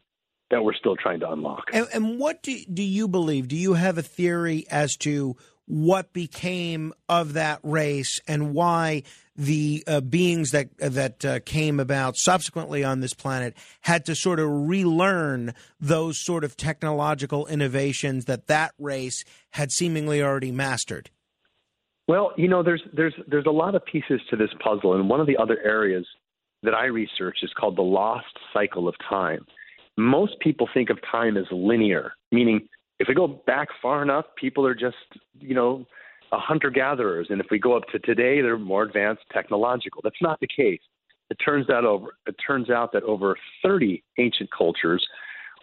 that 0.49 0.63
we're 0.63 0.73
still 0.73 0.95
trying 0.95 1.19
to 1.19 1.31
unlock. 1.31 1.65
And, 1.71 1.87
and 1.93 2.19
what 2.19 2.41
do, 2.41 2.57
do 2.73 2.83
you 2.83 3.07
believe? 3.07 3.47
Do 3.47 3.55
you 3.55 3.73
have 3.73 3.97
a 3.97 4.01
theory 4.01 4.65
as 4.69 4.97
to 4.97 5.37
what 5.65 6.11
became 6.13 6.93
of 7.07 7.33
that 7.33 7.59
race 7.63 8.19
and 8.27 8.53
why 8.53 9.03
the 9.35 9.83
uh, 9.87 10.01
beings 10.01 10.51
that 10.51 10.69
that 10.77 11.25
uh, 11.25 11.39
came 11.45 11.79
about 11.79 12.17
subsequently 12.17 12.83
on 12.83 12.99
this 12.99 13.13
planet 13.13 13.55
had 13.81 14.05
to 14.05 14.15
sort 14.15 14.39
of 14.39 14.49
relearn 14.49 15.53
those 15.79 16.23
sort 16.23 16.43
of 16.43 16.57
technological 16.57 17.47
innovations 17.47 18.25
that 18.25 18.47
that 18.47 18.73
race 18.77 19.23
had 19.51 19.71
seemingly 19.71 20.21
already 20.21 20.51
mastered. 20.51 21.09
Well, 22.07 22.33
you 22.35 22.47
know, 22.47 22.61
there's 22.61 22.83
there's 22.93 23.15
there's 23.27 23.45
a 23.45 23.51
lot 23.51 23.75
of 23.75 23.85
pieces 23.85 24.19
to 24.29 24.35
this 24.35 24.49
puzzle, 24.63 24.95
and 24.95 25.09
one 25.09 25.21
of 25.21 25.27
the 25.27 25.37
other 25.37 25.59
areas 25.63 26.05
that 26.63 26.73
I 26.73 26.85
research 26.85 27.37
is 27.41 27.51
called 27.57 27.77
the 27.77 27.83
lost 27.83 28.37
cycle 28.53 28.87
of 28.87 28.95
time. 29.09 29.45
Most 29.97 30.39
people 30.39 30.67
think 30.73 30.89
of 30.89 30.99
time 31.11 31.37
as 31.37 31.45
linear, 31.51 32.13
meaning 32.31 32.67
if 32.99 33.07
we 33.07 33.15
go 33.15 33.27
back 33.27 33.69
far 33.81 34.03
enough, 34.03 34.25
people 34.39 34.65
are 34.65 34.75
just, 34.75 34.95
you 35.39 35.55
know, 35.55 35.85
hunter 36.39 36.69
gatherers. 36.69 37.27
And 37.29 37.41
if 37.41 37.47
we 37.51 37.59
go 37.59 37.75
up 37.75 37.83
to 37.91 37.99
today, 37.99 38.41
they're 38.41 38.57
more 38.57 38.83
advanced 38.83 39.23
technological. 39.31 40.01
That's 40.03 40.21
not 40.21 40.39
the 40.39 40.47
case. 40.47 40.81
It 41.29 41.37
turns 41.43 41.69
out 41.69 41.85
over 41.85 42.15
it 42.27 42.35
turns 42.45 42.69
out 42.69 42.91
that 42.93 43.03
over 43.03 43.37
30 43.63 44.03
ancient 44.17 44.49
cultures 44.55 45.05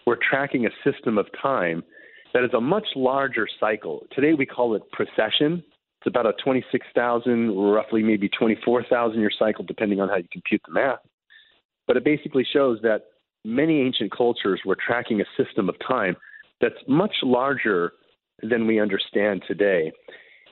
were 0.07 0.17
tracking 0.29 0.65
a 0.65 0.69
system 0.83 1.17
of 1.17 1.27
time 1.39 1.83
that 2.33 2.43
is 2.43 2.53
a 2.55 2.61
much 2.61 2.87
larger 2.95 3.47
cycle. 3.59 4.05
Today 4.11 4.33
we 4.33 4.45
call 4.45 4.75
it 4.75 4.83
precession. 4.91 5.63
It's 5.99 6.07
about 6.07 6.25
a 6.25 6.33
26,000, 6.43 7.51
roughly 7.55 8.01
maybe 8.01 8.29
24,000 8.29 9.19
year 9.19 9.31
cycle, 9.37 9.65
depending 9.65 9.99
on 9.99 10.09
how 10.09 10.15
you 10.15 10.27
compute 10.31 10.61
the 10.65 10.73
math. 10.73 10.99
But 11.87 11.97
it 11.97 12.05
basically 12.05 12.45
shows 12.51 12.79
that 12.83 13.03
many 13.43 13.81
ancient 13.81 14.15
cultures 14.15 14.61
were 14.65 14.77
tracking 14.77 15.21
a 15.21 15.43
system 15.43 15.69
of 15.69 15.75
time 15.85 16.15
that's 16.61 16.75
much 16.87 17.13
larger 17.23 17.93
than 18.41 18.67
we 18.67 18.79
understand 18.79 19.43
today. 19.47 19.91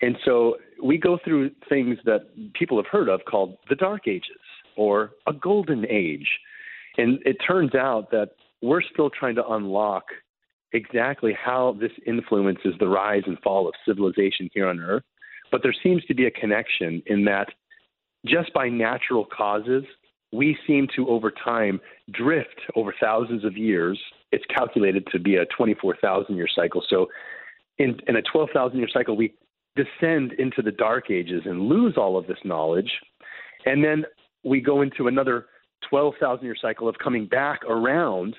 And 0.01 0.17
so 0.25 0.57
we 0.81 0.97
go 0.97 1.17
through 1.23 1.51
things 1.69 1.97
that 2.05 2.27
people 2.53 2.77
have 2.77 2.87
heard 2.87 3.09
of 3.09 3.21
called 3.25 3.57
the 3.69 3.75
Dark 3.75 4.07
Ages 4.07 4.37
or 4.75 5.11
a 5.27 5.33
Golden 5.33 5.85
Age. 5.89 6.27
And 6.97 7.19
it 7.25 7.37
turns 7.47 7.75
out 7.75 8.11
that 8.11 8.31
we're 8.61 8.81
still 8.81 9.09
trying 9.09 9.35
to 9.35 9.47
unlock 9.47 10.05
exactly 10.73 11.33
how 11.33 11.77
this 11.79 11.91
influences 12.05 12.73
the 12.79 12.87
rise 12.87 13.23
and 13.25 13.39
fall 13.39 13.67
of 13.67 13.73
civilization 13.85 14.49
here 14.53 14.67
on 14.67 14.79
Earth. 14.79 15.03
But 15.51 15.61
there 15.63 15.75
seems 15.83 16.03
to 16.05 16.13
be 16.13 16.25
a 16.25 16.31
connection 16.31 17.01
in 17.05 17.23
that 17.25 17.47
just 18.25 18.53
by 18.53 18.67
natural 18.67 19.25
causes, 19.25 19.83
we 20.33 20.57
seem 20.67 20.87
to, 20.95 21.07
over 21.07 21.31
time, 21.31 21.79
drift 22.11 22.59
over 22.75 22.93
thousands 22.99 23.45
of 23.45 23.55
years. 23.55 23.97
It's 24.31 24.43
calculated 24.53 25.07
to 25.11 25.19
be 25.19 25.37
a 25.37 25.45
24,000 25.57 26.35
year 26.35 26.47
cycle. 26.53 26.83
So, 26.89 27.07
in, 27.77 27.97
in 28.07 28.17
a 28.17 28.21
12,000 28.23 28.77
year 28.77 28.89
cycle, 28.91 29.15
we 29.15 29.33
descend 29.77 30.33
into 30.33 30.61
the 30.61 30.71
dark 30.71 31.09
ages 31.09 31.43
and 31.45 31.61
lose 31.69 31.95
all 31.97 32.17
of 32.17 32.27
this 32.27 32.37
knowledge. 32.43 32.91
And 33.65 33.83
then 33.83 34.05
we 34.43 34.59
go 34.59 34.81
into 34.81 35.07
another 35.07 35.45
12,000 35.89 36.43
year 36.43 36.55
cycle 36.59 36.89
of 36.89 36.95
coming 37.01 37.27
back 37.27 37.63
around 37.65 38.35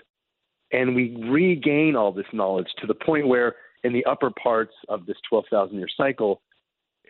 and 0.72 0.94
we 0.94 1.16
regain 1.30 1.96
all 1.96 2.12
this 2.12 2.26
knowledge 2.32 2.68
to 2.80 2.86
the 2.86 2.94
point 2.94 3.26
where, 3.26 3.56
in 3.84 3.92
the 3.92 4.04
upper 4.04 4.30
parts 4.30 4.74
of 4.88 5.06
this 5.06 5.16
12,000 5.28 5.76
year 5.76 5.88
cycle, 5.96 6.42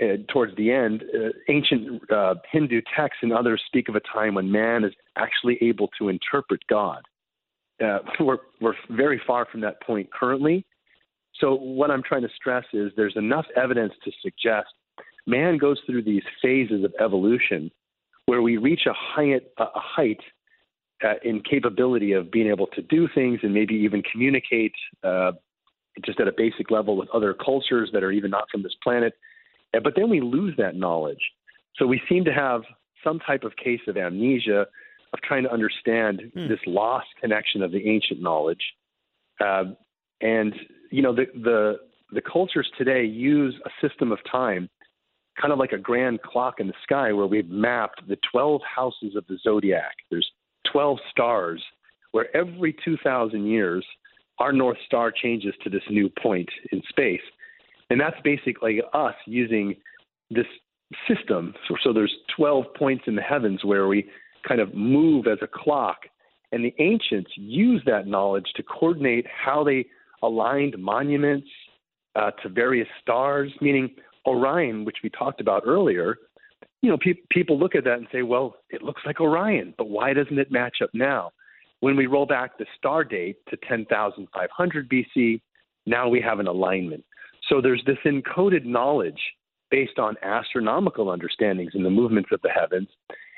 uh, 0.00 0.16
towards 0.32 0.54
the 0.56 0.70
end, 0.70 1.02
uh, 1.12 1.30
ancient 1.48 2.00
uh, 2.12 2.36
Hindu 2.52 2.80
texts 2.96 3.18
and 3.22 3.32
others 3.32 3.60
speak 3.66 3.88
of 3.88 3.96
a 3.96 4.00
time 4.00 4.34
when 4.34 4.50
man 4.50 4.84
is 4.84 4.92
actually 5.16 5.58
able 5.60 5.88
to 5.98 6.08
interpret 6.08 6.60
God. 6.68 7.02
Uh, 7.82 7.98
we're, 8.20 8.38
we're 8.60 8.74
very 8.90 9.20
far 9.26 9.46
from 9.50 9.60
that 9.62 9.82
point 9.82 10.08
currently. 10.12 10.64
So, 11.40 11.54
what 11.54 11.90
I'm 11.90 12.02
trying 12.02 12.22
to 12.22 12.28
stress 12.34 12.64
is 12.72 12.92
there's 12.96 13.16
enough 13.16 13.46
evidence 13.56 13.92
to 14.04 14.12
suggest 14.22 14.68
man 15.26 15.58
goes 15.58 15.78
through 15.86 16.02
these 16.02 16.22
phases 16.42 16.84
of 16.84 16.92
evolution 17.00 17.70
where 18.26 18.42
we 18.42 18.56
reach 18.56 18.86
a 18.86 18.94
height, 18.94 19.42
a 19.58 19.66
height 19.74 20.20
uh, 21.04 21.14
in 21.22 21.40
capability 21.42 22.12
of 22.12 22.30
being 22.30 22.48
able 22.48 22.66
to 22.68 22.82
do 22.82 23.08
things 23.14 23.40
and 23.42 23.54
maybe 23.54 23.74
even 23.74 24.02
communicate 24.10 24.72
uh, 25.04 25.32
just 26.04 26.18
at 26.20 26.28
a 26.28 26.32
basic 26.36 26.70
level 26.70 26.96
with 26.96 27.08
other 27.10 27.34
cultures 27.34 27.90
that 27.92 28.02
are 28.02 28.12
even 28.12 28.30
not 28.30 28.44
from 28.50 28.62
this 28.62 28.74
planet 28.82 29.14
but 29.72 29.94
then 29.96 30.08
we 30.08 30.20
lose 30.20 30.54
that 30.58 30.76
knowledge. 30.76 31.20
So 31.76 31.86
we 31.86 32.00
seem 32.08 32.24
to 32.24 32.32
have 32.32 32.62
some 33.04 33.18
type 33.20 33.44
of 33.44 33.56
case 33.56 33.80
of 33.86 33.96
amnesia 33.96 34.66
of 35.12 35.20
trying 35.22 35.44
to 35.44 35.52
understand 35.52 36.22
hmm. 36.34 36.48
this 36.48 36.58
lost 36.66 37.06
connection 37.20 37.62
of 37.62 37.72
the 37.72 37.88
ancient 37.88 38.20
knowledge. 38.20 38.62
Uh, 39.40 39.64
and 40.20 40.54
you 40.90 41.02
know 41.02 41.14
the 41.14 41.26
the 41.42 41.80
the 42.12 42.22
cultures 42.22 42.68
today 42.76 43.04
use 43.04 43.54
a 43.66 43.86
system 43.86 44.12
of 44.12 44.18
time, 44.30 44.68
kind 45.40 45.52
of 45.52 45.58
like 45.58 45.72
a 45.72 45.78
grand 45.78 46.22
clock 46.22 46.54
in 46.58 46.66
the 46.66 46.74
sky, 46.82 47.12
where 47.12 47.26
we've 47.26 47.50
mapped 47.50 48.06
the 48.08 48.16
12 48.32 48.62
houses 48.62 49.14
of 49.14 49.26
the 49.28 49.38
zodiac. 49.42 49.94
There's 50.10 50.30
12 50.72 50.98
stars, 51.10 51.62
where 52.12 52.34
every 52.34 52.74
2,000 52.84 53.46
years 53.46 53.84
our 54.38 54.52
North 54.52 54.78
Star 54.86 55.12
changes 55.12 55.54
to 55.64 55.70
this 55.70 55.82
new 55.90 56.08
point 56.22 56.48
in 56.72 56.80
space. 56.88 57.20
And 57.90 58.00
that's 58.00 58.16
basically 58.22 58.80
us 58.92 59.14
using 59.26 59.74
this 60.30 60.46
system. 61.08 61.54
So, 61.66 61.74
so 61.82 61.92
there's 61.92 62.14
12 62.36 62.66
points 62.76 63.04
in 63.06 63.16
the 63.16 63.22
heavens 63.22 63.64
where 63.64 63.88
we 63.88 64.08
kind 64.46 64.60
of 64.60 64.74
move 64.74 65.26
as 65.26 65.38
a 65.42 65.48
clock. 65.48 65.98
And 66.52 66.64
the 66.64 66.74
ancients 66.78 67.30
used 67.34 67.84
that 67.86 68.06
knowledge 68.06 68.46
to 68.56 68.62
coordinate 68.62 69.26
how 69.26 69.64
they 69.64 69.86
aligned 70.22 70.76
monuments 70.78 71.48
uh, 72.16 72.30
to 72.42 72.48
various 72.48 72.88
stars, 73.00 73.52
meaning 73.60 73.90
Orion, 74.26 74.84
which 74.84 74.98
we 75.02 75.10
talked 75.10 75.40
about 75.40 75.62
earlier. 75.66 76.16
You 76.82 76.90
know, 76.90 76.98
pe- 76.98 77.22
people 77.30 77.58
look 77.58 77.74
at 77.74 77.84
that 77.84 77.98
and 77.98 78.06
say, 78.12 78.22
well, 78.22 78.56
it 78.70 78.82
looks 78.82 79.02
like 79.04 79.20
Orion, 79.20 79.74
but 79.76 79.88
why 79.88 80.12
doesn't 80.12 80.38
it 80.38 80.50
match 80.50 80.78
up 80.82 80.90
now? 80.92 81.30
When 81.80 81.96
we 81.96 82.06
roll 82.06 82.26
back 82.26 82.58
the 82.58 82.66
star 82.76 83.04
date 83.04 83.36
to 83.50 83.56
10,500 83.68 84.90
BC, 84.90 85.40
now 85.86 86.08
we 86.08 86.20
have 86.20 86.40
an 86.40 86.46
alignment. 86.46 87.04
So 87.48 87.60
there's 87.60 87.82
this 87.86 87.98
encoded 88.04 88.64
knowledge 88.64 89.20
based 89.70 89.98
on 89.98 90.16
astronomical 90.22 91.10
understandings 91.10 91.72
and 91.74 91.84
the 91.84 91.90
movements 91.90 92.30
of 92.32 92.40
the 92.42 92.50
heavens 92.50 92.88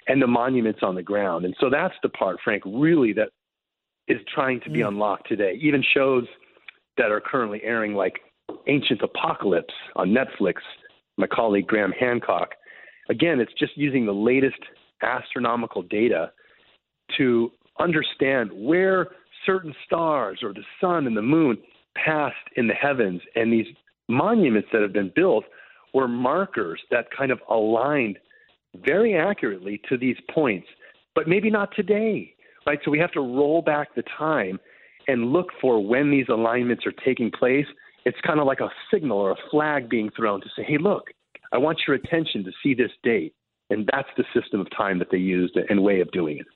and 0.07 0.20
the 0.20 0.27
monuments 0.27 0.81
on 0.82 0.94
the 0.94 1.02
ground. 1.02 1.44
And 1.44 1.55
so 1.61 1.69
that's 1.70 1.94
the 2.02 2.09
part, 2.09 2.39
Frank, 2.43 2.62
really 2.66 3.12
that 3.15 3.28
is 4.09 4.19
trying 4.32 4.61
to 4.62 4.70
be 4.70 4.81
unlocked 4.81 5.28
today. 5.28 5.59
Even 5.61 5.85
shows 5.94 6.24
that 6.97 7.11
are 7.11 7.21
currently 7.21 7.62
airing, 7.62 7.95
like 7.95 8.21
Ancient 8.67 9.01
Apocalypse 9.03 9.75
on 9.97 10.15
Netflix, 10.15 10.55
my 11.17 11.27
colleague 11.27 11.67
Graham 11.67 11.93
Hancock. 11.93 12.51
Again, 13.09 13.41
it's 13.41 13.53
just 13.59 13.77
using 13.77 14.07
the 14.07 14.12
latest 14.12 14.59
astronomical 15.03 15.83
data 15.83 16.33
to 17.17 17.51
understand 17.79 18.51
where 18.53 19.09
certain 19.47 19.75
stars 19.85 20.41
or 20.43 20.53
the 20.53 20.62
sun 20.81 21.07
and 21.07 21.17
the 21.17 21.23
moon 21.23 21.57
passed 21.97 22.37
in 22.57 22.69
the 22.69 22.75
heavens. 22.75 23.21
And 23.35 23.53
these 23.53 23.67
monuments 24.09 24.69
that 24.73 24.83
have 24.83 24.93
been 24.93 25.12
built 25.15 25.45
were 25.95 26.09
markers 26.09 26.81
that 26.91 27.07
kind 27.17 27.33
of 27.33 27.41
aligned 27.49 28.19
very 28.85 29.17
accurately 29.17 29.81
to 29.89 29.97
these 29.97 30.17
points, 30.33 30.69
but 31.15 31.27
maybe 31.27 31.51
not 31.51 31.75
today, 31.75 32.35
right? 32.67 32.79
So 32.85 32.91
we 32.91 32.99
have 32.99 33.12
to 33.12 33.21
roll 33.21 33.62
back 33.62 33.95
the 33.95 34.05
time 34.17 34.61
and 35.11 35.32
look 35.32 35.49
for 35.61 35.85
when 35.85 36.11
these 36.11 36.27
alignments 36.28 36.87
are 36.87 36.93
taking 37.05 37.31
place. 37.31 37.66
It's 38.05 38.19
kind 38.27 38.41
of 38.41 38.47
like 38.47 38.61
a 38.61 38.70
signal 38.93 39.19
or 39.19 39.32
a 39.32 39.37
flag 39.51 39.89
being 39.89 40.11
thrown 40.16 40.41
to 40.41 40.47
say, 40.57 40.62
hey, 40.62 40.78
look, 40.78 41.09
I 41.53 41.59
want 41.59 41.81
your 41.87 41.97
attention 41.97 42.45
to 42.45 42.53
see 42.62 42.74
this 42.74 42.93
date. 43.03 43.35
And 43.69 43.89
that's 43.93 44.09
the 44.16 44.24
system 44.35 44.61
of 44.61 44.69
time 44.77 44.99
that 44.99 45.09
they 45.11 45.19
used 45.19 45.57
and 45.57 45.82
way 45.82 46.01
of 46.01 46.11
doing 46.11 46.39
it. 46.39 46.47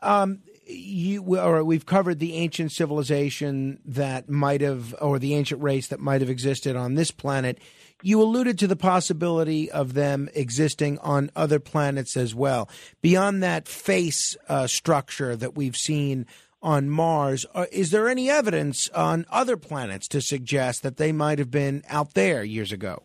Um, 0.00 0.40
you 0.66 1.22
or 1.36 1.64
we've 1.64 1.86
covered 1.86 2.18
the 2.18 2.34
ancient 2.34 2.72
civilization 2.72 3.80
that 3.84 4.28
might 4.28 4.60
have, 4.60 4.94
or 5.00 5.18
the 5.18 5.34
ancient 5.34 5.62
race 5.62 5.88
that 5.88 6.00
might 6.00 6.20
have 6.20 6.30
existed 6.30 6.76
on 6.76 6.94
this 6.94 7.10
planet. 7.10 7.58
You 8.02 8.22
alluded 8.22 8.58
to 8.60 8.68
the 8.68 8.76
possibility 8.76 9.70
of 9.70 9.94
them 9.94 10.28
existing 10.34 10.98
on 10.98 11.30
other 11.34 11.58
planets 11.58 12.16
as 12.16 12.34
well. 12.34 12.68
Beyond 13.00 13.42
that 13.42 13.66
face 13.66 14.36
uh, 14.48 14.66
structure 14.66 15.34
that 15.34 15.56
we've 15.56 15.76
seen 15.76 16.26
on 16.62 16.90
Mars, 16.90 17.46
uh, 17.54 17.66
is 17.70 17.90
there 17.90 18.08
any 18.08 18.30
evidence 18.30 18.88
on 18.90 19.26
other 19.30 19.56
planets 19.56 20.08
to 20.08 20.20
suggest 20.20 20.82
that 20.82 20.96
they 20.96 21.12
might 21.12 21.38
have 21.38 21.50
been 21.50 21.82
out 21.88 22.14
there 22.14 22.42
years 22.42 22.72
ago? 22.72 23.04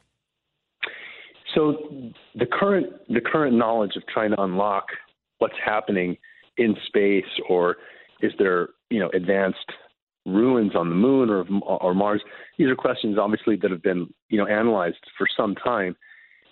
So 1.53 1.77
the 2.35 2.45
current 2.45 2.87
the 3.09 3.21
current 3.21 3.55
knowledge 3.55 3.95
of 3.95 4.03
trying 4.07 4.31
to 4.31 4.41
unlock 4.41 4.85
what's 5.37 5.53
happening 5.63 6.17
in 6.57 6.75
space, 6.87 7.29
or 7.47 7.77
is 8.21 8.31
there 8.39 8.69
you 8.89 8.99
know 8.99 9.09
advanced 9.13 9.71
ruins 10.25 10.75
on 10.75 10.89
the 10.89 10.95
moon 10.95 11.29
or 11.29 11.45
or 11.61 11.93
Mars? 11.93 12.21
These 12.57 12.69
are 12.69 12.75
questions 12.75 13.17
obviously 13.19 13.55
that 13.57 13.69
have 13.69 13.83
been 13.83 14.11
you 14.29 14.37
know 14.37 14.47
analyzed 14.47 14.97
for 15.17 15.27
some 15.37 15.53
time, 15.55 15.95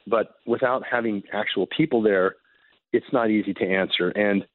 but 0.06 0.36
without 0.46 0.84
having 0.90 1.24
actual 1.34 1.68
people 1.76 2.02
there, 2.02 2.36
it's 2.94 3.12
not 3.12 3.30
easy 3.32 3.54
to 3.56 3.66
answer. 3.66 4.10
And 4.10 4.46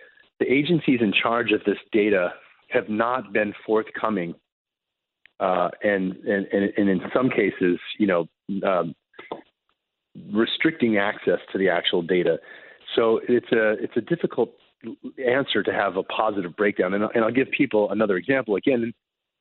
the 0.41 0.53
agencies 0.53 1.01
in 1.01 1.13
charge 1.13 1.53
of 1.53 1.61
this 1.65 1.79
data 1.93 2.33
have 2.71 2.89
not 2.89 3.33
been 3.33 3.55
forthcoming, 3.65 4.35
uh, 5.41 5.69
and, 5.83 6.17
and 6.17 6.47
and 6.53 6.89
in 6.89 7.01
some 7.15 7.31
cases, 7.31 7.79
you 7.99 8.07
know. 8.07 8.29
Um, 8.63 8.95
restricting 10.33 10.97
access 10.97 11.39
to 11.53 11.59
the 11.59 11.69
actual 11.69 12.03
data. 12.03 12.39
So 12.95 13.21
it's 13.29 13.51
a 13.53 13.73
it's 13.73 13.97
a 13.97 14.01
difficult 14.01 14.51
answer 15.27 15.63
to 15.63 15.73
have 15.73 15.97
a 15.97 16.03
positive 16.05 16.55
breakdown. 16.57 16.95
And, 16.95 17.05
and 17.15 17.25
I'll 17.25 17.33
give 17.33 17.51
people 17.51 17.91
another 17.91 18.17
example. 18.17 18.57
Again, 18.57 18.93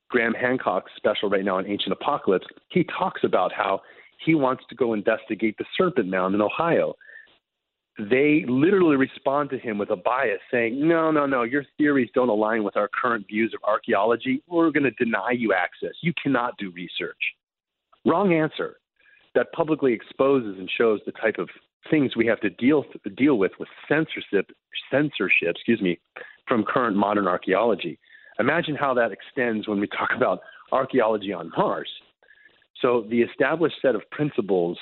Graham 0.09 0.33
Hancock's 0.33 0.91
special 0.95 1.29
right 1.29 1.43
now 1.43 1.57
on 1.57 1.67
Ancient 1.67 1.91
Apocalypse, 1.91 2.47
he 2.69 2.85
talks 2.97 3.21
about 3.23 3.51
how 3.51 3.81
he 4.23 4.35
wants 4.35 4.63
to 4.69 4.75
go 4.75 4.93
investigate 4.93 5.55
the 5.57 5.65
Serpent 5.77 6.07
Mound 6.07 6.35
in 6.35 6.41
Ohio. 6.41 6.95
They 7.97 8.43
literally 8.47 8.97
respond 8.97 9.49
to 9.51 9.57
him 9.57 9.77
with 9.77 9.89
a 9.89 9.95
bias 9.95 10.41
saying, 10.51 10.85
No, 10.85 11.11
no, 11.11 11.25
no, 11.25 11.43
your 11.43 11.63
theories 11.77 12.09
don't 12.13 12.29
align 12.29 12.63
with 12.63 12.75
our 12.75 12.89
current 12.89 13.25
views 13.27 13.53
of 13.53 13.63
archaeology. 13.63 14.43
We're 14.47 14.71
going 14.71 14.83
to 14.83 14.91
deny 14.91 15.31
you 15.31 15.53
access. 15.53 15.93
You 16.01 16.13
cannot 16.21 16.57
do 16.57 16.71
research. 16.71 17.17
Wrong 18.05 18.33
answer. 18.33 18.77
That 19.33 19.51
publicly 19.53 19.93
exposes 19.93 20.57
and 20.57 20.69
shows 20.77 20.99
the 21.05 21.11
type 21.13 21.37
of 21.39 21.49
things 21.89 22.15
we 22.15 22.25
have 22.25 22.39
to 22.41 22.49
deal 22.49 22.83
deal 23.15 23.37
with 23.37 23.51
with 23.59 23.69
censorship 23.87 24.51
censorship, 24.91 25.55
excuse 25.55 25.81
me, 25.81 25.99
from 26.47 26.63
current 26.63 26.95
modern 26.95 27.27
archaeology. 27.27 27.97
Imagine 28.39 28.75
how 28.75 28.93
that 28.93 29.11
extends 29.11 29.67
when 29.67 29.79
we 29.79 29.87
talk 29.87 30.09
about 30.15 30.39
archaeology 30.71 31.31
on 31.31 31.51
Mars. 31.57 31.89
So 32.81 33.05
the 33.09 33.21
established 33.21 33.77
set 33.81 33.95
of 33.95 34.01
principles 34.11 34.77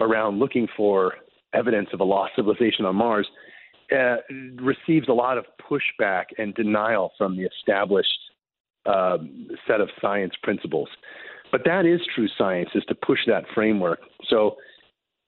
around 0.00 0.38
looking 0.38 0.66
for 0.76 1.14
evidence 1.54 1.88
of 1.92 2.00
a 2.00 2.04
lost 2.04 2.32
civilization 2.36 2.84
on 2.84 2.96
Mars 2.96 3.26
uh, 3.94 4.16
receives 4.56 5.08
a 5.08 5.12
lot 5.12 5.38
of 5.38 5.46
pushback 5.70 6.24
and 6.36 6.54
denial 6.54 7.12
from 7.16 7.36
the 7.36 7.44
established 7.44 8.18
um, 8.86 9.48
set 9.66 9.80
of 9.80 9.88
science 10.00 10.34
principles. 10.42 10.88
But 11.50 11.62
that 11.64 11.86
is 11.86 12.00
true 12.14 12.28
science, 12.36 12.68
is 12.74 12.84
to 12.88 12.94
push 12.94 13.20
that 13.26 13.44
framework. 13.54 14.00
So 14.28 14.56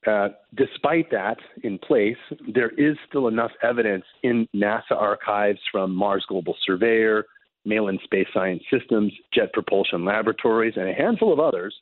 uh, 0.07 0.29
despite 0.55 1.11
that 1.11 1.37
in 1.63 1.79
place, 1.79 2.17
there 2.55 2.71
is 2.71 2.97
still 3.09 3.29
enough 3.29 3.51
evidence 3.63 4.05
in 4.23 4.47
NASA 4.55 4.93
archives 4.93 5.61
from 5.71 5.95
Mars 5.95 6.25
Global 6.29 6.57
Surveyor, 6.65 7.25
Malin 7.65 7.99
Space 8.05 8.29
Science 8.33 8.63
Systems, 8.71 9.13
Jet 9.35 9.53
Propulsion 9.53 10.05
Laboratories, 10.05 10.75
and 10.77 10.89
a 10.89 10.95
handful 10.95 11.33
of 11.33 11.41
others, 11.41 11.75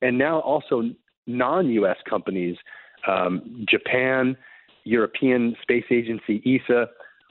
and 0.00 0.16
now 0.16 0.40
also 0.40 0.82
non 1.26 1.68
US 1.70 1.96
companies, 2.08 2.56
um, 3.06 3.64
Japan, 3.68 4.36
European 4.84 5.56
Space 5.62 5.84
Agency, 5.90 6.42
ESA, 6.44 6.86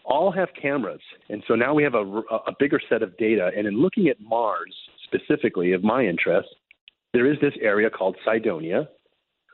all 0.06 0.32
have 0.32 0.50
cameras. 0.60 1.02
And 1.30 1.44
so 1.48 1.56
now 1.56 1.74
we 1.74 1.84
have 1.84 1.96
a, 1.96 2.06
a 2.48 2.54
bigger 2.60 2.82
set 2.90 3.04
of 3.04 3.16
data. 3.18 3.52
And 3.56 3.68
in 3.68 3.82
looking 3.82 4.08
at 4.08 4.18
Mars 4.20 4.74
specifically, 5.04 5.74
of 5.74 5.84
my 5.84 6.04
interest, 6.06 6.50
there 7.14 7.32
is 7.32 7.38
this 7.42 7.54
area 7.62 7.90
called 7.90 8.16
Cydonia, 8.26 8.88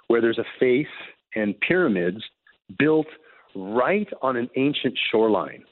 where 0.08 0.22
there's 0.22 0.38
a 0.38 0.46
face 0.60 0.88
and 1.36 1.60
pyramids 1.60 2.24
built 2.78 3.08
right 3.56 4.08
on 4.22 4.38
an 4.38 4.50
ancient 4.56 4.98
shoreline. 5.12 5.64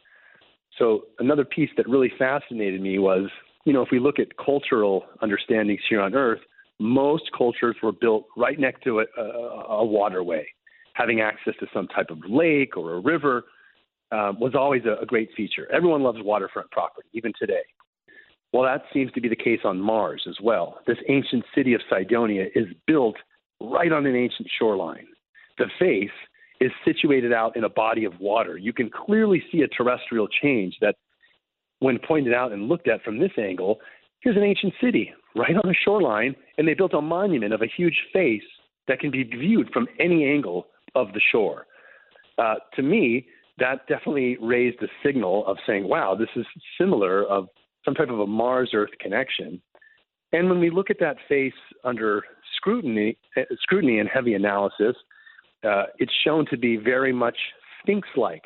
So 0.77 1.03
another 1.19 1.45
piece 1.45 1.69
that 1.77 1.87
really 1.87 2.11
fascinated 2.17 2.81
me 2.81 2.99
was, 2.99 3.29
you 3.65 3.73
know, 3.73 3.81
if 3.81 3.89
we 3.91 3.99
look 3.99 4.19
at 4.19 4.35
cultural 4.43 5.05
understandings 5.21 5.81
here 5.87 6.01
on 6.01 6.15
Earth, 6.15 6.41
most 6.79 7.23
cultures 7.37 7.75
were 7.81 7.91
built 7.91 8.25
right 8.35 8.59
next 8.59 8.83
to 8.83 8.99
a, 8.99 9.05
a, 9.17 9.23
a 9.23 9.85
waterway. 9.85 10.45
Having 10.93 11.21
access 11.21 11.53
to 11.59 11.67
some 11.73 11.87
type 11.87 12.09
of 12.09 12.19
lake 12.27 12.77
or 12.77 12.93
a 12.93 12.99
river 12.99 13.45
um, 14.11 14.39
was 14.39 14.53
always 14.55 14.83
a, 14.85 15.01
a 15.01 15.05
great 15.05 15.29
feature. 15.35 15.67
Everyone 15.71 16.03
loves 16.03 16.19
waterfront 16.21 16.69
property, 16.71 17.07
even 17.13 17.33
today. 17.39 17.63
Well, 18.53 18.63
that 18.63 18.83
seems 18.93 19.11
to 19.13 19.21
be 19.21 19.27
the 19.27 19.35
case 19.35 19.59
on 19.65 19.79
Mars 19.79 20.23
as 20.29 20.37
well. 20.41 20.79
This 20.87 20.97
ancient 21.09 21.43
city 21.53 21.73
of 21.73 21.81
Cydonia 21.89 22.45
is 22.55 22.67
built 22.87 23.15
right 23.59 23.91
on 23.91 24.05
an 24.05 24.15
ancient 24.15 24.47
shoreline. 24.57 25.07
The 25.57 25.65
face 25.79 26.09
is 26.61 26.71
situated 26.85 27.33
out 27.33 27.57
in 27.57 27.65
a 27.65 27.69
body 27.69 28.05
of 28.05 28.17
water. 28.19 28.57
You 28.57 28.71
can 28.71 28.89
clearly 28.89 29.43
see 29.51 29.61
a 29.61 29.67
terrestrial 29.67 30.27
change 30.41 30.77
that, 30.81 30.95
when 31.79 31.99
pointed 31.99 32.33
out 32.33 32.53
and 32.53 32.69
looked 32.69 32.87
at 32.87 33.03
from 33.03 33.19
this 33.19 33.31
angle, 33.37 33.79
here's 34.21 34.37
an 34.37 34.43
ancient 34.43 34.73
city 34.81 35.11
right 35.35 35.55
on 35.55 35.63
the 35.65 35.75
shoreline, 35.83 36.35
and 36.57 36.67
they 36.67 36.73
built 36.73 36.93
a 36.93 37.01
monument 37.01 37.53
of 37.53 37.61
a 37.61 37.67
huge 37.67 37.97
face 38.13 38.43
that 38.87 38.99
can 38.99 39.11
be 39.11 39.23
viewed 39.23 39.69
from 39.71 39.87
any 39.99 40.25
angle 40.25 40.67
of 40.95 41.13
the 41.13 41.21
shore. 41.31 41.65
Uh, 42.37 42.55
to 42.75 42.81
me, 42.81 43.27
that 43.57 43.87
definitely 43.87 44.37
raised 44.41 44.81
a 44.81 44.87
signal 45.03 45.45
of 45.47 45.57
saying, 45.65 45.87
wow, 45.87 46.15
this 46.15 46.29
is 46.35 46.45
similar 46.79 47.25
of 47.25 47.47
some 47.83 47.93
type 47.93 48.09
of 48.09 48.19
a 48.19 48.27
Mars 48.27 48.71
Earth 48.73 48.89
connection. 48.99 49.61
And 50.33 50.49
when 50.49 50.59
we 50.59 50.69
look 50.69 50.89
at 50.89 50.99
that 50.99 51.17
face 51.29 51.53
under 51.83 52.23
scrutiny, 52.57 53.17
uh, 53.37 53.41
scrutiny 53.61 53.99
and 53.99 54.09
heavy 54.09 54.33
analysis, 54.33 54.95
uh, 55.63 55.83
it's 55.97 56.11
shown 56.23 56.45
to 56.47 56.57
be 56.57 56.77
very 56.77 57.13
much 57.13 57.37
Sphinx 57.81 58.07
like. 58.17 58.43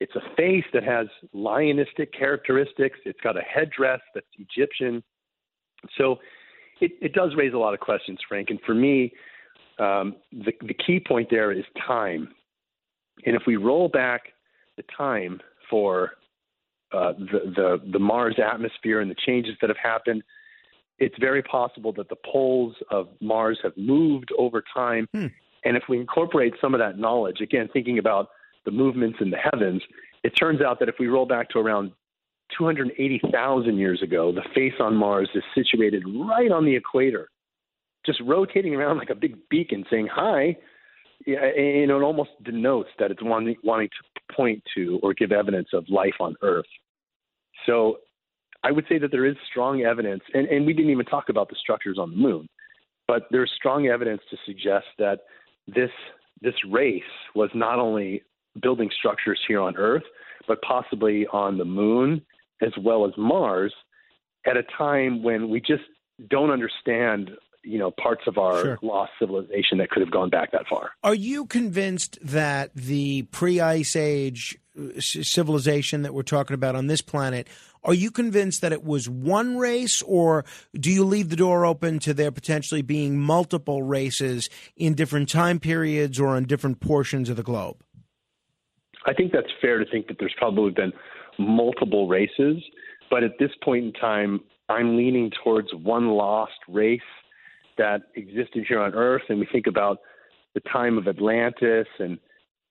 It's 0.00 0.14
a 0.16 0.36
face 0.36 0.64
that 0.72 0.82
has 0.82 1.06
lionistic 1.34 2.12
characteristics. 2.16 2.98
It's 3.04 3.20
got 3.22 3.36
a 3.36 3.42
headdress 3.42 4.00
that's 4.14 4.26
Egyptian. 4.38 5.02
So 5.98 6.16
it, 6.80 6.92
it 7.00 7.12
does 7.12 7.32
raise 7.36 7.54
a 7.54 7.58
lot 7.58 7.74
of 7.74 7.80
questions, 7.80 8.18
Frank. 8.28 8.50
And 8.50 8.60
for 8.66 8.74
me, 8.74 9.12
um, 9.78 10.16
the, 10.32 10.52
the 10.66 10.74
key 10.74 11.00
point 11.06 11.28
there 11.30 11.52
is 11.52 11.64
time. 11.86 12.28
And 13.24 13.36
if 13.36 13.42
we 13.46 13.56
roll 13.56 13.88
back 13.88 14.22
the 14.76 14.84
time 14.96 15.40
for 15.70 16.12
uh, 16.92 17.12
the, 17.12 17.52
the, 17.56 17.90
the 17.92 17.98
Mars 17.98 18.38
atmosphere 18.38 19.00
and 19.00 19.10
the 19.10 19.16
changes 19.26 19.54
that 19.60 19.70
have 19.70 19.76
happened, 19.82 20.22
it's 20.98 21.14
very 21.18 21.42
possible 21.42 21.92
that 21.94 22.08
the 22.08 22.16
poles 22.30 22.74
of 22.90 23.08
Mars 23.20 23.58
have 23.62 23.76
moved 23.76 24.30
over 24.38 24.62
time. 24.74 25.08
Hmm. 25.12 25.26
And 25.64 25.76
if 25.76 25.84
we 25.88 25.98
incorporate 25.98 26.54
some 26.60 26.74
of 26.74 26.80
that 26.80 26.98
knowledge, 26.98 27.40
again, 27.40 27.68
thinking 27.72 27.98
about 27.98 28.28
the 28.64 28.70
movements 28.70 29.18
in 29.20 29.30
the 29.30 29.36
heavens, 29.36 29.82
it 30.22 30.30
turns 30.30 30.60
out 30.60 30.78
that 30.80 30.88
if 30.88 30.96
we 30.98 31.06
roll 31.06 31.26
back 31.26 31.48
to 31.50 31.58
around 31.58 31.92
280,000 32.56 33.78
years 33.78 34.02
ago, 34.02 34.32
the 34.32 34.42
face 34.54 34.74
on 34.80 34.96
Mars 34.96 35.28
is 35.34 35.42
situated 35.54 36.04
right 36.06 36.50
on 36.50 36.64
the 36.64 36.74
equator, 36.74 37.28
just 38.04 38.20
rotating 38.20 38.74
around 38.74 38.98
like 38.98 39.10
a 39.10 39.14
big 39.14 39.36
beacon 39.48 39.84
saying 39.90 40.08
hi. 40.12 40.56
Yeah, 41.24 41.44
and 41.44 41.88
it 41.88 41.90
almost 41.90 42.30
denotes 42.42 42.88
that 42.98 43.12
it's 43.12 43.22
wanting, 43.22 43.54
wanting 43.62 43.88
to 43.88 44.34
point 44.34 44.60
to 44.74 44.98
or 45.04 45.14
give 45.14 45.30
evidence 45.30 45.68
of 45.72 45.84
life 45.88 46.16
on 46.18 46.34
Earth. 46.42 46.66
So 47.64 47.98
I 48.64 48.72
would 48.72 48.86
say 48.88 48.98
that 48.98 49.12
there 49.12 49.24
is 49.24 49.36
strong 49.48 49.82
evidence, 49.82 50.22
and, 50.34 50.48
and 50.48 50.66
we 50.66 50.72
didn't 50.72 50.90
even 50.90 51.06
talk 51.06 51.28
about 51.28 51.48
the 51.48 51.56
structures 51.60 51.96
on 51.96 52.10
the 52.10 52.16
moon, 52.16 52.48
but 53.06 53.28
there's 53.30 53.52
strong 53.56 53.86
evidence 53.86 54.22
to 54.30 54.36
suggest 54.46 54.86
that 54.98 55.20
this 55.68 55.90
this 56.40 56.54
race 56.68 57.02
was 57.36 57.50
not 57.54 57.78
only 57.78 58.22
building 58.60 58.90
structures 58.98 59.38
here 59.46 59.60
on 59.60 59.76
Earth, 59.76 60.02
but 60.48 60.60
possibly 60.62 61.26
on 61.28 61.56
the 61.56 61.64
moon 61.64 62.20
as 62.62 62.72
well 62.82 63.06
as 63.06 63.12
Mars 63.16 63.74
at 64.46 64.56
a 64.56 64.62
time 64.76 65.22
when 65.22 65.48
we 65.50 65.60
just 65.60 65.82
don't 66.30 66.50
understand 66.50 67.30
you 67.64 67.78
know 67.78 67.90
parts 67.90 68.22
of 68.26 68.38
our 68.38 68.60
Sure. 68.60 68.78
lost 68.82 69.12
civilization 69.18 69.78
that 69.78 69.90
could 69.90 70.00
have 70.02 70.10
gone 70.10 70.30
back 70.30 70.52
that 70.52 70.66
far. 70.68 70.90
Are 71.02 71.14
you 71.14 71.46
convinced 71.46 72.18
that 72.22 72.74
the 72.74 73.22
pre-ice 73.24 73.94
age 73.96 74.58
uh, 74.78 75.00
civilization 75.00 76.02
that 76.02 76.14
we're 76.14 76.22
talking 76.22 76.54
about 76.54 76.74
on 76.74 76.86
this 76.86 77.02
planet? 77.02 77.48
Are 77.84 77.94
you 77.94 78.10
convinced 78.12 78.60
that 78.60 78.72
it 78.72 78.84
was 78.84 79.08
one 79.08 79.58
race, 79.58 80.02
or 80.02 80.44
do 80.78 80.90
you 80.90 81.04
leave 81.04 81.30
the 81.30 81.36
door 81.36 81.66
open 81.66 81.98
to 82.00 82.14
there 82.14 82.30
potentially 82.30 82.82
being 82.82 83.18
multiple 83.18 83.82
races 83.82 84.48
in 84.76 84.94
different 84.94 85.28
time 85.28 85.58
periods 85.58 86.20
or 86.20 86.28
on 86.28 86.44
different 86.44 86.78
portions 86.78 87.28
of 87.28 87.36
the 87.36 87.42
globe? 87.42 87.82
I 89.04 89.12
think 89.12 89.32
that's 89.32 89.50
fair 89.60 89.78
to 89.78 89.84
think 89.90 90.06
that 90.06 90.18
there's 90.20 90.34
probably 90.38 90.70
been 90.70 90.92
multiple 91.38 92.08
races, 92.08 92.62
but 93.10 93.22
at 93.22 93.32
this 93.38 93.50
point 93.62 93.84
in 93.84 93.92
time, 93.92 94.40
I'm 94.68 94.96
leaning 94.96 95.30
towards 95.42 95.68
one 95.74 96.10
lost 96.10 96.52
race 96.68 97.00
that 97.78 98.02
existed 98.16 98.64
here 98.68 98.80
on 98.80 98.94
Earth, 98.94 99.22
and 99.28 99.38
we 99.38 99.46
think 99.52 99.66
about 99.66 99.98
the 100.54 100.60
time 100.60 100.98
of 100.98 101.08
Atlantis 101.08 101.86
and 101.98 102.18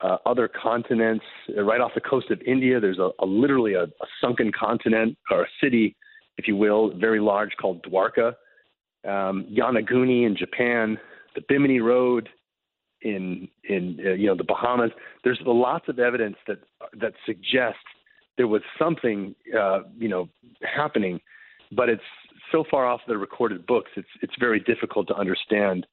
uh, 0.01 0.17
other 0.25 0.47
continents. 0.47 1.25
Uh, 1.55 1.63
Right 1.63 1.81
off 1.81 1.91
the 1.95 2.01
coast 2.01 2.31
of 2.31 2.41
India, 2.41 2.79
there's 2.79 2.99
a, 2.99 3.09
a 3.19 3.25
literally 3.25 3.73
a, 3.73 3.83
a 3.83 4.07
sunken 4.19 4.51
continent 4.51 5.17
or 5.29 5.43
a 5.43 5.47
city, 5.61 5.95
if 6.37 6.47
you 6.47 6.55
will, 6.55 6.91
very 6.97 7.19
large 7.19 7.51
called 7.59 7.83
Dwarka. 7.83 8.33
Um, 9.07 9.47
Yonaguni 9.51 10.25
in 10.27 10.35
Japan, 10.37 10.97
the 11.35 11.41
Bimini 11.47 11.79
Road 11.79 12.29
in 13.01 13.47
in 13.63 13.99
uh, 14.05 14.11
you 14.11 14.27
know 14.27 14.35
the 14.35 14.43
Bahamas. 14.43 14.91
There's 15.23 15.39
lots 15.45 15.87
of 15.89 15.97
evidence 15.99 16.37
that 16.47 16.59
that 16.99 17.13
suggests 17.25 17.79
there 18.41 18.47
was 18.47 18.63
something 18.79 19.35
uh, 19.55 19.81
you 19.99 20.09
know 20.09 20.27
happening, 20.63 21.19
but 21.71 21.89
it's 21.89 22.01
so 22.51 22.63
far 22.71 22.87
off 22.87 23.01
the 23.07 23.15
recorded 23.15 23.67
books. 23.67 23.91
It's 23.95 24.07
it's 24.23 24.33
very 24.39 24.59
difficult 24.59 25.07
to 25.09 25.15
understand 25.15 25.85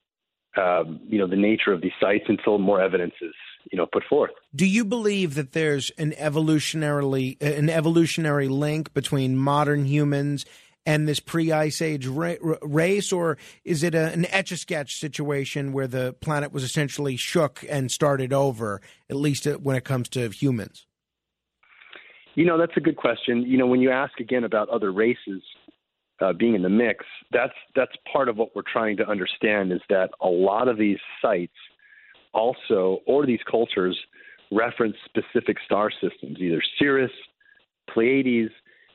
um, 0.56 0.98
you 1.06 1.18
know 1.18 1.26
the 1.26 1.36
nature 1.36 1.74
of 1.74 1.82
these 1.82 1.92
sites 2.00 2.24
until 2.26 2.56
more 2.56 2.80
evidence 2.80 3.12
is 3.20 3.34
you 3.70 3.76
know 3.76 3.84
put 3.84 4.02
forth. 4.08 4.30
Do 4.54 4.64
you 4.64 4.86
believe 4.86 5.34
that 5.34 5.52
there's 5.52 5.90
an 5.98 6.12
evolutionarily 6.12 7.36
an 7.42 7.68
evolutionary 7.68 8.48
link 8.48 8.94
between 8.94 9.36
modern 9.36 9.84
humans 9.84 10.46
and 10.86 11.06
this 11.06 11.20
pre-ice 11.20 11.82
age 11.82 12.06
ra- 12.06 12.36
race, 12.62 13.12
or 13.12 13.36
is 13.62 13.82
it 13.82 13.94
a, 13.94 14.10
an 14.10 14.24
etch 14.30 14.52
a 14.52 14.56
sketch 14.56 14.98
situation 14.98 15.74
where 15.74 15.86
the 15.86 16.14
planet 16.22 16.50
was 16.50 16.62
essentially 16.62 17.14
shook 17.14 17.62
and 17.68 17.90
started 17.90 18.32
over, 18.32 18.80
at 19.10 19.16
least 19.16 19.46
uh, 19.46 19.58
when 19.58 19.76
it 19.76 19.84
comes 19.84 20.08
to 20.08 20.30
humans? 20.30 20.86
You 22.38 22.44
know, 22.44 22.56
that's 22.56 22.76
a 22.76 22.80
good 22.80 22.96
question. 22.96 23.42
You 23.42 23.58
know, 23.58 23.66
when 23.66 23.80
you 23.80 23.90
ask 23.90 24.20
again 24.20 24.44
about 24.44 24.68
other 24.68 24.92
races 24.92 25.42
uh, 26.20 26.32
being 26.32 26.54
in 26.54 26.62
the 26.62 26.68
mix, 26.68 27.04
that's 27.32 27.52
that's 27.74 27.90
part 28.12 28.28
of 28.28 28.36
what 28.36 28.54
we're 28.54 28.62
trying 28.62 28.96
to 28.98 29.08
understand 29.08 29.72
is 29.72 29.80
that 29.88 30.10
a 30.20 30.28
lot 30.28 30.68
of 30.68 30.78
these 30.78 31.00
sites 31.20 31.56
also, 32.32 33.00
or 33.08 33.26
these 33.26 33.40
cultures, 33.50 33.98
reference 34.52 34.94
specific 35.04 35.56
star 35.64 35.90
systems, 35.90 36.38
either 36.38 36.62
Sirius, 36.78 37.10
Pleiades, 37.92 38.52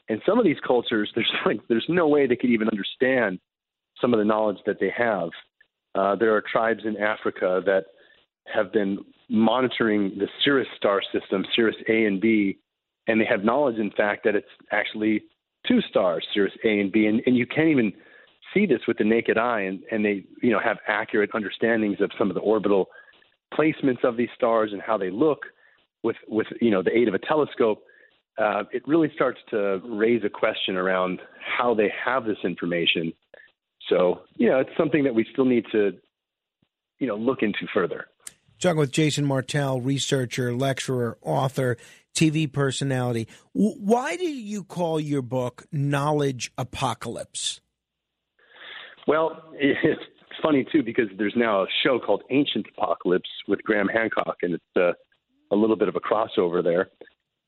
and 0.07 0.21
some 0.25 0.39
of 0.39 0.45
these 0.45 0.61
cultures. 0.65 1.11
There's 1.15 1.33
like 1.45 1.59
there's 1.67 1.85
no 1.89 2.07
way 2.07 2.27
they 2.27 2.37
could 2.37 2.49
even 2.49 2.69
understand 2.69 3.41
some 3.99 4.13
of 4.13 4.19
the 4.19 4.25
knowledge 4.25 4.59
that 4.65 4.79
they 4.79 4.93
have. 4.97 5.31
Uh, 5.95 6.15
there 6.15 6.33
are 6.33 6.41
tribes 6.49 6.83
in 6.85 6.95
Africa 6.95 7.61
that 7.65 7.87
have 8.45 8.71
been 8.71 8.99
monitoring 9.27 10.13
the 10.17 10.29
Sirius 10.45 10.69
star 10.77 11.01
system, 11.11 11.45
Sirius 11.53 11.75
A 11.89 12.05
and 12.05 12.21
B, 12.21 12.57
and 13.07 13.19
they 13.19 13.25
have 13.25 13.43
knowledge, 13.43 13.77
in 13.77 13.91
fact, 13.91 14.23
that 14.25 14.35
it's 14.35 14.47
actually 14.71 15.23
two 15.67 15.81
stars, 15.81 16.25
Sirius 16.33 16.53
A 16.63 16.79
and 16.79 16.91
B, 16.91 17.05
and, 17.05 17.21
and 17.25 17.35
you 17.35 17.45
can't 17.45 17.69
even 17.69 17.93
see 18.53 18.65
this 18.65 18.81
with 18.87 18.97
the 18.97 19.03
naked 19.03 19.37
eye, 19.37 19.61
and, 19.61 19.81
and 19.91 20.05
they, 20.05 20.23
you 20.41 20.51
know, 20.51 20.59
have 20.59 20.77
accurate 20.87 21.31
understandings 21.33 21.99
of 22.01 22.11
some 22.17 22.29
of 22.29 22.35
the 22.35 22.41
orbital 22.41 22.87
placements 23.53 24.03
of 24.03 24.17
these 24.17 24.29
stars 24.35 24.71
and 24.73 24.81
how 24.81 24.97
they 24.97 25.09
look 25.09 25.39
with, 26.03 26.17
with 26.27 26.47
you 26.61 26.71
know, 26.71 26.83
the 26.83 26.95
aid 26.95 27.07
of 27.07 27.13
a 27.13 27.19
telescope. 27.19 27.83
Uh, 28.37 28.63
it 28.71 28.81
really 28.87 29.11
starts 29.13 29.39
to 29.49 29.79
raise 29.85 30.23
a 30.23 30.29
question 30.29 30.75
around 30.75 31.19
how 31.57 31.73
they 31.73 31.91
have 32.03 32.25
this 32.25 32.37
information. 32.43 33.13
So, 33.89 34.21
you 34.35 34.49
know, 34.49 34.59
it's 34.59 34.75
something 34.77 35.03
that 35.03 35.13
we 35.13 35.25
still 35.31 35.45
need 35.45 35.65
to, 35.71 35.91
you 36.99 37.07
know, 37.07 37.15
look 37.15 37.41
into 37.41 37.67
further. 37.73 38.07
Talking 38.59 38.79
with 38.79 38.91
Jason 38.91 39.25
Martell, 39.25 39.81
researcher, 39.81 40.55
lecturer, 40.55 41.17
author, 41.21 41.77
TV 42.13 42.51
personality. 42.51 43.27
Why 43.53 44.15
do 44.15 44.25
you 44.25 44.63
call 44.63 44.99
your 44.99 45.21
book 45.21 45.65
Knowledge 45.71 46.51
Apocalypse? 46.57 47.61
Well, 49.07 49.41
it's 49.53 50.01
funny 50.41 50.65
too 50.71 50.83
because 50.83 51.05
there's 51.17 51.33
now 51.35 51.63
a 51.63 51.67
show 51.83 51.99
called 51.99 52.23
Ancient 52.29 52.65
Apocalypse 52.77 53.29
with 53.47 53.61
Graham 53.63 53.87
Hancock, 53.87 54.37
and 54.41 54.55
it's 54.55 54.63
uh, 54.75 54.93
a 55.51 55.55
little 55.55 55.75
bit 55.75 55.87
of 55.87 55.95
a 55.95 55.99
crossover 55.99 56.63
there. 56.63 56.89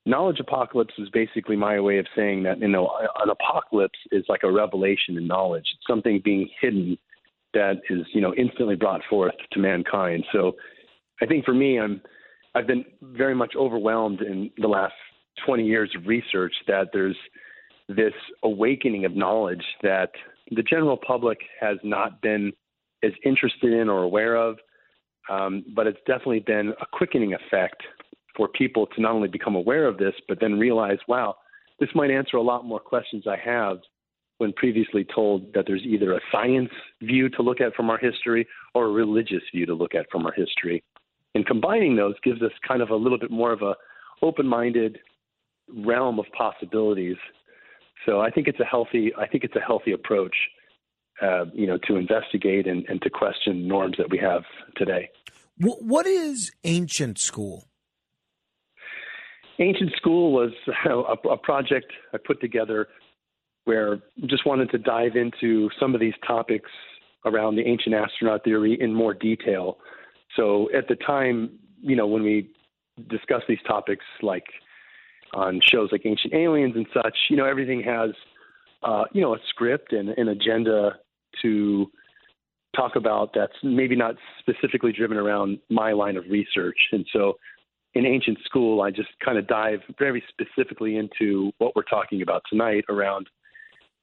Knowledge 0.08 0.40
apocalypse 0.40 0.94
is 1.00 1.10
basically 1.10 1.56
my 1.56 1.80
way 1.80 1.98
of 1.98 2.06
saying 2.16 2.44
that 2.44 2.60
you 2.60 2.68
know 2.68 2.92
an 3.20 3.30
apocalypse 3.30 3.98
is 4.12 4.24
like 4.30 4.44
a 4.44 4.52
revelation 4.52 5.18
in 5.18 5.26
knowledge. 5.26 5.66
It's 5.74 5.88
something 5.88 6.22
being 6.24 6.48
hidden 6.62 6.98
that 7.54 7.82
is 7.90 8.06
you 8.14 8.22
know 8.22 8.34
instantly 8.36 8.76
brought 8.76 9.02
forth 9.10 9.34
to 9.52 9.60
mankind. 9.60 10.24
So 10.32 10.54
I 11.22 11.26
think 11.26 11.44
for 11.44 11.56
me, 11.56 11.80
I'm 11.80 12.02
I've 12.56 12.68
been 12.68 12.86
very 13.02 13.36
much 13.36 13.54
overwhelmed 13.56 14.22
in 14.22 14.50
the 14.58 14.68
last 14.68 14.94
20 15.46 15.66
years 15.66 15.92
of 15.96 16.08
research 16.08 16.54
that 16.68 16.88
there's 16.94 17.18
this 17.90 18.14
awakening 18.44 19.04
of 19.04 19.16
knowledge 19.16 19.64
that 19.84 20.12
the 20.52 20.64
general 20.64 20.98
public 20.98 21.40
has 21.60 21.78
not 21.84 22.22
been 22.22 22.54
as 23.04 23.12
interested 23.26 23.74
in 23.74 23.90
or 23.90 24.04
aware 24.04 24.36
of. 24.36 24.58
Um, 25.30 25.66
but 25.76 25.88
it's 25.88 26.00
definitely 26.06 26.42
been 26.42 26.74
a 26.82 26.86
quickening 26.94 27.34
effect 27.34 27.82
for 28.38 28.48
people 28.48 28.86
to 28.88 29.02
not 29.02 29.14
only 29.14 29.28
become 29.28 29.56
aware 29.56 29.88
of 29.88 29.98
this, 29.98 30.14
but 30.28 30.40
then 30.40 30.60
realize, 30.60 31.00
wow, 31.08 31.36
this 31.80 31.90
might 31.96 32.12
answer 32.12 32.38
a 32.38 32.42
lot 32.42 32.64
more 32.64 32.80
questions 32.80 33.26
I 33.28 33.38
have 33.44 33.80
when 34.38 34.54
previously 34.54 35.06
told 35.16 35.54
that 35.54 35.66
there's 35.66 35.84
either 35.84 36.14
a 36.14 36.20
science 36.32 36.70
view 37.02 37.28
to 37.30 37.42
look 37.42 37.60
at 37.60 37.74
from 37.74 37.90
our 37.90 37.98
history 37.98 38.48
or 38.74 38.86
a 38.86 38.92
religious 38.92 39.42
view 39.54 39.66
to 39.66 39.74
look 39.74 39.96
at 39.96 40.06
from 40.12 40.26
our 40.26 40.34
history. 40.34 40.84
And 41.36 41.46
combining 41.46 41.96
those 41.96 42.16
gives 42.24 42.42
us 42.42 42.52
kind 42.68 42.82
of 42.82 42.90
a 42.90 42.96
little 42.96 43.20
bit 43.20 43.30
more 43.30 43.52
of 43.52 43.62
a 43.62 43.76
open-minded 44.24 44.98
realm 45.86 46.18
of 46.18 46.26
possibilities. 46.36 47.18
So 48.06 48.22
I 48.22 48.32
think 48.32 48.48
it's 48.48 48.60
a 48.60 48.66
healthy 48.66 49.12
I 49.18 49.28
think 49.28 49.44
it's 49.44 49.56
a 49.56 49.60
healthy 49.60 49.92
approach, 49.92 50.36
uh, 51.22 51.46
you 51.54 51.68
know, 51.68 51.78
to 51.88 51.98
investigate 51.98 52.68
and, 52.68 52.86
and 52.88 53.02
to 53.02 53.10
question 53.10 53.68
norms 53.68 53.98
that 53.98 54.10
we 54.10 54.18
have 54.18 54.44
today. 54.78 55.10
Wh- 55.60 55.82
what 55.82 56.08
is 56.08 56.52
ancient 56.64 57.20
school? 57.20 57.68
Ancient 59.60 59.92
School 59.96 60.34
was 60.34 60.52
a, 60.86 61.30
a 61.30 61.38
project 61.38 61.92
I 62.14 62.18
put 62.18 62.42
together 62.42 62.88
where 63.66 63.96
I 63.96 64.26
just 64.28 64.46
wanted 64.46 64.70
to 64.72 64.78
dive 64.78 65.16
into 65.16 65.70
some 65.80 65.96
of 65.96 66.00
these 66.00 66.14
topics 66.26 66.70
around 67.26 67.56
the 67.56 67.64
ancient 67.64 67.96
astronaut 67.96 68.44
theory 68.44 68.78
in 68.80 68.94
more 68.94 69.14
detail. 69.14 69.80
So 70.36 70.70
at 70.76 70.88
the 70.88 70.96
time, 70.96 71.52
you 71.82 71.96
know, 71.96 72.08
when 72.08 72.24
we 72.24 72.50
discuss 73.10 73.42
these 73.48 73.60
topics, 73.68 74.06
like 74.22 74.46
on 75.34 75.60
shows 75.64 75.90
like 75.92 76.06
Ancient 76.06 76.34
Aliens 76.34 76.74
and 76.76 76.86
such, 76.94 77.16
you 77.30 77.38
know, 77.38 77.46
everything 77.46 77.82
has, 77.84 78.12
uh, 78.84 79.04
you 79.14 79.22
know, 79.22 79.36
a 79.36 79.40
script 79.50 79.94
and 79.94 80.10
an 80.10 80.30
agenda 80.30 80.98
to 81.42 81.92
talk 82.76 82.96
about 82.96 83.32
that's 83.34 83.54
maybe 83.64 83.96
not 83.96 84.16
specifically 84.40 84.92
driven 84.92 85.18
around 85.18 85.60
my 85.70 85.92
line 85.94 86.18
of 86.18 86.26
research. 86.30 86.78
And 86.92 87.06
so 87.12 87.38
in 87.94 88.06
ancient 88.06 88.40
school, 88.44 88.82
I 88.82 88.92
just 88.92 89.10
kind 89.24 89.38
of 89.38 89.48
dive 89.48 89.80
very 89.98 90.24
specifically 90.30 90.98
into 90.98 91.52
what 91.58 91.76
we're 91.76 91.84
talking 91.84 92.22
about 92.22 92.44
tonight 92.50 92.84
around, 92.90 93.28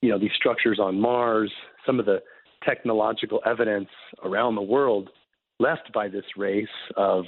you 0.01 0.11
know, 0.11 0.19
these 0.19 0.31
structures 0.35 0.79
on 0.81 0.99
Mars, 0.99 1.53
some 1.85 2.01
of 2.01 2.07
the 2.07 2.21
technological 2.65 3.41
evidence 3.45 3.89
around 4.25 4.55
the 4.55 4.63
world 4.63 5.11
left 5.63 5.93
by 5.93 6.09
this 6.09 6.25
race 6.37 6.77
of, 6.97 7.25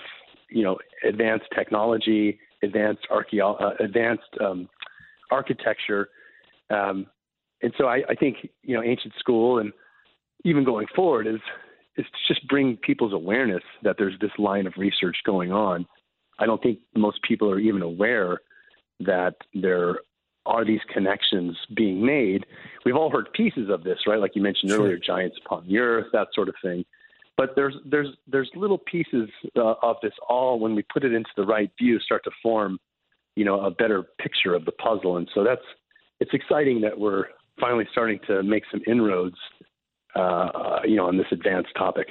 you 0.51 0.63
know, 0.65 0.77
advanced 1.09 1.47
technology, 1.55 2.39
advanced 2.63 3.07
archeo- 3.11 3.61
uh, 3.63 3.75
advanced 3.81 4.33
um, 4.41 4.69
architecture. 5.31 6.09
Um, 6.71 7.07
and 7.63 7.73
so 7.79 7.87
I, 7.87 8.03
I 8.09 8.15
think 8.15 8.37
you 8.63 8.75
know 8.77 8.83
ancient 8.83 9.15
school 9.19 9.59
and 9.59 9.73
even 10.45 10.65
going 10.65 10.87
forward 10.95 11.27
is 11.27 11.41
is 11.97 12.05
to 12.07 12.35
just 12.35 12.47
bring 12.49 12.77
people's 12.79 13.13
awareness 13.13 13.63
that 13.83 13.97
there's 13.99 14.19
this 14.21 14.33
line 14.39 14.67
of 14.67 14.73
research 14.77 15.17
going 15.25 15.53
on. 15.53 15.87
I 16.41 16.47
don't 16.47 16.63
think 16.63 16.81
most 16.97 17.19
people 17.23 17.49
are 17.51 17.61
even 17.61 17.83
aware 17.83 18.41
that 19.01 19.35
there 19.55 20.01
are 20.47 20.65
these 20.65 20.81
connections 20.93 21.57
being 21.77 22.05
made. 22.05 22.45
We've 22.85 22.97
all 22.97 23.11
heard 23.11 23.29
pieces 23.33 23.71
of 23.71 23.85
this, 23.85 23.99
right? 24.07 24.19
Like 24.19 24.33
you 24.35 24.43
mentioned 24.43 24.71
Sure. 24.71 24.81
earlier, 24.81 24.99
giants 24.99 25.37
upon 25.45 25.67
the 25.67 25.79
earth, 25.79 26.07
that 26.13 26.29
sort 26.35 26.49
of 26.49 26.57
thing. 26.63 26.85
But 27.37 27.51
there's 27.57 27.75
there's 27.85 28.09
there's 28.29 28.51
little 28.55 28.79
pieces 28.79 29.29
uh, 29.57 29.75
of 29.83 29.97
this 30.03 30.13
all 30.29 30.61
when 30.61 30.75
we 30.75 30.83
put 30.93 31.05
it 31.05 31.13
into 31.13 31.31
the 31.37 31.45
right 31.45 31.71
view 31.79 31.99
start 31.99 32.23
to 32.25 32.31
form, 32.43 32.79
you 33.35 33.45
know, 33.45 33.61
a 33.61 33.71
better 33.71 34.05
picture 34.21 34.55
of 34.55 34.65
the 34.65 34.73
puzzle. 34.73 35.17
And 35.17 35.29
so 35.35 35.43
that's 35.43 35.65
it's 36.21 36.33
exciting 36.33 36.81
that 36.83 36.99
we're 36.99 37.25
finally 37.61 37.87
starting 37.91 38.21
to 38.29 38.43
make 38.43 38.63
some 38.71 38.81
inroads, 38.87 39.37
uh, 40.15 40.81
you 40.85 40.97
know, 40.97 41.07
on 41.07 41.17
this 41.17 41.27
advanced 41.33 41.71
topic. 41.77 42.09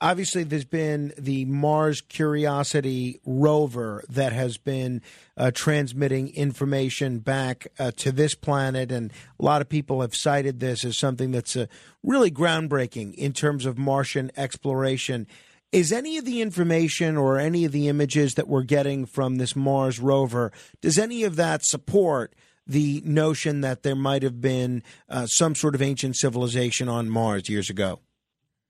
Obviously 0.00 0.44
there's 0.44 0.64
been 0.64 1.12
the 1.16 1.44
Mars 1.46 2.00
Curiosity 2.00 3.20
rover 3.24 4.04
that 4.08 4.32
has 4.32 4.58
been 4.58 5.02
uh, 5.36 5.50
transmitting 5.52 6.28
information 6.34 7.18
back 7.18 7.66
uh, 7.78 7.90
to 7.96 8.12
this 8.12 8.34
planet, 8.34 8.92
and 8.92 9.12
a 9.38 9.44
lot 9.44 9.60
of 9.60 9.68
people 9.68 10.00
have 10.00 10.14
cited 10.14 10.60
this 10.60 10.84
as 10.84 10.96
something 10.96 11.30
that's 11.30 11.56
uh, 11.56 11.66
really 12.02 12.30
groundbreaking 12.30 13.14
in 13.14 13.32
terms 13.32 13.66
of 13.66 13.78
Martian 13.78 14.30
exploration. 14.36 15.26
Is 15.72 15.90
any 15.90 16.18
of 16.18 16.24
the 16.24 16.40
information 16.40 17.16
or 17.16 17.38
any 17.38 17.64
of 17.64 17.72
the 17.72 17.88
images 17.88 18.34
that 18.34 18.46
we're 18.46 18.62
getting 18.62 19.06
from 19.06 19.36
this 19.36 19.56
Mars 19.56 19.98
rover, 19.98 20.52
does 20.80 20.98
any 20.98 21.24
of 21.24 21.34
that 21.36 21.64
support 21.64 22.34
the 22.66 23.02
notion 23.04 23.60
that 23.60 23.82
there 23.82 23.96
might 23.96 24.22
have 24.22 24.40
been 24.40 24.82
uh, 25.08 25.26
some 25.26 25.54
sort 25.54 25.74
of 25.74 25.82
ancient 25.82 26.16
civilization 26.16 26.88
on 26.88 27.10
Mars 27.10 27.48
years 27.48 27.68
ago? 27.68 28.00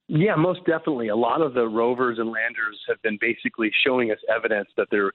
Yeah, 0.09 0.37
most 0.37 0.61
definitely. 0.67 1.09
A 1.09 1.17
lot 1.17 1.41
of 1.41 1.55
the 1.55 1.67
rovers 1.67 2.19
and 2.19 2.29
landers 2.29 2.79
have 2.89 3.01
been 3.03 3.19
basically 3.21 3.71
showing 3.85 4.11
us 4.11 4.19
evidence 4.35 4.69
that 4.77 4.89
there, 4.91 5.13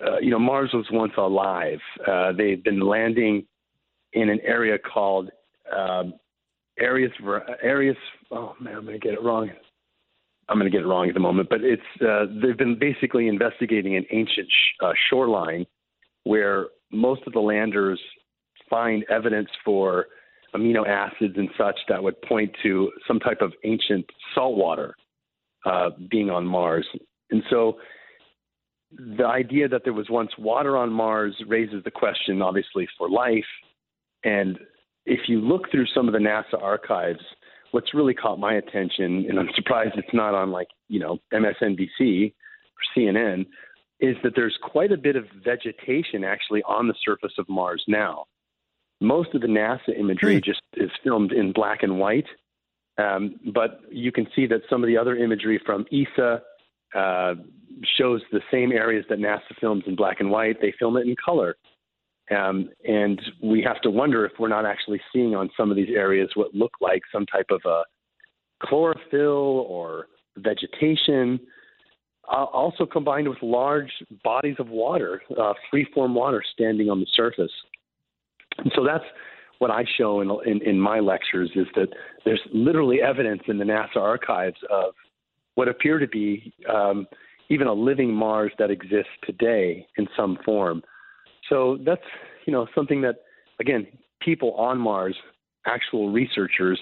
uh, 0.00 0.18
you 0.20 0.30
know, 0.30 0.38
Mars 0.38 0.70
was 0.72 0.86
once 0.92 1.12
alive. 1.16 1.80
Uh, 2.06 2.32
they've 2.32 2.62
been 2.62 2.80
landing 2.80 3.46
in 4.12 4.28
an 4.28 4.38
area 4.44 4.78
called 4.78 5.30
um, 5.76 6.14
Arius. 6.78 7.12
Arius. 7.62 7.96
Oh 8.30 8.54
man, 8.60 8.76
I'm 8.76 8.84
going 8.84 8.98
to 8.98 9.04
get 9.04 9.14
it 9.14 9.22
wrong. 9.22 9.50
I'm 10.48 10.58
going 10.58 10.70
to 10.70 10.76
get 10.76 10.84
it 10.84 10.88
wrong 10.88 11.08
at 11.08 11.14
the 11.14 11.20
moment, 11.20 11.48
but 11.48 11.62
it's 11.62 11.82
uh, 12.00 12.26
they've 12.40 12.56
been 12.56 12.78
basically 12.78 13.26
investigating 13.26 13.96
an 13.96 14.06
ancient 14.12 14.46
sh- 14.48 14.84
uh, 14.84 14.92
shoreline 15.10 15.66
where 16.22 16.66
most 16.92 17.22
of 17.26 17.32
the 17.32 17.40
landers 17.40 18.00
find 18.70 19.04
evidence 19.10 19.48
for 19.64 20.06
amino 20.54 20.86
acids 20.86 21.34
and 21.36 21.48
such 21.56 21.78
that 21.88 22.02
would 22.02 22.20
point 22.22 22.54
to 22.62 22.90
some 23.06 23.18
type 23.18 23.40
of 23.40 23.52
ancient 23.64 24.06
saltwater 24.34 24.94
uh, 25.64 25.90
being 26.10 26.30
on 26.30 26.46
Mars. 26.46 26.86
And 27.30 27.42
so 27.50 27.78
the 28.92 29.26
idea 29.26 29.68
that 29.68 29.82
there 29.84 29.92
was 29.92 30.08
once 30.08 30.30
water 30.38 30.76
on 30.76 30.90
Mars 30.92 31.34
raises 31.46 31.82
the 31.84 31.90
question, 31.90 32.40
obviously, 32.40 32.88
for 32.96 33.10
life. 33.10 33.44
And 34.24 34.58
if 35.04 35.28
you 35.28 35.40
look 35.40 35.70
through 35.70 35.86
some 35.94 36.06
of 36.06 36.12
the 36.12 36.20
NASA 36.20 36.60
archives, 36.62 37.20
what's 37.72 37.94
really 37.94 38.14
caught 38.14 38.38
my 38.38 38.54
attention, 38.54 39.26
and 39.28 39.38
I'm 39.38 39.50
surprised 39.54 39.92
it's 39.96 40.14
not 40.14 40.34
on 40.34 40.50
like, 40.50 40.68
you 40.88 41.00
know, 41.00 41.18
MSNBC 41.32 42.32
or 42.32 42.96
CNN, 42.96 43.46
is 43.98 44.16
that 44.22 44.32
there's 44.36 44.56
quite 44.62 44.92
a 44.92 44.96
bit 44.96 45.16
of 45.16 45.24
vegetation 45.44 46.22
actually 46.22 46.62
on 46.62 46.86
the 46.86 46.94
surface 47.04 47.32
of 47.38 47.48
Mars 47.48 47.82
now 47.88 48.26
most 49.00 49.34
of 49.34 49.40
the 49.40 49.46
NASA 49.46 49.98
imagery 49.98 50.40
just 50.40 50.62
is 50.74 50.90
filmed 51.04 51.32
in 51.32 51.52
black 51.52 51.82
and 51.82 51.98
white. 51.98 52.26
Um, 52.98 53.36
but 53.52 53.80
you 53.90 54.10
can 54.10 54.26
see 54.34 54.46
that 54.46 54.62
some 54.70 54.82
of 54.82 54.86
the 54.86 54.96
other 54.96 55.16
imagery 55.16 55.60
from 55.64 55.84
ESA 55.92 56.42
uh, 56.94 57.34
shows 57.98 58.22
the 58.32 58.40
same 58.50 58.72
areas 58.72 59.04
that 59.10 59.18
NASA 59.18 59.54
films 59.60 59.84
in 59.86 59.96
black 59.96 60.20
and 60.20 60.30
white. 60.30 60.60
They 60.60 60.72
film 60.78 60.96
it 60.96 61.06
in 61.06 61.14
color. 61.22 61.56
Um, 62.34 62.70
and 62.88 63.20
we 63.42 63.62
have 63.62 63.80
to 63.82 63.90
wonder 63.90 64.24
if 64.24 64.32
we're 64.38 64.48
not 64.48 64.66
actually 64.66 65.00
seeing 65.12 65.34
on 65.34 65.50
some 65.56 65.70
of 65.70 65.76
these 65.76 65.94
areas 65.94 66.30
what 66.34 66.54
look 66.54 66.72
like 66.80 67.02
some 67.12 67.26
type 67.26 67.46
of 67.50 67.60
a 67.64 67.84
chlorophyll 68.62 69.66
or 69.68 70.06
vegetation, 70.38 71.38
uh, 72.28 72.44
also 72.44 72.84
combined 72.84 73.28
with 73.28 73.38
large 73.42 73.92
bodies 74.24 74.56
of 74.58 74.68
water, 74.68 75.22
uh, 75.40 75.52
free-form 75.70 76.14
water 76.14 76.42
standing 76.52 76.90
on 76.90 77.00
the 77.00 77.06
surface. 77.14 77.52
And 78.58 78.72
so 78.74 78.84
that's 78.84 79.04
what 79.58 79.70
I 79.70 79.84
show 79.96 80.20
in, 80.20 80.30
in, 80.44 80.62
in 80.62 80.80
my 80.80 81.00
lectures 81.00 81.50
is 81.54 81.66
that 81.74 81.88
there's 82.24 82.40
literally 82.52 83.00
evidence 83.00 83.42
in 83.48 83.58
the 83.58 83.64
NASA 83.64 83.96
archives 83.96 84.56
of 84.70 84.94
what 85.54 85.68
appear 85.68 85.98
to 85.98 86.06
be 86.06 86.52
um, 86.72 87.06
even 87.48 87.66
a 87.66 87.72
living 87.72 88.12
Mars 88.12 88.52
that 88.58 88.70
exists 88.70 89.12
today 89.24 89.86
in 89.96 90.06
some 90.16 90.38
form. 90.44 90.82
So 91.48 91.78
that's 91.84 92.02
you 92.46 92.52
know 92.52 92.66
something 92.74 93.00
that 93.02 93.16
again 93.60 93.86
people 94.20 94.52
on 94.54 94.78
Mars, 94.78 95.16
actual 95.66 96.10
researchers, 96.10 96.78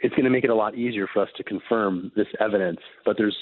it's 0.00 0.14
going 0.14 0.24
to 0.24 0.30
make 0.30 0.44
it 0.44 0.50
a 0.50 0.54
lot 0.54 0.76
easier 0.76 1.08
for 1.12 1.22
us 1.22 1.28
to 1.36 1.42
confirm 1.42 2.12
this 2.16 2.28
evidence. 2.40 2.78
But 3.04 3.16
there's 3.18 3.36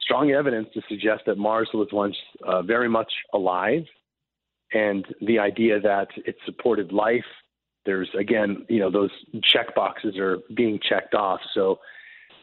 strong 0.00 0.30
evidence 0.32 0.68
to 0.74 0.82
suggest 0.88 1.22
that 1.26 1.38
Mars 1.38 1.68
was 1.72 1.88
once 1.92 2.16
uh, 2.46 2.62
very 2.62 2.88
much 2.88 3.10
alive 3.32 3.84
and 4.72 5.04
the 5.20 5.38
idea 5.38 5.80
that 5.80 6.08
it 6.16 6.36
supported 6.44 6.92
life. 6.92 7.24
There's 7.84 8.08
again, 8.18 8.64
you 8.68 8.78
know, 8.78 8.90
those 8.90 9.10
check 9.42 9.74
boxes 9.74 10.16
are 10.16 10.38
being 10.54 10.78
checked 10.88 11.14
off. 11.14 11.40
So 11.54 11.78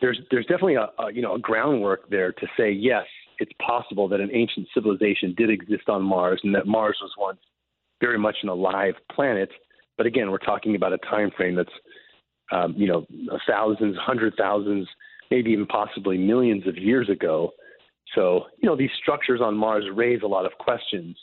there's 0.01 0.19
there's 0.31 0.45
definitely 0.45 0.75
a, 0.75 0.89
a 0.99 1.11
you 1.13 1.21
know 1.21 1.35
a 1.35 1.39
groundwork 1.39 2.09
there 2.09 2.31
to 2.33 2.47
say 2.57 2.71
yes, 2.71 3.05
it's 3.39 3.51
possible 3.65 4.07
that 4.09 4.19
an 4.19 4.29
ancient 4.33 4.67
civilization 4.73 5.33
did 5.37 5.49
exist 5.49 5.87
on 5.87 6.03
Mars 6.03 6.41
and 6.43 6.53
that 6.55 6.67
Mars 6.67 6.97
was 7.01 7.11
once 7.17 7.39
very 8.01 8.17
much 8.17 8.37
an 8.43 8.49
alive 8.49 8.95
planet. 9.11 9.49
But 9.97 10.05
again, 10.05 10.31
we're 10.31 10.37
talking 10.37 10.75
about 10.75 10.93
a 10.93 10.97
time 10.99 11.31
frame 11.35 11.55
that's 11.55 11.69
um, 12.51 12.73
you 12.77 12.87
know 12.87 13.05
thousands, 13.47 13.95
hundred 13.97 14.33
thousands, 14.37 14.87
maybe 15.31 15.51
even 15.51 15.65
possibly 15.67 16.17
millions 16.17 16.67
of 16.67 16.77
years 16.77 17.09
ago. 17.09 17.51
So 18.13 18.45
you 18.61 18.67
know 18.67 18.75
these 18.75 18.91
structures 19.01 19.39
on 19.41 19.55
Mars 19.55 19.85
raise 19.93 20.21
a 20.21 20.27
lot 20.27 20.45
of 20.45 20.51
questions 20.59 21.15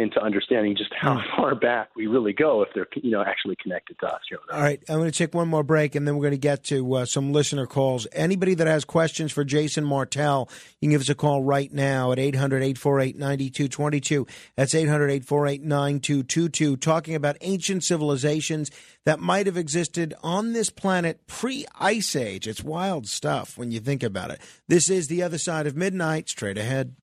into 0.00 0.20
understanding 0.20 0.76
just 0.76 0.92
how 0.98 1.20
far 1.36 1.54
back 1.54 1.90
we 1.94 2.06
really 2.06 2.32
go 2.32 2.62
if 2.62 2.70
they're 2.74 2.88
you 2.96 3.10
know 3.10 3.22
actually 3.22 3.56
connected 3.62 3.98
to 4.00 4.06
us. 4.06 4.20
All 4.52 4.60
right, 4.60 4.82
I'm 4.88 4.96
going 4.96 5.10
to 5.10 5.16
take 5.16 5.34
one 5.34 5.48
more 5.48 5.62
break, 5.62 5.94
and 5.94 6.06
then 6.06 6.16
we're 6.16 6.22
going 6.22 6.32
to 6.32 6.38
get 6.38 6.64
to 6.64 6.94
uh, 6.94 7.04
some 7.04 7.32
listener 7.32 7.66
calls. 7.66 8.06
Anybody 8.12 8.54
that 8.54 8.66
has 8.66 8.84
questions 8.84 9.32
for 9.32 9.44
Jason 9.44 9.84
Martell, 9.84 10.48
you 10.80 10.86
can 10.86 10.92
give 10.92 11.02
us 11.02 11.08
a 11.08 11.14
call 11.14 11.42
right 11.42 11.72
now 11.72 12.12
at 12.12 12.18
800-848-9222. 12.18 14.28
That's 14.56 14.74
800-848-9222, 14.74 16.80
talking 16.80 17.14
about 17.14 17.36
ancient 17.40 17.84
civilizations 17.84 18.70
that 19.04 19.20
might 19.20 19.46
have 19.46 19.56
existed 19.56 20.14
on 20.22 20.52
this 20.52 20.70
planet 20.70 21.26
pre-Ice 21.26 22.16
Age. 22.16 22.46
It's 22.46 22.62
wild 22.62 23.06
stuff 23.06 23.58
when 23.58 23.70
you 23.70 23.80
think 23.80 24.02
about 24.02 24.30
it. 24.30 24.40
This 24.68 24.90
is 24.90 25.08
The 25.08 25.22
Other 25.22 25.38
Side 25.38 25.66
of 25.66 25.74
Midnight, 25.76 26.28
straight 26.28 26.58
ahead. 26.58 26.94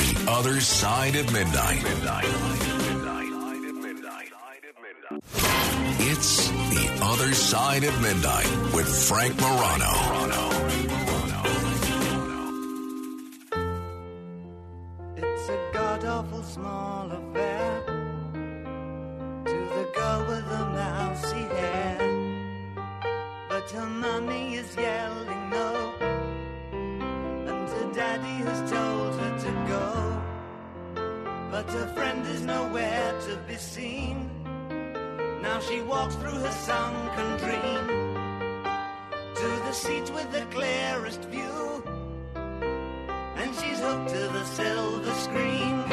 The 0.00 0.30
Other 0.30 0.60
Side 0.62 1.14
of 1.16 1.30
Midnight. 1.30 1.84
It's 6.08 6.48
The 6.48 6.98
Other 7.02 7.34
Side 7.34 7.84
of 7.84 8.00
Midnight 8.00 8.48
with 8.74 8.88
Frank 9.08 9.38
Morano. 9.38 9.92
It's 15.16 15.48
a 15.50 15.70
god 15.74 16.04
awful 16.06 16.42
small 16.44 17.10
affair 17.12 17.82
to 19.44 19.58
the 19.76 19.90
girl 19.94 20.24
with 20.28 20.48
the 20.48 20.64
mousy 20.78 21.44
hair. 21.56 21.98
But 23.50 23.70
her 23.72 23.86
mommy 23.86 24.54
is 24.54 24.74
yelling 24.76 25.39
But 31.62 31.74
her 31.74 31.88
friend 31.88 32.26
is 32.26 32.40
nowhere 32.40 33.12
to 33.26 33.36
be 33.46 33.56
seen. 33.56 34.30
Now 35.42 35.60
she 35.60 35.82
walks 35.82 36.14
through 36.14 36.38
her 36.46 36.52
sunken 36.52 37.36
dream 37.36 37.86
to 39.34 39.48
the 39.66 39.72
seat 39.72 40.10
with 40.14 40.32
the 40.32 40.46
clearest 40.50 41.22
view 41.24 41.84
and 43.36 43.54
she's 43.56 43.78
hooked 43.78 44.08
to 44.08 44.28
the 44.36 44.44
silver 44.44 45.12
screen. 45.12 45.84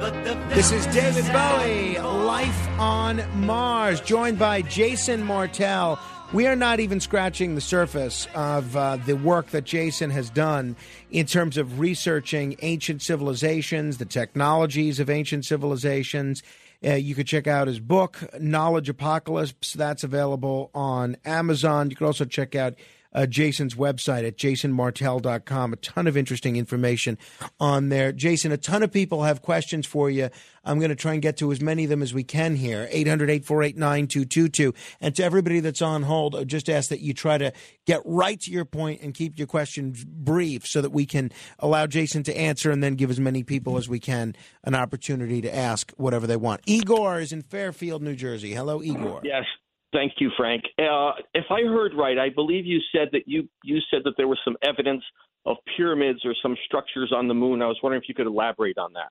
But 0.00 0.14
the 0.24 0.34
This 0.54 0.72
is 0.72 0.86
David 0.86 1.30
Bowie, 1.30 1.98
Life 1.98 2.68
on 2.78 3.22
Mars, 3.44 4.00
joined 4.00 4.38
by 4.38 4.62
Jason 4.62 5.22
Martell, 5.22 5.98
we 6.32 6.46
are 6.46 6.56
not 6.56 6.80
even 6.80 6.98
scratching 7.00 7.54
the 7.54 7.60
surface 7.60 8.26
of 8.34 8.76
uh, 8.76 8.96
the 8.96 9.14
work 9.14 9.48
that 9.48 9.64
Jason 9.64 10.10
has 10.10 10.28
done 10.28 10.76
in 11.10 11.24
terms 11.26 11.56
of 11.56 11.78
researching 11.78 12.56
ancient 12.62 13.00
civilizations, 13.00 13.98
the 13.98 14.04
technologies 14.04 14.98
of 14.98 15.08
ancient 15.08 15.44
civilizations. 15.44 16.42
Uh, 16.84 16.94
you 16.94 17.14
could 17.14 17.26
check 17.26 17.46
out 17.46 17.68
his 17.68 17.78
book, 17.78 18.18
Knowledge 18.40 18.88
Apocalypse. 18.88 19.72
That's 19.72 20.04
available 20.04 20.70
on 20.74 21.16
Amazon. 21.24 21.90
You 21.90 21.96
could 21.96 22.06
also 22.06 22.24
check 22.24 22.54
out 22.54 22.74
uh, 23.16 23.26
Jason's 23.26 23.74
website 23.74 24.26
at 24.26 24.36
jasonmartell.com. 24.36 25.72
A 25.72 25.76
ton 25.76 26.06
of 26.06 26.16
interesting 26.16 26.56
information 26.56 27.18
on 27.58 27.88
there. 27.88 28.12
Jason, 28.12 28.52
a 28.52 28.58
ton 28.58 28.82
of 28.82 28.92
people 28.92 29.22
have 29.22 29.42
questions 29.42 29.86
for 29.86 30.10
you. 30.10 30.28
I'm 30.64 30.78
going 30.78 30.90
to 30.90 30.96
try 30.96 31.14
and 31.14 31.22
get 31.22 31.38
to 31.38 31.50
as 31.50 31.60
many 31.60 31.84
of 31.84 31.90
them 31.90 32.02
as 32.02 32.12
we 32.12 32.24
can 32.24 32.56
here. 32.56 32.88
800 32.90 33.30
848 33.30 33.76
9222. 33.76 34.74
And 35.00 35.14
to 35.16 35.24
everybody 35.24 35.60
that's 35.60 35.80
on 35.80 36.02
hold, 36.02 36.36
I 36.36 36.44
just 36.44 36.68
ask 36.68 36.90
that 36.90 37.00
you 37.00 37.14
try 37.14 37.38
to 37.38 37.52
get 37.86 38.02
right 38.04 38.38
to 38.40 38.50
your 38.50 38.64
point 38.64 39.00
and 39.00 39.14
keep 39.14 39.38
your 39.38 39.46
questions 39.46 40.04
brief 40.04 40.66
so 40.66 40.82
that 40.82 40.90
we 40.90 41.06
can 41.06 41.32
allow 41.58 41.86
Jason 41.86 42.22
to 42.24 42.36
answer 42.36 42.70
and 42.70 42.82
then 42.82 42.96
give 42.96 43.10
as 43.10 43.20
many 43.20 43.42
people 43.42 43.78
as 43.78 43.88
we 43.88 43.98
can 43.98 44.36
an 44.64 44.74
opportunity 44.74 45.40
to 45.40 45.54
ask 45.54 45.92
whatever 45.96 46.26
they 46.26 46.36
want. 46.36 46.60
Igor 46.66 47.20
is 47.20 47.32
in 47.32 47.42
Fairfield, 47.42 48.02
New 48.02 48.16
Jersey. 48.16 48.52
Hello, 48.52 48.82
Igor. 48.82 49.22
Yes. 49.24 49.44
Thank 49.96 50.12
you, 50.18 50.30
Frank. 50.36 50.62
Uh, 50.78 51.12
if 51.32 51.46
I 51.48 51.62
heard 51.62 51.94
right, 51.94 52.18
I 52.18 52.28
believe 52.28 52.66
you 52.66 52.80
said 52.92 53.08
that 53.12 53.22
you 53.24 53.48
you 53.64 53.78
said 53.90 54.02
that 54.04 54.12
there 54.18 54.28
was 54.28 54.38
some 54.44 54.54
evidence 54.62 55.02
of 55.46 55.56
pyramids 55.74 56.20
or 56.22 56.34
some 56.42 56.54
structures 56.66 57.14
on 57.16 57.28
the 57.28 57.32
moon. 57.32 57.62
I 57.62 57.66
was 57.66 57.78
wondering 57.82 58.02
if 58.02 58.08
you 58.08 58.14
could 58.14 58.26
elaborate 58.26 58.76
on 58.76 58.92
that. 58.92 59.08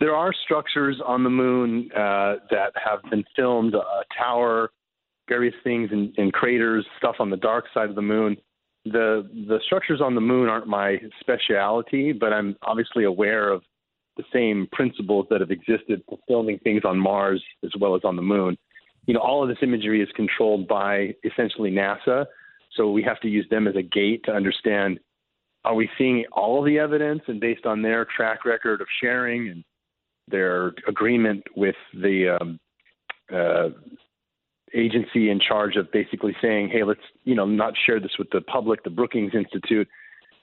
There 0.00 0.16
are 0.16 0.32
structures 0.44 1.00
on 1.06 1.22
the 1.22 1.30
moon 1.30 1.88
uh, 1.92 2.42
that 2.50 2.72
have 2.84 3.08
been 3.10 3.22
filmed, 3.36 3.74
a 3.74 4.02
tower, 4.18 4.72
various 5.28 5.54
things 5.62 5.90
in, 5.92 6.12
in 6.16 6.32
craters, 6.32 6.84
stuff 6.98 7.14
on 7.20 7.30
the 7.30 7.36
dark 7.36 7.66
side 7.72 7.88
of 7.88 7.94
the 7.94 8.02
moon. 8.02 8.36
The 8.86 9.30
the 9.46 9.60
structures 9.66 10.00
on 10.00 10.16
the 10.16 10.20
moon 10.20 10.48
aren't 10.48 10.66
my 10.66 10.96
specialty, 11.20 12.10
but 12.10 12.32
I'm 12.32 12.56
obviously 12.62 13.04
aware 13.04 13.50
of 13.50 13.62
the 14.16 14.24
same 14.32 14.66
principles 14.72 15.26
that 15.30 15.40
have 15.40 15.52
existed 15.52 16.02
for 16.08 16.18
filming 16.26 16.58
things 16.58 16.82
on 16.84 16.98
Mars 16.98 17.40
as 17.62 17.70
well 17.78 17.94
as 17.94 18.00
on 18.02 18.16
the 18.16 18.22
moon. 18.22 18.56
You 19.06 19.14
know, 19.14 19.20
all 19.20 19.42
of 19.42 19.48
this 19.48 19.58
imagery 19.62 20.02
is 20.02 20.08
controlled 20.14 20.66
by 20.66 21.14
essentially 21.24 21.70
NASA, 21.70 22.26
so 22.76 22.90
we 22.90 23.02
have 23.02 23.20
to 23.20 23.28
use 23.28 23.46
them 23.50 23.68
as 23.68 23.76
a 23.76 23.82
gate 23.82 24.24
to 24.24 24.32
understand 24.32 24.98
are 25.64 25.74
we 25.74 25.88
seeing 25.96 26.24
all 26.32 26.58
of 26.58 26.66
the 26.66 26.78
evidence 26.78 27.22
and 27.26 27.40
based 27.40 27.64
on 27.64 27.80
their 27.80 28.04
track 28.04 28.44
record 28.44 28.80
of 28.80 28.86
sharing 29.02 29.48
and 29.48 29.64
their 30.28 30.74
agreement 30.86 31.42
with 31.56 31.76
the 31.94 32.36
um, 32.38 32.60
uh, 33.34 33.70
agency 34.74 35.30
in 35.30 35.40
charge 35.40 35.76
of 35.76 35.90
basically 35.92 36.36
saying, 36.42 36.68
hey, 36.68 36.84
let's 36.84 37.00
you 37.24 37.34
know 37.34 37.46
not 37.46 37.74
share 37.86 38.00
this 38.00 38.12
with 38.18 38.28
the 38.30 38.42
public, 38.42 38.82
the 38.84 38.90
Brookings 38.90 39.32
Institute. 39.34 39.88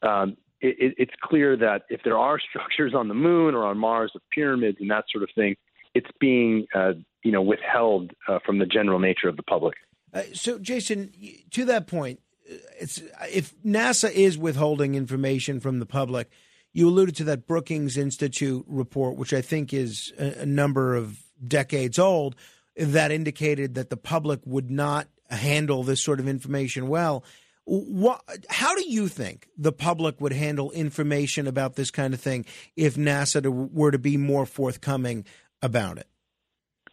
Um, 0.01 0.37
it, 0.59 0.95
it's 0.97 1.13
clear 1.21 1.55
that 1.57 1.83
if 1.89 2.01
there 2.03 2.17
are 2.17 2.39
structures 2.49 2.93
on 2.95 3.07
the 3.07 3.13
moon 3.13 3.53
or 3.53 3.65
on 3.65 3.77
Mars 3.77 4.11
of 4.15 4.21
pyramids 4.31 4.77
and 4.79 4.89
that 4.89 5.05
sort 5.11 5.23
of 5.23 5.29
thing, 5.35 5.55
it's 5.93 6.09
being 6.19 6.67
uh, 6.73 6.93
you 7.23 7.31
know 7.31 7.41
withheld 7.41 8.11
uh, 8.27 8.39
from 8.45 8.59
the 8.59 8.65
general 8.65 8.99
nature 8.99 9.27
of 9.27 9.37
the 9.37 9.43
public. 9.43 9.75
Uh, 10.13 10.23
so, 10.33 10.59
Jason, 10.59 11.13
to 11.51 11.65
that 11.65 11.87
point, 11.87 12.19
uh, 12.49 12.55
it's 12.79 13.01
if 13.31 13.53
NASA 13.63 14.11
is 14.11 14.37
withholding 14.37 14.95
information 14.95 15.59
from 15.59 15.79
the 15.79 15.85
public. 15.85 16.29
You 16.73 16.87
alluded 16.87 17.17
to 17.17 17.25
that 17.25 17.47
Brookings 17.47 17.97
Institute 17.97 18.63
report, 18.65 19.17
which 19.17 19.33
I 19.33 19.41
think 19.41 19.73
is 19.73 20.13
a, 20.17 20.43
a 20.43 20.45
number 20.45 20.95
of 20.95 21.19
decades 21.45 21.99
old, 21.99 22.37
that 22.77 23.11
indicated 23.11 23.75
that 23.75 23.89
the 23.89 23.97
public 23.97 24.39
would 24.45 24.71
not 24.71 25.07
handle 25.29 25.83
this 25.83 26.03
sort 26.03 26.19
of 26.19 26.27
information 26.27 26.87
well. 26.87 27.23
What, 27.65 28.21
how 28.49 28.75
do 28.75 28.89
you 28.89 29.07
think 29.07 29.47
the 29.57 29.71
public 29.71 30.19
would 30.19 30.33
handle 30.33 30.71
information 30.71 31.47
about 31.47 31.75
this 31.75 31.91
kind 31.91 32.13
of 32.13 32.19
thing 32.19 32.45
if 32.75 32.95
NASA 32.95 33.43
to, 33.43 33.51
were 33.51 33.91
to 33.91 33.99
be 33.99 34.17
more 34.17 34.45
forthcoming 34.45 35.25
about 35.61 35.97
it? 35.97 36.07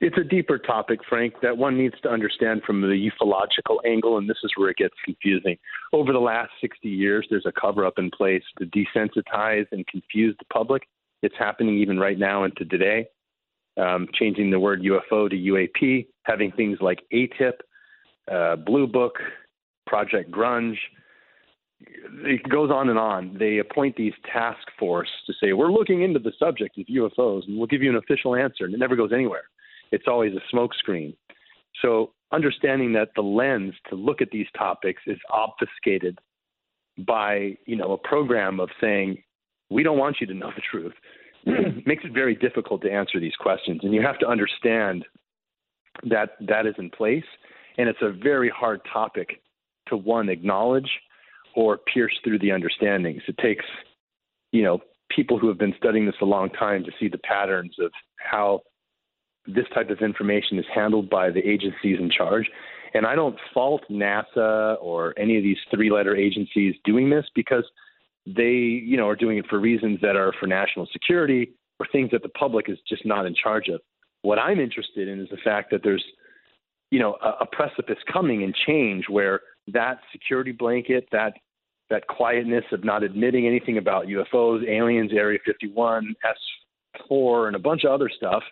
It's 0.01 0.17
a 0.17 0.23
deeper 0.23 0.59
topic, 0.59 1.01
Frank, 1.09 1.35
that 1.43 1.57
one 1.57 1.77
needs 1.77 1.97
to 2.03 2.09
understand 2.09 2.63
from 2.65 2.81
the 2.81 3.11
ufological 3.11 3.79
angle, 3.85 4.17
and 4.17 4.31
this 4.31 4.37
is 4.45 4.53
where 4.57 4.71
it 4.71 4.77
gets 4.77 4.95
confusing. 5.05 5.57
Over 5.93 6.13
the 6.13 6.21
last 6.21 6.51
60 6.61 6.89
years, 6.89 7.27
there's 7.31 7.47
a 7.47 7.61
cover 7.61 7.85
up 7.85 7.99
in 7.99 8.11
place 8.11 8.45
to 8.59 8.67
desensitize 8.67 9.67
and 9.73 9.85
confuse 9.89 10.37
the 10.39 10.45
public. 10.53 10.85
It's 11.23 11.35
happening 11.37 11.79
even 11.79 11.99
right 11.99 12.19
now 12.19 12.45
into 12.45 12.65
today, 12.65 13.09
um, 13.77 14.07
changing 14.15 14.51
the 14.51 14.61
word 14.61 14.83
UFO 14.83 15.29
to 15.29 15.37
UAP, 15.37 16.07
having 16.23 16.53
things 16.53 16.79
like 16.81 17.03
AATIP, 17.13 17.55
uh, 18.31 18.55
Blue 18.55 18.87
Book, 18.87 19.19
Project 19.89 20.31
Grudge. 20.31 20.79
It 21.81 22.43
goes 22.49 22.71
on 22.71 22.89
and 22.89 22.99
on. 22.99 23.37
They 23.39 23.59
appoint 23.59 23.97
these 23.97 24.15
task 24.33 24.67
force 24.79 25.09
to 25.27 25.33
say, 25.41 25.53
we're 25.53 25.71
looking 25.71 26.03
into 26.03 26.19
the 26.19 26.33
subject 26.39 26.77
of 26.79 26.87
UFOs 26.87 27.47
and 27.47 27.57
we'll 27.57 27.69
give 27.69 27.83
you 27.83 27.91
an 27.91 27.97
official 27.97 28.35
answer, 28.35 28.65
and 28.65 28.75
it 28.75 28.81
never 28.81 28.97
goes 28.97 29.13
anywhere 29.13 29.45
it's 29.93 30.07
always 30.07 30.33
a 30.35 30.55
smokescreen. 30.55 31.15
So 31.83 32.13
understanding 32.33 32.93
that 32.95 33.11
the 33.15 33.23
lens 33.23 33.75
to 33.89 33.97
look 33.97 34.21
at 34.21 34.31
these 34.31 34.47
topics 34.57 35.03
is 35.07 35.19
obfuscated 35.31 36.19
by 37.07 37.57
you 37.65 37.77
know 37.77 37.93
a 37.93 38.09
program 38.09 38.59
of 38.59 38.69
saying 38.81 39.23
we 39.71 39.83
don't 39.83 39.99
want 39.99 40.17
you 40.21 40.27
to 40.27 40.35
know 40.35 40.51
the 40.57 40.63
truth 40.69 40.93
makes 41.87 42.05
it 42.05 42.13
very 42.13 42.35
difficult 42.35 42.83
to 42.83 42.91
answer 42.91 43.21
these 43.21 43.37
questions 43.39 43.81
and 43.85 43.95
you 43.95 44.03
have 44.03 44.19
to 44.19 44.27
understand 44.27 45.05
that 46.03 46.31
that 46.41 46.67
is 46.67 46.75
in 46.77 46.91
place 46.91 47.25
and 47.79 47.89
it's 47.89 48.03
a 48.03 48.11
very 48.11 48.51
hard 48.51 48.81
topic 48.93 49.41
to 49.87 49.97
one 49.97 50.29
acknowledge 50.29 50.91
or 51.59 51.79
pierce 51.93 52.17
through 52.23 52.39
the 52.39 52.53
understandings 52.53 53.23
it 53.27 53.37
takes 53.39 53.65
you 54.53 54.63
know 54.63 54.81
people 55.15 55.39
who 55.39 55.49
have 55.49 55.59
been 55.59 55.75
studying 55.77 56.07
this 56.07 56.15
a 56.21 56.25
long 56.25 56.51
time 56.51 56.85
to 56.85 56.91
see 57.01 57.09
the 57.09 57.19
patterns 57.19 57.75
of 57.81 57.91
how 58.19 58.61
this 59.47 59.65
type 59.75 59.91
of 59.91 60.01
information 60.01 60.59
is 60.59 60.67
handled 60.75 61.09
by 61.09 61.31
the 61.31 61.41
agencies 61.41 61.99
in 61.99 62.11
charge. 62.11 62.49
And 62.95 63.07
I 63.07 63.15
don't 63.15 63.37
fault 63.55 63.83
NASA 63.91 64.77
or 64.81 65.15
any 65.19 65.37
of 65.37 65.43
these 65.43 65.59
three 65.71 65.91
letter 65.91 66.15
agencies 66.15 66.75
doing 66.85 67.11
this 67.11 67.25
because 67.35 67.65
they, 68.27 68.53
you 68.53 68.97
know, 68.97 69.09
are 69.09 69.17
doing 69.17 69.39
it 69.39 69.47
for 69.49 69.59
reasons 69.59 69.99
that 70.03 70.17
are 70.17 70.33
for 70.39 70.47
national 70.47 70.87
security 70.93 71.55
or 71.81 71.87
things 71.91 72.11
that 72.11 72.23
the 72.23 72.29
public 72.31 72.69
is 72.69 72.79
just 72.87 73.07
not 73.07 73.27
in 73.27 73.35
charge 73.35 73.69
of. 73.69 73.81
What 74.23 74.39
I'm 74.39 74.61
interested 74.61 75.09
in 75.09 75.21
is 75.21 75.29
the 75.31 75.39
fact 75.39 75.71
that 75.71 75.83
there's, 75.83 76.05
you 76.91 76.99
know, 76.99 77.17
a, 77.23 77.45
a 77.45 77.47
precipice 77.47 77.99
coming 78.13 78.43
and 78.43 78.55
change 78.67 79.05
where 79.09 79.41
that 79.69 80.01
security 80.13 80.53
blanket, 80.53 81.09
that 81.13 81.35
that 81.91 82.07
quietness 82.07 82.65
of 82.73 82.85
not 82.85 83.03
admitting 83.03 83.47
anything 83.47 83.79
about 83.79 84.07
UFOs, 84.07 84.67
aliens, 84.69 85.11
Area 85.15 85.39
51, 85.45 86.15
S4, 87.11 87.47
and 87.47 87.57
a 87.57 87.59
bunch 87.59 87.85
of 87.85 87.93
other 87.93 88.11
stuff 88.15 88.43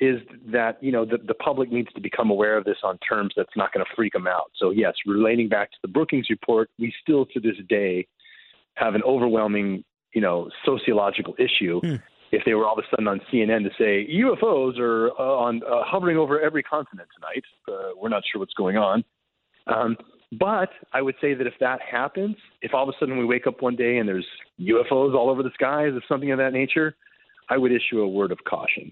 is 0.00 0.20
that 0.46 0.82
you 0.82 0.90
know 0.90 1.04
the, 1.04 1.18
the 1.18 1.34
public 1.34 1.70
needs 1.70 1.92
to 1.94 2.00
become 2.00 2.30
aware 2.30 2.56
of 2.56 2.64
this 2.64 2.78
on 2.82 2.98
terms 2.98 3.32
that's 3.36 3.56
not 3.56 3.72
going 3.72 3.84
to 3.84 3.90
freak 3.94 4.12
them 4.12 4.26
out. 4.26 4.50
So 4.56 4.70
yes, 4.70 4.94
relating 5.06 5.48
back 5.48 5.70
to 5.70 5.76
the 5.82 5.88
Brookings 5.88 6.26
report, 6.30 6.68
we 6.78 6.92
still 7.00 7.26
to 7.26 7.40
this 7.40 7.56
day 7.68 8.06
have 8.74 8.94
an 8.94 9.02
overwhelming 9.04 9.84
you 10.12 10.20
know 10.20 10.50
sociological 10.64 11.34
issue. 11.38 11.80
Hmm. 11.80 11.96
If 12.32 12.42
they 12.44 12.54
were 12.54 12.66
all 12.66 12.76
of 12.76 12.84
a 12.84 12.88
sudden 12.90 13.06
on 13.06 13.20
CNN 13.32 13.62
to 13.62 13.70
say 13.78 14.08
UFOs 14.12 14.78
are 14.80 15.10
uh, 15.10 15.22
on 15.22 15.62
uh, 15.62 15.84
hovering 15.84 16.16
over 16.16 16.40
every 16.40 16.64
continent 16.64 17.08
tonight, 17.14 17.44
uh, 17.68 17.92
we're 17.96 18.08
not 18.08 18.24
sure 18.30 18.40
what's 18.40 18.54
going 18.54 18.76
on. 18.76 19.04
Um, 19.68 19.96
but 20.38 20.70
I 20.92 21.02
would 21.02 21.16
say 21.20 21.34
that 21.34 21.46
if 21.46 21.54
that 21.60 21.80
happens, 21.80 22.36
if 22.62 22.74
all 22.74 22.88
of 22.88 22.88
a 22.88 22.98
sudden 22.98 23.18
we 23.18 23.24
wake 23.24 23.46
up 23.46 23.62
one 23.62 23.76
day 23.76 23.98
and 23.98 24.08
there's 24.08 24.26
UFOs 24.60 25.14
all 25.14 25.30
over 25.30 25.42
the 25.42 25.50
skies 25.54 25.92
or 25.94 26.02
something 26.08 26.30
of 26.30 26.38
that 26.38 26.52
nature, 26.52 26.96
I 27.48 27.58
would 27.58 27.72
issue 27.72 28.00
a 28.00 28.08
word 28.08 28.32
of 28.32 28.38
caution 28.44 28.90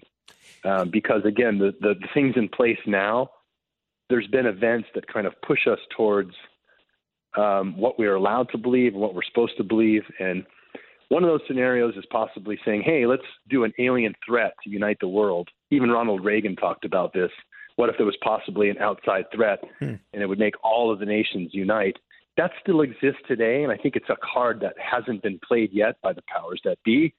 um, 0.63 0.89
because 0.89 1.25
again, 1.25 1.57
the, 1.57 1.73
the, 1.81 1.95
the 1.95 2.07
things 2.13 2.35
in 2.35 2.49
place 2.49 2.77
now, 2.85 3.29
there's 4.09 4.27
been 4.27 4.45
events 4.45 4.89
that 4.95 5.07
kind 5.07 5.25
of 5.25 5.33
push 5.41 5.67
us 5.67 5.79
towards 5.95 6.33
um, 7.37 7.77
what 7.77 7.97
we 7.97 8.05
are 8.05 8.15
allowed 8.15 8.49
to 8.51 8.57
believe 8.57 8.93
and 8.93 9.01
what 9.01 9.15
we're 9.15 9.23
supposed 9.23 9.57
to 9.57 9.63
believe. 9.63 10.03
And 10.19 10.45
one 11.09 11.23
of 11.23 11.29
those 11.29 11.41
scenarios 11.47 11.95
is 11.95 12.05
possibly 12.11 12.59
saying, 12.65 12.83
hey, 12.83 13.05
let's 13.05 13.23
do 13.49 13.63
an 13.63 13.73
alien 13.79 14.13
threat 14.25 14.53
to 14.63 14.69
unite 14.69 14.97
the 14.99 15.07
world. 15.07 15.49
Even 15.71 15.89
Ronald 15.89 16.23
Reagan 16.23 16.55
talked 16.55 16.85
about 16.85 17.13
this. 17.13 17.31
What 17.75 17.89
if 17.89 17.97
there 17.97 18.05
was 18.05 18.17
possibly 18.23 18.69
an 18.69 18.77
outside 18.77 19.25
threat 19.33 19.59
hmm. 19.79 19.95
and 20.13 20.21
it 20.21 20.27
would 20.27 20.39
make 20.39 20.55
all 20.63 20.91
of 20.91 20.99
the 20.99 21.05
nations 21.05 21.51
unite? 21.53 21.97
That 22.37 22.51
still 22.61 22.81
exists 22.81 23.21
today, 23.27 23.63
and 23.63 23.71
I 23.71 23.77
think 23.77 23.95
it's 23.95 24.09
a 24.09 24.17
card 24.33 24.59
that 24.61 24.73
hasn't 24.79 25.21
been 25.21 25.39
played 25.47 25.69
yet 25.71 25.95
by 26.01 26.13
the 26.13 26.23
powers 26.27 26.59
that 26.63 26.77
be 26.83 27.13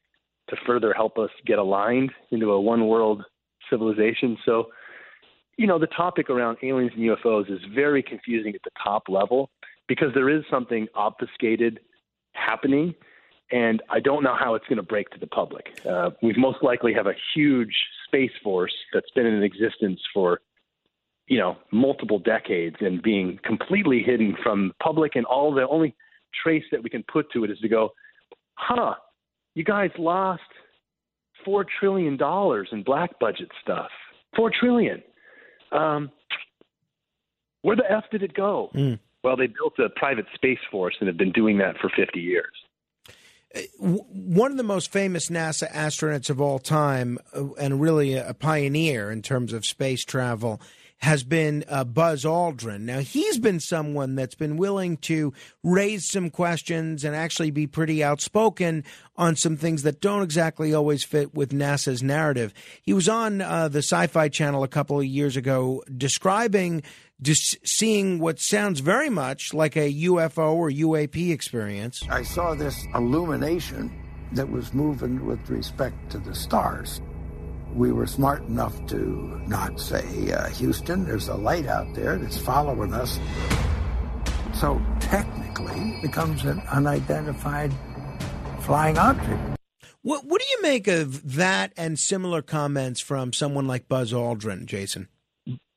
to 0.49 0.57
further 0.67 0.93
help 0.93 1.19
us 1.19 1.31
get 1.47 1.59
aligned 1.59 2.13
into 2.31 2.51
a 2.51 2.61
one 2.61 2.87
world 2.89 3.23
civilization. 3.71 4.37
So, 4.45 4.67
you 5.57 5.67
know, 5.67 5.79
the 5.79 5.87
topic 5.87 6.31
around 6.31 6.59
aliens 6.63 6.93
and 6.97 7.03
UFOs 7.05 7.51
is 7.51 7.61
very 7.75 8.03
confusing 8.03 8.55
at 8.55 8.63
the 8.65 8.71
top 8.83 9.05
level 9.09 9.51
because 9.89 10.09
there 10.15 10.29
is 10.29 10.43
something 10.51 10.89
obfuscated 10.95 11.81
happening, 12.33 12.95
and 13.53 13.83
I 13.89 14.01
don't 14.01 14.23
know 14.23 14.35
how 14.39 14.55
it's 14.55 14.67
going 14.67 14.77
to 14.77 14.83
break 14.83 15.11
to 15.11 15.19
the 15.19 15.27
public. 15.27 15.79
Uh, 15.89 16.11
we 16.23 16.35
most 16.37 16.63
likely 16.63 16.93
have 16.95 17.07
a 17.07 17.15
huge 17.35 17.75
space 18.15 18.32
force 18.43 18.74
that's 18.93 19.11
been 19.15 19.27
in 19.27 19.43
existence 19.43 20.01
for 20.12 20.41
you 21.27 21.39
know, 21.39 21.57
multiple 21.73 22.19
decades 22.19 22.77
and 22.81 23.03
being 23.03 23.39
completely 23.45 24.03
hidden 24.03 24.36
from 24.43 24.69
the 24.69 24.74
public. 24.82 25.16
And 25.16 25.24
all 25.24 25.55
the 25.55 25.66
only 25.69 25.95
trace 26.43 26.65
that 26.70 26.82
we 26.82 26.91
can 26.91 27.03
put 27.11 27.31
to 27.32 27.45
it 27.45 27.51
is 27.51 27.59
to 27.61 27.69
go, 27.69 27.91
huh, 28.55 28.95
you 29.55 29.65
guys 29.65 29.91
lost 29.99 30.43
four 31.45 31.65
trillion 31.81 32.16
dollars 32.16 32.69
in 32.73 32.82
black 32.82 33.19
budget 33.19 33.49
stuff. 33.62 33.91
Four 34.36 34.51
trillion. 34.59 35.03
Um, 35.73 36.11
where 37.62 37.77
the 37.77 37.91
f 37.91 38.05
did 38.11 38.23
it 38.23 38.35
go? 38.35 38.70
Mm. 38.74 38.99
Well, 39.23 39.36
they 39.36 39.47
built 39.47 39.78
a 39.78 39.89
private 39.97 40.27
space 40.35 40.59
force 40.70 40.95
and 41.01 41.09
have 41.09 41.16
been 41.16 41.32
doing 41.32 41.57
that 41.59 41.77
for 41.81 41.91
50 41.97 42.20
years. 42.20 42.53
One 43.79 44.51
of 44.51 44.57
the 44.57 44.65
most 44.65 44.91
famous 44.91 45.29
NASA 45.29 45.71
astronauts 45.71 46.31
of 46.31 46.41
all 46.41 46.59
time, 46.59 47.19
uh, 47.35 47.53
and 47.55 47.81
really 47.81 48.15
a 48.15 48.35
pioneer 48.35 49.11
in 49.11 49.23
terms 49.23 49.53
of 49.53 49.65
space 49.65 50.05
travel, 50.05 50.61
has 50.99 51.23
been 51.23 51.65
uh, 51.69 51.85
Buzz 51.85 52.25
Aldrin. 52.25 52.81
Now, 52.81 53.01
he's 53.01 53.39
been 53.39 53.61
someone 53.61 54.15
that's 54.15 54.35
been 54.35 54.57
willing 54.57 54.97
to 54.99 55.35
raise 55.63 56.09
some 56.09 56.31
questions 56.31 57.05
and 57.05 57.15
actually 57.15 57.51
be 57.51 57.67
pretty 57.67 58.03
outspoken 58.03 58.85
on 59.17 59.37
some 59.37 59.57
things 59.57 59.83
that 59.83 60.01
don't 60.01 60.23
exactly 60.23 60.73
always 60.73 61.05
fit 61.05 61.35
with 61.35 61.51
NASA's 61.51 62.03
narrative. 62.03 62.55
He 62.83 62.95
was 62.95 63.09
on 63.09 63.43
uh, 63.43 63.69
the 63.69 63.81
Sci 63.81 64.07
Fi 64.07 64.29
Channel 64.29 64.65
a 64.65 64.69
couple 64.69 64.99
of 64.99 65.05
years 65.05 65.37
ago 65.37 65.85
describing 65.95 66.83
just 67.23 67.57
seeing 67.66 68.19
what 68.19 68.39
sounds 68.39 68.81
very 68.81 69.11
much 69.11 69.55
like 69.55 69.77
a 69.77 69.93
UFO 69.93 70.55
or 70.55 70.70
UAP 70.70 71.31
experience. 71.31 72.03
I 72.11 72.23
saw 72.23 72.55
this 72.55 72.85
illumination 72.95 73.93
that 74.32 74.51
was 74.51 74.74
moving 74.74 75.24
with 75.27 75.49
respect 75.49 76.11
to 76.11 76.19
the 76.19 76.35
stars. 76.35 77.01
We 77.73 77.93
were 77.93 78.07
smart 78.07 78.43
enough 78.43 78.86
to 78.89 79.41
not 79.47 79.81
say, 79.81 80.32
uh, 80.32 80.49
Houston, 80.51 81.05
there's 81.05 81.28
a 81.28 81.35
light 81.35 81.66
out 81.66 81.93
there 81.95 82.16
that's 82.19 82.39
following 82.39 82.93
us. 82.93 83.19
So 84.55 84.81
technically, 85.01 85.97
it 85.97 86.03
becomes 86.03 86.45
an 86.45 86.61
unidentified 86.70 87.73
flying 88.61 88.99
object. 88.99 89.41
What, 90.03 90.27
what 90.27 90.41
do 90.41 90.47
you 90.51 90.62
make 90.62 90.86
of 90.86 91.36
that 91.36 91.73
and 91.77 91.99
similar 91.99 92.43
comments 92.43 93.01
from 93.01 93.32
someone 93.32 93.66
like 93.66 93.89
Buzz 93.89 94.12
Aldrin, 94.12 94.66
Jason? 94.66 95.09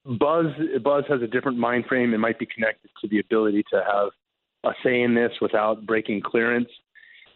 Buzz 0.07 0.45
Buzz 0.83 1.03
has 1.09 1.21
a 1.21 1.27
different 1.27 1.57
mind 1.57 1.85
frame 1.87 2.13
and 2.13 2.21
might 2.21 2.39
be 2.39 2.45
connected 2.45 2.89
to 3.01 3.07
the 3.09 3.19
ability 3.19 3.63
to 3.71 3.83
have 3.85 4.09
a 4.63 4.73
say 4.83 5.01
in 5.01 5.13
this 5.13 5.31
without 5.41 5.85
breaking 5.85 6.21
clearance. 6.21 6.69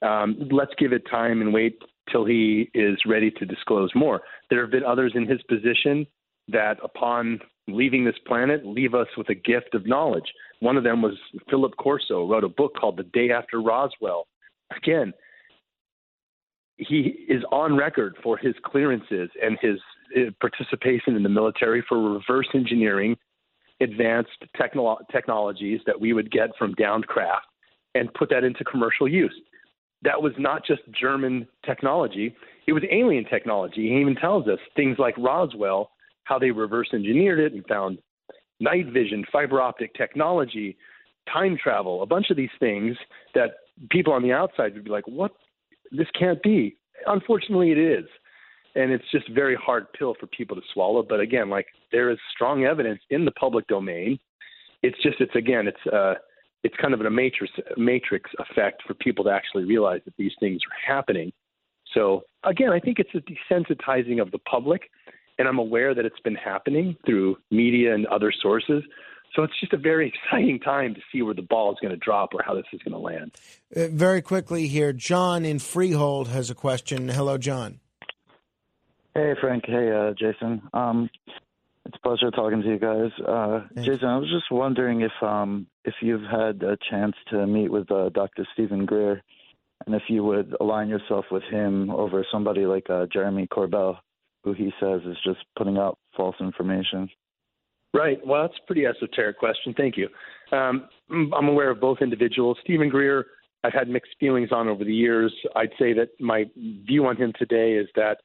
Um, 0.01 0.49
let's 0.51 0.71
give 0.77 0.93
it 0.93 1.03
time 1.09 1.41
and 1.41 1.53
wait 1.53 1.77
till 2.11 2.25
he 2.25 2.69
is 2.73 2.97
ready 3.05 3.29
to 3.31 3.45
disclose 3.45 3.91
more. 3.93 4.21
There 4.49 4.61
have 4.61 4.71
been 4.71 4.83
others 4.83 5.13
in 5.15 5.27
his 5.27 5.41
position 5.43 6.07
that, 6.47 6.77
upon 6.83 7.39
leaving 7.67 8.03
this 8.03 8.15
planet, 8.25 8.65
leave 8.65 8.95
us 8.95 9.07
with 9.17 9.29
a 9.29 9.35
gift 9.35 9.75
of 9.75 9.85
knowledge. 9.85 10.33
One 10.59 10.77
of 10.77 10.83
them 10.83 11.01
was 11.01 11.13
Philip 11.49 11.75
Corso, 11.77 12.27
wrote 12.27 12.43
a 12.43 12.49
book 12.49 12.73
called 12.79 12.97
The 12.97 13.03
Day 13.03 13.31
After 13.31 13.61
Roswell. 13.61 14.27
Again, 14.75 15.13
he 16.77 17.25
is 17.29 17.43
on 17.51 17.77
record 17.77 18.15
for 18.23 18.37
his 18.37 18.55
clearances 18.63 19.29
and 19.41 19.57
his 19.61 19.77
Uh, 20.15 20.31
participation 20.39 21.15
in 21.15 21.23
the 21.23 21.29
military 21.29 21.83
for 21.87 22.13
reverse 22.13 22.47
engineering 22.53 23.15
advanced 23.81 24.29
technolo- 24.59 24.99
technologies 25.11 25.79
that 25.85 25.99
we 25.99 26.13
would 26.13 26.31
get 26.31 26.49
from 26.57 26.73
downed 26.73 27.07
craft 27.07 27.45
and 27.95 28.13
put 28.13 28.29
that 28.29 28.43
into 28.43 28.63
commercial 28.63 29.07
use. 29.07 29.33
That 30.03 30.21
was 30.21 30.33
not 30.37 30.65
just 30.65 30.81
German 30.99 31.47
technology, 31.65 32.35
it 32.67 32.73
was 32.73 32.83
alien 32.91 33.25
technology. 33.25 33.89
He 33.89 33.99
even 33.99 34.15
tells 34.15 34.47
us 34.47 34.59
things 34.75 34.97
like 34.99 35.15
Roswell, 35.17 35.91
how 36.23 36.37
they 36.39 36.51
reverse 36.51 36.89
engineered 36.93 37.39
it 37.39 37.53
and 37.53 37.65
found 37.67 37.99
night 38.59 38.87
vision, 38.87 39.25
fiber 39.31 39.61
optic 39.61 39.93
technology, 39.95 40.77
time 41.31 41.57
travel, 41.61 42.03
a 42.03 42.05
bunch 42.05 42.29
of 42.29 42.37
these 42.37 42.49
things 42.59 42.95
that 43.33 43.51
people 43.89 44.13
on 44.13 44.23
the 44.23 44.31
outside 44.31 44.73
would 44.73 44.83
be 44.83 44.91
like, 44.91 45.07
what? 45.07 45.31
This 45.91 46.07
can't 46.17 46.41
be. 46.41 46.77
Unfortunately, 47.07 47.71
it 47.71 47.77
is. 47.77 48.05
And 48.75 48.91
it's 48.91 49.09
just 49.11 49.29
very 49.29 49.55
hard 49.55 49.91
pill 49.93 50.15
for 50.19 50.27
people 50.27 50.55
to 50.55 50.61
swallow. 50.73 51.03
But 51.03 51.19
again, 51.19 51.49
like 51.49 51.67
there 51.91 52.09
is 52.09 52.17
strong 52.33 52.65
evidence 52.65 53.01
in 53.09 53.25
the 53.25 53.31
public 53.31 53.67
domain. 53.67 54.19
It's 54.81 54.97
just, 55.03 55.19
it's 55.19 55.35
again, 55.35 55.67
it's, 55.67 55.93
uh, 55.93 56.15
it's 56.63 56.75
kind 56.77 56.93
of 56.93 57.01
a 57.01 57.09
matrix 57.09 57.51
matrix 57.77 58.29
effect 58.39 58.83
for 58.87 58.93
people 58.95 59.23
to 59.25 59.31
actually 59.31 59.65
realize 59.65 60.01
that 60.05 60.13
these 60.17 60.33
things 60.39 60.61
are 60.69 60.95
happening. 60.95 61.31
So 61.93 62.23
again, 62.43 62.71
I 62.71 62.79
think 62.79 62.99
it's 62.99 63.09
a 63.15 63.53
desensitizing 63.53 64.21
of 64.21 64.31
the 64.31 64.39
public, 64.39 64.89
and 65.37 65.47
I'm 65.47 65.59
aware 65.59 65.93
that 65.93 66.05
it's 66.05 66.19
been 66.19 66.35
happening 66.35 66.95
through 67.05 67.37
media 67.49 67.93
and 67.93 68.05
other 68.07 68.31
sources. 68.31 68.83
So 69.35 69.43
it's 69.43 69.59
just 69.59 69.73
a 69.73 69.77
very 69.77 70.13
exciting 70.31 70.59
time 70.59 70.93
to 70.93 71.01
see 71.11 71.21
where 71.21 71.33
the 71.33 71.41
ball 71.41 71.71
is 71.71 71.77
going 71.81 71.91
to 71.91 71.97
drop 71.97 72.33
or 72.33 72.43
how 72.43 72.53
this 72.53 72.65
is 72.73 72.81
going 72.81 72.93
to 72.93 72.99
land. 72.99 73.31
Uh, 73.75 73.87
very 73.91 74.21
quickly 74.21 74.67
here, 74.67 74.93
John 74.93 75.45
in 75.45 75.59
Freehold 75.59 76.27
has 76.29 76.49
a 76.49 76.55
question. 76.55 77.09
Hello, 77.09 77.37
John. 77.37 77.79
Hey, 79.13 79.33
Frank. 79.41 79.65
Hey, 79.67 79.91
uh, 79.91 80.13
Jason. 80.17 80.61
Um, 80.73 81.09
it's 81.85 81.97
a 81.97 82.07
pleasure 82.07 82.31
talking 82.31 82.61
to 82.61 82.67
you 82.67 82.79
guys. 82.79 83.11
Uh, 83.27 83.61
Jason, 83.75 84.07
I 84.07 84.17
was 84.17 84.29
just 84.29 84.49
wondering 84.51 85.01
if 85.01 85.11
um, 85.21 85.67
if 85.83 85.95
you've 86.01 86.23
had 86.23 86.63
a 86.63 86.77
chance 86.89 87.15
to 87.29 87.45
meet 87.45 87.69
with 87.69 87.91
uh, 87.91 88.09
Dr. 88.09 88.47
Stephen 88.53 88.85
Greer, 88.85 89.21
and 89.85 89.95
if 89.95 90.03
you 90.07 90.23
would 90.23 90.55
align 90.61 90.87
yourself 90.87 91.25
with 91.31 91.43
him 91.43 91.89
over 91.89 92.25
somebody 92.31 92.65
like 92.65 92.89
uh, 92.89 93.07
Jeremy 93.11 93.47
Corbell, 93.47 93.97
who 94.43 94.53
he 94.53 94.71
says 94.79 95.01
is 95.05 95.17
just 95.25 95.39
putting 95.57 95.77
out 95.77 95.97
false 96.15 96.35
information. 96.39 97.09
Right. 97.93 98.25
Well, 98.25 98.43
that's 98.43 98.59
a 98.63 98.65
pretty 98.65 98.85
esoteric 98.85 99.37
question. 99.37 99.73
Thank 99.75 99.97
you. 99.97 100.07
Um, 100.55 100.87
I'm 101.09 101.49
aware 101.49 101.69
of 101.69 101.81
both 101.81 101.97
individuals. 102.01 102.57
Stephen 102.63 102.87
Greer, 102.87 103.25
I've 103.65 103.73
had 103.73 103.89
mixed 103.89 104.11
feelings 104.19 104.49
on 104.53 104.69
over 104.69 104.85
the 104.85 104.93
years. 104.93 105.33
I'd 105.55 105.71
say 105.77 105.91
that 105.93 106.09
my 106.19 106.45
view 106.55 107.05
on 107.07 107.17
him 107.17 107.33
today 107.37 107.73
is 107.73 107.89
that 107.95 108.19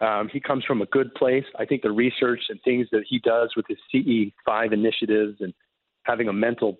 um, 0.00 0.28
he 0.30 0.40
comes 0.40 0.64
from 0.64 0.82
a 0.82 0.86
good 0.86 1.14
place. 1.14 1.44
I 1.58 1.64
think 1.64 1.82
the 1.82 1.90
research 1.90 2.40
and 2.48 2.60
things 2.64 2.86
that 2.92 3.04
he 3.08 3.18
does 3.20 3.52
with 3.56 3.66
his 3.68 3.78
CE5 3.94 4.72
initiatives 4.72 5.38
and 5.40 5.54
having 6.02 6.28
a 6.28 6.32
mental 6.32 6.78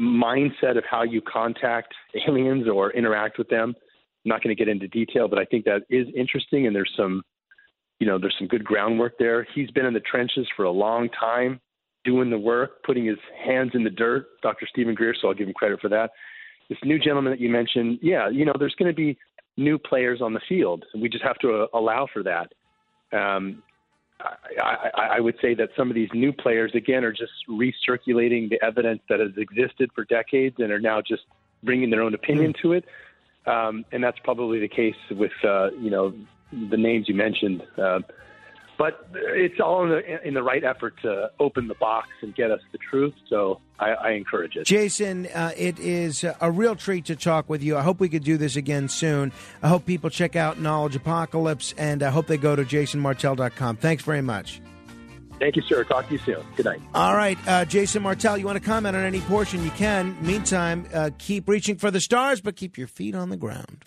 mindset 0.00 0.76
of 0.76 0.84
how 0.90 1.02
you 1.02 1.20
contact 1.20 1.94
aliens 2.28 2.66
or 2.68 2.90
interact 2.92 3.38
with 3.38 3.48
them. 3.48 3.74
I'm 4.24 4.28
not 4.28 4.42
going 4.42 4.54
to 4.54 4.58
get 4.58 4.68
into 4.68 4.88
detail, 4.88 5.28
but 5.28 5.38
I 5.38 5.44
think 5.44 5.64
that 5.66 5.82
is 5.90 6.06
interesting, 6.16 6.66
and 6.66 6.74
there's 6.74 6.92
some, 6.96 7.22
you 8.00 8.06
know, 8.06 8.18
there's 8.18 8.34
some 8.38 8.48
good 8.48 8.64
groundwork 8.64 9.18
there. 9.18 9.46
He's 9.54 9.70
been 9.70 9.84
in 9.84 9.92
the 9.92 10.00
trenches 10.00 10.46
for 10.56 10.64
a 10.64 10.70
long 10.70 11.10
time, 11.10 11.60
doing 12.04 12.30
the 12.30 12.38
work, 12.38 12.82
putting 12.84 13.04
his 13.04 13.18
hands 13.44 13.72
in 13.74 13.84
the 13.84 13.90
dirt. 13.90 14.26
Dr. 14.42 14.66
Stephen 14.70 14.94
Greer, 14.94 15.14
so 15.20 15.28
I'll 15.28 15.34
give 15.34 15.46
him 15.46 15.54
credit 15.54 15.80
for 15.80 15.90
that. 15.90 16.10
This 16.70 16.78
new 16.82 16.98
gentleman 16.98 17.32
that 17.32 17.40
you 17.40 17.50
mentioned, 17.50 17.98
yeah, 18.00 18.30
you 18.30 18.46
know, 18.46 18.54
there's 18.58 18.74
going 18.78 18.90
to 18.90 18.96
be 18.96 19.18
new 19.56 19.78
players 19.78 20.20
on 20.20 20.32
the 20.32 20.40
field. 20.48 20.84
We 20.94 21.08
just 21.08 21.24
have 21.24 21.38
to 21.38 21.62
uh, 21.62 21.66
allow 21.74 22.06
for 22.12 22.22
that. 22.22 22.52
Um, 23.12 23.62
I, 24.20 24.90
I, 24.94 25.02
I 25.16 25.20
would 25.20 25.36
say 25.40 25.54
that 25.54 25.70
some 25.76 25.90
of 25.90 25.94
these 25.94 26.08
new 26.14 26.32
players, 26.32 26.72
again, 26.74 27.04
are 27.04 27.12
just 27.12 27.32
recirculating 27.48 28.48
the 28.48 28.58
evidence 28.62 29.00
that 29.08 29.20
has 29.20 29.30
existed 29.36 29.90
for 29.94 30.04
decades 30.04 30.56
and 30.58 30.72
are 30.72 30.80
now 30.80 31.00
just 31.00 31.22
bringing 31.62 31.90
their 31.90 32.02
own 32.02 32.14
opinion 32.14 32.54
to 32.62 32.72
it. 32.72 32.84
Um, 33.46 33.84
and 33.92 34.02
that's 34.02 34.18
probably 34.24 34.60
the 34.60 34.68
case 34.68 34.94
with, 35.10 35.32
uh, 35.44 35.70
you 35.72 35.90
know, 35.90 36.14
the 36.70 36.76
names 36.76 37.08
you 37.08 37.14
mentioned. 37.14 37.62
Uh, 37.76 38.00
but 38.78 39.08
it's 39.14 39.60
all 39.60 39.84
in 39.84 39.90
the, 39.90 40.26
in 40.26 40.34
the 40.34 40.42
right 40.42 40.64
effort 40.64 40.94
to 41.02 41.30
open 41.38 41.68
the 41.68 41.74
box 41.74 42.08
and 42.22 42.34
get 42.34 42.50
us 42.50 42.60
the 42.72 42.78
truth. 42.78 43.14
So 43.28 43.60
I, 43.78 43.90
I 43.90 44.10
encourage 44.12 44.56
it. 44.56 44.64
Jason, 44.64 45.26
uh, 45.26 45.52
it 45.56 45.78
is 45.78 46.24
a 46.40 46.50
real 46.50 46.76
treat 46.76 47.06
to 47.06 47.16
talk 47.16 47.48
with 47.48 47.62
you. 47.62 47.76
I 47.76 47.82
hope 47.82 48.00
we 48.00 48.08
could 48.08 48.24
do 48.24 48.36
this 48.36 48.56
again 48.56 48.88
soon. 48.88 49.32
I 49.62 49.68
hope 49.68 49.86
people 49.86 50.10
check 50.10 50.36
out 50.36 50.60
Knowledge 50.60 50.96
Apocalypse, 50.96 51.74
and 51.76 52.02
I 52.02 52.10
hope 52.10 52.26
they 52.26 52.36
go 52.36 52.56
to 52.56 52.64
jasonmartell.com. 52.64 53.76
Thanks 53.76 54.02
very 54.02 54.22
much. 54.22 54.60
Thank 55.38 55.56
you, 55.56 55.62
sir. 55.62 55.82
Talk 55.84 56.06
to 56.06 56.12
you 56.12 56.18
soon. 56.20 56.44
Good 56.56 56.66
night. 56.66 56.80
All 56.94 57.16
right, 57.16 57.36
uh, 57.46 57.64
Jason 57.64 58.02
Martell, 58.02 58.38
you 58.38 58.46
want 58.46 58.56
to 58.56 58.64
comment 58.64 58.96
on 58.96 59.02
any 59.02 59.20
portion? 59.20 59.64
You 59.64 59.70
can. 59.70 60.16
Meantime, 60.24 60.86
uh, 60.94 61.10
keep 61.18 61.48
reaching 61.48 61.76
for 61.76 61.90
the 61.90 62.00
stars, 62.00 62.40
but 62.40 62.56
keep 62.56 62.78
your 62.78 62.86
feet 62.86 63.14
on 63.14 63.30
the 63.30 63.36
ground. 63.36 63.82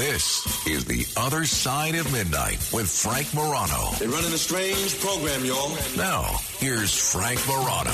This 0.00 0.66
is 0.66 0.86
The 0.86 1.04
Other 1.20 1.44
Side 1.44 1.94
of 1.94 2.10
Midnight 2.10 2.56
with 2.72 2.90
Frank 2.90 3.34
Morano. 3.34 3.90
They're 3.98 4.08
running 4.08 4.32
a 4.32 4.38
strange 4.38 4.98
program, 4.98 5.44
y'all. 5.44 5.68
Now, 5.94 6.22
here's 6.56 7.12
Frank 7.12 7.38
Morano. 7.46 7.90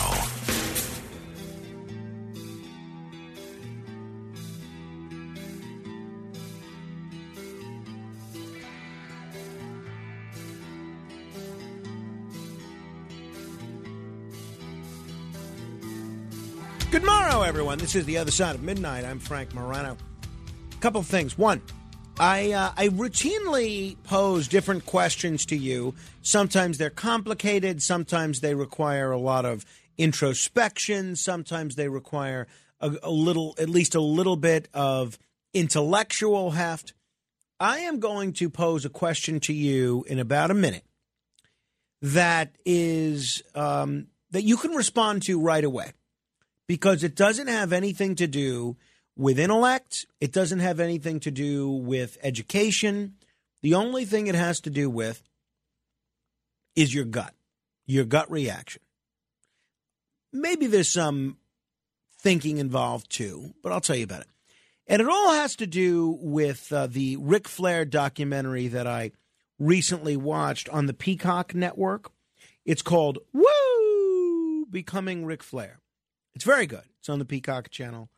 Good 16.92 17.02
morrow, 17.02 17.42
everyone. 17.42 17.78
This 17.78 17.96
is 17.96 18.04
The 18.04 18.16
Other 18.18 18.30
Side 18.30 18.54
of 18.54 18.62
Midnight. 18.62 19.04
I'm 19.04 19.18
Frank 19.18 19.52
Morano. 19.52 19.96
A 20.70 20.80
couple 20.80 21.00
of 21.00 21.08
things. 21.08 21.36
One, 21.36 21.60
I 22.18 22.52
uh, 22.52 22.72
I 22.76 22.88
routinely 22.88 23.96
pose 24.04 24.48
different 24.48 24.86
questions 24.86 25.44
to 25.46 25.56
you. 25.56 25.94
Sometimes 26.22 26.78
they're 26.78 26.88
complicated. 26.88 27.82
Sometimes 27.82 28.40
they 28.40 28.54
require 28.54 29.12
a 29.12 29.18
lot 29.18 29.44
of 29.44 29.66
introspection. 29.98 31.16
Sometimes 31.16 31.74
they 31.74 31.88
require 31.88 32.46
a, 32.80 32.96
a 33.02 33.10
little, 33.10 33.54
at 33.58 33.68
least 33.68 33.94
a 33.94 34.00
little 34.00 34.36
bit 34.36 34.68
of 34.72 35.18
intellectual 35.52 36.52
heft. 36.52 36.94
I 37.60 37.80
am 37.80 38.00
going 38.00 38.32
to 38.34 38.50
pose 38.50 38.84
a 38.84 38.90
question 38.90 39.40
to 39.40 39.52
you 39.52 40.04
in 40.08 40.18
about 40.18 40.50
a 40.50 40.54
minute 40.54 40.84
that 42.00 42.56
is 42.64 43.42
um, 43.54 44.06
that 44.30 44.42
you 44.42 44.56
can 44.56 44.72
respond 44.72 45.22
to 45.24 45.40
right 45.40 45.64
away 45.64 45.92
because 46.66 47.04
it 47.04 47.14
doesn't 47.14 47.48
have 47.48 47.72
anything 47.72 48.14
to 48.16 48.26
do 48.26 48.76
with 49.16 49.38
intellect. 49.38 50.06
It 50.20 50.32
doesn't 50.32 50.60
have 50.60 50.80
anything 50.80 51.20
to 51.20 51.30
do 51.30 51.68
with 51.68 52.18
education. 52.22 53.14
The 53.62 53.74
only 53.74 54.04
thing 54.04 54.26
it 54.26 54.34
has 54.34 54.60
to 54.60 54.70
do 54.70 54.90
with 54.90 55.22
is 56.74 56.94
your 56.94 57.04
gut, 57.04 57.34
your 57.86 58.04
gut 58.04 58.30
reaction. 58.30 58.82
Maybe 60.32 60.66
there's 60.66 60.92
some 60.92 61.38
thinking 62.20 62.58
involved 62.58 63.10
too, 63.10 63.54
but 63.62 63.72
I'll 63.72 63.80
tell 63.80 63.96
you 63.96 64.04
about 64.04 64.20
it. 64.20 64.28
And 64.86 65.02
it 65.02 65.08
all 65.08 65.32
has 65.32 65.56
to 65.56 65.66
do 65.66 66.18
with 66.20 66.72
uh, 66.72 66.86
the 66.86 67.16
Ric 67.16 67.48
Flair 67.48 67.84
documentary 67.84 68.68
that 68.68 68.86
I 68.86 69.12
recently 69.58 70.16
watched 70.16 70.68
on 70.68 70.86
the 70.86 70.94
Peacock 70.94 71.54
Network. 71.54 72.12
It's 72.64 72.82
called 72.82 73.18
Woo! 73.32 74.66
Becoming 74.66 75.24
Ric 75.24 75.42
Flair. 75.42 75.80
It's 76.34 76.44
very 76.44 76.66
good. 76.66 76.84
It's 77.00 77.08
on 77.08 77.18
the 77.18 77.24
Peacock 77.24 77.70
channel. 77.70 78.10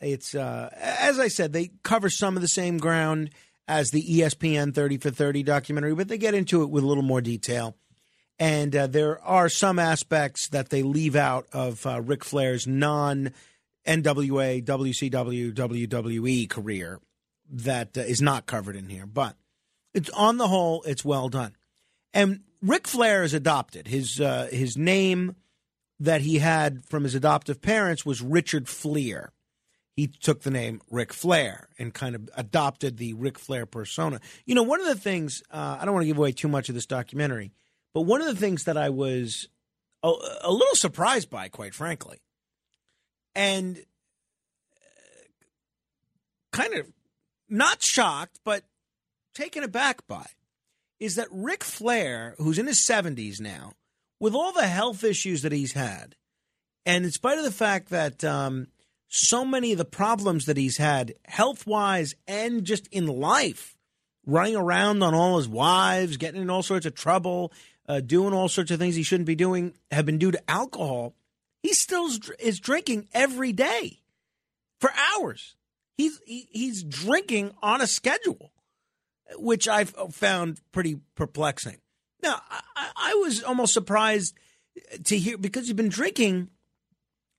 It's, 0.00 0.34
uh, 0.34 0.68
as 0.78 1.18
I 1.18 1.28
said, 1.28 1.52
they 1.52 1.70
cover 1.82 2.10
some 2.10 2.36
of 2.36 2.42
the 2.42 2.48
same 2.48 2.78
ground 2.78 3.30
as 3.68 3.90
the 3.90 4.02
ESPN 4.02 4.74
30 4.74 4.98
for 4.98 5.10
30 5.10 5.42
documentary, 5.42 5.94
but 5.94 6.08
they 6.08 6.18
get 6.18 6.34
into 6.34 6.62
it 6.62 6.70
with 6.70 6.84
a 6.84 6.86
little 6.86 7.02
more 7.02 7.20
detail. 7.20 7.76
And 8.38 8.76
uh, 8.76 8.86
there 8.86 9.22
are 9.22 9.48
some 9.48 9.78
aspects 9.78 10.48
that 10.48 10.68
they 10.68 10.82
leave 10.82 11.16
out 11.16 11.46
of 11.52 11.86
uh, 11.86 12.02
Ric 12.02 12.22
Flair's 12.22 12.66
non 12.66 13.32
NWA, 13.86 14.62
WCW, 14.62 15.54
WWE 15.54 16.48
career 16.50 17.00
that 17.50 17.96
uh, 17.96 18.02
is 18.02 18.20
not 18.20 18.46
covered 18.46 18.76
in 18.76 18.90
here. 18.90 19.06
But 19.06 19.36
it's 19.94 20.10
on 20.10 20.36
the 20.36 20.48
whole, 20.48 20.82
it's 20.82 21.04
well 21.04 21.30
done. 21.30 21.56
And 22.12 22.40
Ric 22.60 22.86
Flair 22.86 23.22
is 23.22 23.32
adopted. 23.32 23.88
His 23.88 24.20
uh, 24.20 24.48
his 24.50 24.76
name 24.76 25.36
that 26.00 26.20
he 26.20 26.38
had 26.38 26.84
from 26.84 27.04
his 27.04 27.14
adoptive 27.14 27.62
parents 27.62 28.04
was 28.04 28.20
Richard 28.20 28.66
Fliehr. 28.66 29.28
He 29.96 30.08
took 30.08 30.42
the 30.42 30.50
name 30.50 30.82
Ric 30.90 31.14
Flair 31.14 31.68
and 31.78 31.92
kind 31.92 32.14
of 32.14 32.28
adopted 32.36 32.98
the 32.98 33.14
Ric 33.14 33.38
Flair 33.38 33.64
persona. 33.64 34.20
You 34.44 34.54
know, 34.54 34.62
one 34.62 34.80
of 34.80 34.86
the 34.86 34.94
things 34.94 35.42
uh, 35.50 35.78
I 35.80 35.84
don't 35.86 35.94
want 35.94 36.02
to 36.04 36.08
give 36.08 36.18
away 36.18 36.32
too 36.32 36.48
much 36.48 36.68
of 36.68 36.74
this 36.74 36.84
documentary, 36.84 37.52
but 37.94 38.02
one 38.02 38.20
of 38.20 38.26
the 38.26 38.36
things 38.36 38.64
that 38.64 38.76
I 38.76 38.90
was 38.90 39.48
a, 40.02 40.12
a 40.42 40.52
little 40.52 40.74
surprised 40.74 41.30
by, 41.30 41.48
quite 41.48 41.74
frankly, 41.74 42.18
and 43.34 43.82
kind 46.52 46.74
of 46.74 46.86
not 47.48 47.82
shocked, 47.82 48.38
but 48.44 48.64
taken 49.34 49.62
aback 49.62 50.06
by, 50.06 50.26
is 51.00 51.16
that 51.16 51.28
Ric 51.30 51.64
Flair, 51.64 52.34
who's 52.38 52.58
in 52.58 52.66
his 52.66 52.86
70s 52.86 53.40
now, 53.40 53.72
with 54.20 54.34
all 54.34 54.52
the 54.52 54.66
health 54.66 55.04
issues 55.04 55.42
that 55.42 55.52
he's 55.52 55.72
had, 55.72 56.16
and 56.84 57.04
in 57.04 57.10
spite 57.10 57.38
of 57.38 57.44
the 57.44 57.50
fact 57.50 57.90
that 57.90 58.24
um, 58.24 58.68
so 59.08 59.44
many 59.44 59.72
of 59.72 59.78
the 59.78 59.84
problems 59.84 60.46
that 60.46 60.56
he's 60.56 60.78
had, 60.78 61.14
health 61.24 61.66
wise 61.66 62.14
and 62.26 62.64
just 62.64 62.86
in 62.88 63.06
life, 63.06 63.76
running 64.24 64.56
around 64.56 65.02
on 65.02 65.14
all 65.14 65.36
his 65.36 65.48
wives, 65.48 66.16
getting 66.16 66.42
in 66.42 66.50
all 66.50 66.62
sorts 66.62 66.86
of 66.86 66.94
trouble, 66.94 67.52
uh, 67.88 68.00
doing 68.00 68.34
all 68.34 68.48
sorts 68.48 68.70
of 68.70 68.78
things 68.78 68.96
he 68.96 69.02
shouldn't 69.02 69.26
be 69.26 69.36
doing, 69.36 69.74
have 69.90 70.06
been 70.06 70.18
due 70.18 70.32
to 70.32 70.50
alcohol. 70.50 71.14
He 71.62 71.72
still 71.72 72.08
is, 72.38 72.60
drinking 72.60 73.08
every 73.12 73.52
day 73.52 74.00
for 74.80 74.90
hours. 75.14 75.56
He's 75.96 76.20
he, 76.26 76.48
he's 76.50 76.82
drinking 76.82 77.52
on 77.62 77.80
a 77.80 77.86
schedule, 77.86 78.52
which 79.36 79.66
I've 79.66 79.94
found 80.10 80.60
pretty 80.72 81.00
perplexing. 81.14 81.78
Now, 82.22 82.40
I, 82.50 82.90
I 82.96 83.14
was 83.14 83.42
almost 83.42 83.72
surprised 83.72 84.34
to 85.04 85.18
hear 85.18 85.38
because 85.38 85.66
he's 85.66 85.74
been 85.74 85.88
drinking 85.88 86.50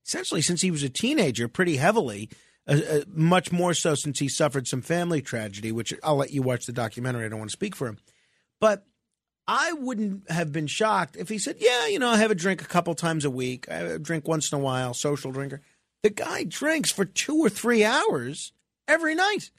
essentially 0.08 0.42
since 0.42 0.62
he 0.62 0.72
was 0.72 0.84
a 0.84 0.90
teenager 0.90 1.48
pretty 1.48 1.78
heavily, 1.78 2.30
uh, 2.68 2.80
uh, 2.90 3.00
much 3.08 3.52
more 3.52 3.74
so 3.74 3.96
since 3.96 4.20
he 4.20 4.30
suffered 4.30 4.68
some 4.68 4.82
family 4.82 5.22
tragedy, 5.22 5.72
which 5.72 5.94
I'll 6.04 6.16
let 6.16 6.32
you 6.32 6.42
watch 6.42 6.66
the 6.66 6.74
documentary. 6.74 7.26
I 7.26 7.30
don't 7.30 7.40
want 7.40 7.52
to 7.52 7.58
speak 7.58 7.76
for 7.76 7.88
him. 7.88 7.98
But 8.60 8.86
I 9.48 9.74
wouldn't 9.74 10.30
have 10.32 10.52
been 10.52 10.68
shocked 10.68 11.16
if 11.16 11.30
he 11.30 11.38
said, 11.38 11.58
Yeah, 11.60 11.88
you 11.88 12.00
know, 12.00 12.10
I 12.10 12.18
have 12.18 12.32
a 12.32 12.36
drink 12.36 12.62
a 12.62 12.68
couple 12.68 12.94
times 12.96 13.26
a 13.26 13.30
week. 13.30 13.70
I 13.70 13.98
drink 13.98 14.28
once 14.28 14.52
in 14.52 14.58
a 14.58 14.62
while, 14.62 14.94
social 14.94 15.32
drinker. 15.32 15.62
The 16.04 16.10
guy 16.10 16.44
drinks 16.44 16.92
for 16.92 17.06
two 17.06 17.38
or 17.38 17.50
three 17.50 17.84
hours 17.84 18.52
every 18.88 19.16
night. 19.16 19.52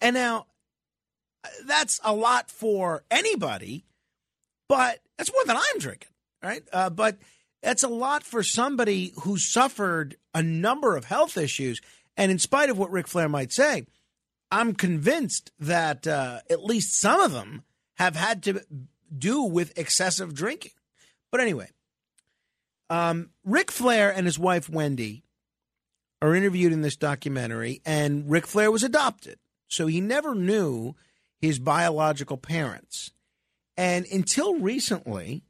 And 0.00 0.14
now 0.14 0.46
that's 1.64 2.00
a 2.04 2.14
lot 2.14 2.50
for 2.50 3.04
anybody, 3.10 3.84
but 4.68 5.00
that's 5.16 5.32
more 5.32 5.44
than 5.44 5.56
I'm 5.56 5.78
drinking, 5.78 6.10
right? 6.42 6.62
Uh, 6.72 6.90
but 6.90 7.18
that's 7.62 7.82
a 7.82 7.88
lot 7.88 8.24
for 8.24 8.42
somebody 8.42 9.12
who 9.22 9.38
suffered 9.38 10.16
a 10.34 10.42
number 10.42 10.96
of 10.96 11.04
health 11.04 11.36
issues. 11.36 11.80
And 12.16 12.30
in 12.30 12.38
spite 12.38 12.70
of 12.70 12.78
what 12.78 12.90
Ric 12.90 13.06
Flair 13.06 13.28
might 13.28 13.52
say, 13.52 13.86
I'm 14.50 14.74
convinced 14.74 15.52
that 15.60 16.06
uh, 16.06 16.40
at 16.50 16.64
least 16.64 17.00
some 17.00 17.20
of 17.20 17.32
them 17.32 17.62
have 17.94 18.16
had 18.16 18.42
to 18.44 18.62
do 19.16 19.42
with 19.42 19.78
excessive 19.78 20.34
drinking. 20.34 20.72
But 21.30 21.40
anyway, 21.40 21.68
um, 22.90 23.30
Ric 23.44 23.70
Flair 23.70 24.12
and 24.12 24.26
his 24.26 24.38
wife 24.38 24.68
Wendy 24.68 25.22
are 26.20 26.34
interviewed 26.34 26.72
in 26.72 26.82
this 26.82 26.96
documentary, 26.96 27.80
and 27.84 28.30
Ric 28.30 28.46
Flair 28.46 28.70
was 28.70 28.82
adopted. 28.82 29.38
So 29.68 29.86
he 29.86 30.00
never 30.00 30.34
knew 30.34 30.94
his 31.40 31.58
biological 31.58 32.36
parents. 32.36 33.10
And 33.76 34.06
until 34.12 34.58
recently, 34.58 35.42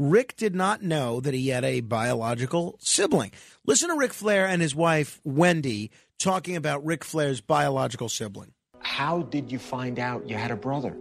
Ric 0.00 0.36
did 0.36 0.54
not 0.54 0.80
know 0.80 1.18
that 1.18 1.34
he 1.34 1.48
had 1.48 1.64
a 1.64 1.80
biological 1.80 2.76
sibling. 2.78 3.32
Listen 3.66 3.88
to 3.88 3.96
Ric 3.96 4.12
Flair 4.12 4.46
and 4.46 4.62
his 4.62 4.72
wife, 4.72 5.20
Wendy, 5.24 5.90
talking 6.20 6.54
about 6.54 6.86
Ric 6.86 7.02
Flair's 7.02 7.40
biological 7.40 8.08
sibling. 8.08 8.52
How 8.78 9.22
did 9.22 9.50
you 9.50 9.58
find 9.58 9.98
out 9.98 10.28
you 10.28 10.36
had 10.36 10.52
a 10.52 10.56
brother? 10.56 10.96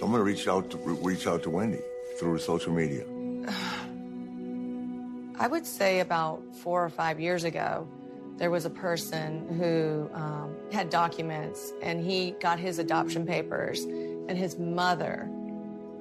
Someone 0.00 0.22
reached 0.22 0.48
out 0.48 0.70
to 0.70 0.76
reach 0.76 1.28
out 1.28 1.44
to 1.44 1.50
Wendy 1.50 1.78
through 2.18 2.40
social 2.40 2.72
media. 2.72 3.04
I 5.38 5.46
would 5.46 5.64
say 5.64 6.00
about 6.00 6.42
four 6.56 6.84
or 6.84 6.88
five 6.88 7.20
years 7.20 7.44
ago, 7.44 7.86
there 8.38 8.50
was 8.50 8.64
a 8.64 8.70
person 8.70 9.46
who 9.56 10.10
um, 10.14 10.56
had 10.72 10.90
documents 10.90 11.72
and 11.80 12.04
he 12.04 12.32
got 12.40 12.58
his 12.58 12.80
adoption 12.80 13.24
papers, 13.24 13.84
and 13.84 14.36
his 14.36 14.58
mother 14.58 15.28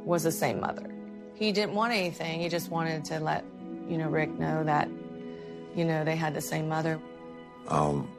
was 0.05 0.23
the 0.23 0.31
same 0.31 0.59
mother. 0.59 0.96
He 1.37 1.51
didn't 1.51 1.75
want 1.75 1.93
anything, 1.93 2.39
he 2.39 2.49
just 2.49 2.71
wanted 2.71 3.05
to 3.05 3.19
let, 3.19 3.45
you 3.87 3.99
know, 3.99 4.09
Ric 4.09 4.31
know 4.39 4.63
that, 4.63 4.89
you 5.75 5.85
know, 5.85 6.03
they 6.03 6.15
had 6.15 6.33
the 6.33 6.41
same 6.41 6.67
mother. 6.67 6.99
Um, 7.67 8.09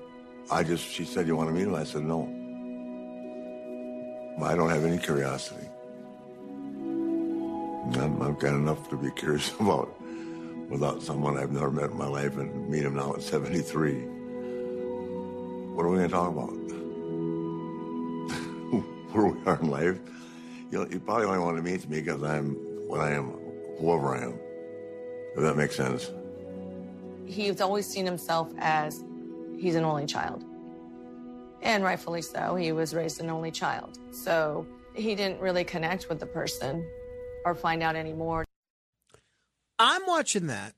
I 0.53 0.63
just, 0.63 0.87
she 0.87 1.05
said, 1.05 1.27
You 1.27 1.35
want 1.35 1.49
to 1.49 1.55
meet 1.55 1.67
him? 1.67 1.75
I 1.75 1.83
said, 1.83 2.03
No. 2.03 2.33
I 4.41 4.55
don't 4.55 4.71
have 4.71 4.85
any 4.85 4.99
curiosity. 4.99 5.67
I'm, 7.97 8.23
I've 8.23 8.39
got 8.39 8.55
enough 8.55 8.89
to 8.91 8.97
be 8.97 9.11
curious 9.17 9.53
about 9.59 9.93
without 10.69 11.03
someone 11.03 11.37
I've 11.37 11.51
never 11.51 11.73
met 11.73 11.91
in 11.91 11.99
my 11.99 12.07
life 12.07 12.37
and 12.37 12.69
meet 12.69 12.85
him 12.85 12.95
now 12.95 13.15
at 13.15 13.23
73. 13.23 13.95
What 15.75 15.85
are 15.85 15.89
we 15.89 15.97
going 15.97 16.09
to 16.09 16.15
talk 16.15 16.31
about? 16.31 16.51
Where 19.13 19.27
we 19.27 19.45
are 19.45 19.59
in 19.59 19.71
life? 19.71 19.99
You, 20.71 20.79
know, 20.79 20.87
you 20.89 21.01
probably 21.01 21.27
only 21.27 21.41
want 21.41 21.57
to 21.57 21.63
meet 21.63 21.89
me 21.89 22.01
because 22.01 22.23
I'm 22.23 22.68
what 22.89 23.01
I 23.01 23.13
am, 23.13 23.33
whoever 23.79 24.17
I 24.17 24.25
am. 24.25 24.41
If 25.37 25.43
that 25.43 25.57
makes 25.57 25.77
sense. 25.77 26.11
He's 27.27 27.61
always 27.61 27.87
seen 27.87 28.07
himself 28.07 28.51
as 28.59 29.05
he's 29.59 29.75
an 29.75 29.85
only 29.85 30.07
child. 30.07 30.45
And 31.61 31.85
rightfully 31.85 32.23
so, 32.23 32.55
he 32.55 32.73
was 32.73 32.95
raised 32.95 33.21
an 33.21 33.29
only 33.31 33.51
child. 33.51 33.99
So 34.11 34.67
he 34.95 35.15
didn't 35.15 35.41
really 35.41 35.65
connect 35.65 36.09
with 36.09 36.19
the 36.19 36.27
person 36.27 36.85
or 37.45 37.55
find 37.55 37.83
out 37.83 37.95
any 37.95 38.13
more. 38.13 38.45
I'm 39.79 40.03
watching 40.07 40.49
that, 40.49 40.75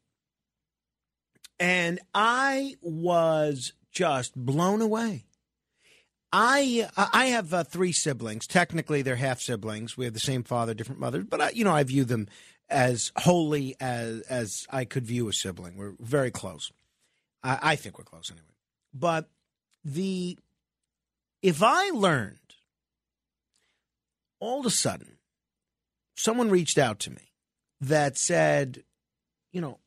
and 1.58 2.00
I 2.12 2.74
was 2.82 3.72
just 3.90 4.34
blown 4.36 4.82
away. 4.82 5.24
I 6.32 6.88
I 6.96 7.26
have 7.26 7.52
uh, 7.52 7.64
three 7.64 7.92
siblings. 7.92 8.46
Technically, 8.46 9.02
they're 9.02 9.16
half 9.16 9.40
siblings. 9.40 9.96
We 9.96 10.04
have 10.04 10.14
the 10.14 10.20
same 10.20 10.44
father, 10.44 10.74
different 10.74 11.00
mothers, 11.00 11.24
but 11.28 11.40
I, 11.40 11.50
you 11.50 11.64
know 11.64 11.74
I 11.74 11.82
view 11.82 12.04
them 12.04 12.28
as 12.68 13.10
wholly 13.16 13.74
as 13.80 14.20
as 14.22 14.66
I 14.70 14.84
could 14.84 15.06
view 15.06 15.28
a 15.28 15.32
sibling. 15.32 15.76
We're 15.76 15.94
very 15.98 16.30
close. 16.30 16.70
I, 17.42 17.58
I 17.62 17.76
think 17.76 17.98
we're 17.98 18.04
close 18.04 18.30
anyway. 18.30 18.46
But 18.94 19.28
the 19.84 20.38
If 21.42 21.62
I 21.62 21.90
learned 21.90 22.38
all 24.38 24.60
of 24.60 24.66
a 24.66 24.70
sudden 24.70 25.18
someone 26.14 26.50
reached 26.50 26.78
out 26.78 26.98
to 27.00 27.10
me 27.10 27.32
that 27.80 28.18
said, 28.18 28.84
you 29.52 29.60
know, 29.60 29.78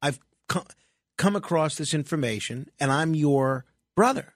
I've 0.00 0.18
come, 0.48 0.64
come 1.18 1.36
across 1.36 1.76
this 1.76 1.92
information 1.92 2.70
and 2.80 2.90
I'm 2.90 3.14
your 3.14 3.66
brother, 3.94 4.34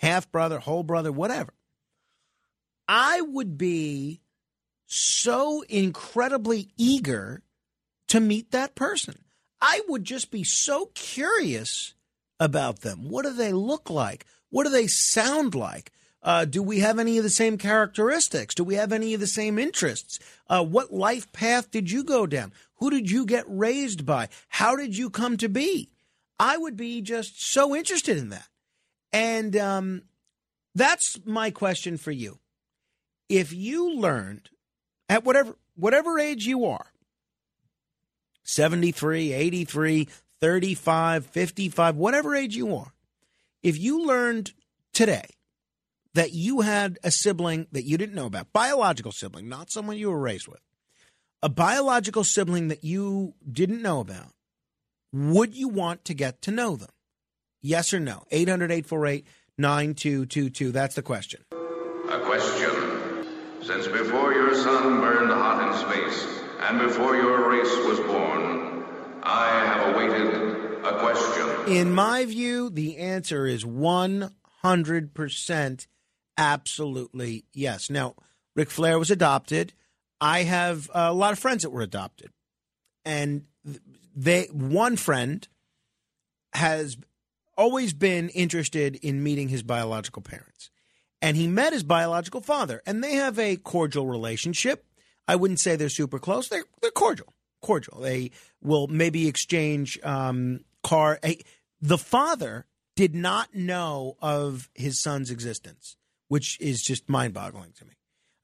half 0.00 0.32
brother, 0.32 0.58
whole 0.58 0.82
brother, 0.82 1.12
whatever. 1.12 1.52
I 2.88 3.20
would 3.20 3.58
be 3.58 4.22
so 4.86 5.62
incredibly 5.68 6.70
eager 6.76 7.42
to 8.08 8.18
meet 8.18 8.50
that 8.50 8.74
person. 8.74 9.18
I 9.60 9.82
would 9.88 10.04
just 10.04 10.30
be 10.30 10.42
so 10.42 10.86
curious 10.94 11.94
about 12.40 12.80
them. 12.80 13.08
What 13.10 13.24
do 13.24 13.32
they 13.32 13.52
look 13.52 13.90
like? 13.90 14.24
What 14.48 14.64
do 14.64 14.70
they 14.70 14.86
sound 14.86 15.54
like? 15.54 15.92
Uh, 16.22 16.46
do 16.46 16.62
we 16.62 16.80
have 16.80 16.98
any 16.98 17.18
of 17.18 17.22
the 17.22 17.30
same 17.30 17.58
characteristics? 17.58 18.54
Do 18.54 18.64
we 18.64 18.74
have 18.74 18.92
any 18.92 19.14
of 19.14 19.20
the 19.20 19.26
same 19.26 19.58
interests? 19.58 20.18
Uh, 20.48 20.64
what 20.64 20.92
life 20.92 21.30
path 21.32 21.70
did 21.70 21.90
you 21.90 22.04
go 22.04 22.26
down? 22.26 22.52
Who 22.76 22.90
did 22.90 23.10
you 23.10 23.26
get 23.26 23.44
raised 23.46 24.06
by? 24.06 24.28
How 24.48 24.76
did 24.76 24.96
you 24.96 25.10
come 25.10 25.36
to 25.36 25.48
be? 25.48 25.92
I 26.38 26.56
would 26.56 26.76
be 26.76 27.02
just 27.02 27.52
so 27.52 27.76
interested 27.76 28.16
in 28.16 28.30
that. 28.30 28.49
And 29.12 29.56
um, 29.56 30.02
that's 30.74 31.18
my 31.24 31.50
question 31.50 31.96
for 31.96 32.12
you. 32.12 32.38
If 33.28 33.52
you 33.52 33.94
learned 33.94 34.50
at 35.08 35.24
whatever 35.24 35.56
whatever 35.76 36.18
age 36.18 36.46
you 36.46 36.64
are 36.66 36.86
73, 38.42 39.32
83, 39.32 40.08
35, 40.40 41.26
55, 41.26 41.96
whatever 41.96 42.34
age 42.34 42.56
you 42.56 42.74
are 42.74 42.92
if 43.62 43.78
you 43.78 44.06
learned 44.06 44.52
today 44.92 45.26
that 46.14 46.32
you 46.32 46.62
had 46.62 46.98
a 47.04 47.10
sibling 47.10 47.66
that 47.72 47.84
you 47.84 47.96
didn't 47.96 48.14
know 48.14 48.26
about, 48.26 48.52
biological 48.52 49.12
sibling, 49.12 49.48
not 49.48 49.70
someone 49.70 49.96
you 49.96 50.10
were 50.10 50.18
raised 50.18 50.48
with, 50.48 50.60
a 51.42 51.48
biological 51.48 52.24
sibling 52.24 52.68
that 52.68 52.84
you 52.84 53.34
didn't 53.50 53.82
know 53.82 54.00
about, 54.00 54.32
would 55.12 55.54
you 55.54 55.68
want 55.68 56.04
to 56.04 56.14
get 56.14 56.42
to 56.42 56.50
know 56.50 56.76
them? 56.76 56.90
Yes 57.60 57.92
or 57.92 58.00
no? 58.00 58.24
800 58.30 58.70
848 58.70 59.26
9222. 59.58 60.72
That's 60.72 60.94
the 60.94 61.02
question. 61.02 61.44
A 61.52 62.20
question. 62.20 63.26
Since 63.62 63.88
before 63.88 64.32
your 64.32 64.54
sun 64.54 65.00
burned 65.00 65.30
hot 65.30 65.68
in 65.68 65.74
space 65.78 66.26
and 66.60 66.78
before 66.78 67.14
your 67.16 67.50
race 67.50 67.76
was 67.86 68.00
born, 68.00 68.82
I 69.22 69.48
have 69.66 69.94
awaited 69.94 70.84
a 70.84 70.98
question. 70.98 71.72
In 71.72 71.92
my 71.92 72.24
view, 72.24 72.70
the 72.70 72.96
answer 72.96 73.46
is 73.46 73.64
100% 73.64 75.86
absolutely 76.38 77.44
yes. 77.52 77.90
Now, 77.90 78.14
Ric 78.56 78.70
Flair 78.70 78.98
was 78.98 79.10
adopted. 79.10 79.74
I 80.20 80.44
have 80.44 80.90
a 80.94 81.12
lot 81.12 81.32
of 81.32 81.38
friends 81.38 81.62
that 81.62 81.70
were 81.70 81.82
adopted. 81.82 82.30
And 83.04 83.44
they 84.16 84.46
one 84.46 84.96
friend 84.96 85.46
has 86.52 86.96
always 87.60 87.92
been 87.92 88.30
interested 88.30 88.96
in 88.96 89.22
meeting 89.22 89.48
his 89.48 89.62
biological 89.62 90.22
parents. 90.22 90.70
And 91.20 91.36
he 91.36 91.46
met 91.46 91.74
his 91.74 91.82
biological 91.82 92.40
father, 92.40 92.80
and 92.86 93.04
they 93.04 93.12
have 93.12 93.38
a 93.38 93.56
cordial 93.56 94.06
relationship. 94.06 94.86
I 95.28 95.36
wouldn't 95.36 95.60
say 95.60 95.76
they're 95.76 95.90
super 95.90 96.18
close. 96.18 96.48
They're, 96.48 96.64
they're 96.80 96.90
cordial, 96.90 97.34
cordial. 97.60 98.00
They 98.00 98.30
will 98.62 98.86
maybe 98.88 99.28
exchange 99.28 100.00
um, 100.02 100.60
car. 100.82 101.18
Hey, 101.22 101.42
the 101.82 101.98
father 101.98 102.64
did 102.96 103.14
not 103.14 103.54
know 103.54 104.16
of 104.22 104.70
his 104.74 105.00
son's 105.02 105.30
existence, 105.30 105.96
which 106.28 106.58
is 106.60 106.82
just 106.82 107.08
mind 107.08 107.34
boggling 107.34 107.72
to 107.78 107.84
me. 107.84 107.92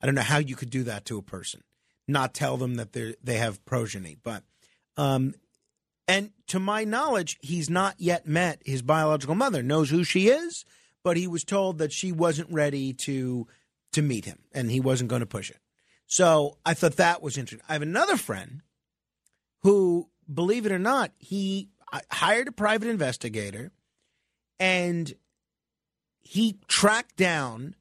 I 0.02 0.06
don't 0.06 0.14
know 0.14 0.20
how 0.20 0.38
you 0.38 0.54
could 0.54 0.70
do 0.70 0.82
that 0.84 1.06
to 1.06 1.16
a 1.16 1.22
person, 1.22 1.62
not 2.06 2.34
tell 2.34 2.58
them 2.58 2.74
that 2.74 2.92
they 2.92 3.14
they 3.24 3.38
have 3.38 3.64
progeny. 3.64 4.18
But, 4.22 4.44
um, 4.98 5.34
and 6.08 6.30
to 6.48 6.60
my 6.60 6.84
knowledge, 6.84 7.38
he's 7.40 7.68
not 7.68 7.96
yet 7.98 8.26
met 8.26 8.62
his 8.64 8.82
biological 8.82 9.34
mother. 9.34 9.62
Knows 9.62 9.90
who 9.90 10.04
she 10.04 10.28
is, 10.28 10.64
but 11.02 11.16
he 11.16 11.26
was 11.26 11.44
told 11.44 11.78
that 11.78 11.92
she 11.92 12.12
wasn't 12.12 12.52
ready 12.52 12.92
to 12.92 13.46
to 13.92 14.02
meet 14.02 14.26
him, 14.26 14.40
and 14.52 14.70
he 14.70 14.80
wasn't 14.80 15.10
going 15.10 15.20
to 15.20 15.26
push 15.26 15.50
it. 15.50 15.58
So 16.06 16.58
I 16.64 16.74
thought 16.74 16.96
that 16.96 17.22
was 17.22 17.36
interesting. 17.36 17.64
I 17.68 17.72
have 17.72 17.82
another 17.82 18.16
friend 18.16 18.62
who, 19.62 20.08
believe 20.32 20.66
it 20.66 20.72
or 20.72 20.78
not, 20.78 21.12
he 21.18 21.70
uh, 21.92 22.00
hired 22.10 22.48
a 22.48 22.52
private 22.52 22.88
investigator 22.88 23.72
and 24.60 25.12
he 26.20 26.58
tracked 26.68 27.16
down 27.16 27.74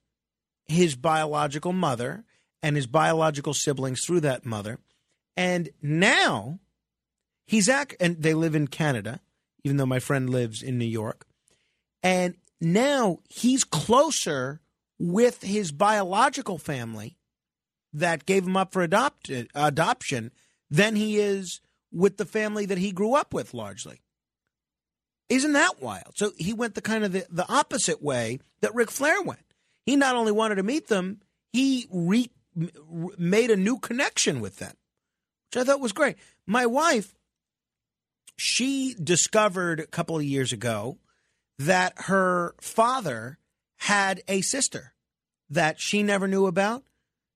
his 0.65 0.95
biological 0.95 1.73
mother 1.73 2.23
and 2.63 2.75
his 2.75 2.87
biological 2.87 3.53
siblings 3.53 4.03
through 4.03 4.21
that 4.21 4.45
mother. 4.45 4.79
And 5.37 5.69
now 5.81 6.59
he's 7.45 7.69
act 7.69 7.95
and 7.99 8.21
they 8.21 8.33
live 8.33 8.55
in 8.55 8.67
Canada, 8.67 9.21
even 9.63 9.77
though 9.77 9.85
my 9.85 9.99
friend 9.99 10.29
lives 10.29 10.61
in 10.61 10.77
New 10.77 10.85
York. 10.85 11.25
And 12.03 12.35
now 12.61 13.19
he's 13.29 13.63
closer 13.63 14.61
with 14.99 15.41
his 15.41 15.71
biological 15.71 16.57
family 16.57 17.17
that 17.93 18.25
gave 18.25 18.45
him 18.45 18.57
up 18.57 18.73
for 18.73 18.81
adopt, 18.81 19.29
adoption 19.55 20.31
than 20.69 20.95
he 20.95 21.17
is 21.17 21.61
with 21.91 22.17
the 22.17 22.25
family 22.25 22.65
that 22.65 22.77
he 22.77 22.91
grew 22.91 23.15
up 23.15 23.33
with 23.33 23.53
largely. 23.53 24.01
Isn't 25.29 25.53
that 25.53 25.81
wild? 25.81 26.17
So 26.17 26.31
he 26.37 26.53
went 26.53 26.75
the 26.75 26.81
kind 26.81 27.03
of 27.03 27.11
the, 27.11 27.25
the 27.29 27.49
opposite 27.51 28.03
way 28.03 28.39
that 28.61 28.75
Ric 28.75 28.91
Flair 28.91 29.21
went. 29.21 29.39
He 29.85 29.95
not 29.95 30.15
only 30.15 30.31
wanted 30.31 30.55
to 30.55 30.63
meet 30.63 30.87
them, 30.87 31.21
he 31.51 31.87
re, 31.91 32.29
made 33.17 33.49
a 33.49 33.55
new 33.55 33.79
connection 33.79 34.41
with 34.41 34.57
them, 34.57 34.75
which 35.47 35.61
I 35.61 35.63
thought 35.63 35.79
was 35.79 35.93
great. 35.93 36.17
My 36.45 36.65
wife, 36.65 37.14
she 38.37 38.95
discovered 39.01 39.79
a 39.79 39.87
couple 39.87 40.17
of 40.17 40.23
years 40.23 40.51
ago 40.53 40.97
that 41.59 41.93
her 41.95 42.55
father 42.59 43.37
had 43.77 44.21
a 44.27 44.41
sister 44.41 44.93
that 45.49 45.79
she 45.79 46.03
never 46.03 46.27
knew 46.27 46.47
about, 46.47 46.83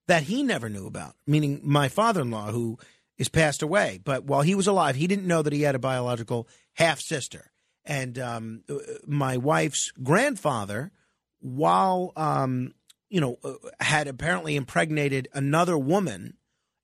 that 0.08 0.24
he 0.24 0.44
never 0.44 0.70
knew 0.70 0.88
about, 0.88 1.16
meaning 1.28 1.62
my 1.64 1.88
father 1.88 2.22
in 2.22 2.32
law, 2.32 2.52
who 2.52 2.78
is 3.18 3.30
passed 3.30 3.62
away. 3.62 4.00
But 4.04 4.24
while 4.26 4.42
he 4.42 4.56
was 4.56 4.68
alive, 4.68 4.96
he 4.96 5.08
didn't 5.08 5.28
know 5.28 5.42
that 5.42 5.54
he 5.54 5.62
had 5.62 5.76
a 5.76 5.80
biological 5.80 6.48
half 6.74 7.00
sister. 7.00 7.52
And 7.86 8.18
um, 8.20 8.64
my 9.06 9.38
wife's 9.38 9.92
grandfather, 10.04 10.92
while 11.40 12.12
um, 12.16 12.74
you 13.10 13.20
know, 13.20 13.38
uh, 13.44 13.54
had 13.80 14.08
apparently 14.08 14.56
impregnated 14.56 15.28
another 15.34 15.78
woman 15.78 16.36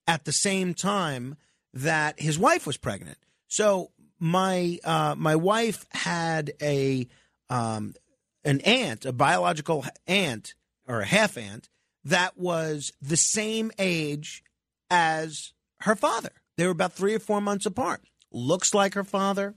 at 0.07 0.25
the 0.25 0.31
same 0.31 0.73
time 0.73 1.35
that 1.73 2.19
his 2.19 2.37
wife 2.37 2.65
was 2.65 2.77
pregnant. 2.77 3.17
So 3.47 3.91
my 4.19 4.79
uh, 4.83 5.15
my 5.17 5.35
wife 5.35 5.85
had 5.91 6.53
a 6.61 7.07
um, 7.49 7.93
an 8.43 8.61
aunt, 8.61 9.05
a 9.05 9.13
biological 9.13 9.85
aunt 10.07 10.53
or 10.87 11.01
a 11.01 11.05
half 11.05 11.37
aunt 11.37 11.69
that 12.05 12.37
was 12.37 12.93
the 13.01 13.17
same 13.17 13.71
age 13.79 14.43
as 14.89 15.53
her 15.81 15.95
father. 15.95 16.29
They 16.57 16.65
were 16.65 16.71
about 16.71 16.93
three 16.93 17.15
or 17.15 17.19
four 17.19 17.41
months 17.41 17.65
apart. 17.65 18.01
Looks 18.31 18.73
like 18.73 18.93
her 18.93 19.03
father. 19.03 19.55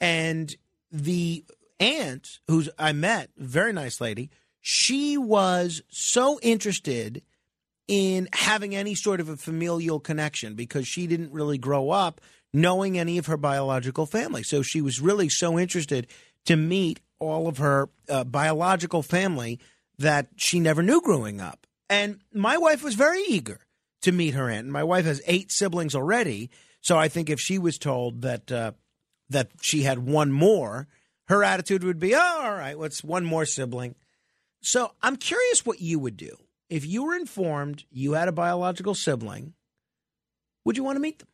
And 0.00 0.54
the 0.90 1.44
aunt, 1.78 2.40
who's 2.48 2.68
I 2.78 2.92
met, 2.92 3.30
very 3.36 3.72
nice 3.72 4.00
lady, 4.00 4.30
she 4.60 5.16
was 5.16 5.82
so 5.88 6.38
interested 6.42 7.22
in 7.86 8.28
having 8.32 8.74
any 8.74 8.94
sort 8.94 9.20
of 9.20 9.28
a 9.28 9.36
familial 9.36 10.00
connection 10.00 10.54
because 10.54 10.86
she 10.86 11.06
didn't 11.06 11.32
really 11.32 11.58
grow 11.58 11.90
up 11.90 12.20
knowing 12.52 12.98
any 12.98 13.18
of 13.18 13.26
her 13.26 13.36
biological 13.36 14.06
family. 14.06 14.42
So 14.42 14.62
she 14.62 14.80
was 14.80 15.00
really 15.00 15.28
so 15.28 15.58
interested 15.58 16.06
to 16.46 16.56
meet 16.56 17.00
all 17.18 17.46
of 17.46 17.58
her 17.58 17.90
uh, 18.08 18.24
biological 18.24 19.02
family 19.02 19.60
that 19.98 20.28
she 20.36 20.58
never 20.58 20.82
knew 20.82 21.00
growing 21.00 21.40
up. 21.40 21.66
And 21.88 22.20
my 22.32 22.56
wife 22.56 22.82
was 22.82 22.94
very 22.94 23.22
eager 23.28 23.60
to 24.02 24.12
meet 24.12 24.34
her 24.34 24.48
aunt. 24.48 24.68
My 24.68 24.84
wife 24.84 25.04
has 25.04 25.20
eight 25.26 25.52
siblings 25.52 25.94
already, 25.94 26.50
so 26.80 26.98
I 26.98 27.08
think 27.08 27.28
if 27.28 27.38
she 27.40 27.58
was 27.58 27.78
told 27.78 28.22
that 28.22 28.50
uh, 28.50 28.72
that 29.28 29.50
she 29.60 29.82
had 29.82 29.98
one 29.98 30.32
more, 30.32 30.88
her 31.28 31.44
attitude 31.44 31.84
would 31.84 31.98
be, 31.98 32.14
"Oh, 32.14 32.40
all 32.42 32.54
right, 32.54 32.78
what's 32.78 33.04
one 33.04 33.24
more 33.24 33.44
sibling?" 33.44 33.96
So 34.62 34.92
I'm 35.02 35.16
curious 35.16 35.66
what 35.66 35.80
you 35.80 35.98
would 35.98 36.16
do 36.16 36.36
if 36.68 36.86
you 36.86 37.04
were 37.04 37.14
informed 37.14 37.84
you 37.90 38.12
had 38.12 38.28
a 38.28 38.32
biological 38.32 38.94
sibling. 38.94 39.54
Would 40.64 40.76
you 40.76 40.84
want 40.84 40.96
to 40.96 41.00
meet 41.00 41.18
them? 41.18 41.28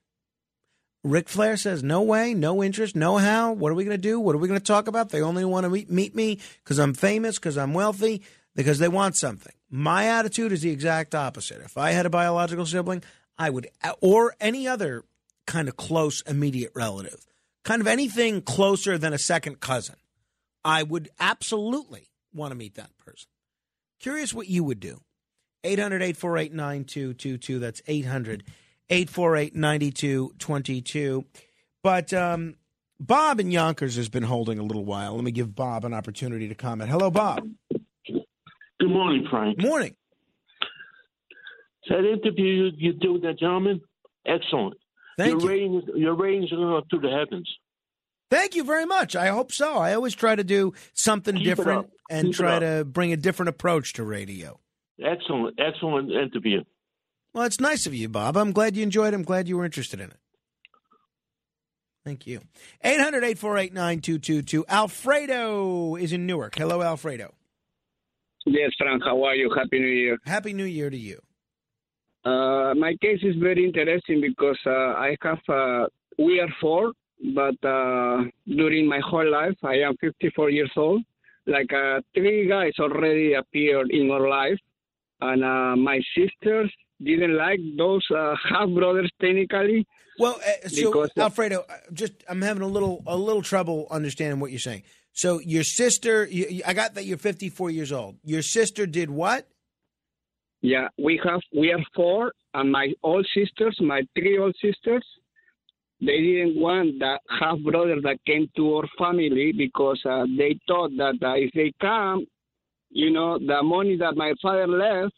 Ric 1.06 1.28
Flair 1.28 1.56
says, 1.56 1.82
"No 1.82 2.02
way, 2.02 2.34
no 2.34 2.62
interest, 2.62 2.96
no 2.96 3.16
how. 3.18 3.52
What 3.52 3.70
are 3.70 3.74
we 3.74 3.84
going 3.84 3.96
to 3.96 4.02
do? 4.02 4.18
What 4.18 4.34
are 4.34 4.38
we 4.38 4.48
going 4.48 4.60
to 4.60 4.64
talk 4.64 4.88
about? 4.88 5.10
They 5.10 5.22
only 5.22 5.44
want 5.44 5.64
to 5.64 5.70
meet, 5.70 5.88
meet 5.88 6.14
me 6.14 6.40
because 6.64 6.78
I'm 6.78 6.94
famous, 6.94 7.36
because 7.36 7.56
I'm 7.56 7.74
wealthy, 7.74 8.22
because 8.54 8.78
they 8.78 8.88
want 8.88 9.16
something." 9.16 9.52
My 9.70 10.06
attitude 10.06 10.52
is 10.52 10.62
the 10.62 10.70
exact 10.70 11.14
opposite. 11.14 11.60
If 11.60 11.78
I 11.78 11.92
had 11.92 12.06
a 12.06 12.10
biological 12.10 12.66
sibling, 12.66 13.02
I 13.38 13.50
would, 13.50 13.68
or 14.00 14.34
any 14.40 14.66
other 14.66 15.04
kind 15.46 15.68
of 15.68 15.76
close 15.76 16.22
immediate 16.22 16.72
relative, 16.74 17.26
kind 17.64 17.80
of 17.80 17.86
anything 17.86 18.42
closer 18.42 18.98
than 18.98 19.12
a 19.12 19.18
second 19.18 19.60
cousin, 19.60 19.96
I 20.64 20.82
would 20.82 21.08
absolutely 21.20 22.10
want 22.32 22.50
to 22.50 22.56
meet 22.56 22.74
that 22.74 22.96
person. 22.98 23.28
Curious 24.00 24.34
what 24.34 24.48
you 24.48 24.64
would 24.64 24.80
do. 24.80 25.00
800 25.64 26.02
848 26.02 26.52
9222. 26.52 27.58
That's 27.58 27.82
800 27.86 28.44
848 28.90 29.54
9222. 29.54 31.24
But 31.82 32.12
um, 32.12 32.56
Bob 32.98 33.40
in 33.40 33.50
Yonkers 33.50 33.96
has 33.96 34.08
been 34.08 34.22
holding 34.22 34.58
a 34.58 34.62
little 34.62 34.84
while. 34.84 35.14
Let 35.14 35.24
me 35.24 35.30
give 35.30 35.54
Bob 35.54 35.84
an 35.84 35.94
opportunity 35.94 36.48
to 36.48 36.54
comment. 36.54 36.90
Hello, 36.90 37.10
Bob. 37.10 37.48
Good 37.68 38.90
morning, 38.90 39.26
Frank. 39.30 39.60
Morning. 39.60 39.94
That 41.88 42.04
interview 42.04 42.44
you, 42.44 42.70
you 42.76 42.92
did 42.94 43.10
with 43.10 43.22
that 43.22 43.38
gentleman, 43.38 43.80
excellent. 44.26 44.76
Thank 45.16 45.30
your 45.30 45.40
you. 45.40 45.48
Ratings, 45.48 45.84
your 45.94 46.14
ratings 46.14 46.52
are 46.52 46.56
going 46.56 46.76
up 46.76 46.88
to 46.88 46.98
the 46.98 47.08
heavens. 47.08 47.48
Thank 48.30 48.56
you 48.56 48.64
very 48.64 48.86
much. 48.86 49.14
I 49.14 49.28
hope 49.28 49.52
so. 49.52 49.76
I 49.76 49.94
always 49.94 50.14
try 50.14 50.34
to 50.34 50.42
do 50.42 50.72
something 50.94 51.36
Keep 51.36 51.44
different 51.44 51.90
and 52.10 52.28
Keep 52.28 52.36
try 52.36 52.58
to 52.58 52.84
bring 52.84 53.12
a 53.12 53.16
different 53.16 53.50
approach 53.50 53.94
to 53.94 54.04
radio. 54.04 54.58
Excellent, 55.02 55.60
excellent 55.60 56.10
interview. 56.10 56.64
Well, 57.36 57.44
it's 57.44 57.60
nice 57.60 57.84
of 57.84 57.92
you, 57.92 58.08
Bob. 58.08 58.34
I'm 58.38 58.50
glad 58.50 58.76
you 58.76 58.82
enjoyed 58.82 59.12
it. 59.12 59.14
I'm 59.14 59.22
glad 59.22 59.46
you 59.46 59.58
were 59.58 59.66
interested 59.66 60.00
in 60.00 60.08
it. 60.08 60.16
Thank 62.02 62.26
you. 62.26 62.40
800 62.82 63.24
848 63.24 63.74
9222. 63.74 64.64
Alfredo 64.66 65.96
is 65.96 66.14
in 66.14 66.24
Newark. 66.24 66.54
Hello, 66.54 66.80
Alfredo. 66.80 67.34
Yes, 68.46 68.70
Frank, 68.78 69.02
how 69.04 69.22
are 69.24 69.34
you? 69.34 69.52
Happy 69.54 69.78
New 69.78 69.86
Year. 69.86 70.16
Happy 70.24 70.54
New 70.54 70.64
Year 70.64 70.88
to 70.88 70.96
you. 70.96 71.20
Uh, 72.24 72.72
my 72.74 72.96
case 73.02 73.20
is 73.22 73.36
very 73.36 73.66
interesting 73.66 74.22
because 74.22 74.58
uh, 74.64 74.96
I 74.96 75.14
have, 75.20 75.38
uh, 75.46 75.88
we 76.18 76.40
are 76.40 76.48
four, 76.58 76.92
but 77.34 77.62
uh, 77.68 78.22
during 78.46 78.88
my 78.88 79.00
whole 79.04 79.30
life, 79.30 79.58
I 79.62 79.74
am 79.80 79.94
54 80.00 80.48
years 80.48 80.72
old. 80.74 81.02
Like 81.46 81.70
uh, 81.70 82.00
three 82.14 82.48
guys 82.48 82.72
already 82.80 83.34
appeared 83.34 83.90
in 83.90 84.10
our 84.10 84.26
life, 84.26 84.58
and 85.20 85.44
uh, 85.44 85.76
my 85.76 86.00
sisters 86.16 86.72
didn't 87.02 87.36
like 87.36 87.60
those 87.76 88.04
uh, 88.16 88.34
half 88.48 88.68
brothers 88.70 89.10
technically. 89.20 89.86
Well, 90.18 90.40
uh, 90.64 90.68
so 90.68 91.06
Alfredo, 91.18 91.64
just 91.92 92.12
I'm 92.28 92.40
having 92.42 92.62
a 92.62 92.66
little 92.68 93.02
a 93.06 93.16
little 93.16 93.42
trouble 93.42 93.86
understanding 93.90 94.40
what 94.40 94.50
you're 94.50 94.58
saying. 94.60 94.82
So 95.12 95.40
your 95.40 95.64
sister, 95.64 96.26
you, 96.26 96.46
you- 96.48 96.62
I 96.66 96.72
got 96.74 96.94
that 96.94 97.04
you're 97.04 97.18
54 97.18 97.70
years 97.70 97.92
old. 97.92 98.16
Your 98.24 98.42
sister 98.42 98.86
did 98.86 99.10
what? 99.10 99.46
Yeah, 100.62 100.88
we 100.98 101.20
have 101.24 101.40
we 101.54 101.70
are 101.72 101.84
four, 101.94 102.32
and 102.54 102.72
my 102.72 102.92
old 103.02 103.26
sisters, 103.34 103.76
my 103.80 104.02
three 104.18 104.38
old 104.38 104.54
sisters, 104.60 105.04
they 106.00 106.18
didn't 106.20 106.58
want 106.60 106.98
that 107.00 107.20
half 107.40 107.58
brother 107.60 107.96
that 108.02 108.18
came 108.26 108.48
to 108.56 108.76
our 108.76 108.88
family 108.98 109.52
because 109.56 110.00
uh, 110.08 110.24
they 110.36 110.58
thought 110.66 110.90
that 110.96 111.14
uh, 111.22 111.34
if 111.36 111.50
they 111.54 111.72
come, 111.80 112.26
you 112.90 113.10
know, 113.10 113.38
the 113.38 113.62
money 113.62 113.96
that 113.98 114.16
my 114.16 114.32
father 114.42 114.66
left 114.66 115.14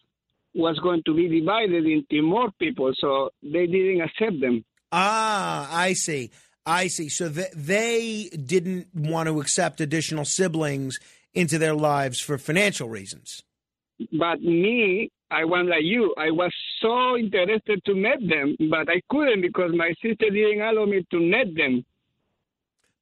was 0.59 0.79
going 0.81 1.03
to 1.07 1.15
be 1.15 1.29
divided 1.41 1.87
into 1.87 2.21
more 2.21 2.51
people, 2.59 2.93
so 2.99 3.31
they 3.43 3.67
didn't 3.67 4.03
accept 4.03 4.41
them. 4.41 4.65
Ah, 4.91 5.69
I 5.73 5.93
see. 5.93 6.31
I 6.67 6.89
see. 6.89 7.09
So 7.09 7.31
th- 7.31 7.53
they 7.55 8.29
didn't 8.31 8.89
want 8.95 9.29
to 9.29 9.41
accept 9.41 9.81
additional 9.81 10.25
siblings 10.25 10.99
into 11.33 11.59
their 11.59 11.75
lives 11.75 12.21
for 12.21 12.37
financial 12.39 12.89
reasons. 12.89 13.43
But 14.19 14.41
me, 14.41 15.11
I 15.31 15.45
was 15.45 15.67
like 15.69 15.85
you. 15.85 16.15
I 16.19 16.31
was 16.31 16.53
so 16.83 17.17
interested 17.17 17.85
to 17.85 17.95
meet 17.95 18.29
them, 18.29 18.57
but 18.69 18.91
I 18.91 19.01
couldn't 19.09 19.43
because 19.43 19.71
my 19.75 19.95
sister 20.03 20.29
didn't 20.31 20.61
allow 20.61 20.87
me 20.87 21.07
to 21.11 21.21
meet 21.21 21.57
them. 21.57 21.85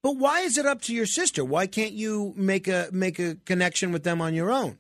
But 0.03 0.17
why 0.19 0.41
is 0.41 0.59
it 0.59 0.67
up 0.67 0.83
to 0.83 0.95
your 0.95 1.07
sister? 1.07 1.45
Why 1.45 1.67
can't 1.67 1.93
you 1.93 2.35
make 2.37 2.69
a 2.69 2.89
make 2.93 3.19
a 3.19 3.37
connection 3.45 3.93
with 3.93 4.05
them 4.05 4.21
on 4.21 4.35
your 4.35 4.53
own? 4.53 4.79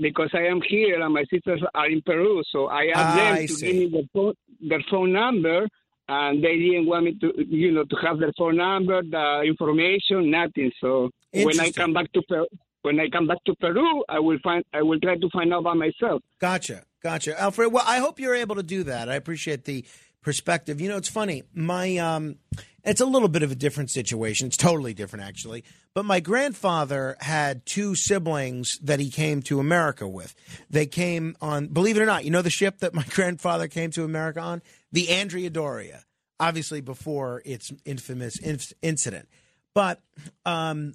Because 0.00 0.30
I 0.34 0.44
am 0.46 0.60
here 0.68 1.00
and 1.00 1.12
my 1.14 1.24
sisters 1.30 1.62
are 1.74 1.88
in 1.88 2.02
Peru. 2.02 2.42
So 2.50 2.66
I 2.66 2.84
asked 2.94 2.96
Ah, 2.96 3.14
them 3.16 3.34
I 3.34 3.46
to 3.46 3.52
see. 3.54 3.66
give 3.66 3.76
me 3.76 3.86
the 3.90 4.08
phone, 4.14 4.34
their 4.60 4.82
phone 4.90 5.12
number, 5.12 5.68
and 6.08 6.42
they 6.42 6.56
didn't 6.56 6.86
want 6.86 7.04
me 7.04 7.14
to, 7.20 7.32
you 7.48 7.70
know, 7.72 7.84
to 7.84 7.96
have 8.04 8.18
their 8.18 8.32
phone 8.36 8.56
number, 8.56 9.02
the 9.02 9.42
information, 9.46 10.30
nothing. 10.30 10.72
So 10.80 11.10
when 11.32 11.60
I 11.60 11.70
come 11.70 11.92
back 11.92 12.10
to 12.12 12.22
Peru, 12.28 12.46
when 12.82 12.98
I 12.98 13.08
come 13.08 13.26
back 13.26 13.38
to 13.44 13.54
Peru, 13.56 14.02
I 14.08 14.18
will 14.18 14.38
find, 14.42 14.64
I 14.72 14.82
will 14.82 14.98
try 15.00 15.16
to 15.16 15.28
find 15.30 15.52
out 15.52 15.64
by 15.64 15.74
myself. 15.74 16.22
Gotcha, 16.40 16.84
gotcha, 17.02 17.38
Alfred. 17.40 17.72
Well, 17.72 17.84
I 17.86 17.98
hope 17.98 18.18
you're 18.18 18.34
able 18.34 18.56
to 18.56 18.62
do 18.62 18.84
that. 18.84 19.08
I 19.08 19.14
appreciate 19.16 19.64
the 19.66 19.84
perspective. 20.22 20.80
You 20.80 20.88
know, 20.88 20.96
it's 20.96 21.08
funny. 21.08 21.44
My 21.54 21.96
um, 21.98 22.36
it's 22.84 23.00
a 23.00 23.06
little 23.06 23.28
bit 23.28 23.42
of 23.42 23.50
a 23.50 23.54
different 23.54 23.90
situation. 23.90 24.46
It's 24.46 24.56
totally 24.56 24.94
different, 24.94 25.24
actually. 25.24 25.64
But 25.94 26.04
my 26.04 26.20
grandfather 26.20 27.16
had 27.20 27.66
two 27.66 27.94
siblings 27.94 28.78
that 28.78 29.00
he 29.00 29.10
came 29.10 29.42
to 29.42 29.60
America 29.60 30.06
with. 30.08 30.34
They 30.68 30.86
came 30.86 31.36
on, 31.40 31.66
believe 31.68 31.96
it 31.96 32.02
or 32.02 32.06
not, 32.06 32.24
you 32.24 32.30
know 32.30 32.42
the 32.42 32.50
ship 32.50 32.78
that 32.78 32.94
my 32.94 33.04
grandfather 33.10 33.68
came 33.68 33.90
to 33.92 34.04
America 34.04 34.40
on, 34.40 34.62
the 34.92 35.10
Andrea 35.10 35.50
Doria. 35.50 36.04
Obviously, 36.38 36.80
before 36.80 37.42
its 37.44 37.70
infamous 37.84 38.38
inc- 38.38 38.72
incident, 38.80 39.28
but 39.74 40.00
um, 40.46 40.94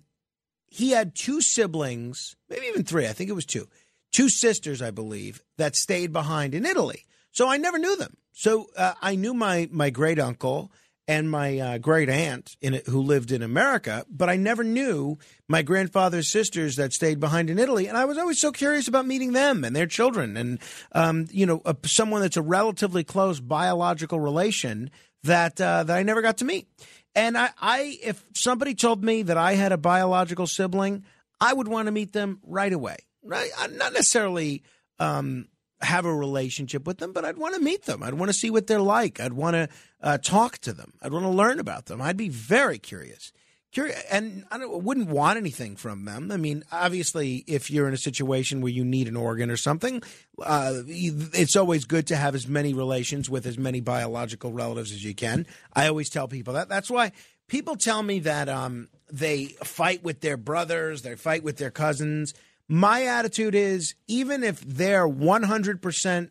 he 0.68 0.90
had 0.90 1.14
two 1.14 1.40
siblings, 1.40 2.36
maybe 2.49 2.66
even 2.66 2.84
three. 2.84 3.07
I 3.07 3.14
think 3.14 3.30
it 3.30 3.34
was 3.34 3.45
two, 3.45 3.68
two 4.12 4.28
sisters, 4.28 4.82
I 4.82 4.90
believe, 4.90 5.44
that 5.57 5.76
stayed 5.76 6.12
behind 6.12 6.56
in 6.56 6.66
Italy. 6.66 7.06
So 7.32 7.48
I 7.48 7.57
never 7.57 7.78
knew 7.78 7.95
them. 7.95 8.18
So 8.32 8.68
uh, 8.76 8.94
I 9.02 9.16
knew 9.16 9.34
my 9.34 9.70
my 9.72 9.90
great 9.90 10.20
uncle 10.20 10.72
and 11.07 11.30
my 11.30 11.60
uh, 11.60 11.77
great 11.77 12.10
aunt 12.10 12.57
in 12.61 12.82
who 12.88 13.02
lived 13.02 13.32
in 13.32 13.44
America, 13.44 14.06
but 14.10 14.30
I 14.30 14.38
never 14.38 14.64
knew 14.64 15.18
my 15.48 15.61
grandfather's 15.61 16.32
sisters 16.32 16.77
that 16.77 16.94
stayed 16.94 17.19
behind 17.19 17.49
in 17.49 17.60
Italy. 17.60 17.88
And 17.88 17.98
I 17.98 18.06
was 18.06 18.18
always 18.18 18.40
so 18.40 18.52
curious 18.52 18.88
about 18.88 19.06
meeting 19.06 19.34
them 19.34 19.64
and 19.64 19.76
their 19.76 19.86
children, 19.86 20.38
and 20.38 20.60
um, 20.94 21.27
you 21.32 21.45
know, 21.45 21.61
uh, 21.65 21.73
someone 21.86 22.22
that's 22.22 22.38
a 22.38 22.41
relatively 22.41 23.03
close 23.03 23.40
biological 23.40 24.19
relation 24.19 24.90
that 25.23 25.60
uh, 25.61 25.84
that 25.84 25.98
I 25.98 26.03
never 26.03 26.22
got 26.22 26.38
to 26.38 26.45
meet. 26.45 26.68
And 27.15 27.38
I, 27.38 27.49
I, 27.60 27.98
if 28.03 28.23
somebody 28.34 28.76
told 28.76 29.03
me 29.03 29.22
that 29.23 29.38
I 29.38 29.53
had 29.53 29.72
a 29.72 29.77
biological 29.77 30.48
sibling, 30.48 31.06
I 31.40 31.53
would 31.53 31.68
want 31.68 31.86
to 31.86 31.91
meet 31.91 32.11
them 32.11 32.40
right 32.44 32.73
away. 32.73 32.98
Right? 33.23 33.49
Not 33.72 33.94
necessarily 33.94 34.64
um, 34.99 35.48
have 35.82 36.06
a 36.06 36.14
relationship 36.14 36.88
with 36.88 36.98
them, 36.98 37.12
but 37.12 37.26
I'd 37.26 37.38
want 37.38 37.56
to 37.56 37.62
meet 37.62 37.84
them. 37.84 38.02
I'd 38.04 38.14
want 38.14 38.30
to 38.30 38.38
see 38.38 38.50
what 38.50 38.68
they're 38.68 38.80
like. 38.80 39.20
I'd 39.20 39.34
want 39.34 39.56
to 39.56 39.70
uh, 40.02 40.18
talk 40.18 40.58
to 40.60 40.74
them. 40.74 40.94
I'd 41.02 41.12
want 41.12 41.26
to 41.26 41.30
learn 41.30 41.60
about 41.60 41.86
them. 41.86 42.02
I'd 42.02 42.18
be 42.18 42.30
very 42.30 42.78
curious. 42.78 43.32
Curious, 43.72 44.02
and 44.10 44.46
I 44.52 44.66
wouldn't 44.66 45.10
want 45.10 45.38
anything 45.38 45.76
from 45.76 46.06
them. 46.06 46.32
I 46.32 46.38
mean, 46.38 46.64
obviously, 46.72 47.44
if 47.46 47.70
you're 47.70 47.90
in 47.90 47.94
a 47.94 47.98
situation 47.98 48.62
where 48.62 48.72
you 48.72 48.86
need 48.86 49.10
an 49.10 49.18
organ 49.18 49.52
or 49.52 49.58
something, 49.58 50.02
uh, 50.42 50.76
it's 50.88 51.58
always 51.58 51.84
good 51.84 52.08
to 52.08 52.16
have 52.16 52.36
as 52.36 52.48
many 52.48 52.74
relations 52.74 53.30
with 53.30 53.46
as 53.46 53.58
many 53.58 53.82
biological 53.82 54.54
relatives 54.54 54.94
as 54.94 55.04
you 55.04 55.14
can. 55.14 55.46
I 55.74 55.90
always 55.90 56.10
tell 56.10 56.30
people 56.30 56.54
that. 56.54 56.70
That's 56.70 56.90
why 56.90 57.12
people 57.50 57.76
tell 57.76 58.02
me 58.02 58.20
that 58.20 58.48
um, 58.48 58.88
they 59.12 59.48
fight 59.66 60.04
with 60.04 60.22
their 60.22 60.38
brothers, 60.38 61.02
they 61.02 61.16
fight 61.16 61.44
with 61.44 61.58
their 61.58 61.72
cousins. 61.72 62.34
My 62.68 63.04
attitude 63.04 63.56
is 63.56 63.96
even 64.08 64.44
if 64.44 64.62
they're 64.62 65.08
100% 65.08 66.30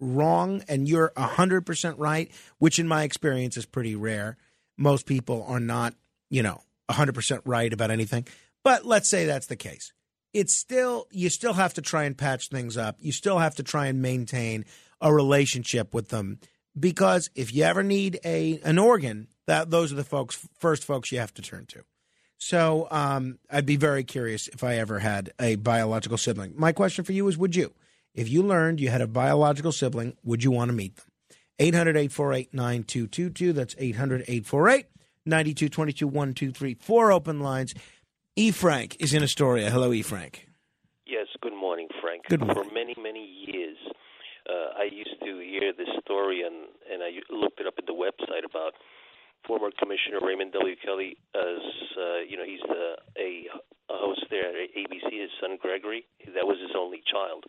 wrong 0.00 0.62
and 0.68 0.88
you're 0.88 1.12
100% 1.16 1.94
right, 1.98 2.30
which 2.58 2.78
in 2.78 2.88
my 2.88 3.04
experience 3.04 3.56
is 3.56 3.66
pretty 3.66 3.94
rare, 3.94 4.36
most 4.76 5.06
people 5.06 5.44
are 5.48 5.60
not, 5.60 5.94
you 6.28 6.42
know, 6.42 6.62
100% 6.90 7.40
right 7.44 7.72
about 7.72 7.90
anything. 7.90 8.26
But 8.64 8.84
let's 8.84 9.08
say 9.08 9.24
that's 9.26 9.46
the 9.46 9.56
case. 9.56 9.92
It's 10.34 10.54
still, 10.54 11.06
you 11.10 11.30
still 11.30 11.54
have 11.54 11.74
to 11.74 11.82
try 11.82 12.04
and 12.04 12.18
patch 12.18 12.48
things 12.48 12.76
up. 12.76 12.96
You 12.98 13.12
still 13.12 13.38
have 13.38 13.54
to 13.56 13.62
try 13.62 13.86
and 13.86 14.02
maintain 14.02 14.64
a 15.00 15.12
relationship 15.12 15.94
with 15.94 16.08
them 16.08 16.40
because 16.78 17.30
if 17.34 17.54
you 17.54 17.64
ever 17.64 17.82
need 17.82 18.20
a 18.24 18.60
an 18.64 18.78
organ, 18.78 19.28
that 19.46 19.70
those 19.70 19.92
are 19.92 19.96
the 19.96 20.04
folks 20.04 20.46
first 20.58 20.84
folks 20.84 21.12
you 21.12 21.18
have 21.18 21.34
to 21.34 21.42
turn 21.42 21.66
to. 21.66 21.82
So 22.38 22.86
um, 22.90 23.38
I'd 23.50 23.66
be 23.66 23.76
very 23.76 24.04
curious 24.04 24.48
if 24.48 24.62
I 24.62 24.76
ever 24.76 24.98
had 24.98 25.32
a 25.40 25.56
biological 25.56 26.18
sibling. 26.18 26.54
My 26.56 26.72
question 26.72 27.04
for 27.04 27.12
you 27.12 27.26
is 27.28 27.38
would 27.38 27.56
you? 27.56 27.72
If 28.14 28.28
you 28.28 28.42
learned 28.42 28.80
you 28.80 28.88
had 28.88 29.00
a 29.00 29.06
biological 29.06 29.72
sibling, 29.72 30.16
would 30.24 30.42
you 30.42 30.50
want 30.50 30.70
to 30.70 30.72
meet 30.72 30.96
them? 30.96 31.06
800 31.58 31.96
848 31.96 32.52
9222. 32.52 33.52
That's 33.52 33.74
800 33.78 34.22
848 34.22 34.86
9222 35.24 36.06
123. 36.06 36.74
Four 36.74 37.12
open 37.12 37.40
lines. 37.40 37.74
E. 38.36 38.50
Frank 38.50 38.96
is 39.00 39.14
in 39.14 39.22
Astoria. 39.22 39.70
Hello, 39.70 39.92
E. 39.92 40.02
Frank. 40.02 40.48
Yes, 41.06 41.26
good 41.40 41.54
morning, 41.54 41.88
Frank. 42.02 42.24
Good 42.28 42.40
morning. 42.40 42.64
For 42.64 42.74
many, 42.74 42.94
many 43.00 43.24
years, 43.24 43.78
uh, 44.48 44.78
I 44.78 44.84
used 44.92 45.16
to 45.24 45.38
hear 45.38 45.72
this 45.72 45.88
story, 46.02 46.42
and, 46.42 46.68
and 46.92 47.02
I 47.02 47.10
looked 47.34 47.60
it 47.60 47.66
up 47.66 47.74
at 47.78 47.86
the 47.86 47.94
website 47.94 48.44
about 48.44 48.74
former 49.46 49.70
Commissioner 49.78 50.20
Raymond 50.20 50.52
W. 50.52 50.76
Kelly. 50.84 51.16
As 51.34 51.62
uh, 51.96 52.20
you 52.28 52.36
know, 52.36 52.44
he's 52.44 52.62
the, 52.66 52.98
a, 53.18 53.46
a 53.88 53.96
host 53.96 54.26
there 54.30 54.50
at 54.50 54.70
ABC. 54.74 55.08
His 55.10 55.30
son 55.40 55.58
Gregory, 55.60 56.04
that 56.26 56.46
was 56.46 56.58
his 56.60 56.74
only 56.76 57.02
child. 57.06 57.44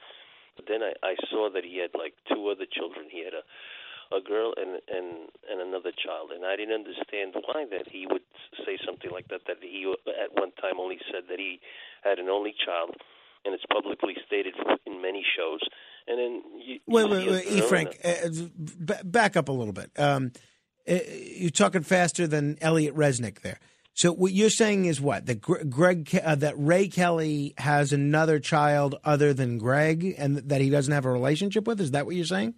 But 0.56 0.66
then 0.68 0.82
I, 0.82 0.94
I 1.04 1.16
saw 1.30 1.50
that 1.54 1.64
he 1.64 1.78
had 1.78 1.92
like 1.98 2.14
two 2.32 2.50
other 2.50 2.66
children. 2.66 3.08
He 3.12 3.24
had 3.24 3.34
a 3.34 3.44
a 4.12 4.22
girl 4.22 4.54
and 4.56 4.80
and 4.88 5.28
and 5.50 5.62
another 5.62 5.92
child, 5.92 6.32
and 6.34 6.46
I 6.46 6.56
didn't 6.56 6.76
understand 6.76 7.36
why 7.36 7.66
that 7.72 7.88
he 7.92 8.08
would 8.10 8.24
say 8.66 8.78
something 8.86 9.12
like 9.12 9.28
that. 9.30 9.42
That 9.48 9.58
he 9.62 9.84
at 10.08 10.32
one 10.40 10.52
time 10.62 10.80
only 10.80 11.00
said 11.12 11.24
that 11.30 11.40
he 11.40 11.60
had 12.04 12.20
an 12.20 12.30
only 12.30 12.56
child, 12.66 12.96
and 13.46 13.54
it's 13.54 13.66
publicly 13.72 14.16
stated 14.26 14.56
in 14.86 15.02
many 15.02 15.26
shows. 15.36 15.60
And 16.08 16.18
then 16.18 16.42
you, 16.56 16.80
Wait, 16.88 17.04
you 17.04 17.10
wait, 17.10 17.30
wait, 17.30 17.46
E. 17.48 17.62
Frank, 17.62 17.98
uh, 18.04 18.94
back 19.04 19.36
up 19.36 19.50
a 19.50 19.52
little 19.52 19.74
bit. 19.74 19.92
Um, 19.98 20.32
you're 20.88 21.50
talking 21.50 21.84
faster 21.84 22.28
than 22.28 22.58
Elliot 22.62 22.96
Resnick 22.96 23.42
there. 23.42 23.60
So 23.94 24.12
what 24.14 24.32
you're 24.32 24.52
saying 24.52 24.86
is 24.86 25.02
what 25.02 25.26
that 25.26 25.42
Greg 25.42 26.08
uh, 26.24 26.36
that 26.36 26.54
Ray 26.56 26.88
Kelly 26.88 27.56
has 27.58 27.92
another 27.92 28.40
child 28.40 28.96
other 29.04 29.34
than 29.34 29.58
Greg, 29.58 30.14
and 30.18 30.38
that 30.38 30.62
he 30.62 30.70
doesn't 30.70 30.94
have 30.94 31.06
a 31.06 31.12
relationship 31.12 31.66
with. 31.66 31.82
Is 31.82 31.92
that 31.92 32.06
what 32.06 32.16
you're 32.16 32.26
saying? 32.26 32.54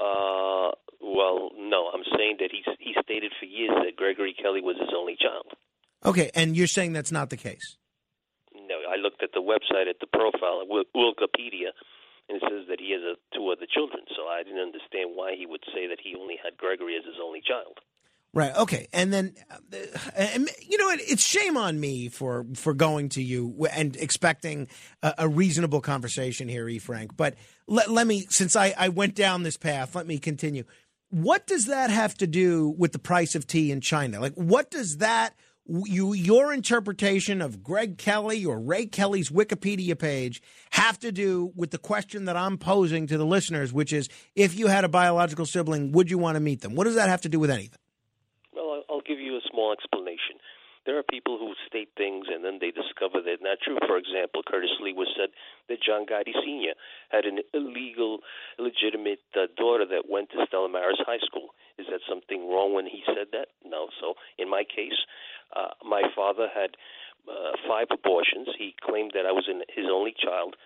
Uh, 0.00 0.74
well, 1.00 1.50
no, 1.56 1.90
I'm 1.94 2.02
saying 2.16 2.38
that 2.40 2.50
he 2.50 2.64
he 2.80 2.94
stated 3.00 3.32
for 3.38 3.46
years 3.46 3.70
that 3.74 3.94
Gregory 3.96 4.34
Kelly 4.34 4.60
was 4.60 4.76
his 4.80 4.90
only 4.96 5.16
child. 5.20 5.46
Okay, 6.04 6.32
and 6.34 6.56
you're 6.56 6.66
saying 6.66 6.94
that's 6.94 7.12
not 7.12 7.30
the 7.30 7.36
case. 7.36 7.76
No, 8.54 8.74
I 8.90 8.96
looked 8.96 9.22
at 9.22 9.30
the 9.32 9.40
website 9.40 9.88
at 9.88 10.00
the 10.00 10.06
profile 10.06 10.62
at 10.62 10.68
Wik- 10.68 10.92
Wikipedia, 10.96 11.70
and 12.28 12.36
it 12.36 12.42
says 12.48 12.68
that 12.68 12.80
he 12.80 12.92
has 12.92 13.02
a, 13.02 13.14
two 13.36 13.48
other 13.48 13.66
children. 13.66 14.04
So 14.16 14.28
I 14.28 14.42
didn't 14.42 14.60
understand 14.60 15.12
why 15.14 15.34
he 15.36 15.46
would 15.46 15.64
say 15.74 15.86
that 15.88 15.98
he 16.02 16.14
only 16.14 16.36
had 16.42 16.56
Gregory 16.56 16.96
as 16.96 17.04
his 17.04 17.16
only 17.22 17.40
child. 17.40 17.78
Right. 18.34 18.54
Okay. 18.54 18.88
And 18.92 19.12
then, 19.12 19.34
uh, 19.50 19.56
and, 20.14 20.50
you 20.66 20.76
know, 20.76 20.84
what? 20.84 21.00
it's 21.00 21.24
shame 21.24 21.56
on 21.56 21.80
me 21.80 22.08
for 22.08 22.44
for 22.54 22.74
going 22.74 23.08
to 23.10 23.22
you 23.22 23.66
and 23.72 23.96
expecting 23.96 24.68
a, 25.02 25.14
a 25.18 25.28
reasonable 25.28 25.80
conversation 25.80 26.46
here, 26.46 26.68
E. 26.68 26.78
Frank. 26.78 27.16
But 27.16 27.36
let, 27.66 27.90
let 27.90 28.06
me, 28.06 28.26
since 28.28 28.54
I, 28.54 28.74
I 28.76 28.90
went 28.90 29.14
down 29.14 29.42
this 29.42 29.56
path, 29.56 29.94
let 29.94 30.06
me 30.06 30.18
continue. 30.18 30.64
What 31.10 31.46
does 31.46 31.66
that 31.66 31.88
have 31.88 32.14
to 32.18 32.26
do 32.26 32.68
with 32.76 32.92
the 32.92 32.98
price 32.98 33.34
of 33.34 33.46
tea 33.46 33.72
in 33.72 33.80
China? 33.80 34.20
Like, 34.20 34.34
what 34.34 34.70
does 34.70 34.98
that 34.98 35.34
you 35.68 36.12
your 36.14 36.52
interpretation 36.52 37.42
of 37.42 37.62
Greg 37.62 37.98
Kelly 37.98 38.44
or 38.44 38.58
Ray 38.58 38.86
Kelly's 38.86 39.30
Wikipedia 39.30 39.98
page 39.98 40.40
have 40.70 40.98
to 41.00 41.12
do 41.12 41.52
with 41.54 41.70
the 41.70 41.78
question 41.78 42.24
that 42.24 42.36
I'm 42.36 42.58
posing 42.58 43.06
to 43.08 43.18
the 43.18 43.26
listeners, 43.26 43.72
which 43.72 43.92
is, 43.92 44.08
if 44.34 44.58
you 44.58 44.68
had 44.68 44.84
a 44.84 44.88
biological 44.88 45.46
sibling, 45.46 45.92
would 45.92 46.10
you 46.10 46.18
want 46.18 46.36
to 46.36 46.40
meet 46.40 46.62
them? 46.62 46.74
What 46.74 46.84
does 46.84 46.94
that 46.94 47.08
have 47.08 47.20
to 47.22 47.28
do 47.28 47.38
with 47.38 47.50
anything? 47.50 47.78
Well, 48.54 48.82
I'll- 48.88 48.98
give 49.08 49.20
you 49.20 49.36
a 49.36 49.40
small 49.50 49.72
explanation. 49.72 49.97
There 50.86 50.98
are 50.98 51.02
people 51.02 51.38
who 51.38 51.52
state 51.66 51.90
things 51.96 52.26
and 52.32 52.44
then 52.44 52.58
they 52.60 52.70
discover 52.70 53.20
they're 53.20 53.40
not 53.40 53.58
true. 53.62 53.78
For 53.86 53.98
example, 53.98 54.42
Curtis 54.46 54.70
Sliwa 54.80 55.04
said 55.16 55.30
that 55.68 55.82
John 55.82 56.06
Gotti 56.06 56.32
Sr. 56.32 56.74
had 57.10 57.24
an 57.24 57.40
illegal, 57.52 58.20
illegitimate 58.58 59.20
uh, 59.36 59.46
daughter 59.56 59.84
that 59.84 60.08
went 60.08 60.30
to 60.30 60.44
Stella 60.46 60.68
Maris 60.68 61.00
High 61.04 61.22
School. 61.24 61.54
Is 61.78 61.86
that 61.90 62.00
something 62.08 62.48
wrong 62.48 62.74
when 62.74 62.86
he 62.86 63.02
said 63.06 63.28
that? 63.32 63.48
No. 63.64 63.88
So 64.00 64.14
in 64.38 64.48
my 64.48 64.64
case, 64.64 64.96
uh, 65.54 65.74
my 65.84 66.02
father 66.14 66.48
had 66.52 66.76
uh, 67.28 67.52
five 67.68 67.88
abortions. 67.92 68.48
He 68.58 68.74
claimed 68.80 69.12
that 69.14 69.26
I 69.26 69.32
was 69.32 69.44
in 69.48 69.62
his 69.68 69.86
only 69.92 70.14
child. 70.16 70.56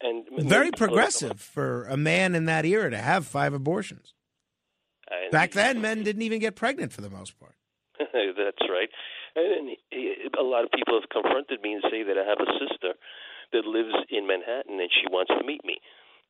And 0.00 0.24
Very 0.48 0.70
progressive 0.72 1.40
for 1.40 1.84
a 1.84 1.96
man 1.96 2.34
in 2.34 2.46
that 2.46 2.64
era 2.64 2.90
to 2.90 2.98
have 2.98 3.26
five 3.26 3.54
abortions. 3.54 4.14
And 5.10 5.30
Back 5.30 5.52
then, 5.52 5.80
men 5.80 6.02
didn't 6.02 6.22
even 6.22 6.40
get 6.40 6.56
pregnant 6.56 6.92
for 6.92 7.02
the 7.02 7.10
most 7.10 7.38
part. 7.38 7.54
That's 7.98 8.68
right. 8.68 8.88
And 9.34 9.76
a 10.38 10.42
lot 10.42 10.64
of 10.64 10.70
people 10.72 11.00
have 11.00 11.08
confronted 11.08 11.62
me 11.62 11.74
and 11.74 11.82
say 11.90 12.02
that 12.02 12.16
I 12.18 12.24
have 12.28 12.40
a 12.40 12.50
sister 12.60 12.92
that 13.52 13.64
lives 13.64 13.94
in 14.10 14.26
Manhattan 14.26 14.80
and 14.80 14.90
she 14.92 15.08
wants 15.10 15.32
to 15.38 15.44
meet 15.46 15.64
me. 15.64 15.76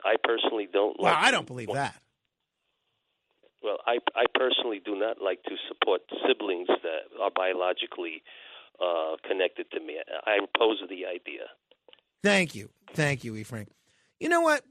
I 0.04 0.16
personally 0.22 0.68
don't. 0.72 0.96
Well, 0.98 1.12
like 1.12 1.24
I 1.24 1.30
don't 1.30 1.46
believe 1.46 1.72
that. 1.72 1.94
Well, 3.62 3.78
I 3.86 3.98
I 4.14 4.24
personally 4.34 4.80
do 4.84 4.98
not 4.98 5.22
like 5.22 5.42
to 5.44 5.54
support 5.68 6.02
siblings 6.26 6.68
that 6.68 7.10
are 7.20 7.30
biologically 7.34 8.22
uh, 8.80 9.16
connected 9.28 9.70
to 9.72 9.80
me. 9.80 9.98
I 10.26 10.38
oppose 10.42 10.82
the 10.88 11.06
idea. 11.06 11.46
Thank 12.22 12.54
you. 12.54 12.70
Thank 12.94 13.24
you, 13.24 13.36
E. 13.36 13.42
Frank. 13.42 13.68
You 14.18 14.28
know 14.28 14.40
what? 14.40 14.64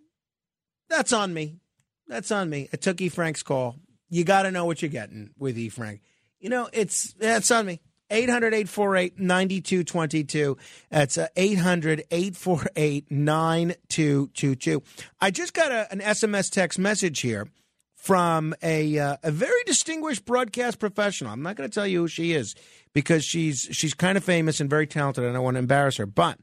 That's 0.90 1.14
on 1.14 1.34
me. 1.34 1.60
That's 2.08 2.32
on 2.32 2.50
me. 2.50 2.70
I 2.74 2.78
took 2.78 3.00
E. 3.00 3.10
Frank's 3.10 3.44
call. 3.44 3.76
You 4.10 4.26
got 4.26 4.44
to 4.44 4.52
know 4.52 4.66
what 4.66 4.82
you're 4.82 4.90
getting 4.92 5.32
with 5.38 5.58
E. 5.58 5.70
Frank. 5.70 6.02
You 6.40 6.50
know, 6.50 6.70
it's 6.74 7.16
it's 7.20 7.52
on 7.52 7.66
me. 7.66 7.80
800 8.12 8.54
848 8.54 9.20
9222. 9.20 10.58
That's 10.90 11.18
uh, 11.18 11.28
800 11.36 12.04
848 12.12 13.10
9222. 13.10 14.84
I 15.20 15.32
just 15.32 15.54
got 15.54 15.72
a, 15.72 15.92
an 15.92 16.00
SMS 16.00 16.52
text 16.52 16.78
message 16.78 17.22
here 17.22 17.48
from 17.96 18.54
a 18.62 18.98
uh, 18.98 19.18
a 19.24 19.32
very 19.32 19.64
distinguished 19.66 20.26
broadcast 20.26 20.80
professional. 20.80 21.32
I'm 21.32 21.42
not 21.42 21.56
going 21.56 21.70
to 21.70 21.74
tell 21.74 21.88
you 21.88 22.02
who 22.02 22.08
she 22.08 22.34
is 22.34 22.56
because 22.94 23.24
she's 23.24 23.68
she's 23.72 23.94
kind 23.94 24.18
of 24.18 24.24
famous 24.24 24.60
and 24.60 24.70
very 24.70 24.88
talented, 24.88 25.24
and 25.24 25.36
I 25.36 25.40
want 25.40 25.56
to 25.56 25.60
embarrass 25.60 25.98
her. 25.98 26.06
But 26.06 26.40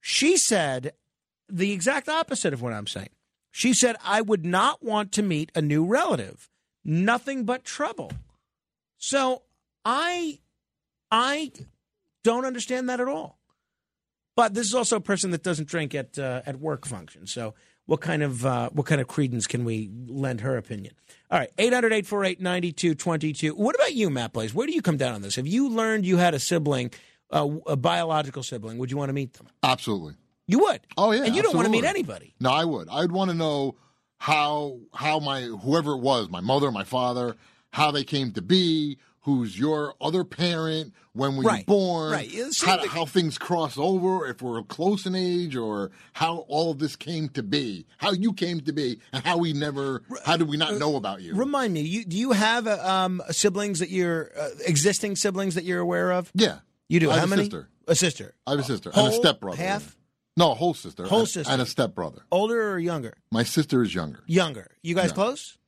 she 0.00 0.36
said 0.36 0.92
the 1.48 1.72
exact 1.72 2.08
opposite 2.08 2.52
of 2.52 2.62
what 2.62 2.72
I'm 2.72 2.86
saying. 2.86 3.10
She 3.50 3.72
said, 3.72 3.96
I 4.04 4.20
would 4.20 4.44
not 4.44 4.84
want 4.84 5.12
to 5.12 5.22
meet 5.22 5.50
a 5.54 5.62
new 5.62 5.84
relative. 5.84 6.50
Nothing 6.84 7.44
but 7.44 7.64
trouble. 7.64 8.12
So 8.98 9.42
I 9.84 10.40
I 11.10 11.52
don't 12.24 12.44
understand 12.44 12.88
that 12.88 13.00
at 13.00 13.08
all. 13.08 13.38
But 14.36 14.54
this 14.54 14.66
is 14.66 14.74
also 14.74 14.96
a 14.96 15.00
person 15.00 15.32
that 15.32 15.42
doesn't 15.42 15.68
drink 15.68 15.94
at 15.94 16.18
uh, 16.18 16.42
at 16.46 16.60
work 16.60 16.86
functions. 16.86 17.32
So 17.32 17.54
what 17.86 18.00
kind 18.00 18.22
of 18.22 18.46
uh, 18.46 18.70
what 18.70 18.86
kind 18.86 19.00
of 19.00 19.08
credence 19.08 19.46
can 19.46 19.64
we 19.64 19.90
lend 20.06 20.42
her 20.42 20.56
opinion? 20.56 20.94
All 21.30 21.38
right, 21.38 21.50
800-848-9222. 21.56 23.52
What 23.52 23.74
about 23.74 23.94
you, 23.94 24.10
Matt 24.10 24.32
Blaze? 24.32 24.54
Where 24.54 24.66
do 24.66 24.72
you 24.72 24.82
come 24.82 24.96
down 24.96 25.14
on 25.14 25.22
this? 25.22 25.36
Have 25.36 25.46
you 25.46 25.68
learned 25.68 26.06
you 26.06 26.18
had 26.18 26.34
a 26.34 26.38
sibling, 26.38 26.90
uh, 27.30 27.48
a 27.66 27.76
biological 27.76 28.42
sibling? 28.42 28.78
Would 28.78 28.90
you 28.90 28.96
want 28.96 29.08
to 29.08 29.12
meet 29.14 29.32
them? 29.34 29.48
Absolutely. 29.62 30.14
You 30.46 30.60
would. 30.60 30.80
Oh 30.96 31.12
yeah. 31.12 31.24
And 31.24 31.34
you 31.34 31.42
don't 31.42 31.54
want 31.54 31.66
to 31.66 31.72
meet 31.72 31.84
anybody. 31.84 32.34
No, 32.40 32.50
I 32.50 32.64
would. 32.64 32.88
I'd 32.90 33.10
want 33.10 33.30
to 33.30 33.36
know 33.36 33.76
how 34.18 34.78
how 34.94 35.18
my 35.18 35.42
whoever 35.42 35.92
it 35.92 36.00
was, 36.00 36.28
my 36.28 36.40
mother, 36.40 36.70
my 36.70 36.84
father, 36.84 37.36
how 37.72 37.90
they 37.90 38.04
came 38.04 38.32
to 38.32 38.42
be. 38.42 38.98
Who's 39.28 39.58
your 39.58 39.92
other 40.00 40.24
parent? 40.24 40.94
When 41.12 41.36
were 41.36 41.42
Right, 41.42 41.58
you 41.58 41.64
born? 41.66 42.12
right. 42.12 42.32
How, 42.64 42.86
how 42.88 43.04
things 43.04 43.36
cross 43.36 43.76
over, 43.76 44.26
if 44.26 44.40
we're 44.40 44.62
close 44.62 45.04
in 45.04 45.14
age, 45.14 45.54
or 45.54 45.90
how 46.14 46.46
all 46.48 46.70
of 46.70 46.78
this 46.78 46.96
came 46.96 47.28
to 47.30 47.42
be, 47.42 47.84
how 47.98 48.12
you 48.12 48.32
came 48.32 48.60
to 48.60 48.72
be, 48.72 49.00
and 49.12 49.22
how 49.22 49.36
we 49.36 49.52
never, 49.52 50.02
how 50.24 50.38
did 50.38 50.48
we 50.48 50.56
not 50.56 50.78
know 50.78 50.96
about 50.96 51.20
you? 51.20 51.34
Remind 51.34 51.74
me, 51.74 51.82
you, 51.82 52.06
do 52.06 52.16
you 52.16 52.32
have 52.32 52.66
uh, 52.66 52.78
um, 52.82 53.20
siblings 53.30 53.80
that 53.80 53.90
you're 53.90 54.30
uh, 54.34 54.48
existing 54.64 55.14
siblings 55.16 55.56
that 55.56 55.64
you're 55.64 55.80
aware 55.80 56.10
of? 56.12 56.30
Yeah, 56.34 56.60
you 56.88 56.98
do. 56.98 57.10
I 57.10 57.14
How 57.16 57.20
have 57.20 57.28
a 57.28 57.36
many? 57.36 57.42
sister. 57.44 57.68
A 57.86 57.94
sister. 57.94 58.34
I 58.46 58.52
have 58.52 58.60
a 58.60 58.64
sister 58.64 58.90
Whole, 58.92 59.04
and 59.06 59.12
a 59.12 59.16
stepbrother. 59.18 59.58
half? 59.62 59.94
No, 60.38 60.52
a 60.52 60.54
whole 60.54 60.72
sister. 60.72 61.04
Whole 61.04 61.20
and- 61.20 61.28
sister. 61.28 61.52
and 61.52 61.60
a 61.60 61.66
stepbrother. 61.66 62.22
Older 62.32 62.70
or 62.72 62.78
younger? 62.78 63.18
My 63.30 63.42
sister 63.42 63.82
is 63.82 63.94
younger. 63.94 64.20
Younger. 64.26 64.70
You 64.82 64.94
guys 64.94 65.08
Yeah. 65.10 65.14
close? 65.16 65.58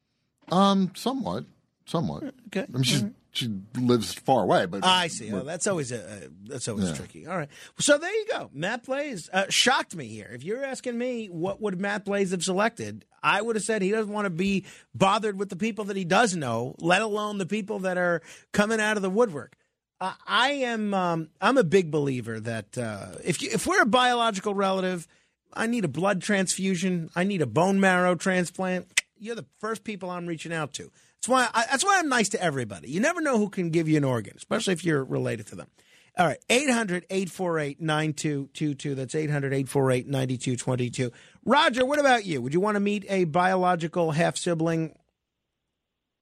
Um, 0.50 0.92
somewhat, 0.96 1.44
somewhat. 1.84 2.22
Okay. 2.46 2.64
I 2.66 2.72
mean, 2.72 2.84
she's, 2.84 3.04
she 3.32 3.48
lives 3.78 4.12
far 4.12 4.42
away, 4.42 4.66
but 4.66 4.84
I 4.84 5.06
see. 5.06 5.32
Oh, 5.32 5.40
that's 5.44 5.66
always 5.66 5.92
a, 5.92 5.98
a 6.00 6.48
that's 6.48 6.66
always 6.68 6.88
Yeah. 6.88 6.94
tricky. 6.96 7.26
All 7.26 7.36
right. 7.36 7.48
So 7.78 7.96
there 7.98 8.12
you 8.12 8.26
go. 8.30 8.50
Matt 8.52 8.84
Blaze 8.84 9.30
uh, 9.32 9.44
shocked 9.48 9.94
me 9.94 10.06
here. 10.08 10.30
If 10.32 10.42
you're 10.42 10.64
asking 10.64 10.98
me 10.98 11.26
what 11.28 11.60
would 11.60 11.80
Matt 11.80 12.04
Blaze 12.04 12.32
have 12.32 12.42
selected, 12.42 13.04
I 13.22 13.40
would 13.42 13.56
have 13.56 13.64
said 13.64 13.82
he 13.82 13.90
doesn't 13.90 14.12
want 14.12 14.26
to 14.26 14.30
be 14.30 14.64
bothered 14.94 15.38
with 15.38 15.48
the 15.48 15.56
people 15.56 15.84
that 15.86 15.96
he 15.96 16.04
does 16.04 16.34
know, 16.34 16.74
let 16.80 17.02
alone 17.02 17.38
the 17.38 17.46
people 17.46 17.80
that 17.80 17.96
are 17.98 18.20
coming 18.52 18.80
out 18.80 18.96
of 18.96 19.02
the 19.02 19.10
woodwork. 19.10 19.54
Uh, 20.00 20.14
I 20.26 20.50
am 20.52 20.94
um, 20.94 21.28
I'm 21.40 21.58
a 21.58 21.64
big 21.64 21.90
believer 21.90 22.40
that 22.40 22.76
uh, 22.78 23.08
if 23.22 23.42
you, 23.42 23.50
if 23.52 23.66
we're 23.66 23.82
a 23.82 23.86
biological 23.86 24.54
relative, 24.54 25.06
I 25.52 25.66
need 25.66 25.84
a 25.84 25.88
blood 25.88 26.22
transfusion, 26.22 27.10
I 27.14 27.24
need 27.24 27.42
a 27.42 27.46
bone 27.46 27.80
marrow 27.80 28.14
transplant. 28.14 28.86
You're 29.18 29.34
the 29.34 29.44
first 29.58 29.84
people 29.84 30.08
I'm 30.10 30.26
reaching 30.26 30.52
out 30.52 30.72
to. 30.74 30.90
That's 31.20 31.28
why 31.28 31.48
I, 31.52 31.66
that's 31.70 31.84
why 31.84 31.98
I'm 31.98 32.08
nice 32.08 32.30
to 32.30 32.42
everybody. 32.42 32.90
You 32.90 33.00
never 33.00 33.20
know 33.20 33.36
who 33.36 33.50
can 33.50 33.68
give 33.68 33.88
you 33.88 33.98
an 33.98 34.04
organ, 34.04 34.34
especially 34.36 34.72
if 34.72 34.84
you're 34.84 35.04
related 35.04 35.46
to 35.48 35.56
them. 35.56 35.68
All 36.16 36.26
right, 36.26 36.38
800 36.48 37.04
848 37.10 37.80
9222. 37.80 38.94
That's 38.94 39.14
800 39.14 39.52
848 39.52 40.06
9222. 40.06 41.12
Roger, 41.44 41.84
what 41.84 41.98
about 41.98 42.24
you? 42.24 42.40
Would 42.40 42.54
you 42.54 42.60
want 42.60 42.76
to 42.76 42.80
meet 42.80 43.04
a 43.08 43.24
biological 43.24 44.12
half 44.12 44.38
sibling? 44.38 44.94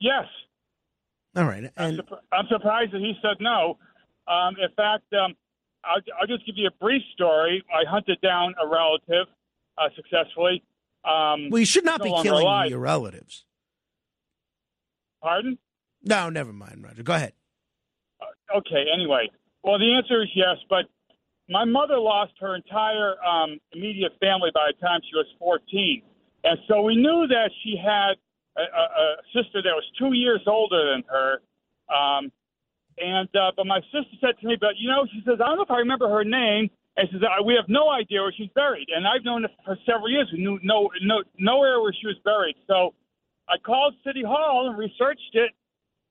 Yes. 0.01 0.27
All 1.37 1.45
right. 1.45 1.71
And 1.77 2.03
I'm 2.33 2.47
surprised 2.49 2.93
that 2.93 3.01
he 3.01 3.15
said 3.23 3.37
no. 3.41 3.79
Um, 4.27 4.57
in 4.61 4.69
fact, 4.77 5.05
um, 5.13 5.35
I'll, 5.85 6.03
I'll 6.21 6.27
just 6.27 6.45
give 6.45 6.57
you 6.57 6.67
a 6.67 6.77
brief 6.81 7.03
story. 7.15 7.65
I 7.73 7.89
hunted 7.89 8.21
down 8.21 8.55
a 8.63 8.67
relative 8.67 9.27
uh, 9.79 9.89
successfully. 9.95 10.65
Um, 11.05 11.51
well, 11.51 11.61
you 11.61 11.67
should 11.67 11.85
not 11.85 12.01
no 12.01 12.05
be 12.17 12.23
killing 12.23 12.45
alive. 12.45 12.71
your 12.71 12.81
relatives. 12.81 13.45
Pardon? 15.23 15.59
No, 16.03 16.31
never 16.31 16.53
mind, 16.53 16.83
Roger. 16.83 17.03
Go 17.03 17.15
ahead. 17.15 17.33
Okay, 18.55 18.85
anyway. 18.93 19.31
Well, 19.63 19.79
the 19.79 19.93
answer 19.95 20.23
is 20.23 20.29
yes, 20.35 20.57
but 20.71 20.87
my 21.49 21.65
mother 21.65 21.99
lost 21.99 22.33
her 22.41 22.55
entire 22.55 23.15
um, 23.25 23.59
immediate 23.73 24.13
family 24.21 24.51
by 24.55 24.71
the 24.73 24.87
time 24.87 25.01
she 25.03 25.17
was 25.17 25.27
14. 25.39 26.03
And 26.45 26.59
so 26.69 26.83
we 26.83 26.95
knew 26.95 27.27
that 27.29 27.51
she 27.65 27.77
had 27.77 28.15
a, 28.57 28.63
a, 28.63 28.85
a 28.85 29.17
sister 29.35 29.61
that 29.63 29.75
was 29.75 29.85
two 29.99 30.15
years 30.15 30.41
older 30.47 30.93
than 30.93 31.03
her. 31.09 31.43
Um, 31.93 32.31
and 32.99 33.29
uh, 33.37 33.53
but 33.57 33.67
my 33.67 33.81
sister 33.93 34.17
said 34.21 34.39
to 34.41 34.47
me, 34.47 34.57
but 34.61 34.75
you 34.79 34.89
know, 34.89 35.07
she 35.13 35.21
says, 35.25 35.39
I 35.43 35.49
don't 35.49 35.57
know 35.57 35.65
if 35.65 35.71
I 35.71 35.79
remember 35.79 36.09
her 36.09 36.25
name. 36.25 36.71
And 36.99 37.07
she 37.09 37.15
says, 37.15 37.23
"Uh, 37.23 37.43
"We 37.45 37.55
have 37.55 37.69
no 37.69 37.89
idea 37.91 38.23
where 38.23 38.35
she's 38.37 38.51
buried." 38.57 38.89
And 38.91 39.07
I've 39.07 39.25
known 39.25 39.45
her 39.45 39.49
for 39.65 39.79
several 39.87 40.11
years. 40.11 40.29
We 40.33 40.41
knew 40.43 40.59
no, 40.65 40.91
no, 41.01 41.23
nowhere 41.39 41.81
where 41.81 41.93
she 41.93 42.09
was 42.09 42.17
buried. 42.25 42.57
So 42.67 42.93
I 43.49 43.57
called 43.59 43.95
City 44.05 44.23
Hall 44.23 44.69
and 44.69 44.79
researched 44.79 45.35
it, 45.35 45.53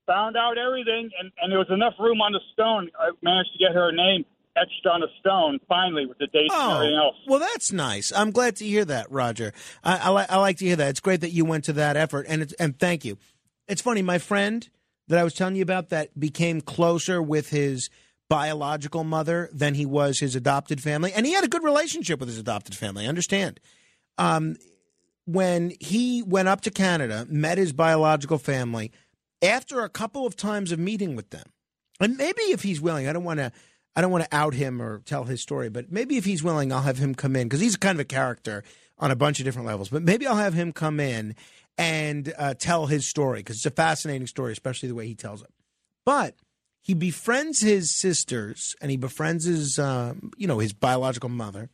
found 0.05 0.35
out 0.35 0.57
everything, 0.57 1.09
and, 1.19 1.31
and 1.41 1.51
there 1.51 1.59
was 1.59 1.69
enough 1.69 1.93
room 1.99 2.21
on 2.21 2.31
the 2.31 2.39
stone. 2.53 2.89
I 2.99 3.11
managed 3.21 3.51
to 3.53 3.59
get 3.59 3.75
her 3.75 3.91
name 3.91 4.25
etched 4.55 4.87
on 4.91 5.03
a 5.03 5.07
stone 5.19 5.59
finally 5.67 6.05
with 6.07 6.17
the 6.17 6.27
dates 6.27 6.51
and 6.53 6.71
everything 6.73 6.95
else. 6.97 7.15
Well, 7.27 7.39
that's 7.39 7.71
nice. 7.71 8.11
I'm 8.11 8.31
glad 8.31 8.55
to 8.57 8.65
hear 8.65 8.85
that, 8.85 9.11
Roger. 9.11 9.53
I, 9.83 9.97
I, 9.97 10.11
li- 10.11 10.25
I 10.29 10.37
like 10.37 10.57
to 10.57 10.65
hear 10.65 10.75
that. 10.77 10.89
It's 10.89 10.99
great 10.99 11.21
that 11.21 11.31
you 11.31 11.45
went 11.45 11.65
to 11.65 11.73
that 11.73 11.95
effort, 11.95 12.25
and 12.27 12.41
it's, 12.41 12.53
and 12.53 12.77
thank 12.79 13.05
you. 13.05 13.17
It's 13.67 13.81
funny, 13.81 14.01
my 14.01 14.17
friend 14.17 14.67
that 15.09 15.19
I 15.19 15.23
was 15.23 15.33
telling 15.33 15.55
you 15.55 15.61
about 15.61 15.89
that 15.89 16.19
became 16.19 16.61
closer 16.61 17.21
with 17.21 17.49
his 17.49 17.89
biological 18.29 19.03
mother 19.03 19.49
than 19.53 19.75
he 19.75 19.85
was 19.85 20.19
his 20.19 20.35
adopted 20.35 20.81
family, 20.81 21.13
and 21.13 21.25
he 21.25 21.33
had 21.33 21.43
a 21.43 21.47
good 21.47 21.63
relationship 21.63 22.19
with 22.19 22.29
his 22.29 22.39
adopted 22.39 22.75
family. 22.75 23.05
I 23.05 23.09
understand. 23.09 23.59
Um, 24.17 24.57
when 25.27 25.73
he 25.81 26.23
went 26.23 26.47
up 26.47 26.61
to 26.61 26.71
Canada, 26.71 27.27
met 27.29 27.57
his 27.57 27.73
biological 27.73 28.37
family, 28.37 28.91
after 29.41 29.81
a 29.81 29.89
couple 29.89 30.25
of 30.25 30.35
times 30.35 30.71
of 30.71 30.79
meeting 30.79 31.15
with 31.15 31.29
them, 31.31 31.45
and 31.99 32.17
maybe 32.17 32.41
if 32.43 32.63
he's 32.63 32.79
willing, 32.81 33.07
I 33.07 33.13
don't 33.13 33.23
want 33.23 33.39
to. 33.39 33.51
I 33.95 34.01
don't 34.01 34.11
want 34.11 34.25
to 34.25 34.35
out 34.35 34.53
him 34.53 34.79
or 34.79 34.99
tell 34.99 35.23
his 35.23 35.41
story, 35.41 35.69
but 35.69 35.91
maybe 35.91 36.17
if 36.17 36.25
he's 36.25 36.43
willing, 36.43 36.71
I'll 36.71 36.83
have 36.83 36.99
him 36.99 37.15
come 37.15 37.35
in 37.35 37.47
because 37.47 37.61
he's 37.61 37.75
kind 37.75 37.95
of 37.95 37.99
a 37.99 38.05
character 38.05 38.63
on 38.99 39.09
a 39.09 39.15
bunch 39.15 39.39
of 39.39 39.45
different 39.45 39.65
levels. 39.65 39.89
But 39.89 40.03
maybe 40.03 40.27
I'll 40.27 40.35
have 40.35 40.53
him 40.53 40.71
come 40.71 40.99
in 40.99 41.35
and 41.79 42.31
uh, 42.37 42.53
tell 42.53 42.85
his 42.85 43.07
story 43.07 43.39
because 43.39 43.55
it's 43.55 43.65
a 43.65 43.71
fascinating 43.71 44.27
story, 44.27 44.51
especially 44.51 44.87
the 44.89 44.93
way 44.93 45.07
he 45.07 45.15
tells 45.15 45.41
it. 45.41 45.49
But 46.05 46.35
he 46.79 46.93
befriends 46.93 47.61
his 47.61 47.89
sisters 47.89 48.75
and 48.81 48.91
he 48.91 48.97
befriends 48.97 49.45
his, 49.45 49.79
um, 49.79 50.31
you 50.37 50.45
know, 50.45 50.59
his 50.59 50.73
biological 50.73 51.29
mother. 51.29 51.71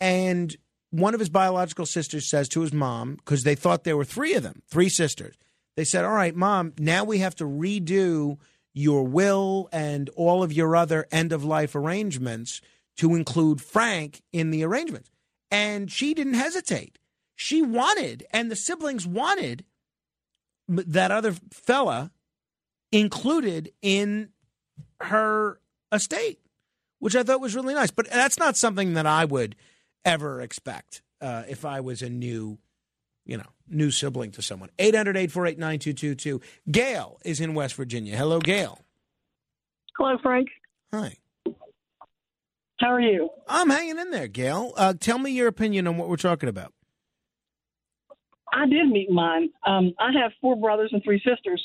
And 0.00 0.56
one 0.92 1.14
of 1.14 1.20
his 1.20 1.30
biological 1.30 1.86
sisters 1.86 2.28
says 2.28 2.48
to 2.50 2.60
his 2.60 2.72
mom, 2.72 3.14
because 3.14 3.42
they 3.42 3.54
thought 3.54 3.84
there 3.84 3.96
were 3.96 4.04
three 4.04 4.34
of 4.34 4.42
them, 4.42 4.62
three 4.68 4.90
sisters. 4.90 5.34
They 5.74 5.84
said, 5.84 6.04
All 6.04 6.12
right, 6.12 6.36
mom, 6.36 6.74
now 6.78 7.02
we 7.02 7.18
have 7.18 7.34
to 7.36 7.44
redo 7.44 8.38
your 8.74 9.02
will 9.02 9.68
and 9.72 10.10
all 10.10 10.42
of 10.42 10.52
your 10.52 10.76
other 10.76 11.06
end 11.10 11.32
of 11.32 11.44
life 11.44 11.74
arrangements 11.74 12.60
to 12.98 13.14
include 13.14 13.62
Frank 13.62 14.22
in 14.32 14.50
the 14.50 14.64
arrangements. 14.64 15.10
And 15.50 15.90
she 15.90 16.12
didn't 16.12 16.34
hesitate. 16.34 16.98
She 17.34 17.62
wanted, 17.62 18.24
and 18.30 18.50
the 18.50 18.56
siblings 18.56 19.06
wanted 19.06 19.64
that 20.68 21.10
other 21.10 21.34
fella 21.50 22.10
included 22.92 23.72
in 23.80 24.28
her 25.00 25.58
estate, 25.90 26.38
which 26.98 27.16
I 27.16 27.22
thought 27.22 27.40
was 27.40 27.56
really 27.56 27.74
nice. 27.74 27.90
But 27.90 28.10
that's 28.10 28.38
not 28.38 28.56
something 28.58 28.92
that 28.94 29.06
I 29.06 29.24
would 29.24 29.56
ever 30.04 30.40
expect 30.40 31.02
uh, 31.20 31.44
if 31.48 31.64
I 31.64 31.80
was 31.80 32.02
a 32.02 32.08
new, 32.08 32.58
you 33.24 33.36
know, 33.36 33.50
new 33.68 33.90
sibling 33.90 34.32
to 34.32 34.42
someone. 34.42 34.70
800 34.78 35.16
848 35.16 35.58
9222. 35.58 36.40
Gail 36.70 37.18
is 37.24 37.40
in 37.40 37.54
West 37.54 37.74
Virginia. 37.74 38.16
Hello, 38.16 38.40
Gail. 38.40 38.80
Hello, 39.96 40.16
Frank. 40.22 40.48
Hi. 40.92 41.16
How 42.80 42.92
are 42.92 43.00
you? 43.00 43.30
I'm 43.46 43.70
hanging 43.70 43.98
in 43.98 44.10
there, 44.10 44.26
Gail. 44.26 44.72
Uh, 44.76 44.94
tell 44.98 45.18
me 45.18 45.30
your 45.30 45.46
opinion 45.46 45.86
on 45.86 45.98
what 45.98 46.08
we're 46.08 46.16
talking 46.16 46.48
about. 46.48 46.72
I 48.52 48.66
did 48.66 48.88
meet 48.88 49.10
mine. 49.10 49.50
Um, 49.64 49.92
I 49.98 50.10
have 50.20 50.32
four 50.40 50.56
brothers 50.56 50.90
and 50.92 51.02
three 51.02 51.22
sisters, 51.24 51.64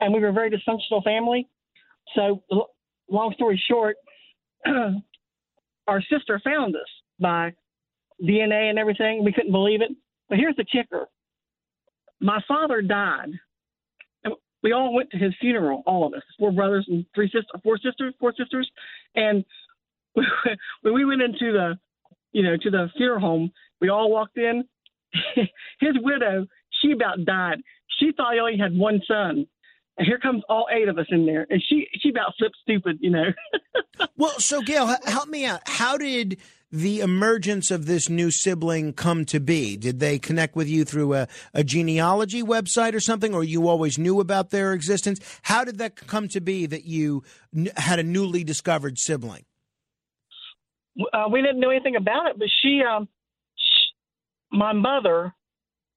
and 0.00 0.12
we 0.12 0.20
were 0.20 0.28
a 0.28 0.32
very 0.32 0.50
dysfunctional 0.50 1.02
family. 1.02 1.48
So, 2.14 2.42
long 3.08 3.32
story 3.34 3.62
short, 3.70 3.96
our 5.86 6.02
sister 6.10 6.40
found 6.44 6.74
us 6.74 6.88
by 7.18 7.54
DNA 8.22 8.70
and 8.70 8.78
everything. 8.78 9.24
We 9.24 9.32
couldn't 9.32 9.52
believe 9.52 9.80
it. 9.82 9.90
But 10.28 10.38
here's 10.38 10.56
the 10.56 10.64
kicker 10.64 11.06
my 12.20 12.40
father 12.48 12.82
died. 12.82 13.30
We 14.62 14.72
all 14.72 14.94
went 14.94 15.10
to 15.10 15.18
his 15.18 15.34
funeral, 15.40 15.82
all 15.86 16.06
of 16.06 16.14
us, 16.14 16.22
four 16.38 16.50
brothers 16.50 16.86
and 16.88 17.04
three 17.14 17.26
sisters, 17.26 17.46
four 17.62 17.78
sisters, 17.78 18.14
four 18.18 18.32
sisters. 18.36 18.68
And 19.14 19.44
when 20.14 20.94
we 20.94 21.04
went 21.04 21.22
into 21.22 21.52
the, 21.52 21.78
you 22.32 22.42
know, 22.42 22.56
to 22.56 22.70
the 22.70 22.88
funeral 22.96 23.20
home, 23.20 23.52
we 23.80 23.90
all 23.90 24.10
walked 24.10 24.38
in. 24.38 24.64
his 25.78 25.94
widow, 26.00 26.46
she 26.82 26.92
about 26.92 27.24
died. 27.24 27.58
She 27.98 28.12
thought 28.16 28.34
he 28.34 28.40
only 28.40 28.58
had 28.58 28.76
one 28.76 29.00
son. 29.06 29.46
And 29.98 30.06
here 30.06 30.18
comes 30.18 30.42
all 30.48 30.66
eight 30.70 30.88
of 30.88 30.98
us 30.98 31.06
in 31.10 31.24
there, 31.24 31.46
and 31.48 31.62
she 31.66 31.88
she 32.00 32.10
about 32.10 32.34
flipped 32.38 32.56
stupid, 32.62 32.98
you 33.00 33.10
know. 33.10 33.26
Well, 34.18 34.38
so 34.38 34.60
Gail, 34.60 34.94
help 35.06 35.28
me 35.28 35.46
out. 35.46 35.60
How 35.66 35.96
did 35.96 36.38
the 36.76 37.00
emergence 37.00 37.70
of 37.70 37.86
this 37.86 38.08
new 38.08 38.30
sibling 38.30 38.92
come 38.92 39.24
to 39.26 39.40
be? 39.40 39.76
Did 39.76 40.00
they 40.00 40.18
connect 40.18 40.56
with 40.56 40.68
you 40.68 40.84
through 40.84 41.14
a, 41.14 41.28
a 41.54 41.64
genealogy 41.64 42.42
website 42.42 42.94
or 42.94 43.00
something, 43.00 43.34
or 43.34 43.42
you 43.42 43.68
always 43.68 43.98
knew 43.98 44.20
about 44.20 44.50
their 44.50 44.72
existence? 44.72 45.18
How 45.42 45.64
did 45.64 45.78
that 45.78 45.96
come 45.96 46.28
to 46.28 46.40
be 46.40 46.66
that 46.66 46.84
you 46.84 47.22
n- 47.56 47.70
had 47.76 47.98
a 47.98 48.02
newly 48.02 48.44
discovered 48.44 48.98
sibling? 48.98 49.44
uh, 51.12 51.28
we 51.30 51.42
didn't 51.42 51.60
know 51.60 51.70
anything 51.70 51.96
about 51.96 52.30
it, 52.30 52.38
but 52.38 52.48
she, 52.62 52.82
um, 52.82 53.08
sh 53.56 53.92
my 54.50 54.72
mother 54.72 55.34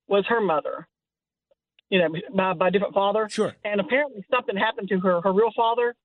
was 0.08 0.26
her 0.28 0.42
mother, 0.42 0.88
you 1.90 2.00
know, 2.00 2.08
by, 2.36 2.54
by 2.54 2.68
a 2.68 2.72
different 2.72 2.94
father. 2.94 3.28
Sure. 3.30 3.56
And 3.64 3.80
apparently 3.80 4.26
something 4.32 4.56
happened 4.56 4.90
to 4.90 5.00
her, 5.00 5.22
her 5.22 5.32
real 5.32 5.52
father, 5.56 5.96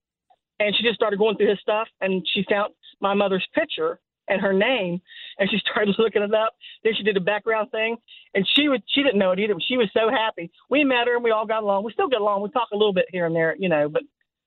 and 0.61 0.75
she 0.77 0.85
just 0.85 0.97
started 0.97 1.19
going 1.19 1.37
through 1.37 1.51
his 1.51 1.61
stuff, 1.61 1.89
and 2.01 2.27
she 2.33 2.45
found 2.49 2.75
my 3.01 3.15
mother's 3.15 3.47
picture 3.55 3.99
and 4.29 4.41
her 4.41 4.53
name, 4.53 5.01
and 5.39 5.51
she 5.51 5.59
started 5.71 5.95
looking 5.99 6.23
it 6.23 6.35
up. 6.35 6.55
Then 6.83 6.95
she 6.97 7.03
did 7.03 7.17
a 7.17 7.21
background 7.21 7.71
thing, 7.71 7.97
and 8.35 8.47
she 8.55 8.69
would 8.69 8.83
she 8.87 9.03
didn't 9.03 9.19
know 9.19 9.33
it 9.33 9.39
either, 9.39 9.55
but 9.55 9.63
she 9.67 9.77
was 9.77 9.91
so 9.93 10.11
happy. 10.11 10.51
We 10.71 10.85
met 10.85 11.07
her, 11.07 11.15
and 11.15 11.25
we 11.25 11.31
all 11.31 11.47
got 11.47 11.63
along. 11.63 11.85
We 11.85 11.93
still 11.93 12.09
get 12.09 12.21
along. 12.21 12.43
We 12.43 12.51
talk 12.51 12.69
a 12.73 12.77
little 12.77 12.95
bit 12.95 13.07
here 13.11 13.27
and 13.27 13.35
there, 13.35 13.57
you 13.59 13.69
know, 13.69 13.89
but 13.89 14.03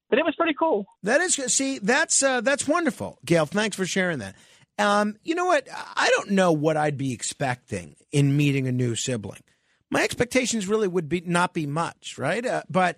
but 0.10 0.20
it 0.20 0.26
was 0.26 0.36
pretty 0.36 0.56
cool. 0.58 0.86
That 1.04 1.22
is 1.22 1.36
see, 1.54 1.80
that's 1.80 2.24
uh, 2.24 2.42
that's 2.42 2.68
wonderful, 2.68 3.20
Gail. 3.26 3.46
Thanks 3.46 3.76
for 3.76 3.86
sharing 3.86 4.20
that. 4.20 4.36
Um, 4.80 5.16
you 5.24 5.36
know 5.36 5.46
what? 5.46 5.68
I 5.72 6.10
don't 6.16 6.32
know 6.32 6.52
what 6.52 6.78
I'd 6.78 6.98
be 6.98 7.12
expecting 7.12 7.96
in 8.12 8.38
meeting 8.38 8.68
a 8.68 8.72
new 8.72 8.96
sibling. 8.96 9.42
My 9.90 10.04
expectations 10.04 10.68
really 10.68 10.88
would 10.88 11.10
be 11.10 11.22
not 11.26 11.54
be 11.54 11.66
much, 11.66 12.18
right? 12.18 12.46
Uh, 12.46 12.64
but 12.70 12.98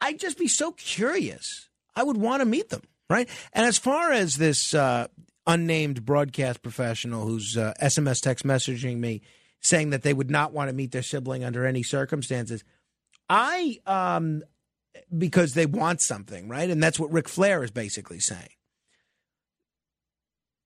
I'd 0.00 0.18
just 0.18 0.38
be 0.38 0.48
so 0.48 0.72
curious. 0.72 1.68
I 1.94 2.02
would 2.02 2.16
want 2.16 2.40
to 2.40 2.46
meet 2.46 2.68
them, 2.70 2.82
right? 3.08 3.28
And 3.52 3.66
as 3.66 3.78
far 3.78 4.12
as 4.12 4.36
this 4.36 4.74
uh, 4.74 5.08
unnamed 5.48 6.04
broadcast 6.04 6.62
professional 6.62 7.26
who's 7.26 7.56
uh, 7.56 7.72
SMS 7.82 8.20
text 8.20 8.44
messaging 8.44 8.98
me 8.98 9.22
saying 9.60 9.90
that 9.90 10.02
they 10.02 10.14
would 10.14 10.30
not 10.30 10.52
want 10.52 10.68
to 10.68 10.74
meet 10.74 10.92
their 10.92 11.02
sibling 11.02 11.42
under 11.42 11.66
any 11.66 11.82
circumstances, 11.82 12.62
I 13.28 13.80
um, 13.86 14.42
because 15.16 15.54
they 15.54 15.66
want 15.66 16.00
something, 16.00 16.48
right? 16.48 16.70
And 16.70 16.82
that's 16.82 17.00
what 17.00 17.12
Ric 17.12 17.28
Flair 17.28 17.64
is 17.64 17.70
basically 17.70 18.20
saying. 18.20 18.50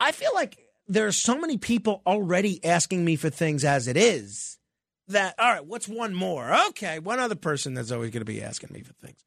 I 0.00 0.12
feel 0.12 0.32
like 0.34 0.58
there 0.88 1.06
are 1.06 1.12
so 1.12 1.38
many 1.38 1.58
people 1.58 2.02
already 2.06 2.62
asking 2.64 3.04
me 3.04 3.16
for 3.16 3.30
things 3.30 3.64
as 3.64 3.86
it 3.86 3.96
is 3.96 4.58
that, 5.08 5.34
all 5.38 5.52
right, 5.52 5.64
what's 5.64 5.88
one 5.88 6.12
more? 6.12 6.54
Okay, 6.68 6.98
one 6.98 7.20
other 7.20 7.34
person 7.36 7.74
that's 7.74 7.92
always 7.92 8.10
going 8.10 8.20
to 8.20 8.24
be 8.24 8.42
asking 8.42 8.70
me 8.72 8.82
for 8.82 8.92
things. 8.94 9.18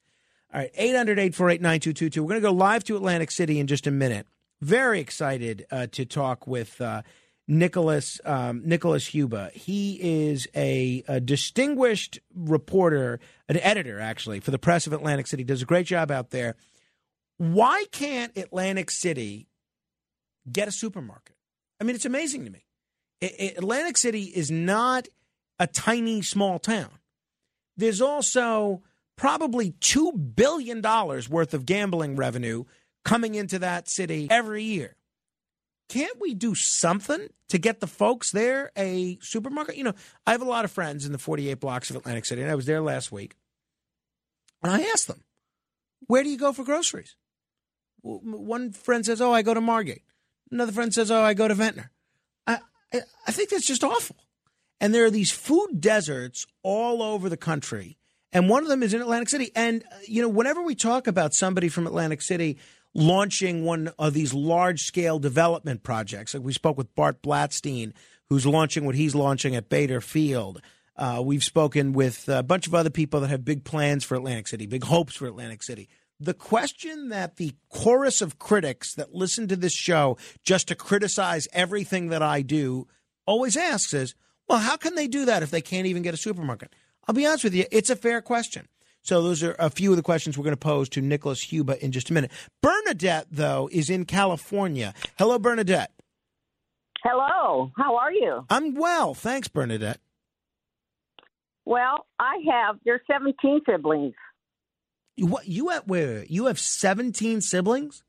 All 0.54 0.60
right, 0.60 0.72
800 0.76 1.18
848 1.18 1.62
9222. 1.62 2.24
We're 2.24 2.30
going 2.30 2.42
to 2.42 2.48
go 2.48 2.54
live 2.54 2.84
to 2.86 2.96
Atlantic 2.96 3.32
City 3.32 3.60
in 3.60 3.68
just 3.68 3.88
a 3.88 3.92
minute. 3.92 4.28
Very 4.66 5.00
excited 5.00 5.68
uh, 5.70 5.86
to 5.92 6.06
talk 6.06 6.48
with 6.48 6.82
uh, 6.82 7.04
Nicholas 7.48 8.20
um, 8.26 8.64
Nicholas 8.66 9.12
Huba. 9.12 9.52
He 9.52 10.00
is 10.02 10.48
a, 10.56 11.04
a 11.08 11.20
distinguished 11.20 12.18
reporter, 12.34 13.20
an 13.48 13.58
editor 13.58 14.00
actually 14.00 14.40
for 14.40 14.50
the 14.50 14.58
Press 14.58 14.88
of 14.88 14.94
Atlantic 14.94 15.28
City. 15.28 15.44
Does 15.44 15.62
a 15.62 15.66
great 15.66 15.86
job 15.86 16.10
out 16.10 16.32
there. 16.32 16.56
Why 17.38 17.86
can't 17.92 18.36
Atlantic 18.36 18.90
City 18.90 19.48
get 20.52 20.68
a 20.68 20.72
supermarket? 20.72 21.36
I 21.80 21.84
mean, 21.84 21.96
it's 21.96 22.06
amazing 22.06 22.46
to 22.46 22.50
me. 22.50 22.66
I- 23.22 23.36
I- 23.40 23.54
Atlantic 23.58 24.00
City 24.00 24.24
is 24.24 24.50
not 24.50 25.08
a 25.60 25.68
tiny 25.68 26.24
small 26.24 26.58
town. 26.58 26.90
There's 27.78 28.02
also 28.02 28.82
probably 29.16 29.76
two 29.80 30.12
billion 30.12 30.82
dollars 30.82 31.30
worth 31.30 31.54
of 31.54 31.68
gambling 31.68 32.16
revenue 32.16 32.64
coming 33.06 33.36
into 33.36 33.60
that 33.60 33.88
city 33.88 34.28
every 34.30 34.64
year 34.64 34.98
can't 35.88 36.20
we 36.20 36.34
do 36.34 36.56
something 36.56 37.28
to 37.50 37.58
get 37.58 37.80
the 37.80 37.88
folks 37.88 38.32
there 38.32 38.72
a 38.78 39.18
supermarket? 39.22 39.78
You 39.78 39.84
know, 39.84 39.94
I 40.26 40.32
have 40.32 40.42
a 40.42 40.46
lot 40.46 40.66
of 40.66 40.72
friends 40.72 41.06
in 41.06 41.12
the 41.12 41.18
48 41.18 41.60
blocks 41.60 41.90
of 41.90 41.96
Atlantic 41.96 42.26
City, 42.26 42.42
and 42.42 42.50
I 42.50 42.56
was 42.56 42.66
there 42.66 42.82
last 42.82 43.12
week. 43.12 43.36
And 44.64 44.72
I 44.72 44.82
asked 44.82 45.08
them, 45.08 45.24
where 46.08 46.24
do 46.24 46.30
you 46.30 46.38
go 46.38 46.54
for 46.54 46.64
groceries? 46.64 47.16
One 48.02 48.72
friend 48.72 49.06
says, 49.06 49.22
oh, 49.22 49.32
I 49.32 49.42
go 49.42 49.54
to 49.54 49.62
Margate. 49.62 50.04
Another 50.52 50.72
friend 50.72 50.94
says, 50.94 51.12
oh, 51.12 51.22
I 51.22 51.34
go 51.34 51.48
to 51.48 51.56
Ventnor. 51.56 51.92
I, 52.48 52.60
I, 52.94 53.02
I 53.28 53.32
think 53.32 53.50
that's 53.50 53.66
just 53.66 53.84
awful. 53.84 54.18
And 54.80 54.94
there 54.94 55.06
are 55.06 55.12
these 55.12 55.32
food 55.32 55.80
deserts 55.80 56.46
all 56.62 57.02
over 57.02 57.30
the 57.30 57.38
country. 57.38 57.98
And 58.32 58.50
one 58.50 58.64
of 58.64 58.70
them 58.70 58.84
is 58.84 58.94
in 58.94 59.02
Atlantic 59.02 59.30
City. 59.30 59.52
And, 59.56 59.84
uh, 59.92 59.98
you 60.08 60.22
know, 60.22 60.30
whenever 60.30 60.62
we 60.62 60.76
talk 60.76 61.08
about 61.08 61.34
somebody 61.34 61.70
from 61.70 61.88
Atlantic 61.88 62.22
City 62.22 62.58
launching 62.96 63.64
one 63.66 63.92
of 64.00 64.14
these 64.14 64.34
large 64.34 64.82
scale 64.82 65.20
development 65.20 65.84
projects. 65.84 66.34
Like 66.34 66.44
we 66.44 66.54
spoke 66.54 66.78
with 66.78 66.96
Bart 66.96 67.22
Blatstein, 67.22 67.94
who's 68.30 68.48
launching 68.48 68.86
what 68.86 68.96
he's 68.96 69.14
launching 69.14 69.56
at 69.56 69.70
Bader 69.70 70.02
Field. 70.02 70.62
Uh, 70.96 71.22
we've 71.24 71.44
spoken 71.44 71.92
with 71.92 72.28
a 72.30 72.42
bunch 72.42 72.68
of 72.68 72.74
other 72.74 72.90
people 72.90 73.20
that 73.20 73.30
have 73.30 73.44
big 73.44 73.66
plans 73.66 74.06
for 74.06 74.16
Atlantic 74.16 74.48
City, 74.48 74.66
big 74.66 74.86
hopes 74.86 75.16
for 75.16 75.28
Atlantic 75.28 75.62
City. 75.62 75.90
The 76.22 76.34
question 76.34 77.10
that 77.10 77.36
the 77.36 77.54
chorus 77.70 78.22
of 78.22 78.40
critics 78.40 78.96
that 78.96 79.14
listen 79.14 79.50
to 79.50 79.58
this 79.58 79.74
show 79.74 80.18
just 80.44 80.70
to 80.70 80.76
criticize 80.76 81.50
everything 81.52 82.08
that 82.08 82.24
I 82.24 82.42
do 82.42 82.88
always 83.26 83.58
asks 83.58 83.94
is, 83.94 84.16
well, 84.48 84.60
how 84.60 84.78
can 84.78 84.96
they 84.96 85.08
do 85.08 85.26
that 85.26 85.44
if 85.44 85.52
they 85.52 85.60
can't 85.60 85.88
even 85.88 86.04
get 86.04 86.14
a 86.14 86.18
supermarket? 86.18 86.74
I'll 87.06 87.16
be 87.16 87.26
honest 87.26 87.44
with 87.44 87.54
you, 87.54 87.66
it's 87.72 87.90
a 87.90 87.96
fair 87.98 88.22
question. 88.22 88.70
So 89.06 89.22
those 89.22 89.44
are 89.44 89.56
a 89.60 89.70
few 89.70 89.92
of 89.92 89.98
the 89.98 90.04
questions 90.04 90.36
we're 90.36 90.46
going 90.46 90.54
to 90.54 90.58
pose 90.58 90.90
to 90.90 91.02
Nicholas 91.02 91.46
Huba 91.46 91.78
in 91.78 91.92
just 91.92 92.10
a 92.10 92.14
minute. 92.14 92.32
Bernadette, 92.64 93.28
though, 93.30 93.70
is 93.72 93.92
in 93.92 94.06
California. 94.06 94.96
Hello, 95.20 95.38
Bernadette. 95.38 95.92
Hello. 97.04 97.72
How 97.78 97.98
are 97.98 98.12
you? 98.12 98.48
I'm 98.50 98.74
well, 98.74 99.14
thanks, 99.14 99.48
Bernadette. 99.48 100.00
Well, 101.66 102.08
I 102.20 102.38
have. 102.50 102.78
There's 102.84 103.02
17 103.12 103.62
siblings. 103.70 104.16
You, 105.16 105.28
what 105.28 105.48
you 105.48 105.70
have? 105.70 105.84
Where 105.86 106.26
you 106.26 106.48
have 106.48 106.60
17 106.60 107.42
siblings? 107.42 108.04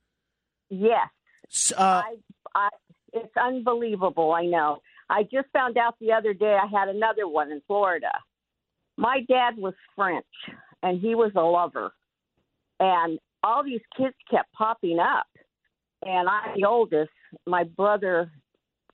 Yes. 0.71 1.75
Uh, 1.77 2.03
I, 2.05 2.15
I, 2.55 2.69
it's 3.13 3.37
unbelievable. 3.37 4.33
I 4.33 4.47
know. 4.47 4.79
I 5.11 5.25
just 5.25 5.49
found 5.53 5.77
out 5.77 5.97
the 6.01 6.13
other 6.13 6.33
day 6.33 6.57
I 6.57 6.67
had 6.67 6.89
another 6.89 7.29
one 7.29 7.53
in 7.53 7.61
Florida. 7.67 8.13
My 8.97 9.21
dad 9.29 9.59
was 9.59 9.75
French, 9.95 10.25
and 10.87 11.01
he 11.01 11.17
was 11.17 11.33
a 11.35 11.41
lover, 11.41 11.93
and 12.79 13.19
all 13.43 13.65
these 13.65 13.81
kids 13.97 14.15
kept 14.31 14.53
popping 14.53 15.01
up. 15.01 15.27
And 16.05 16.29
I'm 16.29 16.61
the 16.61 16.65
oldest. 16.65 17.11
My 17.45 17.65
brother, 17.65 18.31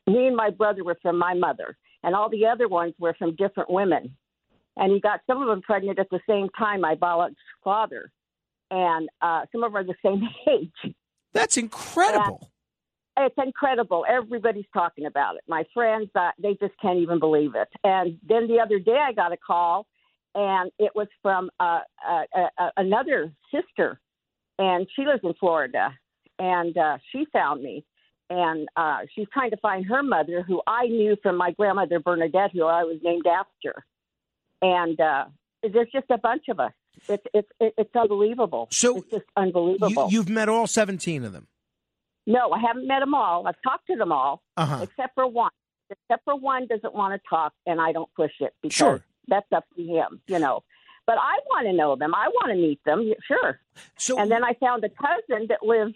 me 0.06 0.26
and 0.26 0.34
my 0.34 0.48
brother 0.48 0.84
were 0.84 0.96
from 1.02 1.18
my 1.18 1.34
mother, 1.34 1.76
and 2.02 2.14
all 2.14 2.30
the 2.30 2.46
other 2.46 2.66
ones 2.66 2.94
were 2.98 3.14
from 3.18 3.36
different 3.36 3.68
women. 3.68 4.16
And 4.78 4.90
he 4.90 5.00
got 5.00 5.20
some 5.26 5.42
of 5.42 5.48
them 5.48 5.60
pregnant 5.60 5.98
at 5.98 6.08
the 6.08 6.20
same 6.26 6.48
time, 6.58 6.80
my 6.80 6.94
biological 6.94 7.36
father, 7.62 8.10
and 8.70 9.10
uh, 9.20 9.42
some 9.52 9.62
of 9.62 9.72
them 9.72 9.82
are 9.82 9.84
the 9.84 9.94
same 10.02 10.22
age. 10.50 10.94
That's 11.34 11.58
incredible. 11.58 12.50
And 13.18 13.26
it's 13.26 13.36
incredible. 13.36 14.06
Everybody's 14.08 14.64
talking 14.72 15.04
about 15.04 15.34
it. 15.34 15.42
My 15.46 15.64
friends, 15.74 16.08
uh, 16.14 16.30
they 16.42 16.54
just 16.54 16.72
can't 16.80 17.00
even 17.00 17.18
believe 17.18 17.54
it. 17.54 17.68
And 17.84 18.16
then 18.26 18.48
the 18.48 18.60
other 18.60 18.78
day, 18.78 18.98
I 18.98 19.12
got 19.12 19.32
a 19.32 19.36
call, 19.36 19.86
and 20.34 20.70
it 20.78 20.92
was 20.94 21.08
from 21.22 21.50
uh, 21.60 21.80
uh, 22.08 22.22
uh, 22.58 22.70
another 22.76 23.32
sister, 23.54 24.00
and 24.58 24.86
she 24.94 25.04
lives 25.04 25.20
in 25.24 25.34
Florida, 25.40 25.90
and 26.38 26.76
uh, 26.76 26.98
she 27.10 27.26
found 27.32 27.62
me. 27.62 27.84
And 28.30 28.66
uh, 28.76 29.00
she's 29.14 29.26
trying 29.30 29.50
to 29.50 29.58
find 29.58 29.84
her 29.86 30.02
mother, 30.02 30.42
who 30.42 30.62
I 30.66 30.86
knew 30.86 31.16
from 31.22 31.36
my 31.36 31.50
grandmother 31.50 32.00
Bernadette, 32.00 32.52
who 32.54 32.64
I 32.64 32.82
was 32.84 32.96
named 33.02 33.26
after. 33.26 33.84
And 34.62 34.98
uh, 34.98 35.24
there's 35.62 35.90
just 35.92 36.06
a 36.10 36.16
bunch 36.16 36.44
of 36.48 36.58
us. 36.58 36.72
It's 37.08 37.24
it's 37.34 37.48
it's 37.60 37.94
unbelievable. 37.94 38.68
So 38.70 38.98
it's 38.98 39.10
just 39.10 39.24
unbelievable. 39.36 40.08
You, 40.10 40.18
you've 40.18 40.28
met 40.30 40.48
all 40.48 40.66
17 40.66 41.24
of 41.24 41.32
them. 41.32 41.46
No, 42.26 42.52
I 42.52 42.60
haven't 42.60 42.86
met 42.86 43.00
them 43.00 43.14
all. 43.14 43.46
I've 43.46 43.60
talked 43.62 43.86
to 43.88 43.96
them 43.96 44.12
all, 44.12 44.42
Uh-huh. 44.56 44.80
except 44.82 45.14
for 45.14 45.26
one. 45.26 45.50
Except 45.90 46.24
for 46.24 46.36
one 46.36 46.66
doesn't 46.68 46.94
want 46.94 47.12
to 47.20 47.28
talk, 47.28 47.52
and 47.66 47.80
I 47.82 47.92
don't 47.92 48.08
push 48.14 48.30
it 48.40 48.54
because 48.62 48.76
Sure. 48.76 49.04
That's 49.28 49.50
up 49.52 49.64
to 49.76 49.82
him, 49.82 50.20
you 50.26 50.38
know. 50.38 50.62
But 51.06 51.16
I 51.18 51.38
want 51.46 51.66
to 51.66 51.72
know 51.72 51.96
them. 51.96 52.14
I 52.14 52.28
want 52.28 52.52
to 52.52 52.56
meet 52.56 52.80
them, 52.84 53.12
sure. 53.26 53.60
So, 53.98 54.18
and 54.18 54.30
then 54.30 54.44
I 54.44 54.54
found 54.54 54.84
a 54.84 54.88
cousin 54.88 55.48
that 55.48 55.62
lives 55.62 55.94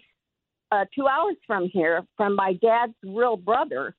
uh, 0.71 0.85
two 0.93 1.07
hours 1.07 1.35
from 1.45 1.69
here, 1.71 2.05
from 2.17 2.35
my 2.35 2.53
dad's 2.53 2.93
real 3.03 3.37
brother, 3.37 3.95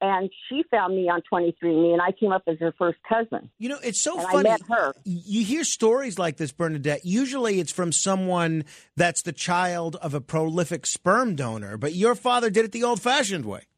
and 0.00 0.30
she 0.48 0.64
found 0.70 0.94
me 0.94 1.08
on 1.08 1.22
23andMe, 1.32 1.92
and 1.92 2.02
I 2.02 2.12
came 2.12 2.32
up 2.32 2.42
as 2.46 2.56
her 2.60 2.72
first 2.78 2.98
cousin. 3.08 3.50
You 3.58 3.68
know, 3.68 3.78
it's 3.82 4.00
so 4.00 4.18
and 4.18 4.28
funny. 4.28 4.48
I 4.48 4.52
met 4.52 4.62
her. 4.68 4.92
You 5.04 5.44
hear 5.44 5.64
stories 5.64 6.18
like 6.18 6.36
this, 6.36 6.52
Bernadette. 6.52 7.04
Usually 7.04 7.60
it's 7.60 7.72
from 7.72 7.92
someone 7.92 8.64
that's 8.96 9.22
the 9.22 9.32
child 9.32 9.96
of 9.96 10.14
a 10.14 10.20
prolific 10.20 10.86
sperm 10.86 11.34
donor, 11.34 11.76
but 11.76 11.94
your 11.94 12.14
father 12.14 12.50
did 12.50 12.64
it 12.64 12.72
the 12.72 12.84
old 12.84 13.00
fashioned 13.00 13.44
way. 13.44 13.62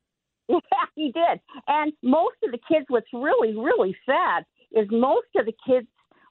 Yeah, 0.48 0.86
he 0.97 1.12
did. 1.12 1.40
And 1.68 1.93
most 2.02 2.35
of 2.43 2.51
the 2.51 2.59
kids, 2.68 2.86
what's 2.89 3.06
really, 3.12 3.56
really 3.56 3.97
sad 4.05 4.44
is 4.72 4.86
most 4.90 5.28
of 5.36 5.47
the 5.47 5.55
kids 5.66 5.86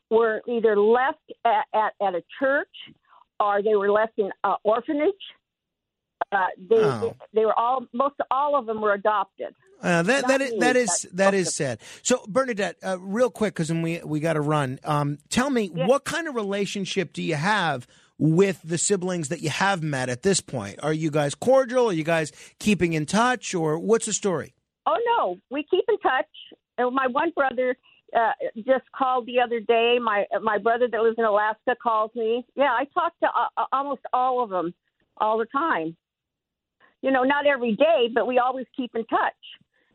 were 0.10 0.42
either 0.48 0.78
left 0.80 1.20
at, 1.46 1.66
at, 1.74 1.94
at 2.02 2.16
a 2.16 2.24
church 2.40 2.68
or 3.40 3.62
they 3.62 3.76
were 3.76 3.92
left 3.92 4.14
in 4.18 4.30
uh, 4.44 4.56
orphanage. 4.64 5.14
Uh, 6.32 6.46
they, 6.70 6.76
Oh. 6.78 7.16
they 7.34 7.46
were 7.46 7.58
all 7.58 7.86
most 7.94 8.16
all 8.30 8.56
of 8.56 8.66
them 8.66 8.82
were 8.82 8.94
adopted. 8.94 9.54
Uh, 9.82 10.04
that 10.04 10.28
that 10.28 10.42
is, 10.42 10.54
that 10.60 10.76
is 10.76 11.08
that 11.14 11.34
is 11.34 11.56
sad. 11.56 11.80
So 12.04 12.24
Bernadette, 12.28 12.76
uh, 12.86 13.00
real 13.00 13.30
quick, 13.30 13.54
because 13.54 13.72
we 13.72 14.02
we 14.04 14.20
got 14.20 14.34
to 14.34 14.42
run. 14.42 14.80
Um, 14.84 15.18
tell 15.30 15.50
me, 15.50 15.68
what 15.68 16.04
kind 16.04 16.28
of 16.28 16.36
relationship 16.36 17.14
do 17.14 17.24
you 17.24 17.36
have 17.36 17.88
with 18.18 18.60
the 18.64 18.78
siblings 18.78 19.30
that 19.30 19.42
you 19.42 19.50
have 19.50 19.82
met 19.82 20.10
at 20.10 20.22
this 20.22 20.42
point? 20.42 20.80
Are 20.84 20.92
you 20.94 21.10
guys 21.10 21.34
cordial? 21.34 21.88
Are 21.90 21.94
you 21.94 22.04
guys 22.04 22.32
keeping 22.60 22.92
in 22.94 23.06
touch, 23.06 23.56
or 23.56 23.80
what's 23.80 24.06
the 24.06 24.14
story? 24.14 24.54
Oh 24.86 24.98
no, 25.18 25.38
we 25.50 25.64
keep 25.72 25.86
in 25.88 25.98
touch. 26.00 26.92
My 26.94 27.08
one 27.08 27.32
brother 27.36 27.78
uh, 28.16 28.32
just 28.58 28.86
called 28.96 29.26
the 29.26 29.40
other 29.40 29.60
day. 29.60 29.98
My 30.02 30.26
my 30.42 30.58
brother 30.58 30.88
that 30.92 31.02
lives 31.02 31.16
in 31.18 31.26
Alaska 31.26 31.76
calls 31.82 32.12
me. 32.16 32.46
Yeah, 32.56 32.72
I 32.72 32.86
talk 32.94 33.14
to 33.20 33.28
uh, 33.28 33.66
almost 33.72 34.02
all 34.14 34.44
of 34.44 34.50
them 34.50 34.74
all 35.18 35.38
the 35.38 35.46
time. 35.46 35.96
You 37.02 37.12
know, 37.12 37.24
not 37.24 37.46
every 37.48 37.76
day, 37.76 38.10
but 38.14 38.28
we 38.28 38.40
always 38.40 38.66
keep 38.76 38.94
in 38.96 39.06
touch 39.06 39.34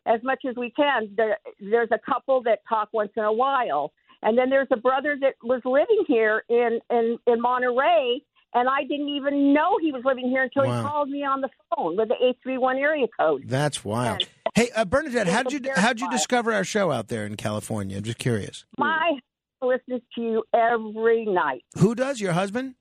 as 0.06 0.22
much 0.22 0.44
as 0.48 0.56
we 0.56 0.70
can. 0.70 1.10
There, 1.16 1.38
there's 1.60 1.90
a 1.92 1.98
couple 1.98 2.42
that 2.44 2.60
talk 2.68 2.88
once 2.92 3.12
in 3.16 3.24
a 3.24 3.32
while, 3.32 3.92
and 4.22 4.36
then 4.38 4.48
there's 4.50 4.68
a 4.70 4.76
brother 4.76 5.16
that 5.20 5.34
was 5.42 5.60
living 5.64 6.04
here 6.06 6.44
in 6.48 6.80
in 6.90 7.18
in 7.26 7.40
Monterey. 7.40 8.22
And 8.56 8.68
I 8.68 8.82
didn't 8.82 9.08
even 9.08 9.52
know 9.52 9.78
he 9.80 9.90
was 9.90 10.02
living 10.04 10.28
here 10.28 10.44
until 10.44 10.64
Wow. 10.64 10.76
he 10.80 10.88
called 10.88 11.10
me 11.10 11.24
on 11.24 11.40
the 11.40 11.48
phone 11.74 11.96
with 11.96 12.06
the 12.08 12.14
eight 12.24 12.38
three 12.40 12.56
one 12.56 12.76
area 12.76 13.06
code. 13.18 13.42
That's 13.46 13.84
wild. 13.84 14.28
Hey, 14.54 14.70
uh, 14.74 14.84
Bernadette, 14.84 15.26
how'd 15.26 15.52
you 15.52 15.60
how'd 15.74 16.00
you 16.00 16.08
discover 16.10 16.52
our 16.52 16.64
show 16.64 16.92
out 16.92 17.08
there 17.08 17.26
in 17.26 17.36
California? 17.36 17.96
I'm 17.96 18.04
just 18.04 18.18
curious. 18.18 18.64
My 18.78 19.18
listens 19.60 20.02
to 20.14 20.20
you 20.20 20.44
every 20.54 21.24
night. 21.26 21.64
Who 21.78 21.94
does 21.94 22.20
your 22.20 22.32
husband? 22.32 22.74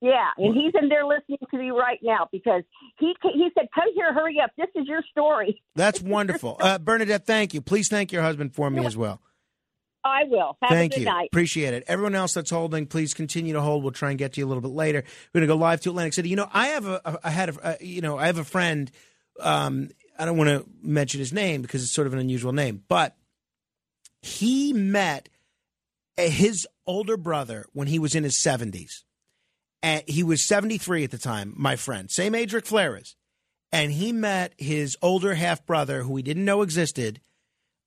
Yeah, 0.00 0.28
and 0.36 0.54
he's 0.54 0.72
in 0.80 0.88
there 0.88 1.06
listening 1.06 1.38
to 1.50 1.56
me 1.56 1.70
right 1.70 1.98
now 2.02 2.28
because 2.32 2.62
he 2.98 3.14
he 3.22 3.48
said, 3.56 3.68
"Come 3.74 3.88
here, 3.94 4.12
hurry 4.12 4.38
up. 4.42 4.50
This 4.58 4.66
is 4.74 4.86
your 4.88 5.02
story." 5.10 5.62
That's 5.74 6.02
wonderful, 6.02 6.56
uh, 6.60 6.78
Bernadette. 6.78 7.24
Thank 7.24 7.54
you. 7.54 7.60
Please 7.60 7.88
thank 7.88 8.12
your 8.12 8.22
husband 8.22 8.54
for 8.54 8.68
me 8.68 8.84
as 8.84 8.96
well. 8.96 9.20
I 10.04 10.24
will. 10.24 10.56
Have 10.62 10.70
Thank 10.70 10.92
a 10.92 10.96
good 10.96 11.00
you. 11.00 11.06
night. 11.06 11.28
Appreciate 11.32 11.74
it. 11.74 11.82
Everyone 11.88 12.14
else 12.14 12.34
that's 12.34 12.50
holding, 12.50 12.86
please 12.86 13.12
continue 13.12 13.52
to 13.54 13.60
hold. 13.60 13.82
We'll 13.82 13.90
try 13.90 14.10
and 14.10 14.18
get 14.18 14.34
to 14.34 14.40
you 14.40 14.46
a 14.46 14.48
little 14.48 14.60
bit 14.60 14.70
later. 14.70 15.02
We're 15.34 15.40
going 15.40 15.48
to 15.48 15.52
go 15.52 15.58
live 15.58 15.80
to 15.80 15.90
Atlantic 15.90 16.12
City. 16.12 16.28
You 16.28 16.36
know, 16.36 16.48
I 16.52 16.68
have 16.68 16.86
a, 16.86 17.00
a 17.04 17.18
I 17.24 17.30
had 17.30 17.48
a, 17.48 17.66
uh, 17.66 17.74
you 17.80 18.02
know, 18.02 18.16
I 18.16 18.26
have 18.26 18.38
a 18.38 18.44
friend. 18.44 18.88
Um, 19.40 19.90
I 20.18 20.24
don't 20.24 20.36
want 20.36 20.50
to 20.50 20.66
mention 20.82 21.20
his 21.20 21.32
name 21.32 21.62
because 21.62 21.82
it's 21.82 21.92
sort 21.92 22.06
of 22.06 22.12
an 22.12 22.18
unusual 22.18 22.52
name, 22.52 22.82
but 22.88 23.16
he 24.22 24.72
met 24.72 25.28
uh, 26.18 26.22
his 26.22 26.66
older 26.86 27.16
brother 27.16 27.66
when 27.72 27.88
he 27.88 27.98
was 27.98 28.14
in 28.14 28.24
his 28.24 28.40
seventies, 28.40 29.04
and 29.82 30.02
he 30.06 30.22
was 30.22 30.46
seventy 30.46 30.78
three 30.78 31.04
at 31.04 31.10
the 31.10 31.18
time. 31.18 31.52
My 31.56 31.76
friend, 31.76 32.10
same 32.10 32.34
age 32.34 32.52
Ric 32.52 32.66
Flair 32.66 32.96
is, 32.96 33.16
and 33.72 33.92
he 33.92 34.12
met 34.12 34.54
his 34.58 34.96
older 35.02 35.34
half 35.34 35.64
brother 35.66 36.02
who 36.02 36.16
he 36.16 36.22
didn't 36.22 36.44
know 36.44 36.62
existed, 36.62 37.20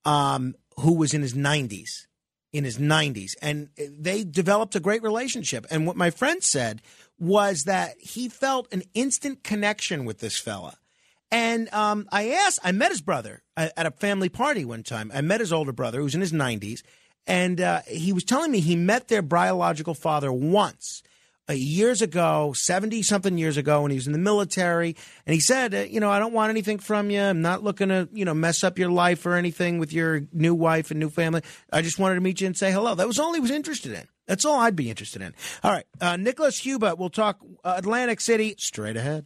um, 0.06 0.56
who 0.78 0.94
was 0.94 1.14
in 1.14 1.22
his 1.22 1.36
nineties 1.36 2.08
in 2.52 2.64
his 2.64 2.78
90s 2.78 3.36
and 3.42 3.70
they 3.78 4.24
developed 4.24 4.76
a 4.76 4.80
great 4.80 5.04
relationship. 5.04 5.68
And 5.70 5.86
what 5.86 5.96
my 5.96 6.10
friend 6.10 6.44
said 6.44 6.82
was 7.20 7.64
that 7.66 8.00
he 8.00 8.28
felt 8.28 8.74
an 8.74 8.82
instant 8.96 9.44
connection 9.44 10.04
with 10.04 10.18
this 10.18 10.40
fella 10.40 10.79
and 11.32 11.72
um, 11.74 12.08
i 12.12 12.30
asked 12.30 12.60
i 12.64 12.72
met 12.72 12.92
his 12.92 13.02
brother 13.02 13.44
at 13.56 13.86
a 13.86 13.92
family 13.92 14.30
party 14.30 14.66
one 14.66 14.84
time 14.84 15.12
i 15.14 15.22
met 15.22 15.40
his 15.40 15.54
older 15.54 15.72
brother 15.72 16.00
who's 16.00 16.16
in 16.16 16.22
his 16.22 16.34
90s 16.34 16.82
and 17.28 17.62
uh, 17.62 17.82
he 17.88 18.12
was 18.12 18.24
telling 18.24 18.52
me 18.52 18.60
he 18.60 18.76
met 18.76 19.08
their 19.08 19.22
biological 19.22 19.94
father 19.94 20.32
once 20.32 21.04
uh, 21.50 21.54
years 21.54 22.02
ago, 22.02 22.54
70 22.56 23.02
something 23.02 23.38
years 23.38 23.58
ago, 23.58 23.82
when 23.82 23.92
he 23.92 23.96
was 23.96 24.06
in 24.06 24.14
the 24.14 24.20
military. 24.20 24.96
And 25.26 25.34
he 25.34 25.40
said, 25.40 25.74
uh, 25.74 25.78
You 25.80 26.00
know, 26.00 26.12
I 26.12 26.20
don't 26.20 26.34
want 26.34 26.52
anything 26.52 26.78
from 26.78 27.10
you. 27.10 27.22
I'm 27.22 27.42
not 27.42 27.64
looking 27.64 27.90
to, 27.90 28.08
you 28.14 28.24
know, 28.24 28.34
mess 28.34 28.64
up 28.64 28.78
your 28.78 28.90
life 28.90 29.26
or 29.26 29.36
anything 29.36 29.80
with 29.80 29.92
your 29.92 30.22
new 30.32 30.54
wife 30.54 30.92
and 30.92 31.00
new 31.00 31.10
family. 31.10 31.42
I 31.72 31.82
just 31.82 31.98
wanted 31.98 32.16
to 32.16 32.22
meet 32.22 32.42
you 32.42 32.48
and 32.48 32.58
say 32.58 32.72
hello. 32.72 32.94
That 32.94 33.08
was 33.08 33.18
all 33.18 33.34
he 33.34 33.40
was 33.40 33.52
interested 33.52 33.94
in. 33.94 34.08
That's 34.28 34.46
all 34.46 34.60
I'd 34.60 34.76
be 34.76 34.90
interested 34.90 35.24
in. 35.24 35.34
All 35.64 35.72
right. 35.72 35.86
Uh, 36.00 36.18
Nicholas 36.18 36.62
Huba 36.62 36.98
will 36.98 37.10
talk 37.10 37.40
uh, 37.64 37.74
Atlantic 37.78 38.22
City 38.22 38.54
straight 38.60 38.96
ahead. 38.96 39.26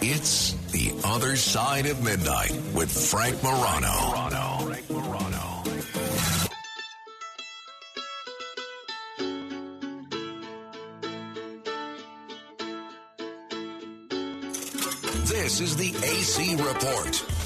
It's 0.00 0.52
The 0.72 0.92
Other 1.04 1.36
Side 1.36 1.86
of 1.86 2.02
Midnight 2.02 2.52
with 2.74 2.90
Frank 2.90 3.42
Morano. 3.42 3.88
Frank 4.64 4.90
Morano. 4.90 5.62
This 15.26 15.60
is 15.60 15.76
the 15.76 15.94
AC 16.04 16.56
Report. 16.56 17.45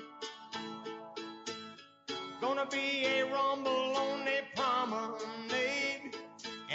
Gonna 2.41 2.65
be 2.65 3.05
a 3.05 3.23
rumble 3.25 3.95
on 3.95 4.25
the 4.25 4.41
promenade. 4.55 6.15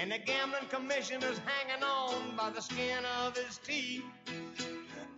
And 0.00 0.12
the 0.12 0.18
gambling 0.18 0.68
commissioner's 0.68 1.38
hanging 1.38 1.82
on 1.82 2.36
by 2.36 2.50
the 2.50 2.62
skin 2.62 3.04
of 3.24 3.36
his 3.36 3.58
teeth. 3.58 4.04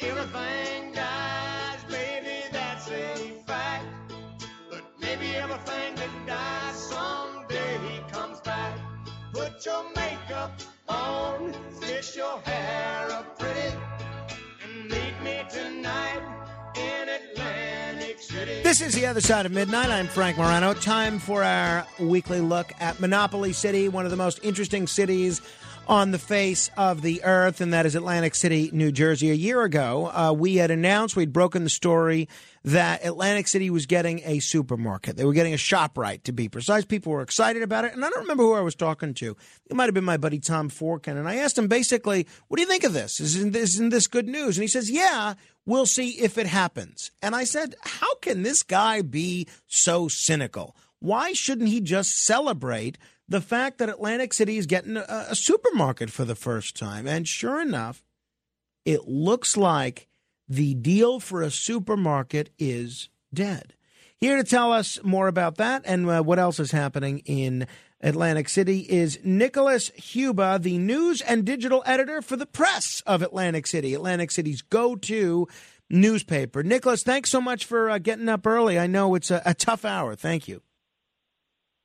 Everything 0.01 0.93
dies, 0.93 1.85
baby, 1.91 2.49
that's 2.51 2.89
a 2.89 3.43
fact. 3.47 3.85
But 4.71 4.85
maybe 4.99 5.37
everything 5.37 5.95
that 5.97 6.27
dies 6.27 6.77
someday 6.77 8.03
comes 8.11 8.41
back. 8.41 8.79
Put 9.35 9.67
your 9.67 9.85
makeup 9.95 10.63
on, 10.89 11.53
fix 11.79 12.17
your 12.17 12.41
hair 12.41 13.11
up 13.13 13.39
pretty, 13.39 13.77
and 14.65 14.85
meet 14.91 15.15
me 15.23 15.43
tonight 15.51 16.23
in 16.75 17.09
Atlantic 17.09 17.37
City. 17.37 17.68
This 18.29 18.83
is 18.83 18.93
the 18.93 19.07
other 19.07 19.23
side 19.23 19.47
of 19.47 19.53
midnight. 19.53 19.89
I'm 19.89 20.07
Frank 20.07 20.37
Morano. 20.37 20.75
Time 20.75 21.19
for 21.19 21.43
our 21.43 21.87
weekly 21.99 22.43
look 22.43 22.73
at 22.79 23.01
Monopoly 23.01 23.55
City, 23.55 23.89
one 23.89 24.05
of 24.05 24.11
the 24.11 24.19
most 24.19 24.41
interesting 24.43 24.87
cities 24.87 25.41
on 25.87 26.11
the 26.11 26.19
face 26.19 26.71
of 26.77 27.01
the 27.01 27.25
earth, 27.25 27.63
and 27.63 27.73
that 27.73 27.87
is 27.87 27.95
Atlantic 27.95 28.35
City, 28.35 28.69
New 28.75 28.93
Jersey. 28.93 29.31
A 29.31 29.35
year 29.35 29.63
ago, 29.63 30.11
uh, 30.13 30.35
we 30.37 30.57
had 30.57 30.71
announced 30.71 31.17
we'd 31.17 31.33
broken 31.33 31.65
the 31.65 31.71
story 31.71 32.29
that 32.65 33.03
Atlantic 33.07 33.49
City 33.49 33.71
was 33.71 33.87
getting 33.87 34.21
a 34.27 34.41
supermarket. 34.41 35.17
They 35.17 35.25
were 35.25 35.33
getting 35.33 35.55
a 35.55 35.57
ShopRite, 35.57 36.25
to 36.25 36.33
be 36.33 36.51
precise. 36.51 36.85
People 36.85 37.13
were 37.13 37.23
excited 37.23 37.63
about 37.63 37.87
it, 37.87 37.95
and 37.95 38.05
I 38.05 38.11
don't 38.11 38.21
remember 38.21 38.43
who 38.43 38.53
I 38.53 38.61
was 38.61 38.75
talking 38.75 39.15
to. 39.15 39.35
It 39.71 39.75
might 39.75 39.87
have 39.87 39.95
been 39.95 40.05
my 40.05 40.19
buddy 40.19 40.39
Tom 40.39 40.69
Forkin, 40.69 41.17
and 41.17 41.27
I 41.27 41.37
asked 41.37 41.57
him 41.57 41.69
basically, 41.69 42.27
"What 42.49 42.59
do 42.59 42.63
you 42.63 42.69
think 42.69 42.85
of 42.85 42.93
this? 42.93 43.21
Isn't 43.21 43.55
this, 43.55 43.71
isn't 43.75 43.89
this 43.89 44.07
good 44.07 44.29
news?" 44.29 44.59
And 44.59 44.63
he 44.63 44.69
says, 44.69 44.91
"Yeah." 44.91 45.35
We'll 45.69 45.85
see 45.85 46.13
if 46.13 46.39
it 46.39 46.47
happens. 46.47 47.11
And 47.21 47.37
I 47.37 47.45
said, 47.45 47.75
How 47.83 48.15
can 48.23 48.43
this 48.43 48.63
guy 48.63 49.03
be 49.03 49.47
so 49.67 50.09
cynical? 50.09 50.75
Why 50.99 51.35
shouldn't 51.35 51.69
he 51.69 51.83
just 51.83 52.25
celebrate 52.25 52.97
the 53.29 53.43
fact 53.43 53.77
that 53.77 53.91
Atlantic 53.91 54.33
City 54.33 54.57
is 54.57 54.65
getting 54.65 54.97
a, 54.97 55.27
a 55.29 55.35
supermarket 55.35 56.09
for 56.09 56.25
the 56.25 56.35
first 56.35 56.75
time? 56.75 57.07
And 57.07 57.29
sure 57.29 57.61
enough, 57.61 58.03
it 58.87 59.09
looks 59.09 59.59
like 59.59 60.09
the 60.49 60.73
deal 60.73 61.21
for 61.21 61.43
a 61.43 61.51
supermarket 61.51 62.49
is 62.59 63.11
dead. 63.35 63.75
Here 64.17 64.39
to 64.39 64.45
tell 64.45 64.73
us 64.73 64.99
more 65.03 65.29
about 65.29 65.57
that 65.57 65.83
and 65.85 66.09
uh, 66.09 66.23
what 66.23 66.39
else 66.39 66.59
is 66.59 66.71
happening 66.71 67.19
in 67.27 67.67
Atlantic 68.01 68.49
City 68.49 68.81
is 68.81 69.19
Nicholas 69.25 69.91
Huba, 69.91 70.63
the 70.63 70.79
news 70.79 71.21
and 71.21 71.45
digital 71.45 71.83
editor 71.85 72.23
for 72.23 72.37
the 72.37 72.47
press 72.47 73.03
of 73.07 73.23
Atlantic 73.23 73.67
City, 73.67 73.95
Atlantic 73.95 74.31
City's 74.31 74.63
go 74.63 74.95
to 74.97 75.49
newspaper. 75.91 76.63
Nicholas, 76.63 77.03
thanks 77.03 77.31
so 77.31 77.41
much 77.41 77.65
for 77.65 77.91
uh, 77.91 77.99
getting 77.99 78.29
up 78.29 78.47
early. 78.47 78.79
I 78.79 78.87
know 78.87 79.15
it's 79.15 79.31
a, 79.31 79.43
a 79.45 79.55
tough 79.55 79.85
hour. 79.85 80.15
Thank 80.15 80.47
you. 80.47 80.63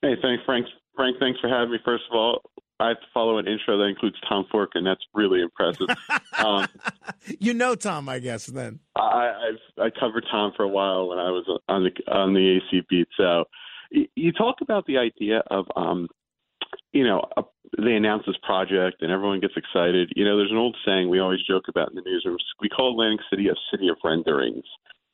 Hey, 0.02 0.14
thanks, 0.22 0.42
Frank. 0.44 0.66
Frank, 0.94 1.16
thanks 1.18 1.40
for 1.40 1.48
having 1.48 1.72
me. 1.72 1.78
First 1.84 2.04
of 2.10 2.16
all, 2.16 2.42
I 2.78 2.88
have 2.88 3.00
to 3.00 3.06
follow 3.12 3.38
an 3.38 3.46
intro 3.46 3.78
that 3.78 3.84
includes 3.84 4.16
Tom 4.28 4.46
Forkin 4.52 4.84
That's 4.84 5.00
really 5.14 5.40
impressive. 5.40 5.86
um, 6.38 6.66
you 7.40 7.54
know 7.54 7.74
Tom, 7.74 8.08
I 8.08 8.18
guess. 8.18 8.46
Then 8.46 8.80
I, 8.96 9.32
I've 9.78 9.84
I 9.84 9.90
covered 9.98 10.26
Tom 10.30 10.52
for 10.56 10.64
a 10.64 10.68
while 10.68 11.08
when 11.08 11.18
I 11.18 11.30
was 11.30 11.44
on 11.68 11.84
the 11.84 12.12
on 12.12 12.34
the 12.34 12.56
AC 12.56 12.82
beat. 12.88 13.08
So 13.16 13.44
you 14.14 14.32
talk 14.32 14.56
about 14.60 14.86
the 14.86 14.98
idea 14.98 15.42
of 15.50 15.66
um, 15.76 16.08
you 16.92 17.04
know 17.04 17.22
uh, 17.36 17.42
they 17.76 17.92
announce 17.92 18.24
this 18.26 18.36
project 18.42 19.02
and 19.02 19.10
everyone 19.10 19.40
gets 19.40 19.54
excited. 19.56 20.12
You 20.14 20.24
know, 20.24 20.36
there's 20.36 20.50
an 20.50 20.56
old 20.56 20.76
saying 20.86 21.08
we 21.08 21.20
always 21.20 21.40
joke 21.48 21.64
about 21.68 21.90
in 21.90 21.96
the 21.96 22.02
newsrooms. 22.02 22.44
We 22.60 22.68
call 22.68 22.92
Atlantic 22.92 23.20
City 23.30 23.48
a 23.48 23.54
city 23.70 23.88
of 23.88 23.96
renderings. 24.04 24.64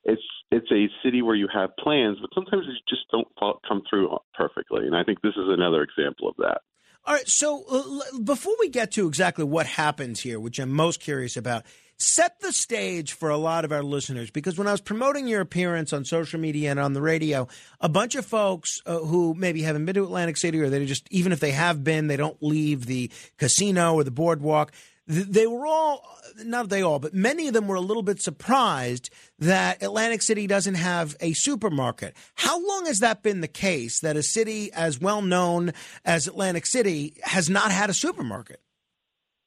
It's 0.04 0.22
it's 0.50 0.70
a 0.72 0.88
city 1.04 1.22
where 1.22 1.36
you 1.36 1.48
have 1.52 1.70
plans, 1.78 2.18
but 2.20 2.30
sometimes 2.34 2.66
they 2.66 2.72
just 2.88 3.02
don't 3.10 3.28
come 3.68 3.82
through 3.88 4.16
perfectly. 4.34 4.86
And 4.86 4.96
I 4.96 5.04
think 5.04 5.20
this 5.22 5.36
is 5.36 5.48
another 5.48 5.82
example 5.82 6.28
of 6.28 6.36
that. 6.38 6.60
All 7.04 7.14
right. 7.14 7.28
So 7.28 7.64
uh, 7.70 8.18
before 8.24 8.54
we 8.60 8.68
get 8.68 8.92
to 8.92 9.06
exactly 9.06 9.44
what 9.44 9.66
happens 9.66 10.20
here, 10.20 10.38
which 10.38 10.58
I'm 10.58 10.70
most 10.70 11.00
curious 11.00 11.36
about, 11.36 11.64
set 12.00 12.40
the 12.40 12.52
stage 12.52 13.12
for 13.12 13.28
a 13.28 13.36
lot 13.36 13.64
of 13.64 13.72
our 13.72 13.82
listeners 13.82 14.30
because 14.30 14.56
when 14.56 14.66
I 14.66 14.72
was 14.72 14.80
promoting 14.80 15.28
your 15.28 15.40
appearance 15.40 15.92
on 15.92 16.04
social 16.04 16.40
media 16.40 16.70
and 16.70 16.80
on 16.80 16.94
the 16.94 17.02
radio, 17.02 17.46
a 17.80 17.88
bunch 17.88 18.14
of 18.14 18.24
folks 18.24 18.80
uh, 18.86 18.98
who 18.98 19.34
maybe 19.34 19.62
haven't 19.62 19.84
been 19.84 19.94
to 19.94 20.04
Atlantic 20.04 20.36
City 20.36 20.60
or 20.60 20.70
they 20.70 20.84
just, 20.86 21.06
even 21.10 21.32
if 21.32 21.40
they 21.40 21.52
have 21.52 21.84
been, 21.84 22.06
they 22.06 22.16
don't 22.16 22.42
leave 22.42 22.86
the 22.86 23.10
casino 23.38 23.94
or 23.94 24.04
the 24.04 24.10
boardwalk. 24.10 24.72
They 25.06 25.46
were 25.46 25.66
all, 25.66 26.04
not 26.44 26.68
they 26.68 26.82
all, 26.82 27.00
but 27.00 27.12
many 27.12 27.48
of 27.48 27.54
them 27.54 27.66
were 27.66 27.74
a 27.74 27.80
little 27.80 28.02
bit 28.02 28.22
surprised 28.22 29.10
that 29.40 29.82
Atlantic 29.82 30.22
City 30.22 30.46
doesn't 30.46 30.76
have 30.76 31.16
a 31.20 31.32
supermarket. 31.32 32.14
How 32.34 32.64
long 32.64 32.86
has 32.86 33.00
that 33.00 33.22
been 33.22 33.40
the 33.40 33.48
case 33.48 34.00
that 34.00 34.16
a 34.16 34.22
city 34.22 34.72
as 34.72 35.00
well 35.00 35.20
known 35.20 35.72
as 36.04 36.28
Atlantic 36.28 36.64
City 36.66 37.14
has 37.24 37.50
not 37.50 37.72
had 37.72 37.90
a 37.90 37.94
supermarket? 37.94 38.60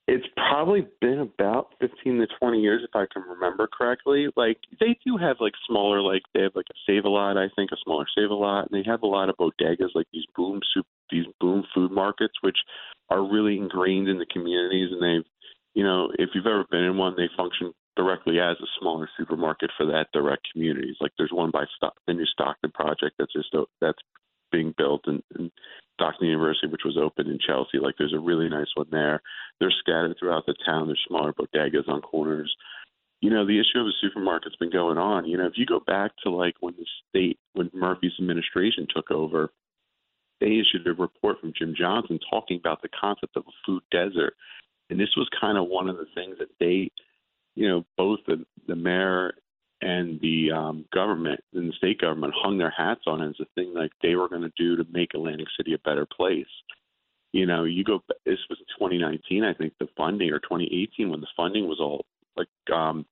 It's 0.06 0.27
probably 0.35 0.85
been 0.99 1.19
about 1.19 1.69
15 1.80 2.19
to 2.19 2.27
20 2.38 2.59
years, 2.59 2.82
if 2.83 2.93
I 2.93 3.06
can 3.11 3.23
remember 3.23 3.69
correctly. 3.72 4.27
Like, 4.35 4.57
they 4.80 4.98
do 5.06 5.15
have, 5.15 5.38
like, 5.40 5.53
smaller, 5.65 6.01
like, 6.01 6.23
they 6.33 6.41
have, 6.41 6.56
like, 6.56 6.65
a 6.69 6.75
Save 6.85 7.06
a 7.06 7.09
Lot, 7.09 7.38
I 7.38 7.48
think, 7.56 7.72
a 7.72 7.77
smaller 7.85 8.06
Save 8.14 8.30
a 8.30 8.33
Lot, 8.33 8.69
and 8.69 8.77
they 8.77 8.90
have 8.90 9.03
a 9.03 9.07
lot 9.07 9.30
of 9.30 9.38
bodegas, 9.38 9.95
like 9.95 10.07
these 10.11 10.25
boom 10.35 10.59
soup, 10.73 10.85
these 11.09 11.25
boom 11.40 11.64
food 11.73 11.91
markets, 11.91 12.33
which 12.41 12.57
are 13.09 13.23
really 13.23 13.57
ingrained 13.57 14.09
in 14.09 14.17
the 14.19 14.25
communities, 14.25 14.90
and 14.91 15.01
they've, 15.01 15.30
you 15.73 15.83
know, 15.83 16.11
if 16.19 16.30
you've 16.33 16.48
ever 16.48 16.65
been 16.69 16.83
in 16.83 16.98
one, 16.98 17.15
they 17.15 17.30
function 17.38 17.73
directly 17.95 18.40
as 18.41 18.57
a 18.61 18.67
smaller 18.82 19.07
supermarket 19.17 19.69
for 19.77 19.85
that 19.85 20.07
direct 20.11 20.45
communities. 20.51 20.98
Like, 20.99 21.11
there's 21.17 21.32
one 21.32 21.51
by 21.51 21.64
Stock, 21.77 21.93
the 22.07 22.14
new 22.14 22.25
Stockton 22.25 22.72
project 22.72 23.15
that's 23.17 23.33
just, 23.33 23.56
that's 23.80 23.99
being 24.51 24.73
built 24.77 25.01
and, 25.06 25.23
and 25.35 25.49
Stockton 25.95 26.27
University, 26.27 26.67
which 26.67 26.85
was 26.85 26.97
open 26.97 27.27
in 27.27 27.39
Chelsea. 27.39 27.80
Like 27.80 27.95
there's 27.97 28.13
a 28.13 28.19
really 28.19 28.49
nice 28.49 28.67
one 28.75 28.88
there. 28.91 29.22
They're 29.59 29.73
scattered 29.80 30.15
throughout 30.19 30.45
the 30.45 30.55
town. 30.65 30.88
There's 30.88 31.03
smaller 31.07 31.33
bodegas 31.33 31.88
on 31.88 32.01
corners. 32.01 32.53
You 33.22 33.30
know, 33.30 33.45
the 33.45 33.59
issue 33.59 33.80
of 33.80 33.88
a 33.88 34.05
supermarket's 34.05 34.57
been 34.57 34.72
going 34.72 34.97
on. 34.97 35.25
You 35.25 35.38
know, 35.38 35.45
if 35.45 35.53
you 35.55 35.65
go 35.65 35.80
back 35.80 36.11
to 36.23 36.30
like 36.30 36.55
when 36.59 36.75
the 36.77 36.85
state, 37.09 37.39
when 37.53 37.69
Murphy's 37.73 38.11
administration 38.19 38.88
took 38.93 39.11
over, 39.11 39.51
they 40.41 40.59
issued 40.59 40.85
a 40.85 40.93
report 40.93 41.39
from 41.39 41.53
Jim 41.57 41.73
Johnson 41.77 42.19
talking 42.30 42.57
about 42.57 42.81
the 42.81 42.89
concept 42.99 43.38
of 43.38 43.45
a 43.47 43.51
food 43.65 43.83
desert. 43.91 44.33
And 44.89 44.99
this 44.99 45.15
was 45.15 45.30
kind 45.39 45.57
of 45.57 45.67
one 45.67 45.89
of 45.89 45.97
the 45.97 46.07
things 46.13 46.38
that 46.39 46.49
they, 46.59 46.91
you 47.55 47.69
know, 47.69 47.85
both 47.97 48.19
the, 48.27 48.45
the 48.67 48.75
mayor 48.75 49.33
and 49.84 50.20
the 50.22 50.52
um, 50.52 50.86
government 50.94 51.42
and 51.53 51.70
the 51.70 51.74
state 51.78 52.00
government 52.00 52.34
hung 52.36 52.58
their 52.58 52.74
hats 52.76 53.02
on 53.06 53.22
it 53.22 53.30
as 53.30 53.36
a 53.42 53.45
thing 53.56 53.74
like 53.74 53.92
they 54.02 54.16
were 54.16 54.30
going 54.30 54.42
to 54.42 54.52
do 54.58 54.78
to 54.78 54.86
make 54.92 55.14
Atlantic 55.14 55.48
City 55.58 55.74
a 55.74 55.80
better 55.80 56.06
place. 56.06 56.48
You 57.34 57.45
know, 57.45 57.64
you 57.66 57.84
go. 57.84 58.02
This 58.26 58.40
was 58.50 58.60
2019, 58.80 59.44
I 59.44 59.53
think, 59.53 59.74
the 59.80 59.88
funding 59.98 60.30
or 60.30 60.40
2018 60.40 61.10
when 61.10 61.20
the 61.20 61.28
funding 61.36 61.68
was 61.68 61.80
all 61.80 62.06
like 62.38 62.48
um, 62.74 63.06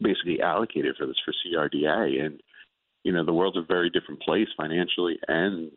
basically 0.00 0.40
allocated 0.40 0.94
for 0.96 1.06
this 1.06 1.16
for 1.24 1.32
CRDA, 1.32 2.24
and 2.24 2.40
you 3.04 3.12
know, 3.12 3.24
the 3.24 3.32
world's 3.32 3.56
a 3.56 3.62
very 3.62 3.90
different 3.90 4.20
place 4.22 4.48
financially 4.56 5.18
and 5.28 5.70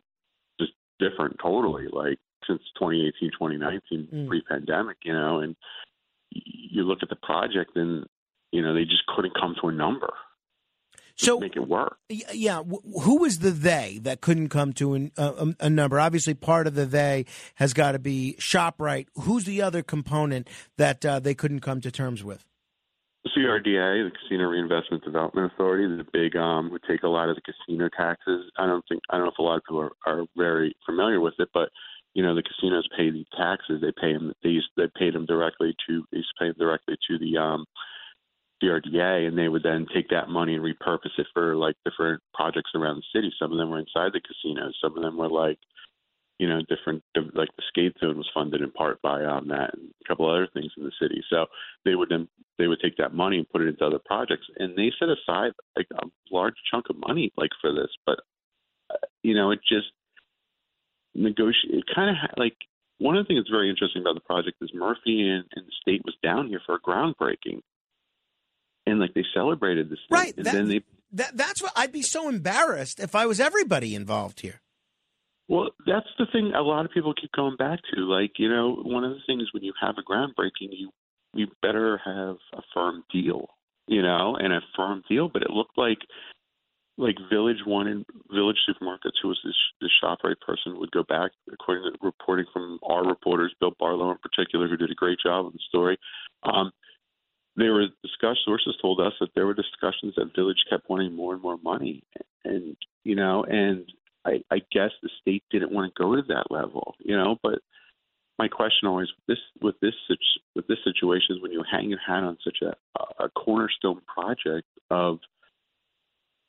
just 0.60 0.72
different 0.98 1.36
totally. 1.42 1.86
Like 1.90 2.18
since 2.46 2.62
2018, 2.78 3.30
2019, 3.32 4.08
Mm. 4.12 4.28
pre-pandemic, 4.28 4.98
you 5.04 5.12
know, 5.12 5.40
and 5.40 5.56
you 6.30 6.82
look 6.84 6.98
at 7.02 7.08
the 7.08 7.16
project 7.16 7.76
and 7.76 8.06
you 8.52 8.62
know 8.62 8.74
they 8.74 8.84
just 8.84 9.06
couldn't 9.06 9.34
come 9.34 9.54
to 9.60 9.68
a 9.68 9.72
number 9.72 10.12
so 11.18 11.40
make 11.40 11.56
it 11.56 11.68
work. 11.68 11.98
Yeah, 12.08 12.62
wh- 12.62 13.02
who 13.02 13.18
was 13.18 13.40
the 13.40 13.50
they 13.50 13.98
that 14.02 14.20
couldn't 14.20 14.48
come 14.48 14.72
to 14.74 14.94
an, 14.94 15.12
a, 15.16 15.54
a 15.60 15.70
number? 15.70 15.98
Obviously, 15.98 16.34
part 16.34 16.66
of 16.66 16.74
the 16.74 16.86
they 16.86 17.26
has 17.56 17.74
got 17.74 17.92
to 17.92 17.98
be 17.98 18.36
ShopRite. 18.38 19.08
Who's 19.14 19.44
the 19.44 19.60
other 19.60 19.82
component 19.82 20.48
that 20.76 21.04
uh, 21.04 21.18
they 21.18 21.34
couldn't 21.34 21.60
come 21.60 21.80
to 21.80 21.90
terms 21.90 22.22
with? 22.22 22.44
CRDA, 23.26 24.08
the 24.08 24.12
Casino 24.22 24.44
Reinvestment 24.44 25.04
Development 25.04 25.52
Authority, 25.52 25.84
the 25.96 26.06
big 26.12 26.36
um 26.36 26.70
would 26.70 26.82
take 26.88 27.02
a 27.02 27.08
lot 27.08 27.28
of 27.28 27.36
the 27.36 27.42
casino 27.42 27.88
taxes. 27.88 28.50
I 28.56 28.66
don't 28.66 28.84
think 28.88 29.02
I 29.10 29.16
don't 29.16 29.26
know 29.26 29.32
if 29.32 29.38
a 29.38 29.42
lot 29.42 29.56
of 29.56 29.64
people 29.64 29.80
are, 29.80 29.92
are 30.06 30.24
very 30.36 30.76
familiar 30.86 31.20
with 31.20 31.34
it, 31.38 31.48
but 31.52 31.70
you 32.14 32.22
know 32.22 32.34
the 32.34 32.42
casinos 32.42 32.88
pay 32.96 33.10
these 33.10 33.26
taxes. 33.36 33.80
They 33.82 33.92
pay 34.00 34.12
them. 34.12 34.32
They 34.42 34.50
used 34.50 34.70
they 34.76 34.88
paid 34.96 35.14
them 35.14 35.26
directly 35.26 35.74
to 35.88 36.04
they 36.12 36.18
used 36.18 36.30
to 36.38 36.44
pay 36.44 36.48
them 36.48 36.56
directly 36.58 36.96
to 37.08 37.18
the 37.18 37.36
um 37.38 37.66
CRDA, 38.62 39.28
and 39.28 39.38
they 39.38 39.48
would 39.48 39.62
then 39.62 39.86
take 39.94 40.08
that 40.10 40.28
money 40.28 40.54
and 40.54 40.64
repurpose 40.64 41.16
it 41.18 41.26
for 41.32 41.56
like 41.56 41.76
different 41.84 42.22
projects 42.34 42.70
around 42.74 42.96
the 42.96 43.18
city. 43.18 43.32
Some 43.38 43.52
of 43.52 43.58
them 43.58 43.70
were 43.70 43.78
inside 43.78 44.12
the 44.12 44.20
casinos. 44.20 44.76
Some 44.82 44.96
of 44.96 45.02
them 45.02 45.16
were 45.16 45.30
like 45.30 45.58
you 46.38 46.48
know, 46.48 46.60
different 46.68 47.02
like 47.34 47.48
the 47.56 47.62
skate 47.68 47.96
zone 47.98 48.16
was 48.16 48.30
funded 48.32 48.62
in 48.62 48.70
part 48.70 49.02
by 49.02 49.24
um, 49.24 49.48
that 49.48 49.74
and 49.74 49.90
a 50.04 50.08
couple 50.08 50.30
other 50.30 50.48
things 50.54 50.70
in 50.76 50.84
the 50.84 50.92
city. 51.00 51.22
So 51.28 51.46
they 51.84 51.96
would 51.96 52.08
then 52.10 52.28
they 52.58 52.68
would 52.68 52.80
take 52.80 52.96
that 52.98 53.12
money 53.12 53.38
and 53.38 53.48
put 53.48 53.60
it 53.60 53.68
into 53.68 53.84
other 53.84 53.98
projects, 54.04 54.46
and 54.56 54.76
they 54.76 54.92
set 54.98 55.08
aside 55.08 55.52
like 55.76 55.88
a 56.00 56.06
large 56.30 56.54
chunk 56.70 56.86
of 56.90 56.96
money 56.96 57.32
like 57.36 57.50
for 57.60 57.72
this. 57.72 57.90
But 58.06 58.20
uh, 58.90 59.06
you 59.22 59.34
know, 59.34 59.50
it 59.50 59.58
just 59.68 59.88
negotiate. 61.14 61.74
It 61.74 61.84
kind 61.92 62.10
of 62.10 62.16
like 62.36 62.56
one 62.98 63.16
of 63.16 63.24
the 63.24 63.28
things 63.28 63.40
that's 63.40 63.50
very 63.50 63.68
interesting 63.68 64.02
about 64.02 64.14
the 64.14 64.20
project 64.20 64.58
is 64.60 64.70
Murphy 64.72 65.28
and, 65.28 65.44
and 65.56 65.66
the 65.66 65.72
state 65.80 66.02
was 66.04 66.14
down 66.22 66.46
here 66.46 66.60
for 66.64 66.76
a 66.76 66.80
groundbreaking, 66.80 67.62
and 68.90 68.98
like 69.00 69.14
they 69.14 69.24
celebrated 69.34 69.90
this, 69.90 69.98
thing, 70.08 70.18
Right, 70.18 70.34
And 70.36 70.46
that- 70.46 70.54
then 70.54 70.68
they 70.68 70.82
That, 71.12 71.36
that's 71.36 71.62
what 71.62 71.72
I'd 71.76 71.92
be 71.92 72.02
so 72.02 72.28
embarrassed 72.28 73.00
if 73.00 73.14
I 73.14 73.26
was 73.26 73.40
everybody 73.40 73.94
involved 73.94 74.40
here. 74.40 74.60
Well, 75.48 75.70
that's 75.86 76.06
the 76.18 76.26
thing 76.30 76.52
a 76.54 76.60
lot 76.60 76.84
of 76.84 76.90
people 76.92 77.14
keep 77.14 77.32
going 77.32 77.56
back 77.56 77.80
to. 77.94 78.00
Like, 78.02 78.32
you 78.38 78.48
know, 78.50 78.74
one 78.84 79.04
of 79.04 79.12
the 79.12 79.20
things 79.26 79.48
when 79.54 79.62
you 79.64 79.72
have 79.80 79.96
a 79.98 80.02
groundbreaking, 80.02 80.70
you 80.72 80.90
you 81.34 81.46
better 81.62 82.00
have 82.04 82.36
a 82.52 82.62
firm 82.74 83.04
deal, 83.12 83.48
you 83.86 84.02
know, 84.02 84.36
and 84.38 84.52
a 84.52 84.60
firm 84.76 85.02
deal. 85.08 85.28
But 85.28 85.42
it 85.42 85.50
looked 85.50 85.78
like 85.78 85.98
like 86.98 87.16
Village 87.30 87.64
One 87.64 87.86
and 87.86 88.04
Village 88.30 88.58
Supermarkets, 88.68 89.16
who 89.22 89.28
was 89.28 89.40
this 89.44 89.54
this 89.80 89.90
ShopRite 90.02 90.40
person, 90.44 90.78
would 90.78 90.90
go 90.90 91.04
back 91.04 91.30
according 91.50 91.84
to 91.84 91.98
reporting 92.02 92.46
from 92.52 92.78
our 92.82 93.06
reporters, 93.06 93.54
Bill 93.60 93.72
Barlow 93.78 94.10
in 94.10 94.18
particular, 94.18 94.68
who 94.68 94.76
did 94.76 94.90
a 94.90 94.94
great 94.94 95.18
job 95.24 95.46
on 95.46 95.52
the 95.52 95.60
story. 95.68 95.96
Um, 96.42 96.72
there 97.58 97.72
were 97.72 97.86
discussed 98.02 98.40
sources 98.44 98.76
told 98.80 99.00
us 99.00 99.12
that 99.20 99.30
there 99.34 99.46
were 99.46 99.54
discussions 99.54 100.14
that 100.16 100.34
Village 100.34 100.64
kept 100.70 100.88
wanting 100.88 101.14
more 101.14 101.34
and 101.34 101.42
more 101.42 101.58
money, 101.58 102.02
and 102.44 102.76
you 103.04 103.16
know, 103.16 103.44
and 103.44 103.84
I, 104.24 104.42
I 104.50 104.60
guess 104.70 104.90
the 105.02 105.10
state 105.20 105.42
didn't 105.50 105.72
want 105.72 105.92
to 105.92 106.02
go 106.02 106.14
to 106.14 106.22
that 106.28 106.50
level, 106.50 106.94
you 107.00 107.16
know. 107.16 107.36
But 107.42 107.60
my 108.38 108.48
question 108.48 108.88
always 108.88 109.08
this 109.26 109.38
with 109.60 109.74
this 109.80 109.94
with 110.54 110.66
this 110.68 110.78
situation 110.84 111.36
is 111.36 111.42
when 111.42 111.52
you 111.52 111.64
hang 111.70 111.90
your 111.90 111.98
hat 111.98 112.22
on 112.22 112.38
such 112.44 112.58
a 112.62 112.74
a 113.22 113.28
cornerstone 113.30 114.00
project 114.06 114.66
of 114.90 115.18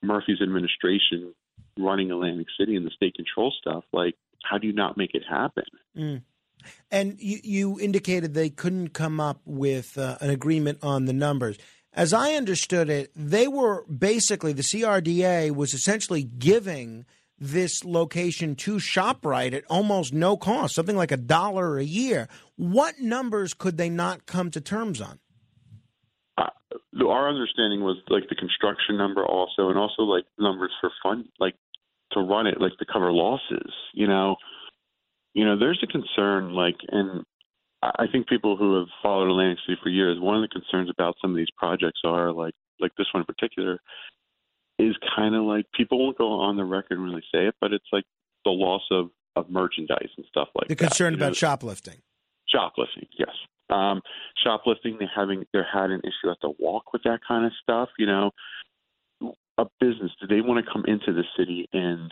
Murphy's 0.03 0.41
administration 0.41 1.33
running 1.77 2.11
Atlantic 2.11 2.47
City 2.57 2.75
and 2.75 2.85
the 2.85 2.91
state 2.91 3.15
control 3.15 3.53
stuff, 3.59 3.83
like 3.91 4.15
how 4.43 4.57
do 4.57 4.67
you 4.67 4.73
not 4.73 4.97
make 4.97 5.13
it 5.13 5.23
happen? 5.29 5.65
Mm. 5.97 6.21
And 6.91 7.19
you, 7.19 7.39
you 7.43 7.79
indicated 7.79 8.33
they 8.33 8.49
couldn't 8.49 8.89
come 8.89 9.19
up 9.19 9.41
with 9.45 9.97
uh, 9.97 10.17
an 10.21 10.29
agreement 10.29 10.79
on 10.81 11.05
the 11.05 11.13
numbers. 11.13 11.57
As 11.93 12.13
I 12.13 12.33
understood 12.33 12.89
it, 12.89 13.11
they 13.15 13.47
were 13.47 13.83
basically 13.85 14.53
the 14.53 14.61
CRDA 14.61 15.55
was 15.55 15.73
essentially 15.73 16.23
giving 16.23 17.05
this 17.39 17.83
location 17.85 18.55
to 18.55 18.75
ShopRite 18.75 19.53
at 19.53 19.63
almost 19.69 20.13
no 20.13 20.38
cost, 20.38 20.75
something 20.75 20.97
like 20.97 21.11
a 21.11 21.17
dollar 21.17 21.77
a 21.77 21.83
year. 21.83 22.27
What 22.57 22.99
numbers 22.99 23.53
could 23.53 23.77
they 23.77 23.89
not 23.89 24.25
come 24.25 24.51
to 24.51 24.61
terms 24.61 25.01
on? 25.01 25.19
the- 26.93 27.07
our 27.07 27.29
understanding 27.29 27.81
was 27.81 27.97
like 28.09 28.29
the 28.29 28.35
construction 28.35 28.97
number 28.97 29.25
also, 29.25 29.69
and 29.69 29.77
also 29.77 30.03
like 30.03 30.25
numbers 30.38 30.71
for 30.81 30.91
fund, 31.01 31.27
like 31.39 31.55
to 32.11 32.19
run 32.19 32.47
it, 32.47 32.59
like 32.59 32.77
to 32.77 32.85
cover 32.85 33.11
losses. 33.11 33.71
You 33.93 34.07
know, 34.07 34.38
you 35.40 35.45
know, 35.45 35.58
there's 35.58 35.82
a 35.84 35.88
concern, 35.88 36.53
like, 36.53 36.76
and 36.90 37.24
I 37.82 38.06
think 38.11 38.27
people 38.27 38.58
who 38.58 38.77
have 38.80 38.88
followed 39.01 39.30
Atlantic 39.30 39.59
City 39.66 39.77
for 39.82 39.90
years, 39.90 40.19
one 40.19 40.35
of 40.35 40.42
the 40.42 40.50
concerns 40.59 40.90
about 40.90 41.16
some 41.22 41.32
of 41.32 41.38
these 41.38 41.51
projects 41.58 42.01
are 42.03 42.32
like, 42.32 42.53
like 42.80 42.92
this 42.98 43.08
one 43.14 43.22
in 43.22 43.26
particular, 43.26 43.80
is 44.77 44.95
kind 45.16 45.35
of 45.35 45.43
like 45.43 45.66
people 45.74 45.98
won't 46.03 46.18
go 46.18 46.30
on 46.40 46.58
the 46.58 46.64
record 46.66 46.98
and 46.98 47.03
really 47.06 47.24
say 47.34 47.48
it, 47.48 47.56
but 47.61 47.72
it's 47.72 47.92
like 47.92 48.03
the 48.45 48.51
loss 48.51 48.84
of 48.92 49.09
of 49.35 49.50
merchandise 49.50 50.09
and 50.18 50.26
stuff 50.27 50.50
like 50.56 50.68
The 50.68 50.76
that. 50.76 50.88
concern 50.88 51.14
you 51.14 51.19
know? 51.19 51.27
about 51.27 51.38
shoplifting. 51.38 52.01
shoplifting 52.53 53.08
yes 53.18 53.30
um 53.69 54.01
shoplifting 54.43 54.98
they 55.00 55.06
having 55.16 55.45
they 55.53 55.59
had 55.72 55.92
an 55.92 56.01
issue 56.03 56.32
at 56.32 56.38
the 56.42 56.51
walk 56.59 56.92
with 56.92 57.03
that 57.03 57.19
kind 57.26 57.45
of 57.45 57.51
stuff 57.61 57.90
you 58.00 58.08
know 58.08 58.32
a 59.59 59.66
business 59.80 60.11
do 60.19 60.27
they 60.27 60.42
want 60.42 60.58
to 60.66 60.72
come 60.74 60.84
into 60.88 61.14
the 61.14 61.24
city 61.38 61.69
and 61.74 62.11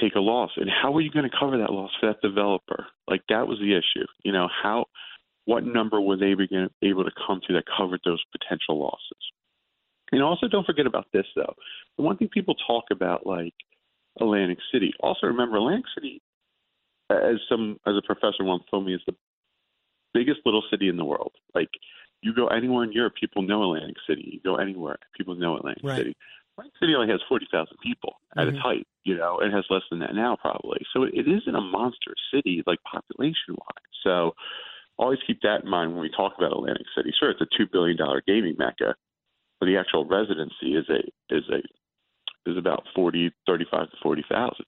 take 0.00 0.14
a 0.14 0.20
loss 0.20 0.50
and 0.56 0.68
how 0.70 0.94
are 0.94 1.00
you 1.00 1.10
going 1.10 1.28
to 1.28 1.36
cover 1.38 1.58
that 1.58 1.72
loss 1.72 1.90
for 2.00 2.06
that 2.06 2.20
developer 2.20 2.86
like 3.08 3.22
that 3.28 3.46
was 3.46 3.58
the 3.58 3.72
issue 3.72 4.06
you 4.24 4.32
know 4.32 4.48
how 4.62 4.84
what 5.46 5.64
number 5.64 6.00
were 6.00 6.16
they 6.16 6.34
begin, 6.34 6.68
able 6.82 7.02
to 7.02 7.10
come 7.26 7.40
to 7.46 7.54
that 7.54 7.64
covered 7.76 8.00
those 8.04 8.22
potential 8.32 8.78
losses 8.78 9.22
and 10.12 10.22
also 10.22 10.48
don't 10.48 10.66
forget 10.66 10.86
about 10.86 11.06
this 11.12 11.26
though 11.36 11.54
the 11.96 12.02
one 12.02 12.16
thing 12.16 12.28
people 12.28 12.54
talk 12.66 12.84
about 12.90 13.26
like 13.26 13.54
atlantic 14.20 14.58
city 14.72 14.92
also 15.00 15.26
remember 15.26 15.56
atlantic 15.56 15.86
city 15.94 16.22
as 17.10 17.36
some 17.48 17.78
as 17.86 17.94
a 17.96 18.06
professor 18.06 18.44
once 18.44 18.62
told 18.70 18.86
me 18.86 18.94
is 18.94 19.00
the 19.06 19.14
biggest 20.14 20.40
little 20.44 20.62
city 20.70 20.88
in 20.88 20.96
the 20.96 21.04
world. 21.04 21.32
Like 21.54 21.70
you 22.22 22.34
go 22.34 22.48
anywhere 22.48 22.84
in 22.84 22.92
Europe, 22.92 23.14
people 23.18 23.42
know 23.42 23.62
Atlantic 23.62 23.96
City. 24.08 24.28
You 24.32 24.40
go 24.44 24.56
anywhere, 24.56 24.98
people 25.16 25.34
know 25.34 25.56
Atlantic 25.56 25.84
Right. 25.84 25.98
City. 25.98 26.16
Atlantic 26.60 26.78
City 26.80 26.94
only 26.94 27.08
has 27.10 27.20
forty 27.28 27.46
thousand 27.50 27.78
people 27.82 28.20
at 28.36 28.48
its 28.48 28.58
Mhm. 28.58 28.62
height. 28.62 28.86
You 29.04 29.16
know, 29.16 29.38
it 29.40 29.50
has 29.52 29.64
less 29.70 29.82
than 29.90 29.98
that 30.00 30.14
now 30.14 30.36
probably. 30.36 30.84
So 30.92 31.04
it, 31.04 31.14
it 31.14 31.26
isn't 31.28 31.54
a 31.54 31.60
monster 31.60 32.14
city 32.32 32.62
like 32.66 32.78
population 32.84 33.56
wise. 33.56 33.92
So 34.02 34.34
always 34.98 35.18
keep 35.26 35.40
that 35.42 35.64
in 35.64 35.70
mind 35.70 35.92
when 35.92 36.02
we 36.02 36.10
talk 36.10 36.34
about 36.36 36.52
Atlantic 36.52 36.86
City. 36.96 37.12
Sure, 37.18 37.30
it's 37.30 37.40
a 37.40 37.46
two 37.56 37.66
billion 37.72 37.96
dollar 37.96 38.22
gaming 38.26 38.56
mecca, 38.58 38.94
but 39.58 39.66
the 39.66 39.76
actual 39.78 40.04
residency 40.04 40.76
is 40.76 40.88
a 40.88 41.00
is 41.34 41.44
a 41.50 41.62
is 42.50 42.56
about 42.56 42.84
forty 42.94 43.30
thirty 43.46 43.64
five 43.70 43.90
to 43.90 43.96
forty 44.02 44.24
thousand. 44.28 44.66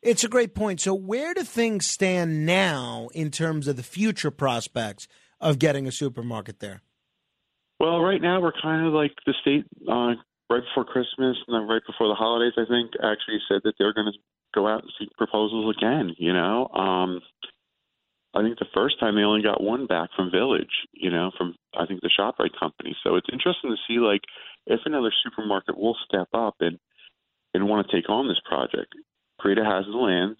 It's 0.00 0.24
a 0.24 0.28
great 0.28 0.54
point. 0.54 0.80
So, 0.80 0.94
where 0.94 1.34
do 1.34 1.42
things 1.44 1.86
stand 1.88 2.44
now 2.46 3.08
in 3.14 3.30
terms 3.30 3.68
of 3.68 3.76
the 3.76 3.82
future 3.82 4.30
prospects 4.30 5.06
of 5.40 5.58
getting 5.58 5.86
a 5.86 5.92
supermarket 5.92 6.60
there? 6.60 6.82
Well, 7.82 7.98
right 8.00 8.22
now 8.22 8.40
we're 8.40 8.54
kind 8.62 8.86
of 8.86 8.92
like 8.92 9.10
the 9.26 9.34
state 9.42 9.66
uh, 9.90 10.14
right 10.48 10.62
before 10.62 10.84
Christmas 10.84 11.34
and 11.48 11.50
then 11.50 11.66
right 11.66 11.82
before 11.84 12.06
the 12.06 12.14
holidays. 12.14 12.54
I 12.56 12.62
think 12.70 12.92
actually 13.02 13.42
said 13.50 13.62
that 13.64 13.74
they're 13.76 13.92
going 13.92 14.06
to 14.06 14.18
go 14.54 14.68
out 14.68 14.82
and 14.82 14.92
seek 15.00 15.10
proposals 15.18 15.74
again. 15.76 16.14
You 16.16 16.32
know, 16.32 16.68
um, 16.68 17.20
I 18.34 18.42
think 18.42 18.60
the 18.60 18.70
first 18.72 19.00
time 19.00 19.16
they 19.16 19.22
only 19.22 19.42
got 19.42 19.60
one 19.60 19.86
back 19.86 20.10
from 20.14 20.30
Village. 20.30 20.70
You 20.92 21.10
know, 21.10 21.32
from 21.36 21.56
I 21.74 21.84
think 21.86 22.02
the 22.02 22.10
ShopRite 22.16 22.56
company. 22.56 22.94
So 23.02 23.16
it's 23.16 23.26
interesting 23.32 23.74
to 23.74 23.82
see 23.88 23.98
like 23.98 24.22
if 24.68 24.78
another 24.84 25.12
supermarket 25.24 25.76
will 25.76 25.96
step 26.06 26.28
up 26.32 26.54
and 26.60 26.78
and 27.52 27.68
want 27.68 27.84
to 27.84 27.96
take 27.96 28.08
on 28.08 28.28
this 28.28 28.40
project. 28.44 28.94
CRDA 29.40 29.66
has 29.66 29.86
the 29.86 29.98
land. 29.98 30.36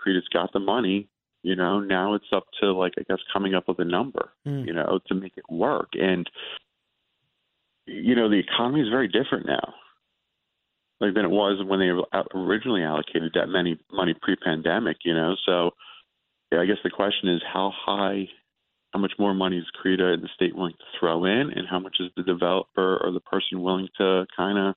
CRDA's 0.00 0.28
got 0.32 0.50
the 0.54 0.60
money. 0.60 1.08
You 1.42 1.56
know, 1.56 1.78
now 1.78 2.14
it's 2.14 2.32
up 2.32 2.44
to 2.62 2.72
like 2.72 2.94
I 2.98 3.02
guess 3.02 3.20
coming 3.34 3.54
up 3.54 3.68
with 3.68 3.80
a 3.80 3.84
number. 3.84 4.30
Mm. 4.48 4.66
You 4.66 4.72
know, 4.72 4.98
to 5.08 5.14
make 5.14 5.34
it 5.36 5.44
work 5.50 5.90
and 5.92 6.26
you 7.86 8.14
know 8.14 8.28
the 8.28 8.38
economy 8.38 8.80
is 8.80 8.88
very 8.88 9.08
different 9.08 9.46
now 9.46 9.74
like 11.00 11.14
than 11.14 11.24
it 11.24 11.30
was 11.30 11.62
when 11.66 11.80
they 11.80 11.90
originally 12.38 12.82
allocated 12.82 13.32
that 13.34 13.48
many 13.48 13.78
money 13.92 14.14
pre-pandemic 14.20 14.98
you 15.04 15.14
know 15.14 15.34
so 15.46 15.70
yeah, 16.52 16.60
i 16.60 16.66
guess 16.66 16.78
the 16.84 16.90
question 16.90 17.28
is 17.28 17.42
how 17.52 17.72
high 17.74 18.26
how 18.96 19.00
much 19.00 19.12
more 19.18 19.34
money 19.34 19.58
is 19.58 19.64
CRDA 19.84 20.14
and 20.14 20.22
the 20.22 20.28
state 20.34 20.56
willing 20.56 20.72
to 20.72 20.98
throw 20.98 21.24
in, 21.26 21.52
and 21.54 21.68
how 21.68 21.78
much 21.78 21.96
is 22.00 22.10
the 22.16 22.22
developer 22.22 22.96
or 22.96 23.12
the 23.12 23.20
person 23.20 23.60
willing 23.60 23.88
to 23.98 24.26
kind 24.34 24.58
of 24.58 24.74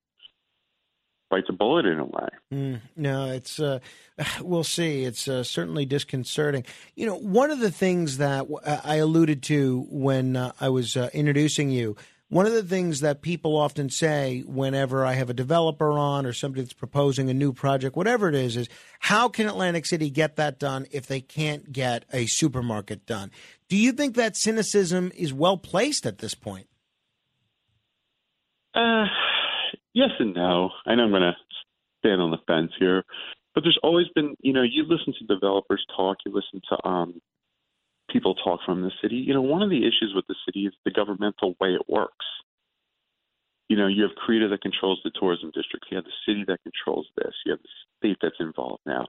bite 1.29 1.45
the 1.47 1.53
bullet 1.53 1.85
in 1.85 1.99
a 1.99 2.05
way. 2.05 2.27
Mm, 2.53 2.81
no, 2.97 3.27
it's 3.27 3.59
uh, 3.59 3.79
we'll 4.41 4.63
see. 4.63 5.05
It's 5.05 5.27
uh, 5.27 5.43
certainly 5.43 5.85
disconcerting. 5.85 6.65
You 6.95 7.05
know, 7.05 7.15
one 7.15 7.49
of 7.49 7.59
the 7.59 7.71
things 7.71 8.17
that 8.17 8.47
I 8.83 8.95
alluded 8.95 9.41
to 9.43 9.85
when 9.89 10.35
uh, 10.35 10.51
I 10.59 10.69
was 10.69 10.97
uh, 10.97 11.09
introducing 11.13 11.69
you. 11.69 11.95
One 12.29 12.45
of 12.45 12.53
the 12.53 12.63
things 12.63 12.99
that 12.99 13.23
people 13.23 13.57
often 13.57 13.89
say 13.89 14.43
whenever 14.45 15.03
I 15.03 15.13
have 15.13 15.31
a 15.31 15.33
developer 15.33 15.91
on 15.91 16.27
or 16.27 16.33
somebody 16.33 16.61
that's 16.61 16.73
proposing 16.73 17.27
a 17.31 17.33
new 17.33 17.51
project, 17.53 17.95
whatever 17.95 18.29
it 18.29 18.35
is, 18.35 18.55
is 18.55 18.69
how 18.99 19.29
can 19.29 19.47
Atlantic 19.47 19.87
City 19.87 20.11
get 20.11 20.35
that 20.35 20.59
done 20.59 20.85
if 20.91 21.07
they 21.07 21.21
can't 21.21 21.71
get 21.73 22.05
a 22.13 22.27
supermarket 22.27 23.07
done? 23.07 23.31
Do 23.67 23.77
you 23.77 23.91
think 23.91 24.15
that 24.15 24.37
cynicism 24.37 25.11
is 25.17 25.33
well 25.33 25.57
placed 25.57 26.05
at 26.05 26.19
this 26.19 26.35
point? 26.35 26.67
Uh, 28.75 29.05
yes 29.93 30.11
and 30.19 30.35
no. 30.35 30.69
I 30.85 30.93
know 30.93 31.05
I'm 31.05 31.09
going 31.09 31.23
to 31.23 31.35
stand 31.97 32.21
on 32.21 32.29
the 32.29 32.37
fence 32.45 32.71
here, 32.77 33.05
but 33.55 33.63
there's 33.63 33.79
always 33.81 34.05
been, 34.13 34.35
you 34.39 34.53
know, 34.53 34.61
you 34.61 34.83
listen 34.83 35.15
to 35.17 35.33
developers 35.33 35.83
talk, 35.97 36.17
you 36.27 36.31
listen 36.31 36.61
to 36.69 36.87
um, 36.87 37.21
people 38.09 38.35
talk 38.35 38.59
from 38.65 38.81
the 38.81 38.91
city. 39.01 39.15
You 39.15 39.33
know, 39.33 39.41
one 39.41 39.61
of 39.61 39.69
the 39.69 39.79
issues 39.79 40.13
with 40.15 40.25
the 40.27 40.35
city 40.45 40.65
is 40.65 40.73
the 40.85 40.91
governmental 40.91 41.55
way 41.59 41.69
it 41.69 41.87
works. 41.87 42.25
You 43.69 43.77
know, 43.77 43.87
you 43.87 44.03
have 44.03 44.11
CRDA 44.27 44.49
that 44.49 44.61
controls 44.61 44.99
the 45.03 45.11
tourism 45.19 45.51
district. 45.53 45.85
You 45.91 45.97
have 45.97 46.05
the 46.05 46.11
city 46.25 46.43
that 46.47 46.59
controls 46.63 47.07
this. 47.17 47.33
You 47.45 47.51
have 47.53 47.61
the 47.61 47.69
state 47.97 48.17
that's 48.21 48.39
involved 48.39 48.81
now. 48.85 49.07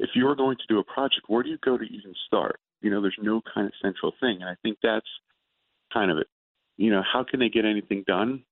If 0.00 0.10
you 0.14 0.26
are 0.28 0.34
going 0.34 0.56
to 0.56 0.66
do 0.68 0.80
a 0.80 0.84
project, 0.84 1.22
where 1.28 1.44
do 1.44 1.50
you 1.50 1.58
go 1.64 1.78
to 1.78 1.84
even 1.84 2.12
start? 2.26 2.58
You 2.80 2.90
know, 2.90 3.00
there's 3.00 3.18
no 3.22 3.40
kind 3.54 3.66
of 3.66 3.72
central 3.80 4.12
thing. 4.20 4.38
And 4.40 4.50
I 4.50 4.56
think 4.62 4.78
that's 4.82 5.06
kind 5.92 6.10
of 6.10 6.18
it. 6.18 6.26
You 6.76 6.90
know, 6.90 7.02
how 7.10 7.22
can 7.22 7.38
they 7.38 7.48
get 7.48 7.64
anything 7.64 8.02
done? 8.06 8.42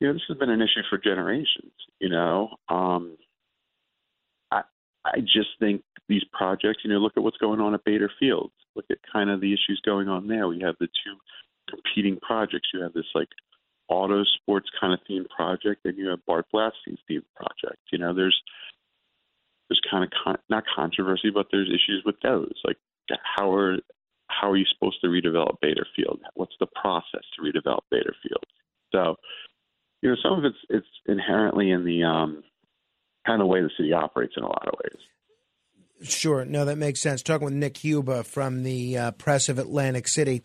You 0.00 0.08
know, 0.08 0.14
this 0.14 0.22
has 0.28 0.36
been 0.36 0.50
an 0.50 0.60
issue 0.60 0.82
for 0.90 0.98
generations, 0.98 1.72
you 2.00 2.08
know. 2.08 2.56
Um, 2.68 3.16
I 4.50 4.62
I 5.04 5.20
just 5.20 5.50
think 5.60 5.82
these 6.08 6.24
projects, 6.32 6.80
you 6.84 6.90
know, 6.90 6.98
look 6.98 7.12
at 7.16 7.22
what's 7.22 7.36
going 7.36 7.60
on 7.60 7.74
at 7.74 7.84
Bader 7.84 8.10
Fields. 8.18 8.52
Look 8.76 8.86
at 8.90 8.98
kind 9.12 9.30
of 9.30 9.40
the 9.40 9.52
issues 9.52 9.80
going 9.84 10.08
on 10.08 10.28
there. 10.28 10.48
We 10.48 10.60
have 10.60 10.76
the 10.80 10.86
two 10.86 11.16
competing 11.68 12.18
projects. 12.20 12.68
You 12.72 12.82
have 12.82 12.92
this 12.92 13.06
like 13.14 13.28
auto 13.88 14.24
sports 14.24 14.68
kind 14.80 14.92
of 14.92 15.00
themed 15.08 15.28
project, 15.28 15.84
and 15.84 15.96
you 15.96 16.08
have 16.08 16.24
Bart 16.26 16.46
Blatstein's 16.52 17.00
themed 17.10 17.24
project. 17.36 17.80
You 17.92 17.98
know, 17.98 18.14
there's 18.14 18.40
there's 19.68 19.80
kind 19.90 20.04
of 20.04 20.10
con- 20.24 20.42
not 20.48 20.64
controversy, 20.74 21.30
but 21.30 21.46
there's 21.50 21.68
issues 21.68 22.02
with 22.04 22.16
those. 22.22 22.52
Like 22.64 22.76
how 23.36 23.52
are 23.52 23.78
how 24.28 24.50
are 24.50 24.56
you 24.56 24.64
supposed 24.72 25.00
to 25.02 25.08
redevelop 25.08 25.60
Bader 25.60 25.86
Field? 25.94 26.20
What's 26.34 26.54
the 26.60 26.66
process 26.66 27.22
to 27.36 27.42
redevelop 27.42 27.80
Bader 27.90 28.14
Field? 28.22 28.44
So, 28.92 29.16
you 30.02 30.10
know, 30.10 30.16
some 30.22 30.38
of 30.38 30.44
it's 30.44 30.58
it's 30.68 30.86
inherently 31.06 31.70
in 31.70 31.84
the 31.84 32.04
um, 32.04 32.42
kind 33.26 33.42
of 33.42 33.48
way 33.48 33.60
the 33.60 33.70
city 33.76 33.92
operates 33.92 34.34
in 34.36 34.42
a 34.42 34.48
lot 34.48 34.68
of 34.68 34.74
ways. 34.82 35.00
Sure. 36.02 36.44
No, 36.44 36.64
that 36.64 36.76
makes 36.76 37.00
sense. 37.00 37.22
Talking 37.22 37.44
with 37.46 37.54
Nick 37.54 37.74
Huba 37.74 38.24
from 38.24 38.62
the 38.62 38.98
uh, 38.98 39.10
Press 39.12 39.48
of 39.48 39.58
Atlantic 39.58 40.08
City. 40.08 40.42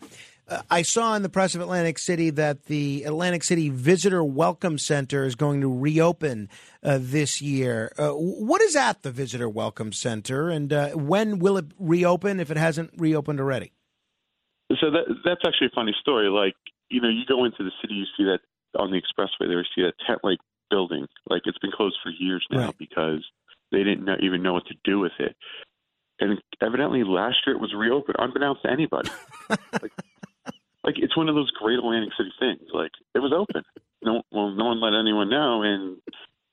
Uh, 0.48 0.62
I 0.70 0.82
saw 0.82 1.14
in 1.14 1.22
the 1.22 1.28
Press 1.28 1.54
of 1.54 1.60
Atlantic 1.60 1.98
City 1.98 2.30
that 2.30 2.64
the 2.66 3.04
Atlantic 3.04 3.44
City 3.44 3.68
Visitor 3.68 4.24
Welcome 4.24 4.78
Center 4.78 5.24
is 5.24 5.34
going 5.34 5.60
to 5.60 5.68
reopen 5.72 6.48
uh, 6.82 6.98
this 7.00 7.40
year. 7.42 7.92
Uh, 7.98 8.10
what 8.12 8.60
is 8.62 8.74
at 8.74 9.02
the 9.02 9.10
Visitor 9.12 9.48
Welcome 9.48 9.92
Center, 9.92 10.48
and 10.50 10.72
uh, 10.72 10.90
when 10.90 11.38
will 11.38 11.56
it 11.56 11.66
reopen 11.78 12.40
if 12.40 12.50
it 12.50 12.56
hasn't 12.56 12.90
reopened 12.96 13.38
already? 13.38 13.72
So 14.80 14.90
that 14.90 15.04
that's 15.24 15.40
actually 15.46 15.68
a 15.68 15.74
funny 15.74 15.94
story. 16.00 16.28
Like, 16.28 16.54
you 16.88 17.00
know, 17.00 17.08
you 17.08 17.22
go 17.28 17.44
into 17.44 17.62
the 17.64 17.72
city, 17.82 17.94
you 17.94 18.04
see 18.16 18.24
that 18.24 18.38
on 18.78 18.90
the 18.92 18.96
expressway 19.00 19.48
there, 19.48 19.58
you 19.58 19.64
see 19.74 19.82
that 19.82 19.94
tent 20.06 20.20
like 20.22 20.38
building. 20.70 21.06
Like 21.28 21.42
it's 21.44 21.58
been 21.58 21.72
closed 21.72 21.96
for 22.02 22.10
years 22.10 22.44
now 22.50 22.66
Right. 22.66 22.78
because 22.78 23.24
they 23.72 23.84
didn't 23.84 24.04
know, 24.04 24.16
even 24.20 24.42
know 24.42 24.52
what 24.52 24.66
to 24.66 24.74
do 24.84 24.98
with 24.98 25.12
it. 25.18 25.36
And 26.20 26.38
evidently 26.60 27.02
last 27.04 27.38
year 27.46 27.56
it 27.56 27.60
was 27.60 27.74
reopened, 27.74 28.16
unbeknownst 28.18 28.62
to 28.62 28.70
anybody. 28.70 29.10
like, 29.50 29.92
like 30.84 30.96
it's 30.98 31.16
one 31.16 31.28
of 31.28 31.34
those 31.34 31.50
great 31.52 31.78
Atlantic 31.78 32.10
City 32.16 32.32
things. 32.38 32.68
Like 32.72 32.92
it 33.14 33.20
was 33.20 33.32
open. 33.32 33.62
No, 34.02 34.22
well, 34.30 34.50
no 34.50 34.66
one 34.66 34.80
let 34.80 34.98
anyone 34.98 35.30
know, 35.30 35.62
and 35.62 35.98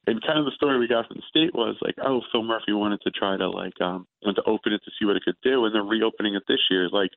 and 0.08 0.24
kind 0.24 0.40
of 0.40 0.46
the 0.46 0.56
story 0.56 0.80
we 0.80 0.88
got 0.88 1.08
from 1.08 1.18
the 1.18 1.24
state 1.28 1.54
was 1.54 1.76
like, 1.82 1.96
oh, 2.02 2.22
Phil 2.32 2.44
Murphy 2.44 2.72
wanted 2.72 3.02
to 3.02 3.12
try 3.12 3.36
to 3.36 3.50
like 3.50 3.80
um 3.82 4.08
wanted 4.24 4.42
to 4.42 4.50
open 4.50 4.74
it 4.74 4.82
to 4.86 4.92
see 4.98 5.06
what 5.06 5.18
it 5.18 5.24
could 5.24 5.40
do, 5.44 5.66
and 5.66 5.76
they're 5.76 5.84
reopening 5.84 6.36
it 6.36 6.44
this 6.48 6.64
year. 6.72 6.90
Like 6.90 7.12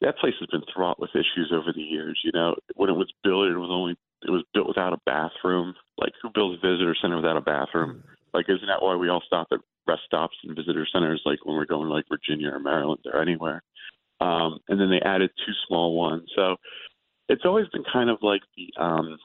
that 0.00 0.18
place 0.18 0.34
has 0.40 0.48
been 0.50 0.66
fraught 0.74 1.00
with 1.00 1.10
issues 1.14 1.52
over 1.52 1.72
the 1.74 1.82
years. 1.82 2.20
You 2.24 2.32
know, 2.32 2.54
when 2.76 2.90
it 2.90 2.96
was 2.96 3.12
built, 3.22 3.48
it 3.48 3.56
was 3.56 3.70
only 3.70 3.96
it 4.22 4.30
was 4.30 4.44
built 4.54 4.68
without 4.68 4.92
a 4.92 5.02
bathroom. 5.04 5.74
Like 5.98 6.12
who 6.22 6.30
builds 6.34 6.58
a 6.62 6.66
visitor 6.66 6.96
center 7.00 7.16
without 7.16 7.36
a 7.36 7.42
bathroom? 7.42 8.04
Like 8.34 8.46
isn't 8.48 8.66
that 8.66 8.82
why 8.82 8.96
we 8.96 9.08
all 9.08 9.22
stop 9.26 9.48
at 9.52 9.60
rest 9.86 10.02
stops 10.06 10.36
and 10.44 10.56
visitor 10.56 10.86
centers 10.92 11.22
like 11.24 11.38
when 11.44 11.56
we're 11.56 11.66
going 11.66 11.88
like 11.88 12.04
Virginia 12.08 12.50
or 12.50 12.60
Maryland 12.60 13.04
or 13.12 13.20
anywhere? 13.20 13.62
Um, 14.20 14.58
and 14.68 14.80
then 14.80 14.90
they 14.90 15.00
added 15.00 15.30
two 15.46 15.52
small 15.68 15.96
ones. 15.96 16.28
So 16.36 16.56
it's 17.28 17.44
always 17.44 17.68
been 17.68 17.84
kind 17.92 18.10
of 18.10 18.18
like 18.22 18.42
the 18.56 18.82
um 18.82 19.16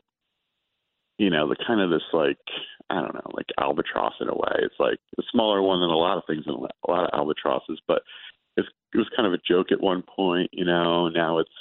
you 1.17 1.29
know, 1.29 1.47
the 1.49 1.57
kind 1.67 1.81
of 1.81 1.89
this 1.89 2.07
like 2.13 2.38
I 2.89 2.95
don't 2.95 3.13
know, 3.13 3.31
like 3.33 3.47
albatross 3.59 4.13
in 4.21 4.29
a 4.29 4.33
way. 4.33 4.55
It's 4.59 4.79
like 4.79 4.99
a 5.19 5.23
smaller 5.31 5.61
one 5.61 5.81
than 5.81 5.89
a 5.89 5.97
lot 5.97 6.17
of 6.17 6.23
things 6.25 6.43
and 6.47 6.55
a 6.55 6.91
lot 6.91 7.03
of 7.03 7.09
albatrosses, 7.13 7.79
but 7.88 8.01
it's, 8.57 8.67
it 8.93 8.97
was 8.97 9.09
kind 9.15 9.27
of 9.27 9.33
a 9.33 9.41
joke 9.47 9.71
at 9.71 9.81
one 9.81 10.01
point, 10.01 10.49
you 10.53 10.65
know. 10.65 11.09
Now 11.09 11.38
it's, 11.38 11.51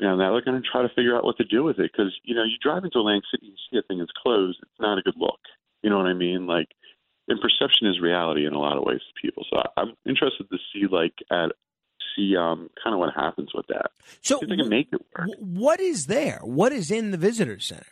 you 0.00 0.06
know, 0.06 0.16
now 0.16 0.32
they're 0.32 0.44
going 0.44 0.60
to 0.62 0.68
try 0.68 0.82
to 0.82 0.94
figure 0.94 1.16
out 1.16 1.24
what 1.24 1.36
to 1.36 1.44
do 1.44 1.64
with 1.64 1.78
it 1.78 1.90
because 1.92 2.12
you 2.24 2.34
know, 2.34 2.44
you 2.44 2.56
drive 2.62 2.84
into 2.84 2.98
Atlantic 2.98 3.24
City 3.30 3.48
and 3.48 3.58
see 3.70 3.78
a 3.78 3.82
thing 3.82 3.98
that's 3.98 4.12
closed. 4.22 4.58
It's 4.62 4.80
not 4.80 4.98
a 4.98 5.02
good 5.02 5.16
look. 5.18 5.40
You 5.82 5.90
know 5.90 5.96
what 5.98 6.06
I 6.06 6.14
mean? 6.14 6.46
Like, 6.46 6.68
and 7.28 7.40
perception 7.40 7.86
is 7.88 8.00
reality 8.00 8.46
in 8.46 8.52
a 8.52 8.58
lot 8.58 8.76
of 8.76 8.84
ways 8.84 9.00
to 9.00 9.20
people. 9.26 9.44
So 9.50 9.58
I, 9.58 9.80
I'm 9.80 9.94
interested 10.06 10.48
to 10.50 10.58
see 10.72 10.86
like 10.90 11.14
at 11.30 11.52
see 12.16 12.36
um 12.36 12.68
kind 12.82 12.92
of 12.94 12.98
what 13.00 13.14
happens 13.14 13.50
with 13.54 13.66
that. 13.68 13.90
So 14.22 14.38
they 14.40 14.56
can 14.56 14.68
make 14.68 14.88
it 14.92 15.00
work. 15.16 15.28
What 15.38 15.80
is 15.80 16.06
there? 16.06 16.40
What 16.42 16.72
is 16.72 16.90
in 16.90 17.10
the 17.10 17.16
visitor 17.16 17.58
center? 17.58 17.86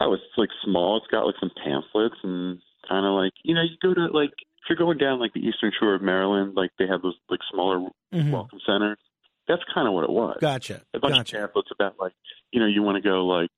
Oh, 0.00 0.12
it's 0.14 0.22
like 0.36 0.48
small. 0.64 0.96
It's 0.98 1.06
got 1.10 1.24
like 1.26 1.34
some 1.40 1.50
pamphlets 1.62 2.16
and 2.22 2.60
kind 2.88 3.06
of 3.06 3.12
like 3.14 3.32
you 3.44 3.54
know 3.54 3.62
you 3.62 3.76
go 3.82 3.94
to 3.94 4.06
like 4.12 4.30
if 4.30 4.68
you're 4.68 4.78
going 4.78 4.98
down 4.98 5.18
like 5.20 5.32
the 5.34 5.40
eastern 5.40 5.72
shore 5.78 5.94
of 5.94 6.02
Maryland, 6.02 6.54
like 6.56 6.70
they 6.78 6.86
have 6.86 7.02
those 7.02 7.14
like 7.30 7.40
smaller 7.52 7.88
Mhm. 8.12 8.30
welcome 8.30 8.60
centers. 8.66 8.98
That's 9.48 9.62
kind 9.74 9.88
of 9.88 9.94
what 9.94 10.04
it 10.04 10.10
was. 10.10 10.38
Gotcha. 10.40 10.82
A 10.94 10.98
bunch 11.00 11.14
Gotcha. 11.16 11.36
of 11.36 11.40
pamphlets 11.42 11.68
about 11.72 11.94
like 11.98 12.12
you 12.52 12.60
know 12.60 12.66
you 12.66 12.82
want 12.82 12.96
to 13.02 13.08
go 13.08 13.24
like 13.26 13.50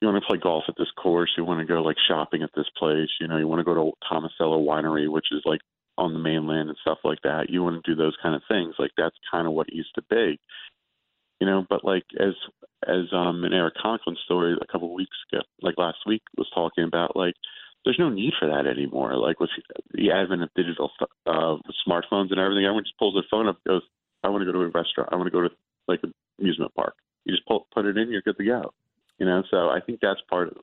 you 0.00 0.08
want 0.08 0.22
to 0.22 0.26
play 0.26 0.38
golf 0.38 0.64
at 0.68 0.74
this 0.76 0.90
course. 1.00 1.30
You 1.36 1.44
want 1.44 1.60
to 1.60 1.72
go 1.72 1.82
like 1.82 1.96
shopping 2.08 2.42
at 2.42 2.50
this 2.54 2.68
place. 2.76 3.08
You 3.20 3.28
know 3.28 3.38
you 3.38 3.48
want 3.48 3.60
to 3.60 3.64
go 3.64 3.74
to 3.74 3.92
Tomasello 4.10 4.64
Winery, 4.64 5.10
which 5.10 5.26
is 5.32 5.42
like 5.44 5.60
on 5.96 6.12
the 6.12 6.18
mainland 6.18 6.68
and 6.68 6.78
stuff 6.82 6.98
like 7.04 7.22
that. 7.22 7.48
You 7.48 7.62
want 7.62 7.82
to 7.82 7.90
do 7.90 7.96
those 7.96 8.16
kind 8.22 8.34
of 8.34 8.42
things. 8.48 8.74
Like 8.78 8.90
that's 8.96 9.16
kind 9.30 9.46
of 9.46 9.52
what 9.52 9.68
it 9.68 9.74
used 9.74 9.94
to 9.94 10.02
be 10.10 10.38
you 11.40 11.46
know 11.46 11.66
but 11.68 11.84
like 11.84 12.04
as 12.18 12.34
as 12.86 13.12
um 13.12 13.44
an 13.44 13.52
eric 13.52 13.74
conklin 13.80 14.16
story 14.24 14.54
a 14.60 14.72
couple 14.72 14.88
of 14.88 14.94
weeks 14.94 15.16
ago 15.30 15.42
like 15.62 15.76
last 15.78 15.98
week 16.06 16.22
was 16.36 16.48
talking 16.54 16.84
about 16.84 17.16
like 17.16 17.34
there's 17.84 17.98
no 17.98 18.08
need 18.08 18.32
for 18.38 18.48
that 18.48 18.66
anymore 18.66 19.16
like 19.16 19.40
with 19.40 19.50
the 19.92 20.10
advent 20.10 20.42
of 20.42 20.48
digital 20.54 20.90
uh 21.26 21.56
smartphones 21.86 22.30
and 22.30 22.40
everything 22.40 22.64
everyone 22.64 22.84
just 22.84 22.98
pulls 22.98 23.14
their 23.14 23.24
phone 23.30 23.48
up 23.48 23.58
goes 23.66 23.82
i 24.22 24.28
want 24.28 24.40
to 24.40 24.46
go 24.46 24.52
to 24.52 24.64
a 24.64 24.68
restaurant 24.68 25.08
i 25.12 25.16
want 25.16 25.26
to 25.26 25.30
go 25.30 25.42
to 25.42 25.50
like 25.88 26.00
an 26.02 26.12
amusement 26.40 26.74
park 26.74 26.94
you 27.24 27.34
just 27.34 27.46
pull, 27.46 27.66
put 27.74 27.84
it 27.84 27.96
in 27.96 28.10
you're 28.10 28.22
good 28.22 28.36
to 28.38 28.44
go 28.44 28.72
you 29.18 29.26
know 29.26 29.42
so 29.50 29.68
i 29.70 29.80
think 29.80 29.98
that's 30.00 30.20
part 30.30 30.48
of 30.48 30.56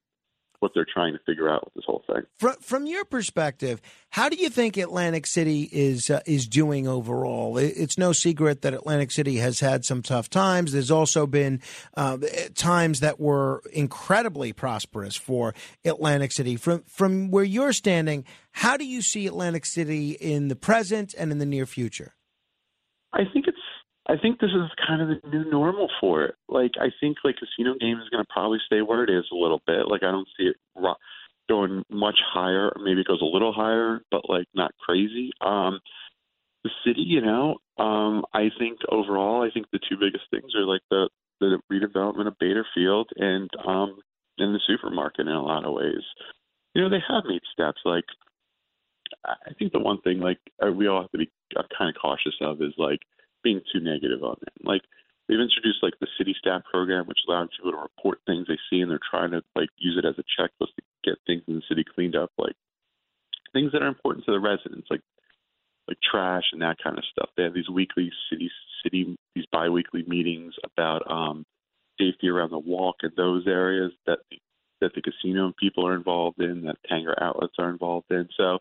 what 0.60 0.72
they're 0.76 0.86
trying 0.94 1.12
to 1.14 1.20
figure 1.26 1.50
out 1.50 1.66
with 1.66 1.74
this 1.74 1.84
whole 1.88 2.04
thing 2.06 2.22
From, 2.38 2.54
from 2.62 2.86
your 2.86 3.04
perspective, 3.04 3.82
how 4.12 4.30
do 4.30 4.36
you 4.36 4.48
think 4.48 4.78
Atlantic 4.78 5.26
City 5.26 5.68
is 5.72 6.12
uh, 6.12 6.20
is 6.28 6.48
doing 6.48 6.88
overall? 6.88 7.58
It- 7.58 7.74
It's 7.76 7.98
no 7.98 8.14
secret 8.14 8.62
that 8.62 8.72
Atlantic 8.76 9.10
City 9.10 9.38
has 9.38 9.60
had 9.60 9.86
some 9.86 10.04
tough 10.04 10.30
times. 10.30 10.72
There's 10.72 10.92
also 10.92 11.26
been 11.26 11.62
uh, 11.98 12.20
times 12.54 13.00
that 13.00 13.20
were 13.20 13.64
incredibly 13.74 14.54
prosperous 14.54 15.16
for 15.16 15.56
Atlantic 15.84 16.32
City. 16.32 16.58
From 16.58 16.84
from 16.84 17.32
where 17.32 17.44
you're 17.44 17.74
standing, 17.74 18.24
how 18.52 18.78
do 18.78 18.86
you 18.86 19.02
see 19.02 19.26
Atlantic 19.26 19.66
City 19.66 20.12
in 20.12 20.48
the 20.48 20.56
present 20.56 21.16
and 21.18 21.32
in 21.32 21.40
the 21.40 21.46
near 21.48 21.66
future? 21.66 22.14
I 23.14 23.24
think. 23.34 23.41
I 24.12 24.18
think 24.18 24.40
this 24.40 24.52
is 24.52 24.70
kind 24.86 25.02
of 25.02 25.08
the 25.08 25.30
new 25.30 25.50
normal 25.50 25.90
for 26.02 26.24
it. 26.26 26.36
Like, 26.50 26.72
I 26.80 26.88
think 27.00 27.18
like 27.24 27.36
casino 27.38 27.76
game 27.80 27.98
is 28.00 28.10
going 28.10 28.24
to 28.24 28.30
probably 28.30 28.60
stay 28.66 28.82
where 28.82 29.06
it 29.06 29.10
is 29.10 29.24
a 29.32 29.36
little 29.36 29.62
bit. 29.66 29.88
Like, 29.88 30.04
I 30.04 30.12
don't 30.12 30.28
see 30.38 30.48
it 30.48 30.58
ro- 30.76 30.96
going 31.48 31.86
much 31.90 32.20
higher. 32.34 32.74
Maybe 32.84 33.02
it 33.02 33.08
goes 33.08 33.22
a 33.22 33.26
little 33.26 33.54
higher, 33.54 34.02
but 34.12 34.30
like 34.30 34.48
not 34.54 34.74
crazy. 34.86 35.32
Um, 35.40 35.80
the 36.66 36.72
city, 36.86 37.02
you 37.02 37.22
know, 37.22 37.56
um, 37.78 38.26
I 38.34 38.50
think 38.60 38.80
overall, 38.90 39.44
I 39.44 39.50
think 39.50 39.68
the 39.72 39.80
two 39.80 39.96
biggest 39.98 40.26
things 40.30 40.54
are 40.56 40.66
like 40.66 40.82
the 40.90 41.10
the 41.40 41.60
redevelopment 41.72 42.28
of 42.28 42.38
Bader 42.38 42.66
Field 42.76 43.10
and 43.16 43.50
um, 43.66 43.98
and 44.38 44.54
the 44.54 44.60
supermarket 44.68 45.28
in 45.28 45.34
a 45.34 45.42
lot 45.42 45.66
of 45.66 45.74
ways. 45.74 46.04
You 46.76 46.82
know, 46.82 46.90
they 46.90 47.04
have 47.08 47.24
made 47.26 47.42
steps. 47.52 47.80
Like, 47.86 48.06
I 49.26 49.54
think 49.58 49.72
the 49.72 49.80
one 49.80 50.02
thing 50.02 50.20
like 50.20 50.40
uh, 50.62 50.72
we 50.72 50.88
all 50.88 51.02
have 51.02 51.12
to 51.12 51.18
be 51.18 51.32
uh, 51.56 51.64
kind 51.78 51.90
of 51.90 52.00
cautious 52.00 52.36
of 52.42 52.62
is 52.62 52.74
like 52.78 53.00
being 53.44 53.62
too 53.72 53.80
negative 53.80 54.24
on 54.24 54.38
it. 54.42 54.54
Like 54.64 54.82
they've 55.28 55.40
introduced 55.40 55.84
like 55.84 55.94
the 56.00 56.08
city 56.18 56.36
staff 56.38 56.64
program, 56.72 57.06
which 57.06 57.20
allows 57.28 57.50
people 57.56 57.72
to 57.72 57.78
report 57.78 58.20
things 58.26 58.48
they 58.48 58.60
see, 58.70 58.82
and 58.82 58.90
they're 58.90 59.00
trying 59.10 59.32
to 59.32 59.42
like 59.56 59.70
use 59.78 59.98
it 59.98 60.08
as 60.08 60.16
a 60.18 60.42
checklist 60.42 60.76
to 60.76 60.84
get 61.04 61.16
things 61.26 61.44
in 61.48 61.56
the 61.56 61.62
city 61.70 61.84
cleaned 61.84 62.16
up, 62.16 62.32
like 62.38 62.56
things 63.54 63.72
that 63.72 63.82
are 63.82 63.88
important 63.88 64.26
to 64.26 64.32
the 64.32 64.40
residents, 64.40 64.88
like 64.90 65.02
like 65.88 65.98
trash 66.10 66.44
and 66.54 66.62
that 66.62 66.78
kind 66.84 66.98
of 66.98 67.04
stuff. 67.12 67.30
They 67.36 67.44
have 67.44 67.54
these 67.54 67.70
weekly 67.70 68.12
city 68.30 68.50
city 68.84 69.16
these 69.36 69.46
biweekly 69.52 70.04
meetings 70.08 70.54
about 70.64 71.10
um 71.10 71.46
safety 72.00 72.30
around 72.30 72.52
the 72.52 72.60
walk 72.60 72.98
and 73.02 73.12
those 73.16 73.46
areas 73.48 73.92
that 74.08 74.20
that 74.82 74.92
the 74.96 75.02
casino 75.02 75.54
people 75.60 75.88
are 75.88 75.96
involved 75.96 76.42
in, 76.42 76.64
that 76.64 76.78
Tanger 76.92 77.14
outlets 77.22 77.54
are 77.60 77.70
involved 77.70 78.08
in. 78.10 78.28
So, 78.36 78.58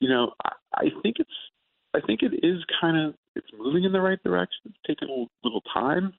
you 0.00 0.08
know, 0.08 0.32
I, 0.44 0.52
I 0.74 0.84
think 1.02 1.16
it's 1.18 1.30
I 1.94 2.00
think 2.06 2.22
it 2.22 2.44
is 2.44 2.62
kind 2.80 2.96
of 2.96 3.14
it's 3.38 3.48
moving 3.56 3.84
in 3.84 3.92
the 3.92 4.00
right 4.00 4.22
direction. 4.22 4.58
It's 4.66 4.76
taking 4.86 5.08
a 5.08 5.10
little, 5.12 5.30
little 5.44 5.62
time, 5.72 6.12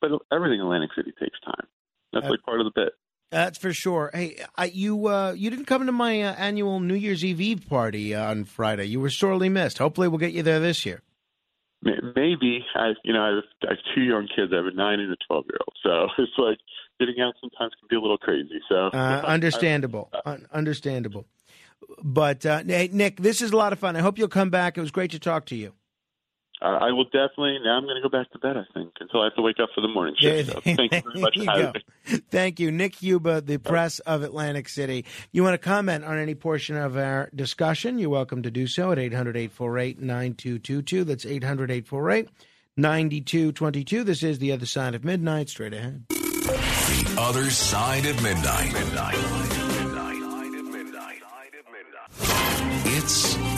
but 0.00 0.10
everything 0.32 0.58
in 0.58 0.64
Atlantic 0.66 0.90
City 0.96 1.12
takes 1.20 1.38
time. 1.40 1.66
That's 2.12 2.26
Uh, 2.26 2.30
like 2.30 2.42
part 2.42 2.60
of 2.60 2.66
the 2.66 2.72
bit. 2.74 2.92
That's 3.30 3.56
for 3.58 3.72
sure. 3.72 4.10
Hey, 4.12 4.36
I, 4.56 4.66
you 4.66 5.06
uh, 5.08 5.32
you 5.32 5.48
didn't 5.48 5.64
come 5.64 5.86
to 5.86 5.92
my 5.92 6.20
uh, 6.22 6.34
annual 6.34 6.80
New 6.80 6.94
Year's 6.94 7.24
Eve 7.24 7.40
Eve 7.40 7.66
party 7.68 8.14
uh, 8.14 8.30
on 8.30 8.44
Friday. 8.44 8.84
You 8.84 9.00
were 9.00 9.08
sorely 9.08 9.48
missed. 9.48 9.78
Hopefully, 9.78 10.08
we'll 10.08 10.18
get 10.18 10.32
you 10.32 10.42
there 10.42 10.60
this 10.60 10.84
year. 10.84 11.00
Maybe 11.82 12.64
I, 12.76 12.92
you 13.02 13.12
know, 13.12 13.22
I 13.22 13.34
have, 13.36 13.44
I 13.64 13.66
have 13.70 13.78
two 13.94 14.02
young 14.02 14.28
kids. 14.28 14.52
I 14.52 14.56
have 14.56 14.66
a 14.66 14.70
nine 14.72 15.00
and 15.00 15.10
a 15.12 15.16
twelve 15.26 15.46
year 15.48 15.58
old. 15.60 15.76
So 15.82 16.22
it's 16.22 16.32
like 16.38 16.58
getting 17.00 17.20
out 17.22 17.34
sometimes 17.40 17.72
can 17.80 17.88
be 17.88 17.96
a 17.96 18.00
little 18.00 18.18
crazy. 18.18 18.60
So 18.68 18.88
Uh, 18.88 19.22
understandable, 19.24 20.10
Un- 20.26 20.46
understandable. 20.52 21.26
But 22.02 22.46
uh, 22.46 22.62
hey, 22.66 22.90
Nick, 22.92 23.16
this 23.20 23.42
is 23.42 23.50
a 23.50 23.56
lot 23.56 23.72
of 23.72 23.78
fun. 23.78 23.96
I 23.96 24.00
hope 24.00 24.18
you'll 24.18 24.28
come 24.28 24.50
back. 24.50 24.78
It 24.78 24.80
was 24.80 24.90
great 24.92 25.10
to 25.12 25.18
talk 25.18 25.46
to 25.46 25.56
you. 25.56 25.72
Uh, 26.62 26.78
I 26.80 26.92
will 26.92 27.04
definitely. 27.04 27.58
Now 27.64 27.76
I'm 27.76 27.82
going 27.84 27.96
to 28.00 28.02
go 28.02 28.08
back 28.08 28.30
to 28.32 28.38
bed. 28.38 28.56
I 28.56 28.62
think 28.72 28.92
until 29.00 29.20
I 29.22 29.24
have 29.24 29.34
to 29.34 29.42
wake 29.42 29.58
up 29.60 29.70
for 29.74 29.80
the 29.80 29.88
morning 29.88 30.14
shift. 30.18 30.52
So 30.52 30.60
thank 30.60 30.92
you 30.92 31.02
very 31.02 31.20
much 31.20 31.34
There 31.34 31.44
you 31.44 31.50
having 31.50 31.64
go. 31.66 31.72
me. 32.12 32.18
Thank 32.30 32.60
you, 32.60 32.70
Nick 32.70 32.96
Huba, 32.96 33.44
the 33.44 33.58
press 33.58 33.98
of 34.00 34.22
Atlantic 34.22 34.68
City. 34.68 35.04
You 35.32 35.42
want 35.42 35.54
to 35.54 35.58
comment 35.58 36.04
on 36.04 36.18
any 36.18 36.34
portion 36.36 36.76
of 36.76 36.96
our 36.96 37.30
discussion? 37.34 37.98
You're 37.98 38.10
welcome 38.10 38.42
to 38.42 38.50
do 38.50 38.66
so 38.68 38.92
at 38.92 38.98
800 38.98 39.36
848 39.36 40.00
9222. 40.00 41.04
That's 41.04 41.26
800 41.26 41.70
848 41.72 42.28
9222. 42.76 44.04
This 44.04 44.22
is 44.22 44.38
The 44.38 44.52
Other 44.52 44.66
Side 44.66 44.94
of 44.94 45.04
Midnight. 45.04 45.48
Straight 45.48 45.74
ahead. 45.74 46.04
The 46.08 47.16
other 47.18 47.50
side 47.50 48.06
of 48.06 48.22
midnight. 48.22 48.72
Midnight. 48.72 49.16
midnight. 49.16 50.50
midnight. 50.70 51.18
It's 52.84 53.36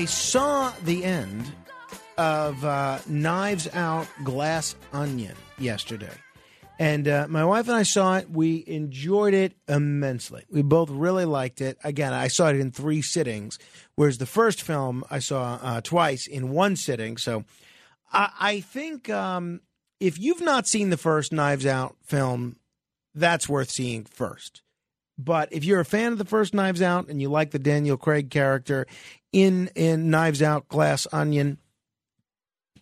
I 0.00 0.06
saw 0.06 0.72
the 0.84 1.04
end 1.04 1.52
of 2.16 2.64
uh, 2.64 3.00
Knives 3.06 3.68
Out 3.74 4.08
Glass 4.24 4.74
Onion 4.94 5.34
yesterday. 5.58 6.14
And 6.78 7.06
uh, 7.06 7.26
my 7.28 7.44
wife 7.44 7.68
and 7.68 7.76
I 7.76 7.82
saw 7.82 8.16
it. 8.16 8.30
We 8.30 8.64
enjoyed 8.66 9.34
it 9.34 9.52
immensely. 9.68 10.44
We 10.50 10.62
both 10.62 10.88
really 10.88 11.26
liked 11.26 11.60
it. 11.60 11.76
Again, 11.84 12.14
I 12.14 12.28
saw 12.28 12.48
it 12.48 12.56
in 12.56 12.70
three 12.70 13.02
sittings, 13.02 13.58
whereas 13.94 14.16
the 14.16 14.24
first 14.24 14.62
film 14.62 15.04
I 15.10 15.18
saw 15.18 15.58
uh, 15.60 15.82
twice 15.82 16.26
in 16.26 16.48
one 16.48 16.76
sitting. 16.76 17.18
So 17.18 17.44
I, 18.10 18.30
I 18.40 18.60
think 18.60 19.10
um, 19.10 19.60
if 20.00 20.18
you've 20.18 20.40
not 20.40 20.66
seen 20.66 20.88
the 20.88 20.96
first 20.96 21.30
Knives 21.30 21.66
Out 21.66 21.94
film, 22.06 22.56
that's 23.14 23.50
worth 23.50 23.68
seeing 23.70 24.04
first. 24.06 24.62
But 25.24 25.52
if 25.52 25.64
you're 25.64 25.80
a 25.80 25.84
fan 25.84 26.12
of 26.12 26.18
the 26.18 26.24
first 26.24 26.54
Knives 26.54 26.82
Out 26.82 27.08
and 27.08 27.20
you 27.20 27.28
like 27.28 27.50
the 27.50 27.58
Daniel 27.58 27.96
Craig 27.96 28.30
character 28.30 28.86
in 29.32 29.70
in 29.74 30.10
Knives 30.10 30.42
Out 30.42 30.68
Glass 30.68 31.06
Onion, 31.12 31.58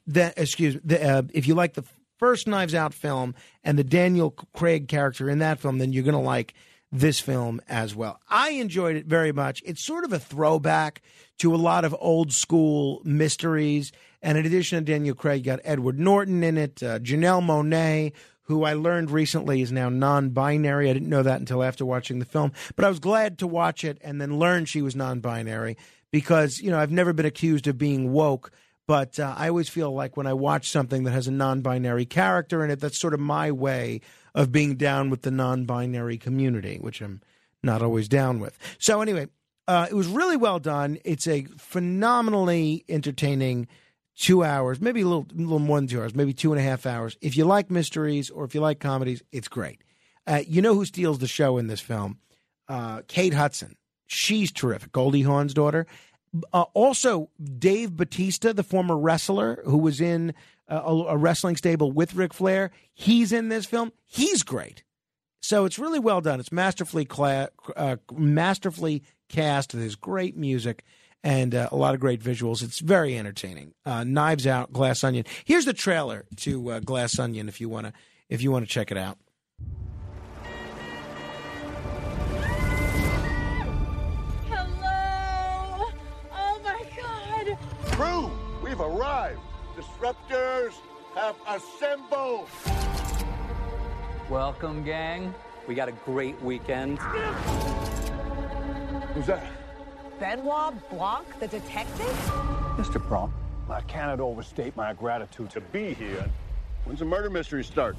that 0.06 0.34
excuse 0.36 0.76
me, 0.76 0.80
the, 0.84 1.02
uh, 1.02 1.22
if 1.32 1.46
you 1.46 1.54
like 1.54 1.74
the 1.74 1.84
first 2.18 2.46
Knives 2.46 2.74
Out 2.74 2.94
film 2.94 3.34
and 3.64 3.78
the 3.78 3.84
Daniel 3.84 4.30
Craig 4.54 4.88
character 4.88 5.28
in 5.28 5.38
that 5.40 5.60
film, 5.60 5.78
then 5.78 5.92
you're 5.92 6.04
going 6.04 6.14
to 6.14 6.20
like 6.20 6.54
this 6.90 7.20
film 7.20 7.60
as 7.68 7.94
well. 7.94 8.20
I 8.28 8.50
enjoyed 8.50 8.96
it 8.96 9.06
very 9.06 9.32
much. 9.32 9.62
It's 9.66 9.84
sort 9.84 10.04
of 10.04 10.12
a 10.12 10.18
throwback 10.18 11.02
to 11.38 11.54
a 11.54 11.56
lot 11.56 11.84
of 11.84 11.94
old 11.98 12.32
school 12.32 13.02
mysteries. 13.04 13.92
And 14.22 14.38
in 14.38 14.46
addition 14.46 14.78
to 14.78 14.92
Daniel 14.92 15.14
Craig, 15.14 15.44
you 15.44 15.52
got 15.52 15.60
Edward 15.64 15.98
Norton 15.98 16.42
in 16.42 16.56
it, 16.56 16.82
uh, 16.82 16.98
Janelle 17.00 17.44
Monáe, 17.44 18.12
who 18.48 18.64
I 18.64 18.72
learned 18.72 19.10
recently 19.10 19.60
is 19.60 19.70
now 19.70 19.90
non 19.90 20.30
binary. 20.30 20.88
I 20.88 20.94
didn't 20.94 21.10
know 21.10 21.22
that 21.22 21.38
until 21.38 21.62
after 21.62 21.84
watching 21.84 22.18
the 22.18 22.24
film, 22.24 22.52
but 22.76 22.84
I 22.84 22.88
was 22.88 22.98
glad 22.98 23.38
to 23.38 23.46
watch 23.46 23.84
it 23.84 23.98
and 24.00 24.20
then 24.20 24.38
learn 24.38 24.64
she 24.64 24.82
was 24.82 24.96
non 24.96 25.20
binary 25.20 25.76
because, 26.10 26.58
you 26.58 26.70
know, 26.70 26.78
I've 26.78 26.90
never 26.90 27.12
been 27.12 27.26
accused 27.26 27.66
of 27.66 27.78
being 27.78 28.10
woke. 28.10 28.50
But 28.86 29.20
uh, 29.20 29.34
I 29.36 29.50
always 29.50 29.68
feel 29.68 29.92
like 29.92 30.16
when 30.16 30.26
I 30.26 30.32
watch 30.32 30.70
something 30.70 31.04
that 31.04 31.10
has 31.10 31.28
a 31.28 31.30
non 31.30 31.60
binary 31.60 32.06
character 32.06 32.64
in 32.64 32.70
it, 32.70 32.80
that's 32.80 32.98
sort 32.98 33.12
of 33.12 33.20
my 33.20 33.52
way 33.52 34.00
of 34.34 34.50
being 34.50 34.76
down 34.76 35.10
with 35.10 35.22
the 35.22 35.30
non 35.30 35.66
binary 35.66 36.16
community, 36.16 36.78
which 36.80 37.02
I'm 37.02 37.20
not 37.62 37.82
always 37.82 38.08
down 38.08 38.40
with. 38.40 38.58
So, 38.78 39.02
anyway, 39.02 39.28
uh, 39.66 39.88
it 39.90 39.94
was 39.94 40.06
really 40.06 40.38
well 40.38 40.58
done. 40.58 40.98
It's 41.04 41.28
a 41.28 41.44
phenomenally 41.58 42.86
entertaining 42.88 43.68
two 44.18 44.42
hours, 44.42 44.80
maybe 44.80 45.00
a 45.00 45.06
little, 45.06 45.26
a 45.32 45.40
little 45.40 45.58
more 45.58 45.78
than 45.78 45.86
two 45.86 46.00
hours, 46.00 46.14
maybe 46.14 46.32
two 46.32 46.52
and 46.52 46.60
a 46.60 46.64
half 46.64 46.84
hours. 46.86 47.16
If 47.20 47.36
you 47.36 47.44
like 47.44 47.70
mysteries 47.70 48.30
or 48.30 48.44
if 48.44 48.54
you 48.54 48.60
like 48.60 48.80
comedies, 48.80 49.22
it's 49.32 49.48
great. 49.48 49.82
Uh, 50.26 50.42
you 50.46 50.60
know 50.60 50.74
who 50.74 50.84
steals 50.84 51.18
the 51.18 51.28
show 51.28 51.56
in 51.56 51.68
this 51.68 51.80
film? 51.80 52.18
Uh, 52.68 53.02
Kate 53.08 53.32
Hudson. 53.32 53.76
She's 54.06 54.50
terrific. 54.50 54.92
Goldie 54.92 55.22
Hawn's 55.22 55.54
daughter. 55.54 55.86
Uh, 56.52 56.64
also, 56.74 57.30
Dave 57.58 57.96
Batista, 57.96 58.52
the 58.52 58.62
former 58.62 58.98
wrestler 58.98 59.62
who 59.64 59.78
was 59.78 60.00
in 60.00 60.34
uh, 60.68 60.82
a, 60.84 60.92
a 60.92 61.16
wrestling 61.16 61.56
stable 61.56 61.92
with 61.92 62.14
Ric 62.14 62.34
Flair, 62.34 62.70
he's 62.92 63.32
in 63.32 63.48
this 63.48 63.66
film. 63.66 63.92
He's 64.04 64.42
great. 64.42 64.82
So 65.40 65.64
it's 65.64 65.78
really 65.78 66.00
well 66.00 66.20
done. 66.20 66.40
It's 66.40 66.52
masterfully 66.52 67.04
cla- 67.04 67.50
uh, 67.76 67.96
masterfully 68.12 69.02
cast. 69.28 69.72
There's 69.72 69.94
great 69.94 70.36
music 70.36 70.84
and 71.22 71.54
uh, 71.54 71.68
a 71.70 71.76
lot 71.76 71.94
of 71.94 72.00
great 72.00 72.22
visuals. 72.22 72.62
It's 72.62 72.78
very 72.78 73.18
entertaining. 73.18 73.74
Uh, 73.84 74.04
Knives 74.04 74.46
Out, 74.46 74.72
Glass 74.72 75.02
Onion. 75.04 75.24
Here's 75.44 75.64
the 75.64 75.72
trailer 75.72 76.24
to 76.36 76.70
uh, 76.70 76.80
Glass 76.80 77.18
Onion 77.18 77.48
if 77.48 77.60
you 77.60 77.68
want 77.68 77.86
to 77.86 77.92
if 78.28 78.42
you 78.42 78.50
want 78.52 78.66
to 78.66 78.70
check 78.72 78.90
it 78.90 78.98
out. 78.98 79.18
Hello! 84.48 85.90
Oh 86.32 86.60
my 86.62 86.84
god! 86.96 87.58
Crew, 87.92 88.30
we've 88.62 88.80
arrived. 88.80 89.40
Disruptors 89.76 90.74
have 91.14 91.36
assembled. 91.48 92.48
Welcome, 94.28 94.84
gang. 94.84 95.34
We 95.66 95.74
got 95.74 95.88
a 95.88 95.92
great 95.92 96.40
weekend. 96.42 96.98
Who's 99.14 99.26
that? 99.26 99.57
Benoit 100.18 100.74
Blanc, 100.90 101.26
the 101.38 101.46
detective? 101.46 102.06
Mr. 102.76 103.00
Bron, 103.06 103.32
I 103.70 103.80
cannot 103.82 104.20
overstate 104.20 104.76
my 104.76 104.92
gratitude 104.92 105.50
to 105.50 105.60
be 105.60 105.94
here. 105.94 106.28
When's 106.84 106.98
the 106.98 107.04
murder 107.04 107.30
mystery 107.30 107.62
start? 107.62 107.96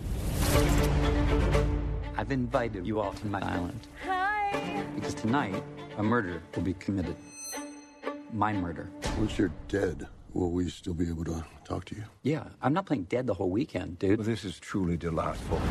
I've 2.18 2.18
I've 2.18 2.32
invited 2.32 2.86
you 2.86 3.00
all 3.00 3.14
to 3.14 3.28
my 3.28 3.40
island. 3.42 3.88
Hi. 4.06 4.84
Because 4.96 5.14
tonight, 5.14 5.64
a 5.98 6.04
murder 6.04 6.42
will 6.56 6.64
be 6.64 6.74
committed. 6.74 7.16
My 8.34 8.52
murder. 8.52 8.90
Once 9.18 9.38
you're 9.38 9.52
dead, 9.70 10.06
will 10.34 10.52
we 10.52 10.70
still 10.70 10.94
be 10.94 11.08
able 11.08 11.24
to 11.26 11.44
talk 11.64 11.86
to 11.86 11.96
you? 11.96 12.04
Yeah, 12.24 12.44
I'm 12.62 12.74
not 12.74 12.86
playing 12.86 13.04
dead 13.06 13.28
the 13.28 13.34
whole 13.34 13.50
weekend, 13.50 14.00
dude. 14.00 14.20
this 14.26 14.44
is 14.44 14.60
truly 14.60 14.98
delightful. 14.98 15.62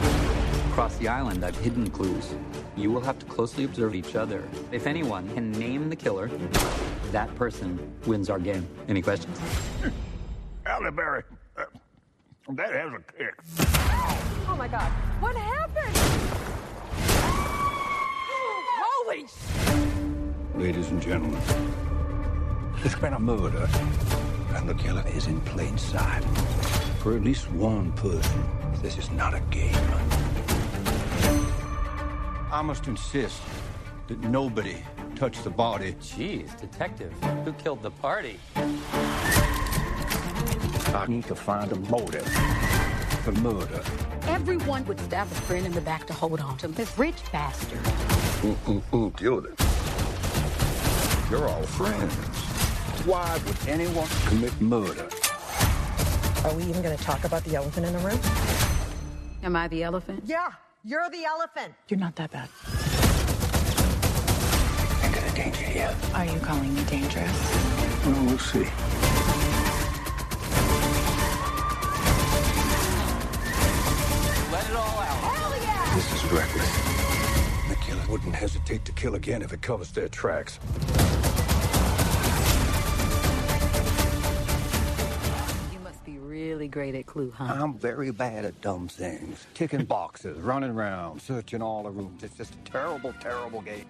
Across 0.78 0.98
the 0.98 1.08
island, 1.08 1.44
I've 1.44 1.58
hidden 1.58 1.90
clues. 1.90 2.36
You 2.76 2.92
will 2.92 3.00
have 3.00 3.18
to 3.18 3.26
closely 3.26 3.64
observe 3.64 3.96
each 3.96 4.14
other. 4.14 4.48
If 4.70 4.86
anyone 4.86 5.28
can 5.34 5.50
name 5.50 5.90
the 5.90 5.96
killer, 5.96 6.28
that 7.10 7.34
person 7.34 7.80
wins 8.06 8.30
our 8.30 8.38
game. 8.38 8.64
Any 8.86 9.02
questions? 9.02 9.36
Alleberry, 10.66 11.24
uh, 11.56 11.64
that 12.50 12.70
has 12.70 12.92
a 12.92 13.00
kick. 13.12 13.34
Oh 14.46 14.54
my 14.56 14.68
God. 14.68 14.88
What 15.18 15.34
happened? 15.34 15.96
Holy 18.80 19.26
sh! 19.26 19.32
Ladies 20.54 20.90
and 20.90 21.02
gentlemen, 21.02 21.42
there's 22.76 22.94
been 22.94 23.14
a 23.14 23.18
murder, 23.18 23.68
and 24.54 24.68
the 24.68 24.74
killer 24.74 25.02
is 25.08 25.26
in 25.26 25.40
plain 25.40 25.76
sight. 25.76 26.22
For 27.02 27.16
at 27.16 27.24
least 27.24 27.50
one 27.50 27.90
person, 27.94 28.44
this 28.80 28.96
is 28.96 29.10
not 29.10 29.34
a 29.34 29.40
game. 29.50 29.74
I 32.50 32.62
must 32.62 32.86
insist 32.86 33.42
that 34.06 34.18
nobody 34.20 34.82
touch 35.16 35.42
the 35.42 35.50
body. 35.50 35.92
Jeez, 36.00 36.58
detective, 36.58 37.12
who 37.44 37.52
killed 37.52 37.82
the 37.82 37.90
party? 37.90 38.40
I 40.94 41.04
need 41.06 41.26
to 41.26 41.34
find 41.34 41.70
a 41.72 41.76
motive 41.76 42.26
for 43.22 43.32
murder. 43.32 43.82
Everyone 44.22 44.86
would 44.86 44.98
stab 45.00 45.26
a 45.26 45.34
friend 45.34 45.66
in 45.66 45.72
the 45.72 45.82
back 45.82 46.06
to 46.06 46.14
hold 46.14 46.40
on 46.40 46.56
to 46.58 46.68
this 46.68 46.98
rich 46.98 47.16
bastard. 47.30 47.80
Ooh, 48.42 48.56
ooh, 48.66 48.82
ooh, 48.96 49.10
Gilda. 49.18 49.50
You're 51.30 51.50
all 51.50 51.62
friends. 51.64 52.14
Why 53.04 53.38
would 53.44 53.68
anyone 53.68 54.08
commit 54.26 54.58
murder? 54.58 55.10
Are 56.44 56.54
we 56.54 56.62
even 56.62 56.80
going 56.80 56.96
to 56.96 57.04
talk 57.04 57.24
about 57.24 57.44
the 57.44 57.56
elephant 57.56 57.84
in 57.84 57.92
the 57.92 57.98
room? 57.98 58.18
Am 59.42 59.54
I 59.54 59.68
the 59.68 59.82
elephant? 59.82 60.22
Yeah, 60.24 60.52
you're 60.88 61.10
the 61.10 61.22
elephant. 61.26 61.74
You're 61.88 62.00
not 62.00 62.16
that 62.16 62.30
bad. 62.30 62.48
Into 65.04 65.20
the 65.20 65.36
danger 65.36 65.64
here. 65.64 65.94
Are 66.14 66.24
you 66.24 66.40
calling 66.40 66.74
me 66.74 66.82
dangerous? 66.84 68.06
Well, 68.06 68.24
we'll 68.24 68.38
see. 68.38 68.60
Let 74.50 74.64
it 74.64 74.76
all 74.76 74.98
out. 74.98 75.18
Hell 75.28 75.52
yeah! 75.62 75.94
This 75.94 76.08
is 76.14 76.32
reckless. 76.32 76.72
The 77.68 77.76
killer 77.84 78.06
wouldn't 78.08 78.34
hesitate 78.34 78.86
to 78.86 78.92
kill 78.92 79.14
again 79.14 79.42
if 79.42 79.52
it 79.52 79.60
covers 79.60 79.92
their 79.92 80.08
tracks. 80.08 80.58
Really 86.74 86.92
great 86.92 86.98
at 86.98 87.06
Clue, 87.06 87.30
huh? 87.30 87.44
I'm 87.44 87.74
very 87.74 88.10
bad 88.10 88.44
at 88.44 88.60
dumb 88.60 88.88
things. 88.88 89.46
Ticking 89.54 89.84
boxes, 89.86 90.38
running 90.38 90.70
around, 90.70 91.20
searching 91.20 91.62
all 91.62 91.82
the 91.82 91.90
rooms. 91.90 92.22
It's 92.22 92.36
just 92.36 92.54
a 92.54 92.70
terrible, 92.70 93.14
terrible 93.20 93.62
game. 93.62 93.84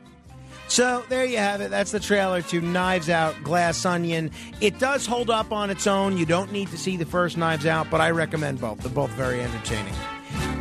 So 0.68 1.05
there 1.08 1.24
you 1.24 1.39
have 1.39 1.60
it. 1.60 1.70
That's 1.70 1.92
the 1.92 2.00
trailer 2.00 2.40
to 2.42 2.60
Knives 2.60 3.10
Out 3.10 3.34
Glass 3.42 3.84
Onion. 3.84 4.31
It 4.60 4.78
does 4.78 5.07
hold 5.07 5.31
up 5.31 5.52
on 5.52 5.70
its 5.70 5.86
own. 5.86 6.16
You 6.16 6.24
don't 6.26 6.52
need 6.52 6.68
to 6.68 6.78
see 6.78 6.97
the 6.97 7.07
first 7.07 7.36
Knives 7.36 7.66
Out, 7.66 7.90
but 7.90 8.00
I 8.00 8.10
recommend 8.10 8.60
both. 8.60 8.78
They're 8.78 8.90
both 8.90 9.10
very 9.10 9.40
entertaining. 9.40 9.94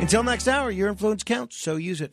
Until 0.00 0.22
next 0.22 0.46
hour, 0.46 0.70
your 0.70 0.88
influence 0.88 1.24
counts, 1.24 1.56
so 1.56 1.76
use 1.76 2.00
it. 2.00 2.12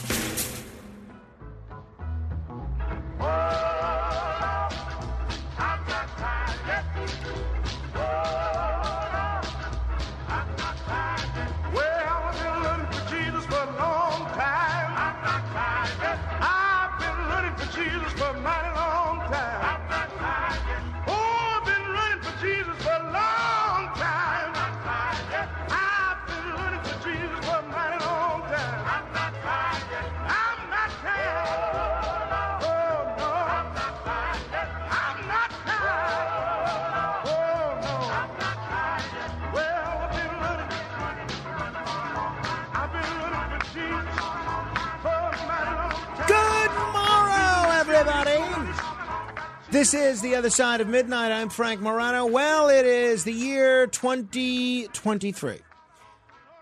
This 49.81 49.95
is 49.95 50.21
The 50.21 50.35
Other 50.35 50.51
Side 50.51 50.79
of 50.79 50.87
Midnight. 50.87 51.31
I'm 51.31 51.49
Frank 51.49 51.81
Morano. 51.81 52.27
Well, 52.27 52.69
it 52.69 52.85
is 52.85 53.23
the 53.23 53.33
year 53.33 53.87
2023. 53.87 55.57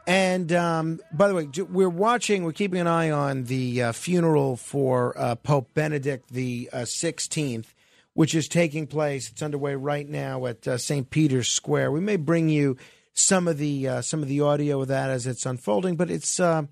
And 0.08 0.54
um, 0.54 1.02
by 1.12 1.28
the 1.28 1.36
way, 1.36 1.50
we're 1.70 1.90
watching, 1.90 2.46
we're 2.46 2.54
keeping 2.54 2.80
an 2.80 2.88
eye 2.88 3.12
on 3.12 3.44
the 3.44 3.84
uh, 3.84 3.92
funeral 3.92 4.56
for 4.56 5.20
uh, 5.20 5.36
Pope 5.36 5.74
Benedict 5.74 6.30
the 6.30 6.70
uh, 6.72 6.78
16th, 6.84 7.66
which 8.14 8.34
is 8.34 8.48
taking 8.48 8.88
place. 8.88 9.30
It's 9.30 9.42
underway 9.42 9.76
right 9.76 10.08
now 10.08 10.46
at 10.46 10.66
uh, 10.66 10.78
St. 10.78 11.10
Peter's 11.10 11.50
Square. 11.50 11.92
We 11.92 12.00
may 12.00 12.16
bring 12.16 12.48
you 12.48 12.78
some 13.12 13.50
of 13.50 13.58
the 13.58 13.86
uh, 13.86 14.02
some 14.02 14.24
of 14.24 14.30
the 14.30 14.40
audio 14.40 14.82
of 14.82 14.88
that 14.88 15.10
as 15.10 15.28
it's 15.28 15.46
unfolding, 15.46 15.98
but 15.98 16.10
it's 16.10 16.40
uh, 16.40 16.68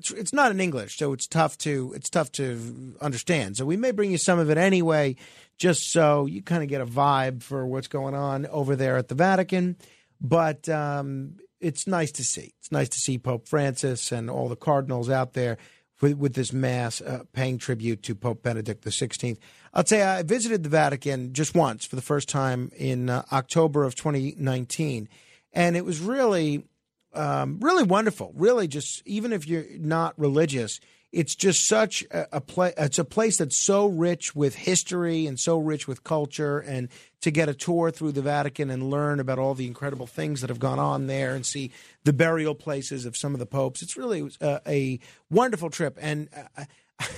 it's 0.00 0.10
it's 0.12 0.32
not 0.32 0.50
in 0.50 0.60
English, 0.60 0.96
so 0.96 1.12
it's 1.12 1.26
tough 1.26 1.58
to 1.58 1.92
it's 1.94 2.08
tough 2.08 2.32
to 2.32 2.96
understand. 3.00 3.58
So 3.58 3.66
we 3.66 3.76
may 3.76 3.90
bring 3.90 4.10
you 4.10 4.16
some 4.16 4.38
of 4.38 4.50
it 4.50 4.56
anyway, 4.56 5.16
just 5.58 5.92
so 5.92 6.24
you 6.24 6.42
kind 6.42 6.62
of 6.62 6.70
get 6.70 6.80
a 6.80 6.86
vibe 6.86 7.42
for 7.42 7.66
what's 7.66 7.88
going 7.88 8.14
on 8.14 8.46
over 8.46 8.76
there 8.76 8.96
at 8.96 9.08
the 9.08 9.14
Vatican. 9.14 9.76
But 10.20 10.68
um, 10.70 11.36
it's 11.60 11.86
nice 11.86 12.12
to 12.12 12.24
see. 12.24 12.54
It's 12.58 12.72
nice 12.72 12.88
to 12.90 12.98
see 12.98 13.18
Pope 13.18 13.46
Francis 13.46 14.10
and 14.10 14.30
all 14.30 14.48
the 14.48 14.56
cardinals 14.56 15.10
out 15.10 15.34
there 15.34 15.58
with, 16.00 16.16
with 16.16 16.32
this 16.34 16.52
mass 16.52 17.02
uh, 17.02 17.24
paying 17.34 17.58
tribute 17.58 18.02
to 18.04 18.14
Pope 18.14 18.42
Benedict 18.42 18.82
the 18.84 18.90
Sixteenth. 18.90 19.38
I'll 19.74 19.84
say 19.84 20.02
I 20.02 20.22
visited 20.22 20.62
the 20.62 20.70
Vatican 20.70 21.34
just 21.34 21.54
once 21.54 21.84
for 21.84 21.96
the 21.96 22.02
first 22.02 22.28
time 22.28 22.70
in 22.74 23.10
uh, 23.10 23.24
October 23.32 23.84
of 23.84 23.94
2019, 23.96 25.10
and 25.52 25.76
it 25.76 25.84
was 25.84 26.00
really 26.00 26.64
um, 27.12 27.58
really 27.60 27.84
wonderful. 27.84 28.32
Really, 28.34 28.68
just 28.68 29.02
even 29.06 29.32
if 29.32 29.46
you're 29.46 29.64
not 29.78 30.18
religious, 30.18 30.80
it's 31.12 31.34
just 31.34 31.66
such 31.66 32.04
a, 32.10 32.36
a 32.36 32.40
place. 32.40 32.74
It's 32.76 32.98
a 32.98 33.04
place 33.04 33.38
that's 33.38 33.56
so 33.56 33.86
rich 33.86 34.34
with 34.34 34.54
history 34.54 35.26
and 35.26 35.38
so 35.38 35.58
rich 35.58 35.88
with 35.88 36.04
culture. 36.04 36.58
And 36.60 36.88
to 37.22 37.30
get 37.30 37.48
a 37.48 37.54
tour 37.54 37.90
through 37.90 38.12
the 38.12 38.22
Vatican 38.22 38.70
and 38.70 38.90
learn 38.90 39.18
about 39.18 39.38
all 39.38 39.54
the 39.54 39.66
incredible 39.66 40.06
things 40.06 40.40
that 40.40 40.50
have 40.50 40.60
gone 40.60 40.78
on 40.78 41.06
there, 41.06 41.34
and 41.34 41.44
see 41.44 41.72
the 42.04 42.12
burial 42.12 42.54
places 42.54 43.04
of 43.06 43.16
some 43.16 43.34
of 43.34 43.40
the 43.40 43.46
popes, 43.46 43.82
it's 43.82 43.96
really 43.96 44.30
uh, 44.40 44.60
a 44.66 45.00
wonderful 45.30 45.70
trip. 45.70 45.98
And 46.00 46.28
uh, 46.56 46.64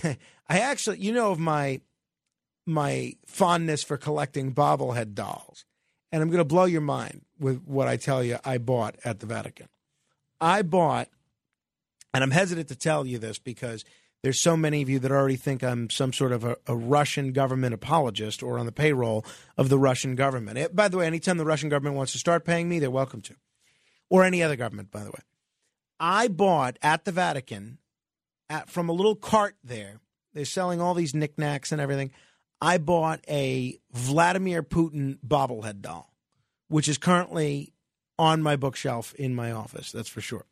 I 0.49 0.59
actually, 0.61 0.99
you 0.99 1.12
know, 1.12 1.31
of 1.33 1.39
my 1.39 1.81
my 2.65 3.15
fondness 3.27 3.83
for 3.83 3.97
collecting 3.97 4.55
bobblehead 4.55 5.15
dolls, 5.15 5.65
and 6.11 6.23
I'm 6.23 6.29
going 6.29 6.39
to 6.39 6.45
blow 6.45 6.65
your 6.65 6.81
mind 6.81 7.23
with 7.39 7.62
what 7.65 7.89
I 7.89 7.97
tell 7.97 8.23
you. 8.23 8.39
I 8.45 8.59
bought 8.59 8.97
at 9.05 9.21
the 9.21 9.27
Vatican. 9.27 9.69
I 10.43 10.62
bought, 10.62 11.09
and 12.12 12.25
I'm 12.25 12.33
hesitant 12.33 12.69
to 12.69 12.77
tell 12.77 13.07
you 13.07 13.19
this 13.19 13.39
because 13.39 13.85
there's 14.25 14.41
so 14.41 14.57
many 14.57 14.83
of 14.83 14.89
you 14.89 14.99
that 14.99 15.12
already 15.12 15.37
think 15.37 15.62
I'm 15.62 15.89
some 15.89 16.12
sort 16.12 16.33
of 16.33 16.43
a, 16.45 16.57
a 16.67 16.75
Russian 16.75 17.33
government 17.33 17.75
apologist 17.75 18.43
or 18.43 18.59
on 18.59 18.67
the 18.67 18.73
payroll 18.73 19.25
of 19.57 19.69
the 19.69 19.79
Russian 19.79 20.17
government. 20.17 20.59
Eh, 20.59 20.69
by 20.73 20.89
the 20.89 20.99
way, 20.99 21.07
anytime 21.07 21.39
the 21.39 21.45
Russian 21.45 21.69
government 21.69 21.97
wants 21.97 22.11
to 22.12 22.19
start 22.19 22.45
paying 22.45 22.69
me, 22.69 22.81
they're 22.81 22.91
welcome 22.91 23.23
to, 23.23 23.37
or 24.11 24.25
any 24.25 24.43
other 24.43 24.57
government, 24.57 24.91
by 24.91 25.05
the 25.05 25.11
way. 25.11 25.21
I 26.01 26.27
bought 26.27 26.77
at 26.83 27.05
the 27.05 27.12
Vatican, 27.12 27.79
at, 28.51 28.69
from 28.69 28.89
a 28.89 28.93
little 28.93 29.15
cart 29.15 29.55
there. 29.62 30.01
They're 30.35 30.45
selling 30.45 30.81
all 30.81 30.95
these 30.95 31.15
knickknacks 31.15 31.71
and 31.71 31.81
everything. 31.81 32.11
I 32.61 32.79
bought 32.79 33.21
a 33.29 33.79
Vladimir 33.93 34.65
Putin 34.65 35.19
bobblehead 35.25 35.83
doll, 35.83 36.12
which 36.67 36.89
is 36.89 36.99
currently 36.99 37.72
on 38.23 38.41
my 38.41 38.55
bookshelf 38.55 39.12
in 39.15 39.34
my 39.34 39.51
office. 39.51 39.91
That's 39.91 40.09
for 40.09 40.20
sure. 40.20 40.47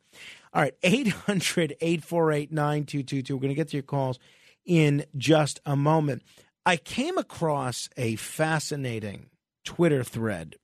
All 0.53 0.61
right, 0.61 0.75
800 0.83 1.77
848 1.79 2.51
9222. 2.51 3.33
We're 3.33 3.39
going 3.39 3.49
to 3.49 3.55
get 3.55 3.69
to 3.69 3.77
your 3.77 3.83
calls 3.83 4.19
in 4.65 5.05
just 5.15 5.61
a 5.65 5.77
moment. 5.77 6.21
I 6.65 6.75
came 6.75 7.17
across 7.17 7.87
a 7.95 8.17
fascinating 8.17 9.29
Twitter 9.63 10.03
thread 10.03 10.57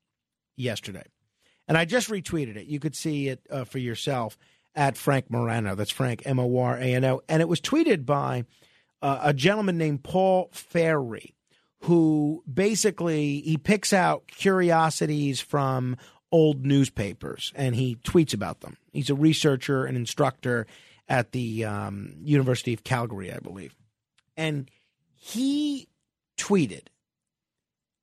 yesterday, 0.58 1.06
and 1.66 1.78
I 1.78 1.86
just 1.86 2.10
retweeted 2.10 2.58
it. 2.58 2.68
You 2.68 2.82
could 2.82 2.96
see 2.96 3.30
it 3.30 3.40
uh, 3.50 3.64
for 3.64 3.78
yourself 3.80 4.38
at 4.76 4.98
Frank 4.98 5.32
Morano. 5.32 5.76
That's 5.76 5.92
Frank 5.92 6.24
M 6.26 6.42
O 6.42 6.58
R 6.58 6.76
A 6.76 6.94
N 6.94 7.06
O, 7.06 7.22
and 7.30 7.42
it 7.42 7.48
was 7.48 7.62
tweeted 7.62 8.06
by 8.06 8.44
uh, 9.02 9.20
a 9.24 9.34
gentleman 9.34 9.78
named 9.78 10.04
Paul 10.04 10.50
Fairie, 10.52 11.36
who 11.84 12.44
basically 12.54 13.40
he 13.40 13.56
picks 13.56 13.94
out 13.94 14.28
curiosities 14.28 15.40
from 15.40 15.96
old 16.32 16.66
newspapers 16.66 17.54
and 17.56 17.76
he 17.76 17.96
tweets 18.04 18.34
about 18.34 18.62
them. 18.62 18.78
He's 18.92 19.10
a 19.10 19.16
researcher 19.16 19.86
and 19.86 19.96
instructor 19.96 20.68
at 21.08 21.32
the 21.32 21.64
um, 21.66 22.16
University 22.24 22.74
of 22.74 22.84
Calgary, 22.84 23.32
I 23.32 23.40
believe, 23.40 23.76
and 24.36 24.70
he 25.16 25.88
tweeted 26.38 26.88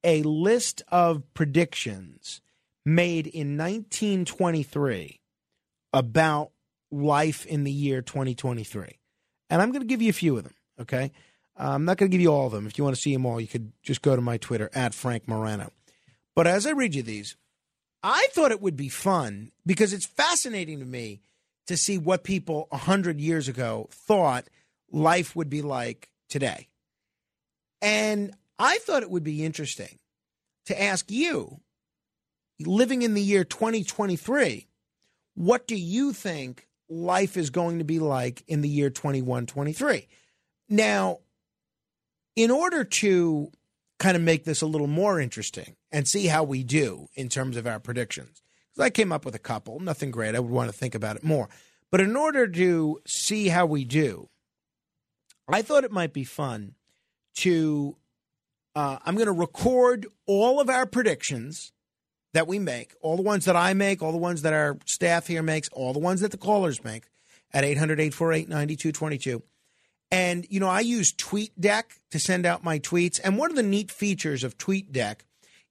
a 0.02 0.22
list 0.22 0.82
of 0.88 1.22
predictions 1.34 2.40
made 2.84 3.26
in 3.26 3.56
1923 3.56 5.20
about 5.92 6.50
life 6.90 7.46
in 7.46 7.64
the 7.64 7.72
year 7.72 8.02
2023. 8.02 8.98
And 9.50 9.62
I'm 9.62 9.70
going 9.70 9.82
to 9.82 9.86
give 9.86 10.02
you 10.02 10.10
a 10.10 10.14
few 10.14 10.36
of 10.36 10.44
them, 10.44 10.54
okay? 10.80 11.12
I'm 11.56 11.84
not 11.84 11.96
going 11.96 12.10
to 12.10 12.14
give 12.14 12.20
you 12.20 12.32
all 12.32 12.46
of 12.46 12.52
them. 12.52 12.66
If 12.66 12.76
you 12.76 12.84
want 12.84 12.96
to 12.96 13.02
see 13.02 13.12
them 13.12 13.26
all, 13.26 13.40
you 13.40 13.46
could 13.46 13.72
just 13.82 14.02
go 14.02 14.16
to 14.16 14.22
my 14.22 14.36
Twitter 14.36 14.70
at 14.74 14.94
Frank 14.94 15.28
Morano. 15.28 15.70
But 16.34 16.46
as 16.46 16.66
I 16.66 16.70
read 16.70 16.94
you 16.94 17.02
these, 17.02 17.36
I 18.06 18.28
thought 18.32 18.50
it 18.50 18.60
would 18.60 18.76
be 18.76 18.90
fun 18.90 19.50
because 19.64 19.94
it's 19.94 20.04
fascinating 20.04 20.78
to 20.80 20.84
me 20.84 21.22
to 21.66 21.76
see 21.78 21.96
what 21.96 22.22
people 22.22 22.66
100 22.68 23.18
years 23.18 23.48
ago 23.48 23.88
thought 23.90 24.44
life 24.92 25.34
would 25.34 25.48
be 25.48 25.62
like 25.62 26.10
today. 26.28 26.68
And 27.80 28.34
I 28.58 28.76
thought 28.78 29.02
it 29.02 29.10
would 29.10 29.24
be 29.24 29.42
interesting 29.42 29.98
to 30.66 30.80
ask 30.80 31.10
you, 31.10 31.60
living 32.60 33.00
in 33.00 33.14
the 33.14 33.22
year 33.22 33.42
2023, 33.42 34.66
what 35.34 35.66
do 35.66 35.74
you 35.74 36.12
think 36.12 36.68
life 36.90 37.38
is 37.38 37.48
going 37.48 37.78
to 37.78 37.84
be 37.84 38.00
like 38.00 38.44
in 38.46 38.60
the 38.60 38.68
year 38.68 38.90
2123? 38.90 40.08
Now, 40.68 41.20
in 42.36 42.50
order 42.50 42.84
to 42.84 43.50
kind 43.98 44.14
of 44.14 44.22
make 44.22 44.44
this 44.44 44.60
a 44.60 44.66
little 44.66 44.88
more 44.88 45.18
interesting 45.18 45.74
and 45.94 46.08
see 46.08 46.26
how 46.26 46.42
we 46.42 46.64
do 46.64 47.06
in 47.14 47.28
terms 47.28 47.56
of 47.56 47.68
our 47.68 47.78
predictions, 47.78 48.42
because 48.72 48.84
I 48.84 48.90
came 48.90 49.12
up 49.12 49.24
with 49.24 49.36
a 49.36 49.38
couple, 49.38 49.78
nothing 49.78 50.10
great. 50.10 50.34
I 50.34 50.40
would 50.40 50.50
want 50.50 50.68
to 50.68 50.76
think 50.76 50.96
about 50.96 51.14
it 51.14 51.22
more. 51.22 51.48
But 51.92 52.00
in 52.00 52.16
order 52.16 52.48
to 52.48 53.00
see 53.06 53.46
how 53.46 53.64
we 53.64 53.84
do, 53.84 54.28
I 55.48 55.62
thought 55.62 55.84
it 55.84 55.92
might 55.92 56.12
be 56.12 56.24
fun 56.24 56.74
to. 57.36 57.96
Uh, 58.74 58.98
I'm 59.06 59.14
going 59.14 59.26
to 59.26 59.32
record 59.32 60.08
all 60.26 60.58
of 60.58 60.68
our 60.68 60.84
predictions 60.84 61.70
that 62.32 62.48
we 62.48 62.58
make, 62.58 62.92
all 63.00 63.14
the 63.14 63.22
ones 63.22 63.44
that 63.44 63.54
I 63.54 63.72
make, 63.72 64.02
all 64.02 64.10
the 64.10 64.18
ones 64.18 64.42
that 64.42 64.52
our 64.52 64.76
staff 64.86 65.28
here 65.28 65.44
makes, 65.44 65.68
all 65.68 65.92
the 65.92 66.00
ones 66.00 66.22
that 66.22 66.32
the 66.32 66.36
callers 66.36 66.82
make 66.82 67.04
at 67.52 67.62
800 67.62 68.00
848 68.00 68.48
9222. 68.48 69.42
And, 70.10 70.44
you 70.50 70.58
know, 70.58 70.68
I 70.68 70.80
use 70.80 71.12
TweetDeck 71.12 71.84
to 72.10 72.18
send 72.18 72.46
out 72.46 72.64
my 72.64 72.80
tweets. 72.80 73.20
And 73.22 73.38
one 73.38 73.50
of 73.50 73.56
the 73.56 73.62
neat 73.62 73.92
features 73.92 74.42
of 74.42 74.58
TweetDeck 74.58 75.18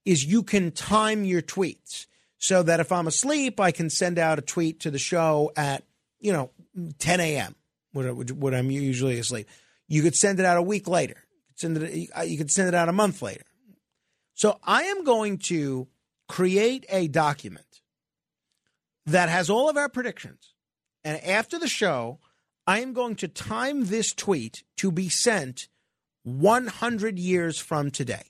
is 0.04 0.24
you 0.24 0.42
can 0.42 0.70
time 0.70 1.24
your 1.24 1.42
tweets 1.42 2.06
so 2.38 2.62
that 2.62 2.80
if 2.80 2.92
I'm 2.92 3.06
asleep, 3.06 3.58
I 3.58 3.70
can 3.70 3.88
send 3.88 4.18
out 4.18 4.38
a 4.38 4.42
tweet 4.42 4.80
to 4.80 4.90
the 4.90 4.98
show 4.98 5.52
at, 5.56 5.82
you 6.20 6.32
know, 6.32 6.50
10 6.98 7.20
a.m. 7.20 7.54
when, 7.92 8.54
I'm 8.54 8.70
usually 8.70 9.18
asleep. 9.18 9.48
You 9.88 10.02
could 10.02 10.14
send 10.14 10.40
it 10.40 10.46
out 10.46 10.58
a 10.58 10.62
week 10.62 10.86
later. 10.86 11.24
Send 11.56 11.78
it, 11.78 12.10
you 12.26 12.36
could 12.36 12.50
send 12.50 12.68
it 12.68 12.74
out 12.74 12.88
a 12.88 12.92
month 12.92 13.22
later. 13.22 13.44
So 14.34 14.58
I 14.64 14.84
am 14.84 15.04
going 15.04 15.38
to 15.38 15.88
create 16.28 16.84
a 16.88 17.08
document 17.08 17.80
that 19.06 19.28
has 19.28 19.48
all 19.48 19.68
of 19.68 19.76
our 19.76 19.88
predictions. 19.88 20.54
And 21.04 21.22
after 21.24 21.58
the 21.58 21.68
show, 21.68 22.18
I 22.66 22.80
am 22.80 22.92
going 22.92 23.14
to 23.16 23.28
time 23.28 23.86
this 23.86 24.12
tweet 24.12 24.64
to 24.78 24.90
be 24.90 25.08
sent 25.08 25.68
100 26.24 27.18
years 27.18 27.58
from 27.58 27.90
today, 27.90 28.24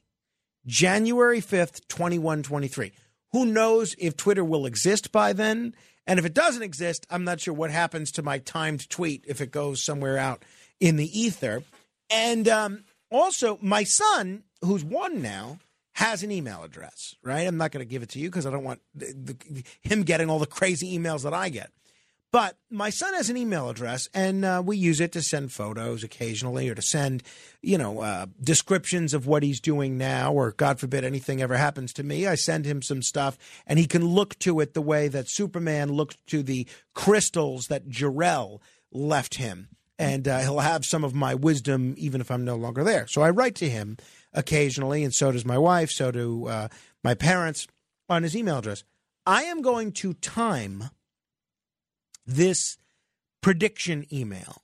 January 0.66 1.40
5th, 1.40 1.86
2123. 1.88 2.92
Who 3.32 3.46
knows 3.46 3.94
if 3.98 4.16
Twitter 4.16 4.44
will 4.44 4.66
exist 4.66 5.12
by 5.12 5.32
then? 5.32 5.74
And 6.06 6.18
if 6.18 6.24
it 6.24 6.34
doesn't 6.34 6.62
exist, 6.62 7.06
I'm 7.10 7.24
not 7.24 7.40
sure 7.40 7.54
what 7.54 7.70
happens 7.70 8.12
to 8.12 8.22
my 8.22 8.38
timed 8.38 8.88
tweet 8.88 9.24
if 9.26 9.40
it 9.40 9.50
goes 9.50 9.82
somewhere 9.82 10.18
out 10.18 10.44
in 10.80 10.96
the 10.96 11.18
ether. 11.18 11.62
And 12.10 12.46
um, 12.48 12.84
also, 13.10 13.58
my 13.60 13.84
son, 13.84 14.44
who's 14.62 14.84
one 14.84 15.22
now, 15.22 15.58
has 15.94 16.22
an 16.22 16.30
email 16.30 16.62
address, 16.62 17.14
right? 17.22 17.46
I'm 17.46 17.56
not 17.56 17.70
going 17.70 17.84
to 17.84 17.90
give 17.90 18.02
it 18.02 18.10
to 18.10 18.18
you 18.18 18.28
because 18.28 18.46
I 18.46 18.50
don't 18.50 18.64
want 18.64 18.80
the, 18.94 19.36
the, 19.50 19.64
him 19.82 20.02
getting 20.02 20.28
all 20.28 20.38
the 20.38 20.46
crazy 20.46 20.98
emails 20.98 21.22
that 21.22 21.32
I 21.32 21.48
get. 21.48 21.70
But 22.34 22.58
my 22.68 22.90
son 22.90 23.14
has 23.14 23.30
an 23.30 23.36
email 23.36 23.68
address, 23.70 24.08
and 24.12 24.44
uh, 24.44 24.60
we 24.66 24.76
use 24.76 25.00
it 25.00 25.12
to 25.12 25.22
send 25.22 25.52
photos 25.52 26.02
occasionally 26.02 26.68
or 26.68 26.74
to 26.74 26.82
send, 26.82 27.22
you 27.62 27.78
know, 27.78 28.00
uh, 28.00 28.26
descriptions 28.42 29.14
of 29.14 29.28
what 29.28 29.44
he's 29.44 29.60
doing 29.60 29.96
now, 29.96 30.32
or 30.32 30.50
God 30.50 30.80
forbid 30.80 31.04
anything 31.04 31.40
ever 31.40 31.56
happens 31.56 31.92
to 31.92 32.02
me. 32.02 32.26
I 32.26 32.34
send 32.34 32.64
him 32.64 32.82
some 32.82 33.02
stuff, 33.02 33.38
and 33.68 33.78
he 33.78 33.86
can 33.86 34.04
look 34.04 34.36
to 34.40 34.58
it 34.58 34.74
the 34.74 34.82
way 34.82 35.06
that 35.06 35.28
Superman 35.28 35.92
looked 35.92 36.18
to 36.26 36.42
the 36.42 36.66
crystals 36.92 37.68
that 37.68 37.88
Jor-El 37.88 38.60
left 38.90 39.36
him. 39.36 39.68
And 39.96 40.26
uh, 40.26 40.40
he'll 40.40 40.58
have 40.58 40.84
some 40.84 41.04
of 41.04 41.14
my 41.14 41.36
wisdom 41.36 41.94
even 41.96 42.20
if 42.20 42.32
I'm 42.32 42.44
no 42.44 42.56
longer 42.56 42.82
there. 42.82 43.06
So 43.06 43.22
I 43.22 43.30
write 43.30 43.54
to 43.56 43.70
him 43.70 43.96
occasionally, 44.32 45.04
and 45.04 45.14
so 45.14 45.30
does 45.30 45.44
my 45.44 45.56
wife, 45.56 45.92
so 45.92 46.10
do 46.10 46.48
uh, 46.48 46.66
my 47.04 47.14
parents 47.14 47.68
on 48.08 48.24
his 48.24 48.34
email 48.34 48.58
address. 48.58 48.82
I 49.24 49.44
am 49.44 49.62
going 49.62 49.92
to 49.92 50.14
time 50.14 50.90
this 52.26 52.78
prediction 53.40 54.06
email 54.12 54.62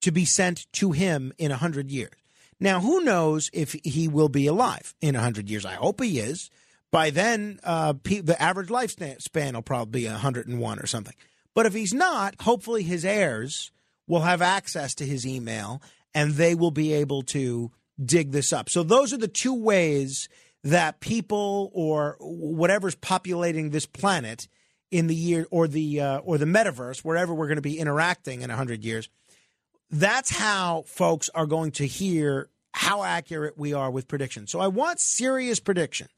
to 0.00 0.10
be 0.10 0.24
sent 0.24 0.66
to 0.72 0.92
him 0.92 1.32
in 1.38 1.50
100 1.50 1.90
years. 1.90 2.12
Now, 2.60 2.80
who 2.80 3.02
knows 3.02 3.50
if 3.52 3.72
he 3.82 4.06
will 4.06 4.28
be 4.28 4.46
alive 4.46 4.94
in 5.00 5.14
100 5.14 5.50
years? 5.50 5.66
I 5.66 5.74
hope 5.74 6.00
he 6.00 6.20
is. 6.20 6.48
By 6.92 7.10
then, 7.10 7.58
uh, 7.64 7.94
the 8.04 8.36
average 8.38 8.68
lifespan 8.68 9.54
will 9.54 9.62
probably 9.62 10.02
be 10.02 10.08
101 10.08 10.78
or 10.78 10.86
something. 10.86 11.14
But 11.54 11.66
if 11.66 11.74
he's 11.74 11.92
not, 11.92 12.36
hopefully 12.40 12.82
his 12.82 13.04
heirs 13.04 13.72
will 14.06 14.20
have 14.20 14.42
access 14.42 14.94
to 14.96 15.06
his 15.06 15.26
email 15.26 15.82
and 16.14 16.34
they 16.34 16.54
will 16.54 16.70
be 16.70 16.92
able 16.92 17.22
to 17.22 17.72
dig 18.02 18.30
this 18.30 18.52
up. 18.52 18.68
So, 18.68 18.82
those 18.82 19.12
are 19.12 19.18
the 19.18 19.28
two 19.28 19.54
ways 19.54 20.28
that 20.62 21.00
people 21.00 21.70
or 21.74 22.16
whatever's 22.20 22.94
populating 22.94 23.70
this 23.70 23.86
planet 23.86 24.46
in 24.92 25.06
the 25.08 25.14
year 25.14 25.46
or 25.50 25.66
the 25.66 26.00
uh, 26.00 26.18
or 26.18 26.38
the 26.38 26.44
metaverse, 26.44 27.00
wherever 27.00 27.34
we're 27.34 27.48
going 27.48 27.56
to 27.56 27.62
be 27.62 27.78
interacting 27.78 28.42
in 28.42 28.50
hundred 28.50 28.84
years. 28.84 29.08
That's 29.90 30.30
how 30.30 30.84
folks 30.86 31.28
are 31.34 31.46
going 31.46 31.72
to 31.72 31.86
hear 31.86 32.48
how 32.72 33.02
accurate 33.02 33.58
we 33.58 33.74
are 33.74 33.90
with 33.90 34.06
predictions. 34.06 34.50
So 34.50 34.60
I 34.60 34.68
want 34.68 35.00
serious 35.00 35.60
predictions. 35.60 36.10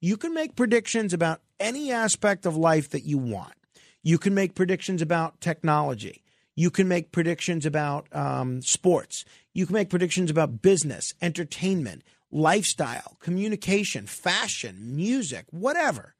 You 0.00 0.16
can 0.16 0.32
make 0.32 0.56
predictions 0.56 1.12
about 1.12 1.40
any 1.60 1.92
aspect 1.92 2.46
of 2.46 2.56
life 2.56 2.90
that 2.90 3.04
you 3.04 3.18
want. 3.18 3.54
You 4.02 4.18
can 4.18 4.34
make 4.34 4.54
predictions 4.54 5.02
about 5.02 5.40
technology. 5.40 6.22
You 6.56 6.70
can 6.70 6.88
make 6.88 7.10
predictions 7.10 7.66
about 7.66 8.06
um, 8.12 8.62
sports. 8.62 9.24
You 9.52 9.66
can 9.66 9.74
make 9.74 9.90
predictions 9.90 10.30
about 10.30 10.62
business, 10.62 11.14
entertainment, 11.22 12.02
lifestyle, 12.30 13.16
communication, 13.20 14.06
fashion, 14.06 14.94
music, 14.94 15.46
whatever 15.50 16.14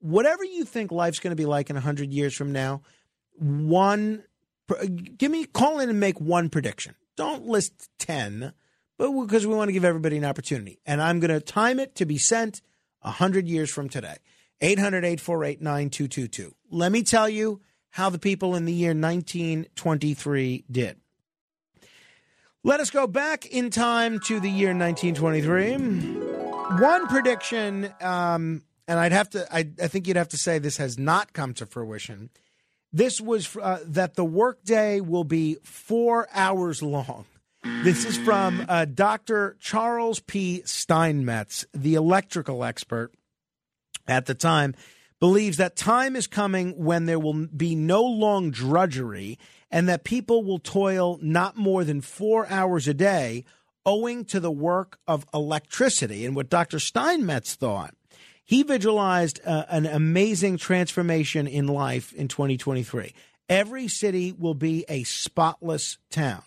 whatever 0.00 0.44
you 0.44 0.64
think 0.64 0.92
life's 0.92 1.18
going 1.18 1.32
to 1.32 1.36
be 1.36 1.46
like 1.46 1.70
in 1.70 1.76
100 1.76 2.12
years 2.12 2.34
from 2.34 2.52
now, 2.52 2.82
one, 3.38 4.24
give 5.16 5.30
me, 5.30 5.44
call 5.44 5.80
in 5.80 5.88
and 5.88 6.00
make 6.00 6.20
one 6.20 6.48
prediction. 6.48 6.94
Don't 7.16 7.46
list 7.46 7.90
10, 7.98 8.52
but 8.96 9.12
because 9.12 9.46
we 9.46 9.54
want 9.54 9.68
to 9.68 9.72
give 9.72 9.84
everybody 9.84 10.16
an 10.16 10.24
opportunity. 10.24 10.78
And 10.86 11.02
I'm 11.02 11.20
going 11.20 11.30
to 11.30 11.40
time 11.40 11.80
it 11.80 11.94
to 11.96 12.06
be 12.06 12.18
sent 12.18 12.62
100 13.00 13.48
years 13.48 13.70
from 13.70 13.88
today. 13.88 14.16
800 14.60 15.04
848 15.04 15.62
9222. 15.62 16.54
Let 16.70 16.90
me 16.90 17.02
tell 17.02 17.28
you 17.28 17.60
how 17.90 18.10
the 18.10 18.18
people 18.18 18.54
in 18.56 18.64
the 18.64 18.72
year 18.72 18.90
1923 18.90 20.64
did. 20.70 20.96
Let 22.64 22.80
us 22.80 22.90
go 22.90 23.06
back 23.06 23.46
in 23.46 23.70
time 23.70 24.18
to 24.26 24.40
the 24.40 24.50
year 24.50 24.74
1923. 24.74 25.74
One 26.80 27.06
prediction 27.06 27.94
um, 28.00 28.62
and 28.88 28.98
I'd 28.98 29.12
have 29.12 29.28
to, 29.30 29.46
I, 29.54 29.68
I 29.80 29.86
think 29.86 30.08
you'd 30.08 30.16
have 30.16 30.30
to 30.30 30.38
say 30.38 30.58
this 30.58 30.78
has 30.78 30.98
not 30.98 31.34
come 31.34 31.52
to 31.54 31.66
fruition. 31.66 32.30
This 32.90 33.20
was 33.20 33.54
uh, 33.56 33.80
that 33.84 34.14
the 34.14 34.24
workday 34.24 35.00
will 35.00 35.24
be 35.24 35.58
four 35.62 36.26
hours 36.32 36.82
long. 36.82 37.26
This 37.62 38.06
is 38.06 38.16
from 38.16 38.64
uh, 38.66 38.86
Dr. 38.86 39.56
Charles 39.60 40.20
P. 40.20 40.62
Steinmetz, 40.64 41.66
the 41.74 41.96
electrical 41.96 42.64
expert 42.64 43.12
at 44.06 44.24
the 44.24 44.34
time, 44.34 44.74
believes 45.20 45.58
that 45.58 45.76
time 45.76 46.16
is 46.16 46.26
coming 46.26 46.82
when 46.82 47.04
there 47.04 47.18
will 47.18 47.46
be 47.48 47.74
no 47.74 48.02
long 48.02 48.50
drudgery 48.50 49.38
and 49.70 49.86
that 49.88 50.04
people 50.04 50.42
will 50.42 50.60
toil 50.60 51.18
not 51.20 51.56
more 51.58 51.84
than 51.84 52.00
four 52.00 52.48
hours 52.48 52.88
a 52.88 52.94
day 52.94 53.44
owing 53.84 54.24
to 54.26 54.40
the 54.40 54.50
work 54.50 54.98
of 55.06 55.26
electricity. 55.34 56.24
And 56.24 56.34
what 56.34 56.48
Dr. 56.48 56.78
Steinmetz 56.78 57.54
thought, 57.54 57.94
he 58.48 58.62
visualized 58.62 59.40
uh, 59.44 59.66
an 59.68 59.84
amazing 59.84 60.56
transformation 60.56 61.46
in 61.46 61.66
life 61.66 62.14
in 62.14 62.28
2023. 62.28 63.12
Every 63.46 63.88
city 63.88 64.32
will 64.32 64.54
be 64.54 64.86
a 64.88 65.02
spotless 65.02 65.98
town. 66.10 66.44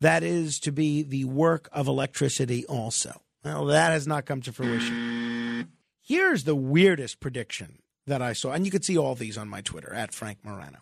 That 0.00 0.22
is 0.22 0.60
to 0.60 0.70
be 0.70 1.02
the 1.02 1.24
work 1.24 1.68
of 1.72 1.88
electricity 1.88 2.64
also. 2.66 3.20
Well, 3.44 3.64
that 3.64 3.90
has 3.90 4.06
not 4.06 4.26
come 4.26 4.42
to 4.42 4.52
fruition. 4.52 5.72
Here's 6.00 6.44
the 6.44 6.54
weirdest 6.54 7.18
prediction 7.18 7.80
that 8.06 8.22
I 8.22 8.32
saw, 8.32 8.52
and 8.52 8.64
you 8.64 8.70
can 8.70 8.82
see 8.82 8.96
all 8.96 9.16
these 9.16 9.36
on 9.36 9.48
my 9.48 9.60
Twitter 9.60 9.92
at 9.92 10.14
Frank 10.14 10.38
Morano. 10.44 10.78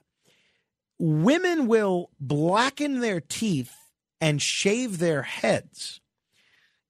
Women 0.99 1.67
will 1.67 2.11
blacken 2.21 3.01
their 3.01 3.23
teeth 3.23 3.75
and 4.21 4.43
shave 4.43 4.99
their 4.99 5.23
heads. 5.23 6.03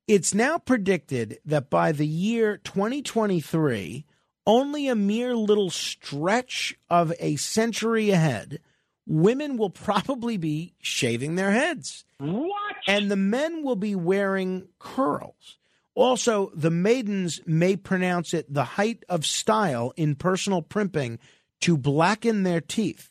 It's 0.08 0.32
now 0.32 0.56
predicted 0.56 1.38
that 1.44 1.68
by 1.68 1.92
the 1.92 2.06
year 2.06 2.56
2023, 2.56 4.06
only 4.46 4.88
a 4.88 4.94
mere 4.94 5.36
little 5.36 5.68
stretch 5.68 6.74
of 6.88 7.12
a 7.20 7.36
century 7.36 8.08
ahead, 8.08 8.60
women 9.06 9.58
will 9.58 9.68
probably 9.68 10.38
be 10.38 10.72
shaving 10.80 11.34
their 11.34 11.50
heads. 11.50 12.06
What? 12.20 12.76
And 12.86 13.10
the 13.10 13.16
men 13.16 13.62
will 13.62 13.76
be 13.76 13.94
wearing 13.94 14.68
curls. 14.78 15.58
Also, 15.94 16.52
the 16.54 16.70
maidens 16.70 17.42
may 17.44 17.76
pronounce 17.76 18.32
it 18.32 18.50
the 18.50 18.64
height 18.64 19.04
of 19.10 19.26
style 19.26 19.92
in 19.94 20.14
personal 20.14 20.62
primping 20.62 21.18
to 21.60 21.76
blacken 21.76 22.44
their 22.44 22.62
teeth. 22.62 23.10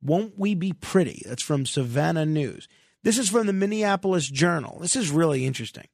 Won't 0.00 0.38
we 0.38 0.54
be 0.54 0.72
pretty? 0.72 1.24
That's 1.26 1.42
from 1.42 1.66
Savannah 1.66 2.26
News. 2.26 2.68
This 3.02 3.18
is 3.18 3.30
from 3.30 3.48
the 3.48 3.52
Minneapolis 3.52 4.28
Journal. 4.28 4.78
This 4.80 4.94
is 4.94 5.10
really 5.10 5.44
interesting. 5.44 5.88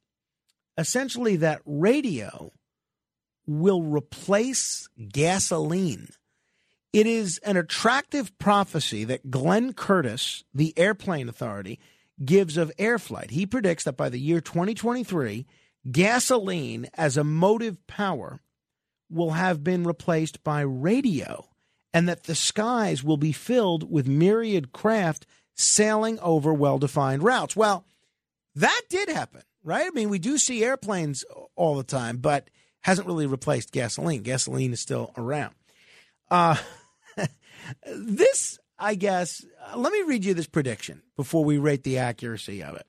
Essentially, 0.77 1.35
that 1.37 1.61
radio 1.65 2.51
will 3.45 3.81
replace 3.81 4.87
gasoline. 5.09 6.07
It 6.91 7.07
is 7.07 7.39
an 7.39 7.57
attractive 7.57 8.37
prophecy 8.37 9.03
that 9.05 9.31
Glenn 9.31 9.73
Curtiss, 9.73 10.43
the 10.53 10.73
airplane 10.77 11.27
authority, 11.27 11.79
gives 12.23 12.57
of 12.57 12.71
air 12.77 12.99
flight. 12.99 13.31
He 13.31 13.45
predicts 13.45 13.83
that 13.83 13.97
by 13.97 14.09
the 14.09 14.19
year 14.19 14.41
2023, 14.41 15.45
gasoline 15.91 16.87
as 16.93 17.17
a 17.17 17.23
motive 17.23 17.85
power 17.87 18.41
will 19.09 19.31
have 19.31 19.63
been 19.63 19.83
replaced 19.83 20.43
by 20.43 20.61
radio 20.61 21.47
and 21.93 22.09
that 22.09 22.23
the 22.23 22.35
skies 22.35 23.03
will 23.03 23.17
be 23.17 23.31
filled 23.31 23.91
with 23.91 24.07
myriad 24.07 24.71
craft 24.71 25.25
sailing 25.55 26.19
over 26.19 26.53
well 26.53 26.79
defined 26.79 27.23
routes. 27.23 27.55
Well, 27.55 27.85
that 28.55 28.81
did 28.89 29.09
happen, 29.09 29.43
right? 29.63 29.87
I 29.87 29.89
mean, 29.91 30.09
we 30.09 30.19
do 30.19 30.37
see 30.37 30.63
airplanes 30.63 31.23
all 31.55 31.75
the 31.75 31.83
time, 31.83 32.17
but 32.17 32.49
hasn't 32.81 33.07
really 33.07 33.25
replaced 33.25 33.71
gasoline. 33.71 34.23
Gasoline 34.23 34.73
is 34.73 34.79
still 34.79 35.11
around. 35.17 35.55
Uh, 36.29 36.57
this, 37.85 38.59
I 38.77 38.95
guess, 38.95 39.45
uh, 39.71 39.77
let 39.77 39.93
me 39.93 40.03
read 40.03 40.25
you 40.25 40.33
this 40.33 40.47
prediction 40.47 41.01
before 41.15 41.45
we 41.45 41.57
rate 41.57 41.83
the 41.83 41.97
accuracy 41.97 42.61
of 42.63 42.75
it. 42.75 42.85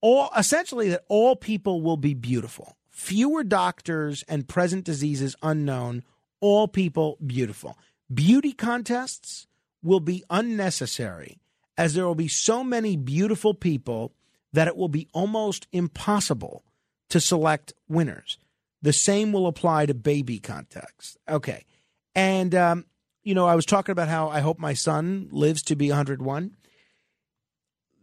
All 0.00 0.30
essentially 0.36 0.90
that 0.90 1.04
all 1.08 1.36
people 1.36 1.80
will 1.80 1.96
be 1.96 2.14
beautiful. 2.14 2.76
Fewer 2.90 3.44
doctors 3.44 4.24
and 4.28 4.48
present 4.48 4.84
diseases 4.84 5.36
unknown. 5.42 6.02
All 6.40 6.68
people 6.68 7.18
beautiful. 7.24 7.76
Beauty 8.12 8.52
contests 8.52 9.46
will 9.82 10.00
be 10.00 10.24
unnecessary 10.30 11.38
as 11.76 11.94
there 11.94 12.06
will 12.06 12.14
be 12.14 12.28
so 12.28 12.64
many 12.64 12.96
beautiful 12.96 13.54
people 13.54 14.12
that 14.56 14.68
it 14.68 14.76
will 14.76 14.88
be 14.88 15.06
almost 15.12 15.66
impossible 15.70 16.64
to 17.10 17.20
select 17.20 17.74
winners. 17.90 18.38
The 18.80 18.92
same 18.94 19.30
will 19.30 19.46
apply 19.46 19.84
to 19.84 19.92
baby 19.92 20.38
contests. 20.38 21.18
Okay. 21.28 21.66
And, 22.14 22.54
um, 22.54 22.86
you 23.22 23.34
know, 23.34 23.46
I 23.46 23.54
was 23.54 23.66
talking 23.66 23.92
about 23.92 24.08
how 24.08 24.30
I 24.30 24.40
hope 24.40 24.58
my 24.58 24.72
son 24.72 25.28
lives 25.30 25.62
to 25.64 25.76
be 25.76 25.90
101. 25.90 26.56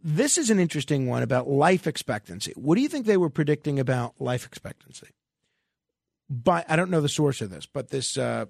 This 0.04 0.38
is 0.38 0.48
an 0.48 0.60
interesting 0.60 1.08
one 1.08 1.24
about 1.24 1.48
life 1.48 1.88
expectancy. 1.88 2.52
What 2.54 2.76
do 2.76 2.82
you 2.82 2.88
think 2.88 3.06
they 3.06 3.16
were 3.16 3.30
predicting 3.30 3.80
about 3.80 4.14
life 4.20 4.46
expectancy? 4.46 5.08
By 6.30 6.64
I 6.68 6.76
don't 6.76 6.90
know 6.90 7.00
the 7.00 7.08
source 7.08 7.40
of 7.40 7.50
this, 7.50 7.66
but 7.66 7.88
this 7.88 8.16
uh, 8.16 8.44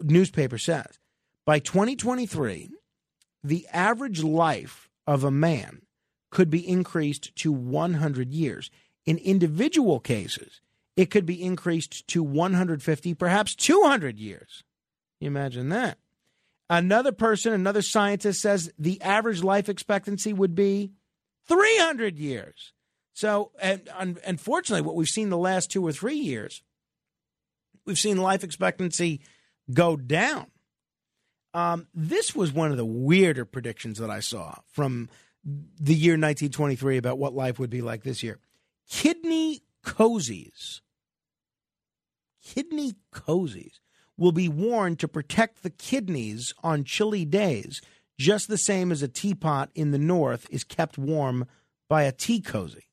newspaper 0.00 0.56
says 0.56 0.98
by 1.44 1.58
2023, 1.58 2.70
the 3.44 3.66
average 3.70 4.22
life 4.22 4.88
of 5.06 5.22
a 5.22 5.30
man 5.30 5.82
could 6.32 6.50
be 6.50 6.66
increased 6.66 7.36
to 7.36 7.52
100 7.52 8.32
years. 8.32 8.70
In 9.04 9.18
individual 9.18 10.00
cases, 10.00 10.60
it 10.96 11.10
could 11.10 11.26
be 11.26 11.42
increased 11.42 12.08
to 12.08 12.22
150, 12.22 13.14
perhaps 13.14 13.54
200 13.54 14.18
years. 14.18 14.64
You 15.20 15.28
imagine 15.28 15.68
that. 15.68 15.98
Another 16.70 17.12
person, 17.12 17.52
another 17.52 17.82
scientist 17.82 18.40
says 18.40 18.72
the 18.78 19.00
average 19.02 19.42
life 19.42 19.68
expectancy 19.68 20.32
would 20.32 20.54
be 20.54 20.92
300 21.46 22.18
years. 22.18 22.72
So, 23.12 23.52
and, 23.60 23.88
un- 23.96 24.18
unfortunately, 24.26 24.86
what 24.86 24.96
we've 24.96 25.08
seen 25.08 25.28
the 25.28 25.36
last 25.36 25.70
two 25.70 25.86
or 25.86 25.92
three 25.92 26.16
years, 26.16 26.62
we've 27.84 27.98
seen 27.98 28.16
life 28.16 28.42
expectancy 28.42 29.20
go 29.72 29.96
down. 29.96 30.46
Um, 31.52 31.88
this 31.92 32.34
was 32.34 32.52
one 32.52 32.70
of 32.70 32.78
the 32.78 32.86
weirder 32.86 33.44
predictions 33.44 33.98
that 33.98 34.08
I 34.08 34.20
saw 34.20 34.54
from 34.68 35.10
the 35.44 35.94
year 35.94 36.12
1923 36.12 36.96
about 36.96 37.18
what 37.18 37.34
life 37.34 37.58
would 37.58 37.70
be 37.70 37.80
like 37.80 38.02
this 38.02 38.22
year. 38.22 38.38
Kidney 38.88 39.62
cozies, 39.84 40.80
kidney 42.42 42.94
cozies 43.12 43.80
will 44.16 44.32
be 44.32 44.48
worn 44.48 44.96
to 44.96 45.08
protect 45.08 45.62
the 45.62 45.70
kidneys 45.70 46.52
on 46.62 46.84
chilly 46.84 47.24
days, 47.24 47.80
just 48.18 48.48
the 48.48 48.58
same 48.58 48.92
as 48.92 49.02
a 49.02 49.08
teapot 49.08 49.70
in 49.74 49.90
the 49.90 49.98
north 49.98 50.46
is 50.50 50.64
kept 50.64 50.98
warm 50.98 51.46
by 51.88 52.02
a 52.02 52.12
tea 52.12 52.40
cozy. 52.40 52.86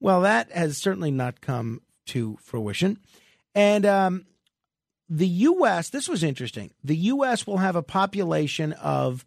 Well, 0.00 0.22
that 0.22 0.50
has 0.50 0.78
certainly 0.78 1.10
not 1.10 1.40
come 1.40 1.82
to 2.06 2.36
fruition. 2.42 2.98
And 3.54 3.86
um, 3.86 4.26
the 5.08 5.28
U.S., 5.28 5.90
this 5.90 6.08
was 6.08 6.22
interesting. 6.22 6.72
The 6.82 6.96
U.S. 6.96 7.46
will 7.46 7.58
have 7.58 7.76
a 7.76 7.82
population 7.82 8.72
of 8.74 9.24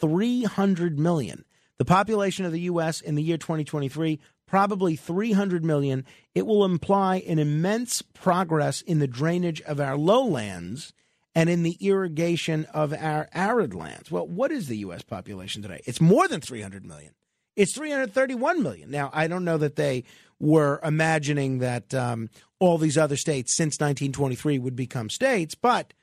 300 0.00 0.98
million. 0.98 1.44
The 1.80 1.86
population 1.86 2.44
of 2.44 2.52
the 2.52 2.60
U.S. 2.60 3.00
in 3.00 3.14
the 3.14 3.22
year 3.22 3.38
2023, 3.38 4.20
probably 4.46 4.96
300 4.96 5.64
million. 5.64 6.04
It 6.34 6.44
will 6.44 6.62
imply 6.62 7.24
an 7.26 7.38
immense 7.38 8.02
progress 8.02 8.82
in 8.82 8.98
the 8.98 9.06
drainage 9.06 9.62
of 9.62 9.80
our 9.80 9.96
lowlands 9.96 10.92
and 11.34 11.48
in 11.48 11.62
the 11.62 11.78
irrigation 11.80 12.66
of 12.74 12.92
our 12.92 13.30
arid 13.32 13.72
lands. 13.72 14.10
Well, 14.10 14.26
what 14.26 14.52
is 14.52 14.68
the 14.68 14.76
U.S. 14.76 15.00
population 15.00 15.62
today? 15.62 15.80
It's 15.86 16.02
more 16.02 16.28
than 16.28 16.42
300 16.42 16.84
million. 16.84 17.14
It's 17.56 17.74
331 17.74 18.62
million. 18.62 18.90
Now, 18.90 19.08
I 19.14 19.26
don't 19.26 19.46
know 19.46 19.56
that 19.56 19.76
they 19.76 20.04
were 20.38 20.80
imagining 20.84 21.60
that 21.60 21.94
um, 21.94 22.28
all 22.58 22.76
these 22.76 22.98
other 22.98 23.16
states 23.16 23.56
since 23.56 23.80
1923 23.80 24.58
would 24.58 24.76
become 24.76 25.08
states, 25.08 25.54
but 25.54 25.94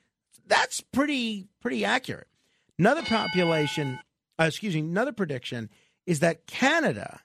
that's 0.44 0.80
pretty 0.80 1.46
pretty 1.60 1.84
accurate. 1.84 2.26
Another 2.80 3.02
population, 3.02 4.00
uh, 4.38 4.44
excuse 4.44 4.74
me, 4.74 4.80
another 4.80 5.12
prediction 5.12 5.70
is 6.06 6.20
that 6.20 6.46
Canada 6.46 7.20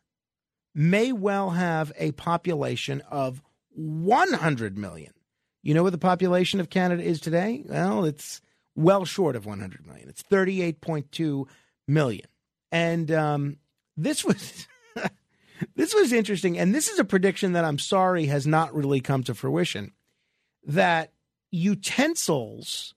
may 0.76 1.12
well 1.12 1.52
have 1.52 1.92
a 1.98 2.12
population 2.14 3.02
of 3.10 3.42
100 3.76 4.78
million. 4.78 5.14
You 5.62 5.74
know 5.74 5.84
what 5.84 5.92
the 5.92 5.98
population 5.98 6.60
of 6.60 6.70
Canada 6.70 7.04
is 7.04 7.22
today? 7.22 7.64
Well, 7.66 8.06
it's 8.06 8.42
well 8.76 9.06
short 9.06 9.36
of 9.36 9.46
100 9.46 9.86
million. 9.86 10.10
It's 10.10 10.24
38.2 10.24 11.48
million. 11.88 12.26
And 12.72 13.12
um, 13.12 13.58
this 13.96 14.26
was 14.26 14.68
this 15.76 15.94
was 15.94 16.12
interesting, 16.12 16.58
and 16.58 16.74
this 16.74 16.90
is 16.90 17.00
a 17.00 17.06
prediction 17.06 17.54
that 17.54 17.66
I'm 17.66 17.80
sorry 17.80 18.26
has 18.26 18.48
not 18.48 18.74
really 18.74 19.00
come 19.00 19.24
to 19.24 19.36
fruition. 19.36 19.92
That 20.66 21.12
utensils 21.52 22.96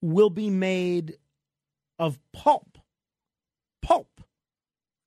will 0.00 0.30
be 0.30 0.50
made 0.50 1.18
of 1.98 2.18
pulp, 2.32 2.77
pulp 3.88 4.20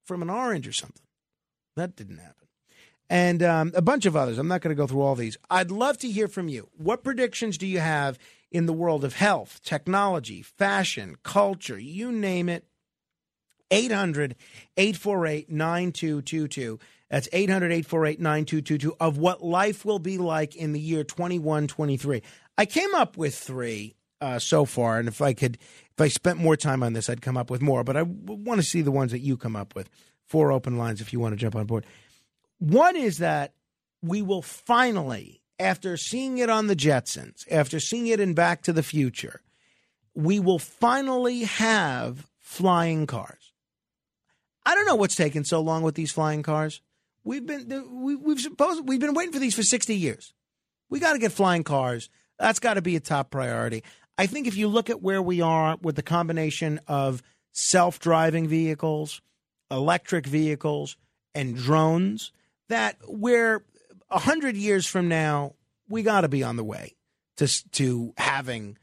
from 0.06 0.24
an 0.24 0.30
orange 0.30 0.68
or 0.68 0.74
something. 0.74 1.06
That 1.76 1.96
didn't 1.96 2.18
happen. 2.18 2.48
And 3.10 3.44
um, 3.44 3.72
a 3.76 3.82
bunch 3.82 4.06
of 4.06 4.16
others. 4.16 4.40
I'm 4.40 4.48
not 4.48 4.62
going 4.62 4.76
to 4.76 4.82
go 4.82 4.88
through 4.88 5.02
all 5.02 5.16
these. 5.16 5.38
I'd 5.50 5.70
love 5.70 6.00
to 6.00 6.10
hear 6.10 6.28
from 6.28 6.48
you. 6.48 6.70
What 6.78 7.04
predictions 7.04 7.58
do 7.58 7.68
you 7.68 7.80
have 7.80 8.18
in 8.52 8.66
the 8.66 8.74
world 8.74 9.04
of 9.04 9.16
health, 9.16 9.62
technology, 9.64 10.42
fashion, 10.42 11.18
culture, 11.24 11.78
you 11.78 12.12
name 12.12 12.50
it? 12.50 12.66
800 13.70 14.36
848 14.76 15.50
9222. 15.50 16.80
That's 17.10 17.30
800 17.32 17.66
848 17.68 18.20
9222 18.20 18.96
of 19.00 19.18
what 19.18 19.44
life 19.44 19.86
will 19.86 20.00
be 20.00 20.18
like 20.18 20.56
in 20.56 20.74
the 20.74 20.80
year 20.80 21.04
2123. 21.04 22.24
I 22.58 22.66
came 22.66 22.96
up 22.96 23.16
with 23.16 23.36
three 23.36 23.96
uh, 24.20 24.40
so 24.40 24.66
far, 24.66 24.98
and 24.98 25.08
if 25.08 25.22
I 25.22 25.34
could. 25.34 25.58
If 26.02 26.06
I 26.06 26.08
spent 26.08 26.40
more 26.40 26.58
time 26.58 26.82
on 26.82 26.94
this, 26.94 27.12
I'd 27.12 27.22
come 27.22 27.38
up 27.38 27.52
with 27.52 27.62
more, 27.62 27.84
but 27.84 27.96
I 27.96 28.00
w- 28.00 28.44
want 28.44 28.60
to 28.60 28.66
see 28.66 28.82
the 28.82 28.90
ones 28.90 29.12
that 29.12 29.20
you 29.20 29.38
come 29.38 29.56
up 29.56 29.76
with. 29.76 29.88
Four 30.26 30.52
open 30.52 30.76
lines 30.76 31.00
if 31.00 31.14
you 31.14 31.20
want 31.20 31.34
to 31.34 31.38
jump 31.38 31.56
on 31.56 31.68
board. 31.68 31.86
One 32.58 32.96
is 32.96 33.20
that 33.20 33.54
we 34.02 34.24
will 34.24 34.42
finally, 34.42 35.44
after 35.60 35.98
seeing 35.98 36.40
it 36.40 36.50
on 36.50 36.66
the 36.66 36.76
Jetsons, 36.76 37.46
after 37.52 37.80
seeing 37.80 38.08
it 38.08 38.20
in 38.20 38.34
Back 38.34 38.64
to 38.64 38.74
the 38.74 38.82
Future, 38.82 39.42
we 40.16 40.40
will 40.40 40.58
finally 40.58 41.44
have 41.44 42.26
flying 42.40 43.06
cars. 43.06 43.54
I 44.66 44.74
don't 44.74 44.88
know 44.88 44.96
what's 44.96 45.16
taken 45.16 45.44
so 45.44 45.62
long 45.62 45.84
with 45.84 45.94
these 45.94 46.12
flying 46.12 46.42
cars. 46.42 46.82
We've 47.24 47.46
been 47.46 48.02
we, 48.02 48.16
we've 48.16 48.42
supposed 48.42 48.88
we've 48.88 49.00
been 49.00 49.14
waiting 49.14 49.34
for 49.34 49.40
these 49.40 49.54
for 49.54 49.62
sixty 49.62 49.96
years. 49.96 50.34
We 50.90 51.00
got 51.00 51.14
to 51.14 51.20
get 51.20 51.32
flying 51.32 51.64
cars. 51.64 52.10
That's 52.40 52.60
got 52.60 52.74
to 52.74 52.82
be 52.82 52.96
a 52.96 53.00
top 53.00 53.30
priority. 53.30 53.84
I 54.18 54.28
think 54.28 54.48
if 54.48 54.56
you 54.56 54.68
look 54.68 54.90
at 54.90 55.02
where 55.02 55.22
we 55.22 55.42
are 55.42 55.78
with 55.82 55.96
the 55.96 56.04
combination 56.04 56.80
of 56.88 57.24
self-driving 57.54 58.48
vehicles, 58.48 59.22
electric 59.70 60.26
vehicles, 60.26 60.98
and 61.34 61.56
drones, 61.56 62.32
that 62.70 62.98
we're 63.08 63.64
a 64.10 64.20
hundred 64.20 64.56
years 64.56 64.86
from 64.86 65.08
now, 65.08 65.56
we 65.90 66.04
got 66.04 66.22
to 66.22 66.30
be 66.30 66.44
on 66.44 66.56
the 66.56 66.64
way 66.64 66.96
to 67.38 67.48
to 67.72 68.14
having 68.18 68.78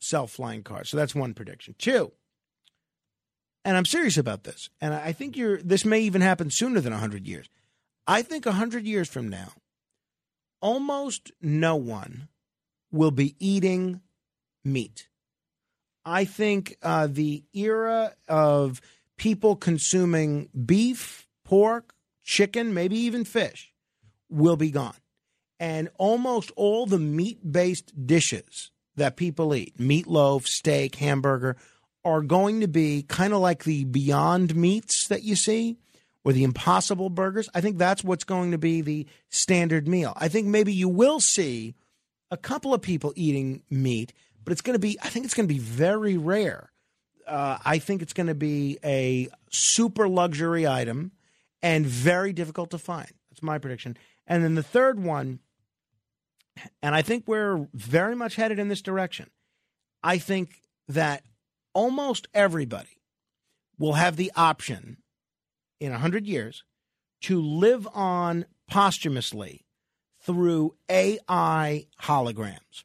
self-flying 0.00 0.62
cars. 0.62 0.88
So 0.88 0.96
that's 0.96 1.14
one 1.14 1.34
prediction. 1.34 1.74
Two, 1.78 2.12
and 3.64 3.76
I'm 3.76 3.84
serious 3.84 4.16
about 4.16 4.44
this, 4.44 4.70
and 4.80 4.94
I 4.94 5.12
think 5.12 5.36
you're. 5.36 5.58
This 5.58 5.84
may 5.84 6.00
even 6.00 6.20
happen 6.20 6.50
sooner 6.50 6.80
than 6.80 6.92
hundred 6.92 7.26
years. 7.26 7.48
I 8.06 8.22
think 8.22 8.44
hundred 8.46 8.86
years 8.86 9.08
from 9.08 9.28
now, 9.28 9.52
almost 10.62 11.32
no 11.42 11.76
one 11.76 12.28
will 12.90 13.10
be 13.10 13.36
eating 13.38 14.00
meat. 14.64 15.08
I 16.04 16.24
think 16.24 16.76
uh, 16.82 17.06
the 17.10 17.44
era 17.52 18.14
of 18.28 18.80
people 19.16 19.56
consuming 19.56 20.48
beef, 20.64 21.26
pork, 21.44 21.94
chicken, 22.22 22.72
maybe 22.72 22.96
even 22.96 23.24
fish 23.24 23.72
will 24.30 24.56
be 24.56 24.70
gone. 24.70 24.96
And 25.60 25.88
almost 25.98 26.52
all 26.56 26.86
the 26.86 26.98
meat 26.98 27.40
based 27.50 28.06
dishes 28.06 28.70
that 28.96 29.16
people 29.16 29.54
eat 29.54 29.76
meatloaf, 29.76 30.46
steak, 30.46 30.96
hamburger 30.96 31.56
are 32.04 32.22
going 32.22 32.60
to 32.60 32.68
be 32.68 33.02
kind 33.02 33.32
of 33.32 33.40
like 33.40 33.64
the 33.64 33.84
beyond 33.84 34.54
meats 34.54 35.08
that 35.08 35.24
you 35.24 35.36
see 35.36 35.76
or 36.24 36.32
the 36.32 36.44
impossible 36.44 37.10
burgers. 37.10 37.48
I 37.54 37.60
think 37.60 37.78
that's 37.78 38.04
what's 38.04 38.24
going 38.24 38.52
to 38.52 38.58
be 38.58 38.80
the 38.80 39.06
standard 39.30 39.88
meal. 39.88 40.12
I 40.16 40.28
think 40.28 40.46
maybe 40.46 40.72
you 40.72 40.88
will 40.88 41.20
see 41.20 41.74
a 42.30 42.36
couple 42.36 42.74
of 42.74 42.82
people 42.82 43.12
eating 43.16 43.62
meat, 43.70 44.12
but 44.48 44.52
it's 44.52 44.62
going 44.62 44.72
to 44.72 44.78
be, 44.78 44.98
I 45.02 45.10
think 45.10 45.26
it's 45.26 45.34
going 45.34 45.46
to 45.46 45.54
be 45.54 45.60
very 45.60 46.16
rare. 46.16 46.72
Uh, 47.26 47.58
I 47.66 47.78
think 47.78 48.00
it's 48.00 48.14
going 48.14 48.28
to 48.28 48.34
be 48.34 48.78
a 48.82 49.28
super 49.50 50.08
luxury 50.08 50.66
item 50.66 51.12
and 51.62 51.84
very 51.84 52.32
difficult 52.32 52.70
to 52.70 52.78
find. 52.78 53.12
That's 53.28 53.42
my 53.42 53.58
prediction. 53.58 53.98
And 54.26 54.42
then 54.42 54.54
the 54.54 54.62
third 54.62 54.98
one, 54.98 55.40
and 56.82 56.94
I 56.94 57.02
think 57.02 57.24
we're 57.26 57.68
very 57.74 58.16
much 58.16 58.36
headed 58.36 58.58
in 58.58 58.68
this 58.68 58.80
direction. 58.80 59.28
I 60.02 60.16
think 60.16 60.62
that 60.88 61.24
almost 61.74 62.26
everybody 62.32 63.02
will 63.78 63.92
have 63.92 64.16
the 64.16 64.32
option 64.34 64.96
in 65.78 65.92
100 65.92 66.26
years 66.26 66.64
to 67.24 67.38
live 67.38 67.86
on 67.92 68.46
posthumously 68.66 69.66
through 70.22 70.74
AI 70.88 71.86
holograms 72.00 72.84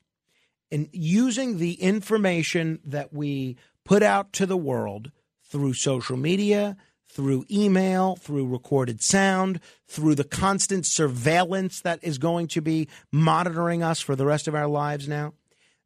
and 0.73 0.89
using 0.91 1.59
the 1.59 1.73
information 1.73 2.79
that 2.83 3.13
we 3.13 3.55
put 3.85 4.01
out 4.01 4.33
to 4.33 4.47
the 4.47 4.57
world 4.57 5.11
through 5.43 5.75
social 5.75 6.17
media, 6.17 6.75
through 7.07 7.45
email, 7.51 8.15
through 8.15 8.47
recorded 8.47 8.99
sound, 8.99 9.59
through 9.87 10.15
the 10.15 10.23
constant 10.23 10.87
surveillance 10.87 11.79
that 11.81 11.99
is 12.01 12.17
going 12.17 12.47
to 12.47 12.59
be 12.59 12.87
monitoring 13.11 13.83
us 13.83 14.01
for 14.01 14.15
the 14.15 14.25
rest 14.25 14.47
of 14.47 14.55
our 14.55 14.67
lives 14.67 15.07
now, 15.07 15.33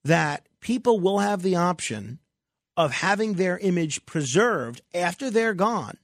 that 0.06 0.48
people 0.62 1.02
will 1.02 1.20
have 1.20 1.42
the 1.42 1.58
option 1.58 2.20
of 2.78 2.94
having 2.94 3.34
their 3.34 3.58
image 3.58 4.06
preserved 4.06 4.82
after 4.94 5.30
they're 5.30 5.54
gone 5.54 5.98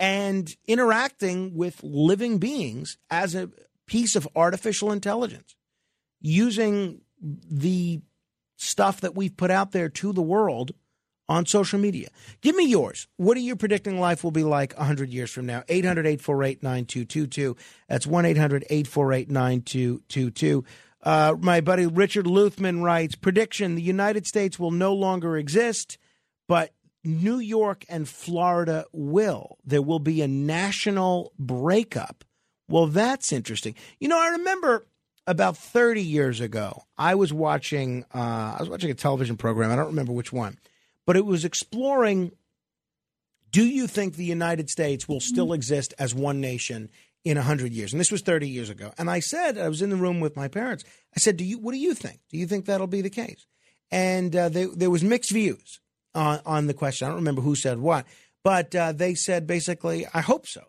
and 0.00 0.56
interacting 0.66 1.54
with 1.54 1.84
living 1.84 2.38
beings 2.38 2.98
as 3.10 3.36
a 3.36 3.48
piece 3.86 4.16
of 4.16 4.26
artificial 4.34 4.90
intelligence 4.90 5.54
using 6.20 7.02
the 7.22 8.00
stuff 8.56 9.00
that 9.00 9.14
we've 9.14 9.36
put 9.36 9.50
out 9.50 9.72
there 9.72 9.88
to 9.88 10.12
the 10.12 10.22
world 10.22 10.72
on 11.28 11.46
social 11.46 11.78
media. 11.78 12.08
Give 12.40 12.54
me 12.54 12.66
yours. 12.66 13.08
What 13.16 13.36
are 13.36 13.40
you 13.40 13.56
predicting 13.56 13.98
life 13.98 14.22
will 14.22 14.32
be 14.32 14.44
like 14.44 14.76
100 14.76 15.10
years 15.10 15.30
from 15.30 15.46
now? 15.46 15.62
800 15.68 16.06
848 16.06 16.62
9222. 16.62 17.56
That's 17.88 18.06
1 18.06 18.24
800 18.26 18.64
848 18.68 19.30
9222. 19.30 20.64
Uh, 21.04 21.34
my 21.40 21.60
buddy 21.60 21.86
Richard 21.86 22.26
Luthman 22.26 22.82
writes 22.82 23.14
Prediction 23.14 23.74
the 23.74 23.82
United 23.82 24.26
States 24.26 24.58
will 24.58 24.70
no 24.70 24.92
longer 24.94 25.36
exist, 25.36 25.98
but 26.48 26.72
New 27.04 27.38
York 27.38 27.84
and 27.88 28.08
Florida 28.08 28.84
will. 28.92 29.58
There 29.64 29.82
will 29.82 29.98
be 29.98 30.22
a 30.22 30.28
national 30.28 31.32
breakup. 31.38 32.24
Well, 32.68 32.86
that's 32.86 33.32
interesting. 33.32 33.74
You 33.98 34.08
know, 34.08 34.20
I 34.20 34.28
remember 34.28 34.86
about 35.26 35.56
30 35.56 36.02
years 36.02 36.40
ago, 36.40 36.84
I 36.98 37.14
was 37.14 37.32
watching 37.32 38.04
uh, 38.14 38.56
I 38.56 38.56
was 38.60 38.68
watching 38.68 38.90
a 38.90 38.94
television 38.94 39.36
program. 39.36 39.70
I 39.70 39.76
don't 39.76 39.86
remember 39.86 40.12
which 40.12 40.32
one, 40.32 40.58
but 41.06 41.16
it 41.16 41.24
was 41.24 41.44
exploring 41.44 42.32
do 43.52 43.66
you 43.66 43.86
think 43.86 44.16
the 44.16 44.24
United 44.24 44.70
States 44.70 45.06
will 45.06 45.20
still 45.20 45.52
exist 45.52 45.92
as 45.98 46.14
one 46.14 46.40
nation 46.40 46.90
in 47.22 47.36
100 47.36 47.72
years? 47.72 47.92
And 47.92 48.00
this 48.00 48.10
was 48.10 48.22
30 48.22 48.48
years 48.48 48.70
ago. 48.70 48.92
And 48.96 49.10
I 49.10 49.20
said, 49.20 49.58
I 49.58 49.68
was 49.68 49.82
in 49.82 49.90
the 49.90 49.96
room 49.96 50.20
with 50.20 50.36
my 50.36 50.48
parents. 50.48 50.84
I 51.14 51.20
said, 51.20 51.36
do 51.36 51.44
you 51.44 51.58
what 51.58 51.72
do 51.72 51.78
you 51.78 51.94
think? 51.94 52.20
Do 52.30 52.38
you 52.38 52.46
think 52.46 52.64
that'll 52.64 52.86
be 52.86 53.02
the 53.02 53.10
case? 53.10 53.46
And 53.90 54.34
uh, 54.34 54.48
they, 54.48 54.64
there 54.64 54.90
was 54.90 55.04
mixed 55.04 55.30
views 55.30 55.80
on, 56.14 56.40
on 56.46 56.66
the 56.66 56.74
question. 56.74 57.06
I 57.06 57.10
don't 57.10 57.18
remember 57.18 57.42
who 57.42 57.54
said 57.54 57.78
what, 57.78 58.06
but 58.42 58.74
uh, 58.74 58.92
they 58.92 59.14
said 59.14 59.46
basically, 59.46 60.06
I 60.12 60.22
hope 60.22 60.46
so. 60.46 60.62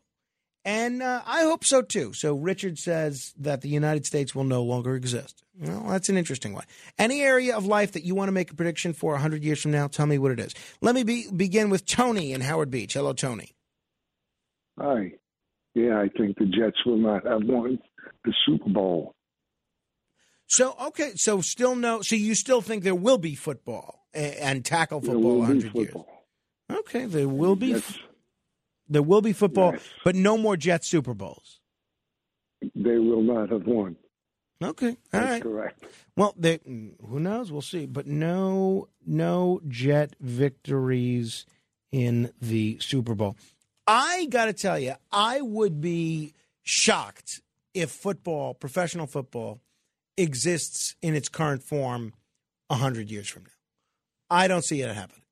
And 0.66 1.04
uh, 1.04 1.22
I 1.26 1.42
hope 1.42 1.66
so 1.66 1.82
too. 1.82 2.14
So 2.14 2.36
Richard 2.36 2.80
says 2.80 3.34
that 3.38 3.62
the 3.62 3.70
United 3.70 4.06
States 4.06 4.34
will 4.34 4.46
no 4.46 4.64
longer 4.64 4.96
exist. 4.96 5.44
Well, 5.60 5.84
that's 5.90 6.10
an 6.10 6.18
interesting 6.18 6.54
one. 6.54 6.64
Any 6.98 7.22
area 7.22 7.56
of 7.56 7.66
life 7.66 7.92
that 7.92 8.04
you 8.04 8.16
want 8.16 8.30
to 8.30 8.32
make 8.32 8.52
a 8.52 8.56
prediction 8.56 8.94
for 8.94 9.12
100 9.12 9.44
years 9.44 9.62
from 9.62 9.72
now, 9.72 9.88
tell 9.88 10.06
me 10.06 10.18
what 10.18 10.32
it 10.32 10.40
is. 10.40 10.56
Let 10.82 10.96
me 10.96 11.04
be, 11.04 11.28
begin 11.30 11.70
with 11.70 11.86
Tony 11.86 12.32
in 12.32 12.42
Howard 12.42 12.72
Beach. 12.72 12.94
Hello, 12.94 13.14
Tony. 13.14 13.52
Hi. 14.80 15.14
Yeah, 15.76 16.00
I 16.00 16.08
think 16.18 16.38
the 16.38 16.46
Jets 16.46 16.78
will 16.86 16.98
not 16.98 17.28
have 17.28 17.44
won 17.44 17.80
the 18.24 18.34
Super 18.46 18.70
Bowl. 18.70 19.16
So, 20.48 20.76
okay, 20.88 21.14
so 21.16 21.42
still 21.42 21.76
no, 21.76 22.02
so 22.02 22.16
you 22.16 22.36
still 22.36 22.62
think 22.62 22.84
there 22.84 22.96
will 22.96 23.18
be 23.18 23.36
football 23.36 24.06
and, 24.14 24.36
and 24.36 24.66
tackle 24.66 25.00
There 25.00 25.14
football 25.14 25.40
will 25.40 25.48
be 25.48 25.66
100 25.66 25.76
years? 25.76 25.94
Okay, 26.72 27.06
there 27.06 27.28
will 27.28 27.56
be. 27.56 27.82
There 28.90 29.02
will 29.02 29.22
be 29.22 29.34
football, 29.34 29.76
but 30.04 30.16
no 30.16 30.38
more 30.38 30.58
Jet 30.58 30.84
Super 30.86 31.14
Bowls. 31.14 31.60
They 32.76 32.98
will 32.98 33.22
not 33.22 33.50
have 33.50 33.66
won. 33.66 33.96
Okay, 34.64 34.90
all 34.90 34.96
That's 35.12 35.32
right. 35.32 35.42
correct. 35.42 35.84
Well, 36.16 36.34
they, 36.38 36.60
who 36.66 37.20
knows? 37.20 37.52
We'll 37.52 37.62
see. 37.62 37.86
But 37.86 38.08
no, 38.08 38.88
no 39.06 39.60
Jet 39.68 40.16
victories 40.22 41.46
in 41.92 42.32
the 42.42 42.78
Super 42.80 43.16
Bowl. 43.16 43.36
I 43.86 44.28
got 44.30 44.46
to 44.46 44.54
tell 44.54 44.80
you, 44.80 44.94
I 45.12 45.42
would 45.42 45.82
be 45.82 46.34
shocked 46.62 47.42
if 47.74 47.92
football, 47.92 48.54
professional 48.54 49.08
football, 49.08 49.60
exists 50.16 50.96
in 51.02 51.16
its 51.16 51.28
current 51.28 51.64
form 51.64 52.14
a 52.70 52.76
hundred 52.76 53.12
years 53.12 53.28
from 53.28 53.44
now. 53.44 53.50
I 54.30 54.48
don't 54.48 54.64
see 54.64 54.82
it 54.82 54.94
happening. 54.96 55.24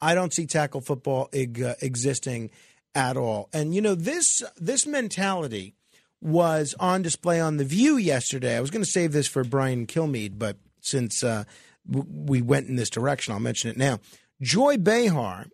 I 0.00 0.14
don't 0.14 0.32
see 0.32 0.46
tackle 0.46 0.80
football 0.80 1.28
eg- 1.32 1.62
uh, 1.62 1.74
existing 1.80 2.50
at 2.94 3.16
all. 3.16 3.48
And 3.52 3.74
you 3.74 3.80
know 3.80 3.94
this 3.94 4.42
this 4.56 4.86
mentality 4.86 5.74
was 6.20 6.74
on 6.80 7.02
display 7.02 7.40
on 7.40 7.58
the 7.58 7.64
View 7.64 7.96
yesterday. 7.96 8.56
I 8.56 8.60
was 8.60 8.70
going 8.70 8.84
to 8.84 8.90
save 8.90 9.12
this 9.12 9.26
for 9.26 9.44
Brian 9.44 9.86
Kilmeade, 9.86 10.38
but 10.38 10.56
since 10.80 11.22
uh, 11.22 11.44
w- 11.88 12.06
we 12.08 12.40
went 12.40 12.68
in 12.68 12.76
this 12.76 12.90
direction, 12.90 13.34
I'll 13.34 13.40
mention 13.40 13.70
it 13.70 13.76
now. 13.76 14.00
Joy 14.40 14.78
Behar 14.78 15.46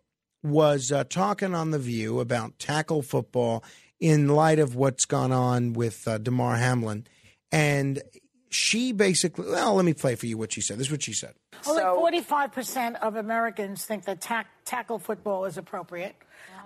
was 0.42 0.92
uh, 0.92 1.04
talking 1.04 1.54
on 1.54 1.70
the 1.70 1.78
View 1.78 2.20
about 2.20 2.58
tackle 2.58 3.02
football 3.02 3.64
in 3.98 4.28
light 4.28 4.58
of 4.58 4.74
what's 4.76 5.04
gone 5.04 5.32
on 5.32 5.72
with 5.72 6.06
uh, 6.06 6.18
Damar 6.18 6.56
Hamlin, 6.56 7.06
and 7.50 8.02
she 8.48 8.92
basically. 8.92 9.50
Well, 9.50 9.74
let 9.74 9.84
me 9.84 9.94
play 9.94 10.14
for 10.14 10.26
you 10.26 10.38
what 10.38 10.52
she 10.52 10.60
said. 10.60 10.78
This 10.78 10.86
is 10.86 10.92
what 10.92 11.02
she 11.02 11.12
said. 11.12 11.34
Only 11.66 11.82
45% 12.22 12.96
of 13.00 13.16
Americans 13.16 13.84
think 13.84 14.04
that 14.04 14.20
tack, 14.20 14.46
tackle 14.64 14.98
football 14.98 15.44
is 15.44 15.58
appropriate. 15.58 16.16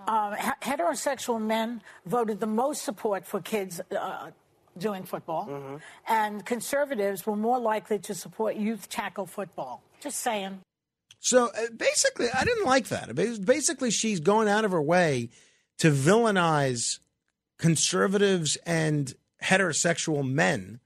Um, 0.07 0.33
heterosexual 0.61 1.41
men 1.41 1.81
voted 2.05 2.39
the 2.39 2.47
most 2.47 2.83
support 2.83 3.25
for 3.25 3.41
kids 3.41 3.81
uh, 3.97 4.31
doing 4.77 5.03
football, 5.03 5.79
and 6.07 6.45
conservatives 6.45 7.25
were 7.25 7.35
more 7.35 7.59
likely 7.59 7.99
to 7.99 8.13
support 8.13 8.55
youth 8.55 8.89
tackle 8.89 9.25
football. 9.25 9.81
Just 10.01 10.19
saying. 10.19 10.59
So 11.19 11.47
uh, 11.47 11.71
basically, 11.75 12.27
I 12.31 12.43
didn't 12.43 12.65
like 12.65 12.89
that. 12.89 13.15
Basically, 13.15 13.89
she's 13.89 14.19
going 14.19 14.47
out 14.47 14.65
of 14.65 14.71
her 14.71 14.81
way 14.81 15.29
to 15.79 15.91
villainize 15.91 16.99
conservatives 17.57 18.57
and 18.65 19.13
heterosexual 19.43 20.29
men 20.29 20.79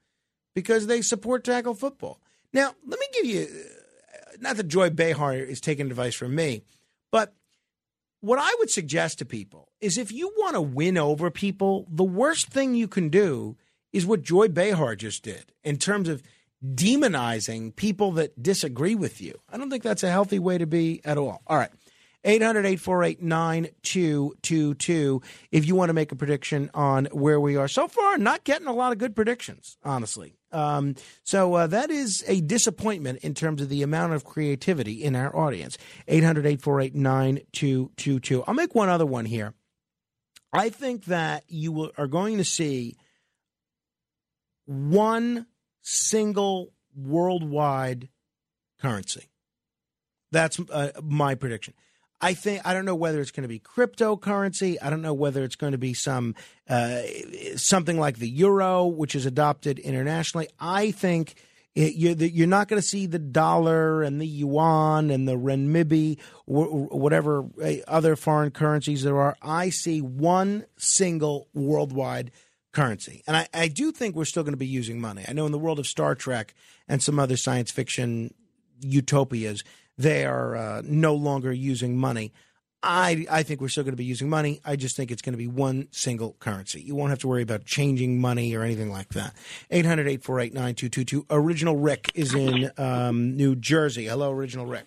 because 0.54 0.86
they 0.86 1.02
support 1.02 1.44
tackle 1.44 1.74
football. 1.74 2.20
Now, 2.52 2.74
let 2.86 2.98
me 2.98 3.06
give 3.12 3.26
you 3.26 3.42
uh, 3.42 4.36
not 4.40 4.56
that 4.56 4.68
Joy 4.68 4.90
Behar 4.90 5.34
is 5.34 5.60
taking 5.60 5.86
advice 5.86 6.14
from 6.14 6.34
me, 6.34 6.62
but 7.10 7.34
what 8.20 8.38
I 8.38 8.54
would 8.58 8.70
suggest 8.70 9.18
to 9.18 9.24
people 9.24 9.68
is 9.80 9.96
if 9.96 10.12
you 10.12 10.32
want 10.38 10.54
to 10.54 10.60
win 10.60 10.98
over 10.98 11.30
people, 11.30 11.86
the 11.90 12.04
worst 12.04 12.48
thing 12.48 12.74
you 12.74 12.88
can 12.88 13.08
do 13.08 13.56
is 13.92 14.06
what 14.06 14.22
Joy 14.22 14.48
Behar 14.48 14.94
just 14.94 15.22
did 15.22 15.52
in 15.64 15.76
terms 15.76 16.08
of 16.08 16.22
demonizing 16.64 17.74
people 17.74 18.12
that 18.12 18.42
disagree 18.42 18.94
with 18.94 19.20
you. 19.20 19.40
I 19.50 19.56
don't 19.56 19.70
think 19.70 19.82
that's 19.82 20.02
a 20.02 20.10
healthy 20.10 20.38
way 20.38 20.58
to 20.58 20.66
be 20.66 21.00
at 21.04 21.16
all. 21.16 21.40
All 21.46 21.56
right. 21.56 21.70
800 22.24 22.66
848 22.66 23.22
9222. 23.22 25.22
If 25.50 25.66
you 25.66 25.74
want 25.74 25.88
to 25.88 25.94
make 25.94 26.12
a 26.12 26.16
prediction 26.16 26.70
on 26.74 27.06
where 27.06 27.40
we 27.40 27.56
are. 27.56 27.68
So 27.68 27.88
far, 27.88 28.18
not 28.18 28.44
getting 28.44 28.66
a 28.66 28.72
lot 28.72 28.92
of 28.92 28.98
good 28.98 29.16
predictions, 29.16 29.78
honestly. 29.82 30.36
Um, 30.52 30.96
so 31.22 31.54
uh, 31.54 31.66
that 31.68 31.90
is 31.90 32.24
a 32.26 32.40
disappointment 32.40 33.20
in 33.20 33.34
terms 33.34 33.62
of 33.62 33.68
the 33.68 33.82
amount 33.82 34.12
of 34.12 34.24
creativity 34.24 35.02
in 35.02 35.16
our 35.16 35.34
audience. 35.34 35.78
800 36.08 36.46
848 36.46 36.94
9222. 36.94 38.44
I'll 38.44 38.54
make 38.54 38.74
one 38.74 38.88
other 38.88 39.06
one 39.06 39.24
here. 39.24 39.54
I 40.52 40.68
think 40.68 41.04
that 41.04 41.44
you 41.46 41.72
will, 41.72 41.92
are 41.96 42.08
going 42.08 42.38
to 42.38 42.44
see 42.44 42.96
one 44.66 45.46
single 45.82 46.72
worldwide 46.94 48.08
currency. 48.80 49.30
That's 50.32 50.60
uh, 50.70 50.90
my 51.02 51.34
prediction. 51.34 51.74
I 52.20 52.34
think 52.34 52.66
I 52.66 52.74
don't 52.74 52.84
know 52.84 52.94
whether 52.94 53.20
it's 53.20 53.30
going 53.30 53.42
to 53.42 53.48
be 53.48 53.60
cryptocurrency. 53.60 54.76
I 54.82 54.90
don't 54.90 55.02
know 55.02 55.14
whether 55.14 55.42
it's 55.44 55.56
going 55.56 55.72
to 55.72 55.78
be 55.78 55.94
some 55.94 56.34
uh, 56.68 57.02
something 57.56 57.98
like 57.98 58.18
the 58.18 58.28
euro, 58.28 58.86
which 58.86 59.14
is 59.14 59.26
adopted 59.26 59.78
internationally. 59.78 60.48
I 60.58 60.90
think 60.90 61.34
it, 61.74 61.94
you're, 61.94 62.48
not 62.48 62.68
going 62.68 62.82
to 62.82 62.86
see 62.86 63.06
the 63.06 63.18
dollar 63.18 64.02
and 64.02 64.20
the 64.20 64.26
yuan 64.26 65.10
and 65.10 65.28
the 65.28 65.36
renminbi, 65.36 66.18
whatever 66.46 67.44
uh, 67.62 67.74
other 67.86 68.16
foreign 68.16 68.50
currencies 68.50 69.04
there 69.04 69.20
are. 69.20 69.36
I 69.40 69.70
see 69.70 70.00
one 70.00 70.66
single 70.76 71.48
worldwide 71.54 72.32
currency. 72.72 73.22
And 73.26 73.36
I, 73.36 73.48
I 73.54 73.68
do 73.68 73.92
think 73.92 74.16
we're 74.16 74.24
still 74.24 74.42
going 74.42 74.52
to 74.52 74.58
be 74.58 74.66
using 74.66 75.00
money. 75.00 75.24
I 75.28 75.32
know 75.32 75.46
in 75.46 75.52
the 75.52 75.58
world 75.58 75.78
of 75.78 75.86
Star 75.86 76.14
Trek 76.14 76.54
and 76.88 77.02
some 77.02 77.18
other 77.20 77.36
science 77.36 77.70
fiction 77.70 78.34
utopias, 78.80 79.62
they 80.00 80.24
are 80.24 80.56
uh, 80.56 80.82
no 80.84 81.14
longer 81.14 81.52
using 81.52 81.98
money. 81.98 82.32
I, 82.82 83.26
I 83.30 83.42
think 83.42 83.60
we're 83.60 83.68
still 83.68 83.84
going 83.84 83.92
to 83.92 83.98
be 83.98 84.06
using 84.06 84.30
money. 84.30 84.62
I 84.64 84.76
just 84.76 84.96
think 84.96 85.10
it's 85.10 85.20
going 85.20 85.34
to 85.34 85.38
be 85.38 85.46
one 85.46 85.88
single 85.90 86.36
currency. 86.40 86.80
You 86.80 86.94
won't 86.94 87.10
have 87.10 87.18
to 87.18 87.28
worry 87.28 87.42
about 87.42 87.66
changing 87.66 88.18
money 88.18 88.54
or 88.54 88.62
anything 88.62 88.90
like 88.90 89.10
that. 89.10 89.34
800 89.70 90.08
848 90.08 90.54
9222. 90.54 91.26
Original 91.28 91.76
Rick 91.76 92.10
is 92.14 92.34
in 92.34 92.70
um, 92.78 93.36
New 93.36 93.54
Jersey. 93.54 94.06
Hello, 94.06 94.32
Original 94.32 94.64
Rick. 94.64 94.86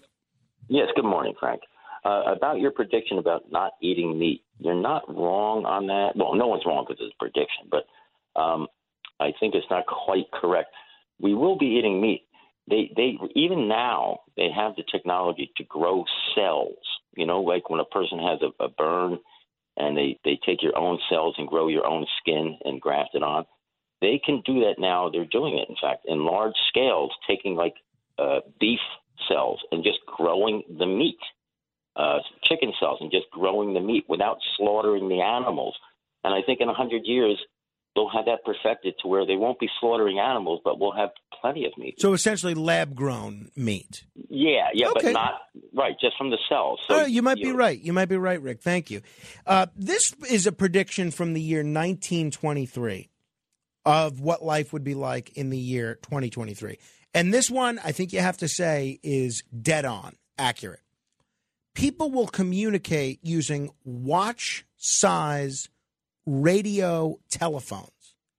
Yes, 0.68 0.88
good 0.96 1.06
morning, 1.06 1.36
Frank. 1.40 1.62
Uh, 2.04 2.24
about 2.36 2.60
your 2.60 2.72
prediction 2.72 3.20
about 3.20 3.44
not 3.52 3.74
eating 3.82 4.18
meat, 4.18 4.44
you're 4.58 4.74
not 4.74 5.04
wrong 5.08 5.66
on 5.66 5.86
that. 5.88 6.14
Well, 6.16 6.34
no 6.34 6.48
one's 6.48 6.64
wrong 6.66 6.86
because 6.88 7.02
it's 7.06 7.14
a 7.14 7.24
prediction, 7.24 7.70
but 7.70 7.86
um, 8.40 8.68
I 9.20 9.32
think 9.40 9.54
it's 9.54 9.68
not 9.70 9.86
quite 9.86 10.26
correct. 10.34 10.70
We 11.22 11.36
will 11.36 11.58
be 11.58 11.68
eating 11.68 12.02
meat 12.02 12.26
they 12.70 12.92
they 12.96 13.18
even 13.36 13.68
now 13.68 14.20
they 14.38 14.50
have 14.56 14.76
the 14.76 14.84
technology 14.90 15.52
to 15.58 15.64
grow 15.64 16.06
cells. 16.36 16.78
You 17.16 17.26
know, 17.26 17.42
like 17.42 17.70
when 17.70 17.80
a 17.80 17.86
person 17.86 18.20
has 18.20 18.40
a, 18.42 18.64
a 18.64 18.70
burn 18.70 19.20
and 19.78 19.98
they 19.98 20.20
they 20.24 20.40
take 20.46 20.62
your 20.62 20.78
own 20.78 21.00
cells 21.10 21.36
and 21.38 21.48
grow 21.48 21.68
your 21.68 21.86
own 21.86 22.06
skin 22.20 22.58
and 22.64 22.82
graft 22.82 23.12
it 23.16 23.24
on. 23.24 23.46
They 24.02 24.20
can 24.24 24.42
do 24.46 24.62
that 24.62 24.76
now. 24.80 25.10
They're 25.10 25.26
doing 25.26 25.58
it, 25.58 25.70
in 25.70 25.76
fact, 25.82 26.06
in 26.06 26.26
large 26.26 26.56
scales, 26.68 27.12
taking 27.26 27.56
like 27.56 27.76
uh, 28.18 28.42
beef 28.60 28.80
cells 29.30 29.60
and 29.72 29.84
just 29.84 30.00
growing 30.06 30.64
the 30.78 30.86
meat, 30.86 31.20
uh, 31.96 32.20
chicken 32.44 32.74
cells, 32.80 32.98
and 33.00 33.12
just 33.12 33.30
growing 33.32 33.74
the 33.74 33.80
meat 33.80 34.04
without 34.10 34.40
slaughtering 34.58 35.08
the 35.08 35.22
animals. 35.22 35.76
And 36.24 36.34
I 36.34 36.42
think 36.42 36.60
in 36.60 36.70
a 36.70 36.74
hundred 36.74 37.04
years, 37.06 37.40
they'll 37.96 38.10
have 38.10 38.26
that 38.26 38.44
perfected 38.44 38.96
to 39.02 39.08
where 39.08 39.26
they 39.26 39.36
won't 39.36 39.60
be 39.60 39.70
slaughtering 39.80 40.20
animals, 40.20 40.62
but 40.64 40.80
we'll 40.80 40.92
have 40.94 41.10
plenty 41.42 41.66
of 41.66 41.78
meat. 41.78 42.00
So 42.00 42.14
essentially, 42.14 42.54
lab 42.54 42.96
grown 42.96 43.52
meat. 43.56 44.06
Yeah, 44.30 44.70
yeah, 44.74 44.88
Okay. 44.90 45.08
but 45.08 45.14
not 45.14 45.42
right, 45.74 45.96
just 46.00 46.18
from 46.18 46.30
the 46.30 46.38
cells. 46.50 46.80
So 46.88 47.02
oh, 47.02 47.06
you 47.06 47.22
might 47.22 47.38
be 47.38 47.52
right. 47.52 47.80
You 47.80 47.94
might 47.94 48.10
be 48.10 48.18
right, 48.18 48.42
Rick. 48.42 48.62
Thank 48.62 48.90
you. 48.90 49.02
Uh, 49.46 49.68
this 49.76 50.14
is 50.30 50.48
a 50.48 50.52
prediction 50.52 51.12
from 51.12 51.34
the 51.34 51.42
year 51.42 51.60
1923 51.60 53.10
of 53.86 54.22
what 54.22 54.44
life 54.44 54.74
would 54.74 54.84
be 54.84 54.96
like 54.96 55.36
in 55.38 55.50
the 55.50 55.58
year 55.58 55.96
2023. 56.04 56.80
And 57.14 57.34
this 57.34 57.52
one, 57.52 57.80
I 57.84 57.92
think 57.92 58.14
you 58.14 58.20
have 58.20 58.38
to 58.38 58.48
say, 58.48 59.00
is 59.04 59.44
dead 59.62 59.86
on, 59.86 60.16
accurate. 60.38 60.80
People 61.76 62.12
will 62.12 62.28
communicate 62.28 63.20
using 63.24 63.72
watch 63.84 64.66
size 64.78 65.70
radio 66.26 67.20
telephones. 67.30 67.90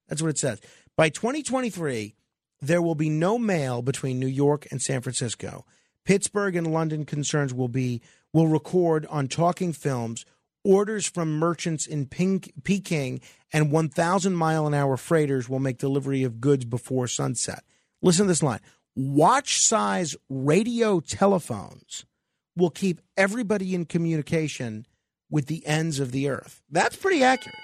That's 0.08 0.22
what 0.22 0.30
it 0.30 0.38
says. 0.38 0.60
By 0.96 1.08
2023, 1.08 2.14
there 2.60 2.82
will 2.82 2.94
be 2.94 3.10
no 3.10 3.38
mail 3.38 3.82
between 3.82 4.18
New 4.18 4.26
York 4.26 4.66
and 4.70 4.80
San 4.80 5.00
Francisco. 5.00 5.64
Pittsburgh 6.04 6.56
and 6.56 6.72
London 6.72 7.04
concerns 7.04 7.52
will 7.52 7.68
be 7.68 8.00
will 8.32 8.48
record 8.48 9.06
on 9.06 9.28
talking 9.28 9.72
films 9.72 10.24
orders 10.64 11.06
from 11.06 11.38
merchants 11.38 11.86
in 11.86 12.06
Ping, 12.06 12.42
Peking 12.62 13.20
and 13.52 13.70
1,000 13.70 14.34
mile 14.34 14.66
an 14.66 14.74
hour 14.74 14.96
freighters 14.96 15.48
will 15.48 15.58
make 15.58 15.78
delivery 15.78 16.22
of 16.22 16.40
goods 16.40 16.64
before 16.64 17.06
sunset. 17.06 17.62
Listen 18.02 18.24
to 18.24 18.28
this 18.28 18.42
line: 18.42 18.60
watch 18.94 19.56
size 19.58 20.16
radio 20.28 21.00
telephones 21.00 22.06
will 22.56 22.70
keep 22.70 23.00
everybody 23.16 23.74
in 23.74 23.84
communication 23.84 24.86
with 25.30 25.46
the 25.46 25.66
ends 25.66 25.98
of 25.98 26.12
the 26.12 26.28
earth. 26.28 26.62
That's 26.70 26.96
pretty 26.96 27.22
accurate 27.22 27.58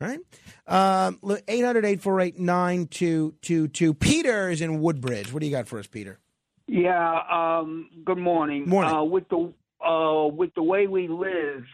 right? 0.00 0.18
Um, 0.66 1.18
800 1.48 1.84
848 1.84 2.38
9222. 2.38 3.94
Peter 3.94 4.50
is 4.50 4.60
in 4.60 4.80
Woodbridge. 4.80 5.32
What 5.32 5.40
do 5.40 5.46
you 5.46 5.52
got 5.52 5.68
for 5.68 5.78
us, 5.78 5.86
Peter? 5.86 6.18
Yeah. 6.66 7.20
Um, 7.30 7.90
good 8.04 8.18
morning. 8.18 8.68
Morning. 8.68 8.92
Uh, 8.94 9.04
with 9.04 9.28
the 9.28 9.52
uh, 9.86 10.28
with 10.28 10.54
the 10.54 10.62
way 10.62 10.86
we 10.86 11.08
live, 11.08 11.64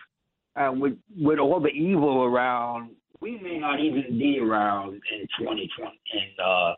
uh, 0.56 0.72
with 0.72 0.98
with 1.16 1.38
all 1.38 1.60
the 1.60 1.68
evil 1.70 2.24
around, 2.24 2.90
we 3.20 3.38
may 3.38 3.58
not 3.58 3.80
even 3.80 4.18
be 4.18 4.38
around 4.40 4.94
in 4.94 5.26
2020. 5.38 5.68
And 6.12 6.40
uh, 6.44 6.74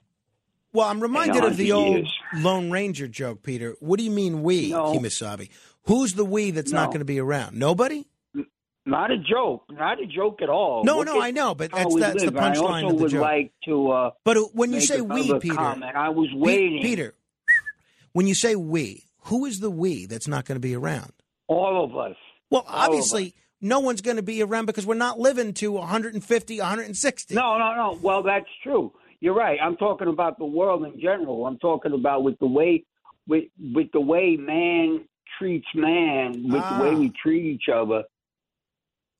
Well, 0.74 0.88
I'm 0.88 1.00
reminded 1.00 1.42
of 1.44 1.56
the 1.56 1.70
hundred 1.70 1.96
old. 1.98 2.08
Lone 2.42 2.70
Ranger 2.70 3.08
joke, 3.08 3.42
Peter. 3.42 3.76
What 3.80 3.98
do 3.98 4.04
you 4.04 4.10
mean 4.10 4.42
we, 4.42 4.70
No. 4.70 4.92
Kemosabe? 4.92 5.48
Who's 5.84 6.14
the 6.14 6.24
we 6.24 6.50
that's 6.50 6.70
not 6.72 6.88
going 6.88 7.00
to 7.00 7.04
be 7.06 7.18
around? 7.18 7.56
Nobody? 7.58 8.06
Not 8.84 9.10
a 9.10 9.18
joke, 9.18 9.64
not 9.70 10.00
a 10.02 10.06
joke 10.06 10.42
at 10.42 10.48
all. 10.48 10.82
No, 10.84 10.98
Look 10.98 11.06
no, 11.06 11.20
I 11.20 11.30
know, 11.30 11.54
but 11.54 11.70
that's 11.72 11.94
that's 11.94 12.24
the 12.24 12.30
live. 12.30 12.54
Punchline 12.56 12.84
of 12.90 12.96
the 12.96 13.02
would 13.02 13.10
joke. 13.12 13.20
like 13.22 13.52
to. 13.66 13.90
Uh, 13.90 14.10
But 14.24 14.38
when 14.54 14.72
you 14.72 14.80
say 14.80 15.00
we, 15.00 15.38
Peter, 15.38 15.54
comment. 15.54 15.94
I 15.96 16.08
was 16.08 16.28
waiting. 16.34 16.82
Peter, 16.82 17.14
when 18.12 18.26
you 18.26 18.34
say 18.34 18.56
we, 18.56 19.04
who 19.26 19.44
is 19.46 19.60
the 19.60 19.70
we 19.70 20.06
that's 20.06 20.26
not 20.28 20.44
going 20.44 20.56
to 20.56 20.60
be 20.60 20.74
around? 20.74 21.12
All 21.48 21.84
of 21.84 21.96
us. 21.96 22.16
Well, 22.50 22.64
All 22.68 22.86
obviously, 22.88 23.34
no 23.60 23.80
one's 23.80 24.00
going 24.00 24.16
to 24.16 24.22
be 24.22 24.42
around 24.42 24.66
because 24.66 24.84
we're 24.86 24.94
not 24.94 25.18
living 25.18 25.54
to 25.54 25.72
150, 25.72 26.58
160. 26.58 27.34
No, 27.34 27.58
no, 27.58 27.74
no. 27.76 27.98
Well, 28.02 28.22
that's 28.22 28.46
true. 28.62 28.92
You're 29.20 29.34
right. 29.34 29.58
I'm 29.62 29.76
talking 29.76 30.08
about 30.08 30.38
the 30.38 30.44
world 30.44 30.84
in 30.84 30.98
general. 31.00 31.46
I'm 31.46 31.58
talking 31.58 31.92
about 31.92 32.24
with 32.24 32.38
the 32.40 32.46
way 32.48 32.84
with 33.28 33.44
with 33.72 33.86
the 33.92 34.00
way 34.00 34.36
man 34.36 35.04
treats 35.38 35.68
man, 35.76 36.32
with 36.42 36.68
the 36.68 36.78
way 36.82 36.90
Ah. 36.90 36.98
we 36.98 37.12
treat 37.22 37.44
each 37.44 37.68
other. 37.72 38.02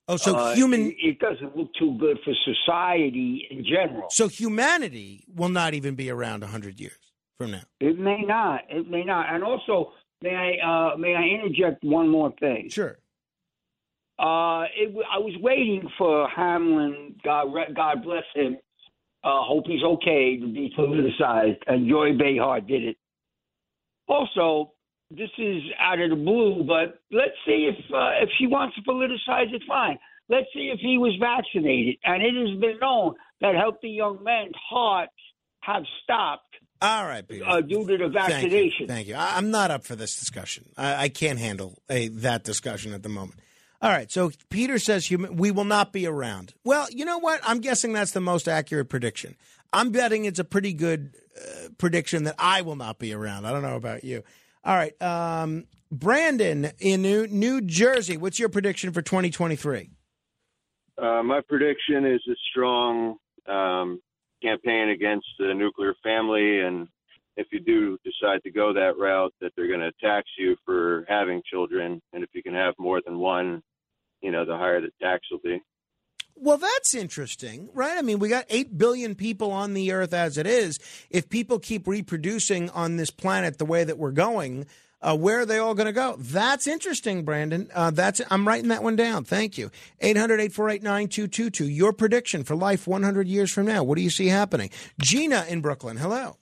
Oh, 0.08 0.16
so 0.16 0.36
uh, 0.36 0.54
human. 0.54 0.88
It, 0.88 0.96
it 1.00 1.18
doesn't 1.18 1.56
look 1.56 1.72
too 1.78 1.96
good 1.98 2.18
for 2.24 2.32
society 2.44 3.46
in 3.50 3.64
general. 3.64 4.08
So 4.10 4.28
humanity 4.28 5.24
will 5.34 5.48
not 5.48 5.74
even 5.74 5.94
be 5.94 6.10
around 6.10 6.40
100 6.40 6.80
years 6.80 6.98
from 7.38 7.52
now. 7.52 7.62
It 7.80 7.98
may 7.98 8.22
not. 8.22 8.62
It 8.68 8.90
may 8.90 9.04
not. 9.04 9.32
And 9.32 9.44
also, 9.44 9.92
may 10.22 10.34
I 10.34 10.92
uh, 10.92 10.96
may 10.96 11.14
I 11.14 11.22
interject 11.22 11.84
one 11.84 12.08
more 12.08 12.32
thing? 12.40 12.68
Sure. 12.70 12.98
Uh, 14.18 14.64
it, 14.76 14.94
I 15.10 15.18
was 15.18 15.34
waiting 15.40 15.88
for 15.98 16.28
Hamlin. 16.28 17.16
God, 17.24 17.46
God 17.74 18.02
bless 18.04 18.24
him. 18.34 18.56
Uh, 19.24 19.42
hope 19.44 19.64
he's 19.66 19.82
okay 19.82 20.36
to 20.38 20.46
be 20.46 20.72
politicized, 20.76 21.58
and 21.68 21.88
Joy 21.88 22.16
Behar 22.18 22.60
did 22.60 22.82
it. 22.82 22.96
Also, 24.08 24.72
this 25.16 25.30
is 25.38 25.62
out 25.78 26.00
of 26.00 26.10
the 26.10 26.16
blue, 26.16 26.64
but 26.66 27.00
let's 27.10 27.36
see 27.46 27.70
if 27.70 27.76
uh, 27.92 28.22
if 28.22 28.30
she 28.38 28.46
wants 28.46 28.74
to 28.76 28.82
politicize 28.82 29.52
it. 29.52 29.62
Fine. 29.66 29.98
Let's 30.28 30.46
see 30.54 30.70
if 30.72 30.80
he 30.80 30.98
was 30.98 31.14
vaccinated, 31.20 31.96
and 32.04 32.22
it 32.22 32.34
has 32.34 32.58
been 32.60 32.78
known 32.80 33.14
that 33.40 33.54
healthy 33.54 33.90
young 33.90 34.22
men's 34.22 34.54
hearts 34.70 35.12
have 35.60 35.82
stopped 36.02 36.56
All 36.80 37.04
right, 37.04 37.26
Peter. 37.26 37.44
Uh, 37.46 37.60
due 37.60 37.86
to 37.86 37.98
the 37.98 38.10
Thank 38.10 38.14
you. 38.14 38.20
vaccination. 38.20 38.88
Thank 38.88 39.06
you. 39.08 39.14
I, 39.14 39.36
I'm 39.36 39.50
not 39.50 39.70
up 39.70 39.84
for 39.84 39.94
this 39.94 40.18
discussion. 40.18 40.70
I, 40.76 41.04
I 41.04 41.08
can't 41.08 41.38
handle 41.38 41.78
a, 41.90 42.08
that 42.08 42.44
discussion 42.44 42.92
at 42.94 43.02
the 43.02 43.08
moment. 43.08 43.40
All 43.80 43.90
right. 43.90 44.10
So 44.10 44.30
Peter 44.48 44.78
says 44.78 45.06
human, 45.06 45.36
we 45.36 45.50
will 45.50 45.64
not 45.64 45.92
be 45.92 46.06
around. 46.06 46.54
Well, 46.64 46.86
you 46.90 47.04
know 47.04 47.18
what? 47.18 47.40
I'm 47.44 47.60
guessing 47.60 47.92
that's 47.92 48.12
the 48.12 48.20
most 48.20 48.48
accurate 48.48 48.88
prediction. 48.88 49.36
I'm 49.72 49.90
betting 49.90 50.24
it's 50.24 50.38
a 50.38 50.44
pretty 50.44 50.72
good 50.72 51.14
uh, 51.36 51.68
prediction 51.78 52.24
that 52.24 52.36
I 52.38 52.62
will 52.62 52.76
not 52.76 52.98
be 52.98 53.12
around. 53.12 53.44
I 53.44 53.50
don't 53.52 53.62
know 53.62 53.76
about 53.76 54.04
you. 54.04 54.22
All 54.64 54.76
right. 54.76 55.00
Um, 55.02 55.64
Brandon 55.90 56.70
in 56.78 57.02
New, 57.02 57.26
New 57.26 57.60
Jersey, 57.60 58.16
what's 58.16 58.38
your 58.38 58.48
prediction 58.48 58.92
for 58.92 59.02
2023? 59.02 59.90
Uh, 60.98 61.22
my 61.22 61.40
prediction 61.48 62.06
is 62.06 62.20
a 62.28 62.36
strong 62.50 63.16
um, 63.48 64.00
campaign 64.42 64.90
against 64.90 65.26
the 65.38 65.52
nuclear 65.52 65.94
family, 66.02 66.60
and 66.60 66.86
if 67.36 67.46
you 67.50 67.60
do 67.60 67.98
decide 68.04 68.42
to 68.44 68.50
go 68.50 68.72
that 68.72 68.96
route, 68.98 69.32
that 69.40 69.52
they're 69.56 69.68
going 69.68 69.80
to 69.80 69.92
tax 70.00 70.28
you 70.38 70.56
for 70.64 71.04
having 71.08 71.42
children, 71.50 72.00
and 72.12 72.22
if 72.22 72.30
you 72.32 72.42
can 72.42 72.54
have 72.54 72.74
more 72.78 73.00
than 73.04 73.18
one, 73.18 73.62
you 74.20 74.30
know, 74.30 74.44
the 74.44 74.56
higher 74.56 74.80
the 74.80 74.90
tax 75.00 75.26
will 75.30 75.40
be. 75.42 75.60
Well, 76.36 76.58
that's 76.58 76.94
interesting, 76.94 77.68
right? 77.72 77.96
I 77.96 78.02
mean, 78.02 78.18
we 78.18 78.28
got 78.28 78.46
8 78.48 78.76
billion 78.76 79.14
people 79.14 79.52
on 79.52 79.74
the 79.74 79.92
earth 79.92 80.12
as 80.12 80.38
it 80.38 80.46
is. 80.46 80.78
If 81.10 81.28
people 81.28 81.58
keep 81.58 81.86
reproducing 81.86 82.68
on 82.70 82.96
this 82.96 83.10
planet 83.10 83.58
the 83.58 83.64
way 83.64 83.84
that 83.84 83.98
we're 83.98 84.10
going, 84.10 84.66
uh, 85.02 85.16
where 85.16 85.40
are 85.40 85.46
they 85.46 85.58
all 85.58 85.74
going 85.74 85.86
to 85.86 85.92
go? 85.92 86.16
That's 86.18 86.66
interesting, 86.66 87.24
Brandon. 87.24 87.68
Uh, 87.74 87.90
that's 87.90 88.20
I'm 88.30 88.46
writing 88.46 88.68
that 88.68 88.82
one 88.82 88.96
down. 88.96 89.24
Thank 89.24 89.58
you. 89.58 89.70
800-848-9222. 90.02 91.74
Your 91.74 91.92
prediction 91.92 92.44
for 92.44 92.56
life 92.56 92.86
100 92.86 93.26
years 93.28 93.50
from 93.52 93.66
now. 93.66 93.82
What 93.82 93.96
do 93.96 94.02
you 94.02 94.10
see 94.10 94.28
happening? 94.28 94.70
Gina 95.00 95.44
in 95.48 95.60
Brooklyn. 95.60 95.96
Hello. 95.96 96.36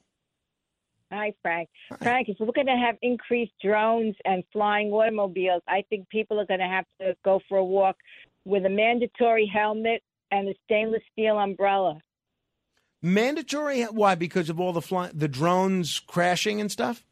Hi, 1.12 1.32
Frank. 1.42 1.68
Frank, 2.00 2.28
if 2.28 2.36
we're 2.38 2.52
going 2.52 2.68
to 2.68 2.76
have 2.86 2.96
increased 3.02 3.52
drones 3.60 4.14
and 4.24 4.44
flying 4.52 4.92
automobiles, 4.92 5.62
I 5.66 5.82
think 5.90 6.08
people 6.08 6.38
are 6.38 6.46
going 6.46 6.60
to 6.60 6.66
have 6.66 6.84
to 7.00 7.16
go 7.24 7.40
for 7.48 7.58
a 7.58 7.64
walk 7.64 7.96
with 8.44 8.64
a 8.64 8.70
mandatory 8.70 9.50
helmet 9.52 10.02
and 10.30 10.48
a 10.48 10.54
stainless 10.64 11.02
steel 11.12 11.38
umbrella. 11.38 11.98
Mandatory 13.02 13.82
why 13.84 14.14
because 14.14 14.50
of 14.50 14.60
all 14.60 14.72
the 14.72 14.82
fly, 14.82 15.10
the 15.14 15.28
drones 15.28 16.00
crashing 16.00 16.60
and 16.60 16.70
stuff? 16.70 17.04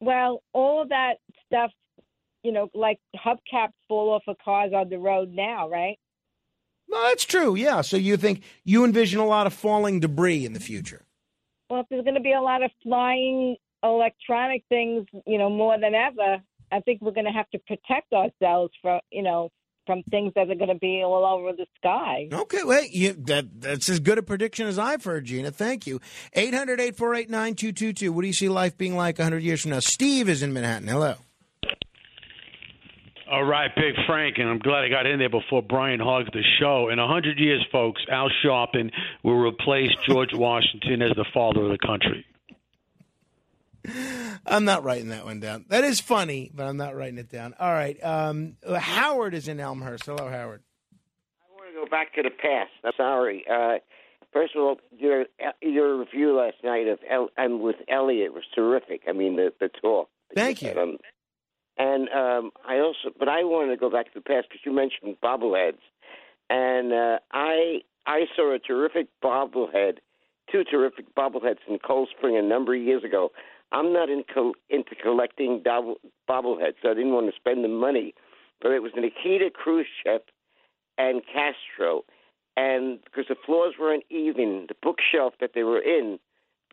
Well, 0.00 0.42
all 0.52 0.82
of 0.82 0.88
that 0.90 1.14
stuff, 1.46 1.70
you 2.42 2.52
know, 2.52 2.70
like 2.74 2.98
hubcaps 3.16 3.72
fall 3.88 4.10
off 4.10 4.22
of 4.26 4.36
cars 4.42 4.72
on 4.74 4.88
the 4.88 4.98
road 4.98 5.30
now, 5.32 5.68
right? 5.68 5.98
No, 6.88 7.02
that's 7.08 7.24
true. 7.24 7.54
Yeah. 7.54 7.82
So 7.82 7.96
you 7.96 8.16
think 8.16 8.42
you 8.64 8.84
envision 8.84 9.20
a 9.20 9.26
lot 9.26 9.46
of 9.46 9.52
falling 9.52 10.00
debris 10.00 10.46
in 10.46 10.54
the 10.54 10.60
future? 10.60 11.04
Well, 11.68 11.80
if 11.80 11.86
there's 11.90 12.04
going 12.04 12.14
to 12.14 12.20
be 12.20 12.32
a 12.32 12.40
lot 12.40 12.62
of 12.62 12.70
flying 12.82 13.56
electronic 13.82 14.64
things, 14.70 15.06
you 15.26 15.36
know, 15.36 15.50
more 15.50 15.78
than 15.78 15.94
ever, 15.94 16.38
I 16.72 16.80
think 16.80 17.02
we're 17.02 17.12
going 17.12 17.26
to 17.26 17.32
have 17.32 17.50
to 17.50 17.58
protect 17.58 18.12
ourselves 18.12 18.72
from, 18.80 19.00
you 19.10 19.22
know, 19.22 19.50
from 19.88 20.02
things 20.10 20.32
that 20.34 20.50
are 20.50 20.54
going 20.54 20.68
to 20.68 20.74
be 20.74 21.02
all 21.02 21.24
over 21.24 21.56
the 21.56 21.64
sky. 21.78 22.28
Okay, 22.30 22.62
wait, 22.62 22.92
you, 22.92 23.14
that 23.14 23.60
that's 23.60 23.88
as 23.88 24.00
good 24.00 24.18
a 24.18 24.22
prediction 24.22 24.66
as 24.66 24.78
I've 24.78 25.02
heard, 25.02 25.24
Gina. 25.24 25.50
Thank 25.50 25.86
you. 25.86 25.98
800-848-9222. 26.36 28.10
What 28.10 28.20
do 28.20 28.26
you 28.26 28.34
see 28.34 28.50
life 28.50 28.76
being 28.76 28.94
like 28.94 29.18
100 29.18 29.42
years 29.42 29.62
from 29.62 29.70
now? 29.70 29.80
Steve 29.80 30.28
is 30.28 30.42
in 30.42 30.52
Manhattan. 30.52 30.88
Hello. 30.88 31.14
All 33.30 33.44
right, 33.44 33.70
Big 33.74 33.94
Frank, 34.06 34.36
and 34.38 34.48
I'm 34.48 34.58
glad 34.58 34.84
I 34.84 34.88
got 34.88 35.06
in 35.06 35.18
there 35.18 35.28
before 35.28 35.62
Brian 35.62 36.00
hogged 36.00 36.32
the 36.32 36.42
show. 36.58 36.88
In 36.90 36.98
a 36.98 37.06
hundred 37.06 37.38
years, 37.38 37.64
folks, 37.70 38.02
Al 38.10 38.30
Sharpton 38.42 38.90
will 39.22 39.36
replace 39.36 39.90
George 40.06 40.32
Washington 40.32 41.02
as 41.02 41.14
the 41.14 41.26
father 41.34 41.64
of 41.64 41.70
the 41.70 41.78
country. 41.78 42.24
I'm 44.46 44.64
not 44.64 44.84
writing 44.84 45.08
that 45.08 45.24
one 45.24 45.40
down. 45.40 45.66
That 45.68 45.84
is 45.84 46.00
funny, 46.00 46.50
but 46.54 46.66
I'm 46.66 46.76
not 46.76 46.96
writing 46.96 47.18
it 47.18 47.30
down. 47.30 47.54
All 47.58 47.72
right. 47.72 48.02
Um, 48.02 48.56
Howard 48.66 49.34
is 49.34 49.48
in 49.48 49.60
Elmhurst. 49.60 50.06
Hello, 50.06 50.28
Howard. 50.28 50.62
I 51.42 51.54
want 51.54 51.74
to 51.74 51.84
go 51.84 51.90
back 51.90 52.14
to 52.14 52.22
the 52.22 52.30
past. 52.30 52.70
I'm 52.84 52.92
sorry. 52.96 53.44
Uh, 53.50 53.78
first 54.32 54.54
of 54.54 54.62
all, 54.62 54.76
your 54.96 55.26
your 55.60 55.98
review 55.98 56.36
last 56.36 56.56
night 56.64 56.86
of 56.86 56.98
El, 57.10 57.28
um, 57.38 57.60
with 57.60 57.76
Elliot 57.88 58.34
was 58.34 58.44
terrific. 58.54 59.02
I 59.08 59.12
mean, 59.12 59.36
the 59.36 59.52
the 59.60 59.68
talk. 59.68 60.08
Thank 60.34 60.62
you. 60.62 60.70
Um, 60.70 60.98
and 61.78 62.08
um, 62.08 62.50
I 62.66 62.78
also, 62.80 63.14
but 63.18 63.28
I 63.28 63.44
wanted 63.44 63.70
to 63.70 63.76
go 63.76 63.90
back 63.90 64.06
to 64.06 64.18
the 64.18 64.20
past 64.20 64.48
because 64.48 64.60
you 64.64 64.72
mentioned 64.72 65.16
bobbleheads, 65.22 65.78
and 66.50 66.92
uh, 66.92 67.18
I 67.32 67.82
I 68.06 68.24
saw 68.34 68.54
a 68.54 68.58
terrific 68.58 69.06
bobblehead, 69.22 69.98
two 70.50 70.64
terrific 70.64 71.14
bobbleheads 71.14 71.58
in 71.68 71.78
Cold 71.78 72.08
Spring 72.16 72.36
a 72.36 72.42
number 72.42 72.74
of 72.74 72.82
years 72.82 73.04
ago. 73.04 73.30
I'm 73.72 73.92
not 73.92 74.08
in 74.08 74.24
co- 74.32 74.54
into 74.70 74.94
collecting 74.94 75.62
double, 75.64 75.96
bobbleheads, 76.28 76.74
so 76.82 76.90
I 76.90 76.94
didn't 76.94 77.12
want 77.12 77.26
to 77.30 77.36
spend 77.36 77.64
the 77.64 77.68
money. 77.68 78.14
But 78.60 78.72
it 78.72 78.82
was 78.82 78.92
Nikita 78.96 79.50
Khrushchev 79.54 80.22
and 80.96 81.22
Castro, 81.32 82.02
and 82.56 82.98
because 83.04 83.26
the 83.28 83.36
floors 83.46 83.74
weren't 83.78 84.04
even, 84.10 84.66
the 84.68 84.74
bookshelf 84.82 85.34
that 85.40 85.50
they 85.54 85.62
were 85.62 85.80
in, 85.80 86.18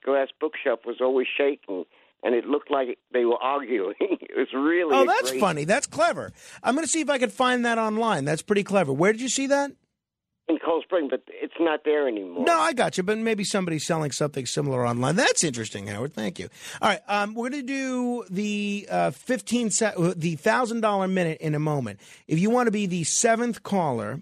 glass 0.03 0.30
bookshelf, 0.40 0.80
was 0.85 0.98
always 1.01 1.27
shaking, 1.38 1.83
and 2.24 2.33
it 2.33 2.45
looked 2.45 2.72
like 2.72 2.98
they 3.14 3.25
were 3.25 3.38
arguing. 3.38 3.93
it 3.99 4.35
was 4.35 4.48
really 4.53 4.95
Oh, 4.95 5.06
that's 5.06 5.30
great- 5.32 5.40
funny. 5.41 5.64
That's 5.65 5.85
clever. 5.85 6.32
I'm 6.64 6.74
going 6.75 6.85
to 6.85 6.91
see 6.91 7.01
if 7.01 7.09
I 7.09 7.17
can 7.19 7.30
find 7.30 7.65
that 7.65 7.77
online. 7.77 8.25
That's 8.25 8.41
pretty 8.41 8.64
clever. 8.64 8.91
Where 8.93 9.11
did 9.11 9.22
you 9.22 9.30
see 9.30 9.48
that? 9.48 9.72
In 10.48 10.59
Cold 10.59 10.83
Spring, 10.83 11.07
but 11.09 11.24
it's 11.27 11.56
not 11.59 11.82
there 11.85 12.07
anymore. 12.07 12.45
No, 12.45 12.57
I 12.57 12.74
got 12.74 12.98
you, 12.98 13.03
but 13.03 13.17
maybe 13.17 13.43
somebody's 13.43 13.85
selling 13.85 14.11
something 14.11 14.45
similar 14.45 14.85
online. 14.85 15.15
That's 15.15 15.43
interesting, 15.43 15.88
Howard. 15.88 16.14
Thank 16.14 16.38
you. 16.38 16.49
All 16.82 16.90
right, 16.90 17.01
um, 17.07 17.33
we're 17.33 17.49
going 17.49 17.65
to 17.65 17.67
do 17.67 18.25
the 18.30 18.88
uh, 18.90 19.11
fifteen 19.11 19.72
se- 19.72 19.93
the 20.15 20.35
thousand 20.35 20.82
dollar 20.82 21.07
minute 21.07 21.40
in 21.41 21.56
a 21.56 21.59
moment. 21.59 21.99
If 22.27 22.40
you 22.40 22.49
want 22.49 22.67
to 22.67 22.72
be 22.72 22.85
the 22.85 23.03
seventh 23.06 23.64
caller, 23.64 24.22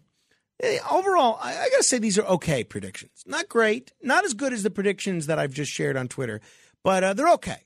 eh, 0.62 0.80
overall, 0.90 1.40
I, 1.42 1.58
I 1.58 1.70
got 1.70 1.78
to 1.78 1.84
say 1.84 1.98
these 1.98 2.18
are 2.18 2.26
okay 2.26 2.64
predictions. 2.64 3.24
Not 3.26 3.50
great, 3.50 3.92
not 4.02 4.24
as 4.24 4.34
good 4.34 4.54
as 4.54 4.64
the 4.64 4.70
predictions 4.70 5.28
that 5.28 5.40
I've 5.40 5.54
just 5.54 5.72
shared 5.72 5.98
on 5.98 6.08
Twitter, 6.08 6.40
but 6.84 7.04
uh, 7.04 7.14
they're 7.14 7.34
okay. 7.34 7.64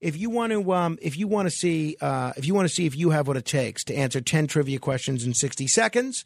If 0.00 0.16
you 0.16 0.30
want 0.30 0.52
to, 0.52 0.72
um, 0.72 0.98
if 1.00 1.16
you 1.16 1.28
want 1.28 1.46
to 1.46 1.50
see, 1.54 1.96
uh, 2.00 2.32
if 2.36 2.44
you 2.44 2.54
want 2.54 2.66
to 2.66 2.74
see 2.74 2.86
if 2.86 2.96
you 2.96 3.10
have 3.10 3.28
what 3.28 3.36
it 3.36 3.44
takes 3.44 3.84
to 3.84 3.94
answer 3.94 4.20
ten 4.20 4.48
trivia 4.48 4.80
questions 4.80 5.24
in 5.24 5.32
sixty 5.32 5.68
seconds, 5.68 6.24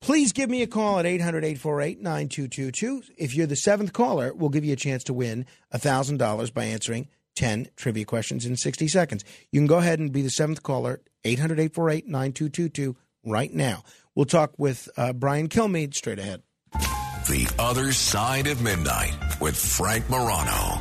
please 0.00 0.32
give 0.32 0.50
me 0.50 0.62
a 0.62 0.66
call 0.66 0.98
at 0.98 1.04
800-848-9222. 1.04 3.10
If 3.16 3.34
you're 3.34 3.46
the 3.46 3.56
seventh 3.56 3.92
caller, 3.92 4.32
we'll 4.34 4.50
give 4.50 4.64
you 4.64 4.72
a 4.72 4.76
chance 4.76 5.04
to 5.04 5.14
win 5.14 5.46
thousand 5.72 6.18
dollars 6.18 6.50
by 6.50 6.64
answering 6.64 7.08
ten 7.34 7.68
trivia 7.76 8.04
questions 8.04 8.46
in 8.46 8.56
sixty 8.56 8.88
seconds. 8.88 9.24
You 9.52 9.60
can 9.60 9.66
go 9.66 9.78
ahead 9.78 9.98
and 9.98 10.12
be 10.12 10.22
the 10.22 10.30
seventh 10.30 10.62
caller, 10.62 11.00
800-848-9222 11.24 12.96
right 13.24 13.52
now. 13.52 13.82
We'll 14.14 14.26
talk 14.26 14.52
with 14.58 14.88
uh, 14.96 15.12
Brian 15.12 15.48
Kilmeade 15.48 15.94
straight 15.94 16.18
ahead. 16.18 16.42
The 16.72 17.52
Other 17.58 17.92
Side 17.92 18.46
of 18.46 18.62
Midnight 18.62 19.14
with 19.40 19.56
Frank 19.56 20.08
Morano. 20.08 20.80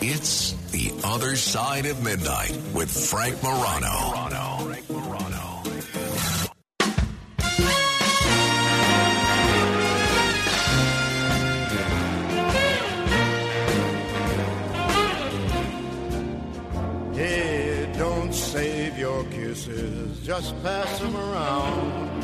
It's 0.00 0.52
The 0.70 0.92
Other 1.04 1.36
Side 1.36 1.86
of 1.86 2.02
Midnight 2.02 2.56
with 2.72 2.90
Frank 2.90 3.42
Morano. 3.42 3.88
Hey, 3.88 4.67
just 20.28 20.62
pass 20.62 20.98
them 20.98 21.16
around. 21.16 22.22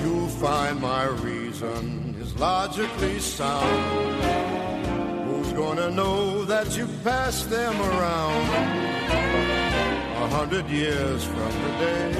You'll 0.00 0.26
find 0.26 0.80
my 0.80 1.04
reason 1.04 2.16
is 2.20 2.34
logically 2.34 3.20
sound. 3.20 4.24
Who's 5.24 5.52
gonna 5.52 5.88
know 5.88 6.44
that 6.46 6.76
you 6.76 6.88
passed 7.04 7.48
them 7.48 7.76
around 7.80 8.44
a 10.24 10.28
hundred 10.36 10.68
years 10.68 11.22
from 11.22 11.52
today? 11.66 12.10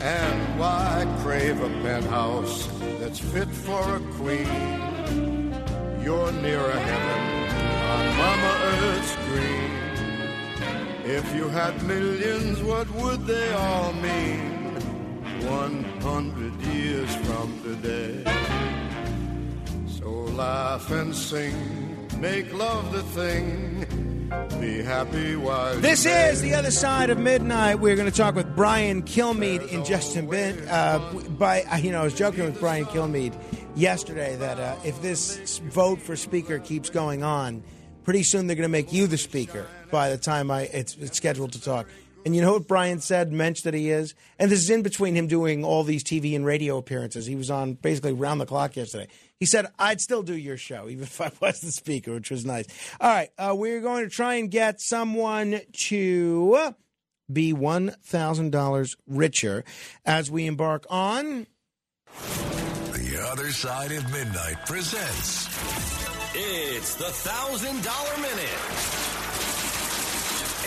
And 0.00 0.58
why 0.58 1.06
crave 1.22 1.60
a 1.60 1.68
penthouse 1.82 2.66
that's 2.98 3.18
fit 3.18 3.50
for 3.66 3.82
a 3.96 4.00
queen? 4.18 5.52
You're 6.02 6.32
nearer 6.32 6.78
heaven 6.88 7.22
on 7.92 8.04
Mama 8.22 8.52
Earth's 8.72 9.16
green. 9.28 9.69
If 11.12 11.34
you 11.34 11.48
had 11.48 11.82
millions, 11.82 12.62
what 12.62 12.88
would 12.90 13.26
they 13.26 13.52
all 13.52 13.92
mean? 13.94 14.76
One 15.44 15.82
hundred 16.00 16.54
years 16.62 17.12
from 17.26 17.60
today. 17.64 18.22
So 19.98 20.08
laugh 20.08 20.88
and 20.92 21.12
sing, 21.12 22.08
make 22.20 22.54
love 22.54 22.92
the 22.92 23.02
thing, 23.02 24.28
be 24.60 24.84
happy 24.84 25.34
while 25.34 25.74
This 25.80 26.06
is 26.06 26.42
the 26.42 26.54
other 26.54 26.70
side 26.70 27.10
of 27.10 27.18
midnight. 27.18 27.80
We're 27.80 27.96
going 27.96 28.10
to 28.10 28.16
talk 28.16 28.36
with 28.36 28.54
Brian 28.54 29.02
Kilmeade 29.02 29.66
in 29.72 29.84
just 29.84 30.16
a 30.16 30.22
bit. 30.22 30.64
Uh, 30.68 31.00
by 31.30 31.64
you 31.82 31.90
know, 31.90 32.02
I 32.02 32.04
was 32.04 32.14
joking 32.14 32.44
with 32.44 32.60
Brian 32.60 32.84
Kilmeade 32.84 33.34
yesterday 33.74 34.36
that 34.36 34.60
uh, 34.60 34.76
if 34.84 35.02
this 35.02 35.58
vote 35.58 36.00
for 36.00 36.14
speaker 36.14 36.60
keeps 36.60 36.88
going 36.88 37.24
on, 37.24 37.64
pretty 38.04 38.22
soon 38.22 38.46
they're 38.46 38.56
going 38.56 38.68
to 38.68 38.68
make 38.68 38.92
you 38.92 39.06
the 39.06 39.18
speaker 39.18 39.66
by 39.90 40.10
the 40.10 40.18
time 40.18 40.50
I 40.50 40.62
it's, 40.62 40.96
it's 40.96 41.16
scheduled 41.16 41.52
to 41.52 41.60
talk. 41.60 41.86
And 42.24 42.36
you 42.36 42.42
know 42.42 42.52
what 42.52 42.68
Brian 42.68 43.00
said, 43.00 43.32
mensch 43.32 43.62
that 43.62 43.72
he 43.72 43.90
is? 43.90 44.14
And 44.38 44.50
this 44.50 44.60
is 44.60 44.68
in 44.68 44.82
between 44.82 45.14
him 45.14 45.26
doing 45.26 45.64
all 45.64 45.84
these 45.84 46.04
TV 46.04 46.36
and 46.36 46.44
radio 46.44 46.76
appearances. 46.76 47.26
He 47.26 47.34
was 47.34 47.50
on 47.50 47.74
basically 47.74 48.12
round 48.12 48.40
the 48.40 48.46
clock 48.46 48.76
yesterday. 48.76 49.08
He 49.38 49.46
said, 49.46 49.66
I'd 49.78 50.00
still 50.00 50.22
do 50.22 50.36
your 50.36 50.58
show, 50.58 50.88
even 50.88 51.04
if 51.04 51.20
I 51.20 51.32
was 51.40 51.60
the 51.60 51.72
speaker, 51.72 52.12
which 52.12 52.30
was 52.30 52.44
nice. 52.44 52.66
All 53.00 53.08
right, 53.08 53.30
uh, 53.38 53.54
we're 53.56 53.80
going 53.80 54.04
to 54.04 54.10
try 54.10 54.34
and 54.34 54.50
get 54.50 54.80
someone 54.80 55.60
to 55.86 56.74
be 57.32 57.54
$1,000 57.54 58.96
richer 59.06 59.64
as 60.04 60.30
we 60.30 60.46
embark 60.46 60.84
on. 60.90 61.46
The 62.92 63.28
Other 63.30 63.50
Side 63.50 63.92
of 63.92 64.10
Midnight 64.12 64.66
presents 64.66 66.09
It's 66.32 66.94
the 66.94 67.06
$1,000 67.06 68.22
Minute. 68.22 68.60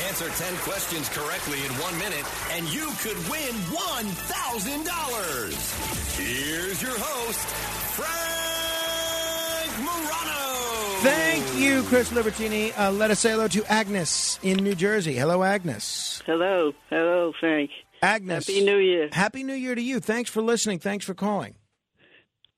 Answer 0.08 0.28
10 0.28 0.58
questions 0.58 1.08
correctly 1.08 1.64
in 1.66 1.72
one 1.80 1.98
minute, 1.98 2.26
and 2.52 2.68
you 2.74 2.88
could 3.00 3.16
win 3.32 3.56
$1,000. 3.72 6.18
Here's 6.18 6.82
your 6.82 6.98
host, 6.98 7.48
Frank 7.96 9.72
Morano. 9.86 11.00
Thank 11.00 11.56
you, 11.58 11.84
Chris 11.84 12.12
Libertini. 12.12 12.78
Uh, 12.78 12.92
let 12.92 13.10
us 13.12 13.22
say 13.22 13.32
hello 13.32 13.48
to 13.48 13.64
Agnes 13.72 14.40
in 14.44 14.58
New 14.58 14.76
Jersey. 14.76 15.14
Hello, 15.14 15.44
Agnes. 15.44 16.22
Hello. 16.26 16.74
Hello, 16.90 17.32
Frank. 17.40 17.70
Agnes. 18.02 18.48
Happy 18.48 18.66
New 18.66 18.80
Year. 18.80 19.08
Happy 19.14 19.44
New 19.44 19.54
Year 19.54 19.76
to 19.76 19.82
you. 19.82 20.02
Thanks 20.02 20.30
for 20.30 20.42
listening. 20.42 20.80
Thanks 20.80 21.06
for 21.06 21.14
calling. 21.14 21.56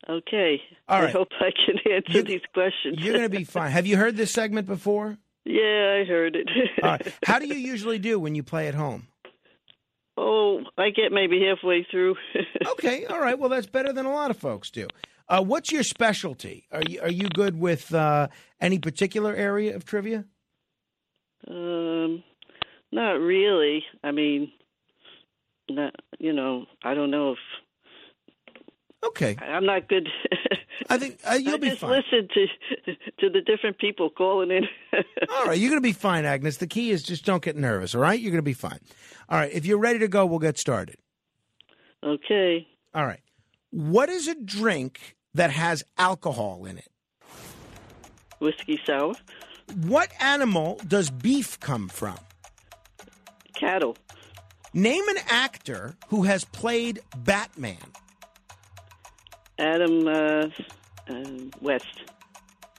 Okay. 0.09 0.59
All 0.87 1.01
I 1.01 1.09
hope 1.09 1.29
I 1.39 1.49
can 1.51 1.91
answer 1.91 2.21
these 2.21 2.41
questions. 2.53 2.97
You're 2.99 3.13
going 3.17 3.29
to 3.29 3.37
be 3.37 3.43
fine. 3.57 3.71
Have 3.71 3.85
you 3.87 3.97
heard 3.97 4.15
this 4.17 4.31
segment 4.31 4.67
before? 4.67 5.17
yeah, 5.45 5.99
I 6.01 6.05
heard 6.07 6.35
it. 6.35 6.47
All 6.83 6.89
right. 6.91 7.13
How 7.25 7.39
do 7.39 7.47
you 7.47 7.55
usually 7.55 7.99
do 7.99 8.19
when 8.19 8.35
you 8.35 8.43
play 8.43 8.67
at 8.67 8.75
home? 8.75 9.07
oh, 10.17 10.61
I 10.77 10.91
get 10.91 11.11
maybe 11.11 11.41
halfway 11.45 11.85
through. 11.91 12.15
Okay. 12.71 13.05
All 13.05 13.19
right. 13.19 13.37
Well, 13.37 13.49
that's 13.49 13.67
better 13.67 13.91
than 13.91 14.05
a 14.05 14.13
lot 14.13 14.31
of 14.31 14.37
folks 14.37 14.69
do. 14.71 14.87
Uh, 15.27 15.43
what's 15.43 15.71
your 15.71 15.83
specialty? 15.83 16.67
Are 16.71 16.81
you 16.87 17.01
are 17.01 17.09
you 17.11 17.27
good 17.29 17.59
with 17.59 17.93
uh, 17.93 18.27
any 18.61 18.79
particular 18.79 19.35
area 19.35 19.75
of 19.75 19.83
trivia? 19.85 20.23
um, 21.47 22.23
not 22.91 23.13
really. 23.19 23.83
I 24.03 24.11
mean, 24.11 24.51
not, 25.69 25.93
you 26.19 26.31
know, 26.33 26.65
I 26.83 26.93
don't 26.93 27.11
know 27.11 27.31
if. 27.33 27.39
Okay. 29.07 29.35
I'm 29.41 29.65
not 29.65 29.87
good. 29.87 30.07
I 30.89 30.97
think 30.97 31.19
uh, 31.29 31.33
you'll 31.33 31.55
I 31.55 31.57
be 31.57 31.69
just 31.69 31.81
fine. 31.81 31.91
listen 31.91 32.27
to 32.33 32.47
to 33.19 33.29
the 33.29 33.41
different 33.41 33.77
people 33.77 34.09
calling 34.09 34.51
in. 34.51 34.63
All 35.29 35.45
right, 35.45 35.57
you're 35.57 35.69
going 35.69 35.81
to 35.81 35.87
be 35.87 35.93
fine, 35.93 36.25
Agnes. 36.25 36.57
The 36.57 36.67
key 36.67 36.91
is 36.91 37.01
just 37.03 37.25
don't 37.25 37.41
get 37.43 37.55
nervous. 37.55 37.95
All 37.95 38.01
right, 38.01 38.19
you're 38.19 38.31
going 38.31 38.39
to 38.39 38.43
be 38.43 38.53
fine. 38.53 38.79
All 39.29 39.37
right, 39.37 39.51
if 39.53 39.65
you're 39.65 39.77
ready 39.79 39.99
to 39.99 40.07
go, 40.07 40.25
we'll 40.25 40.39
get 40.39 40.57
started. 40.57 40.97
okay. 42.03 42.67
All 42.93 43.05
right. 43.05 43.21
What 43.71 44.09
is 44.09 44.27
a 44.27 44.35
drink 44.35 45.15
that 45.33 45.51
has 45.51 45.83
alcohol 45.97 46.65
in 46.65 46.77
it? 46.77 46.87
Whiskey 48.39 48.79
sour. 48.85 49.13
What 49.85 50.11
animal 50.21 50.79
does 50.87 51.09
beef 51.09 51.59
come 51.59 51.89
from? 51.89 52.17
Cattle. 53.55 53.97
Name 54.73 55.07
an 55.09 55.17
actor 55.29 55.95
who 56.09 56.23
has 56.23 56.43
played 56.45 56.99
Batman. 57.17 57.77
Adam 59.57 60.07
uh, 60.07 60.47
uh, 61.09 61.23
West. 61.61 62.03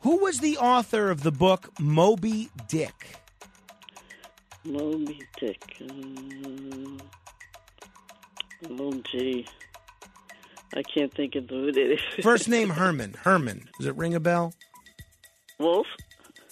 Who 0.02 0.18
was 0.18 0.38
the 0.38 0.58
author 0.58 1.10
of 1.10 1.22
the 1.22 1.32
book 1.32 1.70
Moby 1.80 2.50
Dick? 2.68 3.16
Moby 4.64 5.20
Dick. 5.38 5.76
Uh, 5.80 6.98
oh, 8.70 8.92
gee. 9.10 9.46
I 10.74 10.82
can't 10.82 11.12
think 11.14 11.34
of 11.36 11.48
who 11.48 11.68
it 11.68 11.76
is. 11.76 12.00
First 12.22 12.48
name 12.48 12.70
Herman. 12.70 13.14
Herman. 13.22 13.68
Does 13.78 13.86
it 13.86 13.96
ring 13.96 14.14
a 14.14 14.20
bell? 14.20 14.52
Wolf? 15.58 15.86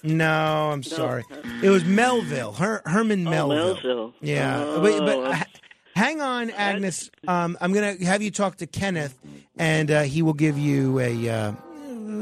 No, 0.02 0.70
I'm 0.70 0.82
sorry. 0.82 1.24
It 1.62 1.70
was 1.70 1.84
Melville. 1.84 2.52
Her- 2.52 2.82
Herman 2.84 3.26
Oh, 3.26 3.30
Melville. 3.30 3.56
Melville. 3.74 4.14
Yeah, 4.20 4.62
Oh, 4.64 4.80
but, 4.82 4.98
but 5.00 5.18
I'm- 5.32 5.40
h- 5.42 5.53
hang 5.94 6.20
on, 6.20 6.50
Agnes. 6.50 7.10
Um, 7.28 7.56
I'm 7.60 7.72
going 7.72 7.98
to 7.98 8.04
have 8.04 8.22
you 8.22 8.30
talk 8.30 8.56
to 8.56 8.66
Kenneth, 8.66 9.18
and 9.56 9.90
uh, 9.90 10.02
he 10.02 10.22
will 10.22 10.32
give 10.34 10.58
you 10.58 10.98
a 11.00 11.28
uh, 11.28 11.52
a 11.76 12.12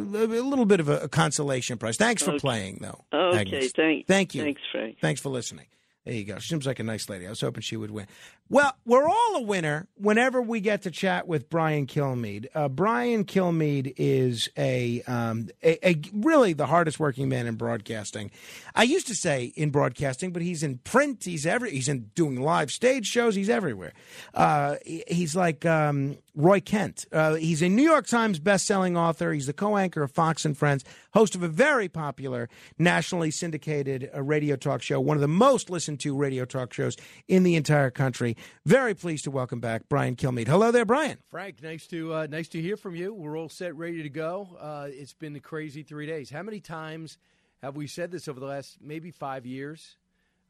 little 0.42 0.67
bit 0.67 0.81
of 0.81 0.89
a, 0.89 1.01
a 1.01 1.09
consolation 1.09 1.78
prize. 1.78 1.97
Thanks 1.97 2.23
for 2.23 2.31
Okay. 2.33 2.39
playing, 2.39 2.78
though. 2.83 3.05
Okay, 3.12 3.39
Agnes. 3.41 3.73
thank- 3.73 4.07
thank 4.07 4.34
you. 4.34 4.42
thanks, 4.42 4.60
Frank. 4.70 4.99
Thanks 5.01 5.20
for 5.20 5.28
listening. 5.31 5.67
There 6.05 6.14
you 6.14 6.24
go. 6.24 6.39
She 6.40 6.48
seems 6.48 6.66
like 6.66 6.81
a 6.81 6.82
nice 6.82 7.08
lady. 7.08 7.26
I 7.28 7.31
was 7.31 7.40
hoping 7.40 7.62
she 7.62 7.76
would 7.76 7.92
win. 7.92 8.08
Well, 8.48 8.76
we're 8.84 9.08
all 9.08 9.36
a 9.36 9.42
winner 9.42 9.86
whenever 9.94 10.42
we 10.42 10.60
get 10.60 10.82
to 10.82 10.90
chat 10.90 11.28
with 11.28 11.48
Brian 11.48 11.86
Kilmeade. 11.86 12.48
Uh, 12.55 12.68
Brian 12.68 13.24
Kilmeade 13.24 13.94
is 13.97 14.48
a, 14.58 15.02
um, 15.02 15.48
a, 15.62 15.89
a 15.89 16.02
really 16.12 16.55
the 16.55 16.66
hardest 16.66 16.98
working 16.98 17.28
man 17.28 17.47
in 17.47 17.55
broadcasting. 17.55 18.32
I 18.74 18.82
used 18.82 19.06
to 19.06 19.14
say 19.14 19.52
in 19.55 19.70
broadcasting, 19.70 20.32
but 20.32 20.42
he's 20.42 20.64
in 20.64 20.78
print. 20.78 21.22
He's 21.24 21.47
every. 21.47 21.70
He's 21.70 21.89
in 21.89 22.10
doing 22.16 22.40
live 22.40 22.72
stage 22.72 23.06
shows. 23.06 23.36
He's 23.36 23.48
everywhere. 23.48 23.92
Uh, 24.34 24.76
he's 24.84 25.36
like 25.36 25.64
um, 25.64 26.18
Roy 26.35 26.61
Kent. 26.61 27.05
Uh, 27.12 27.35
he's 27.35 27.61
a 27.62 27.69
New 27.69 27.83
York 27.83 28.07
Times 28.07 28.39
best-selling 28.39 28.97
author. 28.97 29.33
He's 29.33 29.47
the 29.47 29.52
co-anchor 29.52 30.02
of 30.02 30.12
Fox 30.12 30.44
and 30.44 30.57
Friends, 30.57 30.85
host 31.12 31.35
of 31.35 31.43
a 31.43 31.49
very 31.49 31.89
popular 31.89 32.49
nationally 32.78 33.31
syndicated 33.31 34.11
uh, 34.15 34.23
radio 34.23 34.57
talk 34.57 34.81
show, 34.81 34.99
one 35.01 35.17
of 35.17 35.20
the 35.20 35.28
most 35.28 35.69
listened 35.69 36.01
to 36.01 36.17
radio 36.17 36.44
talk 36.44 36.73
shows 36.73 36.97
in 37.28 37.43
the 37.43 37.55
entire 37.55 37.91
country. 37.91 38.36
Very 38.65 38.94
pleased 38.94 39.25
to 39.25 39.31
welcome 39.31 39.61
back 39.61 39.83
Brian 39.89 40.17
Kilmeade. 40.17 40.49
Hello 40.49 40.70
there, 40.70 40.86
Brian. 40.86 41.19
Frank, 41.31 41.62
nice 41.62 41.86
to 41.89 42.15
uh, 42.15 42.27
nice 42.31 42.49
to 42.49 42.62
hear 42.62 42.77
from 42.77 42.94
you. 42.94 43.12
We're 43.12 43.39
all 43.39 43.51
set, 43.51 43.77
ready 43.77 44.02
to 44.02 44.09
go. 44.09 44.49
Uh, 44.59 44.86
it's 44.89 45.12
been 45.12 45.36
a 45.36 45.41
crazy 45.41 45.83
three 45.83 46.07
days. 46.07 46.31
How 46.31 46.43
many 46.43 46.61
times 46.61 47.19
have 47.62 47.77
we 47.77 47.86
said 47.86 48.11
this 48.11 48.27
over 48.27 48.41
the 48.41 48.47
last 48.47 48.78
maybe 48.81 49.11
five 49.11 49.44
years? 49.44 49.97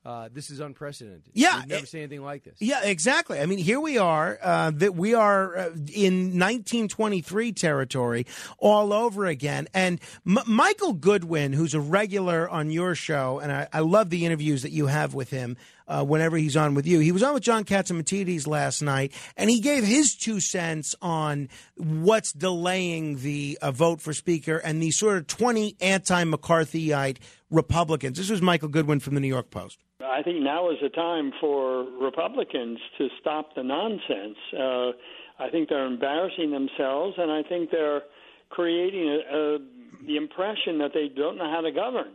Uh, 0.05 0.29
this 0.33 0.51
is 0.51 0.59
unprecedented. 0.59 1.23
Yeah, 1.33 1.61
We've 1.61 1.69
never 1.69 1.85
it- 1.85 1.89
seen 1.89 2.01
anything 2.01 2.23
like 2.25 2.43
this. 2.43 2.57
Yeah, 2.59 2.83
exactly. 2.83 3.39
I 3.39 3.47
mean, 3.47 3.59
here 3.59 3.79
we 3.79 3.99
are. 3.99 4.37
Uh, 4.43 4.73
that 4.75 4.97
we 4.97 5.15
are 5.15 5.57
uh, 5.57 5.67
in 5.95 6.37
1923 6.39 7.53
territory 7.53 8.27
all 8.59 8.93
over 8.93 9.27
again. 9.27 9.69
And 9.73 10.01
M- 10.27 10.39
Michael 10.47 10.93
Goodwin, 10.93 11.53
who's 11.53 11.75
a 11.75 11.81
regular 11.81 12.49
on 12.49 12.71
your 12.71 12.95
show, 12.97 13.39
and 13.39 13.53
I, 13.53 13.69
I 13.73 13.81
love 13.81 14.11
the 14.11 14.27
interviews 14.27 14.63
that 14.63 14.73
you 14.73 14.87
have 14.89 15.15
with 15.15 15.31
him. 15.31 15.57
Uh, 15.87 16.05
whenever 16.05 16.37
he's 16.37 16.57
on 16.57 16.75
with 16.75 16.87
you, 16.87 17.01
he 17.01 17.13
was 17.13 17.23
on 17.23 17.35
with 17.35 17.43
John 17.43 17.65
Catsimatidis 17.65 18.47
last 18.47 18.83
night, 18.83 19.13
and 19.37 19.51
he 19.51 19.61
gave 19.61 19.85
his 19.85 20.15
two 20.15 20.41
cents 20.41 20.95
on 21.03 21.49
what's 21.77 22.33
delaying 22.33 23.17
the 23.17 23.59
uh, 23.61 23.71
vote 23.71 24.01
for 24.01 24.13
Speaker 24.13 24.59
and 24.59 24.83
the 24.83 24.91
sort 24.91 25.17
of 25.17 25.27
20 25.27 25.77
anti-McCarthyite 25.81 27.19
Republicans. 27.51 28.19
This 28.19 28.31
was 28.31 28.43
Michael 28.43 28.69
Goodwin 28.69 29.01
from 29.01 29.15
the 29.15 29.21
New 29.21 29.29
York 29.29 29.51
Post. 29.51 29.79
I 30.01 30.23
think 30.23 30.43
now 30.43 30.71
is 30.71 30.79
the 30.83 30.89
time 30.89 31.33
for 31.41 31.85
Republicans 32.01 32.79
to 32.99 33.09
stop 33.21 33.55
the 33.55 33.63
nonsense. 33.63 34.37
Uh, 34.53 34.93
I 35.39 35.51
think 35.51 35.69
they're 35.69 35.87
embarrassing 35.87 36.51
themselves, 36.51 37.15
and 37.19 37.31
I 37.31 37.43
think 37.43 37.71
they're 37.71 38.03
creating 38.51 39.09
a, 39.09 39.37
a, 39.37 39.59
the 40.07 40.17
impression 40.17 40.79
that 40.79 40.91
they 40.95 41.09
don't 41.09 41.39
know 41.39 41.51
how 41.51 41.61
to 41.61 41.73
govern, 41.73 42.13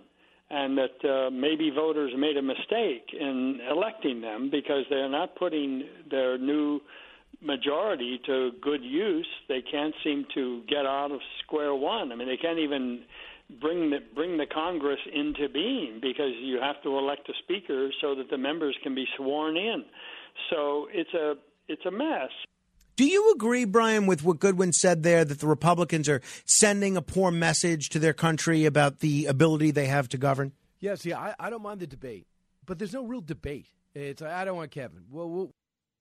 and 0.49 0.77
that 0.77 1.09
uh, 1.09 1.29
maybe 1.29 1.69
voters 1.69 2.11
made 2.17 2.37
a 2.37 2.41
mistake 2.41 3.09
in 3.19 3.59
electing 3.69 4.21
them 4.21 4.49
because 4.49 4.85
they're 4.89 5.09
not 5.09 5.35
putting 5.35 5.83
their 6.09 6.37
new 6.37 6.79
majority 7.41 8.19
to 8.25 8.51
good 8.61 8.83
use. 8.83 9.27
They 9.49 9.61
can't 9.61 9.93
seem 10.03 10.25
to 10.35 10.63
get 10.69 10.85
out 10.85 11.11
of 11.11 11.19
square 11.43 11.75
one. 11.75 12.11
I 12.11 12.15
mean, 12.15 12.27
they 12.27 12.37
can't 12.37 12.59
even 12.59 13.01
bring 13.61 13.89
the 13.89 13.99
bring 14.13 14.37
the 14.37 14.45
Congress 14.45 14.99
into 15.13 15.49
being 15.49 15.99
because 16.01 16.31
you 16.41 16.59
have 16.61 16.81
to 16.83 16.97
elect 16.97 17.29
a 17.29 17.33
speaker 17.43 17.89
so 18.01 18.15
that 18.15 18.29
the 18.29 18.37
members 18.37 18.75
can 18.83 18.95
be 18.95 19.05
sworn 19.17 19.57
in. 19.57 19.83
So 20.49 20.87
it's 20.91 21.13
a 21.13 21.35
it's 21.67 21.85
a 21.85 21.91
mess. 21.91 22.29
Do 22.97 23.05
you 23.05 23.31
agree, 23.31 23.63
Brian, 23.65 24.07
with 24.07 24.23
what 24.23 24.39
Goodwin 24.39 24.73
said 24.73 25.03
there 25.03 25.23
that 25.23 25.39
the 25.39 25.45
Republicans 25.45 26.09
are 26.09 26.19
sending 26.45 26.97
a 26.97 27.01
poor 27.03 27.29
message 27.29 27.89
to 27.89 27.99
their 27.99 28.11
country 28.11 28.65
about 28.65 29.01
the 29.01 29.27
ability 29.27 29.69
they 29.69 29.85
have 29.85 30.09
to 30.09 30.17
govern? 30.17 30.51
Yes, 30.79 31.05
yeah, 31.05 31.19
I, 31.19 31.35
I 31.39 31.49
don't 31.51 31.61
mind 31.61 31.79
the 31.79 31.85
debate, 31.85 32.25
but 32.65 32.79
there's 32.79 32.93
no 32.93 33.05
real 33.05 33.21
debate. 33.21 33.67
It's 33.93 34.23
I 34.23 34.45
don't 34.45 34.57
want 34.57 34.71
Kevin. 34.71 35.03
Well, 35.11 35.29
what 35.29 35.51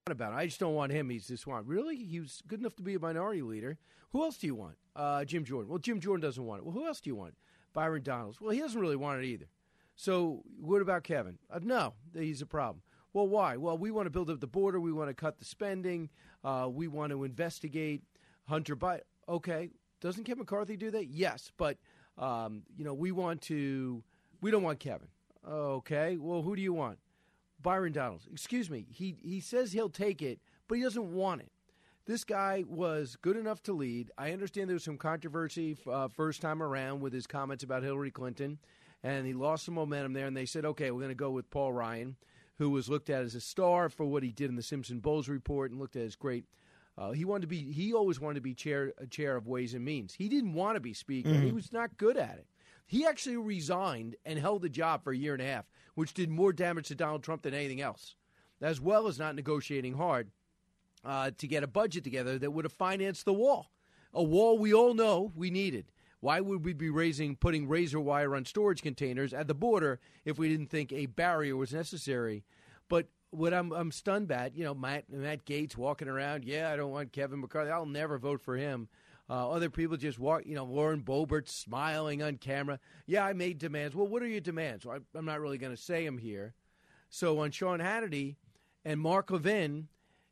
about 0.08 0.32
it? 0.32 0.36
I 0.36 0.46
just 0.46 0.58
don't 0.58 0.72
want 0.72 0.90
him. 0.90 1.10
He's 1.10 1.28
this 1.28 1.46
one. 1.46 1.66
Really? 1.66 1.96
He 1.96 2.18
was 2.18 2.42
good 2.46 2.60
enough 2.60 2.76
to 2.76 2.82
be 2.82 2.94
a 2.94 2.98
minority 2.98 3.42
leader. 3.42 3.76
Who 4.12 4.22
else 4.22 4.38
do 4.38 4.46
you 4.46 4.54
want? 4.54 4.76
Uh, 4.94 5.26
Jim 5.26 5.44
Jordan. 5.44 5.68
Well, 5.68 5.78
Jim 5.78 6.00
Jordan 6.00 6.22
doesn't 6.22 6.42
want 6.42 6.60
it. 6.60 6.64
Well, 6.64 6.72
who 6.72 6.86
else 6.86 7.02
do 7.02 7.10
you 7.10 7.16
want? 7.16 7.34
Byron 7.74 8.04
Donalds. 8.04 8.40
Well, 8.40 8.52
he 8.52 8.60
doesn't 8.60 8.80
really 8.80 8.96
want 8.96 9.22
it 9.22 9.26
either. 9.26 9.48
So, 9.96 10.44
what 10.58 10.80
about 10.80 11.04
Kevin? 11.04 11.36
Uh, 11.50 11.60
no, 11.62 11.92
he's 12.14 12.40
a 12.40 12.46
problem. 12.46 12.80
Well, 13.16 13.28
why? 13.28 13.56
Well, 13.56 13.78
we 13.78 13.90
want 13.90 14.04
to 14.04 14.10
build 14.10 14.28
up 14.28 14.40
the 14.40 14.46
border. 14.46 14.78
We 14.78 14.92
want 14.92 15.08
to 15.08 15.14
cut 15.14 15.38
the 15.38 15.46
spending. 15.46 16.10
Uh, 16.44 16.68
we 16.70 16.86
want 16.86 17.12
to 17.12 17.24
investigate 17.24 18.02
Hunter 18.46 18.76
Biden. 18.76 19.00
Okay, 19.26 19.70
Doesn't 20.02 20.24
Kevin 20.24 20.40
McCarthy 20.40 20.76
do 20.76 20.90
that? 20.90 21.06
Yes, 21.06 21.50
but 21.56 21.78
um, 22.18 22.64
you 22.76 22.84
know 22.84 22.92
we 22.92 23.12
want 23.12 23.40
to. 23.42 24.04
We 24.42 24.50
don't 24.50 24.62
want 24.62 24.80
Kevin. 24.80 25.08
Okay, 25.48 26.18
well, 26.18 26.42
who 26.42 26.54
do 26.56 26.60
you 26.60 26.74
want? 26.74 26.98
Byron 27.62 27.94
Donalds. 27.94 28.28
Excuse 28.30 28.68
me. 28.68 28.84
He 28.90 29.16
he 29.22 29.40
says 29.40 29.72
he'll 29.72 29.88
take 29.88 30.20
it, 30.20 30.38
but 30.68 30.74
he 30.74 30.84
doesn't 30.84 31.14
want 31.14 31.40
it. 31.40 31.50
This 32.04 32.22
guy 32.22 32.64
was 32.68 33.16
good 33.22 33.38
enough 33.38 33.62
to 33.62 33.72
lead. 33.72 34.10
I 34.18 34.32
understand 34.32 34.68
there 34.68 34.74
was 34.74 34.84
some 34.84 34.98
controversy 34.98 35.78
uh, 35.90 36.08
first 36.08 36.42
time 36.42 36.62
around 36.62 37.00
with 37.00 37.14
his 37.14 37.26
comments 37.26 37.64
about 37.64 37.82
Hillary 37.82 38.10
Clinton, 38.10 38.58
and 39.02 39.26
he 39.26 39.32
lost 39.32 39.64
some 39.64 39.74
momentum 39.74 40.12
there. 40.12 40.26
And 40.26 40.36
they 40.36 40.44
said, 40.44 40.66
okay, 40.66 40.90
we're 40.90 41.00
going 41.00 41.08
to 41.08 41.14
go 41.14 41.30
with 41.30 41.48
Paul 41.48 41.72
Ryan, 41.72 42.16
who 42.58 42.70
was 42.70 42.88
looked 42.88 43.10
at 43.10 43.22
as 43.22 43.34
a 43.34 43.40
star 43.40 43.88
for 43.88 44.06
what 44.06 44.22
he 44.22 44.32
did 44.32 44.48
in 44.50 44.56
the 44.56 44.62
Simpson 44.62 45.00
Bowles 45.00 45.28
report 45.28 45.70
and 45.70 45.80
looked 45.80 45.96
at 45.96 46.02
as 46.02 46.16
great. 46.16 46.44
Uh, 46.98 47.10
he 47.12 47.24
wanted 47.24 47.42
to 47.42 47.46
be. 47.48 47.72
He 47.72 47.92
always 47.92 48.18
wanted 48.20 48.36
to 48.36 48.40
be 48.40 48.54
chair 48.54 48.92
chair 49.10 49.36
of 49.36 49.46
Ways 49.46 49.74
and 49.74 49.84
Means. 49.84 50.14
He 50.14 50.28
didn't 50.28 50.54
want 50.54 50.76
to 50.76 50.80
be 50.80 50.94
speaker. 50.94 51.28
Mhm. 51.28 51.42
He 51.44 51.52
was 51.52 51.72
not 51.72 51.98
good 51.98 52.16
at 52.16 52.38
it. 52.38 52.46
He 52.86 53.04
actually 53.04 53.36
resigned 53.36 54.16
and 54.24 54.38
held 54.38 54.62
the 54.62 54.68
job 54.68 55.02
for 55.02 55.12
a 55.12 55.16
year 55.16 55.34
and 55.34 55.42
a 55.42 55.46
half, 55.46 55.66
which 55.94 56.14
did 56.14 56.30
more 56.30 56.52
damage 56.52 56.88
to 56.88 56.94
Donald 56.94 57.22
Trump 57.22 57.42
than 57.42 57.52
anything 57.52 57.80
else, 57.80 58.14
as 58.62 58.80
well 58.80 59.08
as 59.08 59.18
not 59.18 59.34
negotiating 59.34 59.94
hard 59.94 60.30
uh, 61.04 61.32
to 61.36 61.46
get 61.46 61.62
a 61.64 61.66
budget 61.66 62.04
together 62.04 62.38
that 62.38 62.52
would 62.52 62.64
have 62.64 62.72
financed 62.72 63.24
the 63.24 63.32
wall, 63.32 63.70
a 64.14 64.22
wall 64.22 64.56
we 64.58 64.72
all 64.72 64.94
know 64.94 65.32
we 65.34 65.50
needed. 65.50 65.90
Why 66.26 66.40
would 66.40 66.64
we 66.64 66.72
be 66.72 66.90
raising, 66.90 67.36
putting 67.36 67.68
razor 67.68 68.00
wire 68.00 68.34
on 68.34 68.44
storage 68.46 68.82
containers 68.82 69.32
at 69.32 69.46
the 69.46 69.54
border 69.54 70.00
if 70.24 70.40
we 70.40 70.48
didn't 70.48 70.70
think 70.70 70.92
a 70.92 71.06
barrier 71.06 71.54
was 71.54 71.72
necessary? 71.72 72.42
But 72.88 73.06
what 73.30 73.54
I'm, 73.54 73.70
I'm 73.70 73.92
stunned 73.92 74.32
at, 74.32 74.56
you 74.56 74.64
know, 74.64 74.74
Matt, 74.74 75.04
Matt 75.08 75.44
Gaetz 75.44 75.76
walking 75.76 76.08
around. 76.08 76.44
Yeah, 76.44 76.68
I 76.68 76.74
don't 76.74 76.90
want 76.90 77.12
Kevin 77.12 77.40
McCarthy. 77.40 77.70
I'll 77.70 77.86
never 77.86 78.18
vote 78.18 78.40
for 78.40 78.56
him. 78.56 78.88
Uh, 79.30 79.48
other 79.48 79.70
people 79.70 79.96
just 79.96 80.18
walk, 80.18 80.42
you 80.46 80.56
know, 80.56 80.64
Lauren 80.64 81.00
Boebert 81.00 81.48
smiling 81.48 82.24
on 82.24 82.38
camera. 82.38 82.80
Yeah, 83.06 83.24
I 83.24 83.32
made 83.32 83.58
demands. 83.58 83.94
Well, 83.94 84.08
what 84.08 84.20
are 84.20 84.26
your 84.26 84.40
demands? 84.40 84.84
Well, 84.84 84.96
I, 84.96 85.16
I'm 85.18 85.26
not 85.26 85.40
really 85.40 85.58
going 85.58 85.76
to 85.76 85.80
say 85.80 86.04
them 86.04 86.18
here. 86.18 86.54
So 87.08 87.38
on 87.38 87.52
Sean 87.52 87.78
Hannity 87.78 88.34
and 88.84 89.00
Mark 89.00 89.30
Levin 89.30 89.86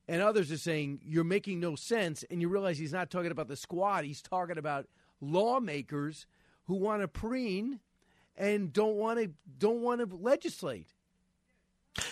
and 0.09 0.23
others 0.23 0.51
are 0.51 0.59
saying 0.59 1.03
you're 1.05 1.23
making 1.23 1.61
no 1.61 1.77
sense, 1.77 2.25
and 2.29 2.41
you 2.41 2.49
realize 2.49 2.79
he's 2.79 2.93
not 2.93 3.11
talking 3.11 3.31
about 3.31 3.47
the 3.47 3.55
squad. 3.55 4.05
He's 4.05 4.23
talking 4.23 4.59
about 4.59 4.89
lawmakers 5.20 6.26
who 6.67 6.75
want 6.75 7.02
to 7.02 7.09
preen 7.09 7.81
and 8.36 8.73
don't 8.73 8.97
want 8.97 9.18
to 9.18 9.31
don't 9.59 9.83
want 9.83 10.01
to 10.01 10.17
legislate. 10.17 10.89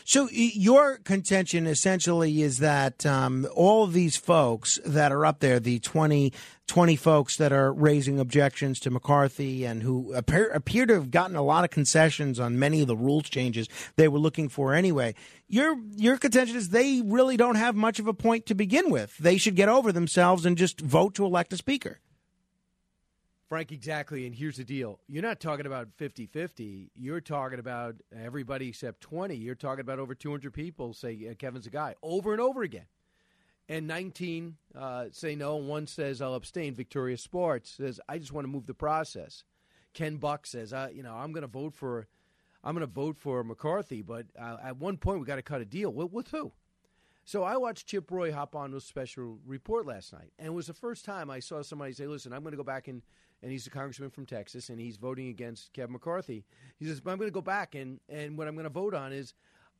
So 0.04 0.28
your 0.30 0.98
contention 0.98 1.66
essentially 1.66 2.42
is 2.42 2.58
that 2.58 3.04
um, 3.04 3.48
all 3.54 3.82
of 3.82 3.92
these 3.92 4.16
folks 4.16 4.78
that 4.84 5.10
are 5.10 5.26
up 5.26 5.40
there, 5.40 5.58
the 5.58 5.80
20, 5.80 6.32
20 6.68 6.96
folks 6.96 7.36
that 7.38 7.52
are 7.52 7.72
raising 7.72 8.20
objections 8.20 8.78
to 8.80 8.90
McCarthy 8.90 9.64
and 9.64 9.82
who 9.82 10.12
appear, 10.12 10.50
appear 10.50 10.86
to 10.86 10.94
have 10.94 11.10
gotten 11.10 11.34
a 11.34 11.42
lot 11.42 11.64
of 11.64 11.70
concessions 11.70 12.38
on 12.38 12.58
many 12.58 12.80
of 12.80 12.86
the 12.86 12.96
rules 12.96 13.28
changes 13.28 13.68
they 13.96 14.06
were 14.06 14.20
looking 14.20 14.48
for 14.48 14.72
anyway. 14.72 15.14
Your 15.48 15.76
your 15.96 16.16
contention 16.16 16.56
is 16.56 16.68
they 16.68 17.02
really 17.04 17.36
don't 17.36 17.56
have 17.56 17.74
much 17.74 17.98
of 17.98 18.06
a 18.06 18.14
point 18.14 18.46
to 18.46 18.54
begin 18.54 18.88
with. 18.88 19.18
They 19.18 19.36
should 19.36 19.56
get 19.56 19.68
over 19.68 19.90
themselves 19.90 20.46
and 20.46 20.56
just 20.56 20.80
vote 20.80 21.14
to 21.16 21.24
elect 21.24 21.52
a 21.52 21.56
speaker. 21.56 21.98
Frank, 23.52 23.70
exactly. 23.70 24.24
And 24.24 24.34
here's 24.34 24.56
the 24.56 24.64
deal 24.64 24.98
you're 25.06 25.22
not 25.22 25.38
talking 25.38 25.66
about 25.66 25.88
50 25.98 26.24
50. 26.24 26.90
You're 26.94 27.20
talking 27.20 27.58
about 27.58 27.96
everybody 28.10 28.70
except 28.70 29.02
20. 29.02 29.34
You're 29.34 29.54
talking 29.54 29.82
about 29.82 29.98
over 29.98 30.14
200 30.14 30.54
people 30.54 30.94
say 30.94 31.28
uh, 31.30 31.34
Kevin's 31.34 31.66
a 31.66 31.70
guy 31.70 31.94
over 32.02 32.32
and 32.32 32.40
over 32.40 32.62
again. 32.62 32.86
And 33.68 33.86
19 33.86 34.56
uh, 34.74 35.04
say 35.10 35.34
no, 35.34 35.56
one 35.56 35.86
says 35.86 36.22
I'll 36.22 36.34
abstain. 36.34 36.74
Victoria 36.74 37.18
Spartz 37.18 37.72
says 37.72 38.00
I 38.08 38.16
just 38.16 38.32
want 38.32 38.46
to 38.46 38.48
move 38.48 38.64
the 38.64 38.72
process. 38.72 39.44
Ken 39.92 40.16
Buck 40.16 40.46
says, 40.46 40.72
uh, 40.72 40.88
you 40.90 41.02
know, 41.02 41.14
I'm 41.14 41.32
going 41.32 41.42
to 41.42 41.46
vote 41.46 41.74
for, 41.74 42.08
I'm 42.64 42.74
going 42.74 42.86
to 42.86 42.90
vote 42.90 43.18
for 43.18 43.44
McCarthy, 43.44 44.00
but 44.00 44.28
uh, 44.40 44.56
at 44.64 44.78
one 44.78 44.96
point 44.96 45.20
we 45.20 45.26
got 45.26 45.36
to 45.36 45.42
cut 45.42 45.60
a 45.60 45.66
deal 45.66 45.92
with, 45.92 46.10
with 46.10 46.28
who? 46.28 46.52
So 47.26 47.44
I 47.44 47.58
watched 47.58 47.86
Chip 47.86 48.10
Roy 48.10 48.32
hop 48.32 48.56
on 48.56 48.70
to 48.70 48.80
special 48.80 49.40
report 49.46 49.86
last 49.86 50.12
night, 50.14 50.32
and 50.38 50.48
it 50.48 50.54
was 50.54 50.68
the 50.68 50.74
first 50.74 51.04
time 51.04 51.28
I 51.28 51.38
saw 51.38 51.62
somebody 51.62 51.92
say, 51.92 52.06
"Listen, 52.06 52.32
I'm 52.32 52.42
going 52.42 52.52
to 52.52 52.56
go 52.56 52.64
back 52.64 52.88
and 52.88 53.02
and 53.42 53.50
he's 53.50 53.66
a 53.66 53.70
congressman 53.70 54.10
from 54.10 54.26
Texas, 54.26 54.68
and 54.68 54.80
he's 54.80 54.96
voting 54.96 55.28
against 55.28 55.72
Kevin 55.72 55.92
McCarthy." 55.92 56.44
He 56.78 56.86
says, 56.86 57.00
"But 57.00 57.12
I'm 57.12 57.18
going 57.18 57.28
to 57.28 57.34
go 57.34 57.40
back 57.40 57.74
and 57.74 58.00
and 58.08 58.36
what 58.36 58.48
I'm 58.48 58.54
going 58.54 58.64
to 58.64 58.70
vote 58.70 58.94
on 58.94 59.12
is." 59.12 59.34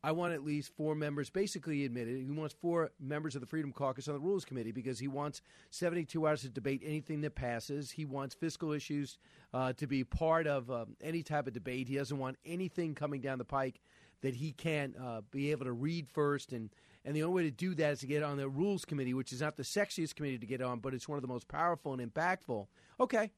I 0.05 0.11
want 0.11 0.33
at 0.33 0.45
least 0.45 0.73
four 0.77 0.97
members 0.97 1.31
basically 1.31 1.85
admitted. 1.85 2.17
He 2.17 2.31
wants 2.33 2.57
four 2.61 2.91
members 2.99 3.37
of 3.37 3.41
the 3.41 3.47
Freedom 3.47 3.73
Caucus 3.73 4.09
on 4.09 4.15
the 4.15 4.21
Rules 4.21 4.45
Committee 4.45 4.73
because 4.73 4.99
he 4.99 5.07
wants 5.07 5.43
72 5.71 6.27
hours 6.27 6.41
to 6.41 6.49
debate 6.49 6.83
anything 6.85 7.21
that 7.21 7.37
passes. 7.37 7.93
He 7.93 8.05
wants 8.05 8.35
fiscal 8.35 8.73
issues 8.73 9.17
uh, 9.55 9.75
to 9.75 9.87
be 9.87 10.03
part 10.03 10.49
of 10.49 10.69
um, 10.73 10.97
any 11.01 11.23
type 11.23 11.47
of 11.47 11.53
debate. 11.53 11.87
He 11.87 11.95
doesn't 11.95 12.19
want 12.19 12.37
anything 12.45 12.97
coming 12.97 13.21
down 13.21 13.39
the 13.39 13.45
pike 13.45 13.81
that 14.23 14.35
he 14.35 14.51
can't 14.51 14.97
uh, 14.97 15.21
be 15.31 15.53
able 15.53 15.67
to 15.67 15.73
read 15.73 16.09
first. 16.09 16.53
And, 16.53 16.71
and 17.05 17.15
the 17.15 17.23
only 17.23 17.45
way 17.45 17.51
to 17.51 17.55
do 17.55 17.73
that 17.77 17.93
is 17.93 18.01
to 18.01 18.07
get 18.09 18.25
on 18.25 18.39
the 18.39 18.49
Rules 18.49 18.85
Committee, 18.85 19.15
which 19.15 19.33
is 19.33 19.41
not 19.41 19.57
the 19.57 19.63
sexiest 19.63 20.17
committee 20.17 20.39
to 20.39 20.47
get 20.47 20.63
on, 20.63 20.81
but 20.81 20.95
it's 20.95 21.09
one 21.09 21.17
of 21.17 21.23
the 21.23 21.29
most 21.29 21.47
powerful 21.47 21.93
and 21.93 22.13
impactful. 22.13 22.67
Okay, 22.99 23.31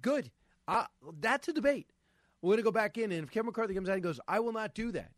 good. 0.00 0.30
Uh, 0.68 0.84
that's 1.20 1.48
a 1.48 1.52
debate. 1.52 1.88
We're 2.40 2.50
going 2.50 2.58
to 2.58 2.62
go 2.64 2.72
back 2.72 2.98
in, 2.98 3.12
and 3.12 3.24
if 3.24 3.30
Kevin 3.30 3.46
McCarthy 3.46 3.74
comes 3.74 3.88
out 3.88 3.94
and 3.94 4.02
goes, 4.02 4.20
I 4.26 4.40
will 4.40 4.52
not 4.52 4.74
do 4.74 4.92
that. 4.92 5.12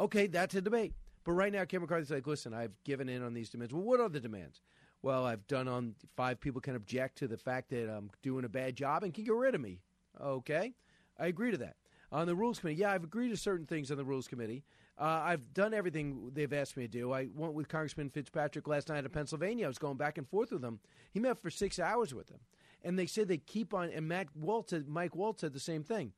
Okay, 0.00 0.26
that's 0.26 0.54
a 0.54 0.60
debate. 0.60 0.94
But 1.24 1.32
right 1.32 1.52
now, 1.52 1.64
Kevin 1.64 1.82
McCarthy's 1.82 2.10
like, 2.10 2.26
listen, 2.26 2.54
I've 2.54 2.72
given 2.84 3.08
in 3.08 3.22
on 3.22 3.34
these 3.34 3.50
demands. 3.50 3.72
Well, 3.72 3.82
what 3.82 4.00
are 4.00 4.08
the 4.08 4.20
demands? 4.20 4.60
Well, 5.02 5.24
I've 5.24 5.46
done 5.46 5.68
on 5.68 5.94
five 6.16 6.40
people 6.40 6.60
can 6.60 6.74
object 6.74 7.18
to 7.18 7.28
the 7.28 7.36
fact 7.36 7.70
that 7.70 7.88
I'm 7.88 8.10
doing 8.22 8.44
a 8.44 8.48
bad 8.48 8.76
job 8.76 9.04
and 9.04 9.14
can 9.14 9.24
get 9.24 9.34
rid 9.34 9.54
of 9.54 9.60
me. 9.60 9.80
Okay, 10.20 10.74
I 11.18 11.26
agree 11.26 11.50
to 11.50 11.58
that. 11.58 11.76
On 12.12 12.26
the 12.26 12.34
Rules 12.34 12.60
Committee, 12.60 12.80
yeah, 12.80 12.92
I've 12.92 13.04
agreed 13.04 13.30
to 13.30 13.36
certain 13.36 13.66
things 13.66 13.90
on 13.90 13.96
the 13.96 14.04
Rules 14.04 14.28
Committee. 14.28 14.64
Uh, 14.98 15.20
I've 15.24 15.52
done 15.52 15.74
everything 15.74 16.30
they've 16.32 16.52
asked 16.52 16.76
me 16.76 16.84
to 16.84 16.88
do. 16.88 17.12
I 17.12 17.28
went 17.34 17.52
with 17.52 17.68
Congressman 17.68 18.08
Fitzpatrick 18.10 18.66
last 18.66 18.88
night 18.88 19.04
in 19.04 19.10
Pennsylvania. 19.10 19.66
I 19.66 19.68
was 19.68 19.78
going 19.78 19.96
back 19.96 20.16
and 20.16 20.26
forth 20.28 20.52
with 20.52 20.64
him. 20.64 20.78
He 21.10 21.20
met 21.20 21.42
for 21.42 21.50
six 21.50 21.78
hours 21.78 22.14
with 22.14 22.30
him. 22.30 22.38
And 22.82 22.98
they 22.98 23.06
said 23.06 23.28
they 23.28 23.38
keep 23.38 23.74
on, 23.74 23.90
and 23.90 24.06
Matt 24.06 24.28
Waltz, 24.36 24.70
said- 24.70 24.88
Mike 24.88 25.16
Waltz 25.16 25.40
said 25.40 25.52
the 25.52 25.60
same 25.60 25.82
thing. 25.82 26.12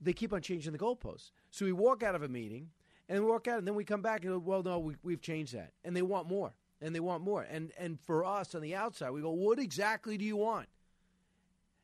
They 0.00 0.12
keep 0.12 0.32
on 0.32 0.42
changing 0.42 0.72
the 0.72 0.78
goalposts. 0.78 1.30
So 1.50 1.64
we 1.64 1.72
walk 1.72 2.02
out 2.02 2.14
of 2.14 2.22
a 2.22 2.28
meeting, 2.28 2.70
and 3.08 3.24
we 3.24 3.30
walk 3.30 3.48
out, 3.48 3.58
and 3.58 3.66
then 3.66 3.74
we 3.74 3.84
come 3.84 4.02
back 4.02 4.22
and 4.22 4.32
go, 4.32 4.38
well, 4.38 4.62
no, 4.62 4.78
we, 4.78 4.94
we've 5.02 5.22
changed 5.22 5.54
that. 5.54 5.72
And 5.84 5.96
they 5.96 6.02
want 6.02 6.28
more, 6.28 6.54
and 6.80 6.94
they 6.94 7.00
want 7.00 7.22
more. 7.22 7.42
And, 7.42 7.72
and 7.78 7.98
for 8.00 8.24
us 8.24 8.54
on 8.54 8.60
the 8.60 8.74
outside, 8.74 9.10
we 9.10 9.22
go, 9.22 9.30
what 9.30 9.58
exactly 9.58 10.16
do 10.18 10.24
you 10.24 10.36
want? 10.36 10.68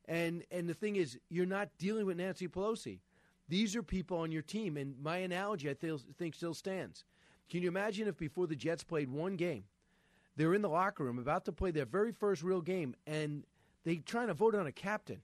And 0.06 0.44
and 0.50 0.68
the 0.68 0.74
thing 0.74 0.96
is, 0.96 1.18
you're 1.28 1.46
not 1.46 1.70
dealing 1.78 2.06
with 2.06 2.16
Nancy 2.16 2.48
Pelosi. 2.48 2.98
These 3.48 3.76
are 3.76 3.82
people 3.82 4.18
on 4.18 4.32
your 4.32 4.42
team, 4.42 4.76
and 4.76 5.00
my 5.00 5.18
analogy 5.18 5.70
I 5.70 5.74
feel, 5.74 5.98
think 6.18 6.34
still 6.34 6.54
stands. 6.54 7.04
Can 7.48 7.62
you 7.62 7.68
imagine 7.68 8.08
if 8.08 8.16
before 8.18 8.46
the 8.46 8.56
Jets 8.56 8.82
played 8.82 9.10
one 9.10 9.36
game, 9.36 9.64
they're 10.36 10.54
in 10.54 10.62
the 10.62 10.68
locker 10.68 11.04
room 11.04 11.18
about 11.18 11.44
to 11.44 11.52
play 11.52 11.70
their 11.70 11.84
very 11.84 12.12
first 12.12 12.42
real 12.42 12.60
game, 12.60 12.94
and 13.06 13.44
they 13.84 13.96
trying 13.96 14.28
to 14.28 14.34
vote 14.34 14.54
on 14.54 14.66
a 14.66 14.72
captain, 14.72 15.22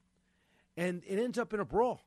and 0.76 1.02
it 1.06 1.18
ends 1.18 1.38
up 1.38 1.52
in 1.52 1.60
a 1.60 1.64
brawl, 1.64 2.02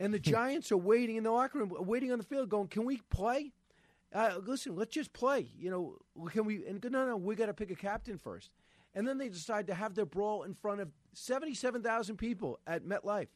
and 0.00 0.12
the 0.12 0.18
Giants 0.34 0.72
are 0.72 0.76
waiting 0.76 1.16
in 1.16 1.24
the 1.24 1.30
locker 1.30 1.58
room, 1.58 1.72
waiting 1.80 2.12
on 2.12 2.18
the 2.18 2.24
field, 2.24 2.48
going, 2.48 2.68
"Can 2.68 2.84
we 2.84 2.98
play? 3.10 3.52
Uh, 4.14 4.34
listen, 4.44 4.76
let's 4.76 4.92
just 4.92 5.12
play. 5.12 5.48
You 5.58 5.70
know, 5.70 6.28
can 6.30 6.44
we? 6.44 6.66
And 6.66 6.84
no, 6.90 7.06
no, 7.06 7.16
we 7.16 7.34
got 7.34 7.46
to 7.46 7.54
pick 7.54 7.70
a 7.70 7.74
captain 7.74 8.18
first. 8.18 8.50
And 8.94 9.08
then 9.08 9.16
they 9.16 9.28
decide 9.28 9.66
to 9.68 9.74
have 9.74 9.94
their 9.94 10.04
brawl 10.04 10.42
in 10.42 10.52
front 10.54 10.80
of 10.80 10.90
seventy-seven 11.14 11.82
thousand 11.82 12.16
people 12.16 12.60
at 12.66 12.84
MetLife, 12.84 13.28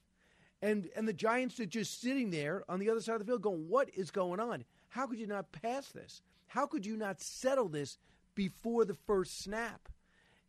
and 0.60 0.88
and 0.94 1.08
the 1.08 1.14
Giants 1.14 1.58
are 1.60 1.66
just 1.66 2.00
sitting 2.00 2.30
there 2.30 2.62
on 2.68 2.78
the 2.78 2.90
other 2.90 3.00
side 3.00 3.14
of 3.14 3.20
the 3.20 3.24
field, 3.24 3.42
going, 3.42 3.68
"What 3.68 3.88
is 3.94 4.10
going 4.10 4.38
on? 4.38 4.64
How 4.88 5.06
could 5.06 5.18
you 5.18 5.26
not 5.26 5.50
pass 5.52 5.88
this? 5.88 6.20
How 6.48 6.66
could 6.66 6.84
you 6.84 6.96
not 6.96 7.20
settle 7.20 7.68
this 7.68 7.98
before 8.34 8.84
the 8.84 8.94
first 8.94 9.38
snap?" 9.38 9.88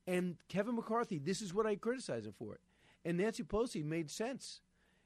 And 0.08 0.38
Kevin 0.48 0.76
McCarthy, 0.76 1.18
this 1.20 1.42
is 1.42 1.54
what 1.54 1.68
I 1.68 1.76
criticize 1.76 2.26
him 2.26 2.34
for. 2.40 2.60
And 3.04 3.18
Nancy 3.18 3.44
Pelosi 3.44 3.84
made 3.84 4.10
sense. 4.10 4.62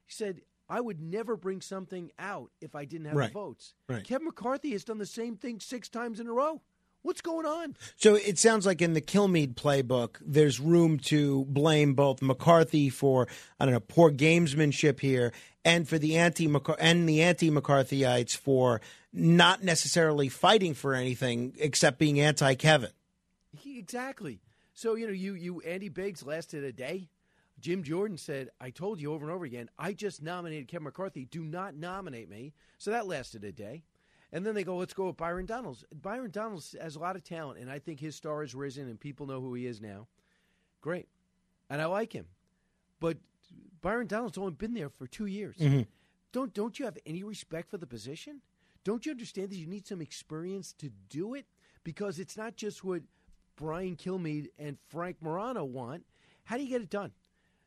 He 0.06 0.14
said, 0.14 0.42
I 0.70 0.80
would 0.80 1.02
never 1.02 1.36
bring 1.36 1.60
something 1.62 2.12
out 2.18 2.52
if 2.62 2.76
I 2.76 2.86
didn't 2.86 3.08
have 3.08 3.16
Right. 3.16 3.30
the 3.30 3.34
votes. 3.34 3.74
Right. 3.90 4.04
Kevin 4.04 4.26
McCarthy 4.28 4.72
has 4.72 4.84
done 4.84 5.00
the 5.00 5.06
same 5.06 5.36
thing 5.36 5.60
six 5.60 5.90
times 5.90 6.20
in 6.20 6.28
a 6.28 6.34
row. 6.34 6.62
What's 7.02 7.22
going 7.22 7.48
on? 7.48 7.76
So 7.96 8.14
it 8.14 8.38
sounds 8.38 8.66
like 8.66 8.80
in 8.80 8.94
the 8.94 9.02
Kilmeade 9.02 9.56
playbook, 9.56 10.18
there's 10.22 10.60
room 10.60 11.00
to 11.00 11.46
blame 11.46 11.96
both 11.96 12.22
McCarthy 12.22 12.90
for 12.90 13.28
I 13.60 13.66
don't 13.66 13.74
know 13.74 13.80
poor 13.80 14.12
gamesmanship 14.12 15.00
here, 15.00 15.34
and 15.66 15.90
for 15.90 15.98
the 15.98 16.16
anti 16.16 16.46
and 16.80 17.10
the 17.10 17.24
anti 17.24 17.50
McCarthyites 17.50 18.38
for 18.38 18.82
not 19.12 19.64
necessarily 19.64 20.30
fighting 20.30 20.76
for 20.76 20.94
anything 20.94 21.54
except 21.58 21.98
being 21.98 22.20
anti 22.20 22.54
Kevin. 22.54 22.92
Exactly. 23.66 24.40
So 24.82 24.96
you 24.96 25.06
know, 25.06 25.14
you 25.14 25.36
you 25.36 25.62
Andy 25.62 25.90
Biggs 25.90 26.24
lasted 26.24 26.64
a 26.64 26.74
day. 26.74 27.08
Jim 27.60 27.84
Jordan 27.84 28.18
said, 28.18 28.50
"I 28.60 28.72
told 28.72 29.00
you 29.00 29.14
over 29.14 29.24
and 29.24 29.32
over 29.32 29.46
again. 29.46 29.70
I 29.78 29.94
just 29.94 30.24
nominated 30.24 30.68
Kevin 30.68 30.86
McCarthy. 30.86 31.26
Do 31.26 31.44
not 31.44 31.76
nominate 31.76 32.30
me." 32.30 32.56
So 32.80 32.90
that 32.90 33.06
lasted 33.06 33.44
a 33.44 33.52
day, 33.52 33.84
and 34.32 34.44
then 34.44 34.56
they 34.56 34.64
go, 34.64 34.78
"Let's 34.78 34.96
go 34.96 35.06
with 35.06 35.18
Byron 35.18 35.46
Donalds." 35.46 35.86
Byron 35.94 36.32
Donalds 36.32 36.76
has 36.82 36.96
a 36.96 37.00
lot 37.00 37.16
of 37.16 37.24
talent, 37.24 37.60
and 37.60 37.70
I 37.70 37.78
think 37.78 38.00
his 38.00 38.16
star 38.16 38.42
has 38.42 38.56
risen, 38.56 38.88
and 38.88 39.00
people 39.00 39.28
know 39.28 39.40
who 39.40 39.54
he 39.54 39.68
is 39.68 39.80
now. 39.80 40.08
Great, 40.82 41.08
and 41.70 41.80
I 41.80 41.86
like 41.86 42.14
him. 42.14 42.26
but 43.00 43.20
Byron 43.82 44.08
Donalds 44.08 44.38
only 44.40 44.54
been 44.54 44.74
there 44.74 44.90
for 44.90 45.06
two 45.06 45.28
years. 45.28 45.58
Mhm. 45.58 45.86
Don't 46.32 46.56
don't 46.56 46.80
you 46.80 46.86
have 46.86 46.98
any 47.06 47.24
respect 47.24 47.70
for 47.70 47.78
the 47.78 47.86
position? 47.86 48.42
Don't 48.84 49.06
you 49.06 49.12
understand 49.12 49.52
that 49.52 49.58
you 49.58 49.68
need 49.68 49.86
some 49.86 50.02
experience 50.02 50.74
to 50.74 50.90
do 50.90 51.36
it? 51.36 51.46
Because 51.84 52.18
it's 52.18 52.36
not 52.36 52.56
just 52.56 52.84
what 52.84 53.04
Brian 53.62 53.96
Kilmeade 53.96 54.48
and 54.58 54.76
Frank 54.90 55.18
Morano 55.22 55.64
want. 55.64 56.04
How 56.46 56.58
do 56.58 56.64
you 56.64 56.70
get 56.70 56.82
it 56.82 56.90
done? 56.90 57.12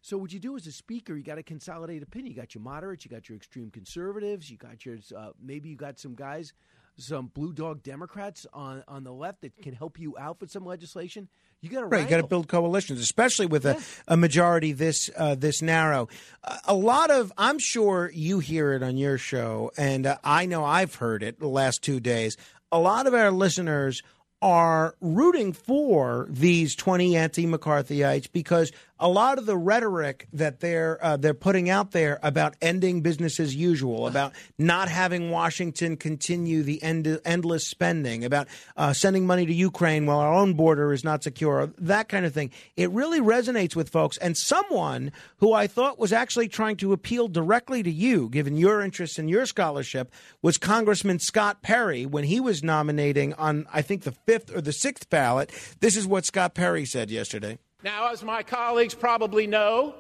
So 0.02 0.18
what 0.18 0.32
you 0.32 0.40
do 0.40 0.56
as 0.56 0.66
a 0.66 0.72
speaker, 0.72 1.14
you 1.14 1.22
got 1.22 1.36
to 1.36 1.44
consolidate 1.44 2.02
opinion. 2.02 2.32
You 2.32 2.36
got 2.36 2.52
your 2.52 2.62
moderates, 2.62 3.04
you 3.04 3.10
got 3.12 3.28
your 3.28 3.36
extreme 3.36 3.70
conservatives, 3.70 4.50
you 4.50 4.56
got 4.56 4.84
your 4.84 4.98
uh, 5.16 5.30
maybe 5.40 5.68
you 5.68 5.76
got 5.76 6.00
some 6.00 6.16
guys, 6.16 6.52
some 6.98 7.28
blue 7.28 7.52
dog 7.52 7.84
Democrats 7.84 8.44
on 8.52 8.82
on 8.88 9.04
the 9.04 9.12
left 9.12 9.42
that 9.42 9.56
can 9.62 9.72
help 9.72 9.98
you 9.98 10.18
out 10.18 10.40
with 10.40 10.50
some 10.50 10.66
legislation. 10.66 11.28
You 11.60 11.70
got 11.70 11.82
to 11.82 11.86
Right, 11.86 12.02
you 12.02 12.10
got 12.10 12.18
to 12.18 12.26
build 12.26 12.48
coalitions, 12.48 13.00
especially 13.00 13.46
with 13.46 13.64
a, 13.64 13.80
a 14.08 14.16
majority 14.16 14.72
this 14.72 15.08
uh, 15.16 15.36
this 15.36 15.62
narrow. 15.62 16.08
Uh, 16.42 16.58
a 16.66 16.74
lot 16.74 17.12
of, 17.12 17.32
I'm 17.38 17.60
sure 17.60 18.10
you 18.12 18.40
hear 18.40 18.72
it 18.72 18.82
on 18.82 18.96
your 18.96 19.16
show, 19.16 19.70
and 19.78 20.06
uh, 20.06 20.18
I 20.24 20.44
know 20.44 20.64
I've 20.64 20.96
heard 20.96 21.22
it 21.22 21.38
the 21.38 21.48
last 21.48 21.82
two 21.82 22.00
days. 22.00 22.36
A 22.72 22.78
lot 22.78 23.06
of 23.06 23.14
our 23.14 23.30
listeners 23.30 24.02
are 24.42 24.94
rooting 25.00 25.52
for 25.52 26.26
these 26.28 26.74
20 26.74 27.16
anti-McCarthyites 27.16 28.30
because 28.30 28.72
a 29.04 29.08
lot 29.08 29.36
of 29.36 29.44
the 29.44 29.56
rhetoric 29.56 30.26
that 30.32 30.60
they're 30.60 30.98
uh, 31.04 31.18
they're 31.18 31.34
putting 31.34 31.68
out 31.68 31.90
there 31.90 32.18
about 32.22 32.56
ending 32.62 33.02
business 33.02 33.38
as 33.38 33.54
usual, 33.54 34.06
about 34.06 34.32
not 34.58 34.88
having 34.88 35.30
Washington 35.30 35.98
continue 35.98 36.62
the 36.62 36.82
end, 36.82 37.20
endless 37.22 37.68
spending, 37.68 38.24
about 38.24 38.48
uh, 38.78 38.94
sending 38.94 39.26
money 39.26 39.44
to 39.44 39.52
Ukraine 39.52 40.06
while 40.06 40.20
our 40.20 40.32
own 40.32 40.54
border 40.54 40.90
is 40.90 41.04
not 41.04 41.22
secure, 41.22 41.70
that 41.76 42.08
kind 42.08 42.24
of 42.24 42.32
thing. 42.32 42.50
It 42.76 42.90
really 42.92 43.20
resonates 43.20 43.76
with 43.76 43.90
folks. 43.90 44.16
And 44.16 44.38
someone 44.38 45.12
who 45.36 45.52
I 45.52 45.66
thought 45.66 45.98
was 45.98 46.14
actually 46.14 46.48
trying 46.48 46.76
to 46.78 46.94
appeal 46.94 47.28
directly 47.28 47.82
to 47.82 47.90
you, 47.90 48.30
given 48.30 48.56
your 48.56 48.80
interest 48.80 49.18
in 49.18 49.28
your 49.28 49.44
scholarship, 49.44 50.14
was 50.40 50.56
Congressman 50.56 51.18
Scott 51.18 51.60
Perry 51.60 52.06
when 52.06 52.24
he 52.24 52.40
was 52.40 52.64
nominating 52.64 53.34
on 53.34 53.66
I 53.70 53.82
think 53.82 54.04
the 54.04 54.12
fifth 54.12 54.56
or 54.56 54.62
the 54.62 54.72
sixth 54.72 55.10
ballot. 55.10 55.52
This 55.80 55.94
is 55.94 56.06
what 56.06 56.24
Scott 56.24 56.54
Perry 56.54 56.86
said 56.86 57.10
yesterday. 57.10 57.58
Now, 57.84 58.12
as 58.12 58.24
my 58.24 58.42
colleagues 58.42 58.94
probably 58.94 59.46
know, 59.46 59.94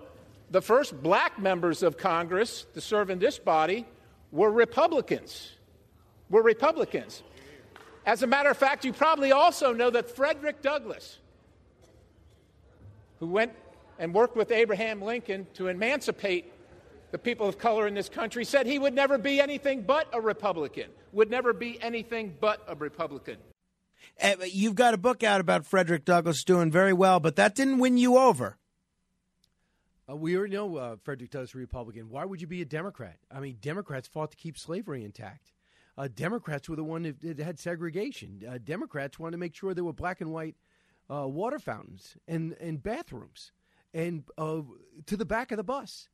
the 0.50 0.62
first 0.62 1.02
black 1.02 1.38
members 1.38 1.82
of 1.82 1.98
Congress 1.98 2.66
to 2.72 2.80
serve 2.80 3.10
in 3.10 3.18
this 3.18 3.38
body 3.38 3.84
were 4.32 4.50
Republicans. 4.50 5.52
Were 6.30 6.42
Republicans. 6.42 7.22
As 8.06 8.22
a 8.22 8.26
matter 8.26 8.48
of 8.48 8.56
fact, 8.56 8.86
you 8.86 8.94
probably 8.94 9.32
also 9.32 9.74
know 9.74 9.90
that 9.90 10.16
Frederick 10.16 10.62
Douglass, 10.62 11.18
who 13.20 13.26
went 13.26 13.52
and 13.98 14.14
worked 14.14 14.34
with 14.34 14.50
Abraham 14.50 15.02
Lincoln 15.02 15.46
to 15.52 15.68
emancipate 15.68 16.50
the 17.10 17.18
people 17.18 17.46
of 17.46 17.58
color 17.58 17.86
in 17.86 17.92
this 17.92 18.08
country, 18.08 18.46
said 18.46 18.66
he 18.66 18.78
would 18.78 18.94
never 18.94 19.18
be 19.18 19.42
anything 19.42 19.82
but 19.82 20.08
a 20.14 20.20
Republican, 20.22 20.88
would 21.12 21.30
never 21.30 21.52
be 21.52 21.78
anything 21.82 22.34
but 22.40 22.64
a 22.66 22.74
Republican. 22.76 23.36
Uh, 24.22 24.34
You've 24.46 24.74
got 24.74 24.94
a 24.94 24.98
book 24.98 25.22
out 25.22 25.40
about 25.40 25.66
Frederick 25.66 26.04
Douglass 26.04 26.44
doing 26.44 26.70
very 26.70 26.92
well, 26.92 27.20
but 27.20 27.36
that 27.36 27.54
didn't 27.54 27.78
win 27.78 27.96
you 27.96 28.16
over. 28.18 28.58
Uh, 30.08 30.16
we 30.16 30.36
already 30.36 30.54
know 30.54 30.76
uh, 30.76 30.96
Frederick 31.02 31.30
Douglass 31.30 31.54
a 31.54 31.58
Republican. 31.58 32.10
Why 32.10 32.24
would 32.24 32.40
you 32.40 32.46
be 32.46 32.60
a 32.60 32.66
Democrat? 32.66 33.16
I 33.30 33.40
mean, 33.40 33.56
Democrats 33.60 34.06
fought 34.08 34.30
to 34.32 34.36
keep 34.36 34.58
slavery 34.58 35.04
intact. 35.04 35.52
Uh, 35.96 36.08
Democrats 36.14 36.68
were 36.68 36.76
the 36.76 36.84
one 36.84 37.04
that, 37.04 37.20
that 37.22 37.44
had 37.44 37.58
segregation. 37.58 38.42
Uh, 38.48 38.58
Democrats 38.62 39.18
wanted 39.18 39.32
to 39.32 39.38
make 39.38 39.54
sure 39.54 39.72
there 39.72 39.84
were 39.84 39.92
black 39.92 40.20
and 40.20 40.32
white 40.32 40.56
uh, 41.10 41.26
water 41.26 41.58
fountains 41.58 42.16
and, 42.26 42.54
and 42.60 42.82
bathrooms 42.82 43.52
and 43.92 44.24
uh, 44.36 44.60
to 45.06 45.16
the 45.16 45.24
back 45.24 45.52
of 45.52 45.56
the 45.56 45.64
bus. 45.64 46.08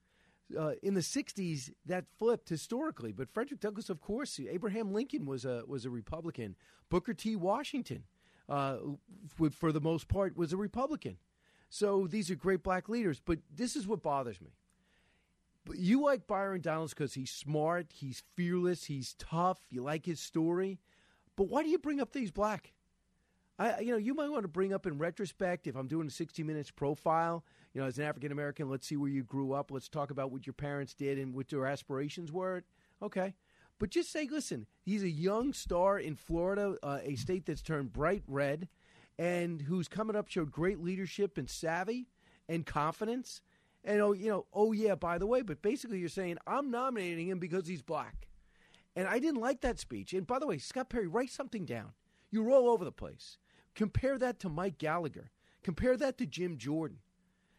Uh, 0.59 0.73
in 0.83 0.95
the 0.95 1.01
'60s, 1.01 1.70
that 1.87 2.07
flipped 2.19 2.49
historically, 2.49 3.12
but 3.12 3.31
Frederick 3.31 3.61
Douglass, 3.61 3.91
of 3.91 4.01
course, 4.01 4.41
Abraham 4.51 4.93
Lincoln 4.93 5.27
was 5.27 5.45
a 5.45 5.62
was 5.67 5.85
a 5.85 5.91
Republican. 5.91 6.57
Booker 6.89 7.15
T. 7.15 7.37
Washington, 7.37 8.05
uh, 8.49 8.79
for 9.51 9.70
the 9.73 9.81
most 9.81 10.09
part, 10.09 10.37
was 10.37 10.53
a 10.53 10.57
Republican. 10.57 11.19
So 11.69 12.09
these 12.09 12.31
are 12.31 12.35
great 12.35 12.62
black 12.62 12.89
leaders. 12.89 13.23
But 13.25 13.39
this 13.55 13.77
is 13.77 13.87
what 13.87 14.03
bothers 14.03 14.41
me. 14.41 14.51
But 15.65 15.79
you 15.79 16.03
like 16.03 16.27
Byron 16.27 16.62
Donalds 16.62 16.95
because 16.95 17.15
he's 17.15 17.31
smart, 17.31 17.93
he's 17.95 18.23
fearless, 18.35 18.85
he's 18.85 19.15
tough. 19.15 19.61
You 19.70 19.83
like 19.83 20.07
his 20.07 20.20
story. 20.20 20.81
But 21.37 21.49
why 21.49 21.62
do 21.62 21.69
you 21.69 21.79
bring 21.79 22.01
up 22.01 22.12
that 22.12 22.19
he's 22.19 22.31
black? 22.31 22.73
I, 23.61 23.81
you 23.81 23.93
know, 23.93 23.99
you 23.99 24.15
might 24.15 24.31
want 24.31 24.43
to 24.43 24.49
bring 24.49 24.73
up 24.73 24.87
in 24.87 24.97
retrospect 24.97 25.67
if 25.67 25.77
I'm 25.77 25.87
doing 25.87 26.07
a 26.07 26.11
60 26.11 26.43
minutes 26.43 26.71
profile. 26.71 27.45
You 27.75 27.83
know, 27.83 27.87
as 27.87 27.99
an 27.99 28.05
African 28.05 28.33
American, 28.33 28.71
let's 28.71 28.87
see 28.87 28.97
where 28.97 29.11
you 29.11 29.23
grew 29.23 29.53
up. 29.53 29.71
Let's 29.71 29.89
talk 29.89 30.11
about 30.11 30.33
what 30.33 30.47
your 30.47 30.55
parents 30.55 30.95
did 30.95 31.19
and 31.19 31.35
what 31.35 31.49
their 31.49 31.67
aspirations 31.67 32.33
were. 32.33 32.65
Okay, 33.03 33.35
but 33.79 33.91
just 33.91 34.11
say, 34.11 34.27
listen, 34.31 34.67
he's 34.81 35.03
a 35.03 35.11
young 35.11 35.53
star 35.53 35.99
in 35.99 36.17
Florida, 36.17 36.77
uh, 36.83 37.01
a 37.03 37.17
state 37.17 37.45
that's 37.45 37.61
turned 37.61 37.93
bright 37.93 38.23
red, 38.27 38.67
and 39.19 39.61
who's 39.61 39.89
coming 39.89 40.17
up 40.17 40.29
showed 40.29 40.51
great 40.51 40.81
leadership 40.81 41.37
and 41.37 41.51
savvy 41.51 42.09
and 42.49 42.65
confidence. 42.65 43.43
And 43.85 44.01
oh, 44.01 44.13
you 44.13 44.31
know, 44.31 44.47
oh 44.55 44.73
yeah, 44.73 44.95
by 44.95 45.19
the 45.19 45.27
way, 45.27 45.43
but 45.43 45.61
basically 45.61 45.99
you're 45.99 46.09
saying 46.09 46.39
I'm 46.47 46.71
nominating 46.71 47.29
him 47.29 47.39
because 47.39 47.67
he's 47.67 47.83
black. 47.83 48.27
And 48.97 49.07
I 49.07 49.19
didn't 49.19 49.41
like 49.41 49.61
that 49.61 49.79
speech. 49.79 50.15
And 50.15 50.27
by 50.27 50.39
the 50.39 50.47
way, 50.47 50.57
Scott 50.57 50.89
Perry, 50.89 51.07
write 51.07 51.31
something 51.31 51.67
down. 51.67 51.93
You're 52.31 52.51
all 52.51 52.71
over 52.71 52.85
the 52.85 52.93
place. 52.93 53.37
Compare 53.74 54.18
that 54.18 54.40
to 54.40 54.49
Mike 54.49 54.78
Gallagher. 54.78 55.31
Compare 55.62 55.97
that 55.99 56.18
to 56.18 56.26
Jim 56.26 56.58
Jordan. 56.58 56.99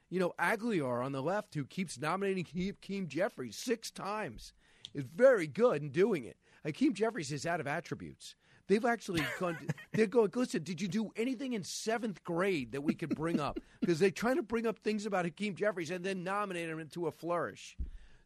You 0.10 0.20
know, 0.20 0.34
Aguilar 0.38 1.02
on 1.02 1.14
the 1.14 1.22
left, 1.22 1.56
who 1.56 1.64
keeps 1.66 1.98
nominating 2.00 2.46
Hakeem 2.46 3.08
Jeffries 3.08 3.56
six 3.56 3.90
times, 3.90 4.54
is 4.94 5.06
very 5.06 5.48
good 5.48 5.82
in 5.82 5.90
doing 5.90 6.26
it. 6.26 6.38
Hakeem 6.66 6.94
Jeffries 6.94 7.32
is 7.32 7.46
out 7.46 7.60
of 7.60 7.68
attributes. 7.68 8.36
They've 8.68 8.86
actually 8.86 9.24
gone. 9.40 9.58
They're 9.94 10.08
going. 10.08 10.32
Listen, 10.34 10.64
did 10.64 10.82
you 10.82 10.88
do 10.88 11.12
anything 11.16 11.54
in 11.54 11.64
seventh 11.64 12.24
grade 12.24 12.72
that 12.72 12.82
we 12.82 12.94
could 12.94 13.16
bring 13.16 13.40
up? 13.40 13.60
Because 13.82 13.98
they're 13.98 14.12
trying 14.12 14.36
to 14.36 14.44
bring 14.44 14.68
up 14.68 14.78
things 14.78 15.08
about 15.08 15.26
Hakeem 15.26 15.56
Jeffries 15.56 15.90
and 15.90 16.06
then 16.06 16.24
nominate 16.24 16.70
him 16.70 16.80
into 16.80 17.08
a 17.08 17.12
flourish. 17.12 17.76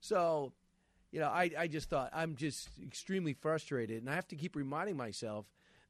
So, 0.01 0.51
you 1.13 1.21
know, 1.21 1.29
I, 1.29 1.49
I 1.57 1.67
just 1.67 1.89
thought 1.89 2.09
I'm 2.11 2.35
just 2.35 2.67
extremely 2.83 3.31
frustrated, 3.31 4.01
and 4.01 4.09
I 4.09 4.15
have 4.15 4.27
to 4.27 4.35
keep 4.35 4.57
reminding 4.57 4.97
myself 4.97 5.45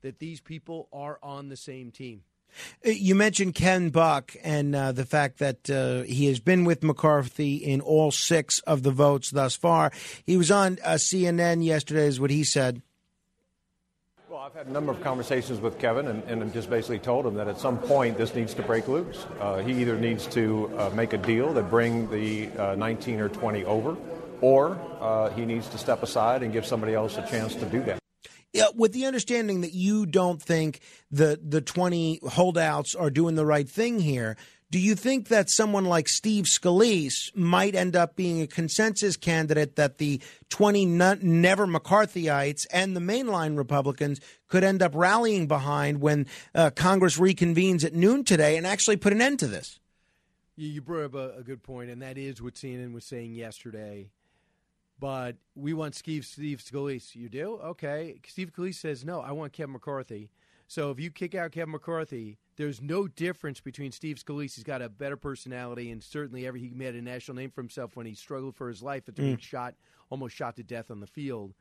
that 0.06 0.19
these 0.19 0.40
people 0.40 0.88
are 0.93 1.17
on 1.24 1.50
the 1.50 1.58
same 1.58 1.90
team. 1.90 2.22
Uh, 2.85 2.92
You 2.92 3.16
mentioned 3.16 3.56
Ken 3.56 3.90
Buck 3.90 4.35
and 4.43 4.75
uh, 4.75 4.92
the 4.92 5.03
fact 5.03 5.40
that 5.40 5.67
uh, 5.67 6.03
he 6.03 6.27
has 6.27 6.40
been 6.40 6.64
with 6.64 6.84
McCarthy 6.84 7.56
in 7.56 7.82
all 7.82 8.11
six 8.11 8.59
of 8.61 8.84
the 8.84 8.92
votes 8.92 9.32
thus 9.32 9.56
far. 9.56 9.92
He 10.24 10.38
was 10.38 10.51
on 10.51 10.77
uh, 10.84 10.92
CNN 10.92 11.66
yesterday, 11.66 12.06
is 12.06 12.19
what 12.19 12.30
he 12.30 12.43
said. 12.43 12.84
Well, 14.30 14.40
I've 14.40 14.53
had 14.53 14.67
a 14.67 14.72
number 14.72 14.92
of 14.92 15.01
conversations 15.01 15.59
with 15.59 15.80
Kevin 15.80 16.08
and, 16.08 16.24
and 16.25 16.53
just 16.53 16.69
basically 16.69 17.00
told 17.00 17.25
him 17.25 17.34
that 17.35 17.48
at 17.48 17.58
some 17.58 17.80
point 17.80 18.16
this 18.16 18.35
needs 18.35 18.53
to 18.56 18.61
break 18.61 18.88
loose. 18.88 19.25
Uh, 19.40 19.58
he 19.58 19.82
either 19.82 19.98
needs 19.98 20.27
to 20.27 20.72
uh, 20.77 20.92
make 20.92 21.14
a 21.14 21.17
deal 21.17 21.51
that 21.53 21.72
bring 21.72 22.11
the 22.11 22.51
uh, 22.59 22.75
19 22.75 23.22
or 23.22 23.30
20 23.30 23.66
over, 23.66 23.98
or 24.42 24.77
uh, 25.01 25.32
he 25.32 25.45
needs 25.45 25.67
to 25.69 25.80
step 25.80 26.03
aside 26.03 26.43
and 26.43 26.53
give 26.53 26.66
somebody 26.66 26.93
else 26.93 27.17
a 27.17 27.25
chance 27.27 27.56
to 27.56 27.66
do 27.66 27.82
that. 27.84 27.98
Yeah, 28.56 28.67
with 28.74 28.93
the 28.93 29.06
understanding 29.06 29.61
that 29.61 29.74
you 29.74 30.06
don't 30.06 30.42
think 30.42 30.80
the 31.11 31.38
the 31.43 31.59
20 31.59 32.22
holdouts 32.25 32.95
are 32.95 33.09
doing 33.09 33.35
the 33.35 33.45
right 33.45 33.67
thing 33.67 34.00
here, 34.00 34.38
do 34.72 34.80
you 34.80 34.95
think 34.95 35.27
that 35.27 35.50
someone 35.50 35.84
like 35.84 36.08
Steve 36.08 36.45
Scalise 36.45 37.35
might 37.35 37.75
end 37.75 37.98
up 37.98 38.16
being 38.16 38.42
a 38.42 38.48
consensus 38.48 39.17
candidate 39.17 39.75
that 39.75 39.98
the 39.98 40.22
20 40.50 41.01
n- 41.01 41.19
never 41.22 41.67
McCarthyites 41.67 42.66
and 42.72 42.95
the 42.95 43.01
mainline 43.01 43.58
Republicans 43.58 44.22
could 44.48 44.64
end 44.64 44.82
up 44.82 44.93
rallying 44.95 45.48
behind 45.48 46.00
when 46.00 46.25
uh, 46.53 46.69
Congress 46.69 47.17
reconvenes 47.17 47.84
at 47.84 47.93
noon 47.93 48.24
today 48.24 48.56
and 48.56 48.66
actually 48.66 48.98
put 48.98 49.11
an 49.11 49.22
end 49.22 49.40
to 49.40 49.48
this? 49.48 49.80
You, 50.56 50.69
you 50.69 50.82
brought 50.82 51.06
up 51.06 51.16
a, 51.16 51.40
a 51.40 51.43
good 51.43 51.61
point, 51.61 51.90
and 51.90 52.01
that 52.01 52.17
is 52.17 52.42
what 52.42 52.53
CNN 52.53 52.93
was 52.93 53.06
saying 53.06 53.34
yesterday. 53.34 54.11
But 54.99 55.35
we 55.56 55.74
want 55.74 55.95
Steve 55.95 56.25
Steve 56.25 56.59
Scalise. 56.59 57.15
You 57.15 57.27
do? 57.30 57.59
Okay. 57.64 58.19
Steve 58.27 58.51
Scalise 58.53 58.75
says 58.75 59.03
no. 59.03 59.19
I 59.19 59.32
want 59.32 59.53
Kevin 59.53 59.74
McCarthy. 59.74 60.30
So 60.67 60.90
if 60.90 60.99
you 60.99 61.11
kick 61.11 61.35
out 61.35 61.51
Kevin 61.51 61.74
McCarthy, 61.74 62.38
there's 62.56 62.82
no 62.82 63.07
difference 63.07 63.59
between 63.59 63.91
Steve 63.91 64.17
Scalise. 64.17 64.56
He's 64.56 64.64
got 64.64 64.82
a 64.82 64.90
better 64.90 65.17
personality, 65.17 65.91
and 65.91 66.01
certainly 66.01 66.48
every 66.48 66.61
he 66.61 66.69
made 66.69 66.95
a 66.95 67.01
national 67.01 67.35
name 67.35 67.51
for 67.51 67.61
himself 67.61 67.95
when 67.95 68.06
he 68.06 68.15
struggled 68.15 68.56
for 68.56 68.67
his 68.69 68.82
life 68.82 69.03
after 69.07 69.22
being 69.22 69.38
Mm. 69.38 69.41
shot, 69.41 69.75
almost 70.09 70.35
shot 70.35 70.56
to 70.56 70.64
death 70.64 70.90
on 70.90 71.01
the 71.01 71.07
field, 71.07 71.53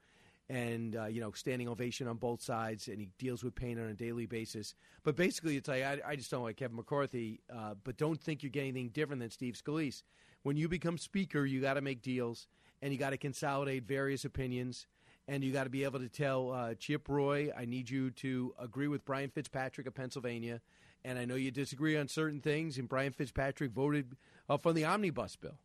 and 0.48 0.96
uh, 0.96 1.04
you 1.06 1.20
know, 1.20 1.32
standing 1.32 1.68
ovation 1.68 2.06
on 2.06 2.16
both 2.16 2.40
sides, 2.40 2.88
and 2.88 2.98
he 2.98 3.10
deals 3.18 3.42
with 3.44 3.54
pain 3.54 3.78
on 3.78 3.88
a 3.88 3.94
daily 3.94 4.24
basis. 4.26 4.74
But 5.02 5.16
basically, 5.16 5.56
it's 5.56 5.68
like 5.68 5.82
I, 5.82 5.98
I 6.06 6.16
just 6.16 6.30
don't 6.30 6.42
like 6.44 6.56
Kevin 6.56 6.76
McCarthy, 6.76 7.40
uh, 7.54 7.74
but 7.82 7.96
don't 7.98 8.20
think 8.20 8.42
you're 8.42 8.50
getting 8.50 8.70
anything 8.70 8.88
different 8.90 9.20
than 9.20 9.30
Steve 9.30 9.54
Scalise. 9.62 10.02
When 10.44 10.56
you 10.56 10.68
become 10.68 10.96
speaker, 10.98 11.44
you 11.44 11.60
got 11.60 11.74
to 11.74 11.80
make 11.82 12.00
deals, 12.00 12.48
and 12.83 12.93
you 12.93 12.99
got 12.99 13.11
to 13.11 13.17
consolidate 13.17 13.85
various 13.85 14.25
opinions. 14.25 14.86
And 15.27 15.43
you 15.43 15.53
got 15.53 15.65
to 15.65 15.70
be 15.70 15.85
able 15.85 16.01
to 16.01 16.09
tell 16.09 16.53
uh, 16.53 16.75
Chip 16.75 17.09
Roy, 17.09 17.51
I 17.57 17.65
need 17.65 17.89
you 17.89 18.11
to 18.11 18.55
agree 18.59 18.89
with 18.89 19.07
Brian 19.07 19.31
Fitzpatrick 19.31 19.86
of 19.86 19.94
Pennsylvania. 19.94 20.61
And 21.03 21.19
I 21.19 21.25
know 21.25 21.35
you 21.35 21.51
disagree 21.51 21.97
on 21.97 22.09
certain 22.09 22.41
things, 22.41 22.77
and 22.77 22.89
Brian 22.89 23.12
Fitzpatrick 23.12 23.73
voted 23.73 24.17
uh, 24.49 24.59
for 24.59 24.75
the 24.75 24.85
omnibus 24.85 25.36
bill. 25.36 25.59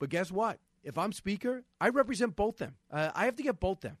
But 0.00 0.08
guess 0.10 0.32
what? 0.32 0.58
If 0.82 0.98
I'm 0.98 1.12
speaker, 1.12 1.62
I 1.80 1.90
represent 1.90 2.34
both 2.34 2.56
them. 2.58 2.76
Uh, 2.90 3.10
I 3.14 3.26
have 3.26 3.36
to 3.36 3.42
get 3.42 3.60
both 3.60 3.80
them. 3.80 3.98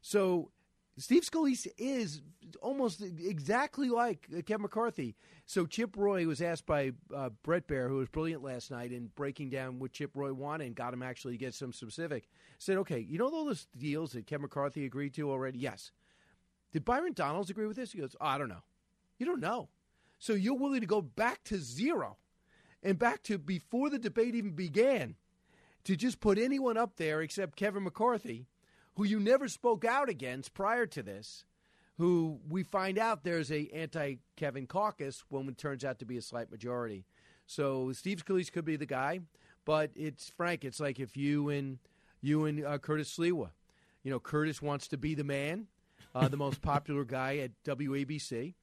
So 0.00 0.50
Steve 0.96 1.22
Scalise 1.22 1.66
is 1.76 2.22
almost 2.62 3.02
exactly 3.02 3.88
like 3.88 4.28
Kevin 4.46 4.62
McCarthy. 4.62 5.16
So 5.44 5.66
Chip 5.66 5.96
Roy 5.96 6.26
was 6.26 6.40
asked 6.40 6.66
by 6.66 6.92
uh, 7.14 7.30
Bret 7.42 7.66
Baier, 7.66 7.88
who 7.88 7.96
was 7.96 8.08
brilliant 8.08 8.44
last 8.44 8.70
night 8.70 8.92
in 8.92 9.10
breaking 9.16 9.50
down 9.50 9.80
what 9.80 9.92
Chip 9.92 10.12
Roy 10.14 10.32
wanted 10.32 10.66
and 10.66 10.76
got 10.76 10.94
him 10.94 11.02
actually 11.02 11.32
to 11.32 11.38
get 11.38 11.54
some 11.54 11.72
specific. 11.72 12.28
Said, 12.58 12.78
okay, 12.78 13.00
you 13.00 13.18
know 13.18 13.26
all 13.26 13.44
those 13.44 13.66
deals 13.76 14.12
that 14.12 14.26
Kevin 14.26 14.42
McCarthy 14.42 14.84
agreed 14.84 15.14
to 15.14 15.30
already? 15.30 15.58
Yes. 15.58 15.90
Did 16.72 16.84
Byron 16.84 17.12
Donalds 17.12 17.50
agree 17.50 17.66
with 17.66 17.76
this? 17.76 17.92
He 17.92 17.98
goes, 17.98 18.14
oh, 18.20 18.26
I 18.26 18.38
don't 18.38 18.48
know. 18.48 18.62
You 19.18 19.26
don't 19.26 19.40
know. 19.40 19.68
So 20.18 20.32
you're 20.32 20.54
willing 20.54 20.80
to 20.80 20.86
go 20.86 21.02
back 21.02 21.42
to 21.44 21.58
zero 21.58 22.18
and 22.82 22.98
back 22.98 23.22
to 23.24 23.36
before 23.36 23.90
the 23.90 23.98
debate 23.98 24.34
even 24.34 24.52
began 24.52 25.16
to 25.84 25.96
just 25.96 26.20
put 26.20 26.38
anyone 26.38 26.76
up 26.76 26.96
there 26.96 27.20
except 27.20 27.56
Kevin 27.56 27.82
McCarthy, 27.82 28.46
who 28.94 29.04
you 29.04 29.20
never 29.20 29.48
spoke 29.48 29.84
out 29.84 30.08
against 30.08 30.54
prior 30.54 30.86
to 30.86 31.02
this, 31.02 31.44
who 31.98 32.40
we 32.48 32.62
find 32.62 32.98
out 32.98 33.24
there's 33.24 33.50
a 33.50 33.68
anti 33.74 34.16
Kevin 34.36 34.66
caucus 34.66 35.24
when 35.28 35.48
it 35.48 35.58
turns 35.58 35.84
out 35.84 35.98
to 35.98 36.04
be 36.04 36.16
a 36.16 36.22
slight 36.22 36.50
majority. 36.50 37.04
So 37.46 37.92
Steve 37.92 38.24
Scalise 38.24 38.52
could 38.52 38.64
be 38.64 38.76
the 38.76 38.86
guy, 38.86 39.20
but 39.64 39.90
it's 39.94 40.30
Frank. 40.30 40.64
It's 40.64 40.80
like 40.80 40.98
if 40.98 41.16
you 41.16 41.48
and 41.50 41.78
you 42.20 42.46
and 42.46 42.64
uh, 42.64 42.78
Curtis 42.78 43.16
Sliwa, 43.16 43.50
you 44.02 44.10
know, 44.10 44.20
Curtis 44.20 44.62
wants 44.62 44.88
to 44.88 44.96
be 44.96 45.14
the 45.14 45.24
man, 45.24 45.66
uh, 46.14 46.28
the 46.28 46.36
most 46.36 46.62
popular 46.62 47.04
guy 47.04 47.36
at 47.38 47.50
WABC, 47.64 48.54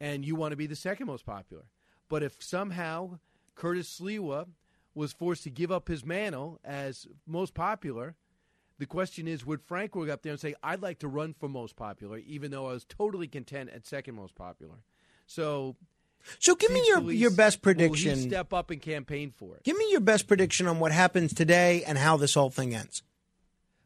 and 0.00 0.24
you 0.24 0.34
want 0.34 0.52
to 0.52 0.56
be 0.56 0.66
the 0.66 0.76
second 0.76 1.06
most 1.06 1.24
popular. 1.24 1.64
But 2.08 2.22
if 2.22 2.42
somehow 2.42 3.18
Curtis 3.54 4.00
Sliwa 4.00 4.46
was 4.94 5.12
forced 5.12 5.44
to 5.44 5.50
give 5.50 5.72
up 5.72 5.88
his 5.88 6.04
mantle 6.04 6.60
as 6.64 7.06
most 7.26 7.54
popular, 7.54 8.16
the 8.78 8.86
question 8.86 9.28
is 9.28 9.46
would 9.46 9.62
Frank 9.62 9.92
go 9.92 10.02
up 10.04 10.22
there 10.22 10.32
and 10.32 10.40
say, 10.40 10.54
I'd 10.62 10.82
like 10.82 10.98
to 11.00 11.08
run 11.08 11.34
for 11.34 11.48
most 11.48 11.76
popular, 11.76 12.18
even 12.18 12.50
though 12.50 12.66
I 12.68 12.72
was 12.72 12.84
totally 12.84 13.28
content 13.28 13.70
at 13.74 13.86
second 13.86 14.14
most 14.14 14.34
popular? 14.34 14.76
So. 15.26 15.76
So 16.38 16.54
give 16.54 16.70
me 16.70 16.82
your, 16.86 17.00
Scalise, 17.00 17.18
your 17.18 17.30
best 17.32 17.60
prediction. 17.60 18.16
step 18.16 18.54
up 18.54 18.70
and 18.70 18.80
campaign 18.80 19.30
for 19.30 19.56
it. 19.56 19.62
Give 19.62 19.76
me 19.76 19.86
your 19.90 20.00
best 20.00 20.26
prediction 20.26 20.66
on 20.66 20.78
what 20.78 20.90
happens 20.90 21.34
today 21.34 21.84
and 21.84 21.98
how 21.98 22.16
this 22.16 22.32
whole 22.32 22.48
thing 22.48 22.74
ends. 22.74 23.02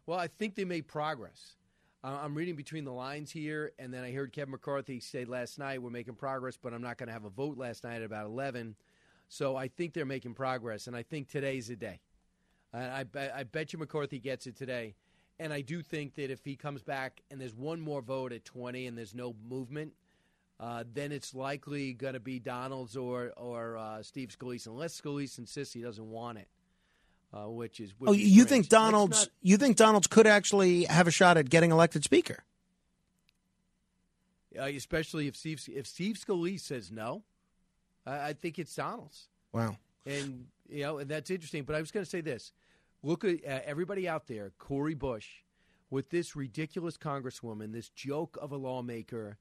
Well, 0.07 0.21
I 0.21 0.29
think 0.29 0.55
they 0.55 0.65
made 0.65 0.87
progress. 0.87 1.57
Uh, 2.05 2.17
I'm 2.23 2.37
reading 2.37 2.55
between 2.55 2.85
the 2.85 2.93
lines 2.93 3.33
here, 3.33 3.73
and 3.77 3.93
then 3.93 4.05
I 4.05 4.13
heard 4.13 4.33
Kevin 4.33 4.53
McCarthy 4.53 5.01
say 5.01 5.25
last 5.25 5.59
night, 5.59 5.83
we're 5.83 5.91
making 5.91 6.15
progress, 6.15 6.57
but 6.57 6.73
I'm 6.73 6.81
not 6.81 6.97
going 6.97 7.09
to 7.09 7.13
have 7.13 7.25
a 7.25 7.31
vote 7.31 7.59
last 7.59 7.83
night 7.83 7.97
at 7.97 8.05
about 8.05 8.27
11. 8.27 8.77
So 9.29 9.57
I 9.57 9.67
think 9.67 9.93
they're 9.93 10.07
making 10.07 10.35
progress, 10.35 10.87
and 10.87 10.97
I 10.97 11.03
think 11.03 11.29
today's 11.29 11.67
the 11.67 11.77
day. 11.77 12.01
I, 12.73 13.05
bet- 13.05 13.33
I 13.35 13.43
bet 13.45 13.73
you 13.73 13.79
McCarthy 13.79 14.19
gets 14.19 14.47
it 14.47 14.57
today. 14.57 14.95
And 15.41 15.53
I 15.53 15.61
do 15.61 15.83
think 15.83 16.17
that 16.17 16.31
if 16.31 16.45
he 16.45 16.57
comes 16.57 16.83
back 16.83 17.23
and 17.31 17.41
there's 17.41 17.55
one 17.55 17.81
more 17.81 18.03
vote 18.03 18.33
at 18.33 18.45
20 18.45 18.87
and 18.87 18.99
there's 18.99 19.15
no 19.15 19.35
movement, 19.49 19.93
uh, 20.61 20.83
then 20.93 21.13
it's 21.13 21.35
likely 21.35 21.93
going 21.93 22.15
to 22.15 22.21
be 22.21 22.41
Donalds 22.41 22.97
or 22.97 23.33
or 23.37 23.77
uh, 23.77 24.03
Steve 24.03 24.35
Scalise, 24.37 24.67
unless 24.67 25.01
Scalise 25.01 25.39
insists 25.39 25.73
he 25.73 25.81
doesn't 25.83 26.11
want 26.11 26.39
it, 26.39 26.49
uh, 27.33 27.49
which 27.49 27.79
is. 27.79 27.95
Oh, 28.05 28.13
you 28.13 28.45
think 28.45 28.69
Donalds 28.69 29.21
not- 29.21 29.29
you 29.41 29.57
think 29.57 29.77
Donalds 29.77 30.09
could 30.09 30.27
actually 30.27 30.85
have 30.87 31.07
a 31.07 31.13
shot 31.13 31.37
at 31.37 31.49
getting 31.49 31.71
elected 31.71 32.03
speaker? 32.03 32.43
uh, 34.59 34.63
especially 34.65 35.29
if 35.29 35.37
Steve 35.37 35.63
if 35.73 35.87
Steve 35.87 36.17
Scalise 36.17 36.61
says 36.61 36.91
no, 36.91 37.23
I, 38.07 38.29
I 38.29 38.33
think 38.33 38.59
it's 38.59 38.75
Donalds. 38.75 39.29
Wow. 39.53 39.77
And 40.07 40.47
you 40.69 40.83
know, 40.83 40.99
and 40.99 41.11
that's 41.11 41.31
interesting. 41.31 41.65
But 41.65 41.77
I 41.77 41.81
was 41.81 41.91
going 41.91 42.05
to 42.05 42.11
say 42.11 42.21
this: 42.21 42.53
look 43.03 43.25
at 43.25 43.45
uh, 43.47 43.61
everybody 43.65 44.09
out 44.09 44.27
there, 44.27 44.53
Cori 44.59 44.95
Bush, 44.95 45.29
with 45.91 46.11
this 46.11 46.37
ridiculous 46.37 46.97
congresswoman, 46.97 47.73
this 47.73 47.89
joke 47.89 48.39
of 48.41 48.53
a 48.53 48.57
lawmaker, 48.57 49.39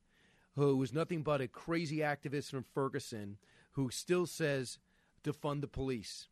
who 0.56 0.78
was 0.78 0.94
nothing 0.94 1.24
but 1.24 1.42
a 1.42 1.48
crazy 1.48 1.98
activist 1.98 2.52
from 2.52 2.64
Ferguson, 2.64 3.38
who 3.72 3.90
still 3.90 4.26
says 4.26 4.80
defund 5.24 5.62
the 5.62 5.68
police, 5.68 6.30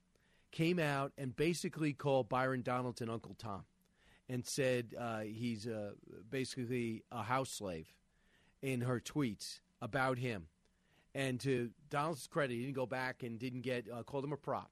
came 0.51 0.79
out 0.79 1.11
and 1.17 1.35
basically 1.35 1.93
called 1.93 2.29
Byron 2.29 2.61
Donaldson 2.61 3.09
Uncle 3.09 3.35
Tom, 3.37 3.65
and 4.29 4.45
said 4.45 4.95
uh, 4.97 5.19
he's 5.21 5.67
uh, 5.67 5.91
basically 6.29 7.03
a 7.11 7.23
house 7.23 7.51
slave 7.51 7.93
in 8.61 8.81
her 8.81 8.99
tweets 8.99 9.59
about 9.81 10.17
him. 10.17 10.47
And 11.13 11.39
to 11.41 11.69
Donald's 11.89 12.27
credit, 12.27 12.55
he 12.55 12.61
didn't 12.61 12.75
go 12.75 12.85
back 12.85 13.23
and 13.23 13.39
didn't 13.39 13.61
get 13.61 13.85
uh, 13.91 14.03
called 14.03 14.25
him 14.25 14.33
a 14.33 14.37
prop. 14.37 14.71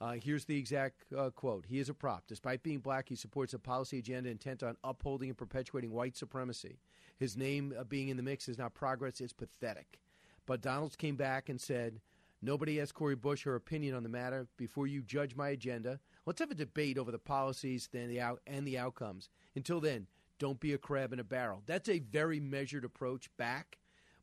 Uh, 0.00 0.12
here's 0.12 0.44
the 0.44 0.56
exact 0.56 1.04
uh, 1.16 1.30
quote: 1.30 1.64
"He 1.66 1.78
is 1.78 1.88
a 1.88 1.94
prop. 1.94 2.24
Despite 2.28 2.62
being 2.62 2.78
black, 2.78 3.08
he 3.08 3.16
supports 3.16 3.52
a 3.52 3.58
policy 3.58 3.98
agenda 3.98 4.30
intent 4.30 4.62
on 4.62 4.76
upholding 4.84 5.28
and 5.28 5.36
perpetuating 5.36 5.90
white 5.90 6.16
supremacy. 6.16 6.78
His 7.16 7.36
name 7.36 7.74
uh, 7.76 7.84
being 7.84 8.08
in 8.08 8.16
the 8.16 8.22
mix 8.22 8.48
is 8.48 8.58
not 8.58 8.74
progress; 8.74 9.20
it's 9.20 9.32
pathetic." 9.32 9.98
But 10.46 10.62
Donalds 10.62 10.96
came 10.96 11.16
back 11.16 11.48
and 11.48 11.60
said, 11.60 12.00
"Nobody 12.40 12.80
asked 12.80 12.94
Cori 12.94 13.16
Bush 13.16 13.42
her 13.42 13.56
opinion 13.56 13.96
on 13.96 14.04
the 14.04 14.08
matter. 14.08 14.46
Before 14.56 14.86
you 14.86 15.02
judge 15.02 15.34
my 15.34 15.48
agenda, 15.48 15.98
let's 16.26 16.38
have 16.38 16.52
a 16.52 16.54
debate 16.54 16.96
over 16.96 17.10
the 17.10 17.18
policies 17.18 17.88
then 17.90 18.08
the 18.08 18.20
out- 18.20 18.42
and 18.46 18.66
the 18.66 18.78
outcomes. 18.78 19.28
Until 19.56 19.80
then, 19.80 20.06
don't 20.38 20.60
be 20.60 20.72
a 20.72 20.78
crab 20.78 21.12
in 21.12 21.18
a 21.18 21.24
barrel." 21.24 21.64
That's 21.66 21.88
a 21.88 21.98
very 21.98 22.38
measured 22.38 22.84
approach 22.84 23.36
back 23.36 23.78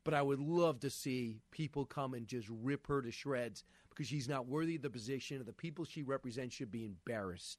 but 0.06 0.14
I 0.14 0.22
would 0.22 0.40
love 0.40 0.80
to 0.82 0.90
see 0.90 1.42
people 1.52 1.84
come 1.84 2.14
and 2.14 2.26
just 2.26 2.48
rip 2.50 2.88
her 2.88 3.02
to 3.02 3.12
shreds 3.12 3.66
because 3.90 4.08
she's 4.08 4.30
not 4.30 4.48
worthy 4.48 4.78
of 4.78 4.84
the 4.84 4.90
position, 4.90 5.38
and 5.38 5.46
the 5.46 5.54
people 5.54 5.84
she 5.84 6.04
represents 6.04 6.56
should 6.56 6.72
be 6.72 6.86
embarrassed. 6.86 7.58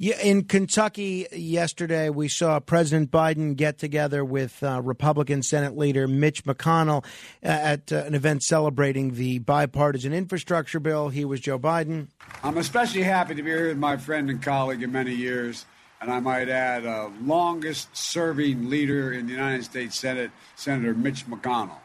Yeah, 0.00 0.20
in 0.20 0.44
Kentucky 0.44 1.26
yesterday, 1.32 2.08
we 2.08 2.28
saw 2.28 2.60
President 2.60 3.10
Biden 3.10 3.56
get 3.56 3.78
together 3.78 4.24
with 4.24 4.62
uh, 4.62 4.80
Republican 4.80 5.42
Senate 5.42 5.76
leader 5.76 6.06
Mitch 6.06 6.44
McConnell 6.44 7.04
uh, 7.42 7.48
at 7.48 7.92
uh, 7.92 8.04
an 8.04 8.14
event 8.14 8.44
celebrating 8.44 9.14
the 9.14 9.40
bipartisan 9.40 10.12
infrastructure 10.12 10.78
bill. 10.78 11.08
He 11.08 11.24
was 11.24 11.40
Joe 11.40 11.58
Biden. 11.58 12.10
I'm 12.44 12.58
especially 12.58 13.02
happy 13.02 13.34
to 13.34 13.42
be 13.42 13.50
here 13.50 13.68
with 13.68 13.78
my 13.78 13.96
friend 13.96 14.30
and 14.30 14.40
colleague 14.40 14.84
in 14.84 14.92
many 14.92 15.16
years, 15.16 15.66
and 16.00 16.10
I 16.10 16.20
might 16.20 16.48
add, 16.48 16.86
uh, 16.86 17.10
longest 17.22 17.96
serving 17.96 18.70
leader 18.70 19.12
in 19.12 19.26
the 19.26 19.32
United 19.32 19.64
States 19.64 19.98
Senate, 19.98 20.30
Senator 20.56 20.94
Mitch 20.94 21.26
McConnell. 21.26 21.78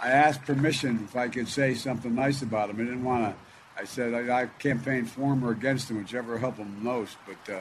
I 0.00 0.10
asked 0.10 0.42
permission 0.42 1.00
if 1.04 1.16
I 1.16 1.28
could 1.28 1.48
say 1.48 1.74
something 1.74 2.14
nice 2.14 2.42
about 2.42 2.70
him. 2.70 2.76
I 2.76 2.84
didn't 2.84 3.04
want 3.04 3.24
to. 3.24 3.34
I 3.80 3.84
said 3.84 4.14
I, 4.14 4.42
I 4.42 4.46
campaigned 4.58 5.10
for 5.10 5.32
him 5.32 5.44
or 5.44 5.52
against 5.52 5.90
him, 5.90 5.98
whichever 5.98 6.38
helped 6.38 6.58
him 6.58 6.82
most. 6.82 7.16
But 7.26 7.52
uh, 7.52 7.60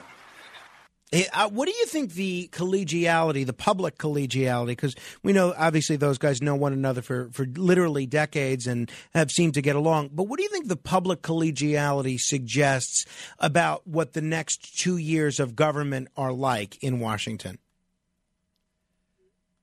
what 1.52 1.66
do 1.68 1.72
you 1.72 1.86
think 1.86 2.14
the 2.14 2.50
collegiality, 2.52 3.46
the 3.46 3.54
public 3.54 3.98
collegiality, 3.98 4.68
because 4.68 4.96
we 5.24 5.32
know 5.32 5.54
obviously 5.58 5.96
those 5.96 6.18
guys 6.18 6.42
know 6.42 6.56
one 6.56 6.74
another 6.74 7.02
for, 7.02 7.30
for 7.32 7.46
literally 7.46 8.06
decades 8.06 8.68
and 8.68 8.92
have 9.14 9.32
seemed 9.32 9.54
to 9.54 9.62
get 9.62 9.76
along. 9.76 10.10
But 10.14 10.24
what 10.24 10.38
do 10.38 10.44
you 10.44 10.50
think 10.50 10.68
the 10.68 10.76
public 10.76 11.22
collegiality 11.22 12.20
suggests 12.20 13.06
about 13.40 13.88
what 13.88 14.14
the 14.14 14.22
next 14.22 14.78
two 14.78 14.98
years 14.98 15.40
of 15.40 15.56
government 15.56 16.10
are 16.18 16.34
like 16.34 16.82
in 16.84 17.00
Washington? 17.00 17.60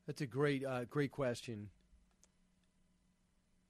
That's 0.06 0.20
a 0.20 0.26
great, 0.26 0.64
uh, 0.64 0.84
great 0.84 1.12
question. 1.12 1.68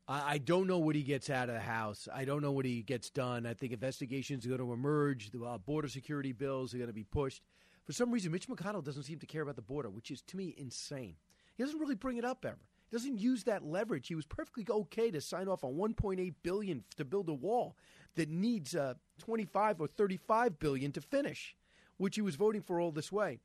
I, 0.07 0.35
I 0.35 0.39
don't 0.39 0.67
know 0.67 0.79
what 0.79 0.95
he 0.95 1.03
gets 1.03 1.31
out 1.31 1.49
of 1.49 1.55
the 1.55 1.61
House. 1.61 2.09
I 2.13 2.25
don't 2.25 2.43
know 2.43 2.53
what 2.53 2.65
he 2.65 2.83
gets 2.83 3.11
done. 3.11 3.47
I 3.47 3.55
think 3.55 3.73
investigations 3.73 4.45
are 4.45 4.49
going 4.49 4.61
to 4.61 4.73
emerge. 4.73 5.31
The 5.31 5.45
uh, 5.45 5.59
border 5.59 5.89
security 5.89 6.33
bills 6.33 6.75
are 6.75 6.79
going 6.79 6.89
to 6.89 6.95
be 6.95 7.05
pushed. 7.05 7.43
For 7.85 7.93
some 7.93 8.11
reason, 8.11 8.33
Mitch 8.33 8.49
McConnell 8.49 8.85
doesn't 8.85 9.03
seem 9.03 9.19
to 9.19 9.27
care 9.27 9.43
about 9.43 9.57
the 9.57 9.63
border, 9.63 9.91
which 9.91 10.11
is 10.11 10.23
to 10.23 10.37
me 10.37 10.55
insane. 10.57 11.17
He 11.57 11.63
doesn't 11.63 11.79
really 11.79 11.95
bring 11.95 12.17
it 12.17 12.25
up 12.25 12.45
ever. 12.45 12.59
He 12.91 12.97
doesn't 12.97 13.19
use 13.19 13.45
that 13.45 13.65
leverage. 13.65 14.09
He 14.09 14.15
was 14.15 14.27
perfectly 14.27 14.67
okay 14.69 15.11
to 15.11 15.21
sign 15.21 15.49
off 15.49 15.65
on 15.65 15.75
1.8 15.75 16.35
billion 16.43 16.85
to 16.97 17.05
build 17.05 17.29
a 17.29 17.35
wall 17.35 17.77
that 18.15 18.29
needs 18.29 18.75
uh, 18.75 18.95
25 19.19 19.81
or 19.81 19.87
35 19.87 20.59
billion 20.59 20.93
to 20.93 21.01
finish, 21.01 21.55
which 21.99 22.17
he 22.17 22.23
was 22.23 22.37
voting 22.37 22.63
for 22.63 22.81
all 22.81 22.93
this 22.93 23.13
way. 23.13 23.39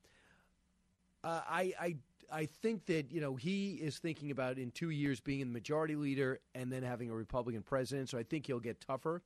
Uh, 1.23 1.41
I, 1.47 1.73
I 1.79 1.95
I 2.31 2.45
think 2.45 2.85
that 2.85 3.11
you 3.11 3.21
know 3.21 3.35
he 3.35 3.73
is 3.73 3.97
thinking 3.97 4.31
about 4.31 4.57
in 4.57 4.71
two 4.71 4.89
years 4.89 5.19
being 5.19 5.39
the 5.39 5.45
majority 5.47 5.95
leader 5.95 6.39
and 6.53 6.71
then 6.71 6.83
having 6.83 7.09
a 7.09 7.15
Republican 7.15 7.63
president. 7.63 8.09
So 8.09 8.17
I 8.17 8.23
think 8.23 8.47
he'll 8.47 8.59
get 8.59 8.79
tougher. 8.81 9.21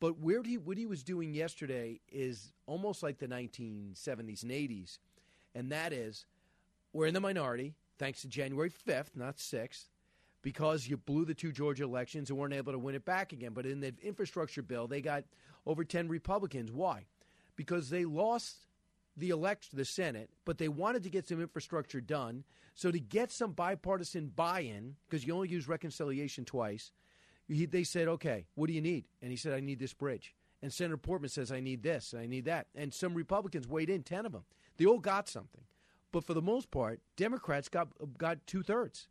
But 0.00 0.18
where 0.18 0.42
he 0.42 0.56
what 0.56 0.78
he 0.78 0.86
was 0.86 1.02
doing 1.02 1.34
yesterday 1.34 2.00
is 2.10 2.52
almost 2.66 3.02
like 3.02 3.18
the 3.18 3.28
1970s 3.28 4.42
and 4.42 4.50
80s, 4.50 4.98
and 5.54 5.70
that 5.70 5.92
is 5.92 6.24
we're 6.92 7.06
in 7.06 7.14
the 7.14 7.20
minority 7.20 7.74
thanks 7.98 8.22
to 8.22 8.28
January 8.28 8.70
5th, 8.70 9.14
not 9.14 9.36
6th, 9.36 9.84
because 10.40 10.88
you 10.88 10.96
blew 10.96 11.26
the 11.26 11.34
two 11.34 11.52
Georgia 11.52 11.84
elections 11.84 12.30
and 12.30 12.38
weren't 12.38 12.54
able 12.54 12.72
to 12.72 12.78
win 12.78 12.94
it 12.94 13.04
back 13.04 13.34
again. 13.34 13.52
But 13.52 13.66
in 13.66 13.80
the 13.80 13.94
infrastructure 14.02 14.62
bill, 14.62 14.86
they 14.88 15.02
got 15.02 15.24
over 15.66 15.84
10 15.84 16.08
Republicans. 16.08 16.72
Why? 16.72 17.04
Because 17.56 17.90
they 17.90 18.06
lost 18.06 18.56
the 19.18 19.28
elect 19.28 19.76
the 19.76 19.84
Senate, 19.84 20.30
but 20.46 20.56
they 20.56 20.68
wanted 20.68 21.02
to 21.02 21.10
get 21.10 21.28
some 21.28 21.42
infrastructure 21.42 22.00
done. 22.00 22.44
So 22.74 22.90
to 22.90 22.98
get 22.98 23.30
some 23.30 23.52
bipartisan 23.52 24.32
buy-in, 24.34 24.96
because 25.08 25.26
you 25.26 25.34
only 25.34 25.48
use 25.48 25.68
reconciliation 25.68 26.46
twice, 26.46 26.90
he, 27.50 27.66
they 27.66 27.84
said, 27.84 28.08
"Okay, 28.08 28.46
what 28.54 28.68
do 28.68 28.72
you 28.72 28.80
need?" 28.80 29.06
And 29.20 29.30
he 29.30 29.36
said, 29.36 29.52
"I 29.52 29.60
need 29.60 29.78
this 29.78 29.92
bridge." 29.92 30.34
And 30.62 30.72
Senator 30.72 30.96
Portman 30.96 31.30
says, 31.30 31.50
I 31.50 31.60
need 31.60 31.82
this 31.82 32.14
I 32.14 32.26
need 32.26 32.44
that. 32.44 32.66
And 32.74 32.92
some 32.92 33.14
Republicans 33.14 33.66
weighed 33.66 33.90
in, 33.90 34.02
10 34.02 34.26
of 34.26 34.32
them. 34.32 34.44
They 34.76 34.86
all 34.86 34.98
got 34.98 35.28
something. 35.28 35.64
But 36.12 36.24
for 36.24 36.34
the 36.34 36.42
most 36.42 36.70
part, 36.70 37.00
Democrats 37.16 37.68
got, 37.68 37.88
got 38.18 38.46
two 38.46 38.62
thirds. 38.62 39.08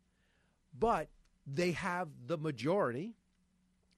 But 0.78 1.08
they 1.46 1.72
have 1.72 2.08
the 2.26 2.36
majority 2.36 3.14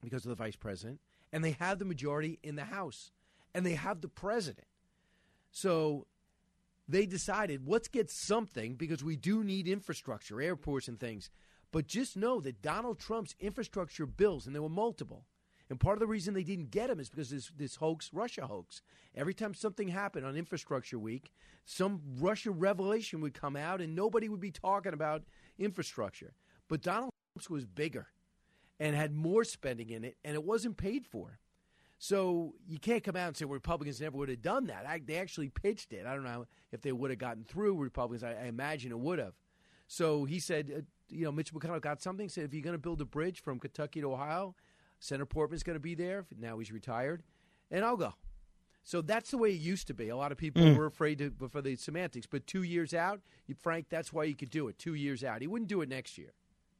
because 0.01 0.25
of 0.25 0.29
the 0.29 0.35
vice 0.35 0.55
president, 0.55 0.99
and 1.31 1.43
they 1.43 1.51
have 1.51 1.79
the 1.79 1.85
majority 1.85 2.39
in 2.43 2.55
the 2.55 2.65
House, 2.65 3.11
and 3.53 3.65
they 3.65 3.75
have 3.75 4.01
the 4.01 4.07
president. 4.07 4.67
So 5.51 6.07
they 6.87 7.05
decided 7.05 7.67
let's 7.67 7.87
get 7.87 8.09
something 8.09 8.75
because 8.75 9.03
we 9.03 9.15
do 9.15 9.43
need 9.43 9.67
infrastructure, 9.67 10.41
airports, 10.41 10.87
and 10.87 10.99
things. 10.99 11.29
But 11.73 11.87
just 11.87 12.15
know 12.15 12.39
that 12.39 12.61
Donald 12.61 12.99
Trump's 12.99 13.35
infrastructure 13.39 14.05
bills, 14.05 14.45
and 14.45 14.53
there 14.53 14.61
were 14.61 14.69
multiple, 14.69 15.25
and 15.71 15.79
part 15.79 15.95
of 15.95 16.01
the 16.01 16.07
reason 16.07 16.35
they 16.35 16.43
didn't 16.43 16.69
get 16.69 16.87
them 16.87 16.99
is 16.99 17.09
because 17.09 17.31
this 17.31 17.51
this 17.57 17.77
hoax, 17.77 18.11
Russia 18.13 18.45
hoax. 18.45 18.83
Every 19.15 19.33
time 19.33 19.55
something 19.55 19.87
happened 19.87 20.23
on 20.23 20.35
Infrastructure 20.35 20.99
Week, 20.99 21.31
some 21.65 22.01
Russia 22.19 22.51
revelation 22.51 23.21
would 23.21 23.33
come 23.33 23.55
out, 23.55 23.81
and 23.81 23.95
nobody 23.95 24.29
would 24.29 24.39
be 24.39 24.51
talking 24.51 24.93
about 24.93 25.23
infrastructure. 25.57 26.35
But 26.69 26.83
Donald 26.83 27.09
Trump's 27.33 27.49
was 27.49 27.65
bigger 27.65 28.05
and 28.79 28.95
had 28.95 29.11
more 29.11 29.43
spending 29.43 29.89
in 29.89 30.03
it, 30.03 30.17
and 30.23 30.35
it 30.35 30.43
wasn't 30.43 30.77
paid 30.77 31.07
for. 31.07 31.39
So 31.97 32.53
you 32.67 32.77
can't 32.77 33.03
come 33.03 33.15
out 33.15 33.29
and 33.29 33.37
say 33.37 33.45
Republicans 33.45 33.99
never 33.99 34.15
would 34.17 34.29
have 34.29 34.43
done 34.43 34.67
that. 34.67 34.85
I, 34.87 35.01
they 35.03 35.15
actually 35.15 35.49
pitched 35.49 35.91
it. 35.91 36.05
I 36.05 36.13
don't 36.13 36.23
know 36.23 36.45
if 36.71 36.81
they 36.81 36.91
would 36.91 37.09
have 37.09 37.19
gotten 37.19 37.45
through 37.45 37.77
Republicans. 37.77 38.23
I, 38.23 38.43
I 38.43 38.45
imagine 38.45 38.91
it 38.91 38.99
would 38.99 39.17
have. 39.17 39.33
So 39.87 40.25
he 40.25 40.39
said, 40.39 40.71
uh, 40.75 40.81
you 41.13 41.25
know, 41.25 41.31
Mitch 41.31 41.53
McConnell 41.53 41.81
got 41.81 42.01
something. 42.01 42.29
Said 42.29 42.45
if 42.45 42.53
you're 42.53 42.63
going 42.63 42.73
to 42.75 42.77
build 42.81 43.01
a 43.01 43.05
bridge 43.05 43.41
from 43.41 43.59
Kentucky 43.59 44.01
to 44.01 44.11
Ohio, 44.11 44.55
Senator 44.99 45.25
Portman's 45.25 45.63
going 45.63 45.75
to 45.75 45.79
be 45.81 45.95
there. 45.95 46.25
Now 46.39 46.59
he's 46.59 46.71
retired, 46.71 47.23
and 47.71 47.83
I'll 47.85 47.97
go. 47.97 48.13
So 48.85 49.01
that's 49.01 49.31
the 49.31 49.37
way 49.37 49.51
it 49.51 49.61
used 49.61 49.87
to 49.87 49.93
be. 49.93 50.09
A 50.09 50.15
lot 50.17 50.31
of 50.33 50.37
people 50.37 50.61
Mm. 50.61 50.75
were 50.77 50.85
afraid 50.87 51.17
to, 51.19 51.31
for 51.49 51.61
the 51.61 51.75
semantics, 51.77 52.27
but 52.27 52.45
two 52.45 52.63
years 52.63 52.93
out, 52.93 53.21
you, 53.47 53.55
Frank, 53.55 53.87
that's 53.89 54.11
why 54.11 54.25
you 54.25 54.35
could 54.35 54.49
do 54.49 54.67
it. 54.67 54.77
Two 54.77 54.93
years 54.93 55.23
out, 55.23 55.39
he 55.41 55.47
wouldn't 55.47 55.69
do 55.69 55.81
it 55.81 55.87
next 55.87 56.17
year. 56.17 56.33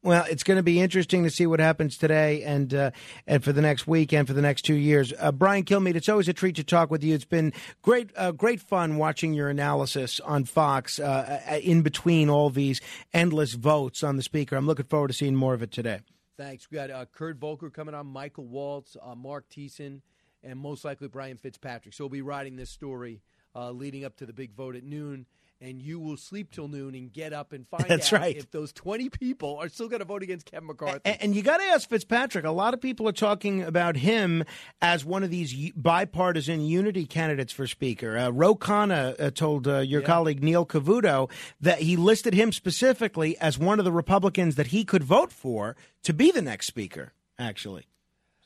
Well, 0.04 0.26
it's 0.30 0.44
going 0.44 0.58
to 0.58 0.64
be 0.64 0.82
interesting 0.82 1.24
to 1.24 1.30
see 1.30 1.48
what 1.48 1.62
happens 1.62 1.98
today 1.98 2.44
and 2.44 2.74
uh, 2.74 2.92
and 3.26 3.42
for 3.42 3.54
the 3.54 3.62
next 3.62 3.88
week 3.88 4.12
and 4.12 4.28
for 4.28 4.34
the 4.34 4.42
next 4.42 4.64
two 4.64 4.74
years. 4.74 5.14
Uh, 5.18 5.32
Brian 5.32 5.64
Kilmeade, 5.64 5.96
it's 5.96 6.10
always 6.10 6.28
a 6.28 6.34
treat 6.34 6.58
to 6.58 6.64
talk 6.66 6.92
with 6.92 7.06
you. 7.06 7.16
It's 7.16 7.24
been 7.24 7.54
great, 7.82 8.10
uh, 8.18 8.32
great 8.32 8.60
fun 8.60 8.98
watching 8.98 9.34
your 9.34 9.48
analysis 9.48 10.20
on 10.20 10.44
Fox 10.44 11.00
uh, 11.00 11.40
uh, 11.50 11.56
in 11.56 11.84
between 11.84 12.30
all 12.30 12.50
these 12.50 12.82
endless 13.14 13.54
votes 13.54 14.04
on 14.04 14.18
the 14.18 14.24
speaker. 14.24 14.58
I'm 14.58 14.68
looking 14.68 14.88
forward 14.88 15.08
to 15.08 15.14
seeing 15.14 15.36
more 15.36 15.54
of 15.54 15.64
it 15.64 15.72
today. 15.72 16.02
Thanks. 16.36 16.70
We 16.70 16.76
got 16.76 16.92
uh, 16.92 17.06
Kurt 17.06 17.38
Volker 17.38 17.70
coming 17.70 17.96
on, 17.96 18.06
Michael 18.08 18.46
Waltz, 18.46 18.98
uh, 19.02 19.16
Marc 19.16 19.50
Thiessen, 19.50 20.02
and 20.44 20.60
most 20.60 20.84
likely 20.84 21.08
Brian 21.08 21.38
Fitzpatrick. 21.38 21.94
So 21.94 22.04
we'll 22.04 22.10
be 22.10 22.22
writing 22.22 22.58
this 22.58 22.72
story 22.72 23.22
leading 23.56 24.04
up 24.04 24.18
to 24.18 24.26
the 24.26 24.34
big 24.34 24.54
vote 24.54 24.76
at 24.76 24.84
noon. 24.84 25.28
And 25.64 25.82
you 25.82 25.98
will 25.98 26.18
sleep 26.18 26.52
till 26.52 26.68
noon 26.68 26.94
and 26.94 27.10
get 27.10 27.32
up 27.32 27.54
and 27.54 27.66
find 27.66 27.86
That's 27.88 28.12
out 28.12 28.20
right. 28.20 28.36
if 28.36 28.52
those 28.52 28.74
20 28.74 29.08
people 29.08 29.58
are 29.62 29.70
still 29.70 29.88
going 29.88 30.02
to 30.02 30.06
vote 30.06 30.22
against 30.22 30.52
Kevin 30.52 30.68
McCarthy. 30.68 31.00
And, 31.06 31.18
and 31.22 31.36
you 31.36 31.42
got 31.42 31.60
to 31.60 31.64
ask 31.64 31.88
Fitzpatrick. 31.88 32.44
A 32.44 32.52
lot 32.52 32.74
of 32.74 32.82
people 32.82 33.08
are 33.08 33.14
talking 33.14 33.64
about 33.64 33.96
him 33.96 34.44
as 34.82 35.06
one 35.06 35.24
of 35.24 35.30
these 35.30 35.72
bipartisan 35.72 36.60
unity 36.60 37.06
candidates 37.06 37.54
for 37.54 37.66
Speaker. 37.66 38.18
Uh, 38.18 38.30
Ro 38.30 38.56
Khanna 38.56 39.16
uh, 39.18 39.32
told 39.32 39.66
uh, 39.66 39.80
your 39.80 40.02
colleague 40.02 40.44
Neil 40.44 40.66
Cavuto 40.66 41.32
that 41.62 41.80
he 41.80 41.96
listed 41.96 42.34
him 42.34 42.52
specifically 42.52 43.38
as 43.38 43.58
one 43.58 43.80
of 43.80 43.86
the 43.86 43.92
Republicans 43.94 44.56
that 44.56 44.68
he 44.68 44.84
could 44.84 45.06
vote 45.06 45.32
for 45.32 45.78
to 46.04 46.12
be 46.12 46.30
the 46.30 46.42
next 46.42 46.68
Speaker. 46.68 47.14
Actually, 47.40 47.88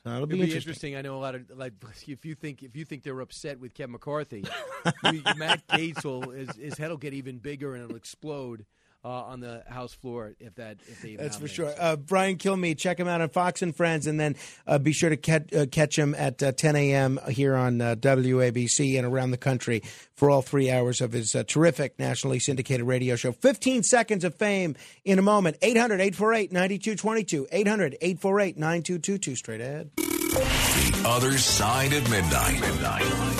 so 0.04 0.10
it'll 0.10 0.16
It'll 0.22 0.26
be, 0.26 0.34
be 0.36 0.40
interesting. 0.42 0.92
interesting. 0.92 0.96
I 0.96 1.02
know 1.02 1.16
a 1.16 1.20
lot 1.20 1.34
of 1.34 1.50
like 1.56 1.72
if 2.06 2.24
you 2.24 2.34
think 2.34 2.62
if 2.62 2.76
you 2.76 2.84
think 2.84 3.02
they're 3.02 3.20
upset 3.20 3.58
with 3.60 3.74
Kevin 3.74 3.92
McCarthy, 3.92 4.44
Matt 5.36 5.66
Gaetz 5.68 6.04
will 6.04 6.30
his, 6.30 6.54
his 6.56 6.78
head 6.78 6.90
will 6.90 6.96
get 6.96 7.14
even 7.14 7.38
bigger 7.38 7.74
and 7.74 7.84
it'll 7.84 7.96
explode 7.96 8.64
uh, 9.04 9.08
on 9.08 9.40
the 9.40 9.62
House 9.68 9.92
floor 9.92 10.34
if 10.40 10.54
that 10.56 10.78
if 10.86 11.02
they 11.02 11.16
That's 11.16 11.36
for 11.36 11.46
nominate 11.46 11.56
sure. 11.56 11.74
Uh, 11.78 11.96
Brian 11.96 12.36
Kilmeade, 12.36 12.78
check 12.78 12.98
him 12.98 13.08
out 13.08 13.20
on 13.20 13.28
Fox 13.28 13.62
and 13.62 13.74
Friends, 13.74 14.06
and 14.06 14.18
then 14.18 14.36
uh, 14.66 14.78
be 14.78 14.92
sure 14.92 15.10
to 15.10 15.16
catch, 15.16 15.52
uh, 15.52 15.66
catch 15.66 15.98
him 15.98 16.14
at 16.14 16.42
uh, 16.42 16.52
10 16.52 16.76
a.m. 16.76 17.20
here 17.28 17.54
on 17.54 17.80
uh, 17.80 17.94
WABC 17.94 18.96
and 18.98 19.06
around 19.06 19.30
the 19.30 19.36
country 19.38 19.82
for 20.14 20.30
all 20.30 20.42
three 20.42 20.70
hours 20.70 21.00
of 21.00 21.12
his 21.12 21.34
uh, 21.34 21.44
terrific 21.46 21.98
nationally 21.98 22.38
syndicated 22.38 22.86
radio 22.86 23.16
show. 23.16 23.32
15 23.32 23.82
seconds 23.82 24.24
of 24.24 24.34
fame 24.34 24.76
in 25.04 25.18
a 25.18 25.22
moment. 25.22 25.56
800 25.62 26.00
848 26.00 26.52
9222. 26.52 27.46
800 27.52 27.96
848 28.00 28.58
9222. 28.58 29.36
Straight 29.36 29.60
ahead. 29.60 29.90
The 29.96 31.02
other 31.06 31.38
side 31.38 31.92
of 31.92 32.10
midnight. 32.10 32.60
It's 32.62 33.37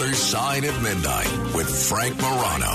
other 0.00 0.14
side 0.14 0.64
of 0.64 0.80
midnight 0.80 1.26
with 1.56 1.68
Frank 1.88 2.14
Morano. 2.20 2.72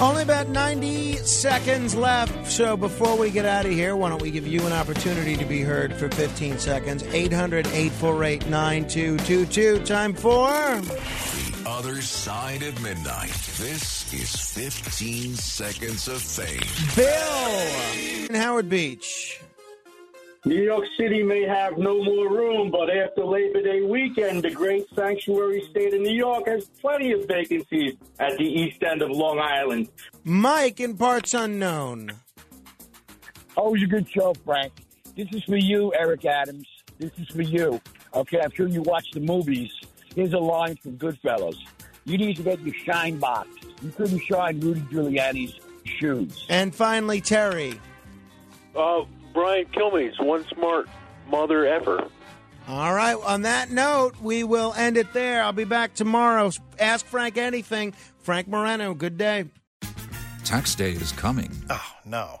Only 0.00 0.22
about 0.22 0.48
90 0.50 1.16
seconds 1.16 1.96
left. 1.96 2.46
So 2.48 2.76
before 2.76 3.18
we 3.18 3.30
get 3.30 3.44
out 3.44 3.66
of 3.66 3.72
here, 3.72 3.96
why 3.96 4.10
don't 4.10 4.22
we 4.22 4.30
give 4.30 4.46
you 4.46 4.64
an 4.64 4.72
opportunity 4.72 5.36
to 5.36 5.44
be 5.44 5.62
heard 5.62 5.92
for 5.92 6.08
15 6.10 6.58
seconds? 6.58 7.02
800 7.02 7.66
848 7.66 8.48
9222. 8.48 9.84
Time 9.84 10.14
for. 10.14 10.80
The 11.80 11.88
other 11.88 12.02
side 12.02 12.62
of 12.62 12.82
midnight. 12.82 13.32
This 13.56 14.12
is 14.12 14.36
15 14.52 15.34
seconds 15.34 16.08
of 16.08 16.20
fame. 16.20 16.60
Bill 16.94 18.26
in 18.28 18.34
Howard 18.34 18.68
Beach. 18.68 19.40
New 20.44 20.62
York 20.62 20.84
City 20.98 21.22
may 21.22 21.40
have 21.44 21.78
no 21.78 22.04
more 22.04 22.28
room, 22.28 22.70
but 22.70 22.94
after 22.94 23.24
Labor 23.24 23.62
Day 23.62 23.80
weekend, 23.80 24.42
the 24.42 24.50
great 24.50 24.84
sanctuary 24.94 25.66
state 25.70 25.94
of 25.94 26.02
New 26.02 26.14
York 26.14 26.46
has 26.48 26.66
plenty 26.82 27.12
of 27.12 27.26
vacancies 27.26 27.94
at 28.18 28.36
the 28.36 28.44
east 28.44 28.82
end 28.82 29.00
of 29.00 29.10
Long 29.10 29.38
Island. 29.38 29.88
Mike 30.22 30.80
in 30.80 30.98
parts 30.98 31.32
unknown. 31.32 32.10
Always 33.56 33.84
a 33.84 33.86
good 33.86 34.06
show, 34.10 34.34
Frank. 34.44 34.72
This 35.16 35.28
is 35.32 35.42
for 35.44 35.56
you, 35.56 35.94
Eric 35.98 36.26
Adams. 36.26 36.66
This 36.98 37.12
is 37.16 37.28
for 37.28 37.42
you. 37.42 37.80
Okay, 38.12 38.38
I'm 38.38 38.50
sure 38.50 38.68
you 38.68 38.82
watch 38.82 39.10
the 39.12 39.20
movies. 39.20 39.70
Here's 40.14 40.32
a 40.32 40.38
line 40.38 40.76
from 40.76 40.98
Goodfellas. 40.98 41.56
You 42.04 42.18
need 42.18 42.36
to 42.36 42.42
get 42.42 42.60
your 42.60 42.74
shine 42.74 43.18
box. 43.18 43.48
You 43.82 43.90
couldn't 43.90 44.20
shine 44.20 44.60
Rudy 44.60 44.80
Giuliani's 44.82 45.54
shoes. 45.84 46.46
And 46.48 46.74
finally, 46.74 47.20
Terry. 47.20 47.80
Uh, 48.74 49.02
Brian 49.32 49.66
Kilmeade's 49.66 50.18
one 50.18 50.44
smart 50.48 50.88
mother 51.28 51.66
ever. 51.66 52.08
All 52.68 52.94
right. 52.94 53.16
On 53.24 53.42
that 53.42 53.70
note, 53.70 54.20
we 54.20 54.44
will 54.44 54.72
end 54.76 54.96
it 54.96 55.12
there. 55.12 55.42
I'll 55.42 55.52
be 55.52 55.64
back 55.64 55.94
tomorrow. 55.94 56.50
Ask 56.78 57.06
Frank 57.06 57.36
anything. 57.36 57.94
Frank 58.22 58.48
Morano, 58.48 58.94
good 58.94 59.16
day. 59.16 59.46
Tax 60.44 60.74
day 60.74 60.92
is 60.92 61.12
coming. 61.12 61.50
Oh, 61.70 61.92
no. 62.04 62.40